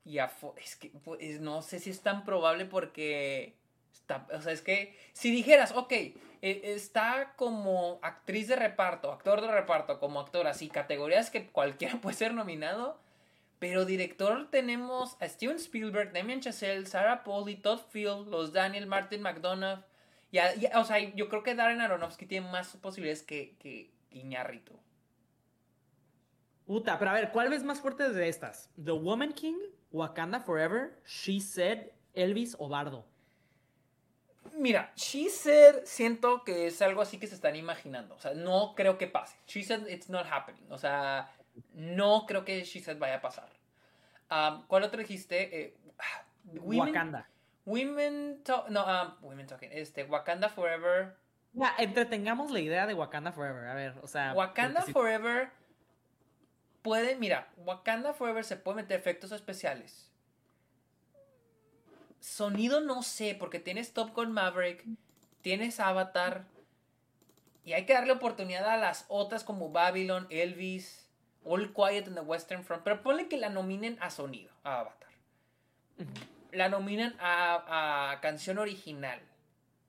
Y 0.05 0.19
a. 0.19 0.33
Es 0.57 0.77
que 0.77 0.91
pues, 1.05 1.41
no 1.41 1.63
sé 1.63 1.79
si 1.79 1.91
es 1.91 2.01
tan 2.01 2.25
probable 2.25 2.65
porque. 2.65 3.57
Está, 3.93 4.27
o 4.33 4.41
sea, 4.41 4.53
es 4.53 4.63
que 4.63 4.97
si 5.13 5.31
dijeras, 5.31 5.73
ok, 5.73 5.93
e, 5.93 6.17
está 6.41 7.35
como 7.37 7.99
actriz 8.03 8.49
de 8.49 8.57
reparto, 8.57 9.13
actor 9.13 9.43
de 9.43 9.51
reparto, 9.51 10.01
como 10.01 10.19
actor, 10.19 10.47
así, 10.47 10.69
categorías 10.69 11.31
que 11.31 11.49
cualquiera 11.49 11.97
puede 12.01 12.17
ser 12.17 12.35
nominado. 12.35 12.99
Pero 13.63 13.85
director 13.85 14.51
tenemos 14.51 15.17
a 15.21 15.29
Steven 15.29 15.55
Spielberg, 15.55 16.13
Damien 16.13 16.41
Chazelle, 16.41 16.85
Sarah 16.85 17.23
Pauli, 17.23 17.55
Todd 17.55 17.79
Field, 17.91 18.27
los 18.27 18.53
Daniel, 18.53 18.89
Martin 18.89 19.23
McDonough. 19.23 19.85
Y, 20.33 20.41
o 20.75 20.85
sea, 20.85 20.99
yo 20.99 21.29
creo 21.29 21.45
que 21.45 21.55
Darren 21.55 21.81
Aronofsky 21.81 22.27
tiene 22.27 22.51
más 22.51 22.77
posibilidades 22.79 23.23
que, 23.23 23.55
que 23.61 23.95
Iñarrito. 24.11 24.73
Puta, 26.67 26.99
pero 26.99 27.13
a 27.13 27.15
ver, 27.15 27.31
¿cuál 27.31 27.51
ves 27.51 27.63
más 27.63 27.81
fuerte 27.81 28.11
de 28.11 28.29
estas? 28.29 28.69
¿The 28.75 28.91
Woman 28.91 29.33
King, 29.33 29.59
Wakanda 29.93 30.41
Forever, 30.41 31.01
She 31.07 31.39
Said, 31.39 31.91
Elvis 32.15 32.57
o 32.59 32.69
Bardo? 32.69 33.07
Mira, 34.55 34.93
She 34.97 35.31
Said 35.31 35.85
siento 35.85 36.43
que 36.43 36.67
es 36.67 36.83
algo 36.83 37.01
así 37.01 37.17
que 37.17 37.29
se 37.29 37.37
están 37.37 37.55
imaginando. 37.55 38.17
O 38.17 38.19
sea, 38.19 38.35
no 38.35 38.75
creo 38.75 38.99
que 38.99 39.07
pase. 39.07 39.37
She 39.47 39.63
Said 39.63 39.87
it's 39.87 40.09
not 40.09 40.27
happening. 40.27 40.67
O 40.69 40.79
sea, 40.79 41.31
no 41.75 42.27
creo 42.27 42.45
que 42.45 42.65
She 42.65 42.81
Said 42.81 42.99
vaya 42.99 43.17
a 43.17 43.21
pasar. 43.21 43.49
Um, 44.31 44.67
¿Cuál 44.67 44.85
otro 44.85 45.01
dijiste? 45.01 45.61
Eh, 45.61 45.77
Wakanda. 46.45 47.29
Women 47.65 48.43
no, 48.69 48.85
um, 48.85 49.15
women 49.23 49.47
talking. 49.47 49.71
Este, 49.73 50.05
Wakanda 50.05 50.49
Forever. 50.49 51.17
Ya, 51.53 51.75
entretengamos 51.79 52.51
la 52.51 52.61
idea 52.61 52.87
de 52.87 52.95
Wakanda 52.95 53.33
Forever. 53.33 53.69
A 53.69 53.75
ver, 53.75 53.95
o 54.03 54.07
sea. 54.07 54.33
Wakanda 54.33 54.83
Forever 54.83 55.51
puede, 56.83 57.17
mira, 57.17 57.49
Wakanda 57.57 58.13
Forever 58.13 58.45
se 58.45 58.57
puede 58.57 58.77
meter 58.77 58.99
efectos 58.99 59.33
especiales. 59.33 60.11
Sonido 62.21 62.81
no 62.81 63.03
sé, 63.03 63.37
porque 63.39 63.59
tienes 63.59 63.93
Top 63.93 64.15
Gun 64.15 64.33
Maverick, 64.33 64.85
tienes 65.41 65.81
Avatar, 65.81 66.45
y 67.65 67.73
hay 67.73 67.87
que 67.87 67.95
darle 67.95 68.13
oportunidad 68.13 68.69
a 68.69 68.77
las 68.77 69.07
otras 69.09 69.45
como 69.45 69.71
Babylon, 69.71 70.27
Elvis, 70.31 71.02
All 71.45 71.73
Quiet 71.73 72.07
in 72.07 72.15
the 72.15 72.21
Western 72.21 72.63
Front, 72.65 72.85
pero 72.85 73.03
ponle 73.03 73.29
que 73.29 73.37
la 73.37 73.49
nominen 73.49 73.99
a 74.01 74.11
sonido, 74.11 74.53
a 74.65 74.81
Avatar. 74.81 75.09
La 76.53 76.69
nominen 76.69 77.15
a, 77.21 78.19
canción 78.21 78.59
original. 78.59 79.21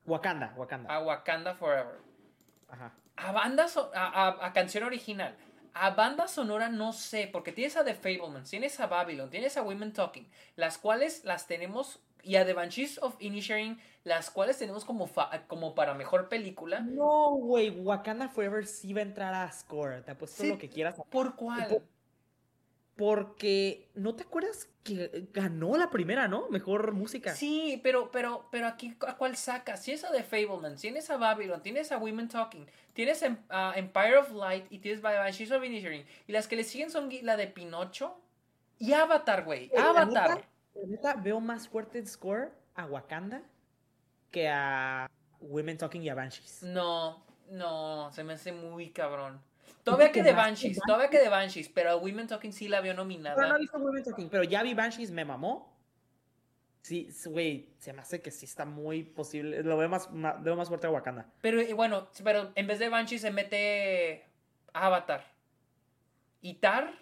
Wakanda, 0.06 0.54
Wakanda. 0.58 0.94
A 0.94 1.00
Wakanda 1.00 1.56
Forever. 1.56 2.00
Ajá. 2.70 2.92
A 3.16 3.32
banda, 3.32 3.68
a 3.94 4.52
canción 4.54 4.84
original. 4.84 5.36
A 5.76 5.92
banda 5.92 6.28
sonora 6.28 6.70
no 6.70 6.94
sé, 6.94 7.28
porque 7.32 7.52
tienes 7.52 7.76
a 7.78 7.84
The 7.84 7.96
Fablemans, 7.96 8.50
tienes 8.50 8.80
a 8.80 8.86
Babylon, 8.86 9.30
tienes 9.32 9.58
a 9.58 9.64
Women 9.64 9.92
Talking, 9.92 10.30
las 10.56 10.78
cuales 10.78 11.24
las 11.24 11.48
tenemos, 11.48 12.00
y 12.24 12.38
a 12.38 12.46
The 12.46 12.54
Banshees 12.54 12.98
of 13.00 13.16
Inisherin, 13.20 13.80
las 14.04 14.32
cuales 14.32 14.58
tenemos 14.58 14.86
como, 14.86 15.10
como 15.48 15.76
para 15.76 15.94
mejor 15.94 16.30
película. 16.30 16.80
No, 16.80 17.32
güey, 17.32 17.70
Wakanda 17.70 18.30
Forever 18.30 18.66
sí 18.66 18.94
va 18.94 19.02
a 19.02 19.04
entrar 19.04 19.34
a 19.34 19.52
score, 19.52 20.02
te 20.04 20.12
apuesto 20.12 20.44
lo 20.46 20.58
que 20.58 20.70
quieras. 20.70 20.96
¿Por 21.10 21.36
cuál? 21.36 21.84
Porque, 22.96 23.90
¿no 23.96 24.16
te 24.16 24.22
acuerdas 24.22 24.70
que 24.84 25.28
ganó 25.34 25.76
la 25.78 25.90
primera, 25.90 26.28
no? 26.28 26.48
Mejor 26.50 26.92
música. 26.92 27.34
Sí, 27.34 27.80
pero, 27.82 28.12
pero, 28.12 28.48
pero 28.52 28.68
aquí, 28.68 28.96
¿a 29.08 29.18
cuál 29.18 29.36
sacas? 29.36 29.82
Tienes 29.82 30.04
a 30.04 30.12
The 30.12 30.24
Fableman, 30.24 30.76
tienes 30.76 31.10
a 31.10 31.18
Babylon, 31.18 31.64
tienes 31.64 31.92
a 31.92 31.98
Women 31.98 32.28
Talking, 32.28 32.68
tienes 32.94 33.26
a 33.50 33.74
Empire 33.76 34.18
of 34.18 34.32
Light 34.32 34.68
y 34.70 34.78
tienes 34.78 35.02
Banshees 35.02 35.52
of 35.52 35.64
Inisherin. 35.64 36.06
Y 36.28 36.34
las 36.34 36.48
que 36.48 36.56
le 36.56 36.64
siguen 36.64 36.92
son 36.92 37.10
la 37.24 37.36
de 37.36 37.48
Pinocho 37.48 38.16
y 38.78 38.94
Avatar, 38.94 39.44
güey. 39.44 39.72
Avatar. 39.76 40.46
Neta, 40.88 41.16
veo 41.16 41.40
más 41.40 41.68
fuerte 41.68 42.00
el 42.00 42.08
score 42.08 42.52
a 42.76 42.86
Wakanda 42.86 43.44
que 44.32 44.50
a 44.50 45.10
Women 45.40 45.78
Talking 45.78 46.02
y 46.02 46.10
a 46.10 46.16
Banshees. 46.16 46.64
No, 46.64 47.24
no, 47.50 48.12
se 48.12 48.24
me 48.24 48.34
hace 48.34 48.52
muy 48.52 48.90
cabrón. 48.92 49.42
Todavía 49.84 50.12
que 50.12 50.24
de 50.24 50.34
Banshees, 50.34 50.80
todavía 50.86 51.10
que 51.10 51.20
de 51.20 51.30
Banshees, 51.30 51.70
pero 51.70 51.98
Women 51.98 52.28
Talking 52.28 52.54
sí 52.54 52.68
la 52.68 52.82
vio 52.82 52.94
nominada. 52.94 53.36
Pero 53.36 53.50
no 53.50 53.56
he 53.58 53.60
visto 53.60 53.78
Women 53.78 54.04
Talking, 54.04 54.30
pero 54.30 54.44
ya 54.44 54.64
vi 54.64 54.74
Banshees, 54.74 55.12
me 55.12 55.26
mamó. 55.26 55.74
Sí, 56.82 57.10
güey, 57.26 57.70
se 57.80 57.94
me 57.94 58.02
hace 58.02 58.22
que 58.22 58.32
sí 58.32 58.46
está 58.46 58.66
muy 58.66 59.04
posible. 59.04 59.64
Lo 59.64 59.78
veo 59.78 59.88
más, 59.88 60.10
veo 60.42 60.56
más 60.56 60.68
fuerte 60.68 60.88
a 60.88 60.90
Wakanda. 60.90 61.28
Pero 61.42 61.76
bueno, 61.76 62.10
pero 62.24 62.52
en 62.56 62.68
vez 62.68 62.80
de 62.80 62.90
Banshees 62.90 63.22
se 63.22 63.32
mete 63.32 64.26
Avatar. 64.74 65.26
¿Y 66.42 66.56
Tar? 66.56 66.94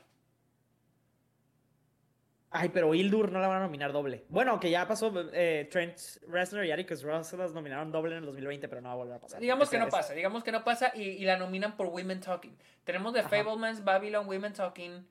Ay, 2.53 2.67
pero 2.67 2.93
Hildur 2.93 3.31
no 3.31 3.39
la 3.39 3.47
van 3.47 3.61
a 3.61 3.65
nominar 3.65 3.93
doble. 3.93 4.25
Bueno, 4.27 4.59
que 4.59 4.69
ya 4.69 4.85
pasó 4.85 5.09
eh, 5.31 5.69
Trent 5.71 5.97
Reznor 6.27 6.65
y 6.65 6.71
Atticus 6.71 7.01
Ross 7.01 7.31
las 7.33 7.53
nominaron 7.53 7.93
doble 7.93 8.11
en 8.11 8.19
el 8.19 8.25
2020, 8.25 8.67
pero 8.67 8.81
no 8.81 8.89
va 8.89 8.93
a 8.93 8.97
volver 8.97 9.15
a 9.15 9.19
pasar. 9.19 9.39
Digamos 9.39 9.69
que 9.69 9.77
no 9.77 9.87
pasa, 9.87 10.13
digamos 10.13 10.43
que 10.43 10.51
no 10.51 10.61
pasa 10.65 10.91
y, 10.93 11.23
la 11.23 11.37
nominan 11.37 11.77
por 11.77 11.87
Women 11.87 12.19
Talking. 12.19 12.57
Tenemos 12.83 13.13
The 13.13 13.23
Fablemans, 13.23 13.85
Babylon, 13.85 14.27
Women 14.27 14.51
Talking, 14.51 15.07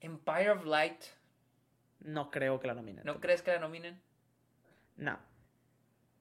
Empire 0.00 0.50
of 0.50 0.66
Light. 0.66 1.02
No 2.00 2.30
creo 2.30 2.60
que 2.60 2.66
la 2.66 2.74
nominen. 2.74 3.04
¿No 3.06 3.18
crees 3.18 3.40
que 3.40 3.52
la 3.52 3.58
nominen? 3.58 3.98
No. 4.96 5.18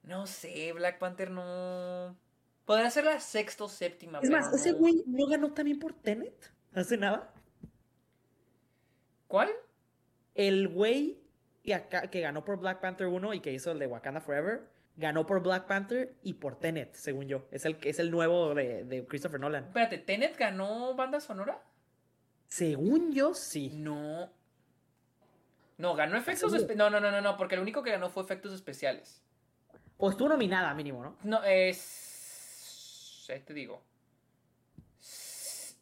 No 0.03 0.26
sé, 0.26 0.72
Black 0.72 0.99
Panther 0.99 1.31
no... 1.31 2.15
Podría 2.65 2.89
ser 2.89 3.03
la 3.03 3.19
sexta 3.19 3.65
o 3.65 3.68
séptima. 3.68 4.19
Es 4.22 4.30
más, 4.30 4.53
ese 4.53 4.72
güey 4.72 5.03
no 5.05 5.27
ganó 5.27 5.51
también 5.51 5.80
por 5.80 5.93
Tenet. 5.93 6.53
¿Hace 6.73 6.95
nada? 6.95 7.34
¿Cuál? 9.27 9.49
El 10.47 10.69
güey 10.69 11.22
que, 11.63 12.22
ganó 12.22 12.43
por 12.43 12.59
Black 12.59 12.81
Panther 12.81 13.05
1 13.05 13.35
y 13.35 13.39
que 13.41 13.53
hizo 13.53 13.72
el 13.72 13.77
de 13.77 13.85
Wakanda 13.85 14.22
Forever, 14.22 14.63
ganó 14.97 15.27
por 15.27 15.43
Black 15.43 15.68
Panther 15.68 16.15
y 16.23 16.34
por 16.34 16.57
Tenet, 16.57 16.95
según 16.95 17.27
yo. 17.27 17.47
Es 17.51 17.65
el, 17.65 17.77
es 17.84 17.99
el 17.99 18.09
nuevo 18.09 18.55
de, 18.55 19.05
Christopher 19.07 19.39
Nolan. 19.39 19.65
Espérate, 19.65 19.99
¿Tenet 19.99 20.35
ganó 20.38 20.95
banda 20.95 21.19
sonora? 21.19 21.61
Según 22.47 23.11
yo, 23.13 23.35
sí. 23.35 23.69
No. 23.76 24.31
No, 25.77 25.93
ganó 25.95 26.18
efectos 26.18 26.53
especiales. 26.53 26.77
No, 26.77 26.89
no, 26.89 26.99
no, 26.99 27.11
no, 27.11 27.22
no, 27.22 27.38
porque 27.38 27.53
el 27.53 27.61
único 27.61 27.84
que 27.84 27.91
ganó 27.91 28.09
fue 28.09 28.23
efectos 28.23 28.51
especiales. 28.53 29.22
O 29.97 30.09
estuvo 30.09 30.30
nominada, 30.30 30.73
mínimo, 30.73 31.03
¿no? 31.03 31.18
No, 31.23 31.43
es. 31.43 33.27
Ahí 33.30 33.41
te 33.41 33.53
digo. 33.53 33.84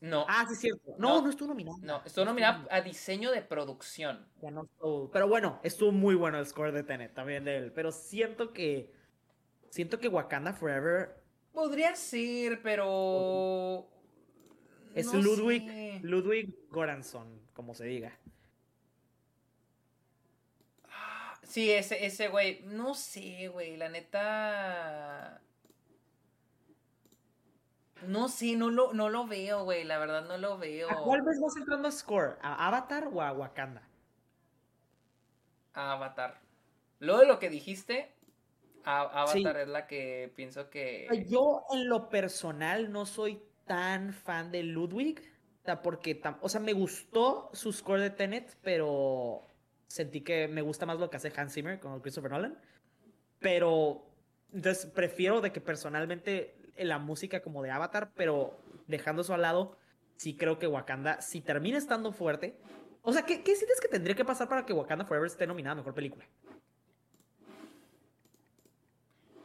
No. 0.01 0.25
Ah, 0.29 0.45
sí, 0.47 0.55
cierto. 0.55 0.95
No, 0.97 1.21
no, 1.21 1.29
estuvo 1.29 1.49
nominado. 1.49 1.77
No, 1.81 2.01
estuvo 2.05 2.25
nominado 2.25 2.67
a 2.71 2.81
diseño 2.81 3.31
de 3.31 3.41
producción. 3.41 4.25
Pero 5.11 5.27
bueno, 5.27 5.59
estuvo 5.63 5.91
muy 5.91 6.15
bueno 6.15 6.39
el 6.39 6.45
score 6.45 6.71
de 6.71 6.83
Tenet 6.83 7.13
también 7.13 7.43
de 7.43 7.57
él. 7.57 7.71
Pero 7.73 7.91
siento 7.91 8.53
que 8.53 8.93
Siento 9.69 9.99
que 9.99 10.07
Wakanda 10.07 10.53
Forever. 10.53 11.21
Podría 11.53 11.95
ser, 11.95 12.61
pero. 12.61 13.87
Es 14.95 15.13
Ludwig, 15.13 16.03
Ludwig 16.03 16.69
Goranson, 16.69 17.39
como 17.53 17.75
se 17.75 17.85
diga. 17.85 18.17
Ah, 20.85 21.39
sí, 21.43 21.71
ese, 21.71 22.05
ese 22.05 22.27
güey. 22.27 22.61
No 22.65 22.95
sé, 22.95 23.49
güey. 23.49 23.77
La 23.77 23.89
neta. 23.89 25.41
No 28.07 28.27
sé, 28.29 28.55
no 28.55 28.69
lo, 28.69 28.93
no 28.93 29.09
lo 29.09 29.27
veo, 29.27 29.63
güey. 29.63 29.83
La 29.83 29.97
verdad 29.97 30.25
no 30.27 30.37
lo 30.37 30.57
veo. 30.57 30.89
¿A 30.89 31.03
cuál 31.03 31.21
ves 31.21 31.39
más 31.39 31.55
entrando 31.57 31.87
a 31.87 31.91
score? 31.91 32.37
¿A 32.41 32.67
Avatar 32.67 33.09
o 33.11 33.21
a 33.21 33.31
Wakanda? 33.31 33.87
A 35.73 35.93
Avatar. 35.93 36.39
Luego 36.99 37.21
de 37.21 37.27
lo 37.27 37.39
que 37.39 37.49
dijiste, 37.49 38.13
Avatar 38.83 39.57
es 39.57 39.67
la 39.67 39.87
que 39.87 40.31
pienso 40.35 40.69
que. 40.69 41.25
Yo, 41.27 41.65
en 41.71 41.87
lo 41.87 42.09
personal, 42.09 42.91
no 42.91 43.05
soy 43.05 43.41
tan 43.65 44.13
fan 44.13 44.51
de 44.51 44.63
Ludwig. 44.63 45.21
Porque, 45.83 46.21
o 46.41 46.49
sea, 46.49 46.59
me 46.59 46.73
gustó 46.73 47.49
su 47.53 47.71
score 47.71 48.01
de 48.01 48.09
Tenet, 48.09 48.57
pero 48.63 49.45
sentí 49.87 50.21
que 50.21 50.47
me 50.47 50.61
gusta 50.61 50.85
más 50.85 50.99
lo 50.99 51.09
que 51.09 51.17
hace 51.17 51.31
Hans 51.35 51.53
Zimmer 51.53 51.79
con 51.79 51.99
Christopher 52.01 52.31
Nolan. 52.31 52.57
Pero, 53.39 54.03
entonces, 54.51 54.87
prefiero 54.87 55.41
de 55.41 55.51
que 55.51 55.61
personalmente 55.61 56.58
la 56.87 56.99
música 56.99 57.41
como 57.41 57.61
de 57.63 57.71
Avatar, 57.71 58.11
pero 58.15 58.57
dejando 58.87 59.21
eso 59.21 59.33
al 59.33 59.41
lado, 59.41 59.77
sí 60.15 60.35
creo 60.35 60.59
que 60.59 60.67
Wakanda, 60.67 61.21
si 61.21 61.41
termina 61.41 61.77
estando 61.77 62.11
fuerte. 62.11 62.57
O 63.01 63.13
sea, 63.13 63.23
¿qué, 63.23 63.43
qué 63.43 63.55
sientes 63.55 63.79
que 63.79 63.87
tendría 63.87 64.15
que 64.15 64.25
pasar 64.25 64.49
para 64.49 64.65
que 64.65 64.73
Wakanda 64.73 65.05
Forever 65.05 65.27
esté 65.27 65.47
nominada 65.47 65.73
a 65.73 65.75
mejor 65.75 65.93
película? 65.93 66.25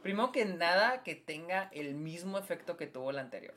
Primero 0.01 0.31
que 0.31 0.45
nada, 0.45 1.01
que 1.01 1.15
tenga 1.15 1.69
el 1.73 1.95
mismo 1.95 2.37
efecto 2.37 2.77
que 2.77 2.85
tuvo 2.85 3.11
la 3.11 3.21
anterior. 3.21 3.55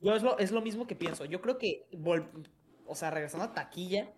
Yo 0.00 0.16
es 0.16 0.22
lo, 0.22 0.38
es 0.38 0.50
lo 0.50 0.62
mismo 0.62 0.86
que 0.86 0.96
pienso. 0.96 1.24
Yo 1.26 1.40
creo 1.40 1.58
que, 1.58 1.86
o 2.86 2.94
sea, 2.94 3.10
regresando 3.10 3.44
a 3.44 3.52
taquilla, 3.52 4.12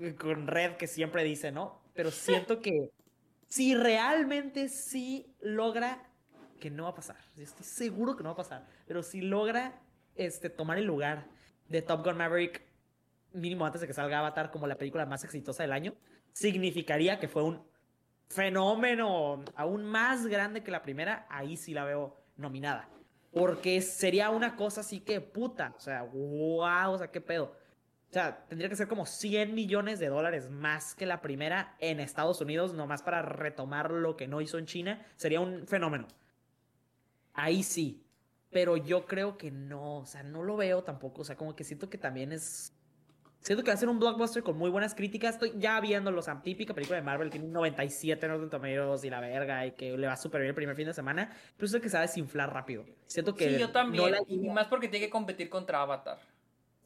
eh, 0.00 0.14
con 0.16 0.46
Red 0.48 0.76
que 0.76 0.86
siempre 0.86 1.22
dice, 1.22 1.52
¿no? 1.52 1.80
Pero 1.94 2.10
siento 2.10 2.60
que 2.60 2.90
si 3.46 3.74
realmente 3.74 4.68
sí 4.68 5.32
logra, 5.40 6.10
que 6.64 6.70
no 6.70 6.84
va 6.84 6.88
a 6.88 6.94
pasar, 6.94 7.18
estoy 7.36 7.66
seguro 7.66 8.16
que 8.16 8.22
no 8.22 8.30
va 8.30 8.32
a 8.32 8.36
pasar, 8.36 8.66
pero 8.86 9.02
si 9.02 9.20
logra 9.20 9.82
este, 10.14 10.48
tomar 10.48 10.78
el 10.78 10.86
lugar 10.86 11.26
de 11.68 11.82
Top 11.82 12.02
Gun 12.02 12.16
Maverick, 12.16 12.62
mínimo 13.34 13.66
antes 13.66 13.82
de 13.82 13.86
que 13.86 13.92
salga 13.92 14.18
Avatar 14.18 14.50
como 14.50 14.66
la 14.66 14.78
película 14.78 15.04
más 15.04 15.24
exitosa 15.24 15.62
del 15.62 15.72
año, 15.72 15.92
significaría 16.32 17.18
que 17.18 17.28
fue 17.28 17.42
un 17.42 17.62
fenómeno 18.30 19.44
aún 19.56 19.84
más 19.84 20.26
grande 20.26 20.62
que 20.62 20.70
la 20.70 20.80
primera, 20.80 21.26
ahí 21.28 21.58
sí 21.58 21.74
la 21.74 21.84
veo 21.84 22.16
nominada. 22.38 22.88
Porque 23.30 23.82
sería 23.82 24.30
una 24.30 24.56
cosa 24.56 24.80
así 24.80 25.00
que 25.00 25.20
puta. 25.20 25.74
O 25.76 25.80
sea, 25.80 26.04
wow, 26.04 26.92
o 26.92 26.96
sea, 26.98 27.10
qué 27.10 27.20
pedo. 27.20 27.54
O 28.08 28.12
sea, 28.14 28.46
tendría 28.48 28.70
que 28.70 28.76
ser 28.76 28.88
como 28.88 29.04
100 29.04 29.54
millones 29.54 29.98
de 29.98 30.08
dólares 30.08 30.48
más 30.48 30.94
que 30.94 31.04
la 31.04 31.20
primera 31.20 31.76
en 31.78 32.00
Estados 32.00 32.40
Unidos, 32.40 32.72
nomás 32.72 33.02
para 33.02 33.20
retomar 33.20 33.90
lo 33.90 34.16
que 34.16 34.28
no 34.28 34.40
hizo 34.40 34.56
en 34.56 34.64
China. 34.64 35.04
Sería 35.16 35.40
un 35.40 35.66
fenómeno. 35.66 36.06
Ahí 37.34 37.62
sí. 37.62 38.02
Pero 38.50 38.76
yo 38.76 39.06
creo 39.06 39.36
que 39.36 39.50
no. 39.50 39.98
O 39.98 40.06
sea, 40.06 40.22
no 40.22 40.42
lo 40.42 40.56
veo 40.56 40.82
tampoco. 40.82 41.22
O 41.22 41.24
sea, 41.24 41.36
como 41.36 41.54
que 41.54 41.64
siento 41.64 41.90
que 41.90 41.98
también 41.98 42.32
es 42.32 42.74
Siento 43.44 43.62
que 43.62 43.68
va 43.70 43.74
a 43.74 43.76
ser 43.76 43.90
un 43.90 43.98
blockbuster 43.98 44.42
con 44.42 44.56
muy 44.56 44.70
buenas 44.70 44.94
críticas. 44.94 45.34
Estoy 45.34 45.52
ya 45.58 45.78
viendo 45.78 46.22
sea, 46.22 46.40
típica 46.40 46.72
película 46.72 46.96
de 46.96 47.02
Marvel, 47.02 47.28
tiene 47.28 47.44
un 47.44 47.52
97 47.52 48.24
en 48.24 48.32
Rotten 48.32 48.48
Tomatoes 48.48 49.04
y 49.04 49.10
la 49.10 49.20
verga, 49.20 49.66
y 49.66 49.72
que 49.72 49.98
le 49.98 50.06
va 50.06 50.16
súper 50.16 50.40
bien 50.40 50.48
el 50.48 50.54
primer 50.54 50.74
fin 50.74 50.86
de 50.86 50.94
semana. 50.94 51.30
Pero 51.58 51.68
sé 51.68 51.78
que 51.78 51.90
se 51.90 51.98
va 51.98 52.04
a 52.04 52.06
desinflar 52.06 52.54
rápido. 52.54 52.86
Siento 53.06 53.34
que. 53.34 53.50
Sí, 53.50 53.58
yo 53.58 53.70
también. 53.70 54.14
y 54.28 54.48
más 54.48 54.68
porque 54.68 54.88
tiene 54.88 55.04
que 55.04 55.10
competir 55.10 55.50
contra 55.50 55.82
Avatar. 55.82 56.18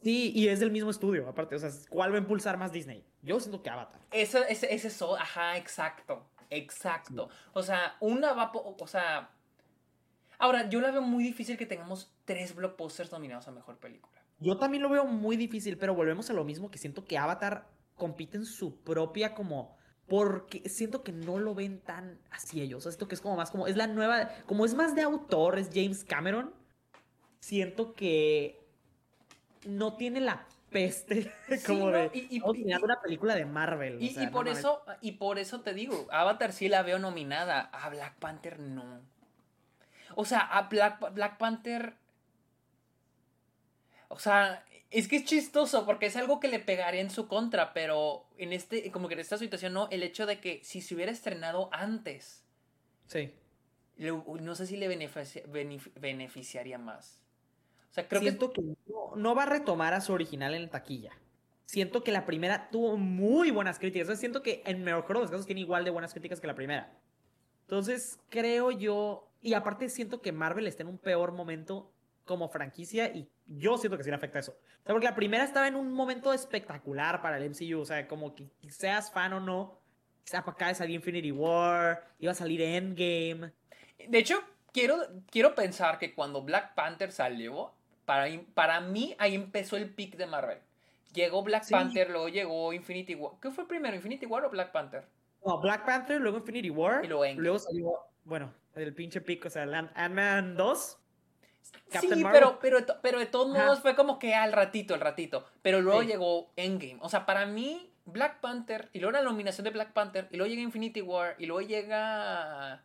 Sí, 0.03 0.33
y 0.35 0.49
es 0.49 0.59
del 0.59 0.71
mismo 0.71 0.89
estudio, 0.89 1.29
aparte. 1.29 1.55
O 1.55 1.59
sea, 1.59 1.69
¿cuál 1.89 2.11
va 2.11 2.15
a 2.17 2.19
impulsar 2.19 2.57
más 2.57 2.73
Disney? 2.73 3.05
Yo 3.21 3.39
siento 3.39 3.63
que 3.63 3.69
Avatar. 3.69 4.01
Eso, 4.11 4.43
es 4.43 4.63
eso, 4.63 5.17
ajá, 5.17 5.55
exacto. 5.55 6.29
Exacto. 6.49 7.29
O 7.53 7.63
sea, 7.63 7.95
una 8.01 8.33
va. 8.33 8.51
O 8.53 8.87
sea. 8.87 9.29
Ahora, 10.39 10.69
yo 10.69 10.79
la 10.79 10.89
veo 10.89 11.01
muy 11.01 11.23
difícil 11.23 11.57
que 11.57 11.65
tengamos 11.65 12.11
tres 12.25 12.55
blockbusters 12.55 13.11
nominados 13.11 13.47
a 13.47 13.51
mejor 13.51 13.77
película. 13.77 14.19
Yo 14.39 14.57
también 14.57 14.81
lo 14.81 14.89
veo 14.89 15.05
muy 15.05 15.35
difícil, 15.35 15.77
pero 15.77 15.93
volvemos 15.93 16.29
a 16.29 16.33
lo 16.33 16.45
mismo 16.45 16.71
que 16.71 16.77
siento 16.77 17.03
que 17.03 17.17
Avatar 17.17 17.67
compite 17.95 18.37
en 18.37 18.45
su 18.45 18.81
propia 18.81 19.35
como 19.35 19.77
porque 20.07 20.67
siento 20.67 21.03
que 21.03 21.11
no 21.11 21.37
lo 21.37 21.53
ven 21.53 21.81
tan 21.81 22.19
así 22.31 22.61
ellos. 22.61 22.85
Esto 22.85 23.07
que 23.07 23.15
es 23.15 23.21
como 23.21 23.35
más 23.35 23.51
como 23.51 23.67
es 23.67 23.75
la 23.77 23.85
nueva, 23.85 24.29
como 24.45 24.65
es 24.65 24.73
más 24.73 24.95
de 24.95 25.03
autor, 25.03 25.59
es 25.59 25.69
James 25.73 26.03
Cameron. 26.03 26.53
Siento 27.41 27.93
que 27.93 28.65
no 29.67 29.97
tiene 29.97 30.21
la 30.21 30.47
peste 30.71 31.31
como 31.67 31.89
de 31.91 32.09
y, 32.13 32.41
una 32.41 33.01
película 33.01 33.35
de 33.35 33.45
Marvel. 33.45 33.97
Y, 34.01 34.27
por 34.27 34.47
eso 34.47 34.81
y 35.01 35.13
por 35.13 35.37
eso 35.37 35.61
te 35.61 35.73
digo, 35.73 36.07
Avatar 36.11 36.53
sí 36.53 36.69
la 36.69 36.81
veo 36.81 36.97
nominada, 36.97 37.61
a 37.61 37.89
Black 37.89 38.15
Panther 38.19 38.59
no. 38.59 39.01
O 40.21 40.25
sea, 40.25 40.39
a 40.39 40.63
Black, 40.63 41.13
Black 41.13 41.37
Panther 41.37 41.95
o 44.09 44.19
sea, 44.19 44.65
es 44.89 45.07
que 45.07 45.17
es 45.17 45.25
chistoso 45.25 45.85
porque 45.85 46.07
es 46.07 46.17
algo 46.17 46.39
que 46.39 46.47
le 46.47 46.59
pegaría 46.59 46.99
en 46.99 47.11
su 47.11 47.27
contra, 47.27 47.73
pero 47.73 48.25
en 48.37 48.51
este, 48.51 48.91
como 48.91 49.07
que 49.07 49.13
en 49.13 49.21
esta 49.21 49.37
situación 49.37 49.71
no, 49.71 49.87
el 49.91 50.03
hecho 50.03 50.25
de 50.25 50.39
que 50.39 50.59
si 50.63 50.81
se 50.81 50.95
hubiera 50.95 51.11
estrenado 51.11 51.69
antes. 51.71 52.43
Sí. 53.05 53.31
no 53.97 54.55
sé 54.55 54.65
si 54.65 54.77
le 54.77 54.87
beneficiaría 54.87 56.77
más. 56.77 57.21
O 57.91 57.93
sea, 57.93 58.07
creo 58.07 58.21
Siento 58.21 58.51
que, 58.51 58.61
no, 59.15 59.35
va 59.35 59.43
a 59.43 59.45
retomar 59.45 59.93
a 59.93 60.01
su 60.01 60.11
original 60.11 60.53
en 60.55 60.63
la 60.63 60.69
taquilla. 60.69 61.11
Siento 61.65 62.03
que 62.03 62.11
la 62.11 62.25
primera 62.25 62.69
tuvo 62.71 62.97
muy 62.97 63.51
buenas 63.51 63.77
críticas. 63.77 64.19
siento 64.19 64.41
que 64.41 64.63
en 64.65 64.83
mejor 64.83 65.17
de 65.17 65.21
los 65.21 65.31
casos 65.31 65.45
tiene 65.45 65.61
igual 65.61 65.85
de 65.85 65.91
buenas 65.91 66.13
críticas 66.13 66.41
que 66.41 66.47
la 66.47 66.55
primera. 66.55 66.91
Entonces, 67.69 68.19
creo 68.29 68.71
yo. 68.71 69.29
Y 69.43 69.53
aparte, 69.53 69.89
siento 69.89 70.23
que 70.23 70.31
Marvel 70.31 70.65
está 70.65 70.81
en 70.81 70.89
un 70.89 70.97
peor 70.97 71.33
momento 71.33 71.91
como 72.25 72.49
franquicia 72.49 73.07
y 73.07 73.29
yo 73.45 73.77
siento 73.77 73.95
que 73.95 74.03
sí 74.03 74.09
le 74.09 74.15
afecta 74.15 74.39
eso. 74.39 74.53
O 74.53 74.83
sea, 74.85 74.93
porque 74.93 75.05
la 75.05 75.13
primera 75.13 75.43
estaba 75.43 75.67
en 75.67 75.75
un 75.75 75.93
momento 75.93 76.33
espectacular 76.33 77.21
para 77.21 77.37
el 77.37 77.47
MCU, 77.47 77.79
o 77.79 77.85
sea, 77.85 78.07
como 78.07 78.33
que 78.33 78.47
seas 78.69 79.11
fan 79.11 79.33
o 79.33 79.39
no, 79.39 79.79
sea, 80.23 80.41
para 80.41 80.53
acá 80.53 80.67
de 80.69 80.75
salir 80.75 80.95
Infinity 80.95 81.31
War, 81.31 82.07
iba 82.19 82.31
a 82.31 82.35
salir 82.35 82.59
Endgame. 82.61 83.51
De 84.07 84.17
hecho, 84.17 84.41
quiero, 84.71 84.97
quiero 85.29 85.53
pensar 85.53 85.99
que 85.99 86.15
cuando 86.15 86.41
Black 86.41 86.73
Panther 86.73 87.11
salió, 87.11 87.71
para, 88.05 88.27
para 88.55 88.79
mí 88.79 89.15
ahí 89.19 89.35
empezó 89.35 89.77
el 89.77 89.93
pick 89.93 90.15
de 90.17 90.25
Marvel. 90.25 90.57
Llegó 91.13 91.43
Black 91.43 91.69
Panther, 91.69 92.09
luego 92.09 92.29
llegó 92.29 92.73
Infinity 92.73 93.13
War. 93.13 93.33
¿Qué 93.39 93.51
fue 93.51 93.67
primero, 93.67 93.95
Infinity 93.95 94.25
War 94.25 94.45
o 94.45 94.49
Black 94.49 94.71
Panther? 94.71 95.03
No, 95.49 95.59
Black 95.59 95.85
Panther, 95.85 96.21
luego 96.21 96.37
Infinity 96.37 96.69
War. 96.69 97.03
Y 97.03 97.07
luego, 97.07 97.25
luego 97.35 97.59
salió, 97.59 97.93
bueno, 98.23 98.53
el 98.75 98.93
pinche 98.93 99.21
pick, 99.21 99.45
o 99.45 99.49
sea, 99.49 99.63
Ant-Man 99.63 100.55
2 100.55 100.99
sí, 101.99 102.23
pero, 102.31 102.59
pero, 102.59 102.79
pero 103.01 103.19
de 103.19 103.25
todos 103.25 103.47
modos 103.47 103.79
fue 103.81 103.95
como 103.95 104.19
que 104.19 104.35
al 104.35 104.53
ratito, 104.53 104.93
al 104.93 105.01
ratito. 105.01 105.45
Pero 105.61 105.81
luego 105.81 106.03
llegó 106.03 106.51
Endgame. 106.55 106.97
O 107.01 107.09
sea, 107.09 107.25
para 107.25 107.45
mí, 107.45 107.91
Black 108.05 108.39
Panther, 108.39 108.89
y 108.93 108.99
luego 108.99 109.11
la 109.11 109.23
nominación 109.23 109.65
de 109.65 109.71
Black 109.71 109.93
Panther, 109.93 110.27
y 110.31 110.37
luego 110.37 110.49
llega 110.49 110.61
Infinity 110.61 111.01
War, 111.01 111.35
y 111.37 111.45
luego 111.45 111.61
llega. 111.61 112.83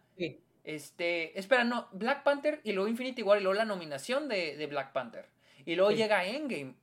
Este. 0.64 1.38
Espera, 1.38 1.64
no, 1.64 1.88
Black 1.92 2.22
Panther, 2.22 2.60
y 2.64 2.72
luego 2.72 2.88
Infinity 2.88 3.22
War, 3.22 3.38
y 3.38 3.42
luego 3.42 3.54
la 3.54 3.64
nominación 3.64 4.28
de, 4.28 4.66
Black 4.68 4.92
Panther. 4.92 5.28
Y 5.64 5.76
luego 5.76 5.90
llega 5.90 6.24
Endgame. 6.24 6.74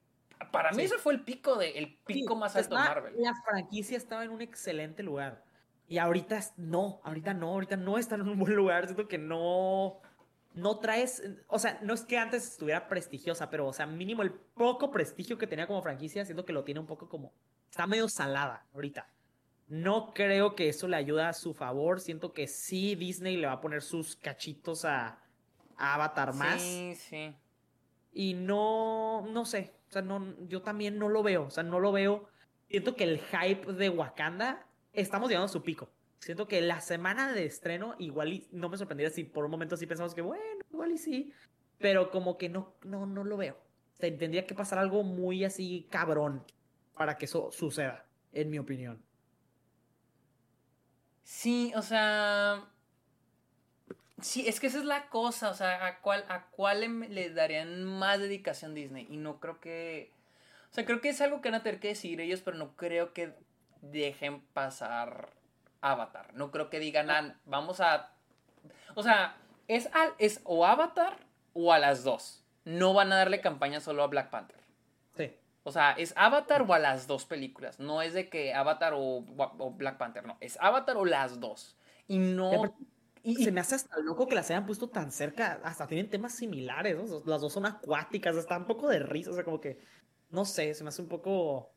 Para 0.52 0.72
mí 0.72 0.84
ese 0.84 0.98
fue 0.98 1.14
el 1.14 1.22
pico 1.22 1.56
de, 1.56 1.78
el 1.78 1.98
pico 1.98 2.36
más 2.36 2.56
alto 2.56 2.76
de 2.76 2.82
Marvel. 2.82 3.14
La 3.18 3.36
franquicia 3.45 3.95
estaba 3.95 4.24
en 4.24 4.32
un 4.32 4.41
excelente 4.41 5.03
lugar. 5.03 5.44
Y 5.91 5.97
ahorita 5.97 6.39
no, 6.55 7.01
ahorita 7.03 7.34
no, 7.34 7.49
ahorita 7.49 7.76
no 7.76 7.97
está 7.97 8.15
en 8.15 8.22
un 8.22 8.39
buen 8.39 8.55
lugar. 8.55 8.85
Siento 8.85 9.09
que 9.09 9.18
no 9.18 9.99
no 10.53 10.80
traes, 10.80 11.22
o 11.47 11.59
sea, 11.59 11.80
no 11.81 11.93
es 11.93 12.03
que 12.03 12.18
antes 12.18 12.45
estuviera 12.45 12.88
prestigiosa, 12.88 13.49
pero, 13.49 13.68
o 13.68 13.73
sea, 13.73 13.85
mínimo 13.88 14.22
el 14.22 14.31
poco 14.31 14.89
prestigio 14.89 15.38
que 15.38 15.47
tenía 15.47 15.68
como 15.68 15.81
franquicia, 15.81 16.23
siento 16.23 16.45
que 16.45 16.53
lo 16.53 16.63
tiene 16.63 16.80
un 16.80 16.88
poco 16.88 17.09
como, 17.09 17.34
está 17.69 17.88
medio 17.88 18.07
salada 18.07 18.65
ahorita. 18.73 19.05
No 19.68 20.13
creo 20.13 20.55
que 20.55 20.69
eso 20.69 20.88
le 20.88 20.95
ayude 20.95 21.23
a 21.23 21.34
su 21.34 21.53
favor, 21.53 21.99
siento 21.99 22.31
que 22.31 22.47
sí 22.47 22.95
Disney 22.95 23.35
le 23.35 23.47
va 23.47 23.53
a 23.53 23.61
poner 23.61 23.81
sus 23.81 24.15
cachitos 24.15 24.85
a, 24.85 25.19
Avatar 25.76 26.34
más. 26.34 26.61
Sí, 26.61 26.95
sí. 26.95 27.35
Y 28.13 28.34
no, 28.34 29.27
no 29.27 29.43
sé, 29.43 29.73
o 29.89 29.91
sea, 29.91 30.01
no, 30.01 30.38
yo 30.47 30.61
también 30.61 30.97
no 30.97 31.09
lo 31.09 31.22
veo, 31.22 31.47
o 31.47 31.49
sea, 31.49 31.63
no 31.63 31.81
lo 31.81 31.91
veo. 31.91 32.30
Siento 32.69 32.95
que 32.95 33.03
el 33.03 33.19
hype 33.19 33.73
de 33.73 33.89
Wakanda, 33.89 34.65
estamos 34.93 35.30
llegando 35.30 35.45
a 35.45 35.49
su 35.49 35.63
pico. 35.63 35.89
Siento 36.19 36.47
que 36.47 36.61
la 36.61 36.81
semana 36.81 37.34
de 37.34 37.45
estreno, 37.45 37.95
igual 37.97 38.34
y 38.34 38.47
no 38.51 38.69
me 38.69 38.77
sorprendería 38.77 39.09
si 39.09 39.23
por 39.23 39.45
un 39.45 39.51
momento 39.51 39.76
sí 39.76 39.88
pensamos 39.88 40.13
que, 40.13 40.22
bueno, 40.22 40.63
igual 40.72 40.91
y 40.91 40.97
sí, 40.97 41.34
pero 41.80 42.11
como 42.11 42.38
que 42.38 42.47
no, 42.47 42.76
no, 42.84 43.05
no 43.05 43.23
lo 43.23 43.38
veo. 43.38 43.57
Tendría 43.97 44.45
que 44.45 44.55
pasar 44.55 44.80
algo 44.80 45.03
muy 45.03 45.43
así 45.43 45.88
cabrón 45.89 46.43
para 46.95 47.18
que 47.18 47.26
eso 47.26 47.51
suceda, 47.51 48.05
en 48.34 48.49
mi 48.49 48.59
opinión. 48.59 49.03
Sí, 51.23 51.72
o 51.76 51.81
sea. 51.81 52.68
Sí, 54.22 54.47
es 54.47 54.59
que 54.59 54.68
esa 54.68 54.77
es 54.77 54.85
la 54.85 55.09
cosa, 55.09 55.49
o 55.49 55.53
sea, 55.55 55.84
¿a 55.88 56.01
cuál, 56.01 56.26
a 56.30 56.45
cuál 56.51 56.81
le, 57.09 57.30
darían 57.31 57.84
más 57.84 58.19
dedicación 58.19 58.76
Disney? 58.76 59.07
Y 59.09 59.18
no 59.18 59.39
creo 59.39 59.59
que... 59.59 60.11
O 60.69 60.73
sea, 60.73 60.85
creo 60.85 61.01
que 61.01 61.09
es 61.09 61.22
algo 61.22 61.41
que 61.41 61.49
van 61.49 61.59
a 61.59 61.63
tener 61.63 61.80
que 61.80 61.88
decidir 61.88 62.22
ellos, 62.22 62.41
pero 62.41 62.57
no 62.57 62.76
creo 62.76 63.13
que 63.13 63.34
dejen 63.82 64.41
pasar 64.53 65.34
Avatar. 65.82 66.34
No 66.34 66.52
creo 66.52 66.70
que 66.70 66.80
digan, 66.80 67.10
ah, 67.10 67.36
vamos 67.45 67.82
a... 67.82 68.12
O 68.95 69.03
sea, 69.03 69.36
es, 69.68 69.90
al, 69.94 70.14
es 70.18 70.41
o 70.44 70.66
Avatar 70.66 71.18
o 71.53 71.74
a 71.74 71.80
las 71.80 72.03
dos. 72.03 72.44
No 72.66 72.94
van 72.94 73.12
a 73.12 73.18
darle 73.18 73.41
campaña 73.41 73.80
solo 73.80 74.03
a 74.03 74.08
Black 74.08 74.30
Panther. 74.30 74.60
Sí. 75.16 75.36
O 75.64 75.72
sea, 75.72 75.94
es 75.94 76.14
Avatar 76.16 76.64
o 76.68 76.74
a 76.74 76.80
las 76.80 77.08
dos 77.08 77.26
películas. 77.26 77.80
No 77.80 78.02
es 78.02 78.14
de 78.14 78.30
que 78.30 78.53
Avatar 78.53 78.94
o, 78.95 79.22
Black 79.78 79.98
Panther, 79.98 80.26
no. 80.26 80.38
Es 80.40 80.58
Avatar 80.62 80.98
o 80.98 81.06
las 81.06 81.40
dos. 81.40 81.78
Y 82.08 82.20
no... 82.20 82.76
Y, 83.24 83.44
se 83.44 83.52
me 83.52 83.62
hace 83.62 83.76
hasta 83.76 83.99
loco 83.99 84.28
que 84.28 84.34
las 84.34 84.49
hayan 84.49 84.66
puesto 84.66 84.90
tan 84.90 85.12
cerca. 85.12 85.62
Hasta 85.64 85.86
tienen 85.86 86.10
temas 86.10 86.34
similares, 86.34 86.98
¿no? 86.98 87.22
Las 87.26 87.41
dos 87.41 87.53
son 87.53 87.68
acuáticas, 87.68 88.36
está 88.36 88.58
un 88.58 88.66
poco 88.66 88.88
de 88.88 88.99
risa. 88.99 89.30
O 89.30 89.34
sea, 89.34 89.44
como 89.44 89.62
que. 89.62 89.80
No 90.32 90.44
sé, 90.44 90.74
se 90.74 90.84
me 90.84 90.90
hace 90.90 91.03
un 91.03 91.08
poco. 91.08 91.72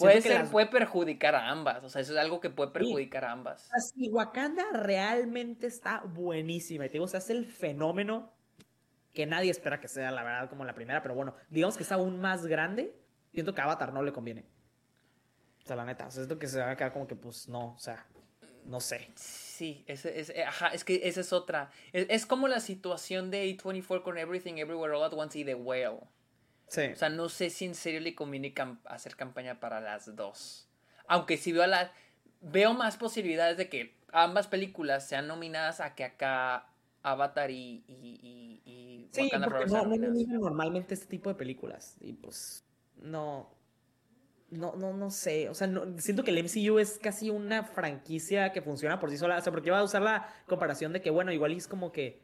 Puede 0.00 0.20
ser, 0.20 0.48
puede 0.48 0.66
perjudicar 0.66 1.34
a 1.34 1.48
ambas. 1.48 1.84
O 1.84 1.88
sea, 1.88 2.00
eso 2.00 2.12
es 2.12 2.18
algo 2.18 2.40
que 2.40 2.50
puede 2.50 2.70
perjudicar 2.70 3.24
a 3.24 3.32
ambas. 3.32 3.68
Así, 3.72 4.08
Wakanda 4.08 4.64
realmente 4.72 5.66
está 5.66 6.00
buenísima. 6.00 6.86
Y 6.86 6.88
te 6.88 6.94
digo, 6.94 7.04
o 7.04 7.08
sea, 7.08 7.18
es 7.18 7.30
el 7.30 7.46
fenómeno 7.46 8.32
que 9.12 9.26
nadie 9.26 9.50
espera 9.50 9.80
que 9.80 9.88
sea, 9.88 10.10
la 10.10 10.22
verdad, 10.22 10.48
como 10.48 10.64
la 10.64 10.74
primera. 10.74 11.02
Pero 11.02 11.14
bueno, 11.14 11.34
digamos 11.50 11.76
que 11.76 11.82
es 11.82 11.92
aún 11.92 12.20
más 12.20 12.46
grande. 12.46 12.94
Siento 13.32 13.54
que 13.54 13.60
a 13.60 13.64
Avatar 13.64 13.92
no 13.92 14.02
le 14.02 14.12
conviene. 14.12 14.44
O 15.62 15.66
sea, 15.66 15.76
la 15.76 15.84
neta. 15.84 16.06
O 16.06 16.10
sea, 16.10 16.22
siento 16.22 16.38
que 16.38 16.48
se 16.48 16.58
va 16.58 16.70
a 16.70 16.76
quedar 16.76 16.92
como 16.92 17.06
que, 17.06 17.14
pues, 17.14 17.48
no. 17.48 17.74
O 17.74 17.78
sea, 17.78 18.06
no 18.64 18.80
sé. 18.80 19.10
Sí, 19.16 19.84
es, 19.86 20.04
es, 20.06 20.30
eh, 20.30 20.44
ajá, 20.44 20.68
es 20.68 20.84
que 20.84 21.00
esa 21.04 21.20
es 21.20 21.32
otra. 21.32 21.70
Es, 21.92 22.26
como 22.26 22.48
la 22.48 22.60
situación 22.60 23.30
de 23.30 23.44
A24 23.44 24.02
con 24.02 24.16
Everything 24.16 24.54
Everywhere 24.54 24.94
All 24.94 25.04
At 25.04 25.12
Once 25.12 25.38
y 25.38 25.44
The 25.44 25.54
Whale. 25.54 26.00
Sí. 26.70 26.86
O 26.92 26.96
sea, 26.96 27.10
no 27.10 27.28
sé 27.28 27.50
si 27.50 27.66
en 27.66 27.74
serio 27.74 28.00
le 28.00 28.14
conviene 28.14 28.54
hacer 28.86 29.16
campaña 29.16 29.60
para 29.60 29.80
las 29.80 30.16
dos. 30.16 30.68
Aunque 31.06 31.36
si 31.36 31.52
veo 31.52 31.62
a 31.62 31.66
la... 31.66 31.92
Veo 32.40 32.72
más 32.72 32.96
posibilidades 32.96 33.58
de 33.58 33.68
que 33.68 33.98
ambas 34.12 34.46
películas 34.48 35.06
sean 35.06 35.26
nominadas 35.26 35.80
a 35.80 35.94
que 35.94 36.04
acá 36.04 36.70
Avatar 37.02 37.50
y, 37.50 37.84
y, 37.86 38.62
y, 38.64 39.08
sí, 39.12 39.30
porque 39.44 39.66
no, 39.66 39.84
no 39.84 40.38
normalmente 40.38 40.94
este 40.94 41.06
tipo 41.06 41.28
de 41.28 41.34
películas. 41.34 41.96
Y 42.00 42.14
pues 42.14 42.64
no 42.96 43.60
no, 44.50 44.74
no, 44.76 44.92
no 44.92 45.10
sé. 45.10 45.48
O 45.48 45.54
sea, 45.54 45.70
siento 45.98 46.24
que 46.24 46.30
el 46.32 46.42
MCU 46.42 46.78
es 46.78 46.98
casi 46.98 47.30
una 47.30 47.64
franquicia 47.64 48.52
que 48.52 48.62
funciona 48.62 48.98
por 48.98 49.10
sí 49.10 49.16
sola. 49.16 49.38
O 49.38 49.40
sea, 49.40 49.52
porque 49.52 49.68
iba 49.68 49.78
a 49.78 49.84
usar 49.84 50.02
la 50.02 50.28
comparación 50.46 50.92
de 50.92 51.00
que, 51.00 51.10
bueno, 51.10 51.32
igual 51.32 51.52
es 51.52 51.66
como 51.66 51.92
que. 51.92 52.20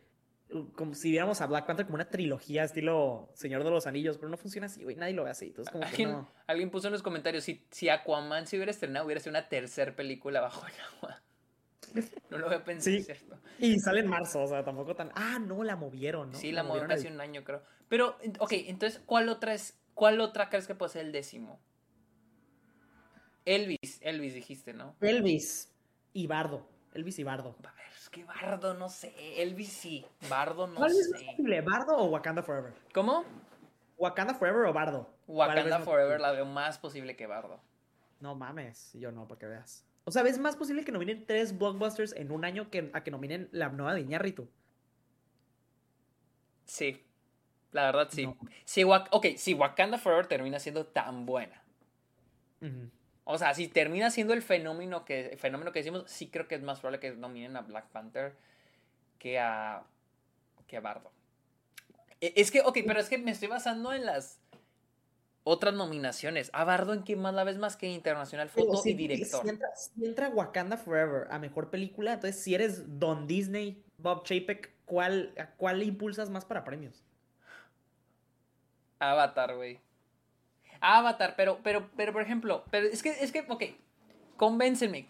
Como 0.74 0.94
si 0.94 1.10
viéramos 1.10 1.40
a 1.40 1.46
Black 1.46 1.66
Panther 1.66 1.86
como 1.86 1.96
una 1.96 2.08
trilogía 2.08 2.62
estilo 2.64 3.30
Señor 3.34 3.64
de 3.64 3.70
los 3.70 3.86
Anillos, 3.86 4.16
pero 4.16 4.28
no 4.28 4.36
funciona 4.36 4.66
así, 4.66 4.84
güey. 4.84 4.94
Nadie 4.94 5.12
lo 5.12 5.24
ve 5.24 5.30
así. 5.30 5.46
Entonces, 5.46 5.72
como 5.72 5.84
¿Alguien, 5.84 6.26
alguien 6.46 6.70
puso 6.70 6.86
en 6.86 6.92
los 6.92 7.02
comentarios: 7.02 7.44
si, 7.44 7.66
si 7.70 7.88
Aquaman 7.88 8.46
se 8.46 8.56
hubiera 8.56 8.70
estrenado, 8.70 9.06
hubiera 9.06 9.20
sido 9.20 9.30
una 9.30 9.48
tercera 9.48 9.94
película 9.96 10.40
bajo 10.40 10.66
el 10.66 10.74
agua. 10.96 11.22
No 12.30 12.38
lo 12.38 12.46
voy 12.46 12.56
a 12.56 12.64
pensar, 12.64 12.92
sí. 12.92 13.02
¿cierto? 13.02 13.38
Y 13.58 13.78
sale 13.78 14.00
en 14.00 14.08
marzo, 14.08 14.42
o 14.42 14.46
sea, 14.46 14.62
tampoco 14.64 14.94
tan. 14.94 15.10
Ah, 15.14 15.38
no, 15.38 15.64
la 15.64 15.76
movieron, 15.76 16.32
¿no? 16.32 16.38
Sí, 16.38 16.52
la, 16.52 16.62
movieron, 16.62 16.90
hace 16.92 17.08
un 17.08 17.20
año, 17.20 17.42
creo. 17.44 17.62
Pero, 17.88 18.18
ok, 18.38 18.52
entonces, 18.52 19.00
¿cuál 19.06 19.28
otra 19.28 19.54
es. 19.54 19.78
¿Cuál 19.94 20.20
otra 20.20 20.50
crees 20.50 20.66
que 20.66 20.74
puede 20.74 20.92
ser 20.92 21.06
el 21.06 21.12
décimo? 21.12 21.58
Elvis, 23.46 23.98
Elvis 24.02 24.34
dijiste, 24.34 24.74
¿no? 24.74 24.94
Elvis 25.00 25.72
y 26.12 26.26
Bardo. 26.26 26.68
Elvis 26.92 27.18
y 27.18 27.24
Bardo. 27.24 27.56
A 27.64 27.72
ver, 27.72 27.92
que 28.16 28.24
Bardo 28.24 28.72
no 28.72 28.88
sé. 28.88 29.14
Elvis 29.42 29.70
sí. 29.70 30.06
Bardo 30.30 30.66
no 30.66 30.76
¿Cuál 30.76 30.90
sé. 30.90 31.00
es 31.00 31.12
posible, 31.12 31.60
Bardo 31.60 31.98
o 31.98 32.06
Wakanda 32.06 32.42
Forever? 32.42 32.72
¿Cómo? 32.94 33.24
Wakanda 33.98 34.32
Forever 34.32 34.64
o 34.64 34.72
Bardo. 34.72 35.10
Wakanda 35.26 35.80
Forever 35.80 36.18
la 36.18 36.32
veo 36.32 36.46
más 36.46 36.78
posible 36.78 37.14
que 37.14 37.26
Bardo. 37.26 37.60
No 38.20 38.34
mames, 38.34 38.94
yo 38.94 39.12
no, 39.12 39.28
para 39.28 39.38
que 39.38 39.46
veas. 39.46 39.84
O 40.04 40.10
sea, 40.10 40.22
¿ves 40.22 40.38
más 40.38 40.56
posible 40.56 40.82
que 40.82 40.92
nominen 40.92 41.26
tres 41.26 41.58
blockbusters 41.58 42.14
en 42.14 42.32
un 42.32 42.46
año 42.46 42.70
que 42.70 42.90
a 42.94 43.04
que 43.04 43.10
nominen 43.10 43.50
la 43.52 43.68
nueva 43.68 43.92
de 43.92 44.00
Iñárritu? 44.00 44.48
Sí, 46.64 47.04
la 47.72 47.84
verdad 47.84 48.08
sí. 48.10 48.26
Si, 48.64 48.82
ok, 48.84 49.26
si 49.36 49.52
Wakanda 49.52 49.98
Forever 49.98 50.26
termina 50.26 50.58
siendo 50.58 50.86
tan 50.86 51.26
buena, 51.26 51.62
o 53.28 53.38
sea, 53.38 53.54
si 53.54 53.66
termina 53.66 54.10
siendo 54.12 54.34
el 54.34 54.40
fenómeno 54.40 55.04
que, 55.04 55.36
fenómeno 55.36 55.72
que 55.72 55.80
decimos, 55.80 56.04
sí 56.06 56.28
creo 56.28 56.46
que 56.46 56.54
es 56.54 56.62
más 56.62 56.78
probable 56.78 57.00
que 57.00 57.10
nominen 57.10 57.56
a 57.56 57.62
Black 57.62 57.88
Panther 57.88 58.36
que 59.18 59.40
a, 59.40 59.82
que 60.68 60.76
a 60.76 60.80
Bardo. 60.80 61.10
E, 62.20 62.34
es 62.36 62.52
que, 62.52 62.60
ok, 62.60 62.78
pero 62.86 63.00
es 63.00 63.08
que 63.08 63.18
me 63.18 63.32
estoy 63.32 63.48
basando 63.48 63.92
en 63.92 64.06
las 64.06 64.40
otras 65.42 65.74
nominaciones. 65.74 66.50
¿A 66.52 66.62
Bardo 66.62 66.92
en 66.92 67.02
qué 67.02 67.16
más 67.16 67.34
la 67.34 67.42
ves 67.42 67.58
más 67.58 67.76
que 67.76 67.88
internacional 67.88 68.48
foto 68.48 68.80
y 68.84 68.94
director? 68.94 69.44
Si 69.74 70.04
entra, 70.04 70.28
Wakanda 70.28 70.76
Forever 70.76 71.26
a 71.28 71.40
mejor 71.40 71.68
película, 71.68 72.12
entonces 72.12 72.40
si 72.40 72.54
eres 72.54 73.00
Don 73.00 73.26
Disney, 73.26 73.82
Bob 73.98 74.22
Chapek, 74.22 74.72
¿cuál, 74.84 75.34
¿cuál 75.56 75.82
impulsas 75.82 76.30
más 76.30 76.44
para 76.44 76.62
premios? 76.62 77.02
Avatar, 79.00 79.56
güey. 79.56 79.80
Avatar, 80.80 81.34
pero, 81.36 81.60
pero, 81.62 81.90
pero, 81.96 82.12
por 82.12 82.22
ejemplo, 82.22 82.64
pero 82.70 82.86
es 82.86 83.02
que, 83.02 83.10
es 83.10 83.32
que, 83.32 83.44
ok, 83.48 83.64
convénceme. 84.36 85.08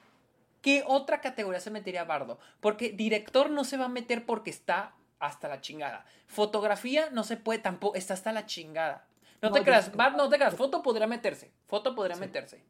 ¿Qué 0.62 0.82
otra 0.86 1.20
categoría 1.20 1.60
se 1.60 1.70
metería 1.70 2.04
Bardo? 2.04 2.38
Porque 2.60 2.90
director 2.90 3.50
no 3.50 3.64
se 3.64 3.76
va 3.76 3.84
a 3.84 3.88
meter 3.88 4.26
porque 4.26 4.50
está 4.50 4.94
hasta 5.18 5.48
la 5.48 5.60
chingada. 5.60 6.04
Fotografía 6.26 7.10
no 7.10 7.24
se 7.24 7.36
puede 7.36 7.60
tampoco, 7.60 7.96
está 7.96 8.14
hasta 8.14 8.32
la 8.32 8.46
chingada. 8.46 9.06
No, 9.42 9.52
te 9.52 9.62
creas, 9.62 9.94
no 9.94 10.28
te 10.28 10.36
creas, 10.36 10.54
foto 10.54 10.82
podría 10.82 11.06
meterse, 11.06 11.52
foto 11.66 11.94
podría 11.94 12.16
meterse. 12.16 12.64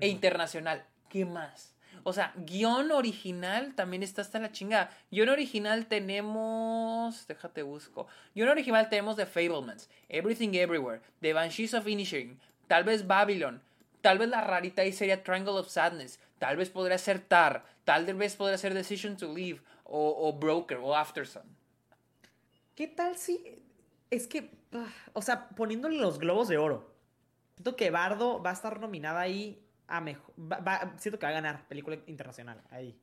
E 0.00 0.08
internacional, 0.08 0.86
¿qué 1.08 1.24
más? 1.24 1.74
O 2.04 2.12
sea, 2.12 2.32
guion 2.36 2.90
original 2.90 3.74
también 3.74 4.02
está 4.02 4.22
hasta 4.22 4.38
la 4.38 4.52
chingada. 4.52 4.90
Guión 5.10 5.28
original 5.28 5.86
tenemos. 5.86 7.26
Déjate 7.26 7.62
busco. 7.62 8.06
Guión 8.34 8.48
original 8.48 8.88
tenemos 8.88 9.16
The 9.16 9.26
Fablemans, 9.26 9.88
Everything 10.08 10.54
Everywhere, 10.54 11.00
The 11.20 11.32
Banshees 11.32 11.74
of 11.74 11.86
Inisherin, 11.86 12.38
tal 12.66 12.84
vez 12.84 13.06
Babylon, 13.06 13.60
tal 14.00 14.18
vez 14.18 14.28
la 14.28 14.40
rarita 14.40 14.82
ahí 14.82 14.92
sería 14.92 15.22
Triangle 15.22 15.58
of 15.58 15.68
Sadness, 15.68 16.20
tal 16.38 16.56
vez 16.56 16.70
podría 16.70 16.98
ser 16.98 17.20
Tar, 17.20 17.64
tal 17.84 18.04
vez 18.14 18.36
podría 18.36 18.58
ser 18.58 18.74
Decision 18.74 19.16
to 19.16 19.34
Leave, 19.34 19.60
o, 19.84 20.32
Broker, 20.38 20.78
o 20.82 20.94
Aftersun. 20.94 21.42
¿Qué 22.74 22.86
tal 22.86 23.16
si.? 23.16 23.42
Es 24.10 24.26
que. 24.26 24.50
Ah, 24.72 24.86
o 25.14 25.22
sea, 25.22 25.48
poniéndole 25.48 25.96
los 25.96 26.18
globos 26.18 26.48
de 26.48 26.58
oro. 26.58 26.92
Siento 27.56 27.74
que 27.74 27.90
Bardo 27.90 28.42
va 28.42 28.50
a 28.50 28.52
estar 28.52 28.78
nominada 28.78 29.20
ahí 29.20 29.60
a 29.88 30.00
mejor. 30.00 30.34
siento 30.98 31.18
que 31.18 31.26
va 31.26 31.30
a 31.30 31.34
ganar 31.34 31.66
película 31.66 31.98
internacional 32.06 32.62
ahí. 32.70 32.96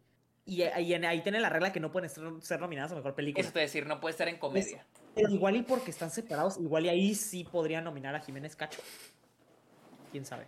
Y 0.45 0.61
ahí, 0.61 0.93
ahí 0.93 1.21
tiene 1.21 1.39
la 1.39 1.49
regla 1.49 1.73
que 1.73 1.79
no 1.79 1.91
pueden 1.91 2.09
ser, 2.09 2.59
nominadas 2.59 2.91
a 2.91 2.95
mejor 2.95 3.15
película. 3.15 3.41
Eso 3.41 3.51
te 3.51 3.61
decir, 3.61 3.87
no 3.87 3.99
puede 3.99 4.11
estar 4.11 4.27
en 4.27 4.37
comedia. 4.37 4.85
pero 5.15 5.29
igual 5.29 5.55
y 5.55 5.63
porque 5.63 5.89
están 5.89 6.11
separados, 6.11 6.57
igual 6.59 6.85
y 6.85 6.89
ahí 6.89 7.15
sí 7.15 7.43
podría 7.43 7.81
nominar 7.81 8.13
a 8.13 8.19
Jiménez 8.19 8.55
Cacho. 8.55 8.79
Quién 10.11 10.23
sabe. 10.23 10.45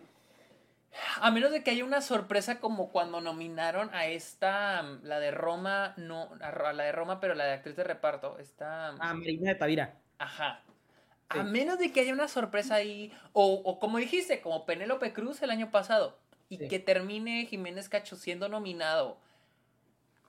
A 1.19 1.31
menos 1.31 1.51
de 1.51 1.63
que 1.63 1.71
haya 1.71 1.83
una 1.83 2.01
sorpresa 2.01 2.59
como 2.59 2.91
cuando 2.91 3.21
nominaron 3.21 3.89
a 3.93 4.05
esta, 4.05 4.83
la 5.03 5.19
de 5.19 5.31
Roma, 5.31 5.93
no, 5.97 6.29
a 6.41 6.73
la 6.73 6.83
de 6.83 6.91
Roma, 6.91 7.19
pero 7.19 7.33
la 7.33 7.45
de 7.45 7.53
actriz 7.53 7.75
de 7.75 7.83
reparto, 7.83 8.37
esta... 8.39 8.89
Ah, 8.99 9.13
Marina 9.13 9.51
de 9.51 9.55
Tavira. 9.55 9.95
Ajá. 10.19 10.63
A 11.29 11.43
menos 11.43 11.77
de 11.77 11.91
que 11.91 12.01
haya 12.01 12.13
una 12.13 12.27
sorpresa 12.27 12.75
ahí, 12.75 13.11
o, 13.33 13.45
o 13.45 13.79
como 13.79 13.97
dijiste, 13.97 14.41
como 14.41 14.65
Penélope 14.65 15.11
Cruz 15.11 15.41
el 15.41 15.49
año 15.49 15.71
pasado, 15.71 16.17
y 16.49 16.67
que 16.67 16.79
termine 16.79 17.45
Jiménez 17.45 17.89
Cacho 17.89 18.15
siendo 18.15 18.49
nominado 18.49 19.17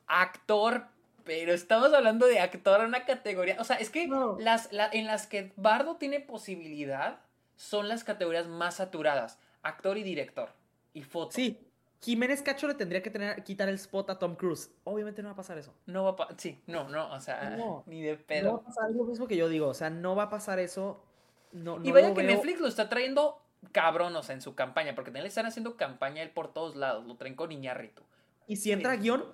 actor, 0.06 0.86
pero 1.24 1.52
estamos 1.52 1.92
hablando 1.92 2.26
de 2.26 2.40
actor 2.40 2.80
en 2.80 2.86
una 2.86 3.04
categoría, 3.04 3.56
o 3.60 3.64
sea, 3.64 3.76
es 3.76 3.90
que 3.90 4.08
las, 4.38 4.70
en 4.72 5.06
las 5.06 5.26
que 5.26 5.52
Bardo 5.56 5.96
tiene 5.96 6.20
posibilidad 6.20 7.20
son 7.56 7.88
las 7.88 8.04
categorías 8.04 8.46
más 8.46 8.76
saturadas, 8.76 9.38
actor 9.62 9.98
y 9.98 10.02
director 10.02 10.50
y 10.94 11.02
foto. 11.02 11.32
Sí. 11.32 11.64
Jiménez 12.00 12.42
Cacho 12.42 12.68
le 12.68 12.74
tendría 12.74 13.02
que 13.02 13.10
tener, 13.10 13.42
quitar 13.42 13.68
el 13.68 13.74
spot 13.74 14.10
a 14.10 14.18
Tom 14.20 14.36
Cruise. 14.36 14.70
Obviamente 14.84 15.20
no 15.20 15.30
va 15.30 15.32
a 15.32 15.36
pasar 15.36 15.58
eso. 15.58 15.74
No 15.86 16.04
va 16.04 16.10
a 16.10 16.16
pasar, 16.16 16.36
sí, 16.38 16.62
no, 16.68 16.88
no, 16.88 17.12
o 17.12 17.20
sea, 17.20 17.58
ni 17.86 18.02
de 18.02 18.16
pedo. 18.16 18.44
No 18.44 18.56
va 18.58 18.62
a 18.62 18.64
pasar 18.64 18.90
lo 18.92 19.04
mismo 19.04 19.26
que 19.26 19.36
yo 19.36 19.48
digo, 19.48 19.66
o 19.66 19.74
sea, 19.74 19.90
no 19.90 20.14
va 20.14 20.24
a 20.24 20.30
pasar 20.30 20.60
eso. 20.60 21.02
No, 21.50 21.84
y 21.84 21.90
vaya 21.90 22.14
que 22.14 22.22
Netflix 22.22 22.60
lo 22.60 22.68
está 22.68 22.88
trayendo 22.88 23.42
cabrón, 23.72 24.14
o 24.16 24.22
sea, 24.22 24.34
en 24.34 24.42
su 24.42 24.54
campaña, 24.54 24.94
porque 24.94 25.10
también 25.10 25.24
le 25.24 25.28
están 25.28 25.46
haciendo 25.46 25.76
campaña 25.76 26.22
él 26.22 26.30
por 26.30 26.52
todos 26.52 26.76
lados, 26.76 27.06
lo 27.06 27.16
traen 27.16 27.34
con 27.34 27.52
Iñarrito. 27.52 28.02
¿Y 28.46 28.56
si 28.56 28.72
entra 28.72 28.96
guion? 28.96 29.24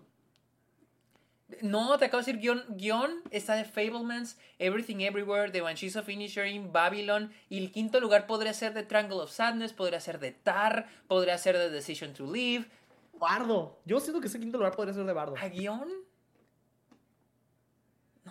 No, 1.61 1.99
te 1.99 2.07
acabo 2.07 2.23
de 2.23 2.33
decir 2.33 2.41
guion, 2.41 2.65
guion 2.71 3.23
está 3.31 3.55
de 3.55 3.65
Fablemans, 3.65 4.39
Everything 4.59 5.01
Everywhere, 5.01 5.51
The 5.51 5.61
Banshees 5.61 5.95
of 5.97 6.09
Inisherin, 6.09 6.73
Babylon, 6.73 7.33
y 7.49 7.59
el 7.59 7.71
quinto 7.71 8.01
lugar 8.01 8.27
podría 8.27 8.55
ser 8.55 8.75
The 8.75 8.83
Triangle 8.83 9.19
of 9.19 9.31
Sadness, 9.31 9.73
podría 9.73 10.01
ser 10.01 10.19
de 10.19 10.33
Tar, 10.33 10.89
podría 11.07 11.39
ser 11.39 11.57
The 11.57 11.71
Decision 11.71 12.15
to 12.15 12.31
Leave. 12.31 12.67
Bardo. 13.19 13.79
Yo 13.85 14.01
siento 14.01 14.21
que 14.21 14.27
ese 14.27 14.41
quinto 14.41 14.59
lugar 14.59 14.75
podría 14.75 14.95
ser 14.95 15.05
de 15.05 15.13
Bardo. 15.13 15.37
¿A 15.39 15.49
guion? 15.49 15.89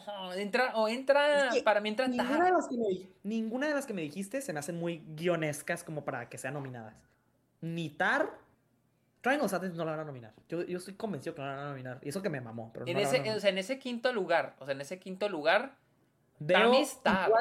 No, 0.08 0.34
entra, 0.34 0.76
o 0.76 0.88
entra, 0.88 1.50
para 1.64 1.82
mí 1.82 1.90
entra 1.90 2.08
ninguna 2.08 2.46
de, 2.46 2.52
las 2.52 2.68
que 2.68 2.78
me, 2.78 3.10
ninguna 3.24 3.68
de 3.68 3.74
las 3.74 3.86
que 3.86 3.94
me 3.94 4.02
dijiste 4.02 4.42
se 4.42 4.54
me 4.54 4.60
hacen 4.60 4.78
muy 4.78 5.04
guionescas 5.16 5.84
como 5.84 6.04
para 6.04 6.30
que 6.30 6.38
sean 6.38 6.54
nominadas. 6.54 6.96
Ni 7.62 7.90
Tar, 7.90 8.30
Triangle 9.22 9.48
Sadness 9.48 9.74
no 9.74 9.86
la 9.86 9.92
van 9.92 10.02
a 10.02 10.06
nominar. 10.06 10.34
Yo, 10.50 10.64
yo 10.64 10.78
estoy 10.78 10.96
convencido 10.96 11.36
que 11.36 11.42
no 11.42 11.48
la 11.48 11.56
van 11.56 11.66
a 11.66 11.70
nominar. 11.70 12.00
Y 12.02 12.10
eso 12.10 12.22
que 12.22 12.30
me 12.30 12.42
mamó. 12.42 12.72
Pero 12.74 12.88
en, 12.88 12.94
no 12.94 13.00
ese, 13.00 13.32
o 13.32 13.40
sea, 13.40 13.50
en 13.50 13.58
ese 13.58 13.80
quinto 13.80 14.12
lugar, 14.12 14.56
o 14.60 14.66
sea, 14.66 14.74
en 14.74 14.82
ese 14.82 15.00
quinto 15.00 15.30
lugar, 15.30 15.76
para 16.46 16.68
mí 16.68 16.86
Tar. 17.02 17.32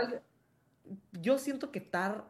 yo 1.12 1.38
siento 1.38 1.72
que 1.72 1.80
Tar 1.80 2.24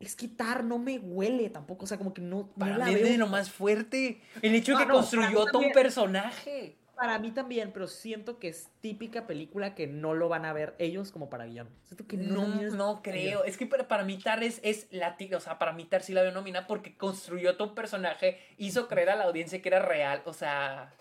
es 0.00 0.14
que 0.14 0.28
Tar 0.28 0.64
no 0.64 0.78
me 0.78 0.98
huele 0.98 1.50
tampoco, 1.50 1.84
o 1.84 1.88
sea, 1.88 1.98
como 1.98 2.14
que 2.14 2.20
no, 2.20 2.48
Para 2.58 2.86
mí 2.86 2.94
es 2.94 3.02
de 3.02 3.18
lo 3.18 3.26
más 3.26 3.50
fuerte. 3.50 4.22
El 4.42 4.54
hecho 4.54 4.76
de 4.76 4.84
que 4.84 4.90
construyó 4.90 5.46
todo 5.46 5.60
un 5.60 5.72
personaje. 5.72 6.76
Para 6.98 7.18
mí 7.20 7.30
también, 7.30 7.70
pero 7.72 7.86
siento 7.86 8.40
que 8.40 8.48
es 8.48 8.70
típica 8.80 9.28
película 9.28 9.76
que 9.76 9.86
no 9.86 10.14
lo 10.14 10.28
van 10.28 10.44
a 10.44 10.52
ver 10.52 10.74
ellos 10.78 11.12
como 11.12 11.30
para 11.30 11.46
guion. 11.46 11.68
Siento 11.84 12.08
que 12.08 12.16
no, 12.16 12.46
no, 12.48 13.02
creo. 13.02 13.44
Es 13.44 13.56
que 13.56 13.66
para, 13.66 13.86
para 13.86 14.02
mí 14.02 14.18
Tar 14.18 14.42
es, 14.42 14.60
es 14.64 14.88
la 14.90 15.16
o 15.36 15.40
sea, 15.40 15.60
para 15.60 15.72
mí 15.72 15.84
Tar 15.84 16.02
sí 16.02 16.12
la 16.12 16.22
veo 16.22 16.32
nomina 16.32 16.66
porque 16.66 16.96
construyó 16.96 17.56
todo 17.56 17.68
un 17.68 17.74
personaje, 17.76 18.40
hizo 18.56 18.88
creer 18.88 19.10
a 19.10 19.16
la 19.16 19.24
audiencia 19.24 19.62
que 19.62 19.68
era 19.68 19.78
real, 19.78 20.22
o 20.24 20.32
sea... 20.32 20.92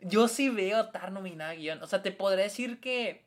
Yo 0.00 0.26
sí 0.26 0.48
veo 0.48 0.88
Tar 0.88 1.12
nominada 1.12 1.52
a 1.52 1.54
guion. 1.54 1.80
O 1.80 1.86
sea, 1.86 2.02
te 2.02 2.10
podré 2.10 2.42
decir 2.42 2.80
que 2.80 3.24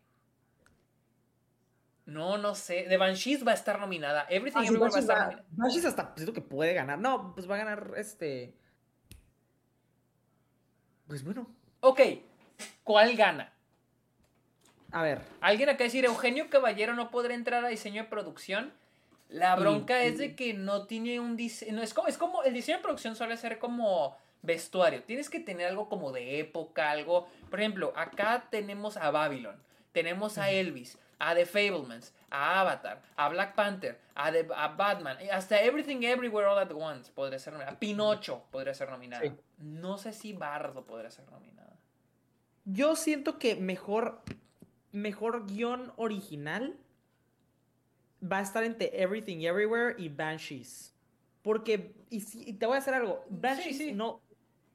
no, 2.06 2.38
no 2.38 2.54
sé. 2.54 2.86
The 2.88 2.98
Banshees 2.98 3.46
va 3.46 3.52
a 3.52 3.56
estar 3.56 3.80
nominada. 3.80 4.26
Everything 4.30 4.60
ah, 4.60 4.66
Everywhere 4.66 4.92
va 4.92 4.98
a 4.98 5.00
estar 5.00 5.18
nominada. 5.24 5.46
Banshees 5.52 5.86
hasta 5.86 6.14
siento 6.16 6.34
que 6.34 6.42
puede 6.42 6.74
ganar. 6.74 7.00
No, 7.00 7.34
pues 7.34 7.50
va 7.50 7.56
a 7.56 7.60
ganar 7.60 7.94
este. 7.98 8.58
Pues 11.08 11.24
bueno. 11.24 11.48
Ok. 11.82 12.02
¿Cuál 12.84 13.16
gana? 13.16 13.54
A 14.92 15.02
ver. 15.02 15.22
Alguien 15.42 15.70
acá 15.70 15.84
decir, 15.84 16.06
Eugenio 16.06 16.50
Caballero 16.50 16.96
no 16.96 17.12
podrá 17.12 17.34
entrar 17.34 17.66
a 17.66 17.68
diseño 17.68 18.04
de 18.04 18.10
producción. 18.10 18.74
La 19.30 19.56
bronca 19.56 20.04
es 20.04 20.18
de 20.18 20.36
que 20.36 20.54
no 20.54 20.86
tiene 20.86 21.20
un 21.20 21.36
diseño. 21.36 21.82
Es 21.82 21.94
como, 21.94 22.08
es 22.08 22.18
como. 22.18 22.44
El 22.44 22.54
diseño 22.54 22.78
de 22.78 22.84
producción 22.84 23.16
suele 23.16 23.38
ser 23.38 23.60
como 23.60 24.18
vestuario. 24.42 25.04
Tienes 25.04 25.30
que 25.30 25.40
tener 25.40 25.68
algo 25.68 25.90
como 25.90 26.12
de 26.12 26.40
época, 26.40 26.92
algo. 26.92 27.28
Por 27.50 27.60
ejemplo, 27.60 27.94
acá 27.96 28.48
tenemos 28.50 28.98
a 28.98 29.12
Babylon. 29.12 29.56
Tenemos 29.92 30.38
a 30.38 30.52
Elvis 30.52 30.98
a 31.20 31.34
The 31.36 31.46
Fablemans, 31.46 32.12
a 32.30 32.62
Avatar, 32.62 33.02
a 33.16 33.30
Black 33.30 33.56
Panther, 33.56 33.98
a, 34.16 34.28
a 34.28 34.68
Batman, 34.70 35.18
hasta 35.32 35.62
Everything 35.62 36.04
Everywhere 36.04 36.48
All 36.48 36.60
at 36.60 36.72
Once 36.72 37.12
podría 37.12 37.40
ser 37.40 37.54
nominada. 37.54 37.80
Pinocho 37.80 38.44
podría 38.52 38.74
ser 38.74 38.90
nominada. 38.90 39.36
No 39.58 39.98
sé 39.98 40.14
si 40.14 40.34
Bardo 40.34 40.86
podría 40.86 41.12
ser 41.12 41.26
nominada. 41.32 41.78
Yo 42.66 42.96
siento 42.96 43.38
que 43.38 43.56
mejor, 43.56 44.22
mejor 44.92 45.46
guion 45.48 45.94
original 45.98 46.76
va 48.22 48.40
a 48.40 48.42
estar 48.42 48.64
entre 48.64 49.02
Everything 49.02 49.42
Everywhere 49.42 49.96
y 49.98 50.10
Banshees. 50.10 50.94
Porque, 51.44 51.94
y, 52.10 52.54
te 52.54 52.66
voy 52.66 52.76
a 52.76 52.80
hacer 52.80 52.96
algo, 52.96 53.24
Banshees 53.30 53.96
no, 53.96 54.20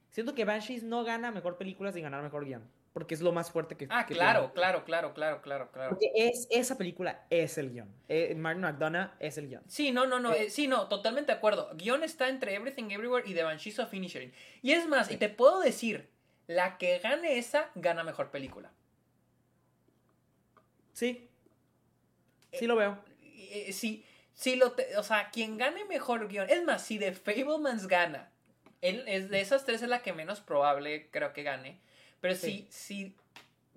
siento 0.09 0.33
que 0.33 0.45
Banshees 0.45 0.83
no 0.83 1.03
gana 1.03 1.31
mejor 1.31 1.57
película 1.57 1.91
sin 1.91 2.03
ganar 2.03 2.23
mejor 2.23 2.45
guion 2.45 2.63
porque 2.93 3.15
es 3.15 3.21
lo 3.21 3.31
más 3.31 3.51
fuerte 3.51 3.77
que 3.77 3.87
Ah, 3.89 4.05
claro, 4.05 4.51
claro, 4.53 4.83
claro, 4.83 5.13
claro, 5.13 5.41
claro, 5.41 5.71
claro. 5.71 5.89
Porque 5.91 6.11
es, 6.13 6.47
esa 6.51 6.77
película 6.77 7.25
es 7.29 7.57
el 7.57 7.71
guion. 7.71 7.93
Eh, 8.09 8.35
Martin 8.35 8.63
McDonough 8.63 9.11
es 9.19 9.37
el 9.37 9.47
guion. 9.47 9.63
Sí, 9.67 9.91
no, 9.91 10.05
no, 10.05 10.19
no, 10.19 10.33
eh, 10.33 10.43
eh, 10.43 10.49
sí, 10.49 10.67
no, 10.67 10.87
totalmente 10.89 11.31
de 11.31 11.37
acuerdo. 11.37 11.71
Guión 11.75 12.03
está 12.03 12.27
entre 12.27 12.53
Everything 12.53 12.91
Everywhere 12.91 13.29
y 13.29 13.33
The 13.33 13.43
Banshees 13.43 13.79
of 13.79 13.89
Finishing. 13.89 14.33
Y 14.61 14.73
es 14.73 14.87
más, 14.87 15.09
y 15.09 15.17
te 15.17 15.29
puedo 15.29 15.61
decir, 15.61 16.09
la 16.47 16.77
que 16.77 16.99
gane 16.99 17.37
esa, 17.37 17.69
gana 17.75 18.03
mejor 18.03 18.29
película. 18.29 18.71
Sí. 20.91 21.29
Sí 22.51 22.67
lo 22.67 22.75
veo. 22.75 22.99
sí, 23.71 24.05
sí 24.33 24.57
lo, 24.57 24.75
o 24.97 25.03
sea, 25.03 25.29
quien 25.29 25.57
gane 25.57 25.85
mejor 25.85 26.27
guion. 26.27 26.49
Es 26.49 26.63
más, 26.65 26.83
si 26.83 26.99
The 26.99 27.13
Fablemans 27.13 27.87
gana, 27.87 28.29
él, 28.81 29.05
es 29.07 29.29
de 29.29 29.39
esas 29.39 29.63
tres 29.63 29.81
es 29.81 29.87
la 29.87 30.01
que 30.01 30.11
menos 30.11 30.41
probable 30.41 31.09
creo 31.09 31.31
que 31.31 31.43
gane. 31.43 31.79
Pero 32.21 32.35
si, 32.35 32.67
si 32.69 33.15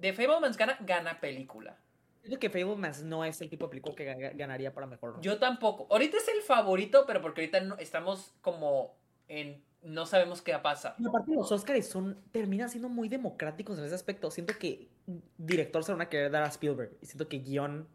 The 0.01 0.13
Fablemans 0.13 0.57
gana, 0.57 0.77
gana 0.81 1.21
película. 1.21 1.77
Yo 2.23 2.29
creo 2.29 2.39
que 2.39 2.51
Fablemans 2.51 3.03
no 3.03 3.25
es 3.25 3.41
el 3.41 3.51
tipo 3.51 3.67
de 3.67 3.71
película 3.71 3.95
que 3.95 4.05
ganaría 4.35 4.73
para 4.73 4.87
mejor. 4.87 5.21
Yo 5.21 5.39
tampoco. 5.39 5.87
Ahorita 5.91 6.17
es 6.19 6.29
el 6.29 6.43
favorito, 6.43 7.05
pero 7.07 7.21
porque 7.21 7.43
ahorita 7.43 7.61
no, 7.61 7.77
estamos 7.77 8.35
como 8.41 8.95
en 9.29 9.63
no 9.85 10.07
sabemos 10.07 10.41
qué 10.43 10.59
pasa. 10.59 10.97
Y 10.99 11.07
aparte 11.07 11.33
los 11.35 11.53
Oscars 11.53 11.87
son, 11.87 12.19
terminan 12.33 12.71
siendo 12.71 12.89
muy 12.89 13.09
democráticos 13.09 13.79
en 13.79 13.85
ese 13.85 13.95
aspecto. 13.95 14.31
Siento 14.31 14.55
que 14.59 14.89
director 15.37 15.85
se 15.85 15.93
van 15.93 16.01
a 16.01 16.09
querer 16.09 16.31
dar 16.31 16.43
a 16.43 16.49
Spielberg. 16.49 16.97
Y 17.03 17.07
siento 17.07 17.29
que 17.29 17.39
guion, 17.39 17.87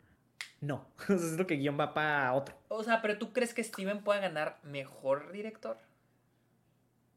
no. 0.61 0.87
siento 1.07 1.47
que 1.47 1.55
guion 1.55 1.79
va 1.79 1.93
para 1.93 2.33
otro. 2.33 2.55
O 2.67 2.83
sea, 2.83 3.01
pero 3.01 3.17
¿tú 3.17 3.33
crees 3.33 3.53
que 3.53 3.63
Steven 3.63 4.03
pueda 4.03 4.19
ganar 4.19 4.59
mejor 4.63 5.31
director? 5.31 5.77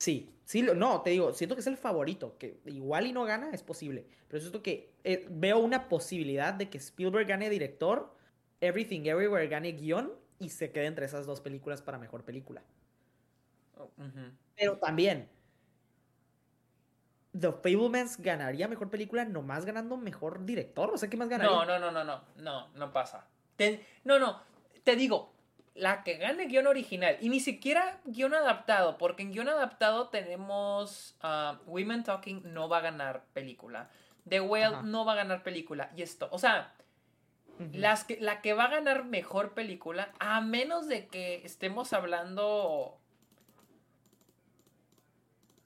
Sí, 0.03 0.35
sí, 0.45 0.63
no, 0.63 1.01
te 1.03 1.11
digo, 1.11 1.33
siento 1.33 1.55
que 1.55 1.61
es 1.61 1.67
el 1.69 1.77
favorito, 1.77 2.37
que 2.37 2.59
igual 2.65 3.07
y 3.07 3.13
no 3.13 3.23
gana, 3.23 3.51
es 3.53 3.63
posible, 3.63 4.05
pero 4.27 4.41
siento 4.41 4.61
que 4.61 4.91
eh, 5.05 5.29
veo 5.31 5.61
una 5.61 5.89
posibilidad 5.89 6.53
de 6.53 6.69
que 6.69 6.79
Spielberg 6.79 7.29
gane 7.29 7.49
director, 7.49 8.13
Everything 8.61 9.03
Everywhere 9.03 9.47
gane 9.47 9.71
guion 9.71 10.13
y 10.41 10.49
se 10.49 10.73
quede 10.73 10.87
entre 10.87 11.07
esas 11.07 11.25
dos 11.25 11.41
películas 11.41 11.83
para 11.83 11.99
mejor 11.99 12.25
película. 12.25 12.65
Oh, 13.79 13.93
pero 14.57 14.77
también, 14.79 15.29
The 17.39 17.53
Fablemans 17.53 18.19
ganaría 18.19 18.67
mejor 18.67 18.91
película 18.91 19.25
nomás 19.25 19.65
ganando 19.65 19.97
mejor 19.97 20.45
director, 20.45 20.91
o 20.93 20.99
sea, 20.99 21.09
¿qué 21.09 21.17
más 21.17 21.29
ganaría? 21.29 21.55
No, 21.55 21.65
no, 21.65 21.79
no, 21.79 21.93
no, 21.93 22.03
no, 22.03 22.25
no, 22.39 22.69
no 22.75 22.93
pasa. 22.93 23.29
no, 24.03 24.19
no, 24.19 24.43
te 24.83 24.97
digo, 24.97 25.32
la 25.75 26.03
que 26.05 26.17
gane 26.17 26.47
guion 26.47 26.67
original 26.67 27.17
y 27.21 27.29
ni 27.29 27.41
siquiera 27.41 28.01
guion 28.05 28.35
adaptado, 28.35 28.99
porque 28.99 29.23
en 29.23 29.33
guion 29.33 29.49
adaptado 29.49 30.09
tenemos 30.09 31.17
uh, 31.23 31.57
Women 31.67 32.05
Talking 32.05 32.43
no 32.53 32.69
va 32.69 32.79
a 32.79 32.83
ganar 32.83 33.25
película, 33.33 33.91
The 34.29 34.41
Whale 34.41 34.83
no 34.85 35.05
va 35.05 35.13
a 35.13 35.17
ganar 35.17 35.43
película 35.43 35.91
y 35.97 36.03
esto, 36.03 36.29
o 36.31 36.39
sea, 36.39 36.75
las 37.73 38.05
que, 38.05 38.19
la 38.21 38.41
que 38.41 38.55
va 38.55 38.65
a 38.65 38.71
ganar 38.71 39.05
mejor 39.05 39.55
película, 39.55 40.13
a 40.19 40.41
menos 40.41 40.89
de 40.89 41.07
que 41.07 41.43
estemos 41.45 41.93
hablando... 41.93 42.99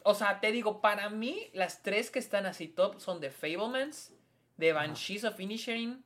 O 0.03 0.15
sea, 0.15 0.41
te 0.41 0.53
digo, 0.53 0.81
para 0.81 1.09
mí 1.11 1.51
las 1.53 1.83
tres 1.83 2.11
que 2.11 2.21
están 2.21 2.47
así 2.47 2.69
top 2.69 3.01
son 3.01 3.21
The 3.21 3.31
Fablemans, 3.31 4.13
The 4.59 4.73
Banshees 4.73 5.25
of 5.25 5.37
Finishing 5.37 6.05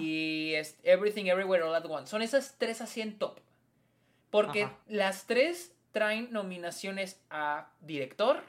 y 0.00 0.54
Everything 0.82 1.26
Everywhere 1.26 1.62
All 1.62 1.74
at 1.74 1.86
Once. 1.86 2.10
Son 2.10 2.22
esas 2.22 2.56
tres 2.58 2.80
así 2.80 3.00
en 3.00 3.18
top. 3.18 3.40
Porque 4.30 4.68
las 4.88 5.26
tres 5.26 5.72
traen 5.92 6.32
nominaciones 6.32 7.20
a 7.30 7.70
director, 7.80 8.42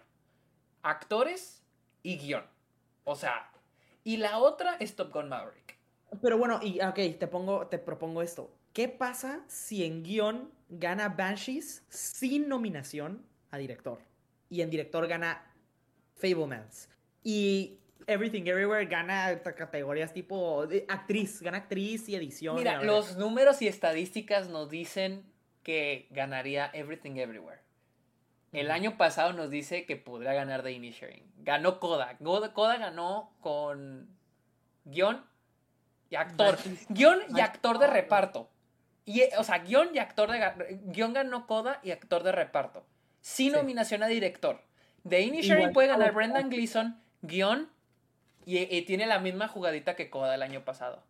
actores 0.82 1.62
y 2.02 2.18
guion. 2.18 2.46
O 3.04 3.16
sea, 3.16 3.52
y 4.04 4.18
la 4.18 4.40
otra 4.40 4.76
es 4.80 4.96
Top 4.96 5.14
Gun 5.14 5.30
Maverick. 5.30 5.78
Pero 6.22 6.38
bueno, 6.38 6.60
y 6.62 6.80
ok, 6.82 7.20
te 7.20 7.28
pongo, 7.28 7.68
te 7.68 7.80
propongo 7.80 8.22
esto. 8.22 8.50
¿Qué 8.72 8.88
pasa 8.88 9.44
si 9.48 9.84
en 9.84 10.04
guion 10.04 10.52
gana 10.70 11.10
Banshees 11.10 11.84
sin 11.90 12.48
nominación 12.48 13.26
a 13.52 13.58
director? 13.58 14.00
Y 14.50 14.62
en 14.62 14.70
director 14.70 15.08
gana 15.08 15.44
Fablemans. 16.16 16.90
Y 17.24 17.80
Everything 18.08 18.44
Everywhere 18.46 18.86
gana 18.86 19.42
categorías 19.42 20.14
tipo 20.14 20.68
actriz, 20.88 21.42
gana 21.42 21.60
actriz 21.60 22.10
y 22.10 22.16
edición. 22.16 22.56
Mira, 22.56 22.84
los 22.84 23.18
números 23.18 23.62
y 23.62 23.68
estadísticas 23.68 24.50
nos 24.50 24.70
dicen 24.70 25.24
que 25.64 26.08
ganaría 26.12 26.70
Everything 26.74 27.18
Everywhere. 27.18 27.62
El 28.52 28.70
año 28.70 28.98
pasado 28.98 29.34
nos 29.34 29.50
dice 29.50 29.86
que 29.86 29.96
podría 29.96 30.34
ganar 30.34 30.62
The 30.62 30.72
Initiating. 30.72 31.24
Ganó 31.40 31.80
Coda. 31.80 32.18
Coda 32.54 32.78
ganó 32.78 33.34
con 33.42 34.08
guion 34.86 35.26
y 36.12 36.16
actor. 36.16 36.58
Guión 36.90 37.20
y 37.36 37.40
actor 37.40 37.80
de 37.80 37.88
reparto. 37.88 38.50
Y, 39.06 39.24
o 39.38 39.44
sea, 39.44 39.60
guion 39.60 39.90
y 39.94 39.98
actor 39.98 40.32
de... 40.32 40.80
Guión 40.86 41.14
ganó 41.14 41.48
Coda 41.48 41.80
y 41.84 41.92
actor 41.92 42.22
de 42.22 42.32
reparto. 42.32 42.86
Sin 43.22 43.54
nominación 43.54 44.04
a 44.04 44.08
director. 44.08 44.62
The 45.08 45.22
Initiating 45.22 45.74
puede 45.74 45.88
ganar 45.88 46.14
Brendan 46.14 46.50
Gleeson, 46.50 47.02
guion 47.22 47.73
y, 48.46 48.82
tiene 48.84 49.06
la 49.06 49.20
misma 49.20 49.48
jugadita 49.48 49.96
que 49.96 50.10
Coda 50.10 50.36
el 50.36 50.42
año 50.42 50.64
pasado. 50.66 51.04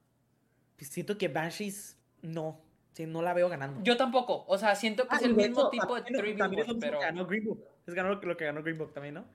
Pues 0.78 0.90
siento 0.90 1.18
que 1.18 1.28
Banshees 1.28 1.98
no. 2.22 2.60
no 2.98 3.22
la 3.22 3.34
veo 3.34 3.50
ganando. 3.50 3.82
Yo 3.84 3.98
tampoco. 3.98 4.46
O 4.48 4.58
sea, 4.58 4.76
siento 4.76 5.04
que 5.04 5.16
ah, 5.16 5.18
es 5.18 5.24
el 5.24 5.36
mismo 5.36 5.70
tipo 5.70 5.96
de 5.96 6.02
Tribute, 6.02 6.76
pero. 6.80 7.00
Ganó 7.00 7.26
Green 7.26 7.46
Book. 7.46 7.64
Es 7.86 7.94
ganó 7.94 8.14
lo 8.16 8.38
que 8.38 8.46
ganó 8.46 8.64
Green 8.64 8.78
Book 8.78 8.94
también, 8.94 9.16
¿no? 9.16 9.26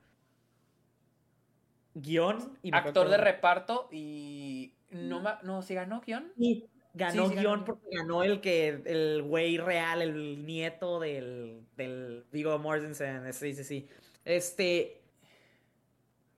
Guión 1.95 2.59
y. 2.63 2.75
Actor 2.75 3.09
de 3.09 3.17
reparto 3.17 3.89
y. 3.93 4.75
No, 4.91 5.23
no, 5.43 5.63
¿sí 5.63 5.75
ganó 5.75 6.01
guion? 6.01 6.33
Sí, 6.39 6.67
ganó 6.95 7.29
guion 7.29 7.65
porque 7.65 7.87
ganó 7.93 8.25
el 8.25 8.41
que. 8.41 8.83
El 8.85 9.23
güey 9.23 9.59
real, 9.59 10.03
el 10.03 10.45
nieto 10.47 11.01
del. 11.01 11.67
del 11.77 12.25
Vigo 12.33 12.59
Mortensen. 12.59 13.33
Sí, 13.33 13.55
sí, 13.55 13.65
sí. 13.65 13.89
Este. 14.25 15.03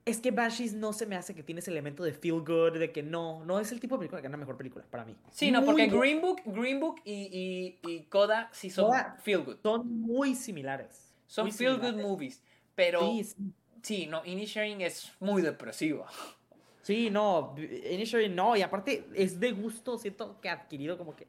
Es 0.03 0.19
que 0.19 0.31
Banshees 0.31 0.73
no 0.73 0.93
se 0.93 1.05
me 1.05 1.15
hace 1.15 1.35
que 1.35 1.43
tiene 1.43 1.59
ese 1.59 1.69
elemento 1.69 2.03
de 2.03 2.13
feel 2.13 2.41
good, 2.41 2.79
de 2.79 2.91
que 2.91 3.03
no, 3.03 3.45
no 3.45 3.59
es 3.59 3.71
el 3.71 3.79
tipo 3.79 3.95
de 3.95 3.99
película 3.99 4.19
que 4.21 4.23
gana 4.27 4.37
mejor 4.37 4.57
película 4.57 4.83
para 4.89 5.05
mí. 5.05 5.15
Sí, 5.31 5.51
no, 5.51 5.63
porque 5.63 5.87
Green 5.87 6.21
Book, 6.21 6.41
Green 6.45 6.79
Book 6.79 7.01
y, 7.05 7.77
y, 7.83 7.89
y 7.89 8.03
Coda 8.05 8.49
sí 8.51 8.69
son 8.71 8.85
Coda- 8.87 9.17
feel 9.21 9.43
good. 9.43 9.57
Son 9.61 9.87
muy 10.01 10.33
similares. 10.35 11.13
Son 11.27 11.45
muy 11.45 11.51
feel 11.51 11.77
good 11.77 12.01
movies. 12.01 12.41
Pero 12.73 13.01
Sí, 13.01 13.23
sí. 13.23 13.35
sí, 13.83 14.07
no, 14.07 14.25
Inisherin 14.25 14.81
es 14.81 15.11
muy 15.19 15.41
depresiva. 15.43 16.07
Sí, 16.81 17.11
no, 17.11 17.53
Initially 17.57 18.27
no, 18.27 18.57
y 18.57 18.63
aparte 18.63 19.07
es 19.13 19.39
de 19.39 19.51
gusto, 19.51 19.99
siento 19.99 20.41
que 20.41 20.49
adquirido 20.49 20.97
como 20.97 21.15
que, 21.15 21.27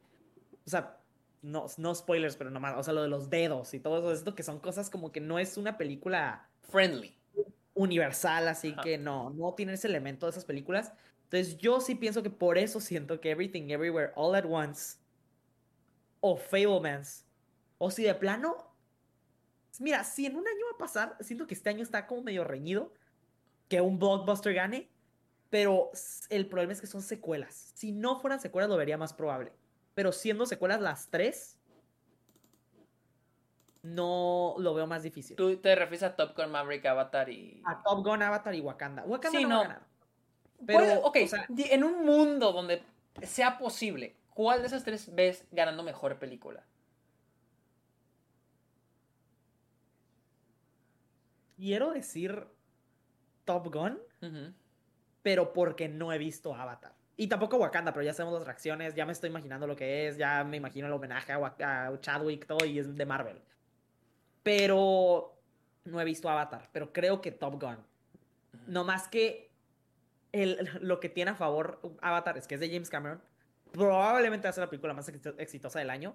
o 0.67 0.71
sea, 0.71 0.97
no, 1.43 1.67
no 1.77 1.95
spoilers, 1.95 2.37
pero 2.37 2.49
nomás, 2.51 2.75
o 2.79 2.83
sea, 2.83 2.95
lo 2.95 3.03
de 3.03 3.09
los 3.09 3.29
dedos 3.29 3.75
y 3.75 3.81
todo 3.81 3.99
eso, 3.99 4.13
esto 4.13 4.35
que 4.35 4.43
son 4.45 4.61
cosas 4.61 4.89
como 4.89 5.13
que 5.13 5.21
no 5.21 5.39
es 5.39 5.59
una 5.59 5.77
película 5.77 6.49
Friendly. 6.71 7.15
Universal, 7.75 8.49
así 8.49 8.75
que 8.83 8.99
no, 8.99 9.31
no 9.31 9.55
tiene 9.55 9.75
ese 9.75 9.89
elemento 9.89 10.27
de 10.27 10.31
esas 10.31 10.45
películas. 10.45 10.93
Entonces 11.25 11.57
yo 11.59 11.81
sí 11.81 11.95
pienso 11.95 12.23
que 12.23 12.31
por 12.31 12.59
eso 12.59 12.81
siento 12.81 13.21
que 13.21 13.31
Everything 13.31 13.71
Everywhere 13.71 14.13
All 14.17 14.35
at 14.35 14.45
Once 14.45 14.99
o 16.21 16.37
Fablemans, 16.37 17.27
o 17.79 17.91
si 17.91 18.05
de 18.05 18.15
plano, 18.15 18.57
mira, 19.81 20.05
si 20.05 20.27
en 20.27 20.37
un 20.37 20.47
año 20.47 20.67
va 20.71 20.77
a 20.77 20.79
pasar, 20.79 21.17
siento 21.21 21.47
que 21.47 21.55
este 21.55 21.71
año 21.71 21.83
está 21.83 22.07
como 22.07 22.23
medio 22.23 22.45
reñido, 22.45 22.93
que 23.69 23.81
un 23.81 23.99
blockbuster 23.99 24.55
gane, 24.55 24.91
pero 25.51 25.91
el 26.29 26.47
problema 26.47 26.73
es 26.73 26.81
que 26.81 26.87
son 26.87 27.03
secuelas. 27.03 27.73
Si 27.75 27.93
no 27.93 28.21
fueran 28.21 28.41
secuelas 28.41 28.71
lo 28.71 28.77
vería 28.77 28.97
más 28.97 29.13
probable, 29.13 29.53
pero 29.95 30.13
siendo 30.13 30.47
secuelas 30.47 30.81
las 30.81 31.09
tres, 31.09 31.59
no 33.83 34.55
lo 34.59 34.75
veo 34.75 34.87
más 34.87 35.03
difícil. 35.03 35.37
Tú 35.37 35.57
te 35.57 35.75
refieres 35.75 36.03
a 36.05 36.15
Top 36.17 36.37
Gun, 36.37 36.51
Maverick, 36.51 36.87
Avatar 36.87 37.29
y... 37.29 37.63
A 37.67 37.83
Top 37.83 38.05
Gun, 38.05 38.23
Avatar 38.23 38.55
y 38.55 38.61
Wakanda. 38.61 39.03
Wakanda 39.05 39.39
Sí, 39.39 39.45
no, 39.45 39.57
va 39.57 39.61
a 39.61 39.63
ganar. 39.65 39.83
¿Cuál- 40.57 40.67
Pero, 40.67 41.01
ok, 41.03 41.17
o 41.25 41.27
sea- 41.27 41.47
en 41.57 41.85
un 41.85 42.05
mundo 42.05 42.53
donde 42.53 42.83
sea 43.23 43.59
posible, 43.59 44.17
¿cuál 44.31 44.61
de 44.61 44.69
esas 44.69 44.85
tres 44.85 45.13
ves 45.15 45.45
ganando 45.51 45.83
mejor 45.83 46.19
película? 46.19 46.65
Quiero 51.57 51.93
decir 51.93 52.47
Top 53.45 53.73
Gun, 53.73 53.99
pero 55.23 55.53
porque 55.53 55.89
no 55.89 56.13
he 56.13 56.19
visto 56.19 56.55
Avatar. 56.55 56.95
Y 57.17 57.27
tampoco 57.29 57.57
Wakanda, 57.59 57.93
pero 57.93 58.05
ya 58.05 58.15
sabemos 58.15 58.39
las 58.39 58.47
reacciones, 58.47 58.95
ya 58.95 59.05
me 59.07 59.13
estoy 59.13 59.31
imaginando 59.31 59.67
lo 59.67 59.77
que 59.77 60.09
es, 60.09 60.17
ya 60.17 60.43
me 60.45 60.57
imagino 60.57 60.87
el 60.87 60.93
homenaje 60.93 61.33
a, 61.33 61.39
Wak- 61.39 61.63
a 61.63 62.01
Chadwick, 62.01 62.47
todo, 62.47 62.65
y 62.65 62.79
es 62.79 62.97
de 62.97 63.07
Marvel. 63.07 63.41
Pero 64.43 65.39
no 65.85 66.01
he 66.01 66.05
visto 66.05 66.29
Avatar, 66.29 66.69
pero 66.73 66.93
creo 66.93 67.21
que 67.21 67.31
Top 67.33 67.61
Gun. 67.63 67.77
No 68.67 68.85
más 68.85 69.09
que 69.09 69.51
el, 70.33 70.69
lo 70.81 71.01
que 71.01 71.09
tiene 71.09 71.33
a 71.33 71.35
favor 71.35 71.81
Avatar 72.01 72.39
es 72.39 72.47
que 72.47 72.55
es 72.55 72.61
de 72.61 72.69
James 72.71 72.91
Cameron. 72.91 73.21
Probablemente 73.73 74.45
va 74.47 74.51
a 74.51 74.53
ser 74.53 74.65
la 74.65 74.71
película 74.71 74.95
más 74.95 75.09
exito- 75.09 75.35
exitosa 75.39 75.79
del 75.79 75.91
año. 75.91 76.15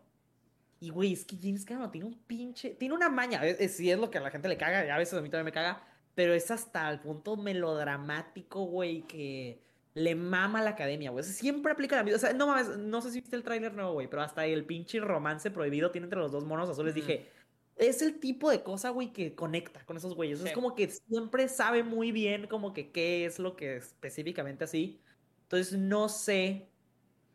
Y, 0.79 0.89
güey, 0.89 1.13
es 1.13 1.25
que 1.25 1.35
James 1.41 1.65
Cameron 1.65 1.91
tiene 1.91 2.05
un 2.07 2.13
pinche... 2.13 2.71
Tiene 2.71 2.93
una 2.93 3.09
maña. 3.09 3.43
Es, 3.43 3.59
es- 3.59 3.75
sí 3.77 3.89
es 3.89 3.97
lo 3.97 4.11
que 4.11 4.19
a 4.19 4.21
la 4.21 4.29
gente 4.29 4.47
le 4.47 4.57
caga. 4.57 4.85
y 4.85 4.89
a 4.89 4.97
veces 4.97 5.15
a 5.17 5.21
mí 5.21 5.29
también 5.29 5.45
me 5.45 5.51
caga. 5.51 5.81
Pero 6.13 6.33
es 6.33 6.51
hasta 6.51 6.89
el 6.91 6.99
punto 6.99 7.35
melodramático, 7.35 8.63
güey, 8.65 9.01
que 9.03 9.59
le 9.95 10.13
mama 10.13 10.59
a 10.59 10.63
la 10.63 10.69
academia, 10.71 11.09
güey. 11.09 11.21
O 11.21 11.23
sea, 11.23 11.33
siempre 11.33 11.71
aplica 11.71 11.95
la 11.95 12.03
misma... 12.03 12.17
O 12.17 12.19
sea, 12.19 12.33
no 12.33 12.45
mames, 12.45 12.77
no 12.77 13.01
sé 13.01 13.11
si 13.11 13.21
viste 13.21 13.35
el 13.35 13.43
tráiler 13.43 13.73
nuevo, 13.73 13.93
güey. 13.93 14.07
Pero 14.07 14.21
hasta 14.21 14.45
el 14.45 14.65
pinche 14.65 14.99
romance 14.99 15.49
prohibido 15.49 15.89
tiene 15.89 16.05
entre 16.05 16.19
los 16.19 16.31
dos 16.31 16.45
monos 16.45 16.69
azules. 16.69 16.93
Ujú. 16.95 17.01
Dije, 17.07 17.31
es 17.77 18.01
el 18.01 18.19
tipo 18.19 18.49
de 18.49 18.63
cosa, 18.63 18.89
güey, 18.89 19.13
que 19.13 19.35
conecta 19.35 19.85
con 19.85 19.97
esos 19.97 20.15
güeyes. 20.15 20.39
Sí. 20.39 20.47
Es 20.47 20.53
como 20.53 20.75
que 20.75 20.89
siempre 20.89 21.47
sabe 21.47 21.83
muy 21.83 22.11
bien 22.11 22.47
como 22.47 22.73
que 22.73 22.91
qué 22.91 23.25
es 23.25 23.39
lo 23.39 23.55
que 23.55 23.77
específicamente 23.77 24.63
así. 24.63 25.01
Entonces, 25.43 25.77
no 25.77 26.09
sé. 26.09 26.69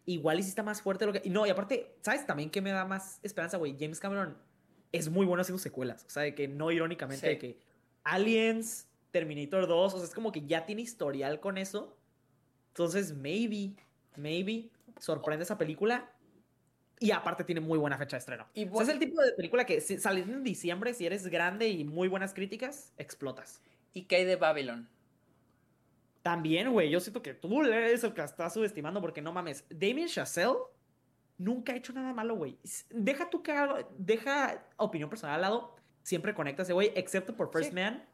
Igual 0.04 0.40
y 0.40 0.42
si 0.42 0.48
está 0.48 0.64
más 0.64 0.82
fuerte 0.82 1.06
lo 1.06 1.12
que... 1.12 1.22
y 1.24 1.30
No, 1.30 1.46
y 1.46 1.50
aparte, 1.50 1.96
¿sabes 2.02 2.26
también 2.26 2.50
qué 2.50 2.60
me 2.60 2.72
da 2.72 2.84
más 2.84 3.20
esperanza, 3.22 3.56
güey? 3.56 3.76
James 3.78 4.00
Cameron 4.00 4.36
es 4.90 5.08
muy 5.08 5.24
bueno 5.26 5.42
haciendo 5.42 5.60
secuelas. 5.62 6.04
O 6.06 6.10
sea, 6.10 6.24
de 6.24 6.34
que 6.34 6.48
no 6.48 6.70
irónicamente, 6.72 7.26
Sí. 7.26 7.32
de 7.34 7.38
que 7.38 7.60
Aliens, 8.02 8.88
Terminator 9.12 9.68
2, 9.68 9.94
o 9.94 9.96
sea, 9.98 10.06
es 10.06 10.14
como 10.14 10.32
que 10.32 10.44
ya 10.44 10.66
tiene 10.66 10.82
historial 10.82 11.38
con 11.38 11.56
eso. 11.56 11.96
Entonces, 12.68 13.14
maybe, 13.14 13.76
maybe, 14.16 14.70
sorprende 14.98 15.44
esa 15.44 15.56
película. 15.56 16.12
Y 17.02 17.10
aparte 17.10 17.44
tiene 17.44 17.60
muy 17.60 17.78
buena 17.78 17.98
fecha 17.98 18.16
de 18.16 18.18
estreno. 18.20 18.46
Y 18.54 18.64
O 18.64 18.68
sea, 18.68 18.74
bu- 18.76 18.82
es 18.82 18.88
el 18.90 18.98
tipo 18.98 19.20
de 19.20 19.32
película 19.32 19.66
que 19.66 19.80
si 19.80 19.98
saliendo 19.98 20.34
en 20.34 20.44
diciembre, 20.44 20.94
si 20.94 21.04
eres 21.06 21.26
grande 21.26 21.68
y 21.68 21.84
muy 21.84 22.08
buenas 22.08 22.32
críticas, 22.32 22.92
explotas. 22.96 23.60
¿Y 23.92 24.04
qué 24.04 24.16
hay 24.16 24.24
de 24.24 24.36
Babylon? 24.36 24.88
También, 26.22 26.70
güey, 26.70 26.88
yo 26.90 27.00
siento 27.00 27.20
que 27.22 27.34
tú 27.34 27.62
eres 27.64 28.04
el 28.04 28.14
que 28.14 28.22
estás 28.22 28.54
subestimando 28.54 29.00
porque 29.00 29.20
no 29.20 29.32
mames. 29.32 29.64
Damien 29.68 30.06
Chazelle 30.06 30.56
nunca 31.38 31.72
ha 31.72 31.76
hecho 31.76 31.92
nada 31.92 32.12
malo, 32.14 32.36
güey. 32.36 32.56
Deja 32.90 33.28
que 33.28 33.52
haga, 33.52 33.88
deja 33.98 34.64
opinión 34.76 35.10
personal 35.10 35.34
al 35.36 35.40
lado, 35.40 35.76
siempre 36.04 36.34
conecta 36.34 36.62
ese 36.62 36.72
güey, 36.72 36.92
excepto 36.94 37.34
por 37.34 37.50
First 37.50 37.70
Sí. 37.70 37.74
Man, 37.74 38.04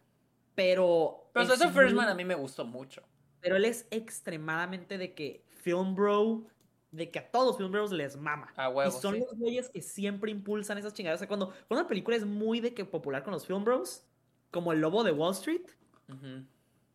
pero... 0.55 1.29
Pero 1.35 1.45
es 1.53 1.61
eso 1.61 1.71
First 1.71 1.95
Man 1.95 2.09
a 2.09 2.15
mí 2.15 2.25
me 2.25 2.35
gustó 2.35 2.65
mucho. 2.65 3.03
Pero 3.41 3.57
él 3.57 3.67
es 3.67 3.87
extremadamente 3.91 4.97
de 4.97 5.13
que 5.13 5.45
Film 5.63 5.95
Bro, 5.95 6.47
de 6.91 7.11
que 7.11 7.19
a 7.19 7.31
todos 7.31 7.47
los 7.47 7.57
Film 7.59 7.73
Bros 7.73 7.93
les 7.93 8.17
mama. 8.17 8.53
A 8.57 8.69
huevo, 8.69 8.91
y 8.91 9.01
son 9.01 9.15
sí. 9.15 9.21
los 9.21 9.39
güeyes 9.39 9.69
que 9.69 9.83
siempre 9.83 10.31
impulsan 10.31 10.79
esas 10.79 10.95
chingaderas. 10.95 11.19
O 11.19 11.21
sea, 11.21 11.29
cuando, 11.29 11.49
cuando 11.67 11.83
una 11.83 11.89
película 11.89 12.17
es 12.17 12.25
muy 12.25 12.61
de 12.61 12.75
que 12.75 12.85
popular 12.85 13.23
con 13.23 13.33
los 13.33 13.47
Film 13.47 13.65
Bros, 13.65 14.05
como 14.51 14.73
El 14.73 14.81
Lobo 14.81 15.05
de 15.05 15.13
Wall 15.13 15.33
Street, 15.33 15.67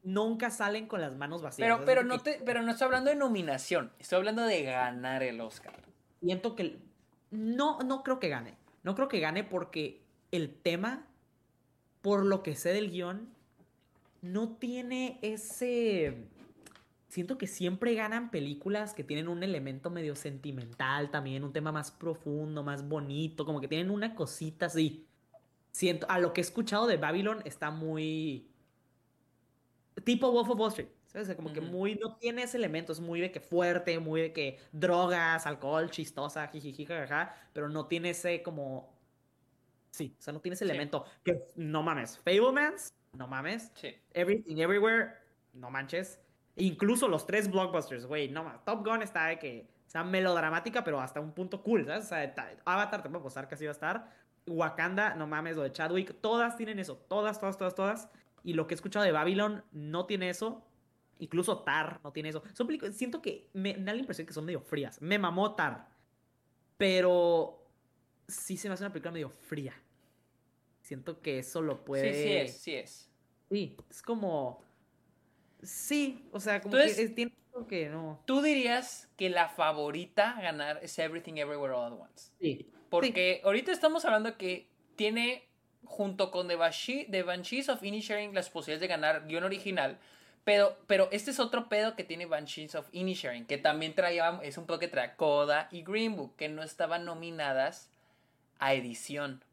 nunca 0.01 0.49
salen 0.49 0.87
con 0.87 1.01
las 1.01 1.15
manos 1.15 1.41
vacías. 1.41 1.67
Pero, 1.67 1.85
pero, 1.85 2.03
no 2.03 2.21
que 2.21 2.37
te, 2.37 2.43
pero 2.43 2.61
no 2.61 2.71
estoy 2.71 2.85
hablando 2.85 3.09
de 3.09 3.15
nominación, 3.15 3.91
estoy 3.99 4.17
hablando 4.17 4.43
de 4.43 4.63
ganar 4.63 5.23
el 5.23 5.39
Oscar. 5.41 5.73
Siento 6.21 6.55
que... 6.55 6.79
No, 7.31 7.79
no 7.79 8.03
creo 8.03 8.19
que 8.19 8.29
gane. 8.29 8.55
No 8.83 8.95
creo 8.95 9.07
que 9.07 9.19
gane 9.19 9.43
porque 9.43 10.03
el 10.31 10.53
tema, 10.53 11.05
por 12.01 12.25
lo 12.25 12.43
que 12.43 12.55
sé 12.55 12.73
del 12.73 12.91
guion, 12.91 13.29
no 14.21 14.55
tiene 14.55 15.19
ese... 15.21 16.27
Siento 17.13 17.37
que 17.37 17.45
siempre 17.45 17.93
ganan 17.93 18.31
películas 18.31 18.95
que 18.95 19.03
tienen 19.03 19.27
un 19.27 19.43
elemento 19.43 19.91
medio 19.91 20.15
sentimental 20.15 21.11
también, 21.11 21.43
un 21.43 21.53
tema 21.53 21.71
más 21.71 21.91
profundo, 21.91 22.63
más 22.63 22.87
bonito, 22.89 23.45
como 23.45 23.61
que 23.61 23.67
tienen 23.67 23.91
una 23.91 24.15
cosita 24.15 24.65
así. 24.65 25.05
Siento, 25.69 26.07
a 26.09 26.17
lo 26.17 26.33
que 26.33 26.41
he 26.41 26.43
escuchado 26.43 26.87
de 26.87 26.97
Babylon 26.97 27.43
está 27.45 27.69
muy... 27.69 28.49
Tipo 30.03 30.31
Wolf 30.31 30.49
of 30.49 30.59
Wall 30.59 30.69
Street. 30.69 30.89
¿sabes? 31.05 31.35
Como 31.35 31.53
que 31.53 31.61
muy, 31.61 31.93
no 31.93 32.15
tiene 32.17 32.41
ese 32.41 32.57
elemento, 32.57 32.91
es 32.91 32.99
muy 32.99 33.21
de 33.21 33.31
que 33.31 33.39
fuerte, 33.39 33.99
muy 33.99 34.21
de 34.21 34.33
que 34.33 34.59
drogas, 34.71 35.45
alcohol, 35.45 35.91
chistosa, 35.91 36.47
jijiji, 36.47 36.83
jajaja, 36.83 37.35
pero 37.53 37.69
no 37.69 37.85
tiene 37.85 38.09
ese 38.09 38.41
como... 38.41 38.91
Sí, 39.91 40.15
o 40.17 40.21
sea, 40.23 40.33
no 40.33 40.41
tiene 40.41 40.55
ese 40.55 40.65
Sí. 40.65 40.71
elemento 40.71 41.05
que 41.23 41.45
no 41.57 41.83
mames. 41.83 42.17
Fablemans, 42.17 42.91
no 43.15 43.27
mames. 43.27 43.71
Sí. 43.75 43.93
Everything 44.15 44.57
Everywhere, 44.57 45.11
no 45.53 45.69
manches. 45.69 46.22
Incluso 46.55 47.07
los 47.07 47.25
tres 47.25 47.49
blockbusters, 47.49 48.05
güey, 48.05 48.29
no 48.29 48.43
mames. 48.43 48.63
Top 48.63 48.85
Gun 48.85 49.01
está 49.01 49.27
de 49.27 49.39
que, 49.39 49.67
o 49.87 49.89
sea, 49.89 50.03
melodramática, 50.03 50.83
pero 50.83 50.99
hasta 50.99 51.19
un 51.19 51.33
punto 51.33 51.63
cool, 51.63 51.85
¿sabes? 51.85 52.05
O 52.05 52.09
sea, 52.09 52.33
ta- 52.35 52.51
Avatar 52.65 53.01
te 53.01 53.09
puedo 53.09 53.19
apostar 53.21 53.47
que 53.47 53.55
así 53.55 53.65
va 53.65 53.71
a 53.71 53.73
estar. 53.73 54.11
Wakanda, 54.45 55.15
no 55.15 55.25
mames, 55.25 55.55
lo 55.55 55.63
de 55.63 55.71
Chadwick, 55.71 56.19
todas 56.21 56.55
tienen 56.57 56.77
eso, 56.79 56.97
todas, 56.97 57.39
todas, 57.39 57.57
todas, 57.57 57.75
todas. 57.75 58.09
Y 58.43 58.53
lo 58.53 58.67
que 58.67 58.73
he 58.73 58.75
escuchado 58.75 59.05
de 59.05 59.11
Babylon 59.11 59.63
no 59.71 60.05
tiene 60.05 60.29
eso. 60.29 60.65
Incluso 61.19 61.59
Tar 61.63 62.01
no 62.03 62.11
tiene 62.11 62.29
eso. 62.29 62.43
Son 62.53 62.67
películas, 62.67 62.95
siento 62.97 63.21
que 63.21 63.49
me, 63.53 63.75
me 63.77 63.85
da 63.85 63.93
la 63.93 63.99
impresión 63.99 64.27
que 64.27 64.33
son 64.33 64.45
medio 64.45 64.59
frías. 64.61 65.01
Me 65.01 65.17
mamó 65.17 65.55
Tar. 65.55 65.87
Pero 66.77 67.65
sí 68.27 68.57
se 68.57 68.67
me 68.67 68.73
hace 68.73 68.83
una 68.83 68.91
película 68.91 69.11
medio 69.11 69.29
fría. 69.29 69.73
Siento 70.81 71.21
que 71.21 71.39
eso 71.39 71.61
lo 71.61 71.85
puede. 71.85 72.13
Sí, 72.13 72.23
sí 72.23 72.33
es, 72.33 72.57
sí 72.57 72.75
es. 72.75 73.09
Sí, 73.49 73.77
es 73.89 74.01
como. 74.01 74.61
Sí, 75.65 76.25
o 76.31 76.39
sea, 76.39 76.61
como 76.61 76.75
Entonces- 76.75 76.97
que 76.97 77.03
es- 77.03 77.15
tiene 77.15 77.31
que 77.69 77.87
no. 77.89 78.19
¿Tú 78.25 78.41
dirías 78.41 79.07
que 79.15 79.29
la 79.29 79.47
favorita 79.47 80.31
a 80.37 80.41
ganar 80.41 80.79
es 80.81 80.97
Everything 80.99 81.33
Everywhere 81.37 81.73
All 81.73 81.93
at 81.93 81.99
Once? 81.99 82.31
Sí. 82.39 82.67
Porque 82.89 83.41
ahorita 83.43 83.71
estamos 83.71 84.05
hablando 84.05 84.37
que 84.37 84.67
tiene, 84.95 85.43
junto 85.85 86.31
con 86.31 86.47
The, 86.47 86.57
Bashi- 86.57 87.07
The 87.09 87.23
Banshees 87.23 87.69
of 87.69 87.83
Inisherin, 87.83 88.33
las 88.33 88.49
posibilidades 88.49 88.81
de 88.81 88.87
ganar 88.87 89.27
guion 89.27 89.43
original. 89.43 89.97
Pero, 90.43 90.75
pero 90.87 91.07
este 91.11 91.31
es 91.31 91.39
otro 91.39 91.69
pedo 91.69 91.95
que 91.95 92.03
tiene 92.03 92.25
Banshees 92.25 92.75
of 92.75 92.87
Inisherin, 92.91 93.45
que 93.45 93.57
también 93.57 93.93
traía, 93.95 94.39
es 94.43 94.57
un 94.57 94.65
pedo 94.65 94.79
que 94.79 94.87
trae 94.89 95.15
Coda 95.15 95.69
y 95.71 95.83
Green 95.83 96.15
Book, 96.17 96.35
que 96.35 96.49
no 96.49 96.63
estaban 96.63 97.05
nominadas 97.05 97.89
a 98.59 98.73
edición. 98.73 99.43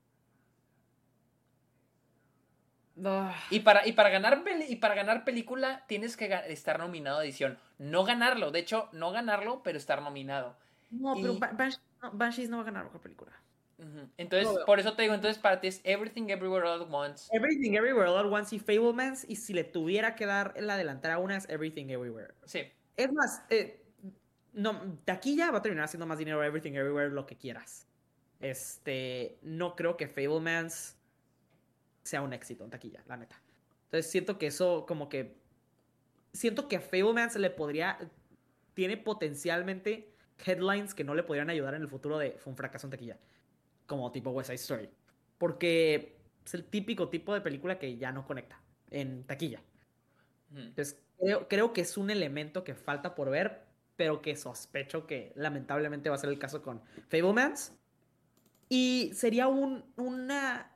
Y 3.51 3.61
para, 3.61 3.87
y 3.87 3.93
para, 3.93 4.11
ganar, 4.11 4.43
peli- 4.45 4.67
y 4.69 4.77
para 4.77 4.95
ganar 4.95 5.25
película 5.25 5.85
tienes 5.87 6.17
que 6.17 6.33
estar 6.49 6.79
nominado 6.79 7.19
a 7.21 7.25
edición. 7.25 7.59
No 7.79 8.05
ganarlo, 8.05 8.51
de 8.51 8.59
hecho, 8.61 8.89
no 8.93 9.11
ganarlo, 9.13 9.63
pero 9.63 9.79
estar 9.79 10.03
nominado. 10.03 10.57
no, 10.91 11.15
pero 11.15 11.33
Y- 11.35 11.41
no, 12.03 12.11
Banshees 12.13 12.49
no 12.51 12.57
va 12.59 12.63
a 12.63 12.67
ganar 12.67 12.85
mejor 12.85 13.01
película. 13.01 13.33
Entonces, 14.19 14.49
por 14.67 14.79
eso 14.79 14.93
te 14.93 15.01
digo, 15.03 15.15
entonces 15.15 15.39
para 15.41 15.59
ti 15.63 15.69
es 15.69 15.81
Everything 15.85 16.29
Everywhere 16.29 16.69
All 16.69 16.83
at 16.83 16.89
Once. 16.91 17.29
Everything 17.35 17.73
Everywhere 17.77 18.11
All 18.11 18.19
at 18.19 18.31
Once 18.31 18.55
y 18.55 18.59
Fablemans, 18.59 19.25
y 19.27 19.37
si 19.37 19.55
le 19.55 19.65
tuviera 19.65 20.15
que 20.17 20.27
dar 20.27 20.53
la 20.59 20.77
delantera 20.77 21.15
a 21.15 21.19
una 21.19 21.37
es 21.39 21.49
Everything 21.49 21.87
Everywhere. 21.89 22.35
Sí. 22.45 22.65
Es 22.99 23.11
más, 23.11 23.43
eh, 23.49 23.83
no, 24.53 24.99
taquilla 25.07 25.51
va 25.51 25.59
a 25.59 25.63
terminar 25.63 25.87
haciendo 25.87 26.05
más 26.07 26.19
dinero 26.19 26.43
Everything 26.45 26.73
Everywhere, 26.75 27.09
lo 27.09 27.25
que 27.25 27.37
quieras. 27.39 27.87
Este, 28.41 29.39
no 29.43 29.77
creo 29.77 29.97
que 29.97 30.09
Fablemans 30.09 30.99
sea 32.11 32.23
un 32.23 32.33
éxito 32.33 32.65
en 32.65 32.71
taquilla, 32.71 33.03
la 33.07 33.17
neta. 33.17 33.41
Entonces 33.85 34.11
siento 34.11 34.37
que 34.37 34.49
eso 34.49 34.85
como 34.87 35.09
que... 35.09 35.39
Siento 36.33 36.67
que 36.67 36.81
Fablemans 36.81 37.37
le 37.37 37.51
podría... 37.51 37.99
Tiene 38.75 38.97
potencialmente 38.97 40.13
headlines 40.45 40.93
que 40.93 41.05
no 41.05 41.15
le 41.15 41.23
podrían 41.23 41.51
ayudar 41.51 41.75
en 41.75 41.83
el 41.83 41.89
futuro 41.89 42.19
de 42.19 42.33
fue 42.33 42.51
un 42.51 42.57
fracaso 42.57 42.89
en 42.89 42.91
taquilla. 42.91 43.19
Como 43.87 44.11
tipo 44.11 44.31
West 44.31 44.49
Side 44.49 44.57
Story. 44.57 44.91
Porque 45.39 46.17
es 46.45 46.55
el 46.55 46.65
típico 46.65 47.09
tipo 47.09 47.33
de 47.33 47.43
película 47.43 47.79
que 47.79 47.97
ya 47.97 48.11
no 48.11 48.27
conecta 48.27 48.61
en 48.91 49.23
taquilla. 49.25 49.63
Entonces 50.53 51.01
creo, 51.17 51.47
creo 51.47 51.73
que 51.73 51.83
es 51.83 51.97
un 51.97 52.11
elemento 52.11 52.65
que 52.65 52.75
falta 52.75 53.15
por 53.15 53.31
ver, 53.31 53.63
pero 53.95 54.21
que 54.21 54.35
sospecho 54.35 55.07
que 55.07 55.33
lamentablemente 55.37 56.09
va 56.09 56.17
a 56.17 56.19
ser 56.19 56.31
el 56.31 56.41
caso 56.41 56.61
con 56.61 56.83
Fablemans. 57.09 57.73
Y 58.69 59.13
sería 59.15 59.47
un, 59.47 59.85
una, 59.97 60.73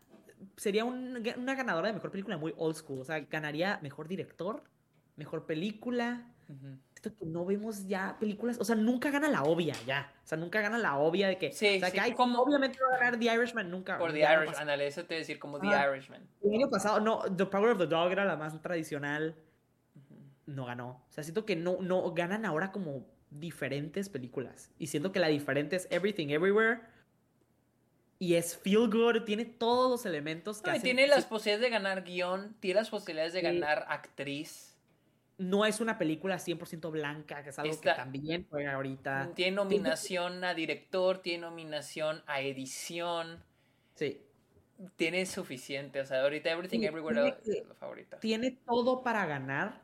sería 0.57 0.85
una 0.85 1.55
ganadora 1.55 1.89
de 1.89 1.95
mejor 1.95 2.11
película 2.11 2.37
muy 2.37 2.55
old 2.57 2.77
school. 2.77 3.01
O 3.01 3.05
sea, 3.05 3.21
ganaría 3.21 3.79
mejor 3.83 4.09
director, 4.09 4.63
mejor 5.17 5.47
película. 5.47 6.31
Esto 6.95 7.11
que 7.17 7.25
no 7.27 7.45
vemos 7.47 7.87
ya 7.87 8.17
películas. 8.21 8.59
O 8.61 8.65
sea, 8.65 8.77
nunca 8.77 9.11
gana 9.11 9.29
la 9.29 9.43
obvia 9.45 9.75
ya. 9.87 10.13
O 10.25 10.27
sea, 10.27 10.37
nunca 10.39 10.61
gana 10.61 10.77
la 10.79 10.97
obvia 10.99 11.29
de 11.29 11.39
que. 11.39 11.53
Sí, 11.53 11.77
o 11.77 11.79
sea, 11.81 11.89
sí, 11.89 11.95
que 11.95 12.01
hay, 12.01 12.13
como- 12.13 12.41
obviamente 12.41 12.79
va 12.83 12.97
a 12.97 12.99
ganar 12.99 13.19
The 13.19 13.35
Irishman, 13.35 13.71
nunca. 13.71 13.99
Por 13.99 14.13
The 14.13 14.21
Irishman, 14.21 14.55
ándale, 14.57 14.87
eso 14.87 15.05
te 15.05 15.15
decir 15.15 15.39
como 15.39 15.59
The 15.59 15.69
Ah. 15.69 15.91
Irishman. 15.91 16.23
El 16.43 16.55
año 16.55 16.69
pasado, 16.71 17.01
no, 17.01 17.23
The 17.35 17.47
Power 17.47 17.71
of 17.71 17.79
the 17.79 17.87
Dog 17.87 18.13
era 18.13 18.25
la 18.25 18.37
más 18.37 18.61
tradicional. 18.61 19.35
No 20.47 20.67
ganó. 20.67 21.03
O 21.09 21.13
sea, 21.13 21.25
siento 21.25 21.47
que 21.47 21.57
no, 21.57 21.79
no 21.81 22.13
ganan 22.13 22.45
ahora 22.45 22.71
como 22.73 23.07
diferentes 23.31 24.11
películas. 24.11 24.71
Y 24.79 24.89
siento 24.89 25.11
que 25.13 25.19
la 25.21 25.29
diferente 25.29 25.77
es 25.77 25.89
Everything 25.91 26.29
Everywhere. 26.29 26.81
Y 28.25 28.37
es 28.37 28.57
Feel 28.57 28.89
Good. 28.91 29.25
Tiene 29.25 29.45
todos 29.45 29.91
los 29.91 30.07
elementos 30.07 30.63
que 30.63 30.71
No, 30.71 30.77
y 30.77 30.79
hacen- 30.79 30.83
tiene 30.85 31.07
las 31.07 31.27
posibilidades 31.27 31.61
de 31.61 31.69
ganar 31.71 32.05
guion, 32.05 32.57
tiene 32.59 32.81
las 32.81 32.89
posibilidades 32.89 33.35
de 33.35 33.43
ganar 33.43 33.85
actriz, 33.89 34.71
No 35.37 35.67
es 35.67 35.81
una 35.81 35.99
película 35.99 36.39
100% 36.39 36.91
blanca, 36.93 37.43
que 37.43 37.51
es 37.51 37.59
algo 37.59 37.79
que 37.81 37.91
también 37.91 38.47
juega 38.49 38.75
ahorita. 38.75 39.33
tiene 39.35 39.57
nominación 39.57 40.43
a 40.45 40.55
director, 40.55 41.19
tiene 41.19 41.41
nominación 41.43 42.23
a 42.27 42.41
edición, 42.41 43.43
Sí. 43.95 44.23
tiene 44.97 45.27
suficiente, 45.27 46.01
o 46.01 46.07
sea, 46.07 46.23
ahorita 46.23 46.51
Everything 46.51 46.81
Everywhere 46.85 47.37
tiene 47.43 47.59
es 47.61 47.69
la 47.69 47.75
favorita. 47.75 48.21
Tiene 48.21 48.53
todo 48.53 49.03
para 49.03 49.27
ganar. 49.27 49.83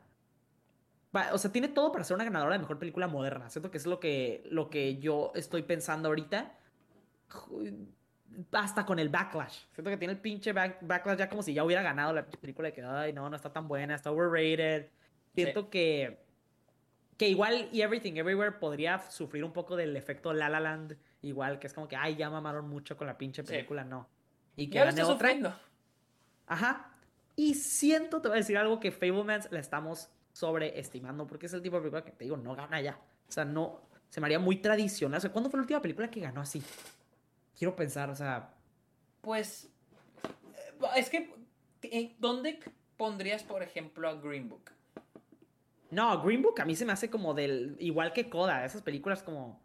O 1.33 1.37
sea, 1.37 1.51
tiene 1.51 1.67
todo 1.67 1.91
para 1.91 2.05
ser 2.05 2.15
una 2.15 2.23
ganadora 2.23 2.53
de 2.53 2.59
mejor 2.59 2.79
película 2.79 3.07
moderna. 3.07 3.49
Siento 3.49 3.69
que 3.69 3.77
es 3.77 3.85
lo 3.85 3.99
que, 3.99 4.43
lo 4.49 4.69
que 4.69 4.97
yo 4.99 5.31
estoy 5.35 5.61
pensando 5.63 6.07
ahorita. 6.07 6.57
Hasta 8.53 8.85
con 8.85 8.97
el 8.99 9.09
backlash. 9.09 9.59
Siento 9.73 9.89
que 9.91 9.97
tiene 9.97 10.13
el 10.13 10.19
pinche 10.19 10.53
back- 10.53 10.79
backlash 10.81 11.17
ya 11.17 11.29
como 11.29 11.43
si 11.43 11.53
ya 11.53 11.63
hubiera 11.63 11.81
ganado 11.81 12.13
la 12.13 12.25
película 12.25 12.67
de 12.69 12.73
que, 12.73 12.81
ay, 12.83 13.13
no, 13.13 13.29
no 13.29 13.35
está 13.35 13.51
tan 13.51 13.67
buena, 13.67 13.95
está 13.95 14.11
overrated. 14.11 14.89
Siento 15.35 15.69
que, 15.69 16.19
que 17.17 17.27
igual 17.27 17.69
y 17.71 17.81
Everything 17.81 18.13
Everywhere 18.15 18.53
podría 18.53 18.99
sufrir 19.11 19.43
un 19.43 19.51
poco 19.53 19.75
del 19.75 19.95
efecto 19.97 20.33
La 20.33 20.49
La 20.49 20.59
Land. 20.59 20.97
Igual, 21.21 21.59
que 21.59 21.67
es 21.67 21.73
como 21.73 21.87
que, 21.87 21.95
ay, 21.95 22.15
ya 22.15 22.29
mamaron 22.29 22.67
mucho 22.67 22.97
con 22.97 23.05
la 23.07 23.17
pinche 23.17 23.43
Sí. 23.43 23.49
película, 23.49 23.83
no. 23.83 24.07
Y 24.55 24.67
que 24.69 24.75
Ya 24.75 24.85
lo 24.85 24.91
otra. 24.91 25.05
sufriendo. 25.05 25.53
Ajá. 26.47 26.93
Y 27.35 27.53
siento, 27.55 28.21
te 28.21 28.27
voy 28.27 28.37
a 28.37 28.39
decir 28.41 28.57
algo 28.57 28.79
que 28.79 28.91
Fablemans 28.91 29.51
la 29.51 29.59
estamos 29.59 30.09
sobreestimando 30.33 31.27
porque 31.27 31.45
es 31.45 31.53
el 31.53 31.61
tipo 31.61 31.75
de 31.77 31.81
película 31.81 32.03
que 32.03 32.11
te 32.11 32.23
digo, 32.25 32.37
no 32.37 32.55
gana 32.55 32.81
ya. 32.81 32.99
O 33.27 33.31
sea, 33.31 33.45
no, 33.45 33.81
se 34.09 34.19
me 34.19 34.27
haría 34.27 34.39
muy 34.39 34.57
tradicional. 34.57 35.17
O 35.17 35.21
sea, 35.21 35.31
¿cuándo 35.31 35.49
fue 35.49 35.57
la 35.59 35.61
última 35.63 35.81
película 35.81 36.09
que 36.09 36.19
ganó 36.19 36.41
así? 36.41 36.61
Quiero 37.61 37.75
pensar, 37.75 38.09
o 38.09 38.15
sea, 38.15 38.49
Pues, 39.21 39.69
eh, 40.23 40.87
es 40.95 41.11
que, 41.11 41.31
¿en 41.83 42.15
¿dónde 42.17 42.59
pondrías, 42.97 43.43
por 43.43 43.61
ejemplo, 43.61 44.09
a 44.09 44.15
Green 44.15 44.49
Book? 44.49 44.71
no, 45.91 46.23
Green 46.23 46.41
Book 46.41 46.59
a 46.59 46.65
mí 46.65 46.75
se 46.75 46.85
me 46.85 46.93
hace 46.93 47.11
como 47.11 47.35
del, 47.35 47.75
igual 47.77 48.13
que 48.13 48.31
Coda, 48.31 48.65
esas 48.65 48.81
películas 48.81 49.21
como 49.21 49.61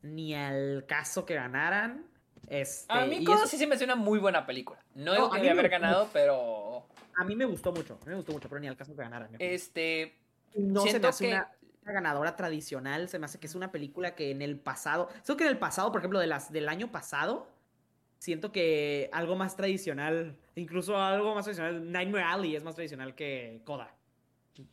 ni 0.00 0.34
al 0.34 0.86
caso 0.88 1.26
que 1.26 1.34
ganaran. 1.34 2.06
Este, 2.48 2.90
A 2.90 3.04
mí 3.04 3.22
Coda 3.22 3.40
eso- 3.40 3.48
sí 3.48 3.58
se 3.58 3.66
me 3.66 3.74
hace 3.74 3.84
una 3.84 3.96
muy 3.96 4.18
buena 4.18 4.46
película. 4.46 4.82
No 4.94 5.14
No, 5.14 5.26
a 5.26 5.30
que 5.32 5.40
haber 5.40 5.56
gustó 5.56 5.68
ganado, 5.68 6.08
pero, 6.14 6.86
a 7.18 7.24
mí 7.24 7.36
me 7.36 7.44
gustó 7.44 7.70
mucho, 7.70 7.98
a 8.00 8.04
mí 8.06 8.12
me 8.12 8.14
gustó 8.14 8.32
mucho, 8.32 8.48
pero 8.48 8.62
ni 8.62 8.66
al 8.68 8.78
caso 8.78 8.96
que 8.96 9.02
ganaran. 9.02 9.28
este, 9.38 10.16
no 10.54 10.80
se 10.80 10.84
me 10.86 10.90
siento 10.92 11.08
hace 11.08 11.24
que- 11.26 11.34
una, 11.34 11.52
ganadora 11.92 12.36
tradicional, 12.36 13.08
se 13.08 13.18
me 13.18 13.26
hace 13.26 13.38
que 13.38 13.46
es 13.46 13.54
una 13.54 13.70
película 13.72 14.14
que 14.14 14.30
en 14.30 14.42
el 14.42 14.58
pasado, 14.58 15.08
siento 15.12 15.36
que 15.36 15.44
en 15.44 15.50
el 15.50 15.58
pasado, 15.58 15.92
por 15.92 16.00
ejemplo, 16.00 16.18
de 16.18 16.26
las 16.26 16.52
del 16.52 16.68
año 16.68 16.90
pasado, 16.90 17.48
siento 18.18 18.52
que 18.52 19.08
algo 19.12 19.36
más 19.36 19.56
tradicional, 19.56 20.36
incluso 20.54 20.96
algo 20.96 21.34
más 21.34 21.44
tradicional, 21.44 21.90
Nightmare 21.90 22.24
Alley 22.24 22.56
es 22.56 22.62
más 22.62 22.74
tradicional 22.74 23.14
que 23.14 23.62
Coda, 23.64 23.94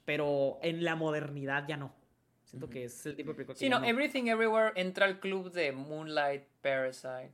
pero 0.06 0.60
en 0.62 0.84
la 0.84 0.96
modernidad 0.96 1.68
ya 1.68 1.78
no. 1.78 1.94
Siento 2.44 2.70
que 2.70 2.86
es 2.86 3.06
el 3.06 3.16
tipo 3.16 3.32
de 3.32 3.36
película 3.36 3.56
que 3.56 3.60
sí, 3.60 3.70
no, 3.70 3.84
Everything 3.84 4.28
Everywhere 4.28 4.72
entra 4.76 5.06
al 5.06 5.20
club 5.20 5.52
de 5.52 5.74
Moonlight, 5.74 6.44
Parasite. 6.62 7.34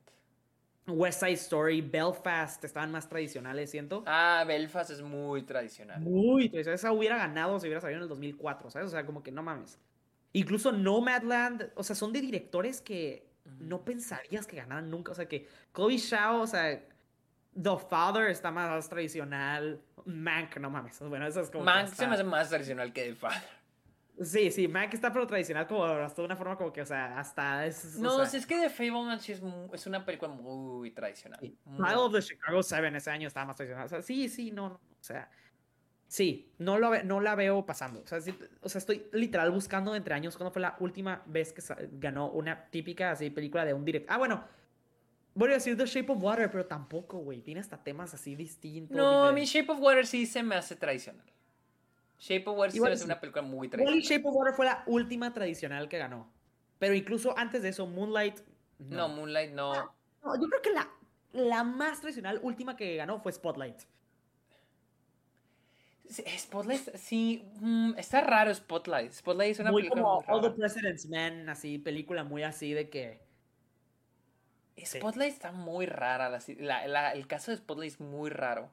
West 0.87 1.21
Side 1.21 1.33
Story, 1.33 1.81
Belfast 1.81 2.63
estaban 2.63 2.91
más 2.91 3.07
tradicionales, 3.07 3.71
siento. 3.71 4.03
Ah, 4.05 4.43
Belfast 4.45 4.91
es 4.91 5.01
muy 5.01 5.43
tradicional. 5.43 6.01
Muy 6.01 6.49
tradicional. 6.49 6.75
Esa 6.75 6.91
hubiera 6.91 7.17
ganado 7.17 7.59
si 7.59 7.67
hubiera 7.67 7.79
salido 7.79 7.99
en 7.99 8.03
el 8.03 8.09
2004, 8.09 8.69
¿sabes? 8.69 8.87
O 8.87 8.91
sea, 8.91 9.05
como 9.05 9.23
que 9.23 9.31
no 9.31 9.43
mames. 9.43 9.79
Incluso 10.33 10.71
Nomadland, 10.71 11.69
o 11.75 11.83
sea, 11.83 11.95
son 11.95 12.11
de 12.11 12.19
directores 12.19 12.81
que 12.81 13.25
no 13.59 13.85
pensarías 13.85 14.47
que 14.47 14.57
ganaran 14.57 14.89
nunca. 14.89 15.11
O 15.11 15.15
sea, 15.15 15.27
que 15.27 15.47
Chloe 15.73 15.97
Shao, 15.97 16.41
o 16.41 16.47
sea, 16.47 16.81
The 17.61 17.77
Father 17.89 18.29
está 18.29 18.51
más 18.51 18.89
tradicional. 18.89 19.79
Mank, 20.05 20.57
no 20.57 20.69
mames. 20.69 20.99
Bueno, 20.99 21.27
eso 21.27 21.41
es 21.41 21.49
como. 21.49 21.63
Mank 21.63 21.89
se 21.89 22.07
me 22.07 22.15
hace 22.15 22.23
más 22.23 22.49
tradicional 22.49 22.91
que 22.91 23.03
The 23.05 23.15
Father. 23.15 23.62
Sí, 24.21 24.51
sí, 24.51 24.67
Mank 24.67 24.93
está 24.93 25.11
pero 25.11 25.25
tradicional 25.25 25.65
como 25.67 25.83
hasta 25.85 26.21
de 26.21 26.25
una 26.27 26.35
forma 26.35 26.55
como 26.55 26.71
que, 26.71 26.81
o 26.81 26.85
sea, 26.85 27.17
hasta 27.19 27.65
es. 27.65 27.95
o 27.97 28.01
No, 28.01 28.15
sea, 28.17 28.25
si 28.27 28.37
es 28.37 28.45
que 28.45 28.59
The 28.59 28.69
Fableman 28.69 29.19
sí 29.19 29.31
es, 29.31 29.41
es 29.73 29.87
una 29.87 30.05
película 30.05 30.31
muy 30.31 30.91
tradicional. 30.91 31.39
Sí. 31.41 31.57
Muy- 31.65 31.77
Trial 31.77 31.97
of 31.99 32.13
the 32.13 32.21
Chicago 32.21 32.61
Seven 32.61 32.95
ese 32.95 33.09
año 33.09 33.27
estaba 33.27 33.47
más 33.47 33.55
tradicional. 33.55 33.85
O 33.87 33.89
sea, 33.89 34.01
sí, 34.03 34.29
sí, 34.29 34.51
no, 34.51 34.69
no. 34.69 34.75
O 34.75 34.79
sea, 35.03 35.29
sí, 36.07 36.51
no, 36.59 36.77
lo, 36.77 37.03
no 37.03 37.21
la 37.21 37.33
veo 37.33 37.65
pasando. 37.65 38.01
O 38.01 38.07
sea, 38.07 38.21
sí, 38.21 38.37
o 38.61 38.69
sea, 38.69 38.77
estoy 38.79 39.07
literal 39.13 39.49
buscando 39.49 39.95
entre 39.95 40.13
años 40.13 40.37
cuándo 40.37 40.51
fue 40.51 40.61
la 40.61 40.75
última 40.79 41.23
vez 41.25 41.51
que 41.51 41.61
ganó 41.93 42.29
una 42.29 42.69
típica 42.69 43.11
así 43.11 43.31
película 43.31 43.65
de 43.65 43.73
un 43.73 43.83
director. 43.83 44.13
Ah, 44.13 44.17
bueno. 44.19 44.43
Voy 45.35 45.49
a 45.49 45.53
decir 45.55 45.75
The 45.75 45.87
Shape 45.87 46.11
of 46.11 46.21
Water, 46.21 46.51
pero 46.51 46.67
tampoco, 46.67 47.17
güey. 47.17 47.41
Tiene 47.41 47.59
hasta 47.59 47.83
temas 47.83 48.13
así 48.13 48.35
distintos. 48.35 48.95
No, 48.95 49.21
diferentes. 49.31 49.49
Shape 49.49 49.71
of 49.71 49.79
Water 49.79 50.05
sí 50.05 50.27
se 50.27 50.43
me 50.43 50.53
hace 50.53 50.75
tradicional. 50.75 51.25
Shape 52.23 52.43
of 52.49 52.57
Water 52.57 52.97
sí. 52.97 53.03
una 53.03 53.19
película 53.19 53.41
muy 53.41 53.67
tradicional. 53.67 54.01
Shape 54.01 54.25
of 54.29 54.33
Water 54.33 54.53
fue 54.53 54.65
la 54.65 54.81
última 54.87 55.33
tradicional 55.33 55.89
que 55.89 55.97
ganó. 55.97 56.31
Pero 56.79 56.93
incluso 56.93 57.37
antes 57.37 57.61
de 57.63 57.69
eso, 57.69 57.85
Moonlight. 57.85 58.39
No, 58.79 59.09
Moonlight 59.09 59.51
no. 59.51 59.73
No, 60.23 60.35
yo 60.41 60.47
creo 60.47 60.61
que 60.61 60.71
la, 60.71 60.89
la 61.33 61.65
más 61.65 61.99
tradicional 61.99 62.39
última 62.41 62.77
que 62.77 62.95
ganó 62.95 63.19
fue 63.19 63.33
Spotlight. 63.33 63.81
Spotlight, 66.37 66.95
sí, 66.95 67.43
mm, 67.59 67.95
está 67.97 68.21
raro 68.21 68.53
Spotlight. 68.55 69.11
Spotlight 69.11 69.51
es 69.51 69.59
una 69.59 69.71
muy 69.71 69.81
película 69.81 70.01
como 70.03 70.15
muy 70.21 70.25
All 70.29 70.41
the 70.41 70.47
rara. 70.47 70.55
President's 70.55 71.05
Men, 71.07 71.49
así, 71.49 71.77
película 71.77 72.23
muy 72.23 72.43
así 72.43 72.71
de 72.73 72.89
que. 72.89 73.19
sí. 74.77 74.99
Spotlight 74.99 75.33
está 75.33 75.51
muy 75.51 75.87
rara. 75.87 76.29
la- 76.57 77.11
el 77.13 77.27
caso 77.27 77.51
de 77.51 77.57
Spotlight 77.57 77.93
es 77.93 77.99
muy 77.99 78.29
raro. 78.29 78.69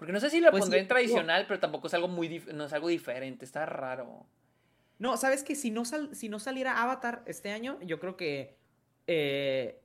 Porque 0.00 0.14
no 0.14 0.18
sé 0.20 0.30
si 0.30 0.40
la 0.40 0.50
Pues 0.50 0.62
pondré 0.62 0.78
sí, 0.78 0.82
en 0.82 0.88
tradicional, 0.88 1.44
pero 1.46 1.60
tampoco 1.60 1.86
es 1.88 1.92
algo 1.94 2.08
muy 2.08 2.42
no 2.54 2.64
es 2.64 2.72
algo 2.72 2.88
diferente. 2.88 3.44
Está 3.44 3.66
raro. 3.66 4.24
No, 4.98 5.18
¿sabes 5.18 5.44
que 5.44 5.54
Si 5.54 5.70
no, 5.70 5.84
sal- 5.84 6.14
si 6.16 6.30
no 6.30 6.38
saliera 6.38 6.82
Avatar 6.82 7.22
este 7.26 7.52
año, 7.52 7.78
yo 7.82 8.00
creo 8.00 8.16
que 8.16 8.56
eh, 9.06 9.78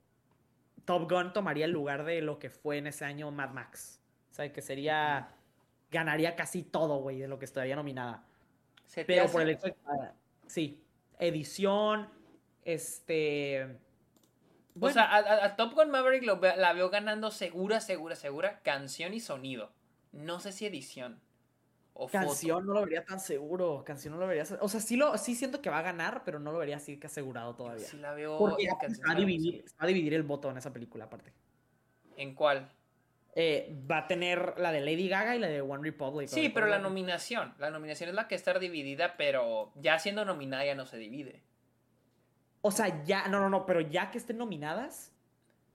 Top 0.86 1.12
Gun 1.12 1.34
tomaría 1.34 1.66
el 1.66 1.72
lugar 1.72 2.06
de 2.06 2.22
lo 2.22 2.40
que 2.40 2.50
fue 2.50 2.78
en 2.78 2.88
ese 2.88 3.04
año 3.04 3.30
Mad 3.30 3.50
Max. 3.52 4.02
O 4.32 4.34
sea, 4.34 4.52
que 4.54 4.62
sería. 4.62 5.30
Ganaría 5.92 6.36
casi 6.38 6.64
todo, 6.64 6.98
güey, 7.00 7.20
de 7.20 7.28
lo 7.28 7.38
que 7.38 7.46
estaría 7.46 7.76
nominada. 7.76 8.24
Se 8.86 9.04
Pero 9.04 9.24
hace- 9.26 9.34
por 9.34 9.42
el 9.42 9.50
hecho 9.50 9.68
de 9.68 9.76
Sí. 10.48 10.82
Edición. 11.20 12.10
Este. 12.64 13.78
O 14.80 14.90
sea, 14.90 15.16
a, 15.46 15.56
Top 15.58 15.74
Gun 15.74 15.92
Maverick 15.92 16.24
lo 16.24 16.40
la 16.42 16.72
veo 16.74 16.90
ganando 16.90 17.32
segura, 17.32 17.82
segura, 17.82 18.16
segura. 18.16 18.62
Canción 18.64 19.14
y 19.14 19.20
sonido. 19.20 19.72
No 20.16 20.40
sé 20.40 20.52
si 20.52 20.66
edición. 20.66 21.20
O 21.94 22.08
foto. 22.08 22.26
Canción 22.26 22.66
no 22.66 22.74
lo 22.74 22.82
vería 22.82 23.06
tan 23.06 23.20
seguro. 23.20 23.84
Canción 23.86 24.14
no 24.14 24.20
lo 24.20 24.28
vería. 24.28 24.44
O 24.60 24.68
sea, 24.68 24.82
sí, 24.82 24.98
lo, 24.98 25.18
sí 25.18 25.36
siento 25.36 25.62
que 25.62 25.70
va 25.70 25.80
a 25.80 25.84
ganar, 25.84 26.24
pero 26.26 26.40
no 26.40 26.52
lo 26.52 26.58
vería 26.58 26.78
así 26.78 26.98
que 26.98 27.08
asegurado 27.08 27.56
todavía. 27.56 27.86
Sí 27.86 27.98
la 27.98 28.14
veo 28.14 28.38
Porque 28.38 28.64
en 28.64 28.72
aparte 28.72 28.88
canción 28.88 29.08
se 29.08 29.14
va, 29.14 29.14
a 29.14 29.20
dividir, 29.20 29.64
se 29.66 29.76
va 29.78 29.84
a 29.84 29.88
dividir 29.88 30.14
el 30.14 30.24
voto 30.24 30.50
en 30.52 30.58
esa 30.58 30.74
película, 30.74 31.06
aparte. 31.06 31.32
¿En 32.18 32.36
cuál? 32.36 32.70
Eh, 33.38 33.78
va 33.90 34.00
a 34.00 34.08
tener 34.08 34.58
la 34.58 34.72
de 34.72 34.80
Lady 34.80 35.10
Gaga 35.10 35.36
y 35.36 35.40
la 35.40 35.48
de 35.48 35.62
One 35.62 35.84
Republic. 35.84 36.28
Sí, 36.28 36.50
pero 36.50 36.68
la 36.68 36.80
nominación. 36.80 37.54
La 37.60 37.70
nominación 37.70 38.10
es 38.10 38.16
la 38.16 38.28
que 38.28 38.36
está 38.36 38.58
dividida, 38.58 39.16
pero 39.18 39.72
ya 39.76 40.00
siendo 40.00 40.24
nominada 40.26 40.66
ya 40.66 40.76
no 40.76 40.86
se 40.86 40.98
divide. 40.98 41.44
O 42.62 42.72
sea, 42.72 43.04
ya, 43.04 43.28
no, 43.28 43.40
no, 43.40 43.50
no, 43.50 43.66
pero 43.66 43.80
ya 43.82 44.10
que 44.10 44.18
estén 44.18 44.38
nominadas, 44.38 45.14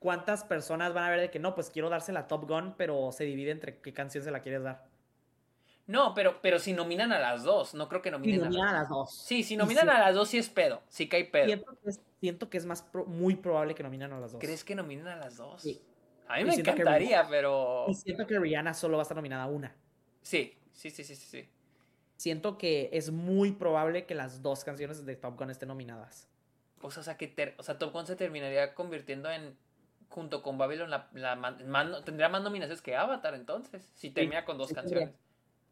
¿cuántas 0.00 0.42
personas 0.42 0.92
van 0.92 1.04
a 1.04 1.10
ver 1.10 1.20
de 1.20 1.30
que 1.30 1.38
no, 1.38 1.54
pues 1.54 1.70
quiero 1.70 1.88
darse 1.88 2.12
la 2.12 2.26
Top 2.26 2.48
Gun, 2.48 2.74
pero 2.76 3.12
se 3.12 3.22
divide 3.24 3.52
entre 3.52 3.78
qué 3.78 3.92
canción 3.92 4.24
se 4.24 4.32
la 4.32 4.40
quieres 4.42 4.64
dar? 4.64 4.84
No, 5.86 6.14
pero, 6.14 6.40
pero 6.40 6.58
si 6.58 6.72
nominan 6.72 7.12
a 7.12 7.18
las 7.18 7.44
dos, 7.44 7.74
no 7.74 7.88
creo 7.88 8.02
que 8.02 8.10
nominen 8.10 8.40
si 8.40 8.44
nominan 8.44 8.68
a, 8.68 8.72
las... 8.80 8.88
dos. 8.88 9.14
Sí, 9.14 9.42
si 9.42 9.56
nominan 9.56 9.88
a 9.88 10.00
las 10.00 10.14
dos 10.14 10.28
sí 10.28 10.38
es 10.38 10.48
pedo, 10.48 10.82
sí 10.88 11.08
que 11.08 11.16
hay 11.16 11.24
pedo. 11.24 11.64
Siento 12.20 12.50
que 12.50 12.58
es, 12.58 12.66
más 12.66 12.86
muy 13.06 13.36
probable 13.36 13.74
que 13.74 13.82
nominen 13.82 14.12
a 14.12 14.20
las 14.20 14.32
dos. 14.32 14.40
¿Crees 14.40 14.64
que 14.64 14.74
nominen 14.74 15.06
a 15.08 15.16
las 15.16 15.36
dos? 15.36 15.62
Sí. 15.62 15.80
A 16.28 16.36
mí 16.36 16.44
me 16.44 16.54
encantaría, 16.54 17.26
pero... 17.28 17.86
Y 17.88 17.94
siento 17.94 18.26
que 18.26 18.38
Rihanna 18.38 18.72
solo 18.72 18.96
va 18.96 19.02
a 19.02 19.04
estar 19.04 19.16
nominada 19.16 19.44
a 19.44 19.46
una. 19.48 19.74
Sí, 20.22 20.56
sí, 20.72 20.90
sí, 20.90 21.02
sí, 21.02 21.16
sí. 21.16 21.48
Siento 22.16 22.56
que 22.56 22.90
es 22.92 23.10
muy 23.10 23.50
probable 23.52 24.06
que 24.06 24.14
las 24.14 24.42
dos 24.42 24.62
canciones 24.62 25.04
de 25.04 25.16
Top 25.16 25.36
Gun 25.36 25.50
estén 25.50 25.68
nominadas. 25.68 26.28
O 26.82 26.90
sea, 26.90 27.16
que 27.16 27.54
o 27.58 27.62
sea, 27.62 27.78
Top 27.78 27.92
Gun 27.92 28.06
se 28.06 28.14
terminaría 28.14 28.74
convirtiendo 28.74 29.28
en, 29.30 29.56
junto 30.10 30.42
con 30.42 30.58
Babylon, 30.58 30.90
la, 30.90 31.08
la 31.14 32.04
tendría 32.04 32.28
más 32.28 32.42
nominaciones 32.42 32.82
que 32.82 32.96
Avatar 32.96 33.34
entonces, 33.34 33.90
si 33.94 34.10
termina 34.10 34.44
con 34.44 34.58
dos 34.58 34.72
canciones. 34.72 35.10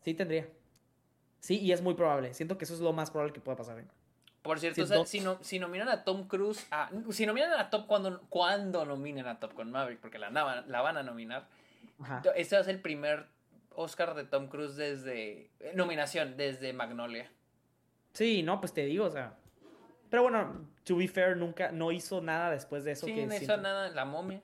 Sí, 0.00 0.14
tendría. 0.14 0.48
Sí, 1.40 1.58
y 1.60 1.72
es 1.72 1.82
muy 1.82 1.94
probable. 1.94 2.32
Siento 2.32 2.56
que 2.56 2.64
eso 2.64 2.74
es 2.74 2.80
lo 2.80 2.92
más 2.92 3.10
probable 3.10 3.32
que 3.32 3.40
pueda 3.40 3.56
pasar. 3.56 3.78
¿eh? 3.80 3.86
Por 4.42 4.60
cierto, 4.60 5.04
si, 5.04 5.20
no, 5.20 5.38
si 5.42 5.58
nominan 5.58 5.88
a 5.88 6.04
Tom 6.04 6.26
Cruise, 6.28 6.66
a, 6.70 6.90
si 7.10 7.26
nominan 7.26 7.52
a 7.52 7.68
Top 7.68 7.86
cuando, 7.86 8.22
cuando 8.28 8.84
nominen 8.84 9.26
a 9.26 9.38
Top 9.40 9.54
con 9.54 9.70
Maverick, 9.70 10.00
porque 10.00 10.18
la, 10.18 10.30
la 10.30 10.80
van 10.80 10.96
a 10.96 11.02
nominar, 11.02 11.48
este 12.36 12.54
va 12.56 12.62
a 12.62 12.64
ser 12.64 12.76
el 12.76 12.80
primer 12.80 13.26
Oscar 13.74 14.14
de 14.14 14.24
Tom 14.24 14.48
Cruise 14.48 14.76
desde, 14.76 15.50
eh, 15.60 15.72
nominación, 15.74 16.36
desde 16.36 16.72
Magnolia. 16.72 17.30
Sí, 18.12 18.42
no, 18.42 18.60
pues 18.60 18.72
te 18.72 18.84
digo, 18.86 19.04
o 19.04 19.10
sea. 19.10 19.34
Pero 20.10 20.22
bueno, 20.22 20.68
to 20.84 20.96
be 20.96 21.08
fair, 21.08 21.36
nunca, 21.36 21.70
no 21.70 21.92
hizo 21.92 22.20
nada 22.20 22.50
después 22.50 22.84
de 22.84 22.92
eso. 22.92 23.06
Sí, 23.06 23.26
no 23.26 23.34
hizo 23.34 23.56
nada, 23.56 23.90
la 23.90 24.04
momia. 24.04 24.42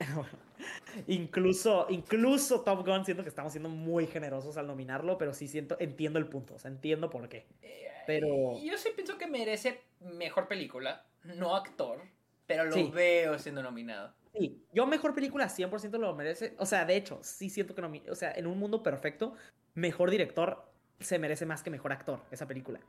incluso, 1.06 1.86
incluso 1.90 2.62
Top 2.62 2.86
Gun, 2.86 3.04
siento 3.04 3.22
que 3.22 3.28
estamos 3.28 3.52
siendo 3.52 3.68
muy 3.68 4.06
generosos 4.06 4.56
al 4.56 4.66
nominarlo, 4.66 5.18
pero 5.18 5.34
sí 5.34 5.46
siento, 5.46 5.76
entiendo 5.78 6.18
el 6.18 6.26
punto, 6.26 6.54
o 6.54 6.58
sea, 6.58 6.70
entiendo 6.70 7.10
por 7.10 7.28
qué. 7.28 7.46
Eh, 7.62 7.88
pero... 8.06 8.58
Yo 8.62 8.78
sí 8.78 8.90
pienso 8.94 9.18
que 9.18 9.26
merece 9.26 9.82
mejor 10.00 10.48
película, 10.48 11.04
no 11.22 11.54
actor, 11.54 12.00
pero 12.46 12.64
lo 12.64 12.90
veo 12.90 13.38
siendo 13.38 13.62
nominado. 13.62 14.12
Sí, 14.32 14.64
yo 14.72 14.86
mejor 14.86 15.14
película 15.14 15.48
100% 15.48 15.98
lo 15.98 16.14
merece. 16.14 16.54
O 16.58 16.66
sea, 16.66 16.84
de 16.84 16.96
hecho, 16.96 17.18
sí 17.22 17.50
siento 17.50 17.74
que. 17.74 18.10
O 18.10 18.14
sea, 18.14 18.32
en 18.32 18.46
un 18.46 18.58
mundo 18.58 18.82
perfecto, 18.82 19.34
mejor 19.74 20.10
director 20.10 20.64
se 21.00 21.18
merece 21.18 21.46
más 21.46 21.62
que 21.62 21.70
mejor 21.70 21.92
actor 21.92 22.20
esa 22.30 22.46
película. 22.46 22.80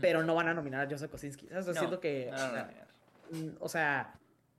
Pero 0.00 0.22
no 0.22 0.34
van 0.34 0.48
a 0.48 0.54
nominar 0.54 0.86
a 0.86 0.90
Joseph 0.90 1.10
Kosinski. 1.10 1.46
O 1.52 1.62
sea, 1.62 1.74
siento 1.74 2.00
que. 2.00 2.30
o 3.60 3.68
sea, 3.68 4.14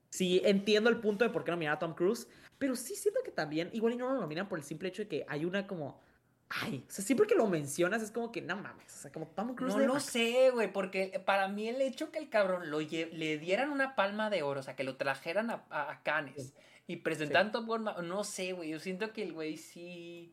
sí 0.10 0.42
entiendo 0.44 0.90
el 0.90 0.98
punto 0.98 1.26
de 1.26 1.32
por 1.32 1.44
qué 1.44 1.52
nominar 1.52 1.76
a 1.76 1.80
Tom 1.80 1.94
Cruise. 1.94 2.28
Pero 2.58 2.76
sí 2.76 2.95
siento 2.95 3.22
que 3.24 3.32
también, 3.32 3.70
igual 3.74 3.94
y 3.94 3.98
no 3.98 4.08
lo 4.08 4.22
nominan 4.22 4.48
por 4.48 4.58
el 4.58 4.64
simple 4.64 4.88
hecho 4.88 5.02
de 5.02 5.08
que 5.10 5.26
hay 5.28 5.44
una 5.44 5.68
como 5.68 6.00
Ay, 6.48 6.86
o 6.88 6.92
sea, 6.92 7.04
siempre 7.04 7.26
que 7.26 7.36
lo 7.36 7.48
mencionas 7.48 8.04
es 8.04 8.12
como 8.12 8.32
que 8.32 8.42
no 8.42 8.56
mames. 8.56 8.94
O 8.94 9.02
sea, 9.02 9.12
como 9.12 9.26
Tom 9.28 9.56
Cruise. 9.56 9.76
No 9.76 9.86
lo 9.86 10.00
sé, 10.00 10.52
güey, 10.52 10.72
porque 10.72 11.22
para 11.26 11.48
mí 11.48 11.68
el 11.68 11.82
hecho 11.82 12.12
que 12.12 12.20
el 12.20 12.30
cabrón 12.30 12.70
lo 12.70 12.80
le 12.80 13.38
dieran 13.40 13.72
una 13.72 13.95
palma 13.95 14.30
de 14.30 14.44
oro, 14.44 14.60
o 14.60 14.64
sea, 14.64 14.76
que 14.76 14.84
lo 14.84 14.95
trajeran 14.95 15.50
a, 15.50 15.66
a 15.70 16.02
Cannes 16.04 16.54
y 16.88 16.98
presentaran 16.98 17.52
Top 17.52 17.66
Gun, 17.66 17.90
no 18.04 18.24
sé, 18.24 18.54
güey. 18.54 18.70
Yo 18.70 18.80
siento 18.80 19.12
que 19.12 19.24
el 19.24 19.34
güey 19.34 19.58
sí. 19.58 20.32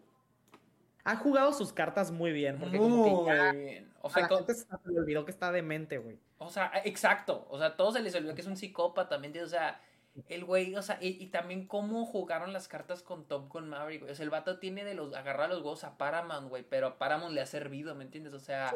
Ha 1.05 1.17
jugado 1.17 1.53
sus 1.53 1.73
cartas 1.73 2.11
muy 2.11 2.33
bien. 2.33 2.59
Porque 2.59 2.79
muy 2.79 3.31
bien. 3.31 3.93
O 4.03 4.11
sea, 4.11 4.29
se 4.29 4.67
le 4.91 4.99
olvidó 4.99 5.25
que 5.25 5.31
está 5.31 5.53
demente, 5.53 5.99
güey. 5.99 6.19
O 6.39 6.51
sea, 6.51 6.73
exacto. 6.85 7.47
O 7.51 7.59
sea, 7.59 7.77
todo 7.77 7.93
se 7.93 8.01
les 8.01 8.15
olvidó 8.15 8.35
que 8.35 8.41
es 8.41 8.47
un 8.47 8.57
psicópata, 8.57 9.09
también. 9.11 9.45
O 9.45 9.49
sea, 9.49 9.81
el 10.29 10.45
güey, 10.45 10.75
o 10.75 10.83
sea, 10.83 10.99
y, 11.01 11.27
también 11.27 11.67
cómo 11.67 12.05
jugaron 12.05 12.53
las 12.53 12.69
cartas 12.69 13.03
con 13.03 13.27
Top 13.27 13.49
con 13.49 13.69
Maverick, 13.69 14.05
O 14.05 14.15
sea, 14.15 14.25
el 14.25 14.31
vato 14.31 14.59
tiene 14.59 14.85
de 14.85 14.95
los 14.95 15.15
agarrar 15.15 15.49
los 15.49 15.59
huevos 15.59 15.85
a 15.85 15.97
Paramount, 15.97 16.49
güey, 16.49 16.65
pero 16.69 16.87
a 16.87 16.99
Paramount 16.99 17.35
le 17.35 17.41
ha 17.41 17.47
servido, 17.47 17.95
¿me 17.95 18.05
entiendes? 18.05 18.35
O 18.35 18.41
sea, 18.41 18.75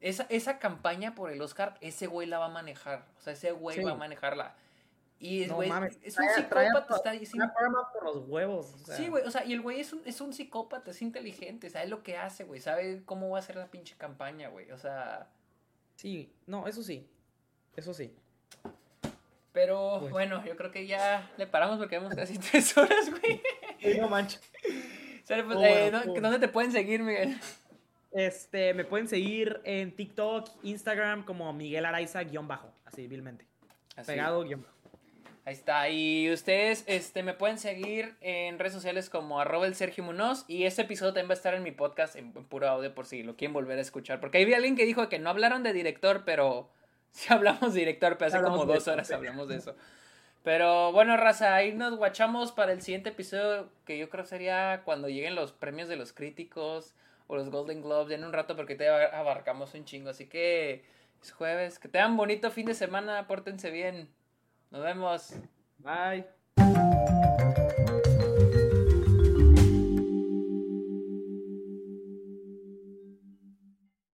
esa, 0.00 0.26
esa 0.28 0.58
campaña 0.58 1.14
por 1.14 1.30
el 1.30 1.40
Oscar, 1.40 1.76
ese 1.80 2.06
güey 2.08 2.26
la 2.26 2.38
va 2.38 2.46
a 2.46 2.50
manejar. 2.50 3.06
O 3.18 3.20
sea, 3.20 3.34
ese 3.34 3.52
güey 3.52 3.82
va 3.82 3.92
a 3.92 3.96
manejarla. 3.96 4.56
Y 5.22 5.44
es, 5.44 5.52
güey, 5.52 5.70
es 6.02 6.18
un 6.18 6.28
psicópata, 6.34 6.96
está 6.96 7.12
diciendo. 7.12 7.48
por 7.92 8.04
los 8.04 8.28
huevos. 8.28 8.74
Sí, 8.96 9.06
güey, 9.06 9.24
o 9.24 9.30
sea, 9.30 9.44
y 9.44 9.52
el 9.52 9.60
güey 9.60 9.78
es 9.78 9.92
un, 9.92 10.02
es 10.04 10.20
un 10.20 10.32
psicópata, 10.32 10.90
es 10.90 11.00
inteligente, 11.00 11.70
sabe 11.70 11.86
lo 11.86 12.02
que 12.02 12.16
hace, 12.16 12.42
güey, 12.42 12.60
sabe 12.60 13.04
cómo 13.04 13.30
va 13.30 13.36
a 13.36 13.38
hacer 13.38 13.54
la 13.54 13.68
pinche 13.68 13.94
campaña, 13.96 14.48
güey, 14.48 14.72
o 14.72 14.78
sea. 14.78 15.28
Sí, 15.94 16.32
no, 16.48 16.66
eso 16.66 16.82
sí, 16.82 17.08
eso 17.76 17.94
sí. 17.94 18.12
Pero 19.52 20.00
bueno, 20.08 20.44
yo 20.44 20.56
creo 20.56 20.72
que 20.72 20.88
ya 20.88 21.30
le 21.36 21.46
paramos 21.46 21.78
porque 21.78 21.94
hemos 21.94 22.12
casi 22.16 22.36
tres 22.50 22.76
horas, 22.76 23.08
güey. 23.08 23.40
no 24.00 24.08
manches. 24.08 24.42
Pues, 25.28 25.56
eh, 25.62 25.92
¿Dónde 26.20 26.40
te 26.40 26.48
pueden 26.48 26.72
seguir, 26.72 27.00
Miguel? 27.00 27.38
Este, 28.10 28.74
me 28.74 28.84
pueden 28.84 29.06
seguir 29.06 29.60
en 29.62 29.94
TikTok, 29.94 30.50
Instagram 30.64 31.24
como 31.24 31.52
Miguel 31.52 31.84
Araiza 31.84 32.24
guion 32.24 32.48
bajo, 32.48 32.72
así 32.84 33.06
vilmente. 33.06 33.46
Pegado 34.04 34.42
guion 34.42 34.62
bajo. 34.62 34.81
Ahí 35.44 35.54
está. 35.54 35.88
Y 35.88 36.30
ustedes 36.32 36.84
este, 36.86 37.24
me 37.24 37.34
pueden 37.34 37.58
seguir 37.58 38.14
en 38.20 38.60
redes 38.60 38.72
sociales 38.72 39.10
como 39.10 39.40
arroba 39.40 39.66
el 39.66 39.74
Sergio 39.74 40.04
Munoz. 40.04 40.44
Y 40.46 40.64
este 40.64 40.82
episodio 40.82 41.12
también 41.12 41.30
va 41.30 41.34
a 41.34 41.36
estar 41.36 41.54
en 41.54 41.64
mi 41.64 41.72
podcast 41.72 42.14
en, 42.14 42.32
puro 42.32 42.68
audio 42.68 42.94
por 42.94 43.06
si 43.06 43.24
lo 43.24 43.36
quieren 43.36 43.52
volver 43.52 43.78
a 43.78 43.82
escuchar. 43.82 44.20
Porque 44.20 44.38
ahí 44.38 44.44
vi 44.44 44.52
a 44.52 44.56
alguien 44.56 44.76
que 44.76 44.84
dijo 44.84 45.08
que 45.08 45.18
no 45.18 45.30
hablaron 45.30 45.64
de 45.64 45.72
director, 45.72 46.22
pero 46.24 46.70
si 47.10 47.32
hablamos 47.32 47.74
director, 47.74 48.18
pero 48.18 48.28
hace 48.28 48.42
como 48.42 48.64
dos 48.66 48.86
horas 48.86 49.10
hablamos 49.10 49.48
de 49.48 49.56
eso. 49.56 49.74
Pero 50.44 50.92
bueno, 50.92 51.16
raza, 51.16 51.54
ahí 51.54 51.72
nos 51.72 51.96
guachamos 51.96 52.52
para 52.52 52.72
el 52.72 52.82
siguiente 52.82 53.10
episodio, 53.10 53.68
que 53.84 53.96
yo 53.96 54.10
creo 54.10 54.24
sería 54.24 54.82
cuando 54.84 55.08
lleguen 55.08 55.36
los 55.36 55.52
premios 55.52 55.88
de 55.88 55.94
los 55.94 56.12
críticos 56.12 56.94
o 57.28 57.36
los 57.36 57.50
Golden 57.50 57.80
Globes 57.80 58.12
en 58.16 58.24
un 58.24 58.32
rato, 58.32 58.56
porque 58.56 58.74
te 58.74 58.88
abarcamos 58.88 59.74
un 59.74 59.84
chingo. 59.84 60.10
Así 60.10 60.26
que 60.26 60.84
es 61.20 61.32
jueves. 61.32 61.80
Que 61.80 61.88
tengan 61.88 62.16
bonito 62.16 62.50
fin 62.52 62.66
de 62.66 62.74
semana, 62.74 63.26
pórtense 63.26 63.70
bien. 63.70 64.08
Nos 64.72 64.82
vemos. 64.82 65.34
Bye. 65.78 66.24